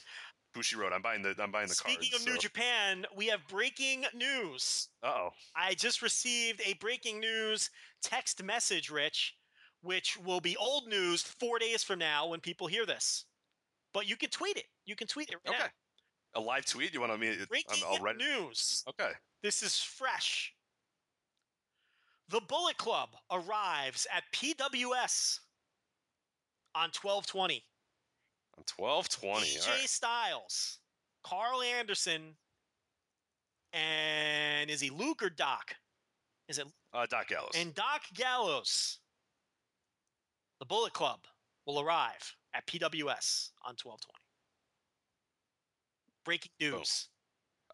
Bushiroad. 0.56 0.94
I'm 0.94 1.02
buying 1.02 1.20
the. 1.20 1.34
I'm 1.38 1.52
buying 1.52 1.68
the 1.68 1.74
car. 1.74 1.92
Speaking 1.92 2.12
cards. 2.12 2.26
of 2.26 2.32
New 2.32 2.38
Japan, 2.38 3.04
we 3.14 3.26
have 3.26 3.46
breaking 3.46 4.06
news. 4.14 4.88
Uh 5.02 5.08
oh. 5.08 5.28
I 5.54 5.74
just 5.74 6.00
received 6.00 6.62
a 6.64 6.72
breaking 6.80 7.20
news 7.20 7.68
text 8.02 8.42
message, 8.42 8.88
Rich, 8.88 9.34
which 9.82 10.16
will 10.16 10.40
be 10.40 10.56
old 10.56 10.88
news 10.88 11.20
four 11.20 11.58
days 11.58 11.82
from 11.82 11.98
now 11.98 12.26
when 12.28 12.40
people 12.40 12.68
hear 12.68 12.86
this. 12.86 13.26
But 13.92 14.08
you 14.08 14.16
can 14.16 14.30
tweet 14.30 14.56
it. 14.56 14.64
You 14.86 14.96
can 14.96 15.08
tweet 15.08 15.28
it 15.28 15.36
right 15.46 15.56
Okay. 15.56 15.64
now. 15.64 15.70
A 16.36 16.42
live 16.42 16.64
tweet? 16.64 16.94
You 16.94 17.02
want 17.02 17.20
me? 17.20 17.36
Breaking 17.50 17.82
I'm, 17.86 17.92
I'll 17.98 18.02
read 18.02 18.16
it. 18.18 18.24
news. 18.24 18.82
Okay. 18.88 19.10
This 19.42 19.62
is 19.62 19.78
fresh. 19.78 20.54
The 22.28 22.40
Bullet 22.40 22.76
Club 22.76 23.10
arrives 23.30 24.06
at 24.14 24.22
PWS 24.32 25.40
on 26.74 26.90
1220. 27.00 27.64
I'm 28.56 28.64
1220. 28.76 29.46
AJ 29.46 29.66
All 29.68 29.74
right. 29.76 29.88
Styles, 29.88 30.78
Karl 31.24 31.62
Anderson, 31.62 32.36
and 33.72 34.70
is 34.70 34.80
he 34.80 34.90
Luke 34.90 35.22
or 35.22 35.30
Doc? 35.30 35.74
Is 36.48 36.58
it 36.58 36.66
Uh, 36.92 37.06
Doc 37.06 37.28
Gallows. 37.28 37.52
and 37.56 37.74
Doc 37.74 38.02
Gallows? 38.14 38.98
The 40.60 40.66
Bullet 40.66 40.92
Club 40.92 41.26
will 41.66 41.80
arrive 41.80 42.36
at 42.54 42.66
PWS 42.66 43.50
on 43.62 43.74
1220. 43.76 44.24
Breaking 46.24 46.52
news. 46.60 47.08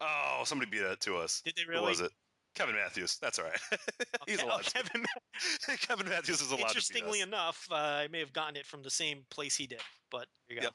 Oh, 0.01 0.41
somebody 0.45 0.69
beat 0.71 0.79
that 0.83 0.99
to 1.01 1.17
us. 1.17 1.41
Did 1.45 1.55
they 1.55 1.63
really? 1.67 1.81
Who 1.83 1.89
was 1.89 1.99
it? 2.01 2.11
Kevin 2.55 2.75
Matthews. 2.75 3.17
That's 3.21 3.37
all 3.39 3.45
right. 3.45 3.59
He's 4.27 4.39
Okay, 4.39 4.47
allowed. 4.47 4.59
oh, 4.59 4.63
to. 4.63 4.71
Kevin, 4.73 5.05
Kevin 5.87 6.09
Matthews 6.09 6.41
is 6.41 6.51
allowed 6.51 6.67
interestingly 6.67 7.19
to 7.19 7.25
beat 7.25 7.33
enough, 7.33 7.67
uh, 7.71 7.75
I 7.75 8.07
may 8.11 8.19
have 8.19 8.33
gotten 8.33 8.55
it 8.55 8.65
from 8.65 8.81
the 8.81 8.89
same 8.89 9.25
place 9.29 9.55
he 9.55 9.67
did, 9.67 9.81
but 10.11 10.25
here 10.47 10.55
you 10.55 10.61
go. 10.61 10.65
Yep. 10.67 10.73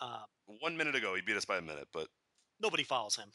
Uh. 0.00 0.22
One 0.60 0.76
minute 0.76 0.94
ago, 0.96 1.14
he 1.14 1.20
beat 1.20 1.36
us 1.36 1.44
by 1.44 1.58
a 1.58 1.62
minute, 1.62 1.88
but 1.92 2.08
nobody 2.60 2.82
follows 2.84 3.16
him. 3.16 3.28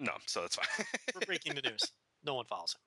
no, 0.00 0.12
so 0.26 0.40
that's 0.40 0.56
fine. 0.56 0.86
We're 1.14 1.26
breaking 1.26 1.54
the 1.54 1.62
news. 1.62 1.80
No 2.24 2.34
one 2.34 2.44
follows 2.46 2.74
him. 2.74 2.80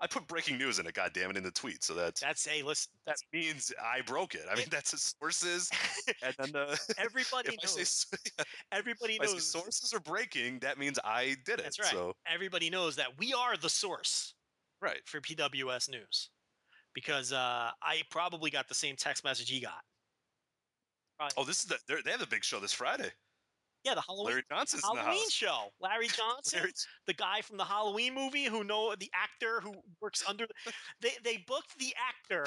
I 0.00 0.06
put 0.06 0.26
breaking 0.26 0.58
news 0.58 0.78
in 0.80 0.86
it, 0.86 0.94
God 0.94 1.12
damn 1.14 1.30
it, 1.30 1.36
in 1.36 1.44
the 1.44 1.50
tweet, 1.50 1.84
so 1.84 1.94
that's 1.94 2.20
That's 2.20 2.44
hey, 2.44 2.62
listen. 2.62 2.90
that 3.06 3.16
means 3.32 3.72
I 3.80 4.00
broke 4.00 4.34
it. 4.34 4.42
I 4.50 4.56
mean, 4.56 4.66
that's 4.70 4.90
his 4.90 5.14
sources, 5.20 5.70
and 6.22 6.34
then 6.38 6.52
the 6.52 6.78
Everybody 6.98 7.50
if 7.50 7.56
I 7.62 7.66
say 7.66 7.80
knows. 7.80 8.06
Everybody 8.72 9.14
if 9.14 9.22
I 9.22 9.26
say 9.26 9.32
knows. 9.34 9.46
sources 9.46 9.94
are 9.94 10.00
breaking, 10.00 10.58
that 10.60 10.78
means 10.78 10.98
I 11.04 11.36
did 11.44 11.60
it. 11.60 11.64
That's 11.64 11.78
right. 11.78 11.90
So 11.90 12.14
Everybody 12.26 12.68
knows 12.68 12.96
that 12.96 13.16
we 13.18 13.32
are 13.32 13.56
the 13.56 13.70
source 13.70 14.34
right. 14.82 15.00
for 15.04 15.20
PWS 15.20 15.90
News 15.90 16.30
because 16.94 17.32
uh, 17.32 17.70
I 17.82 18.02
probably 18.10 18.50
got 18.50 18.68
the 18.68 18.74
same 18.74 18.96
text 18.96 19.24
message 19.24 19.50
he 19.50 19.60
got. 19.60 19.82
Oh, 21.36 21.44
this 21.44 21.60
is 21.60 21.66
the 21.66 21.78
they 22.04 22.10
have 22.10 22.22
a 22.22 22.26
big 22.26 22.42
show 22.42 22.60
this 22.60 22.72
Friday. 22.72 23.10
Yeah, 23.84 23.94
the 23.94 24.02
Halloween 24.02 24.26
Larry 24.26 24.42
Johnson's 24.50 24.82
Halloween 24.84 25.30
show. 25.30 25.72
Larry 25.80 26.08
Johnson, 26.16 26.58
Larry- 26.60 26.72
the 27.06 27.14
guy 27.14 27.40
from 27.40 27.56
the 27.56 27.64
Halloween 27.64 28.14
movie 28.14 28.44
who 28.44 28.62
know 28.62 28.94
the 28.98 29.10
actor 29.14 29.60
who 29.60 29.74
works 30.00 30.22
under. 30.28 30.46
They 31.00 31.12
they 31.24 31.44
booked 31.46 31.78
the 31.78 31.94
actor 32.08 32.46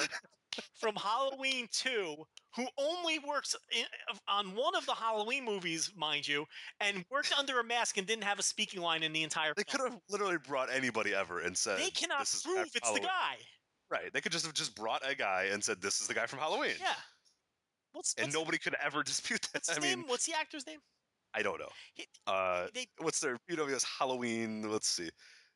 from 0.78 0.94
Halloween 0.94 1.68
Two 1.72 2.16
who 2.54 2.66
only 2.78 3.18
works 3.18 3.56
in, 3.72 3.84
on 4.28 4.54
one 4.54 4.76
of 4.76 4.86
the 4.86 4.94
Halloween 4.94 5.44
movies, 5.44 5.90
mind 5.96 6.28
you, 6.28 6.46
and 6.80 7.04
worked 7.10 7.34
under 7.36 7.58
a 7.58 7.64
mask 7.64 7.96
and 7.96 8.06
didn't 8.06 8.22
have 8.22 8.38
a 8.38 8.42
speaking 8.44 8.80
line 8.80 9.02
in 9.02 9.12
the 9.12 9.24
entire. 9.24 9.52
They 9.56 9.64
film. 9.64 9.82
could 9.82 9.92
have 9.92 10.00
literally 10.08 10.38
brought 10.46 10.72
anybody 10.72 11.14
ever 11.14 11.40
and 11.40 11.56
said 11.56 11.78
They 11.78 11.90
cannot 11.90 12.28
prove 12.44 12.54
Halloween." 12.56 12.70
it's 12.74 12.92
the 12.92 13.00
guy. 13.00 13.36
Right. 13.90 14.12
They 14.12 14.20
could 14.20 14.32
just 14.32 14.46
have 14.46 14.54
just 14.54 14.74
brought 14.76 15.02
a 15.08 15.14
guy 15.14 15.48
and 15.52 15.62
said 15.62 15.80
this 15.80 16.00
is 16.00 16.06
the 16.06 16.14
guy 16.14 16.26
from 16.26 16.38
Halloween. 16.38 16.74
Yeah. 16.80 16.94
What's, 17.92 18.14
And 18.14 18.32
nobody 18.32 18.58
could 18.58 18.74
ever 18.84 19.02
dispute 19.04 19.42
that. 19.52 19.60
What's 19.60 19.68
his 19.68 19.78
I 19.78 19.80
mean, 19.80 20.00
name? 20.00 20.08
What's 20.08 20.26
the 20.26 20.34
actor's 20.34 20.66
name? 20.66 20.80
I 21.34 21.42
don't 21.42 21.58
know. 21.58 21.68
Uh, 22.26 22.66
they, 22.74 22.86
what's 22.98 23.20
their 23.20 23.38
PWS 23.50 23.84
Halloween? 23.98 24.70
Let's 24.70 24.88
see. 24.88 25.10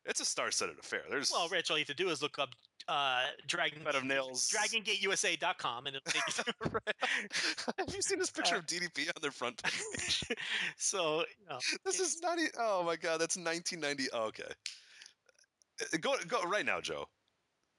It's 0.05 0.21
a 0.21 0.25
star-studded 0.25 0.79
affair. 0.79 1.03
There's 1.11 1.31
well, 1.31 1.49
Rich, 1.49 1.71
all 1.71 1.77
you 1.77 1.83
have 1.83 1.95
to 1.97 2.03
do 2.03 2.09
is 2.09 2.23
look 2.23 2.39
up 2.39 2.49
uh, 2.89 3.25
Dragon 3.47 3.85
Bed 3.85 3.95
of 3.95 4.05
Nails. 4.05 4.49
DragonGateUSA.com 4.51 5.87
and 5.87 5.97
it'll 5.97 6.11
take 6.11 6.23
you 6.39 6.71
have 7.79 7.95
you 7.95 8.01
seen 8.01 8.19
this 8.19 8.31
picture 8.31 8.57
Uh, 8.57 8.59
of 8.61 8.67
DDP 8.67 9.09
on 9.09 9.21
their 9.21 9.31
front 9.31 9.63
page? 9.63 10.23
so, 10.79 11.19
you 11.39 11.47
know, 11.51 11.59
this 11.85 12.01
is 12.01 12.21
not. 12.23 12.39
Oh 12.59 12.83
my 12.83 12.97
god, 12.97 13.21
that's 13.21 13.37
1990. 13.37 14.09
Oh, 14.15 14.27
okay. 14.29 14.45
Uh, 15.83 15.99
Go 16.01 16.15
go 16.27 16.43
right 16.45 16.65
now, 16.65 16.81
Joe. 16.81 17.05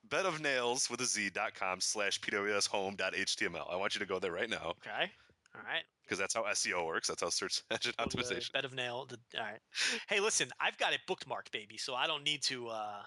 Bed 0.10 0.26
of 0.26 0.40
nails 0.42 0.90
with 0.90 1.02
a 1.02 1.06
Z 1.06 1.32
dot 1.32 1.56
com 1.56 1.82
slash 1.82 2.20
PWS 2.22 2.68
home 2.68 2.96
dot 2.96 3.14
HTML. 3.14 3.72
I 3.72 3.76
want 3.76 3.96
you 3.96 4.00
to 4.00 4.06
go 4.06 4.20
there 4.20 4.32
right 4.32 4.50
now. 4.50 4.74
okay. 4.86 5.12
All 5.56 5.62
right. 5.66 5.84
because 6.04 6.20
that's 6.20 6.34
how 6.34 6.44
SEO 6.44 6.86
works. 6.86 7.08
That's 7.08 7.22
how 7.22 7.30
search 7.30 7.62
engine 7.72 7.94
the 7.98 8.04
optimization. 8.04 8.52
Bed 8.52 8.66
of 8.66 8.74
nail. 8.74 9.08
The, 9.10 9.18
all 9.40 9.46
right. 9.46 9.60
Hey, 10.08 10.20
listen, 10.20 10.50
I've 10.60 10.78
got 10.78 10.94
it 10.94 11.00
bookmarked, 11.10 11.52
baby, 11.52 11.78
so 11.78 11.96
I 11.96 12.08
don't 12.08 12.24
need 12.24 12.42
to. 12.44 12.68
Uh, 12.68 13.02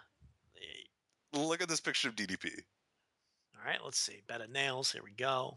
eh, 0.57 1.39
Look 1.39 1.63
at 1.63 1.69
this 1.69 1.81
picture 1.81 2.09
of 2.09 2.17
DDP. 2.17 2.51
all 3.57 3.65
right, 3.67 3.79
let's 3.85 3.99
see. 3.99 4.21
Bed 4.29 4.41
of 4.41 4.51
nails. 4.51 4.93
Here 4.93 5.03
we 5.03 5.13
go. 5.13 5.57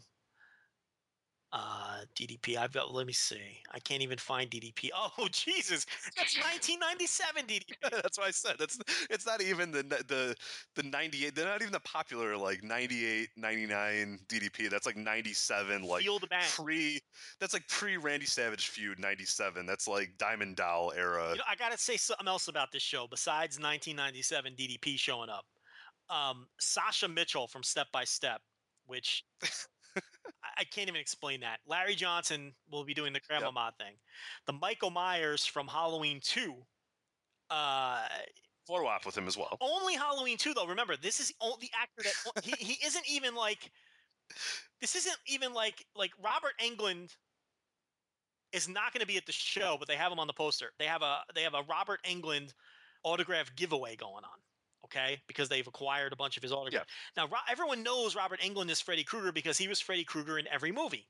Uh, 1.52 2.00
DDP. 2.16 2.56
I've 2.56 2.72
got. 2.72 2.92
Let 2.92 3.06
me 3.06 3.12
see. 3.12 3.62
I 3.72 3.78
can't 3.78 4.02
even 4.02 4.18
find 4.18 4.50
DDP. 4.50 4.90
Oh, 5.18 5.28
Jesus, 5.30 5.86
that's 6.16 6.36
1997 6.36 7.44
DDP. 7.46 7.74
that's 8.02 8.18
what 8.18 8.26
I 8.26 8.30
said. 8.30 8.56
That's 8.58 8.78
it's 9.08 9.24
not 9.24 9.40
even 9.40 9.70
the 9.70 9.82
the 9.84 10.34
the 10.74 10.82
98. 10.82 11.34
They're 11.34 11.46
not 11.46 11.62
even 11.62 11.72
the 11.72 11.80
popular 11.80 12.36
like 12.36 12.62
98, 12.64 13.28
99 13.36 14.18
DDP. 14.28 14.68
That's 14.68 14.86
like 14.86 14.96
97. 14.96 15.82
Like 15.84 16.02
Feel 16.02 16.18
the 16.18 16.26
bang. 16.26 16.42
pre. 16.50 17.00
That's 17.40 17.52
like 17.52 17.66
pre 17.68 17.96
Randy 17.96 18.26
Savage 18.26 18.66
feud 18.68 18.98
97. 18.98 19.64
That's 19.64 19.86
like 19.86 20.12
Diamond 20.18 20.56
Doll 20.56 20.92
era. 20.96 21.30
You 21.30 21.38
know, 21.38 21.44
I 21.48 21.54
gotta 21.54 21.78
say 21.78 21.96
something 21.96 22.26
else 22.26 22.48
about 22.48 22.72
this 22.72 22.82
show 22.82 23.06
besides 23.08 23.58
1997 23.58 24.54
DDP 24.54 24.98
showing 24.98 25.30
up. 25.30 25.46
Um, 26.10 26.46
Sasha 26.58 27.08
Mitchell 27.08 27.46
from 27.46 27.62
Step 27.62 27.86
by 27.92 28.04
Step, 28.04 28.40
which 28.86 29.24
I, 30.58 30.64
can't 30.64 30.88
even 30.88 31.00
explain 31.00 31.40
that. 31.40 31.60
Larry 31.66 31.94
Johnson 31.94 32.52
will 32.70 32.84
be 32.84 32.94
doing 32.94 33.12
the 33.12 33.20
Grandma 33.20 33.66
Yep. 33.66 33.78
Thing. 33.78 33.94
The 34.46 34.52
Michael 34.52 34.90
Myers 34.90 35.44
from 35.46 35.66
Halloween 35.68 36.20
2. 36.22 36.54
Uh, 37.50 38.06
Photo 38.66 38.86
op 38.86 39.06
with 39.06 39.16
him 39.16 39.26
as 39.28 39.36
well. 39.36 39.56
only 39.60 39.94
Halloween 39.94 40.36
2 40.36 40.54
though. 40.54 40.66
Remember, 40.66 40.96
this 40.96 41.20
is 41.20 41.32
the 41.60 41.70
actor 41.80 42.02
that 42.02 42.44
he, 42.44 42.52
he 42.58 42.86
isn't 42.86 43.08
even 43.08 43.34
like 43.34 43.70
this 44.80 44.96
isn't 44.96 45.16
even 45.28 45.52
like 45.52 45.86
like 45.94 46.10
Robert 46.22 46.52
Englund 46.60 47.14
is 48.52 48.68
not 48.68 48.92
going 48.92 49.00
to 49.00 49.06
be 49.06 49.16
at 49.16 49.26
the 49.26 49.32
show, 49.32 49.76
but 49.78 49.86
they 49.86 49.96
have 49.96 50.10
him 50.10 50.18
on 50.18 50.26
the 50.26 50.32
poster. 50.32 50.72
They 50.78 50.86
have 50.86 51.02
a 51.02 51.18
they 51.34 51.42
have 51.42 51.54
a 51.54 51.62
Robert 51.68 52.00
Englund 52.04 52.52
autograph 53.04 53.54
giveaway 53.54 53.94
going 53.94 54.24
on. 54.24 54.38
Okay, 54.86 55.20
because 55.26 55.48
they've 55.48 55.66
acquired 55.66 56.12
a 56.12 56.16
bunch 56.16 56.36
of 56.36 56.42
his 56.42 56.52
autographs. 56.52 56.90
Now, 57.16 57.26
Ro- 57.26 57.38
everyone 57.50 57.82
knows 57.82 58.14
Robert 58.14 58.40
Englund 58.40 58.70
is 58.70 58.80
Freddy 58.80 59.02
Krueger 59.04 59.32
because 59.32 59.58
he 59.58 59.66
was 59.68 59.80
Freddy 59.80 60.04
Krueger 60.04 60.38
in 60.38 60.46
every 60.48 60.70
movie, 60.70 61.08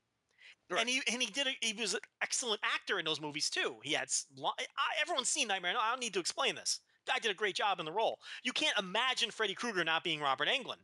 Right. 0.69 0.81
and 0.81 0.89
he 0.89 1.01
and 1.11 1.21
he 1.21 1.29
did 1.29 1.47
a, 1.47 1.51
he 1.61 1.73
was 1.79 1.93
an 1.93 1.99
excellent 2.21 2.59
actor 2.63 2.97
in 2.99 3.05
those 3.05 3.21
movies 3.21 3.49
too. 3.49 3.77
He 3.83 3.93
had 3.93 4.07
I, 4.43 4.65
everyone's 5.01 5.29
seen 5.29 5.47
Nightmare. 5.47 5.73
No, 5.73 5.79
I 5.79 5.91
don't 5.91 6.01
need 6.01 6.13
to 6.15 6.19
explain 6.19 6.55
this. 6.55 6.79
Guy 7.07 7.19
did 7.19 7.31
a 7.31 7.35
great 7.35 7.55
job 7.55 7.79
in 7.79 7.85
the 7.85 7.91
role. 7.91 8.19
You 8.43 8.51
can't 8.51 8.77
imagine 8.77 9.31
Freddy 9.31 9.53
Krueger 9.53 9.83
not 9.83 10.03
being 10.03 10.19
Robert 10.19 10.47
Englund. 10.49 10.81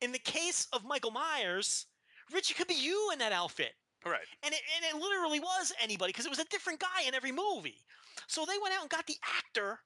In 0.00 0.10
the 0.10 0.18
case 0.18 0.66
of 0.72 0.84
Michael 0.84 1.12
Myers, 1.12 1.86
Richie 2.32 2.54
could 2.54 2.66
be 2.66 2.74
you 2.74 3.10
in 3.12 3.18
that 3.20 3.32
outfit. 3.32 3.72
Right. 4.04 4.26
And 4.42 4.52
it, 4.52 4.60
and 4.76 4.84
it 4.96 5.00
literally 5.00 5.38
was 5.40 5.72
anybody 5.80 6.10
because 6.12 6.26
it 6.26 6.30
was 6.30 6.40
a 6.40 6.44
different 6.46 6.80
guy 6.80 7.06
in 7.06 7.14
every 7.14 7.32
movie. 7.32 7.84
So 8.26 8.44
they 8.44 8.58
went 8.60 8.74
out 8.74 8.82
and 8.82 8.90
got 8.90 9.06
the 9.06 9.16
actor 9.38 9.78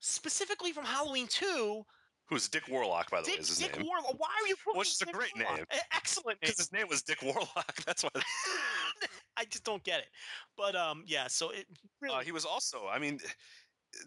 specifically 0.00 0.72
from 0.72 0.84
Halloween 0.84 1.26
2. 1.28 1.84
Who's 2.28 2.48
Dick 2.48 2.64
Warlock, 2.68 3.08
by 3.10 3.22
the 3.22 3.30
way, 3.30 3.36
is 3.36 3.48
his 3.48 3.58
Dick 3.58 3.78
name. 3.78 3.86
Warlock. 3.86 4.18
Why 4.18 4.26
are 4.42 4.48
you 4.48 4.56
putting 4.64 4.78
Which 4.80 4.88
is 4.88 5.00
a 5.02 5.06
great 5.06 5.30
Warlock? 5.36 5.58
name. 5.58 5.66
Excellent 5.94 6.38
name. 6.42 6.48
Because 6.50 6.58
his 6.58 6.72
name 6.72 6.86
was 6.88 7.02
Dick 7.02 7.22
Warlock. 7.22 7.76
That's 7.86 8.02
why. 8.02 8.10
I 9.36 9.44
just 9.44 9.62
don't 9.64 9.84
get 9.84 10.00
it. 10.00 10.08
But 10.56 10.74
um, 10.74 11.04
yeah. 11.06 11.28
So 11.28 11.50
it 11.50 11.66
really 12.00 12.16
Uh, 12.16 12.20
he 12.20 12.32
was 12.32 12.44
also, 12.44 12.88
I 12.90 12.98
mean, 12.98 13.20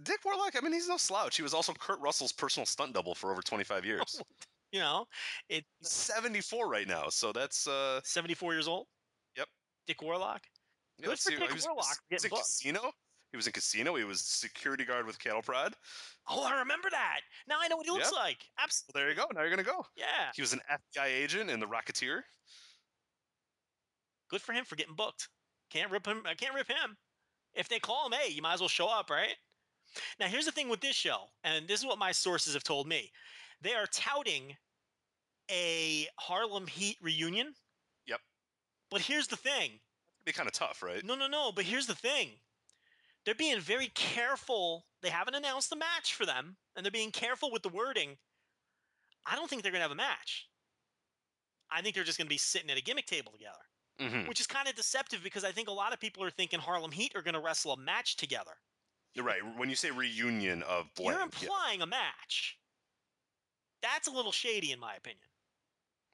Dick 0.04 0.20
Warlock. 0.26 0.56
I 0.58 0.62
mean, 0.62 0.74
he's 0.74 0.90
no 0.90 0.98
slouch. 0.98 1.38
He 1.38 1.44
was 1.44 1.54
also 1.54 1.72
Kurt 1.74 2.00
Russell's 2.02 2.34
personal 2.34 2.66
stunt 2.66 2.94
double 2.94 3.16
for 3.16 3.32
over 3.32 3.42
25 3.42 3.86
years. 3.86 4.22
you 4.74 4.80
know 4.82 5.06
it's. 5.48 5.66
74 5.82 6.70
right 6.70 6.88
now, 6.90 7.08
so 7.08 7.32
that's 7.32 7.68
uh. 7.68 8.02
74 8.04 8.52
years 8.54 8.68
old. 8.68 8.88
Yep. 9.38 9.48
Dick 9.88 10.02
Warlock. 10.02 10.42
Yeah, 11.00 11.06
Good 11.06 11.20
for 11.20 11.32
see, 11.32 11.38
Dick 11.38 11.54
was, 11.54 11.66
Warlock 11.66 11.86
he 12.10 12.16
was 12.16 12.24
getting 12.24 12.36
in. 12.36 12.42
Casino. 12.42 12.92
He 13.32 13.38
was 13.38 13.46
in 13.48 13.54
Casino. 13.54 13.96
He 13.96 14.04
was 14.04 14.22
security 14.22 14.84
guard 14.86 15.06
with 15.06 15.20
Cattle 15.20 15.42
Prod. 15.44 15.76
Oh, 16.28 16.44
I 16.44 16.60
remember 16.60 16.90
that. 16.90 17.22
Now 17.48 17.58
I 17.62 17.68
know 17.68 17.78
what 17.78 17.86
he 17.86 17.92
looks 17.92 18.06
Yep. 18.12 18.14
like. 18.20 18.46
Well, 18.58 18.64
Absolutely. 18.64 19.02
there 19.02 19.10
you 19.10 19.16
go. 19.16 19.28
Now 19.34 19.42
you're 19.42 19.50
gonna 19.52 19.64
go. 19.64 19.86
Yeah. 19.96 20.32
He 20.36 20.42
was 20.42 20.54
an 20.54 20.62
FBI 20.70 21.06
agent 21.06 21.50
in 21.50 21.60
The 21.60 21.68
Rocketeer. 21.68 22.24
Good 24.30 24.42
for 24.42 24.54
him 24.54 24.66
for 24.66 24.76
getting 24.76 24.96
booked. 24.96 25.30
Can't 25.70 25.92
rip 25.92 26.06
him. 26.06 26.24
I 26.26 26.34
can't 26.34 26.54
rip 26.56 26.68
him. 26.68 26.98
If 27.54 27.68
they 27.68 27.80
call 27.80 28.08
him, 28.08 28.14
hey, 28.14 28.32
you 28.32 28.42
might 28.42 28.54
as 28.54 28.60
well 28.60 28.70
show 28.70 28.88
up, 28.88 29.10
right? 29.10 29.36
Now, 30.20 30.28
here's 30.28 30.46
the 30.46 30.52
thing 30.52 30.70
with 30.70 30.82
this 30.82 30.96
show, 30.96 31.26
and 31.44 31.68
this 31.68 31.80
is 31.80 31.86
what 31.86 31.98
my 31.98 32.12
sources 32.12 32.54
have 32.54 32.64
told 32.64 32.88
me. 32.88 33.12
They 33.62 33.74
are 33.74 33.88
touting 33.88 34.56
a 35.50 36.08
Harlem 36.18 36.68
Heat 36.68 36.98
reunion. 37.02 37.56
Yep. 38.06 38.20
But 38.92 39.02
here's 39.02 39.28
the 39.28 39.36
thing. 39.36 39.72
It'd 39.72 40.26
be 40.26 40.32
kind 40.32 40.48
of 40.48 40.54
tough, 40.54 40.84
right? 40.84 41.04
No, 41.04 41.16
no, 41.16 41.28
no. 41.28 41.52
But 41.52 41.66
here's 41.66 41.88
the 41.88 41.96
thing. 41.96 42.30
They're 43.26 43.36
being 43.36 43.60
very 43.60 43.88
careful. 43.96 44.86
They 45.02 45.10
haven't 45.10 45.36
announced 45.36 45.70
the 45.70 45.76
match 45.76 46.14
for 46.14 46.26
them, 46.26 46.58
and 46.76 46.86
they're 46.86 46.92
being 46.92 47.12
careful 47.12 47.52
with 47.52 47.62
the 47.64 47.70
wording. 47.70 48.18
I 49.26 49.36
don't 49.36 49.50
think 49.50 49.62
they're 49.64 49.72
going 49.72 49.80
to 49.80 49.84
have 49.88 49.92
a 49.92 49.96
match. 49.96 50.48
I 51.72 51.82
think 51.82 51.94
they're 51.96 52.04
just 52.04 52.18
going 52.18 52.26
to 52.28 52.34
be 52.34 52.38
sitting 52.38 52.70
at 52.72 52.78
a 52.78 52.82
gimmick 52.82 53.06
table 53.06 53.32
together 53.32 53.60
Mm-hmm. 54.00 54.30
which 54.30 54.40
is 54.40 54.48
kind 54.48 54.70
of 54.70 54.76
deceptive 54.76 55.22
because 55.22 55.44
I 55.44 55.52
think 55.52 55.68
a 55.68 55.74
lot 55.74 55.92
of 55.92 56.00
people 56.00 56.24
are 56.24 56.30
thinking 56.30 56.58
Harlem 56.58 56.90
Heat 56.90 57.12
are 57.18 57.22
going 57.22 57.34
to 57.34 57.42
wrestle 57.42 57.74
a 57.74 57.78
match 57.78 58.16
together. 58.16 58.54
You're 59.14 59.26
right. 59.26 59.42
When 59.58 59.70
you 59.70 59.76
say 59.76 59.92
reunion 59.92 60.64
of 60.64 60.86
blank, 60.96 61.10
You're 61.10 61.18
yeah. 61.20 61.24
implying 61.26 61.82
a 61.82 61.86
match. 61.86 62.58
That's 63.82 64.08
a 64.08 64.12
little 64.12 64.32
shady, 64.32 64.72
in 64.72 64.80
my 64.80 64.96
opinion. 64.96 65.28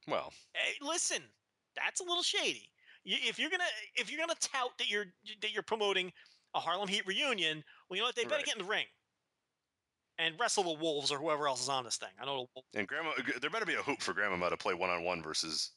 well, 0.07 0.33
Hey, 0.55 0.73
listen, 0.81 1.21
that's 1.75 1.99
a 1.99 2.03
little 2.03 2.23
shady. 2.23 2.71
If 3.05 3.37
you're 3.37 3.51
gonna 3.51 3.63
if 3.95 4.09
you're 4.09 4.19
gonna 4.19 4.33
tout 4.41 4.71
that 4.79 4.89
you're 4.89 5.05
that 5.43 5.51
you're 5.53 5.61
promoting 5.61 6.11
a 6.55 6.59
Harlem 6.59 6.87
Heat 6.87 7.05
reunion, 7.05 7.63
well, 7.89 7.97
you 7.97 8.01
know 8.01 8.07
what? 8.07 8.15
They 8.15 8.23
better 8.23 8.37
Right. 8.37 8.45
get 8.45 8.55
in 8.55 8.63
the 8.63 8.69
ring 8.69 8.85
and 10.17 10.39
wrestle 10.39 10.63
the 10.63 10.73
Wolves 10.73 11.11
or 11.11 11.19
whoever 11.19 11.47
else 11.47 11.61
is 11.61 11.69
on 11.69 11.83
this 11.83 11.97
thing. 11.97 12.09
I 12.19 12.25
know 12.25 12.47
the 12.55 12.79
and 12.79 12.87
Grandma, 12.87 13.11
there 13.41 13.49
better 13.49 13.65
be 13.65 13.75
a 13.75 13.83
hoop 13.83 14.01
for 14.01 14.13
Grandma 14.13 14.49
to 14.49 14.57
play 14.57 14.73
one 14.73 14.89
on 14.89 15.03
one 15.03 15.21
versus 15.21 15.71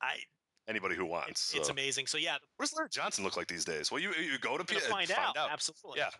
I 0.00 0.18
anybody 0.66 0.96
who 0.96 1.04
wants. 1.04 1.30
it's, 1.30 1.54
it's 1.54 1.68
amazing. 1.68 2.06
So 2.06 2.18
yeah, 2.18 2.38
What 2.56 2.64
does 2.68 2.74
Larry 2.74 2.88
Johnson 2.90 3.24
look 3.24 3.36
like 3.36 3.46
these 3.46 3.64
days? 3.64 3.90
Well, 3.92 4.00
you 4.00 4.12
you 4.14 4.38
go 4.38 4.56
to 4.56 4.64
gonna 4.64 4.80
find, 4.80 5.10
out. 5.10 5.36
Absolutely. 5.36 6.00
Yeah, 6.00 6.10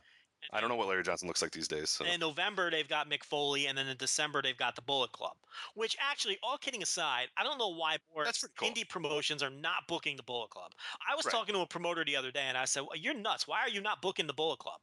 I 0.51 0.61
don't 0.61 0.69
know 0.69 0.77
what 0.77 0.89
Larry 0.89 1.03
Johnson 1.03 1.29
looks 1.29 1.41
like 1.43 1.53
these 1.53 1.69
days. 1.69 1.91
So. 1.91 2.05
In 2.05 2.21
November, 2.21 2.71
they've 2.71 2.89
got 2.89 3.09
Mick 3.09 3.25
Foley, 3.25 3.67
and 3.67 3.77
then 3.79 3.87
in 3.89 3.97
December, 3.97 4.43
they've 4.43 4.57
got 4.57 4.75
the 4.77 4.83
Bullet 4.83 5.13
Club. 5.13 5.37
Which 5.75 5.97
actually, 6.01 6.39
all 6.43 6.59
kidding 6.59 6.83
aside, 6.83 7.29
I 7.37 7.43
don't 7.43 7.59
know 7.59 7.69
why 7.75 7.99
more 8.15 8.25
cool. 8.57 8.69
indie 8.69 8.89
promotions 8.89 9.43
are 9.43 9.51
not 9.51 9.87
booking 9.89 10.17
the 10.17 10.23
Bullet 10.23 10.51
Club. 10.51 10.73
I 11.09 11.15
was 11.15 11.27
Right. 11.27 11.33
talking 11.33 11.55
to 11.55 11.61
a 11.61 11.67
promoter 11.67 12.05
the 12.05 12.17
other 12.17 12.31
day, 12.31 12.43
and 12.45 12.59
I 12.59 12.65
said, 12.65 12.81
well, 12.81 12.97
"You're 12.97 13.15
nuts! 13.15 13.47
Why 13.47 13.61
are 13.61 13.69
you 13.69 13.81
not 13.81 14.03
booking 14.03 14.27
the 14.27 14.35
Bullet 14.35 14.59
Club?" 14.59 14.81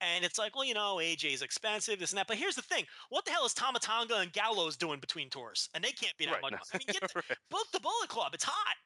And 0.00 0.24
it's 0.24 0.38
like, 0.38 0.54
well, 0.56 0.64
you 0.64 0.74
know, 0.74 0.96
AJ 0.96 1.32
is 1.32 1.42
expensive, 1.42 1.98
this 2.00 2.10
and 2.10 2.18
that. 2.18 2.26
But 2.26 2.36
here's 2.38 2.56
the 2.56 2.62
thing: 2.62 2.86
what 3.08 3.24
the 3.24 3.30
hell 3.30 3.46
is 3.46 3.54
Tama 3.54 3.78
Tonga 3.78 4.16
and 4.16 4.32
Gallows 4.32 4.76
doing 4.76 5.00
between 5.00 5.30
tours? 5.30 5.68
And 5.74 5.82
they 5.84 5.92
can't 5.92 6.16
be 6.18 6.26
that 6.26 6.32
Right, 6.34 6.42
much. 6.42 6.52
no. 6.52 6.58
I 6.74 6.78
mean, 6.78 6.86
get 6.92 7.00
the, 7.02 7.22
Right. 7.28 7.38
book 7.50 7.66
the 7.72 7.80
Bullet 7.80 8.08
Club. 8.08 8.34
It's 8.34 8.44
hot. 8.44 8.76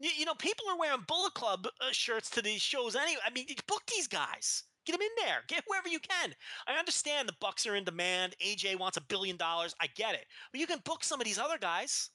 You, 0.00 0.10
you 0.10 0.24
know, 0.24 0.34
people 0.34 0.68
are 0.68 0.76
wearing 0.78 1.02
Bullet 1.06 1.34
Club 1.34 1.66
uh, 1.80 1.92
shirts 1.92 2.28
to 2.30 2.42
these 2.42 2.60
shows 2.60 2.96
anyway. 2.96 3.20
I 3.24 3.30
mean, 3.30 3.46
book 3.66 3.82
these 3.86 4.08
guys. 4.08 4.64
Get 4.84 4.92
them 4.92 5.02
in 5.02 5.24
there. 5.24 5.42
Get 5.48 5.64
whoever 5.66 5.88
you 5.88 5.98
can. 5.98 6.34
I 6.66 6.74
understand 6.74 7.28
the 7.28 7.34
Bucks 7.40 7.66
are 7.66 7.76
in 7.76 7.84
demand. 7.84 8.34
AJ 8.44 8.78
wants 8.78 8.96
a 8.96 9.02
billion 9.02 9.36
dollars. 9.36 9.74
I 9.80 9.86
get 9.88 10.14
it. 10.14 10.26
But 10.52 10.60
you 10.60 10.66
can 10.66 10.80
book 10.84 11.04
some 11.04 11.20
of 11.20 11.24
these 11.24 11.38
other 11.38 11.58
guys. 11.58 12.10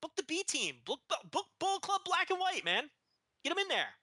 Book 0.00 0.12
the 0.16 0.24
B 0.24 0.42
team. 0.42 0.76
Book 0.84 1.00
book 1.30 1.46
Bullet 1.58 1.82
Club 1.82 2.00
Black 2.04 2.30
and 2.30 2.40
White, 2.40 2.64
man. 2.64 2.90
Get 3.44 3.50
them 3.50 3.58
in 3.58 3.68
there. 3.68 3.94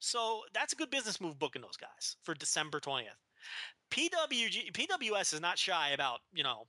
So 0.00 0.42
that's 0.54 0.72
a 0.72 0.76
good 0.76 0.90
business 0.90 1.20
move 1.20 1.38
booking 1.38 1.62
those 1.62 1.76
guys 1.76 2.16
for 2.22 2.34
December 2.34 2.80
20th. 2.80 3.08
PWG 3.90 4.72
PWS 4.72 5.34
is 5.34 5.40
not 5.40 5.58
shy 5.58 5.90
about, 5.90 6.20
you 6.32 6.42
know, 6.42 6.66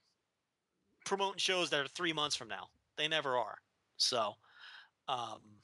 promoting 1.05 1.39
shows 1.39 1.69
that 1.69 1.79
are 1.79 1.87
3 1.87 2.13
months 2.13 2.35
from 2.35 2.47
now. 2.47 2.67
They 2.97 3.07
never 3.07 3.37
are. 3.37 3.57
So, 3.97 4.33
um 5.07 5.60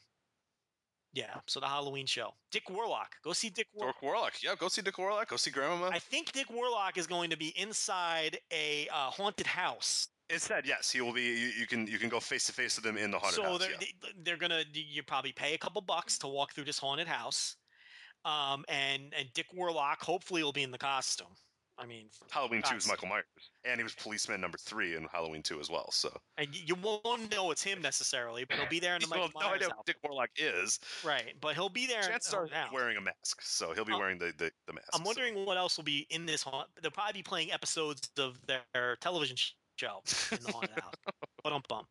yeah, 1.17 1.39
so 1.47 1.59
the 1.59 1.65
Halloween 1.65 2.05
show. 2.05 2.35
Dick 2.51 2.69
Warlock. 2.69 3.15
Go 3.23 3.33
see 3.33 3.49
Dick 3.49 3.65
Warlock. 3.73 3.95
Dick 3.95 4.03
Warlock. 4.03 4.33
Yeah, 4.43 4.53
go 4.59 4.67
see 4.67 4.83
Dick 4.83 4.99
Warlock. 4.99 5.29
Go 5.29 5.35
see 5.35 5.49
Grandma. 5.49 5.89
I 5.91 5.97
think 5.97 6.31
Dick 6.31 6.47
Warlock 6.51 6.95
is 6.95 7.07
going 7.07 7.31
to 7.31 7.37
be 7.37 7.53
inside 7.59 8.37
a 8.53 8.87
uh, 8.93 9.09
haunted 9.09 9.47
house. 9.47 10.09
It 10.29 10.43
said 10.43 10.67
yes. 10.67 10.91
He 10.91 11.01
will 11.01 11.13
be. 11.13 11.23
You, 11.23 11.51
you 11.59 11.65
can 11.65 11.87
you 11.87 11.97
can 11.97 12.09
go 12.09 12.19
face 12.19 12.45
to 12.45 12.53
face 12.53 12.75
with 12.75 12.85
him 12.85 12.97
in 12.97 13.09
the 13.09 13.17
haunted 13.17 13.35
so 13.35 13.43
house. 13.43 13.51
So 13.53 13.57
they're, 13.57 13.71
yeah. 13.71 13.87
they, 14.03 14.09
they're 14.23 14.37
gonna 14.37 14.63
you 14.73 15.01
probably 15.01 15.31
pay 15.31 15.55
a 15.55 15.57
couple 15.57 15.81
bucks 15.81 16.19
to 16.19 16.27
walk 16.27 16.53
through 16.53 16.65
this 16.65 16.77
haunted 16.77 17.07
house, 17.07 17.55
um, 18.23 18.63
and 18.69 19.11
and 19.17 19.27
Dick 19.33 19.47
Warlock 19.55 20.03
hopefully 20.03 20.43
will 20.43 20.53
be 20.53 20.63
in 20.63 20.69
the 20.69 20.77
costume. 20.77 21.33
I 21.79 21.85
mean, 21.85 22.07
Halloween 22.31 22.61
two 22.63 22.75
is 22.75 22.87
Michael 22.87 23.07
Myers, 23.07 23.25
and 23.63 23.79
he 23.79 23.83
was 23.83 23.93
policeman 23.93 24.41
number 24.41 24.57
three 24.57 24.95
in 24.95 25.03
Halloween 25.11 25.43
two 25.43 25.59
as 25.59 25.69
well. 25.69 25.91
So 25.91 26.09
and 26.37 26.47
you 26.53 26.75
won't 26.75 27.29
know 27.31 27.51
it's 27.51 27.61
him 27.63 27.81
necessarily, 27.81 28.45
but 28.45 28.57
he'll 28.57 28.67
be 28.69 28.79
there 28.79 28.95
in 28.95 29.01
the 29.01 29.07
Michael 29.09 29.29
no 29.35 29.39
Myers 29.41 29.55
idea 29.57 29.67
who 29.67 29.73
outfit. 29.79 29.85
Dick 29.85 29.97
Warlock 30.03 30.29
is. 30.37 30.79
right? 31.05 31.33
But 31.39 31.53
he'll 31.55 31.69
be 31.69 31.85
there. 31.85 32.01
Chances 32.01 32.33
are 32.33 32.47
house. 32.47 32.71
wearing 32.73 32.97
a 32.97 33.01
mask, 33.01 33.41
so 33.41 33.73
he'll 33.73 33.85
be 33.85 33.93
Oh. 33.93 33.99
wearing 33.99 34.17
the 34.17 34.33
the, 34.37 34.51
the 34.65 34.73
mask. 34.73 34.87
I'm 34.93 35.01
so. 35.01 35.05
wondering 35.05 35.45
what 35.45 35.57
else 35.57 35.77
will 35.77 35.83
be 35.83 36.07
in 36.09 36.25
this 36.25 36.41
haunt. 36.41 36.67
They'll 36.81 36.89
probably 36.91 37.13
be 37.13 37.23
playing 37.23 37.51
episodes 37.51 38.09
of 38.17 38.39
their 38.47 38.95
television 38.99 39.35
show 39.75 40.01
in 40.31 40.39
the 40.43 40.51
haunted 40.51 40.79
house. 40.79 40.93
But 41.43 41.53
um 41.53 41.61
bum. 41.69 41.85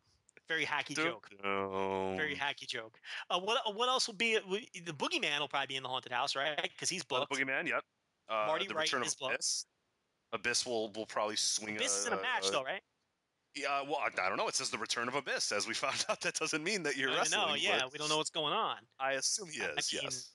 Very 0.49 0.65
hacky 0.65 0.95
Dun, 0.95 1.05
joke. 1.05 1.29
dun. 1.43 2.15
Very 2.17 2.33
hacky 2.35 2.65
joke. 2.67 2.99
Uh, 3.29 3.39
what 3.39 3.57
what 3.75 3.87
else 3.89 4.07
will 4.07 4.15
be? 4.15 4.37
The 4.37 4.93
boogeyman 4.93 5.39
will 5.39 5.47
probably 5.49 5.67
be 5.67 5.75
in 5.77 5.83
the 5.83 5.89
haunted 5.89 6.11
house, 6.11 6.35
right? 6.35 6.61
Because 6.61 6.89
he's 6.89 7.01
Uh, 7.03 7.05
booked. 7.19 7.33
the 7.33 7.37
Boogeyman, 7.43 7.67
yep. 7.67 7.83
Uh, 8.29 8.45
Marty 8.47 8.67
the 8.67 8.73
Wright 8.73 8.85
return 8.85 9.03
is 9.05 9.13
of 9.13 9.19
booked. 9.19 9.35
Abyss. 9.35 9.65
Abyss 10.33 10.65
will 10.65 10.91
will 10.93 11.05
probably 11.05 11.35
swing. 11.35 11.75
This 11.77 11.95
is 11.97 12.07
in 12.07 12.13
a 12.13 12.21
match, 12.21 12.47
uh, 12.47 12.51
though, 12.51 12.63
right? 12.63 12.81
Yeah, 13.55 13.81
well, 13.81 13.97
I 13.97 14.09
I 14.21 14.27
don't 14.29 14.37
know. 14.37 14.47
It 14.47 14.55
says 14.55 14.69
the 14.69 14.77
return 14.77 15.07
of 15.07 15.15
Abyss. 15.15 15.51
As 15.51 15.67
we 15.67 15.73
found 15.85 16.05
out, 16.09 16.21
that 16.21 16.35
doesn't 16.35 16.63
mean 16.63 16.83
that 16.83 16.97
you're 16.97 17.11
I 17.11 17.17
wrestling. 17.17 17.47
know. 17.47 17.55
Yeah, 17.55 17.81
we 17.91 17.97
don't 17.97 18.09
know 18.09 18.17
what's 18.17 18.29
going 18.29 18.53
on. 18.53 18.77
I 18.99 19.13
assume 19.13 19.49
he 19.49 19.61
I 19.61 19.69
is. 19.77 19.93
mean, 19.93 20.01
yes. 20.03 20.31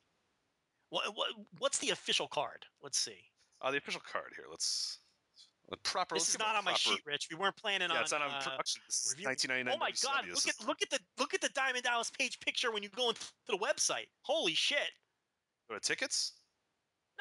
What, 0.90 1.16
what 1.16 1.28
what's 1.58 1.78
the 1.78 1.90
official 1.90 2.28
card? 2.28 2.64
Let's 2.82 2.98
see. 2.98 3.18
Uh, 3.60 3.70
the 3.70 3.78
official 3.78 4.02
card 4.10 4.32
here. 4.36 4.46
Let's 4.50 4.98
the 5.70 5.76
proper. 5.78 6.16
This 6.16 6.28
is 6.28 6.38
not 6.38 6.54
a 6.54 6.58
on 6.58 6.64
my 6.64 6.74
sheet, 6.74 7.00
Rich. 7.06 7.28
We 7.30 7.36
weren't 7.36 7.56
planning 7.56 7.88
Yeah, 7.90 7.96
on. 7.96 8.02
it's 8.02 8.12
not 8.12 8.20
on 8.22 8.30
uh, 8.30 8.40
production. 8.40 8.82
This 8.88 9.06
is 9.06 9.24
1999. 9.24 9.74
Oh 9.74 9.78
my 9.78 9.92
God! 10.02 10.28
Look 10.28 10.46
at 10.48 10.66
look 10.66 10.82
at 10.82 10.90
the 10.90 10.98
look 11.18 11.32
at 11.32 11.40
the 11.40 11.48
Diamond 11.50 11.84
Dallas 11.84 12.10
Page 12.10 12.38
picture 12.40 12.72
when 12.72 12.82
you 12.82 12.88
go 12.90 13.08
into 13.08 13.22
the 13.48 13.56
website. 13.56 14.08
Holy 14.22 14.54
shit! 14.54 14.90
Go 15.70 15.74
to 15.76 15.80
tickets. 15.80 16.32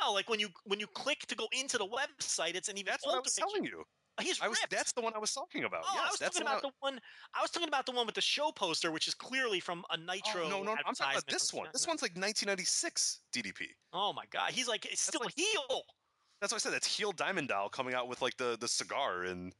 No, 0.01 0.13
like 0.13 0.29
when 0.29 0.39
you 0.39 0.49
when 0.65 0.79
you 0.79 0.87
click 0.87 1.19
to 1.27 1.35
go 1.35 1.47
into 1.51 1.77
the 1.77 1.87
website, 1.87 2.55
it's 2.55 2.69
an 2.69 2.77
even 2.77 2.91
That's 2.91 3.05
what 3.05 3.15
I 3.15 3.19
was 3.19 3.33
picture. 3.33 3.47
telling 3.47 3.65
you. 3.65 3.83
Uh, 4.17 4.23
he's 4.23 4.41
I 4.41 4.47
was. 4.47 4.57
ripped. 4.59 4.71
That's 4.71 4.91
the 4.91 5.01
one 5.01 5.13
I 5.15 5.19
was 5.19 5.33
talking 5.33 5.63
about. 5.63 5.83
Oh, 5.85 5.91
yes, 5.93 6.03
I 6.03 6.09
was 6.09 6.19
that's 6.19 6.35
talking 6.35 6.47
about 6.47 6.61
the 6.61 6.71
one. 6.79 6.99
I 7.33 7.41
was 7.41 7.51
talking 7.51 7.67
about 7.67 7.85
the 7.85 7.91
one 7.93 8.05
with 8.05 8.15
the 8.15 8.21
show 8.21 8.51
poster, 8.51 8.91
which 8.91 9.07
is 9.07 9.13
clearly 9.13 9.59
from 9.59 9.83
a 9.91 9.97
oh, 9.97 10.13
Nitro. 10.13 10.45
oh, 10.45 10.49
no, 10.49 10.63
no, 10.63 10.71
I'm 10.85 10.95
talking 10.95 11.13
about 11.13 11.27
this 11.27 11.53
one. 11.53 11.67
This 11.71 11.87
one's 11.87 12.01
like 12.01 12.11
1996 12.11 13.19
DDP. 13.33 13.67
Oh 13.93 14.11
my 14.13 14.25
god, 14.31 14.51
he's 14.51 14.67
like 14.67 14.85
it's 14.85 15.01
still 15.01 15.21
like- 15.23 15.33
a 15.37 15.41
heel. 15.41 15.83
That's 16.41 16.51
what 16.51 16.59
I 16.59 16.63
said. 16.63 16.73
That's 16.73 16.87
heel 16.87 17.11
Diamond 17.11 17.49
Doll 17.49 17.69
coming 17.69 17.93
out 17.93 18.07
with 18.07 18.21
like 18.21 18.35
the 18.37 18.57
the 18.59 18.67
cigar 18.67 19.23
and 19.25 19.53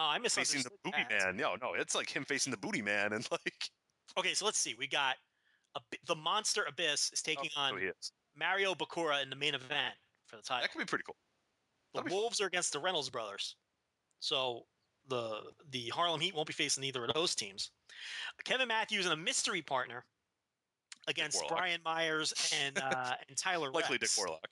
Oh, 0.00 0.10
I 0.10 0.28
facing 0.28 0.62
the 0.62 0.70
booty 0.84 1.04
that. 1.10 1.24
man. 1.24 1.36
No, 1.36 1.56
no, 1.60 1.74
it's 1.74 1.96
like 1.96 2.08
him 2.08 2.24
facing 2.24 2.52
the 2.52 2.56
booty 2.56 2.82
man 2.82 3.12
and 3.12 3.26
like. 3.32 3.68
Okay, 4.16 4.32
so 4.32 4.44
let's 4.44 4.58
see. 4.58 4.76
We 4.78 4.86
got 4.86 5.16
a, 5.76 5.80
the 6.06 6.14
Monster 6.14 6.64
Abyss 6.68 7.10
is 7.12 7.22
oh, 7.26 7.28
taking 7.28 7.50
oh, 7.56 7.60
on 7.60 7.78
he 7.78 7.86
is. 7.86 8.12
Mario 8.38 8.74
Bokara 8.74 9.22
in 9.22 9.30
the 9.30 9.36
main 9.36 9.54
event 9.54 9.94
for 10.26 10.36
the 10.36 10.42
title. 10.42 10.62
That 10.62 10.72
could 10.72 10.78
be 10.78 10.84
pretty 10.84 11.04
cool. 11.04 11.16
The 11.94 11.98
that'd 11.98 12.06
be 12.06 12.10
fun. 12.10 12.20
Wolves 12.20 12.40
are 12.40 12.46
against 12.46 12.72
the 12.72 12.78
Reynolds 12.78 13.10
brothers. 13.10 13.56
So 14.20 14.64
the 15.08 15.40
the 15.70 15.88
Harlem 15.88 16.20
Heat 16.20 16.34
won't 16.34 16.46
be 16.46 16.52
facing 16.52 16.84
either 16.84 17.04
of 17.04 17.14
those 17.14 17.34
teams. 17.34 17.70
Kevin 18.44 18.68
Matthews 18.68 19.06
and 19.06 19.14
a 19.14 19.16
mystery 19.16 19.62
partner 19.62 20.04
against 21.06 21.42
Brian 21.48 21.80
Myers 21.84 22.34
and 22.64 22.78
uh, 22.78 23.14
and 23.28 23.36
Tyler 23.36 23.70
Likely 23.70 23.98
Rex. 24.00 24.14
Dick 24.14 24.24
Warlock. 24.24 24.50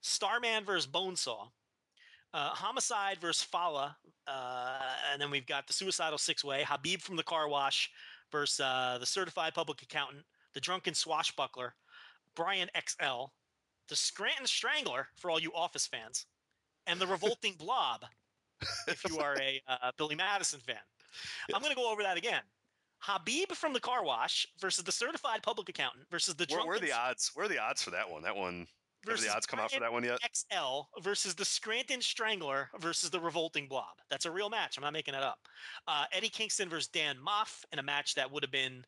Starman 0.00 0.64
versus 0.64 0.86
Bonesaw. 0.86 1.48
Uh, 2.32 2.50
Homicide 2.50 3.18
versus 3.20 3.42
Fala. 3.42 3.96
Uh, 4.26 4.78
and 5.12 5.20
then 5.20 5.30
we've 5.30 5.46
got 5.46 5.66
the 5.66 5.72
Suicidal 5.72 6.18
Six 6.18 6.44
Way. 6.44 6.62
Habib 6.66 7.00
from 7.00 7.16
the 7.16 7.22
Car 7.22 7.48
Wash 7.48 7.90
versus 8.30 8.60
uh, 8.60 8.96
the 9.00 9.06
Certified 9.06 9.52
Public 9.54 9.82
Accountant. 9.82 10.24
The 10.54 10.60
Drunken 10.60 10.94
Swashbuckler. 10.94 11.74
Brian 12.40 12.70
XL. 12.88 13.26
The 13.90 13.96
Scranton 13.96 14.46
Strangler 14.46 15.08
for 15.16 15.30
all 15.30 15.38
you 15.38 15.52
Office 15.54 15.86
fans. 15.86 16.24
And 16.86 16.98
the 16.98 17.06
Revolting 17.06 17.54
Blob 17.58 18.04
if 18.88 19.02
you 19.08 19.18
are 19.18 19.36
a 19.40 19.60
uh, 19.68 19.92
Billy 19.98 20.14
Madison 20.14 20.60
fan. 20.60 20.76
I'm 21.54 21.60
going 21.60 21.74
to 21.74 21.76
go 21.76 21.92
over 21.92 22.02
that 22.02 22.16
again. 22.16 22.40
Habib 23.00 23.52
from 23.52 23.72
the 23.74 23.80
Car 23.80 24.04
Wash 24.04 24.46
versus 24.58 24.84
the 24.84 24.92
Certified 24.92 25.42
Public 25.42 25.68
Accountant 25.68 26.04
versus 26.10 26.34
the 26.34 26.46
Where, 26.48 26.62
Drunken 26.62 26.68
where 26.68 26.76
are 26.76 26.80
the 26.80 26.92
odds? 26.92 27.30
Where 27.34 27.44
are 27.44 27.48
the 27.48 27.58
odds 27.58 27.82
for 27.82 27.90
that 27.90 28.10
one? 28.10 28.22
That 28.22 28.36
one. 28.36 28.66
Have 29.06 29.14
versus 29.14 29.26
the 29.26 29.34
odds 29.34 29.46
come 29.46 29.58
out 29.58 29.72
for 29.72 29.80
that 29.80 29.92
one 29.92 30.04
yet? 30.04 30.18
XL 30.34 30.82
versus 31.02 31.34
the 31.34 31.44
Scranton 31.44 32.02
Strangler 32.02 32.68
versus 32.80 33.10
the 33.10 33.20
Revolting 33.20 33.66
Blob. 33.66 33.96
That's 34.10 34.26
a 34.26 34.30
real 34.30 34.50
match. 34.50 34.76
I'm 34.76 34.84
not 34.84 34.92
making 34.92 35.14
it 35.14 35.22
up. 35.22 35.38
Uh, 35.88 36.04
Eddie 36.12 36.28
Kingston 36.28 36.68
versus 36.68 36.88
Dan 36.88 37.16
Maff 37.16 37.64
in 37.72 37.78
a 37.78 37.82
match 37.82 38.14
that 38.14 38.30
would 38.30 38.42
have 38.42 38.52
been 38.52 38.84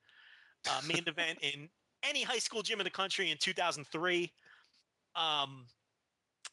uh, 0.70 0.81
main 0.87 1.05
event 1.07 1.39
in 1.41 1.69
any 2.03 2.23
high 2.23 2.39
school 2.39 2.62
gym 2.62 2.81
in 2.81 2.85
the 2.85 2.91
country 2.91 3.31
in 3.31 3.37
2003. 3.39 4.33
Um, 5.15 5.66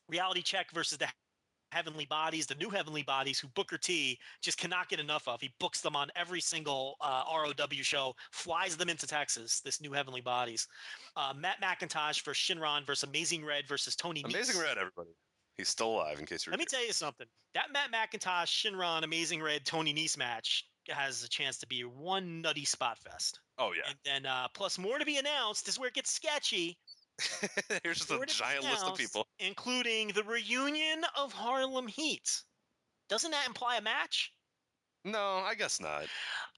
reality 0.07 0.41
Check 0.41 0.71
versus 0.71 0.97
the 0.97 1.07
Heavenly 1.71 2.05
Bodies, 2.05 2.47
the 2.47 2.55
new 2.55 2.69
Heavenly 2.69 3.03
Bodies, 3.03 3.39
who 3.39 3.47
Booker 3.49 3.77
T 3.77 4.17
just 4.41 4.57
cannot 4.57 4.89
get 4.89 4.99
enough 4.99 5.27
of. 5.27 5.39
He 5.39 5.53
books 5.59 5.81
them 5.81 5.95
on 5.95 6.09
every 6.15 6.41
single 6.41 6.97
uh, 7.01 7.23
ROW 7.31 7.67
show, 7.81 8.15
flies 8.31 8.75
them 8.75 8.89
into 8.89 9.07
Texas. 9.07 9.61
This 9.61 9.79
new 9.79 9.91
Heavenly 9.91 10.21
Bodies. 10.21 10.67
Uh, 11.15 11.33
Matt 11.37 11.61
McIntosh 11.61 12.23
versus 12.23 12.37
Shynron 12.37 12.85
versus 12.85 13.07
Amazing 13.07 13.45
Red 13.45 13.67
versus 13.67 13.95
Tony. 13.95 14.23
Amazing 14.25 14.55
Nese. 14.55 14.63
Red, 14.63 14.77
everybody. 14.77 15.11
He's 15.57 15.69
still 15.69 15.89
alive, 15.89 16.19
in 16.19 16.25
case 16.25 16.45
you're. 16.45 16.51
Let 16.51 16.59
me 16.59 16.65
tell 16.65 16.85
you 16.85 16.93
something. 16.93 17.27
That 17.53 17.67
Matt 17.73 17.91
McIntosh, 17.91 18.47
Shynron, 18.47 19.03
Amazing 19.03 19.41
Red, 19.41 19.65
Tony 19.65 19.93
Nese 19.93 20.17
match 20.17 20.65
has 20.91 21.23
a 21.23 21.29
chance 21.29 21.57
to 21.59 21.67
be 21.67 21.81
one 21.81 22.41
nutty 22.41 22.65
spot 22.65 22.97
fest. 22.97 23.39
Oh 23.57 23.71
yeah. 23.75 23.89
And 23.89 23.97
then 24.05 24.25
uh, 24.31 24.47
plus 24.53 24.77
more 24.77 24.97
to 24.97 25.05
be 25.05 25.17
announced. 25.17 25.65
This 25.65 25.75
is 25.75 25.79
where 25.79 25.89
it 25.89 25.93
gets 25.93 26.11
sketchy. 26.11 26.77
Here's 27.83 27.99
just 27.99 28.11
a 28.11 28.25
giant 28.25 28.63
list 28.63 28.85
of 28.85 28.95
people. 28.97 29.27
including 29.39 30.09
the 30.09 30.23
reunion 30.23 31.03
of 31.17 31.33
Harlem 31.33 31.87
Heat. 31.87 32.43
Doesn't 33.09 33.31
that 33.31 33.47
imply 33.47 33.77
a 33.77 33.81
match? 33.81 34.31
No, 35.11 35.41
I 35.45 35.55
guess 35.55 35.79
not. 35.79 36.05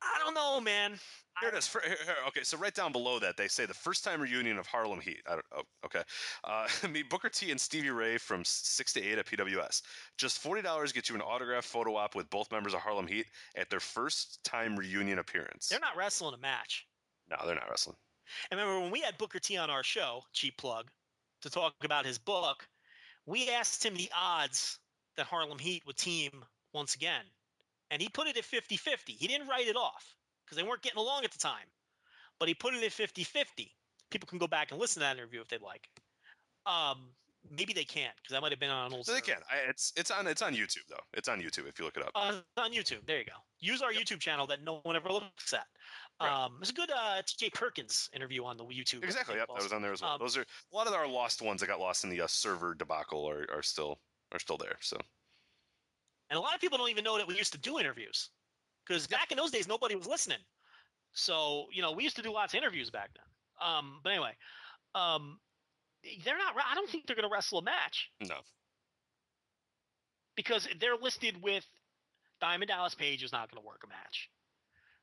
I 0.02 0.20
don't 0.24 0.34
know, 0.34 0.60
man. 0.60 1.00
Here 1.40 1.50
it 1.50 1.56
is. 1.56 1.68
For, 1.68 1.82
here, 1.82 1.98
here, 2.06 2.16
okay, 2.28 2.44
so 2.44 2.58
right 2.58 2.74
down 2.74 2.92
below 2.92 3.18
that, 3.20 3.38
they 3.38 3.48
say 3.48 3.66
the 3.66 3.74
first 3.74 4.04
time 4.04 4.22
reunion 4.22 4.58
of 4.58 4.68
Harlem 4.68 5.00
Heat. 5.00 5.22
I 5.28 5.32
don't, 5.32 5.46
oh, 5.56 5.62
okay. 5.86 6.02
Uh, 6.44 6.68
meet 6.92 7.10
Booker 7.10 7.30
T 7.30 7.52
and 7.52 7.60
Stevie 7.60 7.90
Ray 7.90 8.18
from 8.18 8.44
6 8.44 8.94
to 8.94 9.02
8 9.02 9.18
at 9.20 9.26
PWS. 9.26 9.82
Just 10.18 10.44
$40 10.44 10.94
gets 10.94 11.10
you 11.10 11.16
an 11.16 11.22
autograph 11.22 11.66
photo 11.66 11.96
op 11.96 12.16
with 12.16 12.30
both 12.30 12.52
members 12.52 12.74
of 12.74 12.82
Harlem 12.82 13.08
Heat 13.08 13.28
at 13.56 13.70
their 13.70 13.80
first 13.80 14.44
time 14.44 14.76
reunion 14.76 15.20
appearance. 15.20 15.68
They're 15.70 15.80
not 15.80 15.96
wrestling 15.96 16.36
a 16.36 16.38
match. 16.38 16.86
no, 17.30 17.38
they're 17.46 17.56
not 17.56 17.70
wrestling. 17.70 17.96
And 18.50 18.60
remember 18.60 18.82
when 18.82 18.92
we 18.92 19.02
had 19.02 19.18
Booker 19.18 19.40
T 19.40 19.58
on 19.58 19.70
our 19.70 19.84
show, 19.84 20.24
cheap 20.34 20.58
plug, 20.58 20.90
to 21.42 21.50
talk 21.50 21.74
about 21.84 22.06
his 22.06 22.18
book, 22.18 22.68
we 23.26 23.50
asked 23.50 23.86
him 23.86 23.96
the 23.96 24.12
odds 24.16 24.80
that 25.18 25.26
Harlem 25.26 25.60
Heat 25.60 25.84
would 25.86 25.98
team 25.98 26.44
once 26.74 26.96
again. 26.96 27.24
And 27.92 28.02
he 28.02 28.10
put 28.10 28.28
it 28.28 28.38
at 28.38 28.46
50 28.46 28.78
50. 28.78 29.14
He 29.14 29.28
didn't 29.28 29.48
write 29.48 29.68
it 29.68 29.76
off 29.76 30.16
because 30.44 30.58
they 30.58 30.68
weren't 30.68 30.82
getting 30.82 30.98
along 30.98 31.24
at 31.24 31.32
the 31.32 31.38
time. 31.38 31.68
But 32.40 32.48
he 32.48 32.56
put 32.56 32.74
it 32.74 32.84
at 32.84 32.92
50 32.92 33.24
50. 33.24 33.72
People 34.10 34.28
can 34.28 34.40
go 34.40 34.48
back 34.48 34.72
and 34.72 34.80
listen 34.80 35.02
to 35.02 35.06
that 35.06 35.18
interview 35.18 35.42
if 35.42 35.48
they'd 35.50 35.62
like. 35.62 35.88
Um, 36.66 37.10
maybe 37.50 37.74
they 37.74 37.84
can't 37.84 38.16
because 38.18 38.34
that 38.34 38.42
might 38.42 38.52
have 38.52 38.60
been 38.60 38.70
on 38.70 38.88
an 38.88 38.94
old. 38.94 39.06
So 39.06 39.14
they 39.14 39.22
can. 39.22 39.38
I, 39.50 39.70
it's 39.70 39.94
it's 39.96 40.10
on 40.10 40.26
it's 40.28 40.42
on 40.42 40.54
YouTube 40.54 40.88
though. 40.90 41.04
It's 41.14 41.28
on 41.28 41.40
YouTube 41.40 41.68
if 41.68 41.78
you 41.80 41.86
look 41.86 41.98
it 41.98 42.04
up. 42.04 42.12
Uh, 42.16 42.40
on 42.58 42.72
YouTube. 42.72 43.06
There 43.06 43.20
you 43.20 43.26
go. 43.26 43.34
Use 43.60 43.82
our 43.82 43.92
YouTube 43.92 44.20
channel 44.20 44.48
that 44.48 44.64
no 44.64 44.80
one 44.84 44.96
ever 44.96 45.10
looks 45.10 45.54
at. 45.54 45.68
Right. 46.22 46.46
Um, 46.46 46.58
it's 46.62 46.70
a 46.70 46.74
good 46.74 46.92
uh, 46.92 47.22
TJ 47.24 47.54
Perkins 47.54 48.10
interview 48.16 48.44
on 48.44 48.58
the 48.58 48.64
YouTube. 48.64 49.04
exactly. 49.04 49.36
Yep, 49.36 49.48
that 49.48 49.64
was 49.64 49.74
on 49.74 49.82
there 49.82 49.94
as 49.94 50.02
well. 50.02 50.12
Um, 50.12 50.20
Those 50.20 50.38
are 50.38 50.42
a 50.42 50.76
lot 50.76 50.88
of 50.88 50.94
our 50.94 51.08
lost 51.08 51.42
ones 51.42 51.62
that 51.62 51.68
got 51.68 51.80
lost 51.80 52.04
in 52.04 52.10
the 52.10 52.22
uh, 52.22 52.28
server 52.28 52.74
debacle 52.76 53.28
are, 53.28 53.48
are 53.54 53.64
still 53.64 54.00
are 54.32 54.40
still 54.40 54.58
there. 54.58 54.76
So 54.82 54.98
And 56.32 56.38
a 56.38 56.42
lot 56.42 56.56
of 56.56 56.62
people 56.62 56.78
don't 56.78 56.90
even 56.90 57.04
know 57.04 57.18
that 57.18 57.28
we 57.28 57.36
used 57.38 57.52
to 57.52 57.60
do 57.60 57.78
interviews 57.78 58.30
because 58.88 59.06
back 59.06 59.32
in 59.32 59.38
those 59.38 59.52
days, 59.52 59.68
nobody 59.68 59.96
was 59.96 60.08
listening. 60.08 60.40
So, 61.12 61.66
you 61.74 61.82
know, 61.82 61.92
we 61.92 62.04
used 62.04 62.16
to 62.16 62.22
do 62.22 62.32
lots 62.32 62.54
of 62.54 62.58
interviews 62.58 62.90
back 62.90 63.10
then. 63.14 63.68
Um, 63.70 64.00
but 64.02 64.12
anyway, 64.12 64.32
um, 64.96 65.40
they're 66.24 66.38
not, 66.38 66.56
I 66.56 66.74
don't 66.74 66.90
think 66.90 67.06
they're 67.06 67.18
going 67.18 67.28
to 67.28 67.34
wrestle 67.34 67.60
a 67.60 67.64
match 67.64 68.10
no. 68.22 68.38
because 70.38 70.70
they're 70.80 70.96
listed 70.96 71.36
with 71.44 71.66
Diamond 72.40 72.70
Dallas 72.70 72.96
Page 72.96 73.24
is 73.24 73.34
not 73.34 73.52
going 73.52 73.62
to 73.62 73.68
work 73.68 73.82
a 73.84 73.90
match. 73.90 74.30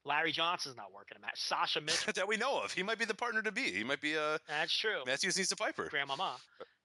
Larry 0.07 0.33
Johnson's 0.33 0.77
not 0.77 0.95
working 0.95 1.19
a 1.19 1.21
match. 1.21 1.39
Sasha 1.39 1.83
Mitchell, 1.83 2.13
that 2.17 2.27
we 2.27 2.39
know 2.39 2.63
of. 2.63 2.73
He 2.73 2.83
might 2.83 2.99
be 2.99 3.05
the 3.05 3.15
partner 3.15 3.43
to 3.43 3.53
be. 3.53 3.71
He 3.71 3.85
might 3.85 4.01
be 4.01 4.17
uh 4.17 4.39
that's 4.49 4.77
true. 4.77 5.03
Matthews 5.07 5.37
needs 5.37 5.53
a 5.53 5.57
Piper. 5.57 5.89
Grandmama. 5.91 6.37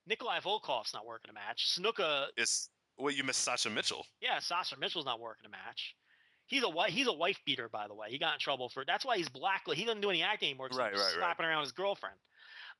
Nikolai 0.06 0.40
Volkov's 0.40 0.94
not 0.94 1.06
working 1.06 1.32
a 1.32 1.34
match. 1.34 1.78
Snuka, 1.80 2.26
Is 2.36 2.70
well, 2.98 3.14
you 3.14 3.24
missed 3.24 3.41
Sasha 3.41 3.70
Mitchell. 3.70 4.06
yeah, 4.22 4.40
Sasha 4.40 4.78
Mitchell's 4.80 5.06
not 5.06 5.20
working 5.20 5.45
a 5.45 5.49
match. 5.49 5.95
He's 6.48 6.64
a 6.64 6.70
wife. 6.70 6.91
He's 6.91 7.07
a 7.07 7.14
wife 7.14 7.40
beater, 7.45 7.70
by 7.70 7.88
the 7.88 7.95
way. 7.95 8.07
He 8.10 8.20
got 8.20 8.34
in 8.34 8.40
trouble 8.40 8.70
for. 8.70 8.84
That's 8.86 9.06
why 9.06 9.18
he's 9.18 9.30
blacklisted. 9.30 9.80
He 9.80 9.86
doesn't 9.86 10.02
do 10.02 10.10
any 10.10 10.22
acting 10.22 10.49
anymore. 10.49 10.68
Right, 10.74 10.91
he's 10.91 10.99
right, 10.99 11.06
right. 11.07 11.15
slapping 11.18 11.45
around 11.45 11.64
his 11.64 11.72
girlfriend. 11.72 12.15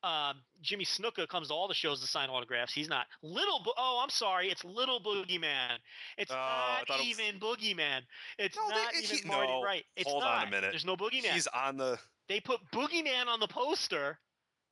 Um, 0.04 0.42
Jimmy 0.62 0.84
Snuka 0.84 1.26
comes 1.30 1.48
to 1.48 1.54
all 1.54 1.70
the 1.70 1.74
shows 1.74 2.02
to 2.02 2.08
sign 2.08 2.30
autographs. 2.30 2.74
He's 2.74 2.90
not 2.90 3.06
little. 3.22 3.62
Bo- 3.64 3.74
oh, 3.78 4.02
I'm 4.04 4.10
sorry. 4.10 4.50
It's 4.50 4.66
little 4.66 5.00
Boogeyman. 5.00 5.78
It's 6.18 6.30
Oh, 6.30 6.36
not 6.36 6.82
it 6.84 6.90
was- 6.90 7.02
even 7.08 7.40
Boogeyman. 7.40 8.02
It's 8.38 8.58
No, 8.58 8.68
they- 8.68 8.76
not 8.84 8.94
he- 8.96 9.16
even 9.16 9.28
Marty 9.30 9.48
no, 9.48 9.64
Wright. 9.64 9.86
It's 9.96 10.10
hold 10.10 10.24
on 10.24 10.48
a 10.48 10.50
minute. 10.50 10.72
There's 10.72 10.84
no 10.86 10.98
Boogeyman. 10.98 11.32
He's 11.32 11.48
on 11.48 11.78
the. 11.78 11.98
They 12.28 12.42
put 12.42 12.60
Boogeyman 12.74 13.28
on 13.28 13.40
the 13.40 13.48
poster. 13.48 14.20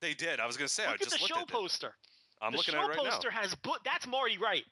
They 0.01 0.13
did. 0.13 0.41
I 0.41 0.45
was 0.47 0.57
gonna 0.57 0.67
say. 0.67 0.83
I 0.85 0.91
Look 0.91 1.01
at 1.01 1.09
just 1.09 1.21
the 1.21 1.27
show 1.27 1.45
poster. 1.45 1.95
I'm 2.41 2.51
the 2.51 2.57
looking 2.57 2.75
at 2.75 2.83
it 2.83 2.87
right 2.87 2.97
now. 2.97 3.09
poster 3.11 3.31
has 3.31 3.55
Bo- 3.55 3.77
that's 3.85 4.05
Marty 4.07 4.37
Wright. 4.37 4.65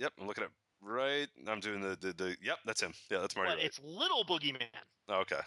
Yep, 0.00 0.12
I'm 0.20 0.26
looking 0.26 0.44
at 0.44 0.50
right. 0.82 1.28
I'm 1.46 1.60
doing 1.60 1.80
the 1.82 1.96
the, 2.00 2.12
the 2.14 2.36
yep. 2.42 2.58
That's 2.64 2.80
him. 2.80 2.92
Yeah, 3.10 3.18
that's 3.20 3.36
Marty. 3.36 3.50
but 3.50 3.56
Wright. 3.58 3.66
it's 3.66 3.78
little 3.84 4.24
Boogeyman. 4.24 4.62
Okay. 5.10 5.40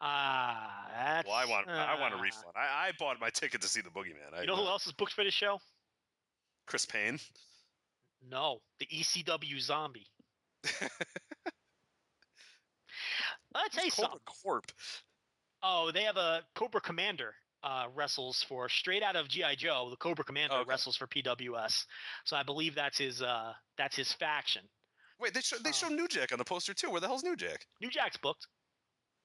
Ah, 0.00 0.86
that's. 0.94 1.26
Well, 1.26 1.36
I 1.36 1.46
want 1.46 1.68
I 1.68 1.98
want 2.00 2.12
a 2.14 2.18
refund. 2.18 2.52
I, 2.54 2.88
I 2.88 2.92
bought 2.98 3.18
my 3.20 3.30
ticket 3.30 3.62
to 3.62 3.68
see 3.68 3.80
the 3.80 3.88
Boogeyman. 3.90 4.36
I, 4.36 4.42
You 4.42 4.46
know 4.48 4.56
who 4.56 4.66
else 4.66 4.86
is 4.86 4.92
booked 4.92 5.12
for 5.14 5.24
this 5.24 5.32
show? 5.34 5.58
Chris 6.66 6.84
Payne. 6.84 7.18
No, 8.30 8.60
the 8.78 8.86
ECW 8.86 9.60
Zombie. 9.60 10.06
I'll 13.54 13.68
tell 13.70 13.84
you 13.84 13.90
Cobra 13.90 14.10
something. 14.10 14.20
Corp. 14.44 14.72
Oh, 15.62 15.90
they 15.92 16.02
have 16.02 16.16
a 16.16 16.42
Cobra 16.54 16.80
Commander 16.80 17.34
uh, 17.62 17.86
wrestles 17.94 18.42
for 18.42 18.68
straight 18.68 19.02
out 19.02 19.16
of 19.16 19.28
GI 19.28 19.56
Joe. 19.56 19.88
The 19.90 19.96
Cobra 19.96 20.24
Commander 20.24 20.54
Okay. 20.56 20.68
wrestles 20.68 20.96
for 20.96 21.06
PWS, 21.06 21.86
so 22.24 22.36
I 22.36 22.42
believe 22.42 22.74
that's 22.74 22.98
his 22.98 23.22
uh, 23.22 23.52
that's 23.78 23.96
his 23.96 24.12
faction. 24.12 24.62
Wait, 25.20 25.34
they 25.34 25.40
show 25.40 25.56
they 25.58 25.72
show 25.72 25.88
New 25.88 26.08
Jack 26.08 26.32
on 26.32 26.38
the 26.38 26.44
poster 26.44 26.74
too. 26.74 26.90
Where 26.90 27.00
the 27.00 27.06
hell's 27.06 27.22
New 27.24 27.36
Jack? 27.36 27.66
New 27.80 27.90
Jack's 27.90 28.16
booked. 28.16 28.46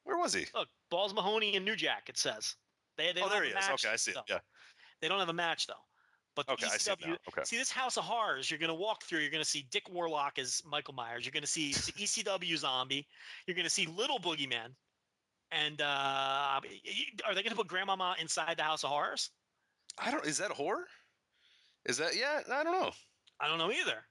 Where 0.03 0.17
was 0.17 0.33
he? 0.33 0.45
Look, 0.53 0.69
Balls 0.89 1.13
Mahoney 1.13 1.55
and 1.55 1.65
New 1.65 1.75
Jack. 1.75 2.09
It 2.09 2.17
says 2.17 2.55
they. 2.97 3.11
they 3.13 3.21
oh, 3.21 3.29
there 3.29 3.43
he 3.43 3.51
a 3.51 3.57
is. 3.57 3.65
Okay, 3.73 3.89
I 3.89 3.95
see 3.95 4.11
it. 4.11 4.15
though. 4.15 4.21
Yeah. 4.33 4.39
They 5.01 5.07
don't 5.07 5.19
have 5.19 5.29
a 5.29 5.33
match 5.33 5.67
though. 5.67 5.73
But 6.35 6.45
the 6.45 6.53
Okay, 6.53 6.67
I 6.71 6.77
see. 6.77 6.91
Okay. 6.91 7.43
see 7.45 7.57
this 7.57 7.71
House 7.71 7.97
of 7.97 8.03
Horrors. 8.03 8.49
You're 8.51 8.59
going 8.59 8.69
to 8.69 8.75
walk 8.75 9.03
through. 9.03 9.19
You're 9.21 9.31
going 9.31 9.43
to 9.43 9.49
see 9.49 9.65
Dick 9.71 9.89
Warlock 9.89 10.37
as 10.37 10.61
Michael 10.63 10.93
Myers. 10.93 11.25
You're 11.25 11.31
going 11.31 11.41
to 11.41 11.47
see 11.47 11.73
the 11.73 11.91
ECW 11.93 12.55
zombie. 12.57 13.07
You're 13.47 13.55
going 13.55 13.65
to 13.65 13.71
see 13.71 13.87
Little 13.87 14.19
Boogeyman. 14.19 14.75
And 15.51 15.81
uh, 15.81 16.59
are 17.25 17.33
they 17.33 17.41
going 17.41 17.51
to 17.51 17.55
put 17.55 17.67
Grandmama 17.67 18.15
inside 18.19 18.57
the 18.57 18.63
House 18.63 18.83
of 18.83 18.89
Horrors? 18.89 19.29
I 19.97 20.11
don't. 20.11 20.25
Is 20.25 20.37
that 20.37 20.51
horror? 20.51 20.85
Is 21.85 21.97
that 21.97 22.15
yeah? 22.15 22.41
I 22.51 22.63
don't 22.63 22.79
know. 22.79 22.91
I 23.39 23.47
don't 23.47 23.57
know 23.57 23.71
either. 23.71 24.03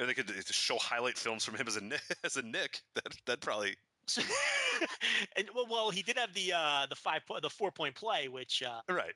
Or 0.00 0.06
they 0.06 0.14
could 0.14 0.30
show 0.46 0.76
highlight 0.78 1.16
films 1.16 1.44
from 1.44 1.56
him 1.56 1.66
as 1.66 1.76
a 1.76 1.80
Nick, 1.80 2.02
as 2.24 2.36
a 2.36 2.42
Nick. 2.42 2.80
That 2.94 3.14
that 3.26 3.40
probably 3.40 3.74
and 5.36 5.48
well, 5.54 5.66
well, 5.70 5.90
he 5.90 6.02
did 6.02 6.18
have 6.18 6.34
the 6.34 6.52
uh, 6.52 6.86
the 6.88 6.96
five 6.96 7.22
po- 7.26 7.40
the 7.40 7.50
four 7.50 7.70
point 7.70 7.94
play, 7.94 8.28
which 8.28 8.62
uh, 8.62 8.80
right. 8.92 9.14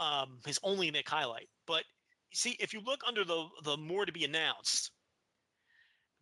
um, 0.00 0.38
his 0.44 0.58
only 0.62 0.90
Nick 0.90 1.08
highlight. 1.08 1.48
But 1.66 1.84
see, 2.32 2.56
if 2.58 2.74
you 2.74 2.80
look 2.84 3.02
under 3.06 3.24
the 3.24 3.46
the 3.64 3.76
more 3.76 4.04
to 4.04 4.12
be 4.12 4.24
announced, 4.24 4.90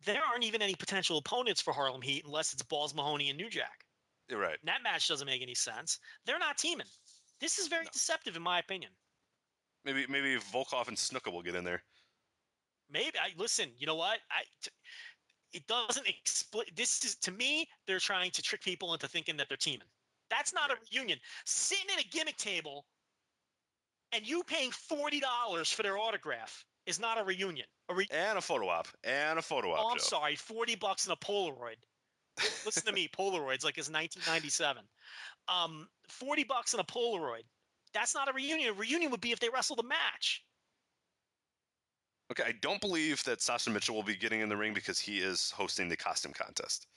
there 0.05 0.21
aren't 0.29 0.43
even 0.43 0.61
any 0.61 0.75
potential 0.75 1.17
opponents 1.17 1.61
for 1.61 1.73
Harlem 1.73 2.01
Heat 2.01 2.25
unless 2.25 2.53
it's 2.53 2.63
Balls 2.63 2.93
Mahoney 2.93 3.29
and 3.29 3.37
New 3.37 3.49
Jack. 3.49 3.84
You're 4.29 4.39
right. 4.39 4.57
That 4.63 4.81
match 4.83 5.07
doesn't 5.07 5.25
make 5.27 5.41
any 5.41 5.55
sense. 5.55 5.99
They're 6.25 6.39
not 6.39 6.57
teaming. 6.57 6.87
This 7.39 7.59
is 7.59 7.67
very 7.67 7.85
No. 7.85 7.91
deceptive, 7.91 8.35
in 8.35 8.41
my 8.41 8.59
opinion. 8.59 8.91
Maybe 9.83 10.07
maybe 10.07 10.35
Volkov 10.37 10.87
and 10.87 10.97
Snuka 10.97 11.31
will 11.31 11.43
get 11.43 11.53
in 11.55 11.63
there. 11.63 11.83
Maybe 12.89 13.17
I 13.19 13.33
listen. 13.37 13.71
You 13.77 13.85
know 13.87 13.95
what? 13.95 14.19
I 14.31 14.43
t- 14.63 14.71
it 15.53 15.67
doesn't 15.67 16.07
explain. 16.07 16.65
This 16.75 17.03
is 17.05 17.15
to 17.17 17.31
me. 17.31 17.69
They're 17.85 17.99
trying 17.99 18.31
to 18.31 18.41
trick 18.41 18.61
people 18.61 18.93
into 18.93 19.07
thinking 19.07 19.37
that 19.37 19.47
they're 19.47 19.57
teaming. 19.57 19.87
That's 20.29 20.53
not 20.53 20.71
a 20.71 20.75
reunion. 20.91 21.19
Sitting 21.45 21.85
at 21.95 22.03
a 22.03 22.07
gimmick 22.07 22.37
table, 22.37 22.87
and 24.11 24.25
you 24.27 24.43
paying 24.43 24.71
forty 24.71 25.19
dollars 25.19 25.69
for 25.71 25.83
their 25.83 25.97
autograph 25.99 26.65
is 26.87 26.99
not 26.99 27.19
a 27.19 27.23
reunion. 27.23 27.67
A 27.89 27.93
re- 27.93 28.07
And 28.09 28.37
a 28.39 28.41
photo 28.41 28.67
op. 28.69 28.87
And 29.03 29.37
a 29.37 29.41
photo 29.41 29.71
op. 29.73 29.79
oh, 29.85 29.89
I'm 29.91 29.97
Joe. 29.97 30.03
sorry, 30.03 30.35
forty 30.35 30.75
bucks 30.75 31.05
in 31.05 31.11
a 31.11 31.15
Polaroid. 31.17 31.77
Listen 32.65 32.85
to 32.85 32.91
me, 32.91 33.07
Polaroids 33.07 33.63
like 33.63 33.77
it's 33.77 33.89
1997. 33.89 34.83
Um, 35.47 35.87
forty 36.09 36.43
bucks 36.43 36.73
in 36.73 36.79
a 36.79 36.83
Polaroid. 36.83 37.43
That's 37.93 38.13
not 38.13 38.29
a 38.29 38.33
reunion. 38.33 38.69
A 38.69 38.73
reunion 38.73 39.11
would 39.11 39.21
be 39.21 39.31
if 39.31 39.39
they 39.39 39.49
wrestled 39.49 39.79
a 39.79 39.83
match. 39.83 40.43
Okay, 42.31 42.43
I 42.43 42.53
don't 42.61 42.81
believe 42.81 43.23
that 43.25 43.41
Sasha 43.41 43.69
Mitchell 43.69 43.95
will 43.95 44.03
be 44.03 44.15
getting 44.15 44.41
in 44.41 44.49
the 44.49 44.57
ring 44.57 44.73
because 44.73 44.99
he 44.99 45.19
is 45.19 45.51
hosting 45.51 45.87
the 45.87 45.95
costume 45.95 46.33
contest. 46.33 46.87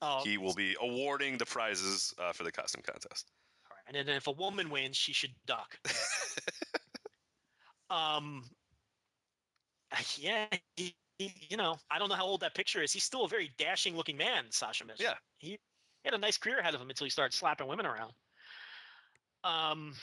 Oh, 0.00 0.22
He 0.24 0.38
will 0.38 0.54
be 0.54 0.76
awarding 0.80 1.36
the 1.36 1.46
prizes 1.46 2.14
uh, 2.18 2.32
for 2.32 2.44
the 2.44 2.52
costume 2.52 2.82
contest. 2.86 3.32
All 3.68 3.76
right. 3.76 3.98
And 3.98 4.08
then 4.08 4.16
if 4.16 4.28
a 4.28 4.32
woman 4.32 4.70
wins, 4.70 4.96
she 4.96 5.12
should 5.12 5.34
duck. 5.46 5.76
um, 7.90 8.44
yeah, 10.16 10.46
he, 10.76 10.94
he- 11.18 11.46
you 11.50 11.56
know, 11.56 11.78
I 11.90 11.98
don't 11.98 12.08
know 12.08 12.14
how 12.14 12.24
old 12.24 12.40
that 12.40 12.54
picture 12.54 12.82
is. 12.82 12.92
He's 12.92 13.04
still 13.04 13.24
a 13.24 13.28
very 13.28 13.50
dashing 13.58 13.96
looking 13.96 14.16
man, 14.16 14.50
Sasha 14.50 14.84
Mitchell. 14.84 15.04
Yeah. 15.04 15.14
He 15.38 15.58
had 16.04 16.14
a 16.14 16.18
nice 16.18 16.38
career 16.38 16.58
ahead 16.58 16.74
of 16.74 16.80
him 16.80 16.88
until 16.90 17.04
he 17.04 17.10
started 17.10 17.36
slapping 17.36 17.66
women 17.66 17.86
around. 17.86 18.12
Um, 19.44 19.94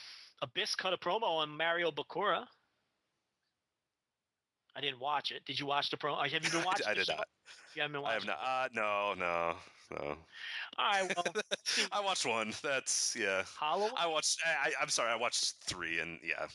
Abyss 0.42 0.76
cut 0.76 0.94
a 0.94 0.98
promo 0.98 1.24
on 1.24 1.50
Mario 1.56 1.92
Bokara. 1.92 2.46
I 4.76 4.82
didn't 4.82 5.00
watch 5.00 5.32
it. 5.32 5.44
Did 5.46 5.58
you 5.60 5.66
watch 5.66 5.90
the 5.90 5.98
promo? 5.98 6.22
Have 6.28 6.44
you 6.44 6.52
been 6.52 6.64
watching? 6.66 6.86
I 6.88 6.94
did 6.94 7.08
not. 7.08 7.28
You 7.76 7.82
haven't 7.82 8.02
been 8.02 8.06
I 8.06 8.14
have 8.14 8.26
not. 8.26 8.40
Uh, 8.44 8.68
no, 8.74 9.14
no, 9.18 9.56
no. 9.92 10.18
All 10.78 10.92
right. 10.92 11.14
Well, 11.16 11.26
I 11.94 12.02
watched 12.02 12.26
one. 12.26 12.54
That's 12.62 13.16
yeah. 13.18 13.44
Hollow. 13.58 13.90
I 13.98 14.06
watched. 14.08 14.40
I, 14.46 14.72
I'm 14.82 14.90
sorry. 14.90 15.12
I 15.12 15.16
watched 15.16 15.56
three, 15.64 16.00
and 16.00 16.20
yeah. 16.24 16.46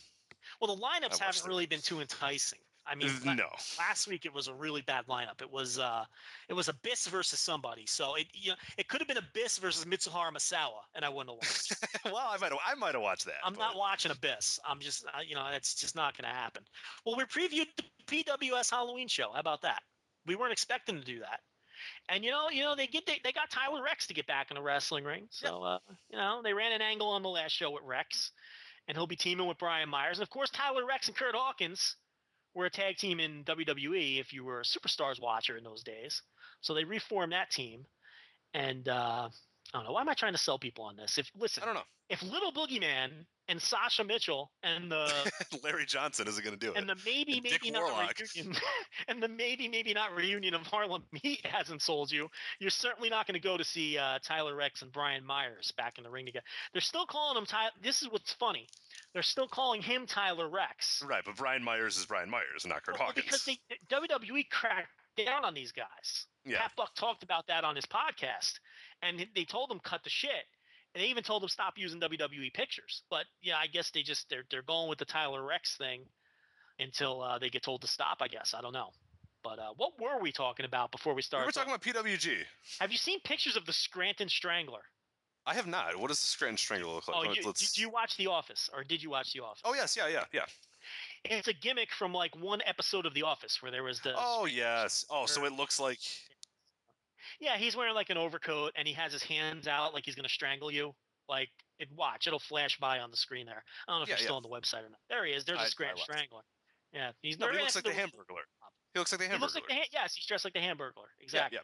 Well, 0.60 0.74
the 0.76 0.82
lineups 0.82 1.18
haven't 1.18 1.44
it. 1.44 1.48
really 1.48 1.66
been 1.66 1.80
too 1.80 2.00
enticing. 2.00 2.58
I 2.90 2.96
mean, 2.96 3.08
no. 3.24 3.46
last 3.78 4.08
week 4.08 4.26
it 4.26 4.34
was 4.34 4.48
a 4.48 4.54
really 4.54 4.82
bad 4.82 5.06
lineup. 5.06 5.40
It 5.40 5.50
was 5.50 5.78
uh, 5.78 6.04
it 6.48 6.54
was 6.54 6.68
Abyss 6.68 7.06
versus 7.06 7.38
somebody. 7.38 7.86
So 7.86 8.16
it 8.16 8.26
you 8.34 8.50
know, 8.50 8.56
it 8.76 8.88
could 8.88 9.00
have 9.00 9.06
been 9.06 9.16
Abyss 9.16 9.58
versus 9.58 9.84
Mitsuharu 9.84 10.32
Misawa, 10.32 10.80
and 10.94 11.04
I 11.04 11.08
wouldn't 11.08 11.30
have 11.30 11.36
watched. 11.36 11.74
well, 12.04 12.28
I 12.28 12.36
might. 12.38 12.52
I 12.66 12.74
might 12.74 12.94
have 12.94 13.02
watched 13.02 13.26
that. 13.26 13.36
I'm 13.44 13.54
but- 13.54 13.60
not 13.60 13.76
watching 13.76 14.10
Abyss. 14.10 14.58
I'm 14.68 14.80
just 14.80 15.06
uh, 15.06 15.20
you 15.26 15.36
know 15.36 15.46
it's 15.54 15.74
just 15.74 15.94
not 15.94 16.16
going 16.16 16.28
to 16.28 16.36
happen. 16.36 16.64
Well, 17.06 17.16
we 17.16 17.24
previewed 17.24 17.68
the 17.76 18.24
PWS 18.24 18.70
Halloween 18.70 19.06
show. 19.06 19.30
How 19.32 19.40
about 19.40 19.62
that? 19.62 19.82
We 20.26 20.34
weren't 20.34 20.52
expecting 20.52 20.96
to 20.98 21.04
do 21.04 21.20
that. 21.20 21.40
And 22.08 22.24
you 22.24 22.32
know, 22.32 22.50
you 22.50 22.64
know, 22.64 22.74
they 22.74 22.88
get 22.88 23.06
they, 23.06 23.20
they 23.22 23.32
got 23.32 23.50
Tyler 23.50 23.82
Reks 23.84 24.08
to 24.08 24.14
get 24.14 24.26
back 24.26 24.50
in 24.50 24.56
the 24.56 24.62
wrestling 24.62 25.04
ring. 25.04 25.28
So 25.30 25.62
uh, 25.62 25.78
you 26.10 26.18
know, 26.18 26.40
they 26.42 26.54
ran 26.54 26.72
an 26.72 26.82
angle 26.82 27.08
on 27.08 27.22
the 27.22 27.28
last 27.28 27.52
show 27.52 27.70
with 27.70 27.84
Reks, 27.84 28.32
and 28.88 28.96
he'll 28.96 29.06
be 29.06 29.16
teaming 29.16 29.46
with 29.46 29.58
Brian 29.58 29.88
Myers. 29.88 30.18
And 30.18 30.24
of 30.24 30.30
course, 30.30 30.50
Tyler 30.50 30.84
Reks 30.84 31.06
and 31.06 31.16
Kurt 31.16 31.36
Hawkins 31.36 31.96
were 32.54 32.66
a 32.66 32.70
tag 32.70 32.96
team 32.96 33.20
in 33.20 33.44
WWE. 33.44 34.20
If 34.20 34.32
you 34.32 34.44
were 34.44 34.60
a 34.60 34.64
Superstars 34.64 35.20
watcher 35.20 35.56
in 35.56 35.64
those 35.64 35.82
days, 35.82 36.22
so 36.60 36.74
they 36.74 36.84
reformed 36.84 37.32
that 37.32 37.50
team. 37.50 37.84
And 38.54 38.88
uh, 38.88 39.28
I 39.72 39.78
don't 39.78 39.84
know 39.84 39.92
why 39.92 40.00
am 40.00 40.08
I 40.08 40.14
trying 40.14 40.32
to 40.32 40.38
sell 40.38 40.58
people 40.58 40.84
on 40.84 40.96
this. 40.96 41.18
If 41.18 41.30
listen, 41.38 41.62
I 41.62 41.66
don't 41.66 41.74
know. 41.74 41.82
if 42.08 42.22
Little 42.22 42.52
Boogeyman 42.52 43.10
and 43.50 43.60
Sasha 43.60 44.02
Mitchell 44.04 44.50
and 44.62 44.90
the 44.90 45.12
Larry 45.62 45.84
Johnson 45.84 46.26
isn't 46.28 46.42
going 46.42 46.56
to 46.58 46.66
do 46.66 46.72
it. 46.72 46.78
and 46.78 46.88
the 46.88 46.96
maybe 47.04 47.34
And 47.34 47.42
Dick 47.42 47.60
maybe 47.62 47.70
not 47.72 47.82
Warlock. 47.82 48.14
reunion 48.34 48.56
and 49.08 49.22
the 49.22 49.28
maybe 49.28 49.68
maybe 49.68 49.92
not 49.92 50.14
reunion 50.14 50.54
of 50.54 50.62
Harlem 50.62 51.02
Heat 51.22 51.44
hasn't 51.44 51.82
sold 51.82 52.10
you, 52.10 52.28
you're 52.60 52.70
certainly 52.70 53.10
not 53.10 53.26
going 53.26 53.34
to 53.34 53.40
go 53.46 53.56
to 53.58 53.64
see 53.64 53.98
uh, 53.98 54.18
Tyler 54.24 54.54
Reks 54.56 54.82
and 54.82 54.90
Brian 54.92 55.24
Myers 55.26 55.72
back 55.76 55.98
in 55.98 56.04
the 56.04 56.10
ring 56.10 56.24
together. 56.26 56.44
They're 56.72 56.80
still 56.80 57.04
calling 57.06 57.36
him 57.36 57.44
Tyler. 57.44 57.70
This 57.82 58.00
is 58.00 58.08
what's 58.10 58.32
funny. 58.34 58.68
They're 59.12 59.22
still 59.22 59.48
calling 59.48 59.82
him 59.82 60.06
Tyler 60.06 60.48
Reks. 60.48 61.02
right, 61.06 61.22
but 61.26 61.36
Brian 61.36 61.62
Myers 61.64 61.96
is 61.98 62.06
Brian 62.06 62.30
Myers, 62.30 62.64
not 62.64 62.84
Kurt 62.86 62.98
Well, 62.98 63.08
Hawkins. 63.08 63.26
because 63.26 63.44
they, 63.44 63.58
WWE 63.90 64.48
cracked 64.50 64.88
down 65.16 65.44
on 65.44 65.52
these 65.54 65.72
guys. 65.72 66.26
yeah. 66.46 66.60
Pat 66.60 66.70
Buck 66.76 66.94
talked 66.94 67.22
about 67.24 67.46
that 67.48 67.64
on 67.64 67.74
his 67.74 67.84
podcast, 67.86 68.60
and 69.02 69.26
they 69.34 69.44
told 69.44 69.70
him 69.70 69.80
cut 69.82 70.04
the 70.04 70.10
shit. 70.10 70.46
And 70.94 71.02
they 71.04 71.08
even 71.08 71.22
told 71.22 71.42
him 71.42 71.48
stop 71.48 71.74
using 71.76 72.00
WWE 72.00 72.52
pictures. 72.52 73.02
But 73.10 73.26
yeah, 73.42 73.56
I 73.58 73.66
guess 73.68 73.90
they 73.90 74.02
just 74.02 74.28
they're 74.28 74.44
they're 74.50 74.62
going 74.62 74.88
with 74.88 74.98
the 74.98 75.04
Tyler 75.04 75.44
Reks 75.44 75.76
thing 75.76 76.02
until 76.78 77.22
uh, 77.22 77.38
they 77.38 77.48
get 77.50 77.62
told 77.62 77.82
to 77.82 77.88
stop. 77.88 78.18
I 78.20 78.28
guess 78.28 78.54
I 78.56 78.60
don't 78.60 78.72
know. 78.72 78.90
But 79.42 79.58
uh, 79.58 79.72
what 79.76 79.92
were 80.00 80.20
we 80.20 80.32
talking 80.32 80.66
about 80.66 80.90
before 80.92 81.14
we 81.14 81.22
started? 81.22 81.44
we 81.44 81.48
were 81.48 81.52
talking 81.52 81.72
about 81.72 81.82
PWG. 81.82 82.38
Have 82.80 82.92
you 82.92 82.98
seen 82.98 83.20
pictures 83.20 83.56
of 83.56 83.64
the 83.64 83.72
Scranton 83.72 84.28
Strangler? 84.28 84.82
I 85.46 85.54
have 85.54 85.66
not. 85.66 85.96
What 85.98 86.08
does 86.08 86.20
the 86.20 86.26
Scranton 86.26 86.58
Strangler 86.58 86.92
look 86.92 87.08
like? 87.08 87.16
Oh, 87.16 87.32
you, 87.32 87.42
let's- 87.46 87.72
did 87.72 87.78
you 87.80 87.88
watch 87.88 88.16
The 88.18 88.26
Office, 88.26 88.68
or 88.74 88.84
did 88.84 89.02
you 89.02 89.10
watch 89.10 89.32
The 89.32 89.40
Office? 89.40 89.62
oh 89.64 89.74
yes, 89.74 89.96
yeah, 89.96 90.08
yeah, 90.08 90.24
yeah. 90.32 90.44
It's 91.24 91.48
a 91.48 91.52
gimmick 91.52 91.90
from 91.92 92.12
like 92.12 92.36
one 92.36 92.60
episode 92.66 93.06
of 93.06 93.14
The 93.14 93.22
Office 93.22 93.62
where 93.62 93.70
there 93.70 93.82
was 93.82 94.00
the. 94.00 94.14
Oh 94.16 94.46
yes. 94.46 95.04
Oh, 95.10 95.26
so 95.26 95.44
it 95.46 95.52
looks 95.52 95.80
like 95.80 95.98
Yeah, 97.38 97.56
he's 97.56 97.76
wearing 97.76 97.94
like 97.94 98.10
an 98.10 98.16
overcoat 98.16 98.72
and 98.76 98.88
he 98.88 98.94
has 98.94 99.12
his 99.12 99.22
hands 99.22 99.68
out 99.68 99.94
like 99.94 100.04
he's 100.04 100.14
gonna 100.14 100.28
strangle 100.28 100.70
you. 100.70 100.94
Like, 101.28 101.48
it, 101.78 101.88
watch, 101.94 102.26
it'll 102.26 102.40
flash 102.40 102.76
by 102.80 102.98
on 102.98 103.10
the 103.12 103.16
screen 103.16 103.46
there. 103.46 103.62
I 103.86 103.92
don't 103.92 104.00
know 104.00 104.02
if 104.02 104.08
Yeah, 104.08 104.14
you're 104.14 104.18
yeah. 104.18 104.24
still 104.24 104.36
on 104.36 104.42
the 104.42 104.48
website 104.48 104.80
or 104.84 104.90
not. 104.90 104.98
There 105.08 105.24
he 105.24 105.32
is. 105.32 105.44
There's 105.44 105.58
I- 105.60 105.62
a 105.84 105.86
watched. 105.92 106.00
Strangler. 106.02 106.42
Yeah, 106.92 107.12
he's 107.22 107.38
no, 107.38 107.48
he 107.52 107.58
looks 107.58 107.76
like 107.76 107.84
the 107.84 107.90
to 107.90 107.96
Hamburglar. 107.96 108.42
He 108.94 108.98
looks 108.98 109.12
like 109.12 109.20
the 109.20 109.26
He 109.26 109.30
Hamburglar. 109.32 109.40
looks 109.40 109.54
like 109.54 109.66
the 109.68 109.74
ha- 109.74 109.86
yes, 109.92 110.14
he's 110.16 110.26
dressed 110.26 110.44
like 110.44 110.54
the 110.54 110.60
Hamburglar. 110.60 111.06
Exactly. 111.20 111.56
yeah. 111.56 111.62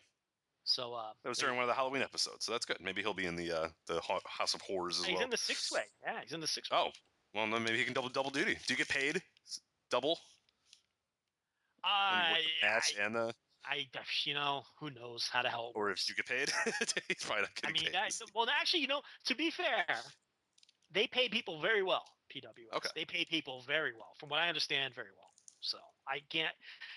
So 0.62 0.94
uh, 0.94 1.12
That 1.24 1.28
was 1.30 1.38
during 1.38 1.56
one 1.56 1.64
of 1.64 1.68
the 1.68 1.74
Halloween 1.74 2.02
episodes, 2.02 2.44
so 2.44 2.52
that's 2.52 2.64
good. 2.64 2.76
Maybe 2.80 3.00
he'll 3.02 3.12
be 3.14 3.26
in 3.26 3.34
the 3.34 3.50
uh, 3.52 3.68
the 3.88 4.00
House 4.28 4.54
of 4.54 4.60
Horrors 4.62 4.98
as 5.00 5.04
he's 5.04 5.14
well. 5.14 5.18
He's 5.20 5.24
in 5.24 5.30
the 5.30 5.36
six 5.36 5.72
way. 5.72 5.82
Yeah, 6.04 6.20
he's 6.22 6.32
in 6.32 6.40
the 6.40 6.46
six 6.46 6.70
way. 6.70 6.76
Oh, 6.80 6.90
well, 7.34 7.48
then 7.50 7.62
maybe 7.64 7.76
he 7.78 7.84
can 7.84 7.92
double 7.92 8.08
double 8.08 8.30
duty. 8.30 8.56
Do 8.66 8.72
you 8.72 8.76
get 8.78 8.88
paid 8.88 9.20
double? 9.90 10.18
When 11.82 11.90
you 11.90 11.92
I, 11.92 12.32
work 12.32 12.40
the 12.62 12.66
match 12.66 12.94
and 13.00 13.14
the, 13.14 13.34
I, 13.68 13.86
you 14.24 14.34
know, 14.34 14.62
who 14.78 14.90
knows 14.90 15.28
how 15.30 15.42
to 15.42 15.48
help. 15.48 15.76
or 15.76 15.90
if 15.90 16.08
you 16.08 16.14
get 16.14 16.26
paid, 16.26 16.52
he's 17.08 17.24
probably 17.24 17.42
not 17.42 17.50
I 17.64 17.72
mean, 17.72 17.92
that, 17.92 18.12
well, 18.34 18.46
actually, 18.60 18.80
you 18.80 18.88
know, 18.88 19.00
to 19.26 19.34
be 19.34 19.50
fair, 19.50 19.84
they 20.92 21.06
pay 21.06 21.28
people 21.28 21.60
very 21.60 21.82
well. 21.82 22.04
PWS. 22.34 22.76
Okay. 22.76 22.88
They 22.94 23.04
pay 23.04 23.24
people 23.24 23.62
very 23.66 23.92
well, 23.92 24.12
from 24.18 24.28
what 24.28 24.40
I 24.40 24.48
understand, 24.48 24.94
very 24.94 25.10
well. 25.16 25.30
So 25.60 25.78
I 26.08 26.20
can't 26.30 26.54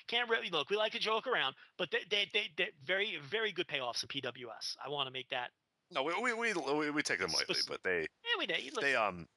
can't 0.08 0.30
really 0.30 0.50
look. 0.50 0.70
We 0.70 0.78
like 0.78 0.92
to 0.94 1.00
joke 1.00 1.28
around, 1.28 1.56
but 1.78 1.90
they 1.92 2.00
they 2.10 2.30
they 2.34 2.50
they 2.58 2.70
very 2.86 3.20
very 3.30 3.52
good 3.52 3.68
payoffs 3.68 4.04
at 4.04 4.10
PWS. 4.10 4.76
I 4.84 4.90
want 4.90 5.08
to 5.08 5.12
make 5.12 5.30
that. 5.30 5.50
No, 5.92 6.04
we 6.04 6.14
we, 6.22 6.34
we 6.34 6.54
we 6.54 6.92
we 6.92 7.02
take 7.02 7.20
them 7.20 7.32
lightly, 7.32 7.56
but 7.68 7.82
they 7.84 8.02
Yeah, 8.02 8.38
we 8.38 8.46
did. 8.46 8.60
They 8.80 8.96
um 8.96 9.28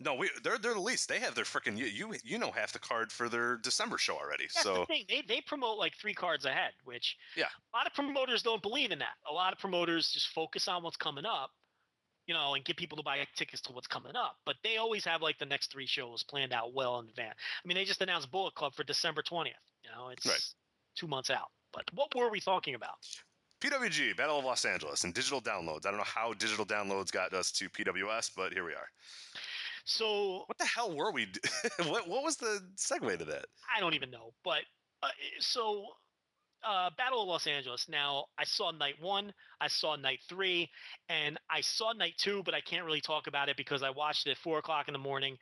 No, 0.00 0.14
we 0.14 0.28
they're 0.42 0.58
they're 0.58 0.74
the 0.74 0.80
least. 0.80 1.08
They 1.08 1.20
have 1.20 1.34
their 1.34 1.44
freaking 1.44 1.76
you, 1.78 1.86
you 1.86 2.14
you 2.24 2.38
know 2.38 2.50
half 2.50 2.72
the 2.72 2.78
card 2.78 3.12
for 3.12 3.28
their 3.28 3.56
December 3.58 3.96
show 3.98 4.16
already. 4.16 4.44
That's 4.44 4.64
the 4.64 4.74
so 4.74 4.84
thing. 4.86 5.04
They 5.08 5.22
they 5.26 5.40
promote 5.40 5.78
like 5.78 5.94
three 5.96 6.14
cards 6.14 6.44
ahead, 6.44 6.72
which 6.84 7.16
Yeah. 7.36 7.44
a 7.72 7.76
lot 7.76 7.86
of 7.86 7.94
promoters 7.94 8.42
don't 8.42 8.60
believe 8.62 8.90
in 8.90 8.98
that. 8.98 9.14
A 9.30 9.32
lot 9.32 9.52
of 9.52 9.58
promoters 9.58 10.10
just 10.10 10.28
focus 10.28 10.66
on 10.68 10.82
what's 10.82 10.96
coming 10.96 11.24
up, 11.24 11.52
you 12.26 12.34
know, 12.34 12.54
and 12.54 12.64
get 12.64 12.76
people 12.76 12.96
to 12.96 13.04
buy 13.04 13.24
tickets 13.36 13.62
to 13.62 13.72
what's 13.72 13.86
coming 13.86 14.16
up. 14.16 14.36
But 14.44 14.56
they 14.64 14.78
always 14.78 15.04
have 15.04 15.22
like 15.22 15.38
the 15.38 15.46
next 15.46 15.70
three 15.70 15.86
shows 15.86 16.24
planned 16.24 16.52
out 16.52 16.74
well 16.74 16.98
in 16.98 17.08
advance. 17.08 17.38
I 17.64 17.68
mean, 17.68 17.76
they 17.76 17.84
just 17.84 18.02
announced 18.02 18.30
Bullet 18.32 18.54
Club 18.54 18.74
for 18.74 18.82
December 18.84 19.22
twentieth. 19.22 19.54
You 19.84 19.90
know, 19.90 20.08
it's 20.08 20.26
Right. 20.26 20.44
two 20.96 21.06
months 21.06 21.30
out. 21.30 21.50
But 21.72 21.84
what 21.92 22.14
were 22.16 22.30
we 22.30 22.40
talking 22.40 22.74
about? 22.74 22.96
PWG 23.60 24.14
Battle 24.16 24.38
of 24.40 24.44
Los 24.44 24.64
Angeles 24.66 25.04
and 25.04 25.14
digital 25.14 25.40
downloads. 25.40 25.86
I 25.86 25.90
don't 25.90 25.96
know 25.96 26.04
how 26.04 26.34
digital 26.34 26.66
downloads 26.66 27.10
got 27.10 27.32
us 27.32 27.50
to 27.52 27.70
PWS, 27.70 28.30
but 28.36 28.52
here 28.52 28.64
we 28.64 28.72
are. 28.72 28.88
So 29.84 30.44
What 30.46 30.58
the 30.58 30.64
hell 30.64 30.94
were 30.96 31.12
we? 31.12 31.26
what 31.84 32.08
what 32.08 32.22
was 32.24 32.36
the 32.36 32.60
segue 32.76 33.18
to 33.18 33.24
that? 33.26 33.46
I 33.74 33.80
don't 33.80 33.94
even 33.94 34.10
know. 34.10 34.32
But 34.44 34.62
uh, 35.02 35.08
so, 35.38 35.84
uh, 36.66 36.88
Battle 36.96 37.22
of 37.22 37.28
Los 37.28 37.46
Angeles. 37.46 37.86
Now, 37.90 38.24
I 38.38 38.44
saw 38.44 38.70
night 38.70 38.94
one, 39.00 39.32
I 39.60 39.68
saw 39.68 39.96
night 39.96 40.20
three, 40.28 40.70
and 41.10 41.38
I 41.50 41.60
saw 41.60 41.92
night 41.92 42.14
two, 42.16 42.42
but 42.44 42.54
I 42.54 42.62
can't 42.62 42.86
really 42.86 43.02
talk 43.02 43.26
about 43.26 43.50
it 43.50 43.56
because 43.58 43.82
I 43.82 43.90
watched 43.90 44.26
it 44.26 44.30
at 44.30 44.38
four 44.38 44.58
o'clock 44.58 44.88
in 44.88 44.92
the 44.92 44.98
morning 44.98 45.36